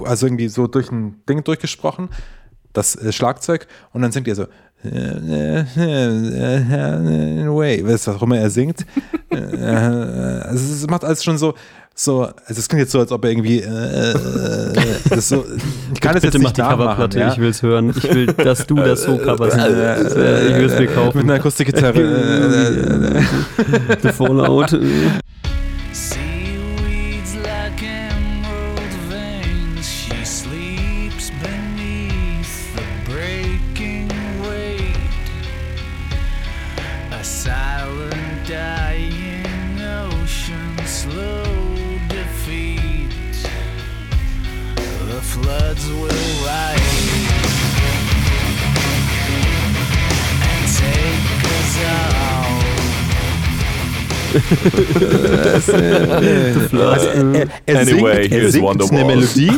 also 0.06 0.26
irgendwie 0.26 0.50
so 0.50 0.68
durch 0.68 0.92
ein 0.92 1.22
Ding 1.30 1.44
durchgesprochen, 1.44 2.10
das 2.74 2.96
äh, 2.96 3.12
Schlagzeug 3.12 3.68
und 3.92 4.02
dann 4.02 4.12
singt 4.12 4.28
er 4.28 4.36
so 4.36 4.48
Way, 7.56 7.86
was 7.86 8.08
auch 8.10 8.22
immer 8.22 8.38
er 8.38 8.50
singt. 8.50 8.86
Also 9.30 10.74
es 10.74 10.86
macht 10.88 11.06
alles 11.06 11.24
schon 11.24 11.38
so, 11.38 11.54
so, 11.96 12.24
also 12.24 12.60
es 12.60 12.68
klingt 12.68 12.82
jetzt 12.82 12.92
so, 12.92 13.00
als 13.00 13.12
ob 13.12 13.24
er 13.24 13.32
irgendwie 13.32 13.60
äh, 13.60 14.14
das 15.10 15.20
ist 15.20 15.30
so, 15.30 15.46
ich 15.94 16.02
kann 16.02 16.14
das 16.14 16.24
Bitte 16.24 16.38
jetzt 16.38 16.44
mach 16.44 16.50
nicht 16.50 16.58
die 16.58 16.62
nachmachen, 16.62 16.80
Coverplatte, 16.80 17.20
ja? 17.20 17.32
ich 17.32 17.38
will 17.38 17.50
es 17.50 17.62
hören. 17.62 17.94
Ich 17.96 18.04
will, 18.04 18.26
dass 18.28 18.66
du 18.66 18.76
das 18.76 19.04
so 19.04 19.18
coverst. 19.24 19.58
Äh, 19.58 20.48
ich 20.48 20.56
will 20.56 20.66
es 20.66 20.74
mir 20.74 20.82
mit 20.82 20.96
kaufen. 20.96 21.20
einer 21.20 21.34
Akustikgitarre. 21.36 21.94
The 24.02 24.10
Fallout. 24.10 24.76
Also 55.53 55.72
er, 57.08 57.34
er, 57.34 57.48
er 57.66 57.80
Anyway, 57.80 58.24
singt, 58.24 58.32
er 58.34 58.40
here's 58.40 58.52
singt 58.53 58.66
Wonderwall. 58.66 59.00
eine 59.00 59.16
Melodie. 59.16 59.52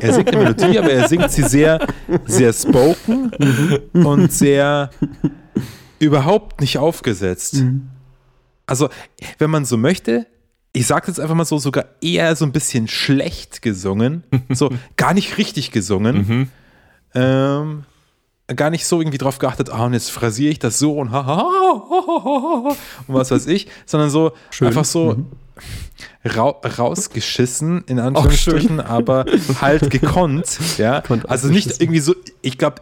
Er 0.00 0.12
singt 0.12 0.28
eine 0.28 0.38
Melodie, 0.44 0.78
aber 0.78 0.90
er 0.92 1.08
singt 1.08 1.30
sie 1.30 1.42
sehr, 1.42 1.86
sehr 2.26 2.52
spoken 2.52 3.30
und 3.92 4.32
sehr 4.32 4.90
überhaupt 5.98 6.60
nicht 6.60 6.78
aufgesetzt. 6.78 7.62
Also, 8.66 8.88
wenn 9.38 9.50
man 9.50 9.64
so 9.64 9.76
möchte, 9.76 10.26
ich 10.72 10.86
sage 10.86 11.06
jetzt 11.08 11.18
einfach 11.18 11.34
mal 11.34 11.44
so, 11.44 11.58
sogar 11.58 11.86
eher 12.00 12.36
so 12.36 12.44
ein 12.44 12.52
bisschen 12.52 12.86
schlecht 12.88 13.62
gesungen. 13.62 14.22
So 14.50 14.70
gar 14.96 15.14
nicht 15.14 15.38
richtig 15.38 15.70
gesungen. 15.72 16.50
Ähm, 17.14 17.84
gar 18.56 18.70
nicht 18.70 18.86
so 18.86 19.00
irgendwie 19.00 19.18
drauf 19.18 19.38
geachtet, 19.38 19.70
ah, 19.70 19.86
und 19.86 19.92
jetzt 19.92 20.10
phrasiere 20.10 20.50
ich 20.50 20.58
das 20.58 20.78
so 20.78 20.98
und 20.98 21.10
ha, 21.10 21.26
ha, 21.26 21.36
ha, 21.36 21.42
ha, 21.42 22.24
ha, 22.24 22.24
ha, 22.24 22.76
und 23.06 23.14
was 23.14 23.30
weiß 23.30 23.46
ich, 23.46 23.68
sondern 23.84 24.10
so 24.10 24.32
einfach 24.60 24.84
so 24.84 25.16
rau 26.24 26.60
rausgeschissen, 26.78 27.84
in 27.86 27.98
Anführungsstrichen, 27.98 28.80
aber 28.80 29.26
halt 29.60 29.90
gekonnt, 29.90 30.58
ja. 30.78 31.02
Also 31.28 31.48
nicht 31.48 31.80
irgendwie 31.80 32.00
so, 32.00 32.14
ich 32.42 32.58
glaube, 32.58 32.76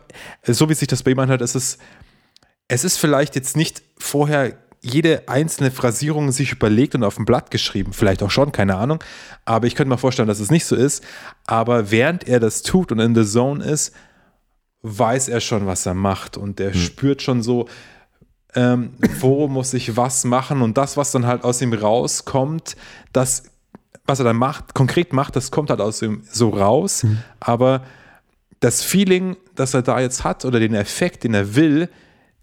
so 0.44 0.68
wie 0.68 0.74
sich 0.74 0.88
das 0.88 1.02
bei 1.02 1.12
ihm 1.12 1.18
anhört, 1.18 1.42
ist 1.42 1.54
es, 1.54 1.78
es 2.68 2.84
ist 2.84 2.98
vielleicht 2.98 3.34
jetzt 3.34 3.56
nicht 3.56 3.82
vorher 3.98 4.56
jede 4.82 5.28
einzelne 5.28 5.70
Phrasierung 5.70 6.30
sich 6.30 6.52
überlegt 6.52 6.94
und 6.94 7.02
auf 7.02 7.18
ein 7.18 7.24
Blatt 7.24 7.50
geschrieben, 7.50 7.92
vielleicht 7.92 8.22
auch 8.22 8.30
schon, 8.30 8.52
keine 8.52 8.76
Ahnung, 8.76 9.02
aber 9.44 9.66
ich 9.66 9.74
könnte 9.74 9.88
mir 9.88 9.98
vorstellen, 9.98 10.28
dass 10.28 10.38
es 10.38 10.50
nicht 10.50 10.64
so 10.64 10.76
ist, 10.76 11.02
aber 11.46 11.90
während 11.90 12.28
er 12.28 12.38
das 12.38 12.62
tut 12.62 12.92
und 12.92 13.00
in 13.00 13.14
the 13.14 13.24
zone 13.24 13.64
ist, 13.64 13.92
weiß 14.86 15.28
er 15.28 15.40
schon, 15.40 15.66
was 15.66 15.86
er 15.86 15.94
macht 15.94 16.36
und 16.36 16.60
er 16.60 16.72
spürt 16.74 17.22
schon 17.22 17.42
so, 17.42 17.68
ähm, 18.54 18.94
wo 19.20 19.48
muss 19.48 19.74
ich 19.74 19.96
was 19.96 20.24
machen 20.24 20.62
und 20.62 20.78
das, 20.78 20.96
was 20.96 21.12
dann 21.12 21.26
halt 21.26 21.44
aus 21.44 21.60
ihm 21.60 21.72
rauskommt, 21.72 22.76
das, 23.12 23.44
was 24.06 24.20
er 24.20 24.24
dann 24.24 24.36
macht, 24.36 24.74
konkret 24.74 25.12
macht, 25.12 25.36
das 25.36 25.50
kommt 25.50 25.70
halt 25.70 25.80
aus 25.80 26.00
ihm 26.02 26.22
so 26.30 26.50
raus, 26.50 27.04
aber 27.40 27.82
das 28.60 28.82
Feeling, 28.82 29.36
das 29.54 29.74
er 29.74 29.82
da 29.82 30.00
jetzt 30.00 30.24
hat 30.24 30.44
oder 30.44 30.60
den 30.60 30.74
Effekt, 30.74 31.24
den 31.24 31.34
er 31.34 31.54
will, 31.54 31.88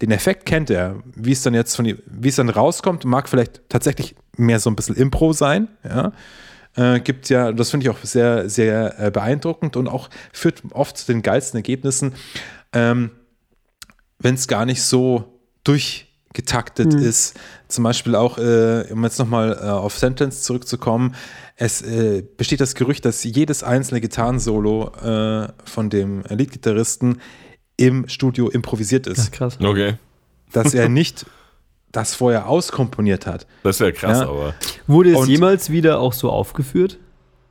den 0.02 0.10
Effekt 0.10 0.46
kennt 0.46 0.70
er. 0.70 0.96
Wie 1.14 1.32
es 1.32 1.42
dann 1.42 1.54
jetzt 1.54 1.74
von 1.74 1.84
ihm, 1.84 1.98
wie 2.06 2.28
es 2.28 2.36
dann 2.36 2.48
rauskommt, 2.50 3.04
mag 3.04 3.28
vielleicht 3.28 3.68
tatsächlich 3.68 4.14
mehr 4.36 4.60
so 4.60 4.70
ein 4.70 4.76
bisschen 4.76 4.96
Impro 4.96 5.32
sein, 5.32 5.68
ja. 5.84 6.12
Äh, 6.76 7.00
gibt 7.00 7.28
ja, 7.28 7.52
das 7.52 7.70
finde 7.70 7.84
ich 7.84 7.90
auch 7.90 7.98
sehr, 8.02 8.48
sehr 8.48 8.98
äh, 8.98 9.10
beeindruckend 9.10 9.76
und 9.76 9.88
auch 9.88 10.10
führt 10.32 10.62
oft 10.72 10.98
zu 10.98 11.06
den 11.06 11.22
geilsten 11.22 11.58
Ergebnissen, 11.58 12.14
ähm, 12.72 13.10
wenn 14.18 14.34
es 14.34 14.48
gar 14.48 14.66
nicht 14.66 14.82
so 14.82 15.40
durchgetaktet 15.62 16.94
ist. 16.94 17.38
Zum 17.68 17.84
Beispiel 17.84 18.16
auch, 18.16 18.38
äh, 18.38 18.86
um 18.90 19.04
jetzt 19.04 19.18
nochmal 19.18 19.58
äh, 19.60 19.66
auf 19.66 19.96
Sentence 19.96 20.42
zurückzukommen, 20.42 21.14
es 21.56 21.82
äh, 21.82 22.24
besteht 22.36 22.60
das 22.60 22.74
Gerücht, 22.74 23.04
dass 23.04 23.22
jedes 23.22 23.62
einzelne 23.62 24.00
Gitarrensolo 24.00 24.92
äh, 24.96 25.48
von 25.64 25.90
dem 25.90 26.24
Leadgitarristen 26.28 27.20
im 27.76 28.08
Studio 28.08 28.48
improvisiert 28.48 29.06
ist. 29.06 29.32
Krass. 29.32 29.58
Okay. 29.60 29.94
Dass 30.52 30.74
er 30.74 30.88
nicht 30.88 31.26
das 31.96 32.14
vorher 32.14 32.48
auskomponiert 32.48 33.26
hat. 33.26 33.46
Das 33.62 33.80
wäre 33.80 33.92
krass, 33.92 34.20
Ja. 34.20 34.28
aber. 34.28 34.54
Wurde 34.86 35.12
es 35.12 35.16
Und- 35.18 35.28
jemals 35.28 35.70
wieder 35.70 36.00
auch 36.00 36.12
so 36.12 36.30
aufgeführt? 36.30 36.98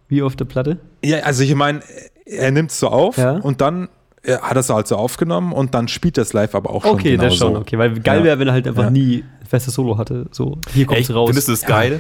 Wie 0.09 0.21
auf 0.21 0.35
der 0.35 0.45
Platte? 0.45 0.77
Ja, 1.03 1.19
also 1.19 1.43
ich 1.43 1.55
meine, 1.55 1.81
er 2.25 2.51
nimmt 2.51 2.71
es 2.71 2.79
so 2.79 2.87
auf 2.89 3.17
Ja. 3.17 3.37
und 3.37 3.61
dann 3.61 3.89
er 4.25 4.41
hat 4.41 4.55
das 4.55 4.71
also 4.71 4.95
aufgenommen 4.95 5.51
und 5.51 5.73
dann 5.75 5.87
spielt 5.89 6.17
das 6.17 6.31
live 6.33 6.55
aber 6.55 6.69
auch 6.69 6.83
schon 6.83 6.91
Okay, 6.93 7.11
genau 7.11 7.23
das 7.25 7.35
schon, 7.35 7.53
so. 7.55 7.59
okay. 7.59 7.77
Weil 7.77 7.99
geil 7.99 8.19
Ja. 8.19 8.23
wäre, 8.23 8.39
wenn 8.39 8.47
er 8.47 8.53
halt 8.53 8.67
einfach 8.67 8.83
Ja. 8.83 8.89
nie 8.89 9.17
ein 9.41 9.45
festes 9.47 9.73
Solo 9.73 9.97
hatte. 9.97 10.27
So, 10.31 10.57
hier 10.73 10.85
kommt's 10.85 11.01
Echt? 11.09 11.13
raus. 11.13 11.27
Findest 11.27 11.49
du 11.49 11.51
das 11.51 11.61
geil? 11.63 11.99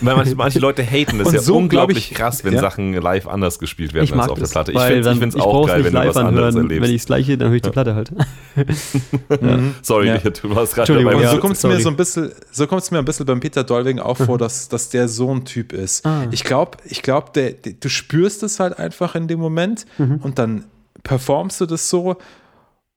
Weil 0.00 0.16
manche, 0.16 0.34
manche 0.36 0.58
Leute 0.60 0.82
haten 0.84 1.18
das 1.18 1.26
Und 1.28 1.34
ja 1.34 1.40
so, 1.40 1.52
glaub 1.54 1.62
unglaublich 1.62 2.10
ich- 2.12 2.16
krass, 2.16 2.44
wenn 2.44 2.54
ja. 2.54 2.60
Sachen 2.60 2.92
live 2.94 3.26
anders 3.26 3.58
gespielt 3.58 3.92
werden 3.94 4.04
ich 4.04 4.12
als 4.14 4.28
auf 4.28 4.34
der 4.36 4.42
das, 4.42 4.52
Platte. 4.52 4.72
Ich 4.72 4.78
finde 4.80 5.00
es 5.26 5.34
ich 5.34 5.40
auch 5.42 5.66
geil, 5.66 5.78
nicht 5.78 5.86
wenn 5.86 5.92
du 5.92 5.98
live 5.98 6.08
was 6.10 6.16
anderes 6.16 6.54
anhören. 6.54 6.70
erlebst. 6.70 6.88
Wenn 6.88 6.94
ich 6.94 7.00
das 7.02 7.06
gleiche, 7.06 7.36
dann 7.38 7.48
höre 7.48 7.56
ich 7.56 7.62
die 7.62 7.70
Platte 7.70 7.94
halt. 7.96 8.12
Sorry, 9.82 10.06
Ja. 10.08 10.18
du 10.18 10.54
warst 10.54 10.74
gerade 10.74 10.94
dabei. 11.02 11.16
Und 11.16 11.22
Ja, 11.22 11.32
so 11.32 11.38
kommt 11.38 11.56
es 11.56 11.62
mir 11.62 11.70
sorry. 11.70 11.82
so 11.82 11.88
ein 11.90 11.96
bisschen, 11.96 12.30
so 12.50 12.66
kommt 12.66 12.82
es 12.82 12.90
mir 12.90 12.98
ein 12.98 13.04
bisschen 13.04 13.26
beim 13.26 13.40
Peter 13.40 13.64
Dolwing 13.64 13.98
auch 13.98 14.16
vor, 14.16 14.38
dass, 14.38 14.68
dass 14.68 14.88
der 14.88 15.08
so 15.08 15.32
ein 15.34 15.44
Typ 15.44 15.72
ist. 15.72 16.06
Ah. 16.06 16.26
Ich 16.30 16.44
glaube, 16.44 16.78
ich 16.84 17.02
glaube, 17.02 17.30
der, 17.34 17.52
der, 17.52 17.72
du 17.74 17.88
spürst 17.88 18.42
es 18.42 18.60
halt 18.60 18.78
einfach 18.78 19.14
in 19.14 19.28
dem 19.28 19.40
Moment 19.40 19.86
und 19.98 20.38
dann 20.38 20.64
performst 21.06 21.60
du 21.60 21.66
das 21.66 21.88
so. 21.88 22.16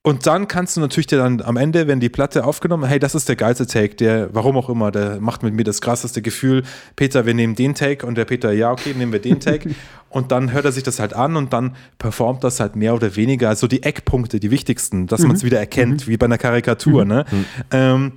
Und 0.02 0.26
dann 0.26 0.48
kannst 0.48 0.78
du 0.78 0.82
natürlich 0.82 1.08
dir 1.08 1.18
dann 1.18 1.42
am 1.42 1.58
Ende, 1.58 1.88
wenn 1.88 2.00
die 2.00 2.10
Platte 2.10 2.46
aufgenommen, 2.46 2.86
hey, 2.86 3.00
das 3.00 3.16
ist 3.16 3.28
der 3.28 3.36
geilste 3.36 3.68
Take, 3.68 3.96
der, 3.96 4.34
warum 4.34 4.58
auch 4.58 4.70
immer, 4.70 4.92
der 4.92 5.20
macht 5.20 5.44
mit 5.44 5.54
mir 5.54 5.66
das 5.66 5.82
krasseste 5.82 6.22
Gefühl. 6.22 6.64
Peter, 6.96 7.26
wir 7.26 7.34
nehmen 7.34 7.54
den 7.54 7.76
Take 7.76 8.06
und 8.08 8.16
der 8.16 8.26
Peter, 8.26 8.52
ja, 8.52 8.72
okay, 8.72 8.94
nehmen 8.96 9.12
wir 9.12 9.20
den 9.20 9.40
Take. 9.42 9.70
und 10.10 10.32
dann 10.32 10.54
hört 10.54 10.66
er 10.66 10.72
sich 10.72 10.84
das 10.84 11.00
halt 11.00 11.14
an 11.14 11.36
und 11.36 11.52
dann 11.52 11.76
performt 11.98 12.44
das 12.44 12.60
halt 12.60 12.76
mehr 12.78 12.96
oder 12.96 13.16
weniger, 13.16 13.50
also 13.50 13.68
die 13.68 13.84
Eckpunkte, 13.84 14.40
die 14.40 14.52
wichtigsten, 14.52 15.06
dass 15.06 15.22
man 15.22 15.36
es 15.36 15.44
wieder 15.44 15.60
erkennt, 15.60 16.08
wie 16.08 16.18
bei 16.18 16.26
einer 16.26 16.38
Karikatur, 16.38 17.06
ne? 17.06 17.26
Ähm, 17.70 18.14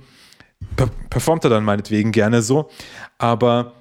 per 0.77 0.87
performt 1.09 1.43
er 1.43 1.49
dann 1.49 1.65
meinetwegen 1.65 2.13
gerne 2.13 2.41
so, 2.41 2.69
aber 3.17 3.73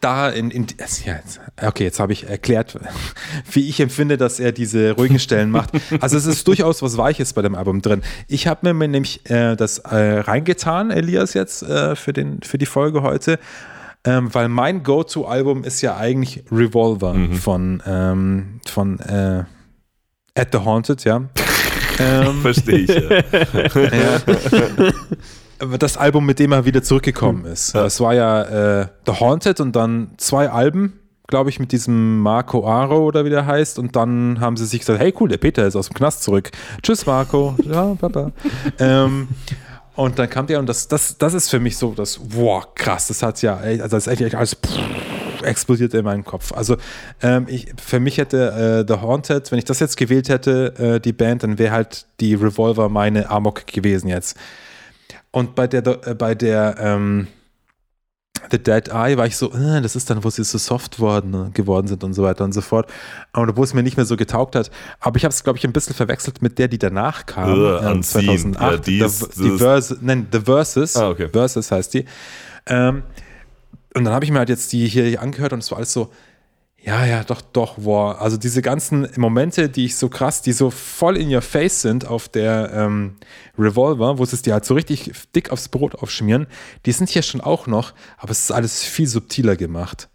da 0.00 0.28
in, 0.30 0.50
in 0.50 0.66
ja, 1.04 1.14
jetzt- 1.14 1.40
okay, 1.62 1.84
jetzt 1.84 2.00
habe 2.00 2.12
ich 2.12 2.28
erklärt, 2.28 2.78
wie 3.52 3.68
ich 3.68 3.80
empfinde, 3.80 4.16
dass 4.16 4.40
er 4.40 4.52
diese 4.52 4.92
ruhigen 4.92 5.18
Stellen 5.18 5.50
macht. 5.50 5.70
Also 6.00 6.16
es 6.16 6.26
ist 6.26 6.46
durchaus 6.48 6.82
was 6.82 6.96
Weiches 6.96 7.32
bei 7.32 7.42
dem 7.42 7.54
Album 7.54 7.82
drin. 7.82 8.02
Ich 8.28 8.46
habe 8.46 8.72
mir 8.72 8.88
nämlich 8.88 9.28
äh, 9.30 9.56
das 9.56 9.78
äh, 9.78 10.20
reingetan, 10.20 10.90
Elias, 10.90 11.34
jetzt 11.34 11.62
äh, 11.62 11.96
für, 11.96 12.12
den, 12.12 12.40
für 12.42 12.58
die 12.58 12.66
Folge 12.66 13.02
heute, 13.02 13.38
ähm, 14.04 14.32
weil 14.34 14.48
mein 14.48 14.82
Go-To-Album 14.82 15.64
ist 15.64 15.80
ja 15.80 15.96
eigentlich 15.96 16.44
Revolver 16.50 17.14
von, 17.40 17.82
ähm, 17.86 18.60
von 18.68 18.98
äh, 19.00 19.44
At 20.34 20.48
the 20.52 20.58
Haunted, 20.58 21.04
ja. 21.04 21.22
ähm, 21.98 22.42
Verstehe 22.42 22.78
ich. 22.78 22.88
Ja. 22.90 24.20
aber 24.26 24.92
das 25.78 25.96
Album, 25.96 26.26
mit 26.26 26.38
dem 26.38 26.52
er 26.52 26.64
wieder 26.64 26.82
zurückgekommen 26.82 27.44
ist. 27.44 27.74
Das 27.74 28.00
war 28.00 28.14
ja 28.14 28.80
äh, 28.82 28.86
The 29.06 29.12
Haunted 29.20 29.60
und 29.60 29.74
dann 29.76 30.12
zwei 30.16 30.50
Alben, 30.50 31.00
glaube 31.26 31.50
ich, 31.50 31.58
mit 31.58 31.72
diesem 31.72 32.20
Marco 32.20 32.66
Aro 32.66 33.04
oder 33.04 33.24
wie 33.24 33.30
der 33.30 33.46
heißt. 33.46 33.78
Und 33.78 33.96
dann 33.96 34.40
haben 34.40 34.56
sie 34.56 34.66
sich 34.66 34.80
gesagt, 34.80 35.00
hey 35.00 35.14
cool, 35.20 35.28
der 35.28 35.38
Peter 35.38 35.66
ist 35.66 35.76
aus 35.76 35.88
dem 35.88 35.94
Knast 35.94 36.22
zurück. 36.22 36.50
Tschüss 36.82 37.06
Marco. 37.06 37.54
Ja, 37.64 37.94
Papa. 37.94 38.32
ähm, 38.78 39.28
und 39.96 40.18
dann 40.18 40.28
kam 40.28 40.46
der 40.46 40.58
und 40.58 40.68
das, 40.68 40.88
das, 40.88 41.18
das 41.18 41.34
ist 41.34 41.48
für 41.48 41.60
mich 41.60 41.76
so 41.76 41.92
das, 41.92 42.18
wow, 42.30 42.66
krass, 42.74 43.06
das 43.06 43.22
hat 43.22 43.40
ja, 43.42 43.56
also 43.56 43.86
das 43.86 44.06
ist 44.06 44.08
eigentlich 44.08 44.36
alles 44.36 44.56
explodiert 45.42 45.94
in 45.94 46.04
meinem 46.04 46.24
Kopf. 46.24 46.52
Also 46.52 46.76
ähm, 47.22 47.46
ich, 47.48 47.68
für 47.80 48.00
mich 48.00 48.18
hätte 48.18 48.84
äh, 48.88 48.92
The 48.92 49.00
Haunted, 49.00 49.52
wenn 49.52 49.58
ich 49.58 49.64
das 49.64 49.78
jetzt 49.78 49.96
gewählt 49.96 50.28
hätte, 50.28 50.74
äh, 50.96 51.00
die 51.00 51.12
Band, 51.12 51.44
dann 51.44 51.58
wäre 51.58 51.72
halt 51.72 52.06
die 52.18 52.34
Revolver 52.34 52.88
meine 52.88 53.30
Amok 53.30 53.66
gewesen 53.68 54.08
jetzt. 54.08 54.36
Und 55.34 55.56
bei 55.56 55.66
der, 55.66 55.84
äh, 56.06 56.14
bei 56.14 56.36
der 56.36 56.76
ähm, 56.78 57.26
The 58.52 58.58
Dead 58.62 58.88
Eye 58.88 59.16
war 59.16 59.26
ich 59.26 59.36
so, 59.36 59.52
äh, 59.52 59.80
das 59.80 59.96
ist 59.96 60.08
dann, 60.08 60.22
wo 60.22 60.30
sie 60.30 60.44
so 60.44 60.58
soft 60.58 61.00
worden, 61.00 61.52
geworden 61.52 61.88
sind 61.88 62.04
und 62.04 62.14
so 62.14 62.22
weiter 62.22 62.44
und 62.44 62.52
so 62.52 62.60
fort. 62.60 62.88
Und 63.32 63.56
wo 63.56 63.64
es 63.64 63.74
mir 63.74 63.82
nicht 63.82 63.96
mehr 63.96 64.06
so 64.06 64.16
getaugt 64.16 64.54
hat. 64.54 64.70
Aber 65.00 65.16
ich 65.16 65.24
habe 65.24 65.32
es, 65.32 65.42
glaube 65.42 65.58
ich, 65.58 65.64
ein 65.64 65.72
bisschen 65.72 65.94
verwechselt 65.94 66.40
mit 66.40 66.58
der, 66.60 66.68
die 66.68 66.78
danach 66.78 67.26
kam. 67.26 67.50
Äh, 67.50 67.76
ähm, 67.78 67.92
Unseen. 67.96 68.52
Ja, 68.52 68.76
die 68.76 68.98
The, 69.00 69.04
ist- 69.06 69.36
die 69.36 69.58
Verse, 69.58 69.98
nein, 70.00 70.28
The 70.30 70.40
Versus. 70.40 70.94
Ah, 70.96 71.08
okay. 71.10 71.28
Versus 71.32 71.70
heißt 71.72 71.94
die. 71.94 72.04
Ähm, 72.66 73.02
und 73.96 74.04
dann 74.04 74.14
habe 74.14 74.24
ich 74.24 74.30
mir 74.30 74.38
halt 74.38 74.50
jetzt 74.50 74.72
die 74.72 74.86
hier 74.86 75.20
angehört 75.20 75.52
und 75.52 75.58
es 75.60 75.70
war 75.72 75.78
alles 75.78 75.92
so, 75.92 76.12
ja, 76.86 77.06
ja, 77.06 77.24
doch, 77.24 77.40
doch, 77.40 77.76
wow. 77.78 78.20
Also 78.20 78.36
diese 78.36 78.60
ganzen 78.60 79.08
Momente, 79.16 79.70
die 79.70 79.86
ich 79.86 79.96
so 79.96 80.10
krass, 80.10 80.42
die 80.42 80.52
so 80.52 80.70
voll 80.70 81.16
in 81.16 81.34
your 81.34 81.40
face 81.40 81.80
sind 81.80 82.06
auf 82.06 82.28
der 82.28 82.72
ähm, 82.74 83.16
Revolver, 83.58 84.18
wo 84.18 84.24
sie 84.26 84.36
es 84.36 84.42
dir 84.42 84.52
halt 84.52 84.66
so 84.66 84.74
richtig 84.74 85.10
dick 85.34 85.50
aufs 85.50 85.70
Brot 85.70 85.94
aufschmieren, 85.94 86.46
die 86.84 86.92
sind 86.92 87.08
hier 87.08 87.22
schon 87.22 87.40
auch 87.40 87.66
noch, 87.66 87.94
aber 88.18 88.32
es 88.32 88.40
ist 88.40 88.52
alles 88.52 88.82
viel 88.84 89.06
subtiler 89.06 89.56
gemacht. 89.56 90.10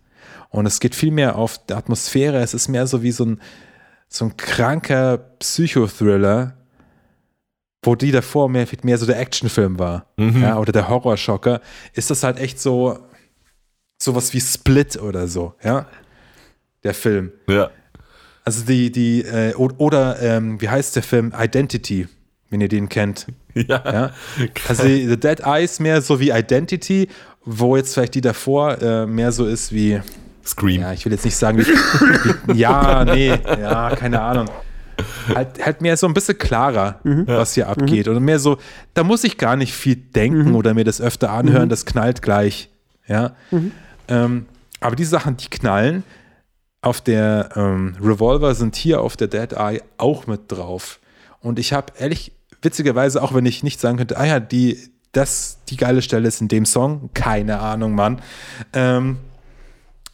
Und 0.49 0.67
es 0.67 0.79
geht 0.79 0.93
viel 0.93 1.09
mehr 1.09 1.37
auf 1.37 1.57
die 1.65 1.73
Atmosphäre, 1.73 2.37
es 2.39 2.53
ist 2.53 2.67
mehr 2.67 2.85
so 2.85 3.01
wie 3.01 3.11
so 3.11 3.25
ein, 3.25 3.41
so 4.07 4.25
ein 4.25 4.37
kranker 4.37 5.17
Psychothriller, 5.17 6.55
wo 7.81 7.95
die 7.95 8.11
davor 8.11 8.47
mehr, 8.47 8.67
mehr 8.83 8.97
so 8.99 9.07
der 9.07 9.19
Actionfilm 9.19 9.79
war, 9.79 10.05
ja, 10.17 10.59
oder 10.59 10.71
der 10.71 10.87
Horrorschocker, 10.87 11.61
ist 11.93 12.11
das 12.11 12.23
halt 12.23 12.37
echt 12.37 12.59
so 12.59 12.99
sowas 14.01 14.33
wie 14.33 14.41
Split 14.41 14.97
oder 15.01 15.27
so, 15.27 15.55
ja, 15.63 15.87
der 16.83 16.93
Film. 16.93 17.31
Ja. 17.47 17.69
Also 18.43 18.65
die, 18.65 18.91
die, 18.91 19.21
äh, 19.21 19.53
oder 19.55 20.21
ähm, 20.21 20.59
wie 20.61 20.69
heißt 20.69 20.95
der 20.95 21.03
Film? 21.03 21.33
Identity, 21.37 22.07
wenn 22.49 22.61
ihr 22.61 22.69
den 22.69 22.89
kennt. 22.89 23.27
Ja. 23.55 23.83
Ja? 23.83 24.11
Also 24.69 24.83
die, 24.83 25.07
The 25.07 25.19
Dead 25.19 25.41
Eye 25.41 25.63
ist 25.63 25.81
mehr 25.81 26.01
so 26.01 26.19
wie 26.19 26.29
Identity, 26.29 27.09
wo 27.43 27.75
jetzt 27.75 27.95
vielleicht 27.95 28.13
die 28.13 28.21
davor 28.21 28.79
äh, 28.81 29.05
mehr 29.05 29.31
so 29.31 29.47
ist 29.47 29.73
wie, 29.73 29.99
Scream. 30.45 30.81
ja, 30.81 30.93
ich 30.93 31.03
will 31.03 31.11
jetzt 31.11 31.25
nicht 31.25 31.35
sagen, 31.35 31.57
wie, 31.57 31.65
wie 31.65 32.57
ja, 32.57 33.03
nee, 33.03 33.27
ja, 33.27 33.95
keine 33.95 34.21
Ahnung. 34.21 34.49
Halt, 35.33 35.65
halt 35.65 35.81
mehr 35.81 35.97
so 35.97 36.07
ein 36.07 36.13
bisschen 36.13 36.37
klarer, 36.37 36.99
was 37.03 37.55
hier 37.55 37.67
abgeht. 37.67 38.07
Und 38.07 38.23
mehr 38.23 38.39
so, 38.39 38.57
da 38.93 39.03
muss 39.03 39.23
ich 39.23 39.37
gar 39.37 39.55
nicht 39.55 39.73
viel 39.73 39.95
denken 39.95 40.55
oder 40.55 40.73
mir 40.73 40.83
das 40.83 41.01
öfter 41.01 41.31
anhören, 41.31 41.69
das 41.69 41.85
knallt 41.85 42.21
gleich. 42.21 42.69
Ja. 43.07 43.35
Ähm, 44.07 44.45
aber 44.79 44.95
die 44.95 45.05
Sachen, 45.05 45.37
die 45.37 45.49
knallen, 45.49 46.03
auf 46.81 47.01
der 47.01 47.49
ähm, 47.55 47.95
Revolver 48.01 48.55
sind 48.55 48.75
hier 48.75 49.01
auf 49.01 49.17
der 49.17 49.27
Dead 49.27 49.53
Eye 49.53 49.81
auch 49.97 50.27
mit 50.27 50.43
drauf. 50.47 50.99
Und 51.41 51.59
ich 51.59 51.73
habe 51.73 51.93
ehrlich, 51.97 52.31
witzigerweise, 52.61 53.21
auch 53.21 53.33
wenn 53.33 53.45
ich 53.45 53.63
nicht 53.63 53.79
sagen 53.79 53.97
könnte, 53.97 54.17
ah 54.17 54.25
ja, 54.25 54.39
die, 54.39 54.77
das, 55.11 55.59
die 55.69 55.77
geile 55.77 56.01
Stelle 56.01 56.27
ist 56.27 56.41
in 56.41 56.47
dem 56.47 56.65
Song, 56.65 57.09
keine 57.13 57.59
Ahnung, 57.59 57.95
Mann. 57.95 58.21
Ähm, 58.73 59.17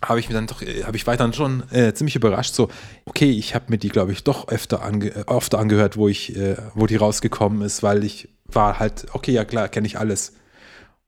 habe 0.04 0.20
ich 0.20 0.30
mir 0.30 0.36
dann 0.36 0.48
doch, 0.48 0.62
habe 0.62 0.98
ich 0.98 1.08
weiterhin 1.08 1.34
schon 1.34 1.64
äh, 1.72 1.94
ziemlich 1.94 2.16
überrascht, 2.16 2.54
so, 2.54 2.70
okay, 3.06 3.32
ich 3.32 3.56
habe 3.56 3.66
mir 3.70 3.78
die, 3.78 3.90
glaube 3.90 4.12
ich, 4.12 4.24
doch 4.24 4.48
öfter, 4.50 4.84
ange, 4.84 5.08
äh, 5.08 5.24
öfter 5.28 5.60
angehört, 5.60 5.98
wo 5.98 6.08
ich, 6.08 6.36
äh, 6.36 6.58
wo 6.74 6.86
die 6.86 6.96
rausgekommen 6.96 7.62
ist, 7.62 7.82
weil 7.82 8.04
ich 8.04 8.30
war 8.46 8.80
halt, 8.80 9.08
okay, 9.14 9.32
ja 9.32 9.46
klar, 9.46 9.68
kenne 9.68 9.88
ich 9.88 9.98
alles. 9.98 10.34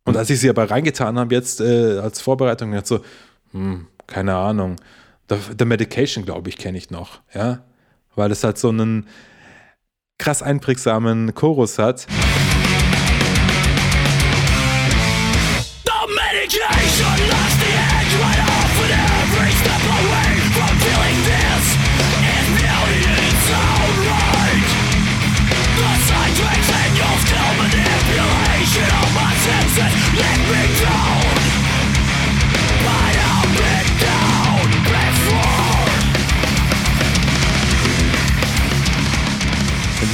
Und 0.05 0.17
als 0.17 0.29
ich 0.29 0.39
sie 0.39 0.49
aber 0.49 0.69
reingetan 0.71 1.19
habe, 1.19 1.35
jetzt 1.35 1.61
äh, 1.61 1.99
als 1.99 2.21
Vorbereitung, 2.21 2.73
ich 2.73 2.85
so, 2.85 3.01
hm, 3.51 3.87
keine 4.07 4.35
Ahnung. 4.35 4.77
The, 5.29 5.65
Medication, 5.65 6.25
glaube 6.25 6.49
ich, 6.49 6.57
kenne 6.57 6.77
ich 6.77 6.89
noch, 6.89 7.21
ja. 7.33 7.63
Weil 8.15 8.31
es 8.31 8.43
halt 8.43 8.57
so 8.57 8.69
einen 8.69 9.07
krass 10.17 10.41
einprägsamen 10.41 11.35
Chorus 11.35 11.77
hat. 11.77 12.07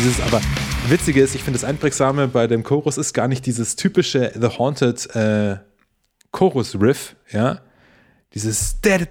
Dieses 0.03 0.19
aber 0.19 0.41
Witzige 0.89 1.21
ist, 1.21 1.33
ich 1.33 1.43
finde 1.43 1.57
das 1.57 1.63
Einprägsame 1.63 2.27
bei 2.27 2.45
dem 2.47 2.63
Chorus 2.63 2.97
ist 2.97 3.13
gar 3.13 3.29
nicht 3.29 3.45
dieses 3.45 3.77
typische 3.77 4.33
The 4.35 4.49
Haunted 4.57 5.15
äh, 5.15 5.59
Chorus-Riff, 6.31 7.15
ja. 7.31 7.61
Dieses 8.33 8.81
dieses 8.81 9.07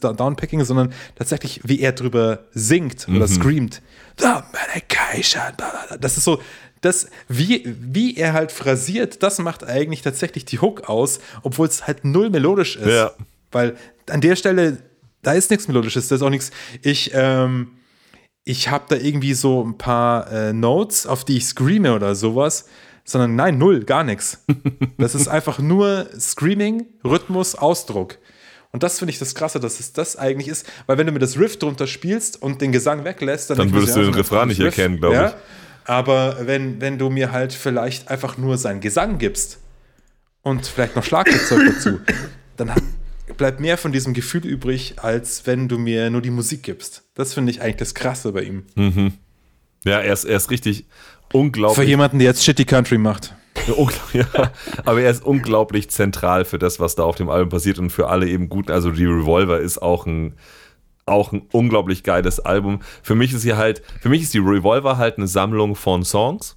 Downpicking, 0.00 0.64
sondern 0.64 0.92
tatsächlich, 1.14 1.60
wie 1.64 1.78
er 1.80 1.92
drüber 1.92 2.46
singt 2.52 3.06
oder 3.08 3.28
screamt. 3.28 3.82
The 4.18 4.40
medication. 4.52 5.52
Das 6.00 6.16
ist 6.16 6.24
so, 6.24 6.42
das, 6.80 7.06
wie, 7.28 7.76
wie 7.78 8.16
er 8.16 8.32
halt 8.32 8.50
phrasiert, 8.50 9.22
das 9.22 9.38
macht 9.38 9.62
eigentlich 9.62 10.02
tatsächlich 10.02 10.44
die 10.46 10.58
Hook 10.58 10.88
aus, 10.88 11.20
obwohl 11.42 11.68
es 11.68 11.86
halt 11.86 12.04
null 12.04 12.30
melodisch 12.30 12.74
ist. 12.76 12.88
Ja. 12.88 13.12
Weil 13.52 13.76
an 14.08 14.22
der 14.22 14.34
Stelle, 14.34 14.78
da 15.22 15.34
ist 15.34 15.50
nichts 15.50 15.68
Melodisches, 15.68 16.08
da 16.08 16.16
ist 16.16 16.22
auch 16.22 16.30
nichts. 16.30 16.50
Ich, 16.82 17.10
ähm, 17.12 17.72
ich 18.50 18.68
habe 18.68 18.84
da 18.88 18.96
irgendwie 18.96 19.34
so 19.34 19.64
ein 19.64 19.78
paar 19.78 20.30
äh, 20.32 20.52
Notes, 20.52 21.06
auf 21.06 21.24
die 21.24 21.36
ich 21.36 21.44
screame 21.44 21.94
oder 21.94 22.16
sowas, 22.16 22.66
sondern 23.04 23.36
nein, 23.36 23.58
null, 23.58 23.84
gar 23.84 24.02
nichts. 24.02 24.44
Das 24.98 25.14
ist 25.14 25.28
einfach 25.28 25.60
nur 25.60 26.08
Screaming, 26.18 26.84
Rhythmus, 27.04 27.54
Ausdruck. 27.54 28.18
Und 28.72 28.82
das 28.82 28.98
finde 28.98 29.12
ich 29.12 29.18
das 29.18 29.34
Krasse, 29.34 29.60
dass 29.60 29.80
es 29.80 29.92
das 29.92 30.16
eigentlich 30.16 30.48
ist, 30.48 30.66
weil 30.86 30.98
wenn 30.98 31.06
du 31.06 31.12
mir 31.12 31.20
das 31.20 31.38
Riff 31.38 31.58
drunter 31.58 31.86
spielst 31.86 32.42
und 32.42 32.60
den 32.60 32.70
Gesang 32.70 33.04
weglässt, 33.04 33.50
dann, 33.50 33.56
Dann 33.56 33.72
würdest 33.72 33.96
du 33.96 34.00
ja, 34.00 34.06
den 34.06 34.14
Refrain 34.14 34.48
nicht 34.48 34.60
Riff, 34.60 34.76
erkennen, 34.76 34.98
glaub 34.98 35.14
ich. 35.14 35.32
Aber 35.84 36.36
wenn, 36.46 36.80
wenn 36.80 36.98
du 36.98 37.08
mir 37.08 37.32
halt 37.32 37.52
vielleicht 37.52 38.10
einfach 38.10 38.36
nur 38.36 38.58
seinen 38.58 38.80
Gesang 38.80 39.18
gibst 39.18 39.58
und 40.42 40.66
vielleicht 40.66 40.96
noch 40.96 41.04
Schlagzeug 41.04 41.72
dazu, 41.74 42.00
dann 42.56 42.72
bleibt 43.36 43.60
mehr 43.60 43.78
von 43.78 43.92
diesem 43.92 44.14
Gefühl 44.14 44.46
übrig, 44.46 44.94
als 44.98 45.46
wenn 45.46 45.68
du 45.68 45.78
mir 45.78 46.10
nur 46.10 46.22
die 46.22 46.30
Musik 46.30 46.62
gibst. 46.62 47.04
Das 47.14 47.34
finde 47.34 47.50
ich 47.52 47.62
eigentlich 47.62 47.76
das 47.76 47.94
Krasse 47.94 48.32
bei 48.32 48.42
ihm. 48.42 48.64
Ja, 49.84 50.00
er 50.00 50.12
ist, 50.12 50.24
er 50.24 50.36
ist 50.36 50.50
richtig 50.50 50.86
Für 51.30 51.38
unglaublich. 51.38 51.88
jemanden, 51.88 52.18
der 52.18 52.28
jetzt 52.28 52.44
Shitty 52.44 52.64
Country 52.64 52.98
macht. 52.98 53.34
Ja, 54.12 54.24
aber 54.84 55.02
er 55.02 55.10
ist 55.10 55.24
unglaublich 55.24 55.90
zentral 55.90 56.44
für 56.44 56.58
das, 56.58 56.80
was 56.80 56.94
da 56.94 57.02
auf 57.04 57.16
dem 57.16 57.28
Album 57.28 57.50
passiert 57.50 57.78
und 57.78 57.90
für 57.90 58.08
alle 58.08 58.26
eben 58.28 58.48
guten. 58.48 58.72
Also 58.72 58.90
die 58.90 59.04
Revolver 59.04 59.60
ist 59.60 59.78
auch 59.82 60.06
ein 60.06 60.34
auch 61.06 61.32
ein 61.32 61.42
unglaublich 61.52 62.02
geiles 62.02 62.40
Album. 62.40 62.80
Für 63.02 63.14
mich 63.14 63.32
ist 63.32 63.42
hier 63.42 63.56
halt, 63.56 63.82
für 64.00 64.08
mich 64.08 64.22
ist 64.22 64.34
die 64.34 64.38
Revolver 64.38 64.96
halt 64.96 65.18
eine 65.18 65.26
Sammlung 65.26 65.74
von 65.74 66.04
Songs 66.04 66.56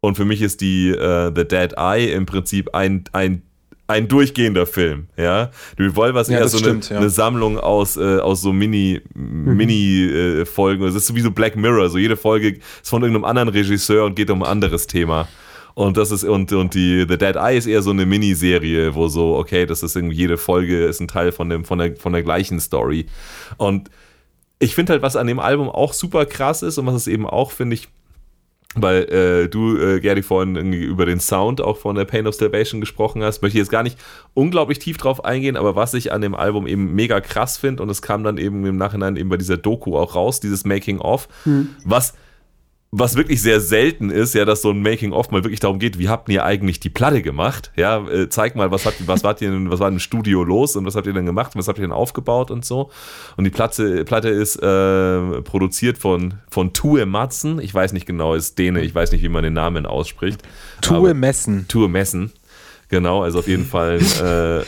und 0.00 0.16
für 0.16 0.24
mich 0.24 0.42
ist 0.42 0.60
die 0.60 0.90
äh, 0.90 1.32
The 1.34 1.46
Dead 1.48 1.72
Eye 1.76 2.12
im 2.12 2.26
Prinzip 2.26 2.74
ein, 2.74 3.04
ein 3.12 3.42
ein 3.88 4.06
durchgehender 4.06 4.66
Film, 4.66 5.08
ja. 5.16 5.50
Die 5.78 5.84
Revolver 5.84 6.20
ist 6.20 6.28
Ja, 6.28 6.38
eher 6.38 6.48
so 6.48 6.58
stimmt, 6.58 6.86
eine, 6.86 6.94
ja. 6.94 7.00
eine 7.00 7.10
Sammlung 7.10 7.58
aus, 7.58 7.96
äh, 7.96 8.18
aus 8.18 8.42
so 8.42 8.52
Mini, 8.52 9.00
Mini 9.14 10.04
äh, 10.04 10.44
Folgen. 10.44 10.84
Es 10.84 10.94
ist 10.94 11.06
so 11.06 11.16
wie 11.16 11.22
so 11.22 11.30
Black 11.30 11.56
Mirror. 11.56 11.88
So 11.88 11.96
jede 11.96 12.16
Folge 12.16 12.58
ist 12.82 12.90
von 12.90 13.02
irgendeinem 13.02 13.24
anderen 13.24 13.48
Regisseur 13.48 14.04
und 14.04 14.14
geht 14.14 14.30
um 14.30 14.42
ein 14.42 14.48
anderes 14.48 14.86
Thema. 14.86 15.26
Und 15.74 15.96
das 15.96 16.10
ist, 16.10 16.24
und, 16.24 16.52
und 16.52 16.74
die 16.74 17.06
The 17.08 17.16
Dead 17.16 17.36
Eye 17.36 17.56
ist 17.56 17.66
eher 17.66 17.80
so 17.80 17.90
eine 17.90 18.04
Miniserie, 18.04 18.94
wo 18.94 19.08
so, 19.08 19.36
okay, 19.36 19.64
das 19.64 19.82
ist 19.82 19.96
irgendwie 19.96 20.16
jede 20.16 20.36
Folge 20.36 20.84
ist 20.84 21.00
ein 21.00 21.08
Teil 21.08 21.32
von 21.32 21.48
dem, 21.48 21.64
von 21.64 21.78
der, 21.78 21.96
von 21.96 22.12
der 22.12 22.22
gleichen 22.22 22.60
Story. 22.60 23.06
Und 23.56 23.88
ich 24.58 24.74
finde 24.74 24.92
halt, 24.92 25.02
was 25.02 25.16
an 25.16 25.28
dem 25.28 25.38
Album 25.38 25.70
auch 25.70 25.94
super 25.94 26.26
krass 26.26 26.62
ist 26.62 26.76
und 26.76 26.86
was 26.86 26.94
es 26.94 27.06
eben 27.06 27.26
auch, 27.26 27.52
finde 27.52 27.74
ich, 27.74 27.88
weil 28.74 29.04
äh, 29.04 29.48
du, 29.48 29.76
äh, 29.78 30.00
Gerdi, 30.00 30.22
vorhin 30.22 30.72
über 30.72 31.06
den 31.06 31.20
Sound 31.20 31.60
auch 31.60 31.78
von 31.78 31.96
der 31.96 32.04
Pain 32.04 32.26
of 32.26 32.34
Salvation 32.34 32.80
gesprochen 32.80 33.22
hast, 33.22 33.40
möchte 33.40 33.56
ich 33.56 33.62
jetzt 33.62 33.70
gar 33.70 33.82
nicht 33.82 33.98
unglaublich 34.34 34.78
tief 34.78 34.98
drauf 34.98 35.24
eingehen, 35.24 35.56
aber 35.56 35.74
was 35.74 35.94
ich 35.94 36.12
an 36.12 36.20
dem 36.20 36.34
Album 36.34 36.66
eben 36.66 36.94
mega 36.94 37.20
krass 37.20 37.56
finde 37.56 37.82
und 37.82 37.88
es 37.88 38.02
kam 38.02 38.24
dann 38.24 38.36
eben 38.36 38.64
im 38.66 38.76
Nachhinein 38.76 39.16
eben 39.16 39.30
bei 39.30 39.36
dieser 39.38 39.56
Doku 39.56 39.96
auch 39.96 40.14
raus, 40.14 40.40
dieses 40.40 40.64
Making-of, 40.64 41.28
was 41.84 42.14
was 42.90 43.16
wirklich 43.16 43.42
sehr 43.42 43.60
selten 43.60 44.08
ist, 44.08 44.34
ja, 44.34 44.46
dass 44.46 44.62
so 44.62 44.70
ein 44.70 44.80
Making-of 44.80 45.30
mal 45.30 45.44
wirklich 45.44 45.60
darum 45.60 45.78
geht, 45.78 45.98
wie 45.98 46.08
habt 46.08 46.30
ihr 46.30 46.44
eigentlich 46.44 46.80
die 46.80 46.88
Platte 46.88 47.20
gemacht? 47.20 47.70
Ja, 47.76 48.06
äh, 48.08 48.30
zeig 48.30 48.56
mal, 48.56 48.70
was, 48.70 48.86
hat, 48.86 48.94
was, 49.06 49.22
wart 49.24 49.42
ihr, 49.42 49.50
denn- 49.50 49.70
was 49.70 49.78
war 49.80 49.88
im 49.88 49.98
Studio 49.98 50.42
los 50.42 50.74
und 50.74 50.86
was 50.86 50.94
habt 50.96 51.06
ihr 51.06 51.12
denn 51.12 51.26
gemacht 51.26 51.54
und 51.54 51.58
was 51.58 51.68
habt 51.68 51.78
ihr 51.78 51.82
denn 51.82 51.92
aufgebaut 51.92 52.50
und 52.50 52.64
so. 52.64 52.90
Und 53.36 53.44
die 53.44 53.50
Platte, 53.50 54.04
Platte 54.06 54.30
ist 54.30 54.56
äh, 54.56 55.42
produziert 55.42 55.98
von, 55.98 56.34
von 56.48 56.72
Tue 56.72 57.04
Matzen. 57.04 57.58
Ich 57.60 57.74
weiß 57.74 57.92
nicht 57.92 58.06
genau, 58.06 58.34
ist 58.34 58.58
Däne, 58.58 58.80
ich 58.80 58.94
weiß 58.94 59.12
nicht, 59.12 59.22
wie 59.22 59.28
man 59.28 59.42
den 59.42 59.52
Namen 59.52 59.84
ausspricht. 59.84 60.40
Tue 60.80 61.12
messen. 61.12 61.66
Tue 61.68 61.88
Messen. 61.90 62.32
Genau, 62.88 63.22
also 63.22 63.40
auf 63.40 63.48
jeden 63.48 63.66
fall 63.66 63.98
äh, 63.98 64.64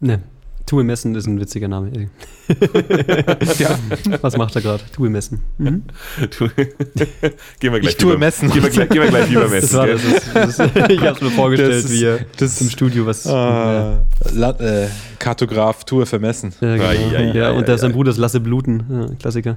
Ne. 0.00 0.22
Tue 0.66 0.84
Messen 0.84 1.16
ist 1.16 1.26
ein 1.26 1.40
witziger 1.40 1.66
Name. 1.66 2.10
Ja. 3.58 3.78
Was 4.20 4.36
macht 4.36 4.54
er 4.56 4.62
gerade? 4.62 4.82
Tue 4.94 5.08
Messen. 5.10 5.40
Mhm. 5.58 5.82
Tue- 6.30 6.50
gehen 7.60 7.72
wir 7.72 7.80
gleich 7.80 7.92
Ich 7.92 7.96
tue 7.96 8.12
Fieber- 8.12 8.18
messen. 8.18 8.50
Gehen 8.50 8.62
wir 8.62 8.70
gleich, 8.70 8.88
gehen 8.88 9.02
wir 9.02 9.08
gleich 9.10 9.26
Fieber 9.26 9.48
messen. 9.48 9.76
Das 9.76 9.86
das. 9.86 10.04
Ist, 10.04 10.22
das 10.34 10.58
ist, 10.58 10.90
ich 10.90 11.00
hab's 11.02 11.20
mir 11.20 11.30
vorgestellt, 11.30 11.72
Das 11.74 11.84
ist- 11.84 11.92
wie 11.92 12.04
er 12.04 12.18
das- 12.38 12.60
im 12.60 12.70
Studio 12.70 13.06
was. 13.06 13.26
Ah, 13.26 14.04
La 14.32 14.50
äh, 14.60 14.88
Kartograf, 15.18 15.84
Tour 15.84 16.06
vermessen. 16.06 16.52
ja, 16.60 16.76
genau. 16.76 16.88
Ai, 16.88 17.16
ai, 17.16 17.32
ja, 17.34 17.48
ai, 17.48 17.52
und 17.52 17.66
der 17.68 17.76
sein. 17.78 17.92
Bruder 17.92 18.10
ist 18.12 18.18
Lasse 18.18 18.40
Bluten. 18.40 18.84
Ja, 18.90 19.06
Klassiker. 19.18 19.56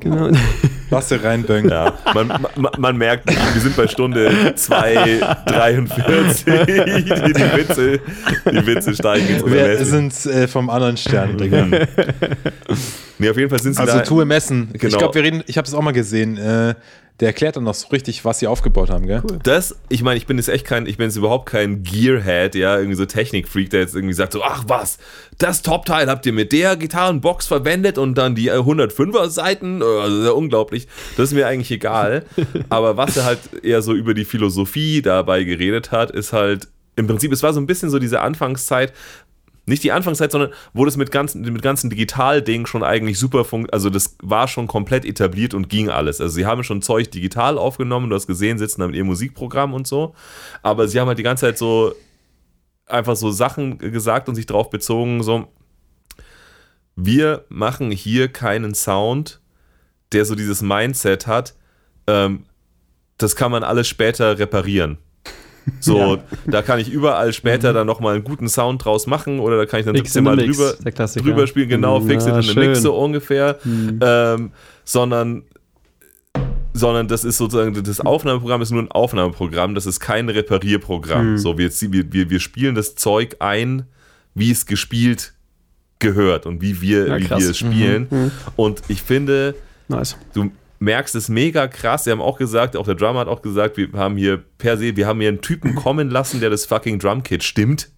Genau. 0.00 0.30
Lasse 0.90 1.22
reinböng. 1.22 1.68
Ja, 1.68 1.92
man, 2.14 2.28
man, 2.28 2.46
man 2.78 2.96
merkt, 2.96 3.28
wir 3.28 3.60
sind 3.60 3.76
bei 3.76 3.86
Stunde 3.88 4.30
2,43. 4.54 6.64
Die, 6.66 7.32
die, 7.32 7.56
Witze, 7.56 8.00
die 8.50 8.66
Witze 8.66 8.94
steigen 8.94 9.42
Wir 9.50 9.84
sind 9.84 10.14
äh, 10.26 10.46
vom 10.48 10.70
anderen 10.70 10.96
Stern, 10.96 11.36
Digga. 11.36 11.57
Nee, 13.20 13.30
auf 13.30 13.36
jeden 13.36 13.50
Fall 13.50 13.60
sind 13.60 13.74
sie 13.74 13.80
Also 13.80 13.98
da. 13.98 14.04
Tue 14.04 14.24
messen. 14.24 14.70
Ich 14.74 14.80
Genau. 14.80 14.98
glaube, 14.98 15.14
wir 15.16 15.24
reden, 15.24 15.42
ich 15.46 15.58
habe 15.58 15.66
es 15.66 15.74
auch 15.74 15.82
mal 15.82 15.90
gesehen. 15.92 16.36
Äh, 16.36 16.74
der 17.18 17.26
erklärt 17.26 17.56
dann 17.56 17.64
noch 17.64 17.74
so 17.74 17.88
richtig, 17.88 18.24
was 18.24 18.38
sie 18.38 18.46
aufgebaut 18.46 18.90
haben, 18.90 19.08
gell? 19.08 19.20
Das, 19.42 19.74
ich 19.88 20.04
meine, 20.04 20.18
ich 20.18 20.26
bin 20.26 20.36
jetzt 20.36 20.48
echt 20.48 20.64
kein, 20.64 20.86
ich 20.86 20.98
bin 20.98 21.06
jetzt 21.06 21.16
überhaupt 21.16 21.46
kein 21.46 21.82
Gearhead, 21.82 22.54
ja, 22.54 22.76
irgendwie 22.76 22.94
so 22.94 23.06
Technikfreak, 23.06 23.70
der 23.70 23.80
jetzt 23.80 23.96
irgendwie 23.96 24.14
sagt 24.14 24.34
so, 24.34 24.42
ach 24.44 24.62
was, 24.68 24.98
das 25.38 25.62
Top-Teil 25.62 26.06
habt 26.08 26.26
ihr 26.26 26.32
mit 26.32 26.52
der 26.52 26.76
Gitarrenbox 26.76 27.48
verwendet 27.48 27.98
und 27.98 28.14
dann 28.16 28.36
die 28.36 28.46
äh, 28.46 28.52
105er 28.58 29.28
Seiten, 29.30 29.80
äh, 29.82 29.84
also 29.84 30.22
sehr 30.22 30.36
unglaublich. 30.36 30.86
Das 31.16 31.30
ist 31.30 31.34
mir 31.34 31.48
eigentlich 31.48 31.72
egal. 31.72 32.24
Aber 32.68 32.96
was 32.96 33.16
er 33.16 33.24
halt 33.24 33.40
eher 33.64 33.82
so 33.82 33.94
über 33.94 34.14
die 34.14 34.24
Philosophie 34.24 35.02
dabei 35.02 35.42
geredet 35.42 35.90
hat, 35.90 36.12
ist 36.12 36.32
halt, 36.32 36.68
im 36.94 37.08
Prinzip, 37.08 37.32
es 37.32 37.42
war 37.42 37.52
so 37.52 37.60
ein 37.60 37.66
bisschen 37.66 37.90
so 37.90 37.98
diese 37.98 38.20
Anfangszeit, 38.20 38.92
nicht 39.68 39.84
die 39.84 39.92
Anfangszeit, 39.92 40.32
sondern 40.32 40.50
wo 40.72 40.84
das 40.84 40.96
mit 40.96 41.10
ganzen, 41.10 41.42
mit 41.42 41.62
ganzen 41.62 41.90
Digital-Dingen 41.90 42.66
schon 42.66 42.82
eigentlich 42.82 43.18
super 43.18 43.44
funkt, 43.44 43.72
also 43.72 43.90
das 43.90 44.16
war 44.22 44.48
schon 44.48 44.66
komplett 44.66 45.04
etabliert 45.04 45.54
und 45.54 45.68
ging 45.68 45.90
alles. 45.90 46.20
Also 46.20 46.34
sie 46.34 46.46
haben 46.46 46.64
schon 46.64 46.82
Zeug 46.82 47.10
digital 47.10 47.58
aufgenommen, 47.58 48.10
du 48.10 48.16
hast 48.16 48.26
gesehen, 48.26 48.58
sitzen 48.58 48.80
da 48.80 48.86
mit 48.86 48.96
ihrem 48.96 49.06
Musikprogramm 49.06 49.74
und 49.74 49.86
so, 49.86 50.14
aber 50.62 50.88
sie 50.88 50.98
haben 51.00 51.08
halt 51.08 51.18
die 51.18 51.22
ganze 51.22 51.46
Zeit 51.46 51.58
so 51.58 51.94
einfach 52.86 53.16
so 53.16 53.30
Sachen 53.30 53.78
gesagt 53.78 54.28
und 54.28 54.34
sich 54.34 54.46
darauf 54.46 54.70
bezogen, 54.70 55.22
so, 55.22 55.48
wir 56.96 57.44
machen 57.48 57.90
hier 57.90 58.28
keinen 58.28 58.74
Sound, 58.74 59.40
der 60.12 60.24
so 60.24 60.34
dieses 60.34 60.62
Mindset 60.62 61.26
hat, 61.26 61.54
ähm, 62.06 62.44
das 63.18 63.36
kann 63.36 63.50
man 63.50 63.62
alles 63.62 63.88
später 63.88 64.38
reparieren. 64.38 64.98
So, 65.80 66.18
da 66.46 66.62
kann 66.62 66.78
ich 66.78 66.90
überall 66.90 67.32
später 67.32 67.72
dann 67.72 67.86
nochmal 67.86 68.14
einen 68.14 68.24
guten 68.24 68.48
Sound 68.48 68.84
draus 68.84 69.06
machen 69.06 69.40
oder 69.40 69.56
da 69.56 69.66
kann 69.66 69.80
ich 69.80 69.86
dann 69.86 69.94
Fix 69.94 70.12
17 70.12 70.18
in 70.18 70.24
Mal 70.24 70.36
Mix, 70.36 70.56
drüber, 70.56 71.06
drüber 71.06 71.46
spielen, 71.46 71.68
genau, 71.68 72.00
fix 72.00 72.26
it 72.26 72.34
in 72.34 72.42
the. 72.42 72.54
Mix 72.54 72.82
so 72.82 72.96
ungefähr. 72.96 73.58
Ähm, 73.64 74.52
sondern, 74.84 75.42
sondern 76.72 77.08
das 77.08 77.24
ist 77.24 77.38
sozusagen, 77.38 77.82
das 77.82 78.00
Aufnahmeprogramm 78.00 78.62
ist 78.62 78.70
nur 78.70 78.82
ein 78.82 78.90
Aufnahmeprogramm, 78.90 79.74
das 79.74 79.86
ist 79.86 80.00
kein 80.00 80.28
Reparierprogramm. 80.28 81.38
So, 81.38 81.58
wir, 81.58 81.70
wir, 81.70 82.12
wir, 82.12 82.30
wir 82.30 82.40
spielen 82.40 82.74
das 82.74 82.94
Zeug 82.94 83.36
ein, 83.40 83.84
wie 84.34 84.50
es 84.50 84.66
gespielt 84.66 85.34
gehört 85.98 86.46
und 86.46 86.62
wie 86.62 86.80
wir, 86.80 87.08
Ja, 87.08 87.18
wie 87.18 87.28
wir 87.28 87.36
es 87.50 87.58
spielen. 87.58 88.32
Und 88.56 88.82
ich 88.88 89.02
finde, 89.02 89.54
Nice. 89.88 90.16
du 90.32 90.50
merkst 90.78 91.14
es 91.14 91.28
mega 91.28 91.66
krass. 91.66 92.04
Sie 92.04 92.10
haben 92.10 92.20
auch 92.20 92.38
gesagt, 92.38 92.76
auch 92.76 92.84
der 92.84 92.94
Drummer 92.94 93.20
hat 93.20 93.28
auch 93.28 93.42
gesagt, 93.42 93.76
wir 93.76 93.88
haben 93.94 94.16
hier 94.16 94.42
per 94.58 94.76
se, 94.76 94.96
wir 94.96 95.06
haben 95.06 95.20
hier 95.20 95.28
einen 95.28 95.40
Typen 95.40 95.74
kommen 95.74 96.10
lassen, 96.10 96.40
der 96.40 96.50
das 96.50 96.66
fucking 96.66 96.98
Drumkit 96.98 97.44
stimmt. 97.44 97.90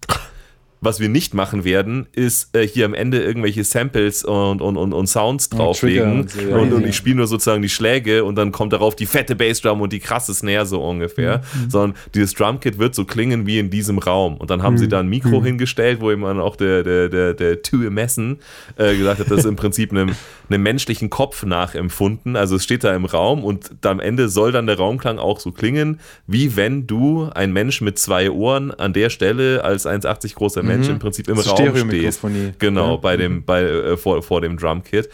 Was 0.83 0.99
wir 0.99 1.09
nicht 1.09 1.35
machen 1.35 1.63
werden, 1.63 2.07
ist 2.11 2.55
äh, 2.55 2.67
hier 2.67 2.85
am 2.85 2.95
Ende 2.95 3.21
irgendwelche 3.21 3.63
Samples 3.63 4.23
und, 4.23 4.61
und, 4.61 4.77
und, 4.77 4.93
und 4.93 5.05
Sounds 5.07 5.47
drauflegen. 5.49 6.21
und 6.21 6.31
so, 6.31 6.41
ja. 6.41 6.57
und, 6.57 6.73
und 6.73 6.87
ich 6.87 6.95
spiele 6.95 7.17
nur 7.17 7.27
sozusagen 7.27 7.61
die 7.61 7.69
Schläge 7.69 8.23
und 8.23 8.35
dann 8.35 8.51
kommt 8.51 8.73
darauf 8.73 8.95
die 8.95 9.05
fette 9.05 9.35
Bassdrum 9.35 9.81
und 9.81 9.93
die 9.93 9.99
krasse 9.99 10.33
Snare 10.33 10.65
so 10.65 10.81
ungefähr. 10.83 11.43
Mhm. 11.53 11.69
Sondern 11.69 11.97
dieses 12.15 12.33
Drumkit 12.33 12.79
wird 12.79 12.95
so 12.95 13.05
klingen 13.05 13.45
wie 13.45 13.59
in 13.59 13.69
diesem 13.69 13.99
Raum. 13.99 14.37
Und 14.37 14.49
dann 14.49 14.63
haben 14.63 14.73
Mhm. 14.73 14.77
sie 14.79 14.87
da 14.87 14.99
ein 15.01 15.07
Mikro 15.07 15.43
hingestellt, 15.43 16.01
wo 16.01 16.09
eben 16.09 16.23
auch 16.25 16.55
der, 16.55 16.81
der, 16.81 17.09
der, 17.09 17.35
der 17.35 17.61
Tue 17.61 17.91
Messen 17.91 18.39
äh, 18.77 18.95
gesagt 18.97 19.19
hat, 19.19 19.29
das 19.29 19.39
ist 19.41 19.45
im 19.45 19.55
Prinzip 19.57 19.91
einem, 19.91 20.15
einem 20.49 20.63
menschlichen 20.63 21.11
Kopf 21.11 21.43
nachempfunden. 21.45 22.35
Also 22.35 22.55
es 22.55 22.63
steht 22.63 22.83
da 22.83 22.95
im 22.95 23.05
Raum 23.05 23.43
und 23.43 23.69
am 23.85 23.99
Ende 23.99 24.29
soll 24.29 24.51
dann 24.51 24.65
der 24.65 24.77
Raumklang 24.77 25.19
auch 25.19 25.39
so 25.39 25.51
klingen, 25.51 25.99
wie 26.25 26.55
wenn 26.55 26.87
du 26.87 27.29
ein 27.35 27.53
Mensch 27.53 27.81
mit 27.81 27.99
zwei 27.99 28.31
Ohren 28.31 28.71
an 28.71 28.93
der 28.93 29.11
Stelle 29.11 29.63
als 29.63 29.85
1,80 29.85 30.33
großer 30.33 30.63
Mensch 30.63 30.70
im 30.89 30.99
Prinzip 30.99 31.27
im 31.27 31.35
Das 31.35 31.47
Raum 31.49 31.57
stehst. 31.91 32.21
Genau, 32.59 32.91
Ja. 32.91 32.97
bei 32.97 33.17
dem, 33.17 33.43
bei, 33.45 33.63
äh, 33.63 33.97
vor, 33.97 34.21
vor 34.23 34.41
dem 34.41 34.57
Drumkit. 34.57 35.09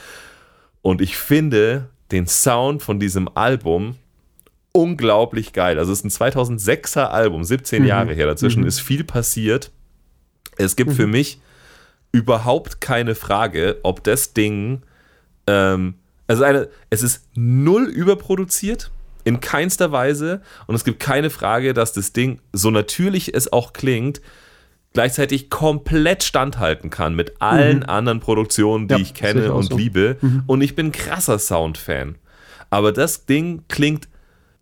Und 0.82 1.02
ich 1.02 1.18
finde 1.18 1.90
den 2.12 2.28
Sound 2.28 2.82
von 2.84 3.00
diesem 3.00 3.30
Album 3.36 3.96
unglaublich 4.72 5.54
geil. 5.54 5.80
Also 5.80 5.92
es 5.92 6.04
ist 6.04 6.22
ein 6.22 6.32
2006er 6.32 7.06
Album, 7.10 7.44
17 7.44 7.84
Jahre 7.86 8.14
her. 8.14 8.28
Dazwischen 8.28 8.64
ist 8.64 8.80
viel 8.80 9.04
passiert. 9.04 9.72
Es 10.58 10.76
gibt 10.76 10.94
für 10.94 11.08
mich 11.08 11.40
überhaupt 12.12 12.80
keine 12.80 13.16
Frage, 13.16 13.78
ob 13.84 14.04
das 14.04 14.34
Ding, 14.34 14.82
ähm, 15.48 15.96
also 16.28 16.44
eine, 16.44 16.70
es 16.90 17.02
ist 17.04 17.26
null 17.36 17.86
überproduziert, 17.86 18.92
in 19.24 19.40
keinster 19.40 19.92
Weise. 19.92 20.42
Und 20.68 20.76
es 20.76 20.84
gibt 20.86 21.00
keine 21.00 21.30
Frage, 21.30 21.74
dass 21.74 21.92
das 21.94 22.14
Ding, 22.14 22.40
so 22.54 22.72
natürlich 22.72 23.34
es 23.36 23.52
auch 23.52 23.74
klingt, 23.74 24.22
gleichzeitig 24.94 25.50
komplett 25.50 26.24
standhalten 26.24 26.90
kann 26.90 27.16
mit 27.16 27.42
allen 27.42 27.84
anderen 27.84 28.20
Produktionen, 28.20 28.88
die 28.88 28.96
Ja, 28.96 29.00
ich 29.00 29.14
kenne 29.14 29.54
und 29.54 29.64
so. 29.70 29.78
liebe. 29.78 30.18
Und 30.48 30.62
ich 30.62 30.76
bin 30.76 30.92
krasser 30.92 31.40
Soundfan. 31.40 32.16
Aber 32.70 32.92
das 32.92 33.26
Ding 33.26 33.64
klingt 33.68 34.08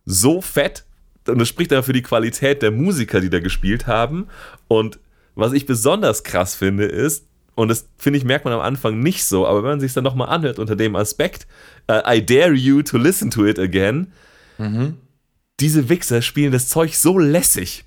so 0.06 0.42
fett 0.42 0.86
und 1.28 1.40
das 1.40 1.48
spricht 1.48 1.72
dann 1.72 1.84
für 1.84 1.94
die 1.94 2.04
Qualität 2.04 2.62
der 2.62 2.70
Musiker, 2.72 3.20
die 3.20 3.30
da 3.32 3.40
gespielt 3.40 3.88
haben. 3.88 4.28
Und 4.68 5.00
was 5.34 5.54
ich 5.54 5.66
besonders 5.66 6.24
krass 6.24 6.54
finde, 6.54 6.86
ist, 6.86 7.26
und 7.56 7.70
das 7.70 7.88
finde 7.98 8.20
ich, 8.20 8.26
merkt 8.26 8.46
man 8.46 8.54
am 8.54 8.60
Anfang 8.60 9.00
nicht 9.00 9.26
so, 9.26 9.48
aber 9.48 9.64
wenn 9.64 9.72
man 9.72 9.80
sich 9.80 9.94
dann 9.94 10.04
nochmal 10.04 10.30
anhört 10.30 10.60
unter 10.60 10.76
dem 10.76 10.96
Aspekt, 10.96 11.48
äh, 11.88 12.18
I 12.18 12.24
dare 12.24 12.54
you 12.54 12.82
to 12.84 12.98
listen 12.98 13.32
to 13.32 13.46
it 13.46 13.58
again, 13.58 14.12
diese 15.60 15.88
Wichser 15.90 16.22
spielen 16.22 16.52
das 16.52 16.68
Zeug 16.68 16.96
so 16.96 17.18
lässig. 17.18 17.86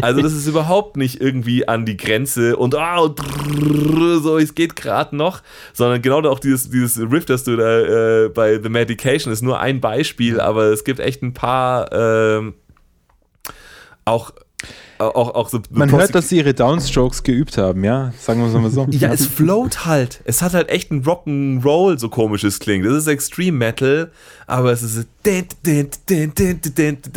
Also 0.00 0.20
das 0.20 0.32
ist 0.32 0.46
überhaupt 0.46 0.96
nicht 0.96 1.20
irgendwie 1.20 1.66
an 1.66 1.84
die 1.84 1.96
Grenze 1.96 2.56
und 2.56 2.74
ah, 2.74 3.08
drrrr, 3.08 4.20
so, 4.20 4.38
es 4.38 4.54
geht 4.54 4.76
gerade 4.76 5.16
noch, 5.16 5.42
sondern 5.72 6.02
genau 6.02 6.22
auch 6.28 6.38
dieses, 6.38 6.70
dieses 6.70 6.98
Riff, 7.10 7.24
das 7.24 7.44
du 7.44 7.56
da 7.56 8.24
äh, 8.24 8.28
bei 8.28 8.60
The 8.62 8.68
Medication 8.68 9.32
ist 9.32 9.42
nur 9.42 9.58
ein 9.58 9.80
Beispiel, 9.80 10.40
aber 10.40 10.64
es 10.64 10.84
gibt 10.84 11.00
echt 11.00 11.22
ein 11.22 11.34
paar 11.34 11.90
ähm, 11.92 12.54
auch, 14.04 14.32
auch, 15.00 15.34
auch 15.34 15.48
so 15.48 15.60
Man 15.70 15.90
hört, 15.90 16.14
dass 16.14 16.28
sie 16.28 16.36
ihre 16.38 16.54
Downstrokes 16.54 17.22
geübt 17.22 17.58
haben, 17.58 17.84
ja? 17.84 18.12
Sagen 18.18 18.40
wir 18.40 18.48
es 18.48 18.54
mal 18.54 18.70
so. 18.70 18.86
Ja, 18.90 19.12
es 19.12 19.26
float 19.26 19.86
halt. 19.86 20.20
Es 20.24 20.42
hat 20.42 20.54
halt 20.54 20.68
echt 20.68 20.90
ein 20.90 21.02
Rock'n'Roll, 21.04 21.98
so 21.98 22.08
komisch 22.08 22.44
es 22.44 22.58
klingt. 22.58 22.84
Das 22.84 22.94
ist 22.94 23.06
Extreme 23.06 23.56
Metal, 23.56 24.10
aber 24.46 24.72
es 24.72 24.82
ist 24.82 25.06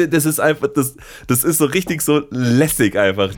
das 0.09 0.25
ist 0.25 0.39
einfach, 0.39 0.67
das, 0.73 0.95
das 1.27 1.43
ist 1.43 1.57
so 1.57 1.65
richtig 1.65 2.01
so 2.01 2.23
lässig 2.29 2.97
einfach. 2.97 3.31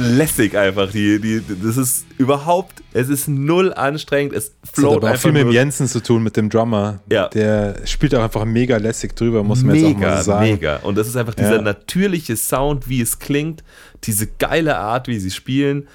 Lässig 0.00 0.56
einfach. 0.56 0.90
Die, 0.90 1.20
die, 1.20 1.42
das 1.62 1.76
ist 1.76 2.06
überhaupt, 2.18 2.82
es 2.92 3.08
ist 3.08 3.28
null 3.28 3.72
anstrengend. 3.72 4.32
Es 4.32 4.52
Das 4.60 4.70
hat 4.70 4.76
float 4.76 4.96
aber 4.96 5.12
auch 5.12 5.16
viel 5.16 5.32
mit 5.32 5.42
dem 5.42 5.50
Jensen 5.52 5.86
zu 5.86 6.02
tun, 6.02 6.22
mit 6.22 6.36
dem 6.36 6.50
Drummer. 6.50 7.00
Ja. 7.10 7.28
Der 7.28 7.86
spielt 7.86 8.14
auch 8.14 8.22
einfach 8.22 8.44
mega 8.44 8.76
lässig 8.78 9.14
drüber, 9.14 9.42
muss 9.44 9.62
man 9.62 9.76
jetzt 9.76 9.84
auch 9.84 9.90
mal 9.90 9.98
mega, 9.98 10.16
so 10.18 10.22
sagen. 10.32 10.50
mega. 10.52 10.76
Und 10.78 10.96
das 10.96 11.06
ist 11.08 11.16
einfach 11.16 11.34
dieser 11.34 11.56
Ja. 11.56 11.62
natürliche 11.62 12.36
Sound, 12.36 12.88
wie 12.88 13.00
es 13.00 13.18
klingt, 13.18 13.62
diese 14.04 14.26
geile 14.26 14.76
Art, 14.78 15.06
wie 15.08 15.18
sie 15.18 15.30
spielen, 15.30 15.86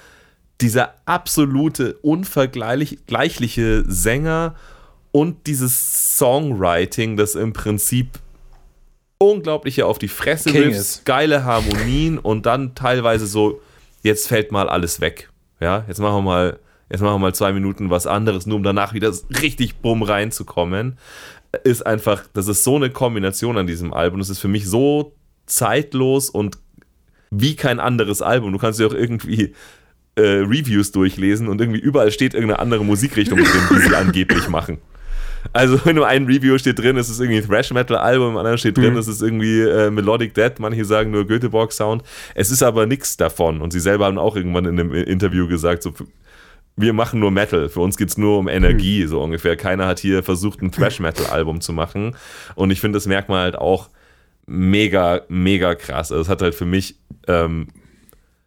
dieser 0.60 0.94
absolute, 1.04 1.98
unvergleichliche 2.00 3.84
Sänger 3.86 4.54
und 5.12 5.46
dieses 5.46 6.16
Songwriting, 6.18 7.16
das 7.16 7.34
im 7.34 7.52
Prinzip 7.52 8.18
unglaublich 9.18 9.76
hier 9.76 9.86
auf 9.86 9.98
die 9.98 10.08
Fresse 10.08 10.50
King 10.50 10.64
Riffs, 10.64 11.02
geile 11.04 11.44
Harmonien 11.44 12.18
und 12.18 12.46
dann 12.46 12.74
teilweise 12.74 13.26
so, 13.26 13.60
jetzt 14.06 14.28
fällt 14.28 14.52
mal 14.52 14.68
alles 14.68 15.00
weg. 15.00 15.30
Ja, 15.60 15.84
jetzt 15.88 15.98
machen 15.98 16.16
wir 16.16 16.22
mal, 16.22 16.58
jetzt 16.90 17.00
machen 17.00 17.14
wir 17.14 17.18
mal 17.18 17.34
zwei 17.34 17.52
Minuten 17.52 17.90
was 17.90 18.06
anderes, 18.06 18.46
nur 18.46 18.56
um 18.56 18.62
danach 18.62 18.94
wieder 18.94 19.12
richtig 19.42 19.76
bumm 19.76 20.02
reinzukommen. 20.02 20.98
Ist 21.64 21.86
einfach, 21.86 22.24
das 22.32 22.48
ist 22.48 22.64
so 22.64 22.76
eine 22.76 22.90
Kombination 22.90 23.58
an 23.58 23.66
diesem 23.66 23.92
Album. 23.92 24.18
Das 24.18 24.30
ist 24.30 24.38
für 24.38 24.48
mich 24.48 24.66
so 24.66 25.14
zeitlos 25.46 26.30
und 26.30 26.58
wie 27.30 27.56
kein 27.56 27.80
anderes 27.80 28.22
Album. 28.22 28.52
Du 28.52 28.58
kannst 28.58 28.78
dir 28.78 28.86
auch 28.86 28.94
irgendwie 28.94 29.54
äh, 30.16 30.20
Reviews 30.20 30.92
durchlesen 30.92 31.48
und 31.48 31.60
irgendwie 31.60 31.80
überall 31.80 32.10
steht 32.10 32.34
irgendeine 32.34 32.60
andere 32.60 32.84
Musikrichtung 32.84 33.38
drin, 33.38 33.62
die 33.70 33.88
sie 33.88 33.94
angeblich 33.96 34.48
machen. 34.48 34.78
Also 35.52 35.76
in 35.90 36.02
einem 36.02 36.26
Review 36.26 36.58
steht 36.58 36.78
drin, 36.78 36.96
es 36.96 37.08
ist 37.08 37.20
irgendwie 37.20 37.38
ein 37.38 37.46
Thrash 37.46 37.72
Metal 37.72 37.96
Album, 37.96 38.30
im 38.30 38.36
anderen 38.36 38.58
steht 38.58 38.76
drin, 38.76 38.96
es 38.96 39.08
ist 39.08 39.22
irgendwie 39.22 39.60
äh, 39.60 39.90
Melodic 39.90 40.34
Death, 40.34 40.58
manche 40.58 40.84
sagen 40.84 41.10
nur 41.10 41.26
Göteborg 41.26 41.72
Sound. 41.72 42.02
Es 42.34 42.50
ist 42.50 42.62
aber 42.62 42.86
nichts 42.86 43.16
davon 43.16 43.60
und 43.60 43.72
sie 43.72 43.80
selber 43.80 44.06
haben 44.06 44.18
auch 44.18 44.36
irgendwann 44.36 44.66
in 44.66 44.78
einem 44.78 44.92
Interview 44.92 45.48
gesagt, 45.48 45.82
so 45.82 45.92
wir 46.78 46.92
machen 46.92 47.20
nur 47.20 47.30
Metal, 47.30 47.70
für 47.70 47.80
uns 47.80 47.96
geht 47.96 48.10
es 48.10 48.18
nur 48.18 48.38
um 48.38 48.48
Energie, 48.48 49.06
so 49.06 49.22
ungefähr. 49.22 49.56
Keiner 49.56 49.86
hat 49.86 49.98
hier 49.98 50.22
versucht, 50.22 50.60
ein 50.60 50.70
Thrash 50.70 51.00
Metal 51.00 51.26
Album 51.26 51.60
zu 51.60 51.72
machen 51.72 52.16
und 52.54 52.70
ich 52.70 52.80
finde 52.80 52.96
das 52.96 53.06
merkt 53.06 53.28
man 53.28 53.40
halt 53.40 53.56
auch 53.56 53.88
mega, 54.46 55.22
mega 55.28 55.74
krass. 55.74 56.12
Also 56.12 56.22
es 56.22 56.28
hat 56.28 56.42
halt 56.42 56.54
für 56.54 56.66
mich 56.66 56.96
ähm, 57.26 57.68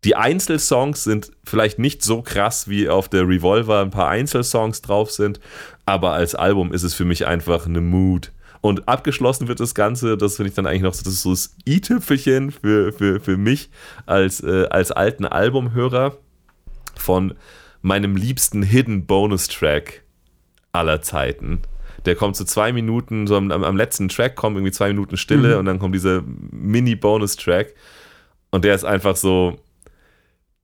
die 0.04 0.16
Einzelsongs 0.16 1.04
sind 1.04 1.32
vielleicht 1.44 1.80
nicht 1.80 2.04
so 2.04 2.22
krass, 2.22 2.70
wie 2.70 2.88
auf 2.88 3.10
der 3.10 3.28
Revolver 3.28 3.82
ein 3.82 3.90
paar 3.90 4.10
Einzelsongs 4.10 4.82
drauf 4.82 5.12
sind, 5.12 5.40
aber 5.86 6.14
als 6.14 6.36
Album 6.36 6.72
ist 6.72 6.84
es 6.84 6.94
für 6.94 7.06
mich 7.06 7.28
einfach 7.28 7.66
eine 7.66 7.82
Mood. 7.82 8.32
Und 8.62 8.88
abgeschlossen 8.88 9.48
wird 9.48 9.60
das 9.60 9.74
Ganze, 9.74 10.18
das 10.18 10.36
finde 10.36 10.50
ich 10.50 10.56
dann 10.56 10.68
eigentlich 10.68 10.82
noch 10.82 10.94
so, 10.94 11.04
das 11.04 11.14
ist 11.14 11.22
so 11.24 11.32
das 11.32 11.56
i-Tüpfelchen 11.68 12.52
für, 12.52 12.92
für, 12.92 13.20
für 13.20 13.38
mich 13.38 13.70
als, 14.06 14.42
äh, 14.42 14.68
als 14.70 14.92
alten 14.92 15.26
Albumhörer 15.26 16.18
von 16.96 17.36
meinem 17.82 18.16
liebsten 18.16 18.64
Hidden 18.64 19.06
Bonus 19.06 19.48
Track 19.48 20.04
aller 20.74 21.02
Zeiten. 21.02 21.62
Der 22.06 22.16
kommt 22.16 22.36
zu 22.36 22.46
zwei 22.46 22.72
Minuten, 22.72 23.28
so 23.28 23.36
am, 23.36 23.52
am 23.52 23.78
letzten 23.78 24.10
Track 24.10 24.36
kommen 24.36 24.56
irgendwie 24.56 24.72
zwei 24.72 24.90
Minuten 24.90 25.18
Stille 25.18 25.60
und 25.60 25.66
dann 25.66 25.80
kommt 25.80 25.96
dieser 25.96 26.24
Mini-Bonus-Track. 26.52 27.74
Und 28.52 28.66
der 28.66 28.76
ist 28.76 28.86
einfach 28.86 29.16
so, 29.16 29.60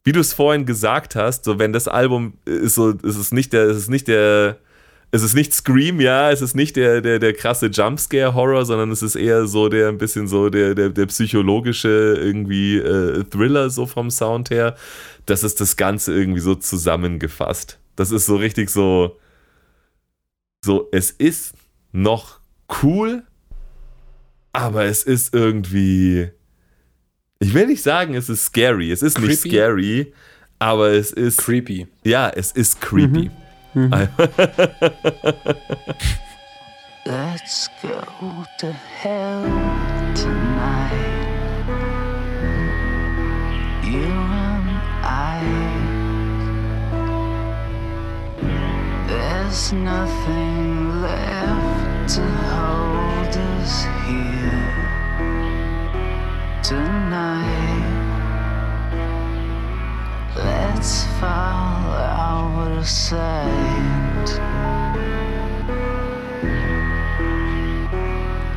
wie 0.05 0.11
du 0.11 0.19
es 0.19 0.33
vorhin 0.33 0.65
gesagt 0.65 1.15
hast, 1.15 1.43
so 1.43 1.59
wenn 1.59 1.73
das 1.73 1.87
Album 1.87 2.33
ist 2.45 2.75
so, 2.75 2.91
ist 2.91 3.17
es 3.17 3.31
nicht 3.31 3.51
der, 3.53 3.65
ist 3.65 3.77
es 3.77 3.89
nicht 3.89 4.07
der, 4.07 4.59
es 5.11 5.23
ist 5.23 5.33
nicht 5.33 5.53
Scream, 5.53 5.99
ja, 5.99 6.29
es 6.29 6.41
ist 6.41 6.55
nicht 6.55 6.75
der, 6.75 7.01
der, 7.01 7.17
der 7.17 7.33
krasse 7.33 7.67
Jumpscare-Horror, 7.67 8.65
sondern 8.65 8.91
es 8.91 9.01
ist 9.01 9.15
eher 9.15 9.47
so 9.47 9.67
der 9.67 9.89
ein 9.89 9.97
bisschen 9.97 10.27
so 10.27 10.49
der, 10.49 10.75
der, 10.75 10.89
der 10.89 11.07
psychologische 11.07 12.17
irgendwie 12.21 12.77
äh, 12.77 13.23
Thriller 13.23 13.71
so 13.71 13.87
vom 13.87 14.11
Sound 14.11 14.51
her. 14.51 14.75
Das 15.25 15.43
ist 15.43 15.59
das 15.59 15.75
Ganze 15.75 16.13
irgendwie 16.13 16.39
so 16.39 16.53
zusammengefasst. 16.53 17.79
Das 17.95 18.11
ist 18.11 18.27
so 18.27 18.35
richtig 18.35 18.69
so, 18.69 19.17
so, 20.63 20.87
es 20.91 21.09
ist 21.09 21.55
noch 21.91 22.39
cool, 22.83 23.23
aber 24.53 24.85
es 24.85 25.03
ist 25.03 25.33
irgendwie, 25.33 26.29
ich 27.39 27.53
will 27.53 27.67
nicht 27.67 27.83
sagen, 27.83 28.15
es 28.15 28.29
ist 28.29 28.45
scary. 28.45 28.91
Es 28.91 29.01
ist 29.01 29.19
nicht 29.19 29.41
Creepy? 29.41 29.49
scary, 29.55 30.13
aber 30.59 30.91
es 30.91 31.11
ist, 31.11 31.37
Creepy. 31.39 31.87
ja, 32.03 32.29
es 32.29 32.51
ist 32.51 32.79
creepy. 32.81 33.29
Let's 37.05 37.69
go 37.81 38.01
to 38.59 38.71
hell 38.71 39.43
tonight. 40.15 41.25
You 43.83 44.07
and 44.07 44.69
I. 45.03 45.41
There's 49.07 49.73
nothing 49.73 51.01
left 51.01 52.15
to 52.15 52.21
hold 52.21 53.35
us 53.37 53.83
here 54.07 54.34
Let's 60.35 61.05
fall 61.17 61.93
outside. 62.75 63.45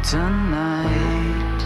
Tonight, 0.03 1.61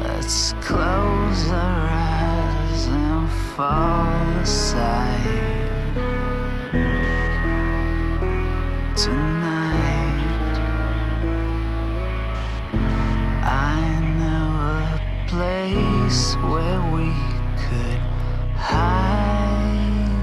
let's 0.00 0.54
close 0.62 1.50
our 1.50 1.88
eyes 1.90 2.86
and 2.86 3.28
fall 3.54 4.38
asleep. 4.40 5.73
Place 15.34 16.36
where 16.36 16.80
we 16.94 17.10
could 17.58 17.98
hide. 18.54 20.14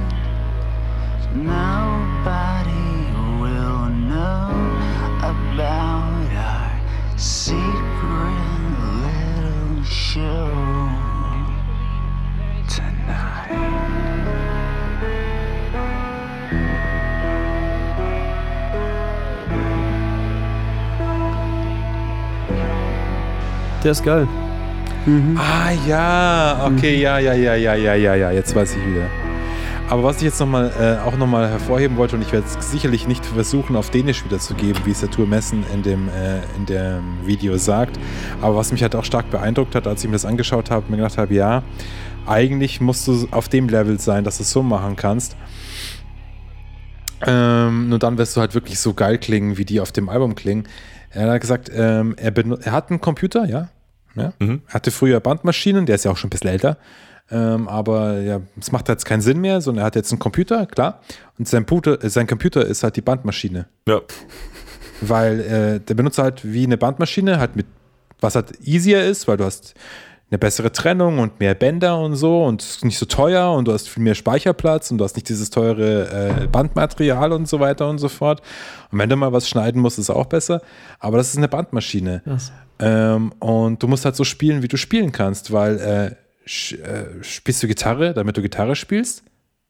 Nobody 1.35 2.95
will 3.41 3.87
know 4.07 4.55
about 5.19 6.31
our 6.31 6.71
secret 7.17 8.39
little 9.03 9.83
show 9.83 10.47
tonight. 12.69 13.51
Der. 23.83 24.40
Ah 25.35 25.71
ja, 25.87 26.67
okay, 26.67 27.01
ja, 27.01 27.17
ja, 27.17 27.33
ja, 27.33 27.55
ja, 27.55 27.73
ja, 27.73 27.95
ja, 27.95 28.15
ja, 28.15 28.31
jetzt 28.31 28.55
weiß 28.55 28.75
ich 28.75 28.85
wieder. 28.85 29.07
Aber 29.89 30.03
was 30.03 30.17
ich 30.17 30.23
jetzt 30.23 30.39
noch 30.39 30.47
mal, 30.47 30.71
äh, 30.79 31.05
auch 31.05 31.17
nochmal 31.17 31.49
hervorheben 31.49 31.97
wollte, 31.97 32.15
und 32.15 32.21
ich 32.21 32.31
werde 32.31 32.45
es 32.47 32.71
sicherlich 32.71 33.07
nicht 33.07 33.25
versuchen, 33.25 33.75
auf 33.75 33.89
Dänisch 33.89 34.23
wiederzugeben, 34.23 34.81
wie 34.85 34.91
es 34.91 35.01
der 35.01 35.09
Tour 35.09 35.27
Messen 35.27 35.65
in 35.73 35.81
dem, 35.81 36.07
äh, 36.07 36.37
in 36.55 36.65
dem 36.65 37.25
Video 37.25 37.57
sagt, 37.57 37.99
aber 38.41 38.55
was 38.55 38.71
mich 38.71 38.83
halt 38.83 38.95
auch 38.95 39.03
stark 39.03 39.29
beeindruckt 39.31 39.75
hat, 39.75 39.87
als 39.87 40.01
ich 40.01 40.07
mir 40.07 40.15
das 40.15 40.23
angeschaut 40.23 40.69
habe, 40.71 40.89
mir 40.89 40.97
gedacht 40.97 41.17
habe, 41.17 41.33
ja, 41.33 41.63
eigentlich 42.25 42.79
musst 42.79 43.07
du 43.07 43.27
auf 43.31 43.49
dem 43.49 43.67
Level 43.67 43.99
sein, 43.99 44.23
dass 44.23 44.37
du 44.37 44.43
es 44.43 44.51
so 44.51 44.61
machen 44.61 44.95
kannst. 44.95 45.35
Ähm, 47.25 47.89
nur 47.89 47.99
dann 47.99 48.17
wirst 48.17 48.37
du 48.37 48.41
halt 48.41 48.53
wirklich 48.53 48.79
so 48.79 48.93
geil 48.93 49.17
klingen, 49.17 49.57
wie 49.57 49.65
die 49.65 49.81
auf 49.81 49.91
dem 49.91 50.09
Album 50.09 50.35
klingen. 50.35 50.67
Er 51.09 51.31
hat 51.31 51.41
gesagt, 51.41 51.69
ähm, 51.73 52.15
er, 52.17 52.33
er 52.37 52.71
hat 52.71 52.91
einen 52.91 53.01
Computer, 53.01 53.45
ja. 53.45 53.69
Ja? 54.15 54.33
Mhm. 54.39 54.61
Er 54.67 54.73
hatte 54.73 54.91
früher 54.91 55.19
Bandmaschinen, 55.19 55.85
der 55.85 55.95
ist 55.95 56.05
ja 56.05 56.11
auch 56.11 56.17
schon 56.17 56.27
ein 56.27 56.31
bisschen 56.31 56.49
älter. 56.49 56.77
Ähm, 57.31 57.69
aber 57.69 58.19
ja, 58.19 58.41
es 58.59 58.71
macht 58.71 58.89
jetzt 58.89 59.05
keinen 59.05 59.21
Sinn 59.21 59.39
mehr, 59.39 59.61
sondern 59.61 59.83
er 59.83 59.85
hat 59.85 59.95
jetzt 59.95 60.11
einen 60.11 60.19
Computer, 60.19 60.65
klar. 60.65 61.01
Und 61.39 61.47
sein, 61.47 61.65
Puter, 61.65 62.03
äh, 62.03 62.09
sein 62.09 62.27
Computer 62.27 62.65
ist 62.65 62.83
halt 62.83 62.97
die 62.97 63.01
Bandmaschine. 63.01 63.67
Ja. 63.87 64.01
Weil 64.99 65.39
äh, 65.39 65.79
der 65.79 65.93
benutzt 65.93 66.17
halt 66.17 66.41
wie 66.43 66.65
eine 66.65 66.77
Bandmaschine, 66.77 67.39
halt 67.39 67.55
mit, 67.55 67.67
was 68.19 68.35
halt 68.35 68.59
easier 68.61 69.05
ist, 69.05 69.27
weil 69.27 69.37
du 69.37 69.45
hast 69.45 69.75
eine 70.31 70.39
bessere 70.39 70.71
Trennung 70.71 71.19
und 71.19 71.41
mehr 71.41 71.53
Bänder 71.53 71.99
und 71.99 72.15
so 72.15 72.45
und 72.45 72.61
es 72.61 72.77
ist 72.77 72.85
nicht 72.85 72.97
so 72.97 73.05
teuer 73.05 73.51
und 73.51 73.67
du 73.67 73.73
hast 73.73 73.89
viel 73.89 74.01
mehr 74.01 74.15
Speicherplatz 74.15 74.89
und 74.89 74.97
du 74.97 75.03
hast 75.03 75.15
nicht 75.15 75.27
dieses 75.27 75.49
teure 75.49 76.43
äh, 76.43 76.47
Bandmaterial 76.47 77.33
und 77.33 77.49
so 77.49 77.59
weiter 77.59 77.89
und 77.89 77.97
so 77.97 78.07
fort. 78.07 78.41
Und 78.91 78.99
wenn 78.99 79.09
du 79.09 79.17
mal 79.17 79.33
was 79.33 79.49
schneiden 79.49 79.81
musst, 79.81 79.99
ist 79.99 80.05
es 80.05 80.09
auch 80.09 80.27
besser. 80.27 80.61
Aber 80.99 81.17
das 81.17 81.29
ist 81.29 81.37
eine 81.37 81.49
Bandmaschine. 81.49 82.21
Ähm, 82.79 83.33
und 83.39 83.83
du 83.83 83.89
musst 83.89 84.05
halt 84.05 84.15
so 84.15 84.23
spielen, 84.23 84.63
wie 84.63 84.69
du 84.69 84.77
spielen 84.77 85.11
kannst, 85.11 85.51
weil 85.51 85.77
äh, 85.79 86.05
äh, 86.75 87.23
spielst 87.23 87.61
du 87.61 87.67
Gitarre, 87.67 88.13
damit 88.13 88.37
du 88.37 88.41
Gitarre 88.41 88.77
spielst? 88.77 89.23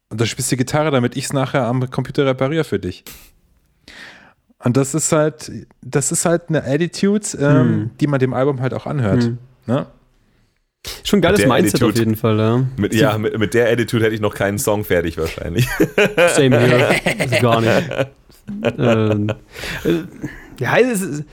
Und 0.09 0.22
dann 0.22 0.27
spielst 0.27 0.51
du 0.51 0.57
Gitarre, 0.57 0.91
damit 0.91 1.17
ich 1.17 1.25
es 1.25 1.33
nachher 1.33 1.64
am 1.64 1.90
Computer 1.90 2.27
repariere 2.27 2.65
für 2.65 2.77
dich. 2.77 3.03
Und 4.64 4.77
das 4.77 4.93
ist 4.93 5.11
halt, 5.11 5.51
das 5.81 6.11
ist 6.11 6.25
halt 6.25 6.49
eine 6.49 6.64
Attitude, 6.64 7.25
ähm, 7.40 7.90
die 7.99 8.06
man 8.06 8.19
dem 8.19 8.35
Album 8.35 8.61
halt 8.61 8.75
auch 8.75 8.85
anhört. 8.85 9.23
Hm. 9.23 9.38
Ne? 9.65 9.88
Schon 11.03 11.19
ein 11.19 11.21
geiles 11.21 11.45
Mindset 11.45 11.75
Attitude. 11.75 11.91
auf 11.91 11.97
jeden 11.97 12.15
Fall, 12.15 12.39
ja. 12.39 12.65
Mit, 12.77 12.93
ja, 12.95 13.17
mit, 13.17 13.37
mit 13.37 13.53
der 13.53 13.71
Attitude 13.71 14.05
hätte 14.05 14.15
ich 14.15 14.21
noch 14.21 14.33
keinen 14.33 14.57
Song 14.57 14.83
fertig 14.83 15.17
wahrscheinlich. 15.17 15.67
Same 16.35 16.59
here. 16.59 16.95
Also 17.19 17.35
gar 17.41 17.61
nicht. 17.61 17.83
ähm, 18.77 19.29
äh, 19.83 19.91
ja, 20.59 20.77
es 20.77 21.01
ist, 21.01 21.23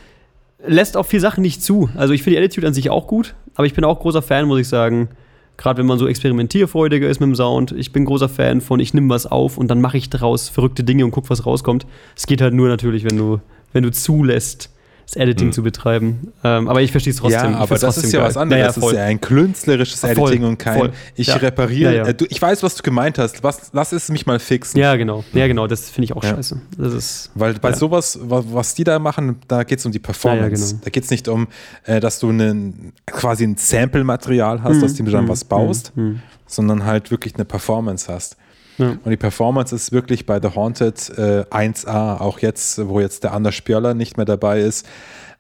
lässt 0.67 0.97
auch 0.97 1.07
viel 1.07 1.21
Sachen 1.21 1.41
nicht 1.43 1.63
zu. 1.63 1.89
Also 1.97 2.13
ich 2.13 2.23
finde 2.23 2.39
die 2.39 2.45
Attitude 2.45 2.67
an 2.67 2.75
sich 2.75 2.91
auch 2.91 3.07
gut, 3.07 3.35
aber 3.55 3.67
ich 3.67 3.75
bin 3.75 3.85
auch 3.85 4.01
großer 4.01 4.23
Fan, 4.23 4.47
muss 4.47 4.61
ich 4.61 4.69
sagen. 4.69 5.09
Gerade 5.57 5.79
wenn 5.79 5.87
man 5.87 5.99
so 5.99 6.07
experimentierfreudiger 6.07 7.09
ist 7.09 7.19
mit 7.19 7.29
dem 7.29 7.35
Sound. 7.35 7.73
Ich 7.73 7.93
bin 7.93 8.05
großer 8.05 8.29
Fan 8.29 8.61
von, 8.61 8.79
ich 8.79 8.95
nehme 8.95 9.09
was 9.09 9.27
auf 9.27 9.59
und 9.59 9.69
dann 9.69 9.81
mache 9.81 9.97
ich 9.97 10.09
daraus 10.09 10.49
verrückte 10.49 10.85
Dinge 10.85 11.05
und 11.05 11.11
guck, 11.11 11.31
was 11.31 11.47
rauskommt. 11.47 11.87
Es 12.17 12.27
geht 12.27 12.41
halt 12.41 12.55
nur 12.55 12.69
natürlich, 12.69 13.05
wenn 13.05 13.17
du, 13.17 13.41
wenn 13.73 13.83
du 13.83 13.91
zulässt, 13.91 14.71
das 15.11 15.17
Editing 15.17 15.47
Mhm. 15.49 15.53
zu 15.53 15.63
betreiben. 15.63 16.33
Ähm, 16.45 16.69
aber 16.69 16.83
ich 16.83 16.91
verstehe 16.91 17.13
es 17.13 17.17
trotzdem. 17.19 17.53
Ja, 17.53 17.59
aber 17.59 17.75
das 17.77 17.81
trotzdem 17.81 18.05
ist 18.05 18.13
ja 18.13 18.19
geil. 18.21 18.29
was 18.29 18.37
anderes. 18.37 18.59
Ja, 18.61 18.67
ja, 18.67 18.73
das 18.73 18.77
ist 18.77 18.93
ja 18.93 19.05
ein 19.05 19.21
künstlerisches 19.23 20.01
Voll, 20.01 20.11
Editing 20.11 20.45
und 20.45 20.59
kein 20.59 20.79
voll. 20.79 20.93
ich 21.17 21.41
repariere. 21.43 22.09
Äh, 22.09 22.15
du, 22.15 22.27
ich 22.29 22.43
weiß, 22.43 22.63
was 22.63 22.75
du 22.75 22.83
gemeint 22.83 23.17
hast. 23.19 23.43
Was, 23.43 23.71
lass 23.73 23.93
es 23.93 24.11
mich 24.11 24.27
mal 24.27 24.39
fixen. 24.39 24.79
ja, 24.79 24.97
genau. 24.97 25.25
Ja, 25.33 25.47
genau. 25.47 25.67
Das 25.67 25.89
finde 25.89 26.05
ich 26.05 26.13
auch 26.15 26.23
scheiße. 26.23 26.61
Das 26.77 26.93
ist. 26.93 27.31
Weil 27.35 27.55
bei 27.55 27.73
sowas, 27.73 28.19
wa- 28.23 28.45
was 28.53 28.75
die 28.75 28.85
da 28.85 28.99
machen, 28.99 29.37
da 29.49 29.63
geht 29.65 29.79
es 29.79 29.87
um 29.87 29.93
die 29.93 29.99
Performance. 29.99 30.73
Genau. 30.75 30.85
Da 30.85 30.91
geht 30.91 31.05
es 31.05 31.11
nicht 31.11 31.27
um, 31.29 31.49
äh, 31.85 32.01
dass 32.01 32.19
du 32.19 32.29
einen, 32.29 32.93
quasi 33.07 33.45
ein 33.45 33.57
Sample-Material 33.57 34.63
hast, 34.63 34.83
aus 34.83 34.95
dem 34.95 35.07
du 35.07 35.13
dann 35.13 35.27
was 35.29 35.45
baust, 35.45 35.93
hm. 35.97 36.21
sondern 36.47 36.85
halt 36.85 37.11
wirklich 37.11 37.35
eine 37.37 37.45
Performance 37.47 38.13
hast. 38.13 38.37
Ja. 38.79 38.91
Und 38.91 39.11
die 39.11 39.17
Performance 39.17 39.75
ist 39.75 39.93
wirklich 39.93 40.25
bei 40.25 40.41
The 40.41 40.55
Haunted 40.55 41.11
äh, 41.19 41.45
1A, 41.51 42.21
auch 42.21 42.39
jetzt, 42.39 42.87
wo 42.89 43.01
jetzt 43.01 43.25
der 43.25 43.33
Anders 43.33 43.55
Spjörler 43.55 43.95
nicht 43.95 44.17
mehr 44.17 44.27
dabei 44.27 44.61
ist. 44.61 44.87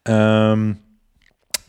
Ähm, 0.05 0.79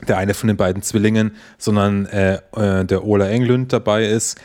der 0.08 0.18
eine 0.18 0.34
von 0.34 0.48
den 0.48 0.58
beiden 0.58 0.82
Zwillingen, 0.82 1.36
sondern 1.58 2.06
äh, 2.08 2.40
äh, 2.56 2.86
der 2.86 3.04
Ola 3.04 3.30
Englund 3.30 3.74
dabei 3.74 4.06
ist. 4.06 4.40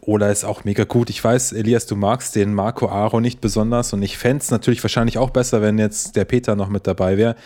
Ola 0.00 0.30
ist 0.30 0.44
auch 0.44 0.64
mega 0.64 0.84
gut. 0.84 1.10
Ich 1.10 1.22
weiß, 1.22 1.52
Elias, 1.52 1.86
du 1.86 1.94
magst 1.94 2.34
den 2.34 2.54
Marco 2.54 2.88
Aro 2.88 3.20
nicht 3.20 3.40
besonders 3.40 3.92
und 3.92 4.02
ich 4.02 4.18
fände 4.18 4.42
es 4.42 4.50
natürlich 4.50 4.82
wahrscheinlich 4.82 5.18
auch 5.18 5.30
besser, 5.30 5.62
wenn 5.62 5.78
jetzt 5.78 6.16
der 6.16 6.24
Peter 6.24 6.56
noch 6.56 6.68
mit 6.68 6.86
dabei 6.86 7.16
wäre. 7.16 7.36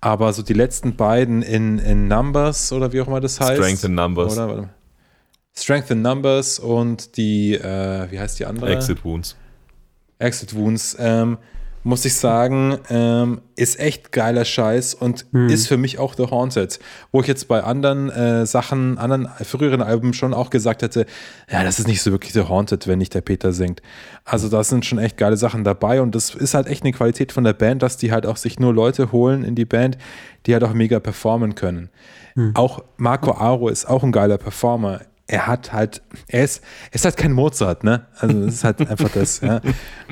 Aber 0.00 0.32
so 0.32 0.42
die 0.42 0.52
letzten 0.52 0.96
beiden 0.96 1.42
in, 1.42 1.78
in 1.78 2.06
Numbers 2.06 2.72
oder 2.72 2.92
wie 2.92 3.00
auch 3.00 3.08
immer 3.08 3.20
das 3.20 3.40
heißt. 3.40 3.56
Strength 3.56 3.84
in 3.84 3.94
Numbers. 3.94 4.34
Oder, 4.34 4.48
warte 4.48 4.62
mal. 4.62 4.70
Strength 5.58 5.90
in 5.90 6.02
Numbers 6.02 6.58
und 6.58 7.16
die, 7.16 7.54
äh, 7.54 8.10
wie 8.10 8.20
heißt 8.20 8.38
die 8.38 8.46
andere? 8.46 8.72
Exit 8.72 9.04
Wounds. 9.04 9.36
Exit 10.18 10.54
Wounds, 10.54 10.96
ähm, 10.98 11.38
muss 11.86 12.04
ich 12.04 12.16
sagen, 12.16 12.78
ähm, 12.90 13.40
ist 13.54 13.78
echt 13.78 14.10
geiler 14.10 14.44
Scheiß 14.44 14.94
und 14.94 15.24
ist 15.48 15.68
für 15.68 15.76
mich 15.76 16.00
auch 16.00 16.14
The 16.16 16.24
Haunted. 16.24 16.80
Wo 17.12 17.20
ich 17.20 17.28
jetzt 17.28 17.46
bei 17.46 17.62
anderen 17.62 18.10
äh, 18.10 18.44
Sachen, 18.44 18.98
anderen 18.98 19.28
früheren 19.44 19.82
Alben 19.82 20.12
schon 20.12 20.34
auch 20.34 20.50
gesagt 20.50 20.82
hätte, 20.82 21.06
ja, 21.48 21.62
das 21.62 21.78
ist 21.78 21.86
nicht 21.86 22.02
so 22.02 22.10
wirklich 22.10 22.32
The 22.32 22.48
Haunted, 22.48 22.88
wenn 22.88 22.98
nicht 22.98 23.14
der 23.14 23.20
Peter 23.20 23.52
singt. 23.52 23.82
Also 24.24 24.48
da 24.48 24.64
sind 24.64 24.84
schon 24.84 24.98
echt 24.98 25.16
geile 25.16 25.36
Sachen 25.36 25.62
dabei 25.62 26.00
und 26.02 26.16
das 26.16 26.34
ist 26.34 26.54
halt 26.54 26.66
echt 26.66 26.82
eine 26.82 26.92
Qualität 26.92 27.30
von 27.30 27.44
der 27.44 27.52
Band, 27.52 27.84
dass 27.84 27.96
die 27.96 28.10
halt 28.10 28.26
auch 28.26 28.36
sich 28.36 28.58
nur 28.58 28.74
Leute 28.74 29.12
holen 29.12 29.44
in 29.44 29.54
die 29.54 29.64
Band, 29.64 29.96
die 30.46 30.54
halt 30.54 30.64
auch 30.64 30.72
mega 30.72 30.98
performen 30.98 31.54
können. 31.54 31.90
Auch 32.54 32.82
Marco 32.96 33.30
Aro 33.30 33.68
ist 33.68 33.86
auch 33.86 34.02
ein 34.02 34.12
geiler 34.12 34.38
Performer. 34.38 35.02
Er 35.28 35.48
hat 35.48 35.72
halt, 35.72 36.02
er 36.28 36.44
ist, 36.44 36.62
er 36.90 36.94
ist 36.94 37.04
halt 37.04 37.16
kein 37.16 37.32
Mozart, 37.32 37.82
ne? 37.82 38.06
Also 38.18 38.42
es 38.42 38.54
ist 38.54 38.64
halt 38.64 38.88
einfach 38.88 39.10
das, 39.10 39.40
ja. 39.40 39.60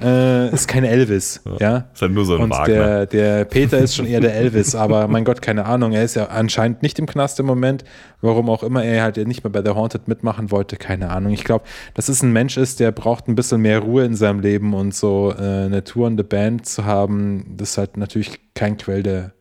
Äh, 0.03 0.53
ist 0.53 0.67
kein 0.67 0.83
Elvis, 0.83 1.41
ja. 1.61 1.89
Ist 1.95 2.03
halt 2.03 2.13
nur 2.13 2.25
so 2.25 2.35
ein 2.35 2.43
Und 2.43 2.51
Wagner. 2.51 2.75
der, 2.75 3.07
der 3.07 3.45
Peter 3.45 3.79
ist 3.79 3.95
schon 3.95 4.07
eher 4.07 4.21
der 4.21 4.35
Elvis, 4.35 4.75
aber 4.75 5.07
mein 5.07 5.25
Gott, 5.25 5.41
keine 5.41 5.67
Ahnung, 5.67 5.93
er 5.93 6.03
ist 6.03 6.17
ja 6.17 6.27
anscheinend 6.27 6.83
nicht 6.83 6.99
im 6.99 7.07
Knast 7.07 7.39
im 7.39 7.47
Moment. 7.47 7.85
Warum 8.23 8.51
auch 8.51 8.65
immer 8.65 8.83
er 8.83 9.03
halt 9.05 9.17
nicht 9.19 9.45
mehr 9.45 9.53
bei 9.53 9.63
The 9.63 9.77
Haunted 9.77 10.09
mitmachen 10.09 10.51
wollte, 10.51 10.77
keine 10.77 11.11
Ahnung. 11.11 11.33
Ich 11.33 11.45
glaube, 11.45 11.65
dass 11.95 12.09
es 12.09 12.23
ein 12.23 12.33
Mensch 12.33 12.57
ist, 12.57 12.81
der 12.81 12.91
braucht 12.91 13.29
ein 13.29 13.37
bisschen 13.37 13.61
mehr 13.61 13.81
Ruhe 13.81 14.05
in 14.05 14.17
seinem 14.17 14.41
Leben 14.41 14.75
und 14.75 14.95
so 14.95 15.33
äh, 15.39 15.43
eine 15.43 15.85
tourende 15.85 16.25
Band 16.25 16.67
zu 16.67 16.85
haben, 16.85 17.55
das 17.57 17.71
ist 17.73 17.79
halt 17.79 17.97
natürlich 17.99 18.41
kein 18.55 18.77
Quell 18.79 19.03
der 19.05 19.33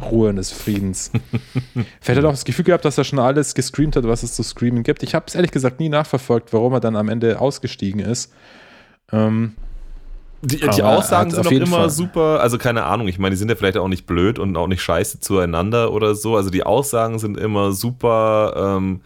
Ruhe 0.00 0.30
und 0.30 0.36
des 0.36 0.50
Friedens. 0.50 1.10
Vielleicht 2.00 2.18
hat 2.18 2.24
er 2.24 2.28
auch 2.28 2.32
das 2.32 2.44
Gefühl 2.44 2.64
gehabt, 2.64 2.84
dass 2.84 2.96
er 2.98 3.04
schon 3.04 3.18
alles 3.18 3.54
gescreamt 3.54 3.96
hat, 3.96 4.04
was 4.04 4.22
es 4.22 4.34
zu 4.34 4.42
screamen 4.42 4.82
gibt. 4.82 5.02
Ich 5.02 5.14
habe 5.14 5.26
es 5.28 5.34
ehrlich 5.34 5.50
gesagt 5.50 5.80
nie 5.80 5.88
nachverfolgt, 5.88 6.52
warum 6.52 6.72
er 6.72 6.80
dann 6.80 6.96
am 6.96 7.08
Ende 7.08 7.40
ausgestiegen 7.40 8.00
ist. 8.00 8.32
Ähm, 9.12 9.54
Die, 10.40 10.56
die 10.56 10.82
Aussagen 10.82 11.30
sind 11.30 11.46
auch 11.46 11.50
immer 11.50 11.66
Fall- 11.66 11.90
super, 11.90 12.40
also 12.40 12.58
keine 12.58 12.84
Ahnung, 12.84 13.06
ich 13.08 13.18
meine, 13.18 13.30
die 13.34 13.36
sind 13.36 13.48
ja 13.50 13.54
vielleicht 13.54 13.76
auch 13.76 13.88
nicht 13.88 14.06
blöd 14.06 14.38
und 14.38 14.56
auch 14.56 14.66
nicht 14.66 14.82
scheiße 14.82 15.20
zueinander 15.20 15.92
oder 15.92 16.14
so. 16.14 16.34
Also 16.36 16.50
die 16.50 16.64
Aussagen 16.64 17.18
sind 17.18 17.36
immer 17.38 17.72
super, 17.72 18.76
ähm, 18.78 19.00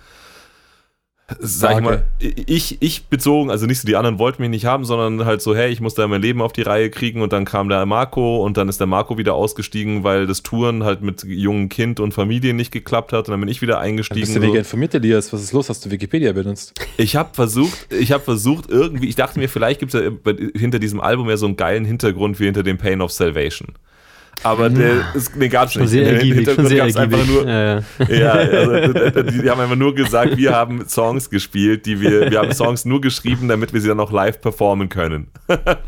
sag 1.40 1.78
ich 1.78 1.82
mal, 1.82 2.04
ich, 2.20 2.80
ich 2.80 3.06
bezogen, 3.06 3.50
also 3.50 3.66
nicht 3.66 3.80
so 3.80 3.86
die 3.86 3.96
anderen 3.96 4.20
wollten 4.20 4.42
mich 4.42 4.50
nicht 4.50 4.64
haben, 4.64 4.84
sondern 4.84 5.26
halt 5.26 5.42
so, 5.42 5.56
hey, 5.56 5.72
ich 5.72 5.80
muss 5.80 5.94
da 5.94 6.06
mein 6.06 6.22
Leben 6.22 6.40
auf 6.40 6.52
die 6.52 6.62
Reihe 6.62 6.88
kriegen 6.88 7.20
und 7.20 7.32
dann 7.32 7.44
kam 7.44 7.68
der 7.68 7.84
Marco 7.84 8.44
und 8.44 8.56
dann 8.56 8.68
ist 8.68 8.78
der 8.78 8.86
Marco 8.86 9.18
wieder 9.18 9.34
ausgestiegen, 9.34 10.04
weil 10.04 10.28
das 10.28 10.44
Touren 10.44 10.84
halt 10.84 11.02
mit 11.02 11.24
jungen 11.24 11.68
Kind 11.68 11.98
und 11.98 12.14
Familie 12.14 12.54
nicht 12.54 12.70
geklappt 12.70 13.12
hat 13.12 13.26
und 13.26 13.32
dann 13.32 13.40
bin 13.40 13.48
ich 13.48 13.60
wieder 13.60 13.80
eingestiegen. 13.80 14.20
bist 14.20 14.36
du 14.36 14.40
so. 14.40 14.54
informiert, 14.54 14.94
Elias. 14.94 15.32
Was 15.32 15.42
ist 15.42 15.52
los? 15.52 15.68
Hast 15.68 15.84
du 15.84 15.90
Wikipedia 15.90 16.32
benutzt? 16.32 16.74
Ich 16.96 17.16
habe 17.16 17.30
versucht, 17.34 17.92
ich 17.92 18.12
habe 18.12 18.22
versucht 18.22 18.70
irgendwie, 18.70 19.08
ich 19.08 19.16
dachte 19.16 19.40
mir, 19.40 19.48
vielleicht 19.48 19.80
gibt 19.80 19.94
es 19.94 20.12
hinter 20.54 20.78
diesem 20.78 21.00
Album 21.00 21.28
ja 21.28 21.36
so 21.36 21.46
einen 21.46 21.56
geilen 21.56 21.84
Hintergrund 21.84 22.38
wie 22.38 22.44
hinter 22.44 22.62
dem 22.62 22.78
Pain 22.78 23.00
of 23.00 23.10
Salvation. 23.10 23.74
Aber 24.46 24.70
der 24.70 25.14
ist, 25.14 25.32
den 25.34 25.50
gab 25.50 25.66
es 25.66 25.72
Schon 25.72 25.82
nicht. 25.82 25.90
sehr 25.90 26.06
ergiebig, 26.12 26.36
Hintergrund 26.38 26.68
sehr 26.68 26.78
gab's 26.78 26.96
einfach 26.96 27.26
nur, 27.26 27.46
Ja, 27.48 27.82
ja. 28.08 28.30
also, 28.32 29.22
die, 29.22 29.50
haben 29.50 29.60
einfach 29.60 29.76
nur 29.76 29.94
gesagt, 29.94 30.36
wir 30.36 30.52
haben 30.52 30.86
Songs 30.88 31.28
gespielt, 31.30 31.84
die 31.86 32.00
wir, 32.00 32.30
wir 32.30 32.38
haben 32.38 32.52
Songs 32.52 32.84
nur 32.84 33.00
geschrieben, 33.00 33.48
damit 33.48 33.72
wir 33.72 33.80
sie 33.80 33.88
dann 33.88 33.98
auch 34.00 34.12
live 34.12 34.40
performen 34.40 34.88
können. 34.88 35.28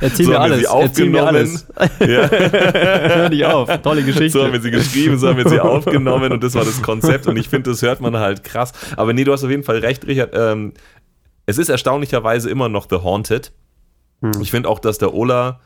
Erzähl 0.00 0.26
So 0.26 0.32
mir 0.32 0.38
haben 0.40 0.50
wir 0.60 0.70
alles. 0.70 0.70
sie 0.70 0.76
Erzähl 0.80 1.08
mir 1.08 1.22
aufgenommen. 1.22 1.26
alles. 1.26 1.66
Ja. 2.00 2.30
Hör 3.18 3.28
nicht 3.28 3.44
auf. 3.44 3.82
Tolle 3.82 4.02
Geschichte. 4.02 4.30
So 4.30 4.44
haben 4.44 4.52
wir 4.52 4.60
sie 4.60 4.70
geschrieben, 4.70 5.18
so 5.18 5.28
haben 5.28 5.36
wir 5.38 5.48
sie 5.48 5.60
aufgenommen 5.60 6.32
und 6.32 6.42
das 6.42 6.54
war 6.54 6.64
das 6.64 6.82
Konzept 6.82 7.26
und 7.26 7.36
ich 7.36 7.48
finde, 7.48 7.70
das 7.70 7.82
hört 7.82 8.00
man 8.00 8.16
halt 8.16 8.42
krass. 8.44 8.72
Aber 8.96 9.12
nee, 9.12 9.24
du 9.24 9.32
hast 9.32 9.44
auf 9.44 9.50
jeden 9.50 9.62
Fall 9.64 9.78
recht, 9.78 10.06
Richard. 10.06 10.30
Ähm, 10.34 10.72
es 11.46 11.58
ist 11.58 11.68
erstaunlicherweise 11.68 12.50
immer 12.50 12.68
noch 12.68 12.86
The 12.90 12.96
Haunted. 12.96 13.52
Hm. 14.20 14.32
Ich 14.42 14.50
finde 14.50 14.68
auch, 14.68 14.80
dass 14.80 14.98
der 14.98 15.14
Ola 15.14 15.60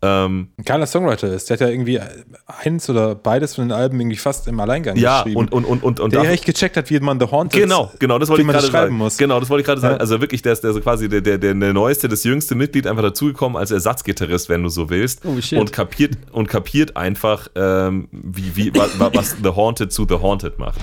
ähm, 0.00 0.48
Ein 0.56 0.64
geiler 0.64 0.86
Songwriter 0.86 1.28
ist. 1.32 1.50
Der 1.50 1.54
hat 1.54 1.60
ja 1.60 1.68
irgendwie 1.68 2.00
eins 2.46 2.88
oder 2.88 3.16
beides 3.16 3.56
von 3.56 3.64
den 3.64 3.72
Alben 3.72 3.98
irgendwie 3.98 4.16
fast 4.16 4.46
im 4.46 4.60
Alleingang 4.60 4.96
ja 4.96 5.22
geschrieben. 5.22 5.36
und 5.40 5.52
und 5.52 5.64
und 5.64 5.82
und, 5.82 6.00
und 6.00 6.12
der 6.12 6.30
echt 6.30 6.44
gecheckt 6.44 6.76
hat, 6.76 6.88
wie 6.90 7.00
man 7.00 7.18
The 7.18 7.26
Haunted 7.26 7.60
Genau, 7.60 7.90
genau, 7.98 8.18
das 8.18 8.28
wollte 8.28 8.42
ich 8.42 8.48
gerade 8.48 8.66
sagen. 8.68 8.94
muss. 8.94 9.16
Genau, 9.18 9.40
das 9.40 9.50
wollte 9.50 9.62
ich 9.62 9.66
gerade 9.66 9.80
sagen. 9.80 9.94
Ja. 9.96 10.00
Also 10.00 10.20
wirklich, 10.20 10.42
der 10.42 10.52
ist, 10.52 10.62
der 10.62 10.70
ist 10.70 10.82
quasi 10.82 11.08
der, 11.08 11.20
der, 11.20 11.38
der, 11.38 11.54
der 11.54 11.72
neueste, 11.72 12.08
das 12.08 12.22
jüngste 12.22 12.54
Mitglied 12.54 12.86
einfach 12.86 13.02
dazugekommen 13.02 13.56
als 13.56 13.70
Ersatzgitarrist, 13.70 14.48
wenn 14.48 14.62
du 14.62 14.68
so 14.68 14.88
willst. 14.88 15.24
Oh, 15.24 15.40
shit. 15.40 15.58
und 15.58 15.72
kapiert 15.72 16.16
und 16.30 16.48
kapiert 16.48 16.96
einfach, 16.96 17.48
ähm, 17.56 18.08
wie, 18.12 18.54
wie, 18.54 18.74
wa, 18.74 18.86
wa, 18.98 19.10
was 19.14 19.36
The 19.42 19.50
Haunted 19.50 19.92
zu 19.92 20.06
The 20.08 20.16
Haunted 20.16 20.58
macht. 20.58 20.78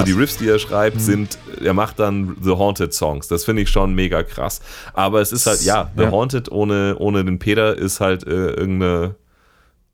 Also 0.00 0.04
die 0.04 0.12
Riffs, 0.12 0.36
die 0.38 0.48
er 0.48 0.58
schreibt, 0.58 1.00
sind, 1.00 1.38
er 1.62 1.74
macht 1.74 1.98
dann 1.98 2.36
The 2.42 2.50
Haunted 2.50 2.92
Songs. 2.94 3.28
Das 3.28 3.44
finde 3.44 3.62
ich 3.62 3.70
schon 3.70 3.94
mega 3.94 4.22
krass. 4.22 4.60
Aber 4.94 5.20
es 5.20 5.32
ist 5.32 5.46
halt, 5.46 5.62
ja, 5.62 5.90
The 5.96 6.04
Ja. 6.04 6.10
Haunted 6.10 6.50
ohne, 6.50 6.96
ohne 6.98 7.24
den 7.24 7.38
Peter 7.38 7.76
ist 7.76 8.00
halt 8.00 8.26
äh, 8.26 8.30
irgendeine, 8.30 9.14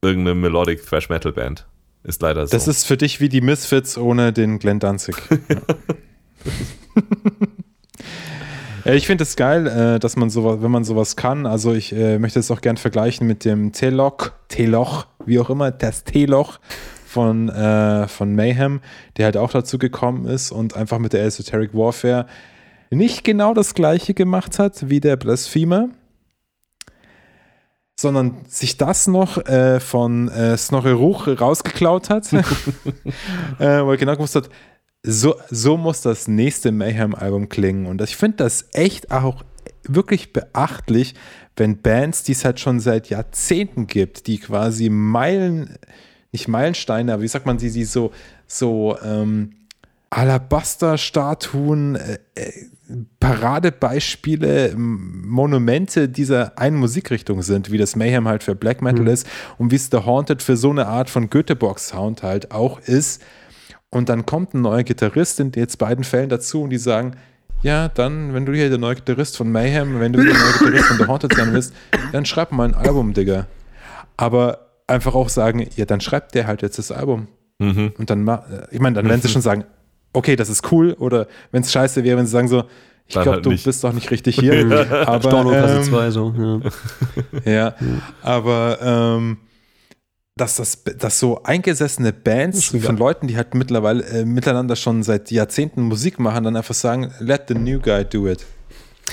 irgendeine 0.02 0.34
Melodic 0.34 0.84
Thrash 0.86 1.08
Metal 1.08 1.32
Band. 1.32 1.66
Ist 2.04 2.22
leider 2.22 2.46
so. 2.46 2.52
Das 2.52 2.68
ist 2.68 2.84
für 2.84 2.96
dich 2.96 3.20
wie 3.20 3.28
die 3.28 3.40
Misfits 3.40 3.98
ohne 3.98 4.32
den 4.32 4.58
Glenn 4.58 4.78
Danzig. 4.80 5.16
Ja. 5.48 5.56
Ja, 8.84 8.94
ich 8.94 9.06
finde 9.06 9.24
es 9.24 9.36
geil, 9.36 9.66
äh, 9.66 9.98
dass 9.98 10.16
man 10.16 10.30
sowas, 10.30 10.62
wenn 10.62 10.70
man 10.70 10.82
sowas 10.84 11.14
kann. 11.16 11.44
Also 11.44 11.74
ich 11.74 11.92
äh, 11.92 12.18
möchte 12.18 12.38
es 12.38 12.50
auch 12.50 12.62
gern 12.62 12.78
vergleichen 12.78 13.26
mit 13.26 13.44
dem 13.44 13.72
T-Loch, 13.72 14.30
T-Loch, 14.48 15.06
wie 15.26 15.38
auch 15.40 15.50
immer, 15.50 15.70
das 15.70 16.04
T-Loch 16.04 16.58
von, 17.18 17.48
äh, 17.48 18.06
von 18.06 18.36
Mayhem, 18.36 18.80
der 19.16 19.24
halt 19.24 19.36
auch 19.36 19.50
dazu 19.50 19.76
gekommen 19.76 20.26
ist 20.26 20.52
und 20.52 20.76
einfach 20.76 21.00
mit 21.00 21.12
der 21.12 21.24
Esoteric 21.24 21.74
Warfare 21.74 22.26
nicht 22.90 23.24
genau 23.24 23.54
das 23.54 23.74
gleiche 23.74 24.14
gemacht 24.14 24.60
hat 24.60 24.88
wie 24.88 25.00
der 25.00 25.16
Blasphemer, 25.16 25.88
sondern 27.98 28.36
sich 28.46 28.76
das 28.76 29.08
noch 29.08 29.36
äh, 29.48 29.80
von 29.80 30.28
äh, 30.28 30.56
Snorre 30.56 30.92
Ruch 30.92 31.26
rausgeklaut 31.26 32.08
hat, 32.08 32.32
äh, 32.32 32.44
er 33.58 33.96
genau 33.96 34.14
gewusst 34.14 34.36
hat, 34.36 34.48
so, 35.02 35.34
so 35.50 35.76
muss 35.76 36.00
das 36.02 36.28
nächste 36.28 36.70
Mayhem-Album 36.70 37.48
klingen. 37.48 37.86
Und 37.86 38.00
ich 38.00 38.16
finde 38.16 38.36
das 38.36 38.68
echt 38.74 39.10
auch 39.10 39.42
wirklich 39.82 40.32
beachtlich, 40.32 41.16
wenn 41.56 41.82
Bands, 41.82 42.22
die 42.22 42.32
es 42.32 42.44
halt 42.44 42.60
schon 42.60 42.78
seit 42.78 43.10
Jahrzehnten 43.10 43.88
gibt, 43.88 44.28
die 44.28 44.38
quasi 44.38 44.88
Meilen, 44.88 45.78
nicht 46.32 46.48
Meilensteine, 46.48 47.14
aber 47.14 47.22
wie 47.22 47.28
sagt 47.28 47.46
man 47.46 47.58
sie, 47.58 47.70
sie 47.70 47.84
so, 47.84 48.12
so 48.46 48.96
ähm, 49.02 49.52
Alabaster-Statuen, 50.10 51.96
äh, 51.96 52.18
äh, 52.34 52.52
Paradebeispiele, 53.20 54.74
Monumente 54.74 56.08
dieser 56.08 56.58
einen 56.58 56.76
Musikrichtung 56.76 57.42
sind, 57.42 57.70
wie 57.70 57.76
das 57.76 57.96
Mayhem 57.96 58.26
halt 58.26 58.42
für 58.42 58.54
Black 58.54 58.80
Metal 58.80 59.06
ist 59.08 59.26
und 59.58 59.70
wie 59.70 59.76
es 59.76 59.90
The 59.90 59.98
Haunted 59.98 60.42
für 60.42 60.56
so 60.56 60.70
eine 60.70 60.86
Art 60.86 61.10
von 61.10 61.28
Göteborg-Sound 61.28 62.22
halt 62.22 62.50
auch 62.50 62.80
ist. 62.80 63.22
Und 63.90 64.08
dann 64.08 64.24
kommt 64.24 64.54
ein 64.54 64.62
neuer 64.62 64.84
Gitarrist 64.84 65.38
in 65.40 65.52
jetzt 65.54 65.76
beiden 65.76 66.04
Fällen 66.04 66.30
dazu 66.30 66.62
und 66.62 66.70
die 66.70 66.78
sagen, 66.78 67.12
ja, 67.60 67.88
dann, 67.88 68.32
wenn 68.32 68.46
du 68.46 68.54
hier 68.54 68.70
der 68.70 68.78
neue 68.78 68.94
Gitarrist 68.94 69.36
von 69.36 69.52
Mayhem, 69.52 70.00
wenn 70.00 70.14
du 70.14 70.22
hier 70.22 70.32
der 70.32 70.40
neue 70.40 70.52
Gitarrist 70.52 70.84
von 70.86 70.96
The 70.96 71.06
Haunted 71.06 71.34
sein 71.34 71.52
willst, 71.52 71.74
dann 72.12 72.24
schreib 72.24 72.52
mal 72.52 72.68
ein 72.68 72.74
Album, 72.74 73.12
Digga. 73.12 73.46
Aber 74.16 74.67
einfach 74.88 75.14
auch 75.14 75.28
sagen, 75.28 75.66
ja, 75.76 75.84
dann 75.84 76.00
schreibt 76.00 76.34
der 76.34 76.46
halt 76.46 76.62
jetzt 76.62 76.78
das 76.78 76.90
Album. 76.90 77.28
Mhm. 77.58 77.92
Und 77.98 78.10
dann, 78.10 78.26
äh, 78.26 78.40
ich 78.70 78.80
meine, 78.80 78.96
dann 78.96 79.08
werden 79.08 79.22
sie 79.22 79.28
schon 79.28 79.42
sagen, 79.42 79.64
okay, 80.12 80.36
das 80.36 80.48
ist 80.48 80.72
cool. 80.72 80.94
Oder 80.98 81.28
wenn 81.52 81.62
es 81.62 81.70
scheiße 81.70 82.02
wäre, 82.04 82.16
wenn 82.18 82.26
sie 82.26 82.32
sagen 82.32 82.48
so, 82.48 82.64
ich 83.06 83.14
glaube, 83.14 83.32
halt 83.32 83.46
du 83.46 83.50
nicht. 83.50 83.64
bist 83.64 83.82
doch 83.84 83.92
nicht 83.92 84.10
richtig 84.10 84.36
hier. 84.38 84.86
aber, 85.06 85.30
Stornokasse 85.30 85.76
ähm, 85.76 85.82
2, 85.84 86.10
so. 86.10 86.60
Ja. 87.44 87.44
ja, 87.52 87.74
aber 88.22 88.78
ähm, 88.82 89.38
dass 90.36 90.56
das 90.56 90.84
dass 90.84 91.18
so 91.18 91.42
eingesessene 91.42 92.12
Bands 92.12 92.66
von 92.66 92.96
Leuten, 92.96 93.26
die 93.26 93.36
halt 93.36 93.54
mittlerweile 93.54 94.04
äh, 94.04 94.24
miteinander 94.24 94.76
schon 94.76 95.02
seit 95.02 95.30
Jahrzehnten 95.30 95.82
Musik 95.82 96.18
machen, 96.18 96.44
dann 96.44 96.56
einfach 96.56 96.74
sagen, 96.74 97.12
let 97.18 97.44
the 97.48 97.54
new 97.54 97.80
guy 97.80 98.04
do 98.04 98.28
it. 98.28 98.44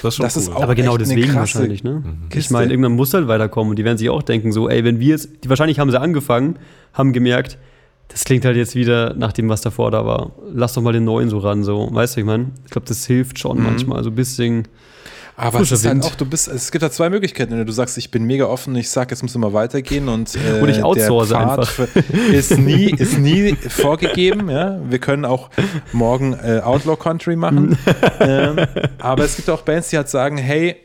Das 0.02 0.14
ist 0.14 0.16
schon 0.18 0.24
Das 0.26 0.38
ist 0.38 0.50
cool. 0.50 0.56
auch 0.56 0.64
Aber 0.64 0.76
genau 0.76 0.98
deswegen 0.98 1.34
wahrscheinlich, 1.36 1.84
ne? 1.84 2.04
Ich 2.26 2.30
Kiste. 2.30 2.54
meine, 2.54 2.72
irgendwann 2.72 2.94
muss 2.94 3.14
halt 3.14 3.28
weiterkommen 3.28 3.72
und 3.72 3.76
die 3.80 3.86
werden 3.86 3.98
sich 3.98 4.10
auch 4.10 4.24
denken, 4.24 4.52
so, 4.52 4.70
ey, 4.70 4.84
wenn 4.84 5.00
wir 5.00 5.08
jetzt, 5.08 5.30
die 5.44 5.50
wahrscheinlich 5.50 5.80
haben 5.80 5.90
sie 5.92 6.00
angefangen, 6.00 6.58
haben 6.94 7.14
gemerkt, 7.14 7.58
das 8.10 8.24
klingt 8.24 8.46
halt 8.46 8.56
jetzt 8.56 8.76
wieder 8.76 9.14
nach 9.16 9.34
dem, 9.34 9.50
was 9.50 9.62
davor 9.62 9.90
da 9.92 10.06
war. 10.06 10.32
Lass 10.54 10.74
doch 10.74 10.82
mal 10.82 10.94
den 10.94 11.06
neuen 11.06 11.30
so 11.30 11.40
ran, 11.40 11.64
so. 11.64 11.90
Weißt 11.92 12.16
du, 12.16 12.20
ich 12.22 12.26
meine, 12.26 12.52
ich 12.66 12.72
glaube, 12.72 12.88
das 12.88 13.06
hilft 13.06 13.40
schon 13.40 13.62
manchmal, 13.64 14.04
so 14.04 14.10
ein 14.12 14.16
bisschen. 14.16 14.68
Aber 15.38 15.60
es 15.60 15.72
ist 15.72 15.86
halt 15.86 16.04
auch, 16.04 16.16
du 16.16 16.26
bist, 16.26 16.48
es 16.48 16.72
gibt 16.72 16.82
da 16.82 16.90
zwei 16.90 17.10
Möglichkeiten. 17.10 17.66
Du 17.66 17.72
sagst, 17.74 17.98
ich 17.98 18.10
bin 18.10 18.24
mega 18.24 18.46
offen, 18.46 18.74
ich 18.76 18.90
sag, 18.90 19.12
es 19.12 19.22
muss 19.22 19.36
immer 19.36 19.52
weitergehen 19.52 20.08
und, 20.08 20.34
äh, 20.36 20.62
Und 20.62 20.70
ich 20.70 20.82
outsource 20.82 21.30
der 21.30 21.40
Pfad 21.40 21.60
einfach. 21.60 21.88
Ist 22.32 22.58
nie, 22.58 22.92
ist 22.92 23.18
nie 23.18 23.56
vorgegeben. 23.68 24.50
Ja? 24.50 24.80
Wir 24.90 25.00
können 25.00 25.26
auch 25.26 25.50
morgen 25.92 26.34
äh, 26.34 26.62
Outlaw 26.64 26.96
Country 26.96 27.36
machen. 27.36 27.78
ähm, 28.22 28.66
aber 29.00 29.26
es 29.26 29.36
gibt 29.36 29.50
auch 29.50 29.64
Bands, 29.64 29.90
die 29.90 29.98
halt 29.98 30.10
sagen, 30.10 30.38
hey, 30.38 30.78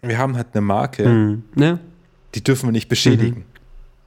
wir 0.00 0.16
haben 0.16 0.36
halt 0.36 0.48
eine 0.54 0.62
Marke, 0.62 1.04
Hm, 1.04 1.42
ne? 1.54 1.78
die 2.34 2.42
dürfen 2.42 2.66
wir 2.68 2.72
nicht 2.72 2.88
beschädigen. 2.88 3.44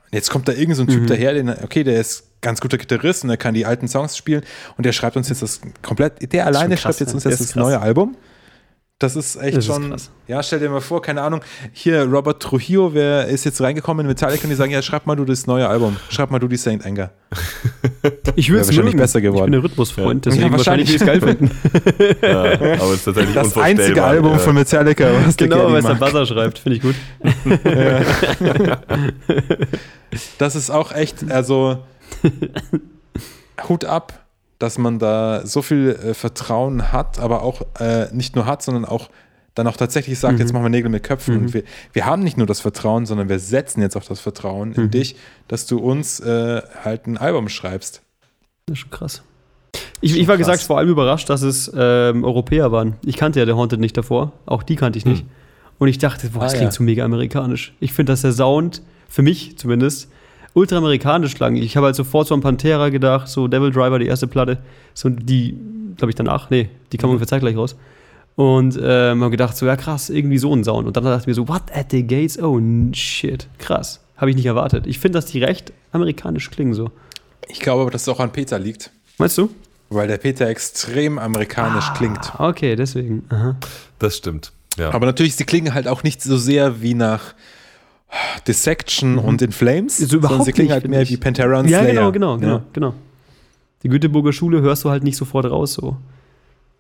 Und 0.06 0.14
jetzt 0.14 0.32
kommt 0.32 0.48
da 0.48 0.54
irgend 0.54 0.78
so 0.78 0.84
ein 0.84 0.88
Typ 0.88 1.06
daher, 1.06 1.34
den, 1.34 1.50
okay, 1.50 1.84
der 1.84 2.00
ist 2.00 2.24
ganz 2.42 2.60
guter 2.60 2.78
Gitarrist 2.80 3.24
und 3.24 3.30
der 3.30 3.38
kann 3.38 3.54
die 3.54 3.66
alten 3.66 3.88
Songs 3.88 4.18
spielen 4.18 4.44
und 4.78 4.86
der 4.86 4.94
schreibt 4.94 5.16
uns 5.16 5.30
jetzt 5.30 5.44
das 5.44 5.62
komplett, 5.82 6.34
der 6.34 6.46
alleine 6.46 6.76
krass, 6.76 6.82
schreibt 6.82 7.00
jetzt 7.02 7.10
ja. 7.10 7.16
uns 7.16 7.24
jetzt 7.24 7.40
ist 7.40 7.50
das 7.50 7.56
neue 7.56 7.80
Album. 7.80 8.16
Das 9.00 9.16
ist 9.18 9.36
echt 9.36 9.58
Das 9.58 9.66
ist 9.66 9.74
schon, 9.74 9.90
krass. 9.90 10.12
ja, 10.28 10.42
stell 10.44 10.60
dir 10.60 10.70
mal 10.70 10.80
vor, 10.80 11.02
keine 11.02 11.24
Ahnung, 11.24 11.42
hier 11.74 12.04
Robert 12.04 12.42
Trujillo, 12.42 12.94
wer 12.94 13.26
ist 13.28 13.44
jetzt 13.44 13.60
reingekommen 13.60 14.06
in 14.06 14.08
Metallica 14.08 14.44
und 14.44 14.50
die 14.50 14.56
sagen, 14.56 14.72
ja, 14.72 14.82
schreib 14.82 15.06
mal 15.08 15.16
du 15.16 15.26
das 15.26 15.46
neue 15.46 15.68
Album, 15.68 15.98
schreib 16.10 16.32
mal 16.32 16.40
du 16.40 16.48
die 16.48 16.56
Saint 16.58 16.86
Anger. 16.86 17.12
Ich 18.36 18.50
würde 18.50 18.62
es 18.62 18.68
wahrscheinlich 18.68 18.94
mögen. 18.96 19.04
besser 19.04 19.22
geworden. 19.22 19.42
Ich 19.42 19.52
bin 19.52 19.62
der 19.62 19.64
Rhythmusfreund, 19.64 20.26
deswegen 20.26 20.46
Ja, 20.46 20.52
wahrscheinlich 20.52 20.88
will 20.90 20.96
ich 20.96 21.02
es 21.02 21.08
geil 21.08 21.22
finden. 21.22 21.52
ja, 22.22 22.44
aber 22.44 22.90
es 22.90 22.96
ist 22.96 23.04
tatsächlich 23.06 23.36
Das 23.36 23.58
einzige 23.58 24.04
Album 24.04 24.32
ja. 24.32 24.38
von 24.40 24.56
Metallica, 24.56 25.10
was 25.26 25.38
genau, 25.38 25.68
Gary 25.68 25.74
was 25.74 25.86
der. 25.86 25.94
Buzzer 25.96 26.26
schreibt, 26.26 26.60
finde 26.60 26.78
ich 26.78 26.82
gut. 26.82 26.96
Das 30.38 30.56
ist 30.56 30.70
auch 30.70 30.92
echt, 30.92 31.30
also 31.32 31.80
Hut 33.68 33.86
ab, 33.86 34.23
dass 34.64 34.78
man 34.78 34.98
da 34.98 35.46
so 35.46 35.62
viel 35.62 35.90
äh, 35.90 36.14
Vertrauen 36.14 36.94
hat, 36.94 37.20
aber 37.20 37.44
auch 37.44 37.62
äh, 37.80 38.08
nicht 38.14 38.36
nur 38.38 38.46
hat, 38.46 38.64
sondern 38.64 38.86
auch 38.86 39.10
dann 39.56 39.68
auch 39.68 39.78
tatsächlich 39.78 40.18
sagt, 40.18 40.40
jetzt 40.40 40.52
machen 40.54 40.64
wir 40.64 40.70
Nägel 40.70 40.90
mit 40.90 41.04
Köpfen. 41.04 41.38
Und 41.38 41.54
wir, 41.54 41.64
wir 41.92 42.06
haben 42.08 42.24
nicht 42.24 42.38
nur 42.38 42.48
das 42.48 42.60
Vertrauen, 42.62 43.06
sondern 43.06 43.30
wir 43.30 43.38
setzen 43.38 43.82
jetzt 43.82 43.96
auch 43.96 44.04
das 44.04 44.20
Vertrauen 44.20 44.74
in 44.74 44.90
dich, 44.90 45.16
dass 45.48 45.68
du 45.68 45.78
uns 45.78 46.20
äh, 46.22 46.62
halt 46.84 47.06
ein 47.06 47.18
Album 47.18 47.50
schreibst. 47.50 48.02
Das 48.66 48.74
ist 48.74 48.80
schon 48.80 48.90
krass. 48.90 49.22
Ich, 50.02 50.18
ich 50.18 50.28
war 50.28 50.38
krass. 50.38 50.48
gesagt 50.48 50.64
vor 50.64 50.80
allem 50.80 50.90
überrascht, 50.90 51.30
dass 51.30 51.44
es 51.44 51.72
ähm, 51.76 52.24
Europäer 52.24 52.72
waren. 52.72 52.96
Ich 53.06 53.16
kannte 53.18 53.40
ja 53.42 53.46
The 53.46 53.52
Haunted 53.52 53.80
nicht 53.80 53.96
davor. 53.96 54.32
Auch 54.48 54.64
die 54.64 54.76
kannte 54.76 54.98
ich 54.98 55.06
nicht. 55.06 55.24
Und 55.78 55.88
ich 55.88 55.98
dachte, 56.00 56.30
boah, 56.30 56.40
das 56.40 56.54
Ah, 56.54 56.58
klingt 56.58 56.72
ja. 56.74 56.78
so 56.78 56.84
mega 56.84 57.06
amerikanisch. 57.06 57.74
Ich 57.80 57.94
finde, 57.94 58.14
dass 58.14 58.22
der 58.22 58.32
Sound 58.32 58.82
für 59.08 59.22
mich 59.22 59.58
zumindest, 59.60 60.10
ultra 60.54 60.78
amerikanisch 60.78 61.36
klang. 61.36 61.56
Ich 61.56 61.76
habe 61.78 61.88
halt 61.88 61.96
sofort 61.96 62.28
so 62.28 62.36
an 62.36 62.42
Pantera 62.42 62.90
gedacht, 62.90 63.28
so 63.28 63.48
Devil 63.48 63.72
Driver, 63.72 64.00
die 64.00 64.08
erste 64.08 64.28
Platte. 64.28 64.60
So 64.94 65.10
die, 65.10 65.58
glaube 65.98 66.12
ich, 66.12 66.16
danach, 66.16 66.50
nee, 66.50 66.70
die 66.92 66.98
kam 66.98 67.10
ungefähr 67.10 67.28
zeitgleich 67.28 67.58
raus. 67.58 67.76
Und 68.36 68.80
ähm, 68.82 69.22
habe 69.22 69.32
gedacht, 69.32 69.56
so, 69.56 69.66
ja 69.66 69.76
krass, 69.76 70.10
irgendwie 70.10 70.40
so 70.40 70.56
ein 70.56 70.64
Sound. 70.64 70.88
Und 70.88 70.98
dann 70.98 71.04
dachte 71.04 71.22
ich 71.22 71.28
mir 71.28 71.34
so, 71.36 71.48
what 71.48 71.64
at 71.74 71.92
the 71.92 72.06
gates? 72.06 72.42
Oh 72.42 72.60
shit, 72.94 73.48
krass. 73.60 74.00
Habe 74.18 74.32
ich 74.32 74.36
nicht 74.36 74.46
erwartet. 74.46 74.88
Ich 74.88 75.00
finde, 75.00 75.18
dass 75.18 75.26
die 75.28 75.44
recht 75.44 75.72
amerikanisch 75.92 76.50
klingen 76.50 76.74
so. 76.74 76.90
Ich 77.48 77.60
glaube 77.60 77.82
aber, 77.84 77.92
dass 77.92 78.04
es 78.04 78.10
auch 78.10 78.20
an 78.20 78.32
Peter 78.32 78.58
liegt. 78.58 78.92
Meinst 79.18 79.38
du? 79.38 79.50
Weil 79.90 80.08
der 80.08 80.18
Peter 80.18 80.48
extrem 80.48 81.20
amerikanisch 81.20 81.94
klingt. 81.94 82.34
Ah, 82.40 82.48
Okay, 82.50 82.76
deswegen. 82.76 83.26
Aha. 83.30 83.56
Das 84.00 84.18
stimmt. 84.18 84.52
Ja. 84.78 84.92
Aber 84.92 85.06
natürlich, 85.06 85.36
sie 85.36 85.44
klingen 85.44 85.74
halt 85.76 85.88
auch 85.88 86.02
nicht 86.02 86.22
so 86.22 86.38
sehr 86.38 86.82
wie 86.82 86.96
nach 86.96 87.36
Dissection 88.48 89.18
und 89.18 89.42
In 89.42 89.52
Flames, 89.52 89.98
So 89.98 90.18
überhaupt 90.18 90.32
sondern 90.40 90.46
sie 90.46 90.52
klingen 90.54 90.68
nicht, 90.68 90.74
halt 90.74 90.88
mehr 90.88 91.08
wie 91.10 91.18
Pantera 91.18 91.60
und 91.60 91.68
Ja, 91.68 91.80
Slayer. 91.80 91.94
genau, 91.94 92.12
genau, 92.12 92.38
genau, 92.38 92.54
Ja. 92.58 92.64
genau. 92.74 92.94
Die 93.84 93.90
Göteborger 93.90 94.32
Schule 94.34 94.62
hörst 94.62 94.84
du 94.84 94.90
halt 94.90 95.04
nicht 95.04 95.18
sofort 95.18 95.46
raus 95.46 95.74
so. 95.74 95.98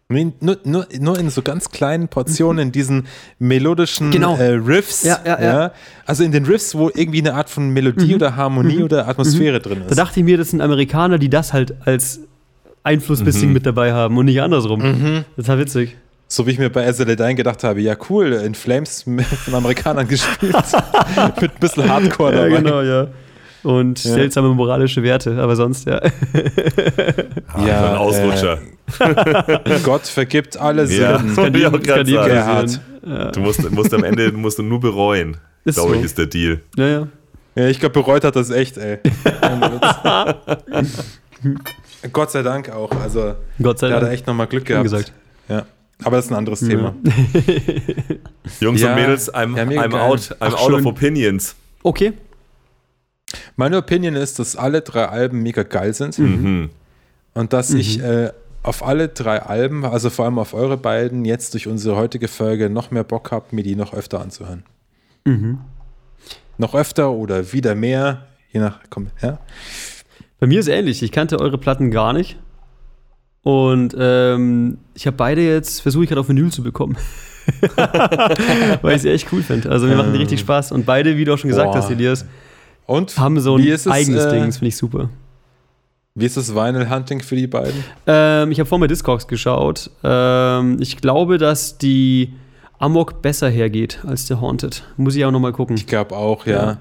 Nur, 0.09 0.57
nur, 0.63 0.85
nur 0.99 1.17
in 1.19 1.29
so 1.31 1.41
ganz 1.41 1.69
kleinen 1.71 2.07
Portionen 2.07 2.67
in 2.67 2.71
diesen 2.71 3.07
melodischen 3.39 4.11
Genau. 4.11 4.35
äh, 4.37 4.49
Riffs. 4.55 5.03
Ja, 5.03 5.19
ja, 5.25 5.41
ja. 5.41 5.71
Also 6.05 6.23
in 6.23 6.31
den 6.31 6.45
Riffs, 6.45 6.75
wo 6.75 6.89
irgendwie 6.93 7.19
eine 7.19 7.33
Art 7.33 7.49
von 7.49 7.69
Melodie 7.69 8.13
oder 8.13 8.35
Harmonie 8.35 8.83
oder 8.83 9.07
Atmosphäre 9.07 9.59
drin 9.59 9.79
Da 9.85 9.89
ist. 9.89 9.97
dachte 9.97 10.19
ich 10.19 10.25
mir, 10.25 10.37
das 10.37 10.51
sind 10.51 10.61
Amerikaner, 10.61 11.17
die 11.17 11.29
das 11.29 11.51
halt 11.53 11.73
als 11.85 12.19
Einfluss 12.83 13.23
bisschen 13.23 13.53
mit 13.53 13.65
dabei 13.65 13.93
haben 13.93 14.17
und 14.17 14.25
nicht 14.25 14.41
andersrum. 14.41 14.81
Mhm. 14.81 15.25
Das 15.37 15.47
war 15.47 15.57
witzig. 15.57 15.95
So 16.35 16.47
wie 16.47 16.51
ich 16.51 16.57
mir 16.57 16.71
bei 16.71 16.87
Azaledyne 16.87 17.35
gedacht 17.35 17.63
habe, 17.63 17.79
ja 17.81 17.95
cool, 18.09 18.33
in 18.33 18.55
Flames 18.55 19.05
mit- 19.17 19.23
von 19.23 19.53
Amerikanern 19.53 20.07
gespielt. 20.07 20.55
mit 21.41 21.51
ein 21.51 21.59
bisschen 21.59 21.87
Hardcore 21.87 22.33
Ja, 22.33 22.43
dabei. 22.45 22.57
genau, 22.57 22.81
ja. 22.81 23.07
Und 23.61 24.03
Ja. 24.03 24.13
seltsame 24.13 24.47
moralische 24.49 25.03
Werte, 25.03 25.37
aber 25.39 25.55
sonst, 25.55 25.85
ja. 25.85 26.01
Ah, 27.53 27.67
ja, 27.67 27.91
ein 27.91 27.97
Ausrutscher. 27.97 28.57
Gott 29.83 30.07
vergibt 30.07 30.57
alle 30.57 30.85
Ja. 30.85 31.19
Sünden. 31.19 31.55
Ich 31.55 31.61
sagen. 31.87 32.05
Gerhard. 32.11 32.79
Du 33.35 33.39
musst, 33.39 33.69
musst 33.71 33.93
am 33.93 34.03
Ende 34.03 34.31
musst 34.31 34.57
du 34.57 34.63
nur 34.63 34.79
bereuen. 34.79 35.37
Ist 35.65 35.75
glaube 35.75 35.91
ich, 35.93 35.99
so. 35.99 36.05
ist 36.05 36.17
der 36.17 36.25
Deal. 36.25 36.61
Ja, 36.75 36.87
ja. 36.87 37.07
Ja, 37.55 37.67
ich 37.67 37.79
glaube, 37.79 37.93
bereut 37.93 38.23
hat 38.23 38.35
das 38.35 38.49
echt, 38.49 38.77
ey. 38.79 38.97
Gott 42.11 42.31
sei 42.31 42.41
Dank 42.41 42.69
auch. 42.71 42.91
Also, 42.99 43.35
Gott 43.61 43.79
sei 43.79 43.87
der 43.87 43.95
hat 43.97 44.03
Dank. 44.03 44.13
echt 44.13 44.27
nochmal 44.27 44.47
Glück 44.47 44.63
Wie 44.63 44.67
gehabt. 44.69 44.83
gesagt. 44.83 45.13
Ja. 45.47 45.65
Aber 46.03 46.15
das 46.17 46.25
ist 46.25 46.31
ein 46.31 46.37
anderes 46.37 46.59
Thema. 46.61 46.95
Jungs 48.59 48.81
Ja. 48.81 48.89
und 48.89 48.95
Mädels, 49.01 49.33
I'm, 49.33 49.57
Ja, 49.57 49.81
I'm 49.83 49.95
out, 49.97 50.19
I'm 50.19 50.35
Ach, 50.39 50.53
out 50.61 50.73
of 50.73 50.85
opinions. 50.85 51.55
Okay. 51.83 52.13
Meine 53.55 53.77
Opinion 53.77 54.15
ist, 54.15 54.39
dass 54.39 54.55
alle 54.55 54.81
drei 54.81 55.05
Alben 55.07 55.41
mega 55.41 55.63
geil 55.63 55.93
sind 55.93 56.17
Mhm. 56.19 56.69
und 57.33 57.53
dass 57.53 57.73
ich 57.73 57.99
äh, 58.01 58.31
auf 58.61 58.85
alle 58.85 59.09
drei 59.09 59.41
Alben, 59.41 59.83
also 59.85 60.09
vor 60.09 60.25
allem 60.25 60.37
auf 60.39 60.53
eure 60.53 60.77
beiden, 60.77 61.25
jetzt 61.25 61.53
durch 61.53 61.67
unsere 61.67 61.95
heutige 61.95 62.27
Folge 62.27 62.69
noch 62.69 62.91
mehr 62.91 63.03
Bock 63.03 63.31
habe, 63.31 63.47
mir 63.51 63.63
die 63.63 63.75
noch 63.75 63.93
öfter 63.93 64.21
anzuhören. 64.21 64.63
Noch 66.57 66.75
öfter 66.75 67.11
oder 67.11 67.51
wieder 67.53 67.75
mehr, 67.75 68.27
je 68.51 68.59
nach, 68.59 68.79
komm, 68.89 69.07
ja. 69.21 69.39
Bei 70.39 70.47
mir 70.47 70.59
ist 70.59 70.67
ähnlich. 70.67 71.01
Ich 71.01 71.11
kannte 71.11 71.39
eure 71.39 71.57
Platten 71.57 71.89
gar 71.91 72.13
nicht. 72.13 72.37
Und 73.43 73.95
ähm, 73.99 74.77
ich 74.93 75.05
habe 75.05 75.17
beide 75.17 75.41
jetzt, 75.41 75.81
versuche 75.81 76.03
ich 76.03 76.09
gerade 76.09 76.21
auf 76.21 76.29
Vinyl 76.29 76.51
zu 76.51 76.63
bekommen. 76.63 76.97
Weil 78.81 78.95
ich 78.95 79.01
sie 79.01 79.09
echt 79.09 79.27
cool 79.33 79.43
finde. 79.43 79.69
Also 79.69 79.85
mir 79.85 79.95
machen 79.97 80.13
die 80.13 80.19
richtig 80.19 80.39
Spaß. 80.39 80.71
Und 80.71 80.85
beide, 80.85 81.17
wie 81.17 81.25
du 81.25 81.33
auch 81.33 81.37
schon 81.37 81.49
gesagt 81.49 81.71
Boah. 81.71 81.77
hast, 81.77 81.89
Elias, 81.89 82.25
Und 82.85 83.17
haben 83.17 83.39
so 83.41 83.57
ein 83.57 83.67
es, 83.67 83.85
eigenes 83.85 84.25
äh, 84.25 84.31
Ding. 84.31 84.45
Das 84.45 84.57
finde 84.57 84.69
ich 84.69 84.77
super. 84.77 85.09
Wie 86.15 86.25
ist 86.25 86.37
das 86.37 86.55
Vinyl 86.55 86.89
Hunting 86.89 87.21
für 87.21 87.35
die 87.35 87.47
beiden? 87.47 87.83
Ähm, 88.07 88.51
ich 88.51 88.59
habe 88.59 88.67
vorhin 88.67 88.81
bei 88.81 88.87
Discogs 88.87 89.27
geschaut. 89.27 89.89
Ähm, 90.03 90.77
ich 90.79 90.97
glaube, 90.97 91.37
dass 91.37 91.77
die 91.77 92.33
Amok 92.79 93.21
besser 93.21 93.49
hergeht 93.49 93.99
als 94.05 94.25
der 94.27 94.39
Haunted. 94.39 94.83
Muss 94.95 95.15
ich 95.15 95.25
auch 95.25 95.31
nochmal 95.31 95.53
gucken. 95.53 95.75
Ich 95.75 95.87
glaube 95.87 96.15
auch, 96.15 96.45
ja. 96.45 96.53
Ja. 96.53 96.77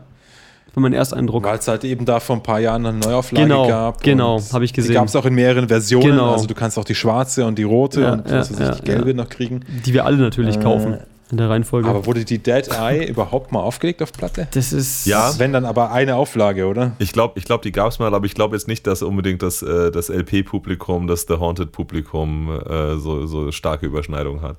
Für 0.73 0.81
meinen 0.81 0.95
Ersteindruck. 0.95 1.45
Weil 1.45 1.59
es 1.59 1.69
halt 1.69 1.85
eben 1.85 2.05
da 2.07 2.19
vor 2.19 2.37
ein 2.37 2.43
paar 2.43 2.59
Jahren 2.61 2.87
eine 2.87 2.99
Neuauflage 2.99 3.47
Genau, 3.47 3.69
gab. 3.69 4.03
genau, 4.03 4.37
und 4.37 4.53
hab 4.53 4.63
ich 4.63 4.73
gesehen. 4.73 4.93
Die 4.93 4.95
gab 4.95 5.07
es 5.07 5.15
auch 5.17 5.27
in 5.27 5.35
mehreren 5.35 5.69
Versionen. 5.69 6.07
Genau. 6.13 6.33
Also 6.33 6.47
du 6.47 6.55
kannst 6.55 6.79
auch 6.79 6.85
die 6.85 6.95
schwarze 6.95 7.45
und 7.45 7.59
die 7.59 7.63
rote 7.65 8.01
Ja, 8.01 8.13
und 8.15 8.29
ja, 8.29 8.39
was 8.39 8.51
weiß 8.53 8.59
ich, 8.61 8.67
ja, 8.67 8.75
die 8.77 8.83
gelbe 8.85 9.09
ja. 9.11 9.15
noch 9.17 9.29
kriegen. 9.29 9.61
Die 9.85 9.93
wir 9.93 10.07
alle 10.07 10.17
natürlich 10.17 10.57
Äh, 10.57 10.61
kaufen. 10.63 10.99
In 11.31 11.39
der 11.39 11.49
Reihenfolge. 11.49 11.89
Aber 11.89 12.05
wurde 12.05 12.27
die 12.27 12.39
Dead 12.43 12.69
Eye 12.69 13.07
überhaupt 13.09 13.53
mal 13.53 13.61
aufgelegt 13.61 14.03
auf 14.03 14.13
Platte? 14.13 14.49
das 14.53 14.73
ist. 14.75 15.07
Ja. 15.07 15.33
Wenn 15.39 15.53
dann 15.55 15.65
aber 15.65 15.91
eine 15.91 16.17
Auflage, 16.17 16.67
oder? 16.67 16.93
Ich 16.99 17.13
glaube, 17.13 17.39
ich 17.39 17.45
glaub, 17.47 17.63
die 17.63 17.73
gab 17.73 17.89
es 17.91 17.99
mal, 17.99 18.15
aber 18.15 18.27
ich 18.27 18.35
glaube 18.35 18.55
jetzt 18.55 18.69
nicht, 18.69 18.87
dass 18.87 19.01
unbedingt 19.03 19.43
das, 19.43 19.63
äh, 19.63 19.91
das 19.91 20.11
LP-Publikum, 20.11 21.07
das 21.07 21.23
The 21.29 21.35
Haunted-Publikum 21.39 22.51
äh, 22.69 22.97
so, 22.99 23.27
so 23.27 23.51
starke 23.51 23.87
Überschneidung 23.87 24.43
hat. 24.43 24.57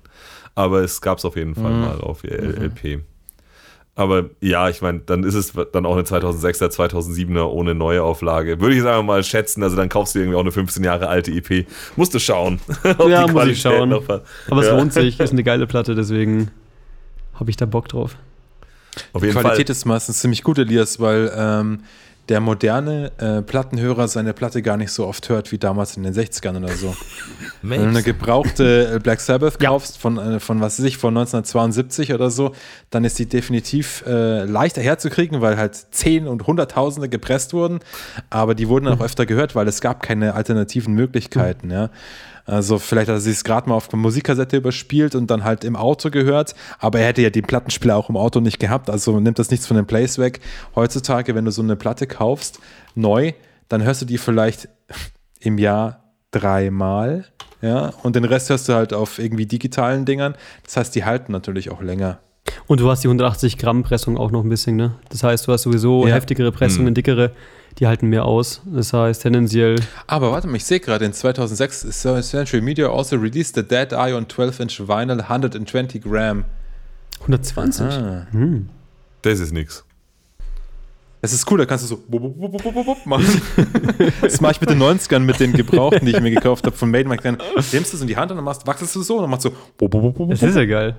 Aber 0.56 0.82
es 0.82 1.01
gab 1.01 1.17
es 1.19 1.25
auf 1.25 1.35
jeden 1.35 1.53
Fall 1.56 1.72
mal 1.72 2.01
auf 2.01 2.24
LP. 2.24 3.01
Aber 3.96 4.26
ja, 4.42 4.70
ich 4.70 4.82
meine, 4.82 5.00
dann 5.06 5.24
ist 5.24 5.36
es 5.36 5.54
dann 5.72 5.86
auch 5.86 5.94
eine 5.94 6.02
2006er, 6.02 6.70
2007er 6.76 7.44
ohne 7.44 7.76
Neuauflage. 7.76 8.60
Würde 8.60 8.76
ich 8.76 8.82
einfach 8.82 9.04
mal 9.04 9.24
schätzen, 9.24 9.62
also 9.62 9.76
dann 9.76 9.88
kaufst 9.90 10.16
du 10.16 10.20
irgendwie 10.20 10.36
auch 10.36 10.42
eine 10.42 10.52
15 10.52 10.84
Jahre 10.84 11.08
alte 11.10 11.32
EP. 11.32 11.68
Musst 11.96 12.14
du 12.16 12.20
schauen. 12.20 12.60
ob 12.98 13.08
Ja, 13.08 13.26
die 13.28 13.32
muss 13.34 13.46
ich 13.48 13.62
schauen. 13.62 13.90
noch 13.90 14.04
Aber 14.10 14.62
es 14.62 14.66
Ja. 14.68 14.76
lohnt 14.78 14.94
sich, 14.94 15.20
ist 15.20 15.32
eine 15.32 15.44
geile 15.44 15.68
Platte, 15.68 15.94
deswegen 15.94 16.50
habe 17.36 17.52
ich 17.52 17.58
da 17.58 17.66
Bock 17.68 17.88
drauf. 17.88 18.16
Auf 19.14 19.22
jeden 19.24 19.34
Qualität 19.38 19.68
Fall. 19.68 19.72
ist 19.76 19.86
meistens 19.86 20.20
ziemlich 20.20 20.42
gut, 20.44 20.58
Elias, 20.58 21.00
weil 21.00 21.32
ähm, 21.36 21.80
der 22.30 22.40
moderne 22.40 23.11
äh, 23.18 23.42
Plattenhörer 23.42 24.08
seine 24.08 24.34
Platte 24.34 24.61
gar 24.61 24.77
nicht 24.77 24.92
so 24.92 25.06
oft 25.06 25.27
hört 25.27 25.52
wie 25.52 25.58
damals 25.58 25.98
in 25.98 26.03
den 26.03 26.14
60ern 26.14 26.58
oder 26.58 26.69
so. 26.74 26.95
Wenn 27.61 27.82
du 27.82 27.88
eine 27.90 28.03
gebrauchte 28.03 28.93
äh, 28.95 29.00
Black 29.00 29.19
Sabbath 29.19 29.61
Ja. 29.61 29.69
kaufst, 29.69 29.98
von, 29.98 30.18
äh, 30.18 30.40
von 30.40 30.61
was 30.61 30.80
weiß 30.80 30.85
ich, 30.85 30.98
von 30.98 31.10
1972 31.18 32.14
oder 32.14 32.30
so, 32.30 32.53
dann 32.92 33.03
ist 33.03 33.19
die 33.19 33.26
definitiv 33.26 34.03
äh, 34.08 34.45
leichter 34.45 34.82
herzukriegen, 34.82 35.42
weil 35.42 35.58
halt 35.58 35.76
Zehn- 35.92 36.27
und 36.27 36.48
Hunderttausende 36.48 37.10
gepresst 37.10 37.53
wurden, 37.53 37.80
aber 38.30 38.56
die 38.56 38.69
wurden 38.69 38.88
auch 38.88 39.02
öfter 39.02 39.26
gehört, 39.26 39.53
weil 39.56 39.68
es 39.68 39.82
gab 39.82 40.02
keine 40.02 40.34
alternativen 40.34 40.93
Möglichkeiten, 40.93 41.72
ja. 41.72 41.90
Also 42.46 42.78
vielleicht 42.78 43.08
hat 43.08 43.16
er 43.16 43.22
sich 43.22 43.38
es 43.38 43.44
gerade 43.44 43.70
mal 43.70 43.76
auf 43.76 43.88
der 43.88 44.00
Musikkassette 44.00 44.58
überspielt 44.58 45.16
und 45.16 45.32
dann 45.32 45.44
halt 45.44 45.64
im 45.64 45.76
Auto 45.76 46.10
gehört, 46.10 46.56
aber 46.80 47.00
er 47.00 47.08
hätte 47.08 47.22
ja 47.22 47.30
den 47.30 47.44
Plattenspieler 47.44 47.96
auch 47.96 48.10
im 48.10 48.18
Auto 48.18 48.42
nicht 48.42 48.60
gehabt, 48.60 48.90
also 48.90 49.20
nimmt 49.20 49.40
das 49.40 49.50
nichts 49.50 49.66
von 49.66 49.78
den 49.78 49.86
Plays 49.86 50.18
weg. 50.18 50.42
Heutzutage, 50.76 51.36
wenn 51.36 51.46
du 51.46 51.52
so 51.52 51.62
eine 51.62 51.76
Platte 51.78 52.06
kaufst, 52.06 52.60
neu, 52.96 53.32
dann 53.70 53.84
hörst 53.84 54.02
du 54.02 54.06
die 54.06 54.18
vielleicht 54.18 54.68
im 55.40 55.58
Jahr 55.58 56.04
dreimal, 56.32 57.26
ja, 57.62 57.94
und 58.04 58.18
den 58.18 58.26
Rest 58.26 58.50
hörst 58.50 58.68
du 58.68 58.74
halt 58.74 58.94
auf 58.94 59.20
irgendwie 59.20 59.46
digitalen 59.46 60.04
Dingern. 60.04 60.36
Das 60.66 60.76
heißt, 60.76 60.96
die 60.96 61.06
halten 61.06 61.32
natürlich 61.32 61.70
auch 61.72 61.82
länger. 61.82 62.20
Und 62.68 62.82
du 62.82 62.90
hast 62.90 63.04
die 63.04 63.08
180 63.08 63.58
Gramm 63.58 63.84
Pressung 63.84 64.18
auch 64.18 64.32
noch 64.32 64.44
ein 64.44 64.50
bisschen, 64.50 64.76
ne? 64.76 64.96
Das 65.10 65.24
heißt, 65.24 65.48
du 65.48 65.54
hast 65.54 65.64
sowieso 65.64 66.06
Ja. 66.06 66.16
heftigere 66.16 66.52
Pressungen, 66.52 66.94
dickere, 66.94 67.32
die 67.80 67.88
halten 67.88 68.08
mehr 68.08 68.26
aus. 68.26 68.61
Das 68.66 68.93
heißt, 68.93 69.22
tendenziell. 69.22 69.76
Aber 70.08 70.32
warte 70.32 70.48
mal, 70.48 70.56
ich 70.56 70.66
sehe 70.66 70.80
gerade, 70.80 71.06
in 71.06 71.14
2006 71.14 71.84
ist 71.84 72.02
Century 72.02 72.61
Media 72.61 72.90
also 72.90 73.16
released 73.16 73.56
the 73.56 73.64
Dead 73.64 73.92
Eye 73.92 74.14
on 74.14 74.26
12-inch 74.26 74.88
Vinyl 74.88 75.22
120 75.22 76.02
Gram. 76.02 76.45
120. 77.22 77.85
Ah. 77.85 78.27
Das 79.22 79.40
ist 79.40 79.53
nix. 79.53 79.84
Das 81.22 81.32
ist 81.32 81.50
cool, 81.50 81.58
da 81.58 81.66
kannst 81.66 81.85
du 81.85 81.95
so 81.95 82.03
wup, 82.10 82.35
wup, 82.38 82.85
wup 82.85 83.06
machen. 83.06 83.26
Das 84.22 84.42
mache 84.42 84.52
ich 84.52 84.61
mit 84.61 84.69
den 84.69 84.84
90ern, 84.84 85.19
mit 85.19 85.40
den 85.40 85.53
Gebrauchten, 85.53 86.06
die 86.06 86.11
ich 86.11 86.19
mir 86.19 86.32
gekauft 86.32 86.66
habe 86.66 86.76
von 86.76 86.92
Made. 86.92 87.06
Dann 87.24 87.38
nimmst 87.72 87.93
du 87.93 87.95
es 87.95 88.02
in 88.02 88.08
die 88.10 88.18
Hand 88.18 88.32
und 88.32 88.38
dann 88.38 88.43
machst, 88.43 88.68
wachselst 88.68 88.93
du 88.98 89.02
so 89.02 89.16
und 89.16 89.22
dann 89.22 89.30
machst 89.30 89.45
du 89.45 89.52
wup, 89.80 90.30
Das 90.30 90.43
ist 90.43 90.56
ja 90.58 90.66
geil. 90.66 90.98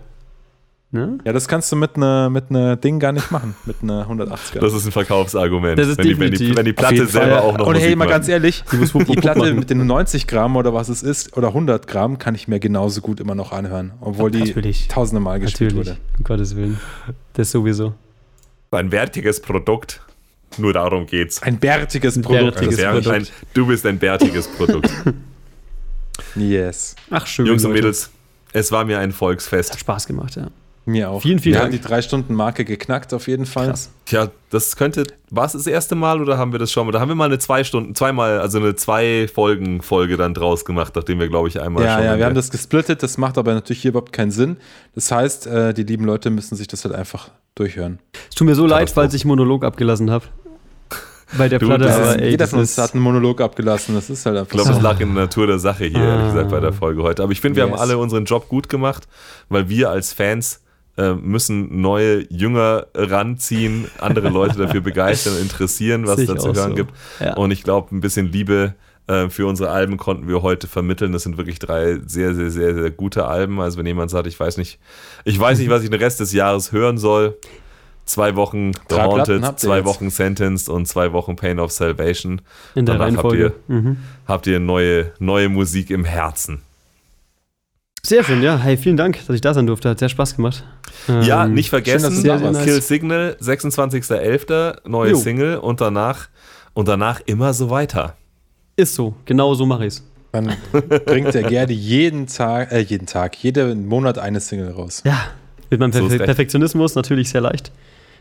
Ne? 0.95 1.19
Ja, 1.25 1.33
das 1.33 1.49
kannst 1.49 1.73
du 1.73 1.77
mit 1.77 1.97
einer 1.97 2.31
mit 2.31 2.45
einer 2.51 2.77
Ding 2.77 3.01
gar 3.01 3.11
nicht 3.11 3.33
machen, 3.33 3.57
mit 3.67 3.77
einer 3.83 4.07
180er. 4.09 4.61
Das 4.61 4.73
ist 4.73 4.87
ein 4.87 4.93
Verkaufsargument. 4.93 5.77
Das 5.77 5.89
ist 5.89 5.99
wenn, 5.99 6.07
die, 6.07 6.19
wenn, 6.21 6.33
die, 6.33 6.57
wenn 6.57 6.65
die 6.65 6.73
Platte 6.73 7.05
selber 7.07 7.39
Fall. 7.39 7.39
auch 7.41 7.59
noch 7.59 7.67
Und 7.67 7.75
hey, 7.75 7.83
Musik 7.87 7.99
mal 7.99 8.05
macht. 8.05 8.13
ganz 8.15 8.29
ehrlich, 8.29 8.63
die 8.71 8.95
wup 8.95 9.05
Platte 9.21 9.41
machen. 9.41 9.57
mit 9.57 9.71
den 9.71 9.85
90 9.85 10.29
Gramm 10.29 10.55
oder 10.55 10.73
was 10.73 10.89
es 10.89 11.03
ist 11.03 11.37
oder 11.37 11.49
100 11.49 11.89
Gramm 11.89 12.19
kann 12.19 12.37
ich 12.37 12.47
mir 12.47 12.61
genauso 12.61 13.01
gut 13.01 13.19
immer 13.19 13.35
noch 13.35 13.51
anhören, 13.51 13.91
obwohl 14.01 14.31
die 14.31 14.39
Natürlich. 14.39 14.87
tausende 14.87 15.21
Mal 15.21 15.41
gespielt 15.41 15.73
Natürlich. 15.75 15.99
wurde. 15.99 16.01
Um 16.19 16.25
Gottes 16.25 16.55
Willen. 16.55 16.79
Das 17.33 17.51
sowieso. 17.51 17.95
Ein 18.71 18.93
wertiges 18.93 19.41
Produkt. 19.43 20.01
Nur 20.59 20.73
darum 20.73 21.07
geht's. 21.07 21.43
Ein 21.43 21.59
bärtiges 21.59 22.15
Ein 22.17 22.23
Produkt. 22.23 22.55
bärtiges 22.55 22.79
Bär- 22.79 22.93
Produkt. 22.93 23.09
ein, 23.17 23.27
du 23.55 23.67
bist 23.67 23.85
ein 23.85 23.99
bärtiges 23.99 24.47
Produkt. 24.47 24.89
Yes. 26.37 26.95
Ach, 27.11 27.27
schön. 27.27 27.47
Jungs 27.47 27.65
und. 27.65 27.73
Mädels, 27.73 28.11
es 28.53 28.71
war 28.71 28.85
mir 28.85 28.99
ein 29.01 29.11
Volksfest. 29.13 29.73
Hat 29.73 29.81
Spaß 29.81 30.07
gemacht, 30.07 30.37
ja. 30.37 30.49
Mir 30.87 31.09
auch. 31.11 31.23
Vielen, 31.23 31.39
vielen 31.39 31.55
Wir 31.55 31.61
Dank. 31.63 31.73
haben 31.73 31.81
die 31.81 31.87
drei 31.89 32.03
Stunden 32.03 32.35
Marke 32.35 32.65
geknackt 32.67 33.15
auf 33.15 33.27
jeden 33.27 33.47
Fall. 33.47 33.69
Krass. 33.69 33.91
Tja, 34.05 34.29
das 34.51 34.77
könnte. 34.77 35.05
War 35.31 35.47
es 35.47 35.53
das 35.53 35.67
erste 35.67 35.95
Mal 35.95 36.21
oder 36.21 36.37
haben 36.37 36.53
wir 36.53 36.59
das 36.59 36.71
schon 36.71 36.85
mal? 36.87 36.93
Da 36.93 37.01
haben 37.01 37.09
wir 37.09 37.15
mal 37.15 37.25
eine 37.25 37.39
zwei 37.39 37.65
Stunden, 37.65 37.95
zweimal, 37.95 38.39
also 38.39 38.59
eine 38.59 38.75
zwei 38.77 39.27
Folgen 39.33 39.81
Folge 39.81 40.19
dann 40.19 40.35
draus 40.35 40.67
gemacht, 40.67 40.93
nachdem 40.95 41.21
wir, 41.21 41.29
glaube 41.29 41.49
ich, 41.49 41.59
einmal 41.61 41.85
Ja, 41.85 41.97
schon. 41.97 42.05
ja, 42.05 42.19
wir 42.19 42.27
haben 42.27 42.35
das 42.35 42.51
gesplittet, 42.51 43.03
das 43.03 43.17
macht 43.17 43.39
aber 43.39 43.55
natürlich 43.55 43.81
hier 43.81 43.91
überhaupt 43.93 44.13
keinen 44.13 44.31
Sinn. 44.31 44.59
Das 44.95 45.11
heißt, 45.11 45.47
äh, 45.47 45.73
die 45.73 45.85
lieben 45.85 46.05
Leute 46.05 46.29
müssen 46.29 46.55
sich 46.55 46.69
das 46.69 46.85
halt 46.85 46.95
einfach 46.95 47.31
durchhören. 47.55 47.99
Es 48.29 48.35
tut 48.35 48.47
mir 48.47 48.55
so 48.55 48.67
leid, 48.67 48.91
falls 48.91 49.15
ich 49.15 49.25
Monolog 49.25 49.65
abgelassen 49.65 50.11
habe. 50.11 50.27
Bei 51.39 51.49
der 51.49 51.59
Du, 51.59 51.67
Platte, 51.67 51.85
das 51.85 51.97
ist- 51.97 52.03
aber 52.03 52.23
ey, 52.23 52.31
Jeder 52.31 52.47
von 52.47 52.59
uns 52.61 52.77
hat 52.79 52.93
einen 52.93 53.03
Monolog 53.03 53.41
abgelassen. 53.41 53.95
Das 53.95 54.11
ist 54.11 54.25
halt 54.27 54.37
einfach 54.37 54.53
Ich 54.55 54.63
glaube, 54.63 54.77
es 54.77 54.83
lag 54.83 55.01
in 55.01 55.15
der 55.15 55.25
Natur 55.25 55.47
der 55.47 55.59
Sache 55.59 55.87
hier, 55.87 55.99
ehrlich 55.99 56.27
gesagt, 56.33 56.51
bei 56.51 56.61
der 56.61 56.69
Ah. 56.71 56.73
Folge 56.73 57.03
heute. 57.03 57.23
Aber 57.23 57.33
ich 57.33 57.41
finde, 57.41 57.57
wir 57.57 57.63
haben 57.65 57.71
Yes. 57.73 57.81
alle 57.81 57.97
unseren 57.99 58.25
Job 58.27 58.49
gut 58.49 58.69
gemacht, 58.69 59.09
weil 59.49 59.69
wir 59.69 59.91
als 59.91 60.13
Fans 60.13 60.61
müssen 61.15 61.81
neue 61.81 62.25
Jünger 62.31 62.87
ranziehen, 62.95 63.87
andere 63.99 64.29
Leute 64.29 64.59
dafür 64.59 64.81
begeistern, 64.83 65.39
interessieren, 65.41 66.07
was 66.07 66.19
es 66.21 66.27
da 66.27 66.37
zu 66.37 66.55
hören 66.55 66.71
so. 66.71 66.75
gibt. 66.77 66.93
Ja. 67.21 67.35
Und 67.37 67.51
ich 67.51 67.63
glaube, 67.65 67.95
ein 67.95 68.01
bisschen 68.01 68.31
Liebe 68.31 68.75
äh, 69.07 69.29
für 69.29 69.47
unsere 69.47 69.71
Alben 69.71 69.97
konnten 69.97 70.29
wir 70.29 70.43
heute 70.43 70.67
vermitteln. 70.69 71.13
Das 71.13 71.25
sind 71.25 71.37
wirklich 71.37 71.59
drei 71.59 71.99
sehr, 72.07 72.35
sehr, 72.35 72.51
sehr, 72.51 72.75
sehr 72.75 72.91
gute 72.91 73.27
Alben. 73.27 73.61
Also 73.61 73.79
wenn 73.79 73.87
jemand 73.87 74.11
sagt, 74.11 74.27
ich 74.29 74.39
weiß 74.39 74.57
nicht, 74.57 74.79
ich 75.25 75.39
weiß 75.39 75.59
nicht, 75.59 75.69
was 75.69 75.83
ich 75.83 75.91
den 75.91 76.01
Rest 76.01 76.21
des 76.21 76.33
Jahres 76.33 76.73
hören 76.73 76.97
soll. 76.99 77.37
Zwei 78.07 78.37
Wochen 78.37 78.73
The 78.91 78.97
Haunted, 78.97 79.43
habt 79.43 79.61
zwei. 79.61 79.85
Wochen 79.87 80.11
Sentenced 80.11 80.69
und 80.69 80.87
zwei 80.87 81.13
Wochen 81.15 81.37
Pain 81.37 81.59
of 81.59 81.73
Salvation. 81.73 82.43
in 82.75 82.85
der 82.85 82.97
danach 82.99 83.17
habt 83.17 83.25
Reihenfolge. 83.33 83.55
ihr- 83.69 83.75
Mhm. 83.75 83.97
Habt 84.29 84.47
ihr 84.47 84.61
neue, 84.61 85.13
neue 85.19 85.49
Musik 85.49 85.89
im 85.91 86.05
Herzen. 86.05 86.61
Sehr 88.07 88.23
schön, 88.23 88.43
ja. 88.43 88.59
Hey, 88.59 88.77
vielen 88.77 88.99
Dank, 88.99 89.19
dass 89.27 89.35
ich 89.35 89.41
da 89.41 89.55
sein 89.55 89.67
durfte. 89.67 89.89
Hat 89.89 89.99
sehr 89.99 90.11
Spaß 90.11 90.37
gemacht. 90.37 90.63
Ja, 91.23 91.47
Ähm, 91.47 91.55
nicht 91.55 91.71
vergessen, 91.71 92.13
schön, 92.13 92.25
dass 92.25 92.41
du 92.41 92.47
da 92.47 92.55
warst. 92.55 92.65
Kill 92.65 92.83
Signal, 92.83 93.37
26.11., 93.41 94.87
neue 94.87 95.13
Jo. 95.13 95.17
Single 95.17 95.57
und 95.57 95.81
danach 95.81 96.29
und 96.75 96.87
danach 96.87 97.21
immer 97.25 97.55
so 97.55 97.71
weiter. 97.71 98.17
Ist 98.77 98.95
so, 98.95 99.15
genau 99.25 99.55
so 99.55 99.65
mache 99.65 99.87
ich 99.87 99.95
es. 99.95 100.05
Dann 100.33 100.53
bringt 101.07 101.33
der 101.33 101.45
Gerde 101.45 101.73
jeden 101.73 102.27
Tag, 102.27 102.73
äh, 102.73 102.81
jeden 102.81 103.07
Tag, 103.07 103.37
jeden 103.43 103.87
Monat 103.87 104.19
eine 104.19 104.41
Single 104.41 104.73
raus. 104.73 105.03
Ja, 105.07 105.19
mit 105.71 105.81
meinem 105.81 105.93
Perfe. 105.93 106.19
Perfektionismus 106.19 106.95
natürlich 106.97 107.31
sehr 107.31 107.41
leicht. 107.41 107.73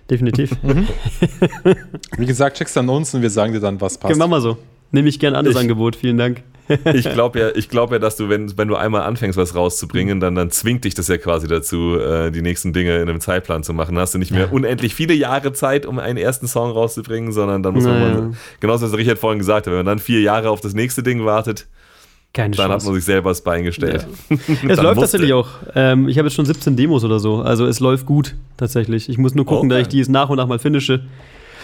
Definitiv. 0.09 0.51
Wie 2.17 2.25
gesagt, 2.25 2.57
schick's 2.57 2.77
an 2.77 2.87
uns 2.87 3.13
und 3.13 3.21
wir 3.21 3.29
sagen 3.29 3.51
dir 3.51 3.59
dann, 3.59 3.81
was 3.81 3.97
passt. 3.97 4.11
Okay, 4.11 4.19
mach 4.19 4.27
mal 4.27 4.41
so. 4.41 4.57
Nehme 4.91 5.09
ich 5.09 5.19
gern 5.19 5.35
an 5.35 5.43
das 5.43 5.55
Angebot. 5.55 5.95
Vielen 5.95 6.17
Dank. 6.17 6.43
Ich 6.93 7.09
glaube 7.11 7.39
ja, 7.39 7.49
ich 7.55 7.69
glaube 7.69 7.95
ja, 7.95 7.99
dass 7.99 8.15
du, 8.15 8.29
wenn, 8.29 8.57
wenn 8.57 8.67
du 8.67 8.75
einmal 8.75 9.01
anfängst, 9.03 9.37
was 9.37 9.53
rauszubringen, 9.55 10.19
dann, 10.19 10.35
dann 10.35 10.49
zwingt 10.51 10.85
dich 10.85 10.93
das 10.93 11.07
ja 11.07 11.17
quasi 11.17 11.47
dazu, 11.47 11.97
äh, 11.99 12.31
die 12.31 12.41
nächsten 12.41 12.71
Dinge 12.73 12.95
in 13.01 13.09
einem 13.09 13.19
Zeitplan 13.19 13.63
zu 13.63 13.73
machen. 13.73 13.95
Dann 13.95 14.01
hast 14.01 14.13
du 14.13 14.17
nicht 14.19 14.31
mehr 14.31 14.51
unendlich 14.53 14.95
viele 14.95 15.13
Jahre 15.13 15.53
Zeit, 15.53 15.85
um 15.85 15.99
einen 15.99 16.17
ersten 16.17 16.47
Song 16.47 16.71
rauszubringen, 16.71 17.31
sondern 17.33 17.63
dann 17.63 17.73
muss 17.73 17.83
man, 17.83 17.99
Naja. 17.99 18.13
mal, 18.21 18.31
genauso 18.59 18.85
was 18.85 18.97
Richard 18.97 19.19
vorhin 19.19 19.39
gesagt 19.39 19.67
hat, 19.67 19.71
wenn 19.71 19.79
man 19.79 19.85
dann 19.85 19.99
vier 19.99 20.21
Jahre 20.21 20.49
auf 20.49 20.61
das 20.61 20.73
nächste 20.73 21.03
Ding 21.03 21.25
wartet, 21.25 21.67
Keine 22.33 22.55
dann 22.55 22.65
hat 22.65 22.71
Chance. 22.75 22.85
man 22.87 22.95
sich 22.95 23.05
selber 23.05 23.29
das 23.31 23.41
Bein 23.41 23.63
gestellt. 23.63 24.07
Es 24.29 24.75
Dann 24.77 24.85
läuft 24.85 25.01
tatsächlich 25.01 25.33
auch. 25.33 25.49
Ähm, 25.75 26.07
ich 26.07 26.17
habe 26.17 26.27
jetzt 26.27 26.35
schon 26.35 26.45
17 26.45 26.75
Demos 26.75 27.03
oder 27.03 27.19
so. 27.19 27.41
Also 27.41 27.65
es 27.65 27.79
läuft 27.79 28.05
gut 28.05 28.35
tatsächlich. 28.57 29.09
Ich 29.09 29.17
muss 29.17 29.35
nur 29.35 29.45
gucken, 29.45 29.69
Okay. 29.69 29.79
dass 29.79 29.81
ich 29.83 29.87
die 29.89 29.97
jetzt 29.99 30.09
nach 30.09 30.29
und 30.29 30.37
nach 30.37 30.47
mal 30.47 30.59
finische. 30.59 31.01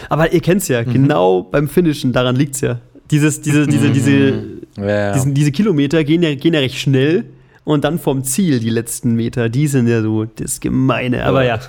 Aber 0.09 0.31
ihr 0.31 0.39
kennt's 0.39 0.67
ja, 0.69 0.83
genau 0.83 1.43
beim 1.43 1.67
Finishen, 1.67 2.13
daran 2.13 2.35
liegt's 2.37 2.61
ja. 2.61 2.79
Dieses, 3.11 3.41
diese, 3.41 3.67
diese, 3.67 3.91
diese, 3.91 4.43
Ja, 4.77 5.13
diesen, 5.13 5.33
diese 5.33 5.51
Kilometer 5.51 6.03
gehen 6.03 6.21
ja, 6.23 6.35
gehen 6.35 6.53
ja 6.53 6.59
recht 6.59 6.77
schnell 6.77 7.25
und 7.63 7.83
dann 7.83 7.99
vom 7.99 8.23
Ziel, 8.23 8.59
die 8.59 8.69
letzten 8.69 9.13
Meter, 9.15 9.49
die 9.49 9.67
sind 9.67 9.87
ja 9.87 10.01
so 10.01 10.25
das 10.25 10.59
Gemeine. 10.59 11.25
Aber 11.25 11.43
ja, 11.43 11.59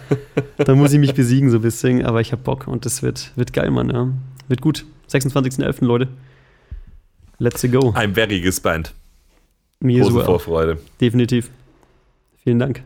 da 0.57 0.75
muss 0.75 0.93
ich 0.93 0.99
mich 0.99 1.15
besiegen 1.15 1.51
so 1.51 1.57
ein 1.59 1.63
bisschen. 1.63 2.05
Aber 2.05 2.21
ich 2.21 2.33
hab 2.33 2.45
Bock 2.45 2.67
und 2.69 2.87
das 2.87 3.03
wird, 3.03 3.33
wird 3.37 3.53
geil, 3.53 3.71
Mann. 3.71 3.91
Ja. 3.91 4.09
Wird 4.49 4.61
gut. 4.61 4.85
26.11. 5.11 5.85
Leute. 5.85 6.09
Let's 7.39 7.63
go. 7.63 7.91
I'm 7.91 8.15
very 8.15 8.41
gespannt. 8.41 8.95
Mir 9.81 10.01
Große 10.03 10.13
so 10.13 10.21
auch. 10.21 10.27
Vorfreude. 10.27 10.79
Definitiv. 11.01 11.51
Vielen 12.45 12.59
Dank. 12.59 12.83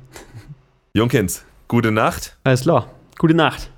Junkins, 0.94 1.44
gute 1.68 1.90
Nacht 1.90 2.36
Alles 2.44 2.62
klar. 2.62 2.90
Gute 3.18 3.34
Nacht. 3.34 3.70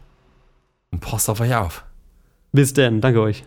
und 0.91 1.01
passt 1.01 1.29
auf 1.31 1.41
euch 1.41 1.55
auf. 1.55 1.85
Bis 2.53 2.73
dann. 2.73 3.01
Danke 3.01 3.21
euch. 3.21 3.43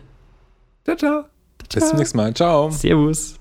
Ciao, 0.84 0.96
ciao. 0.96 1.24
Bis 1.72 1.88
zum 1.88 1.98
nächsten 1.98 2.16
Mal. 2.16 2.34
Ciao. 2.34 2.70
Servus. 2.70 3.39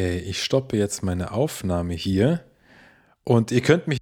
Okay, 0.00 0.16
ich 0.16 0.42
stoppe 0.42 0.78
jetzt 0.78 1.02
meine 1.02 1.32
Aufnahme 1.32 1.92
hier. 1.92 2.42
Und 3.22 3.52
ihr 3.52 3.60
könnt 3.60 3.86
mich 3.86 3.98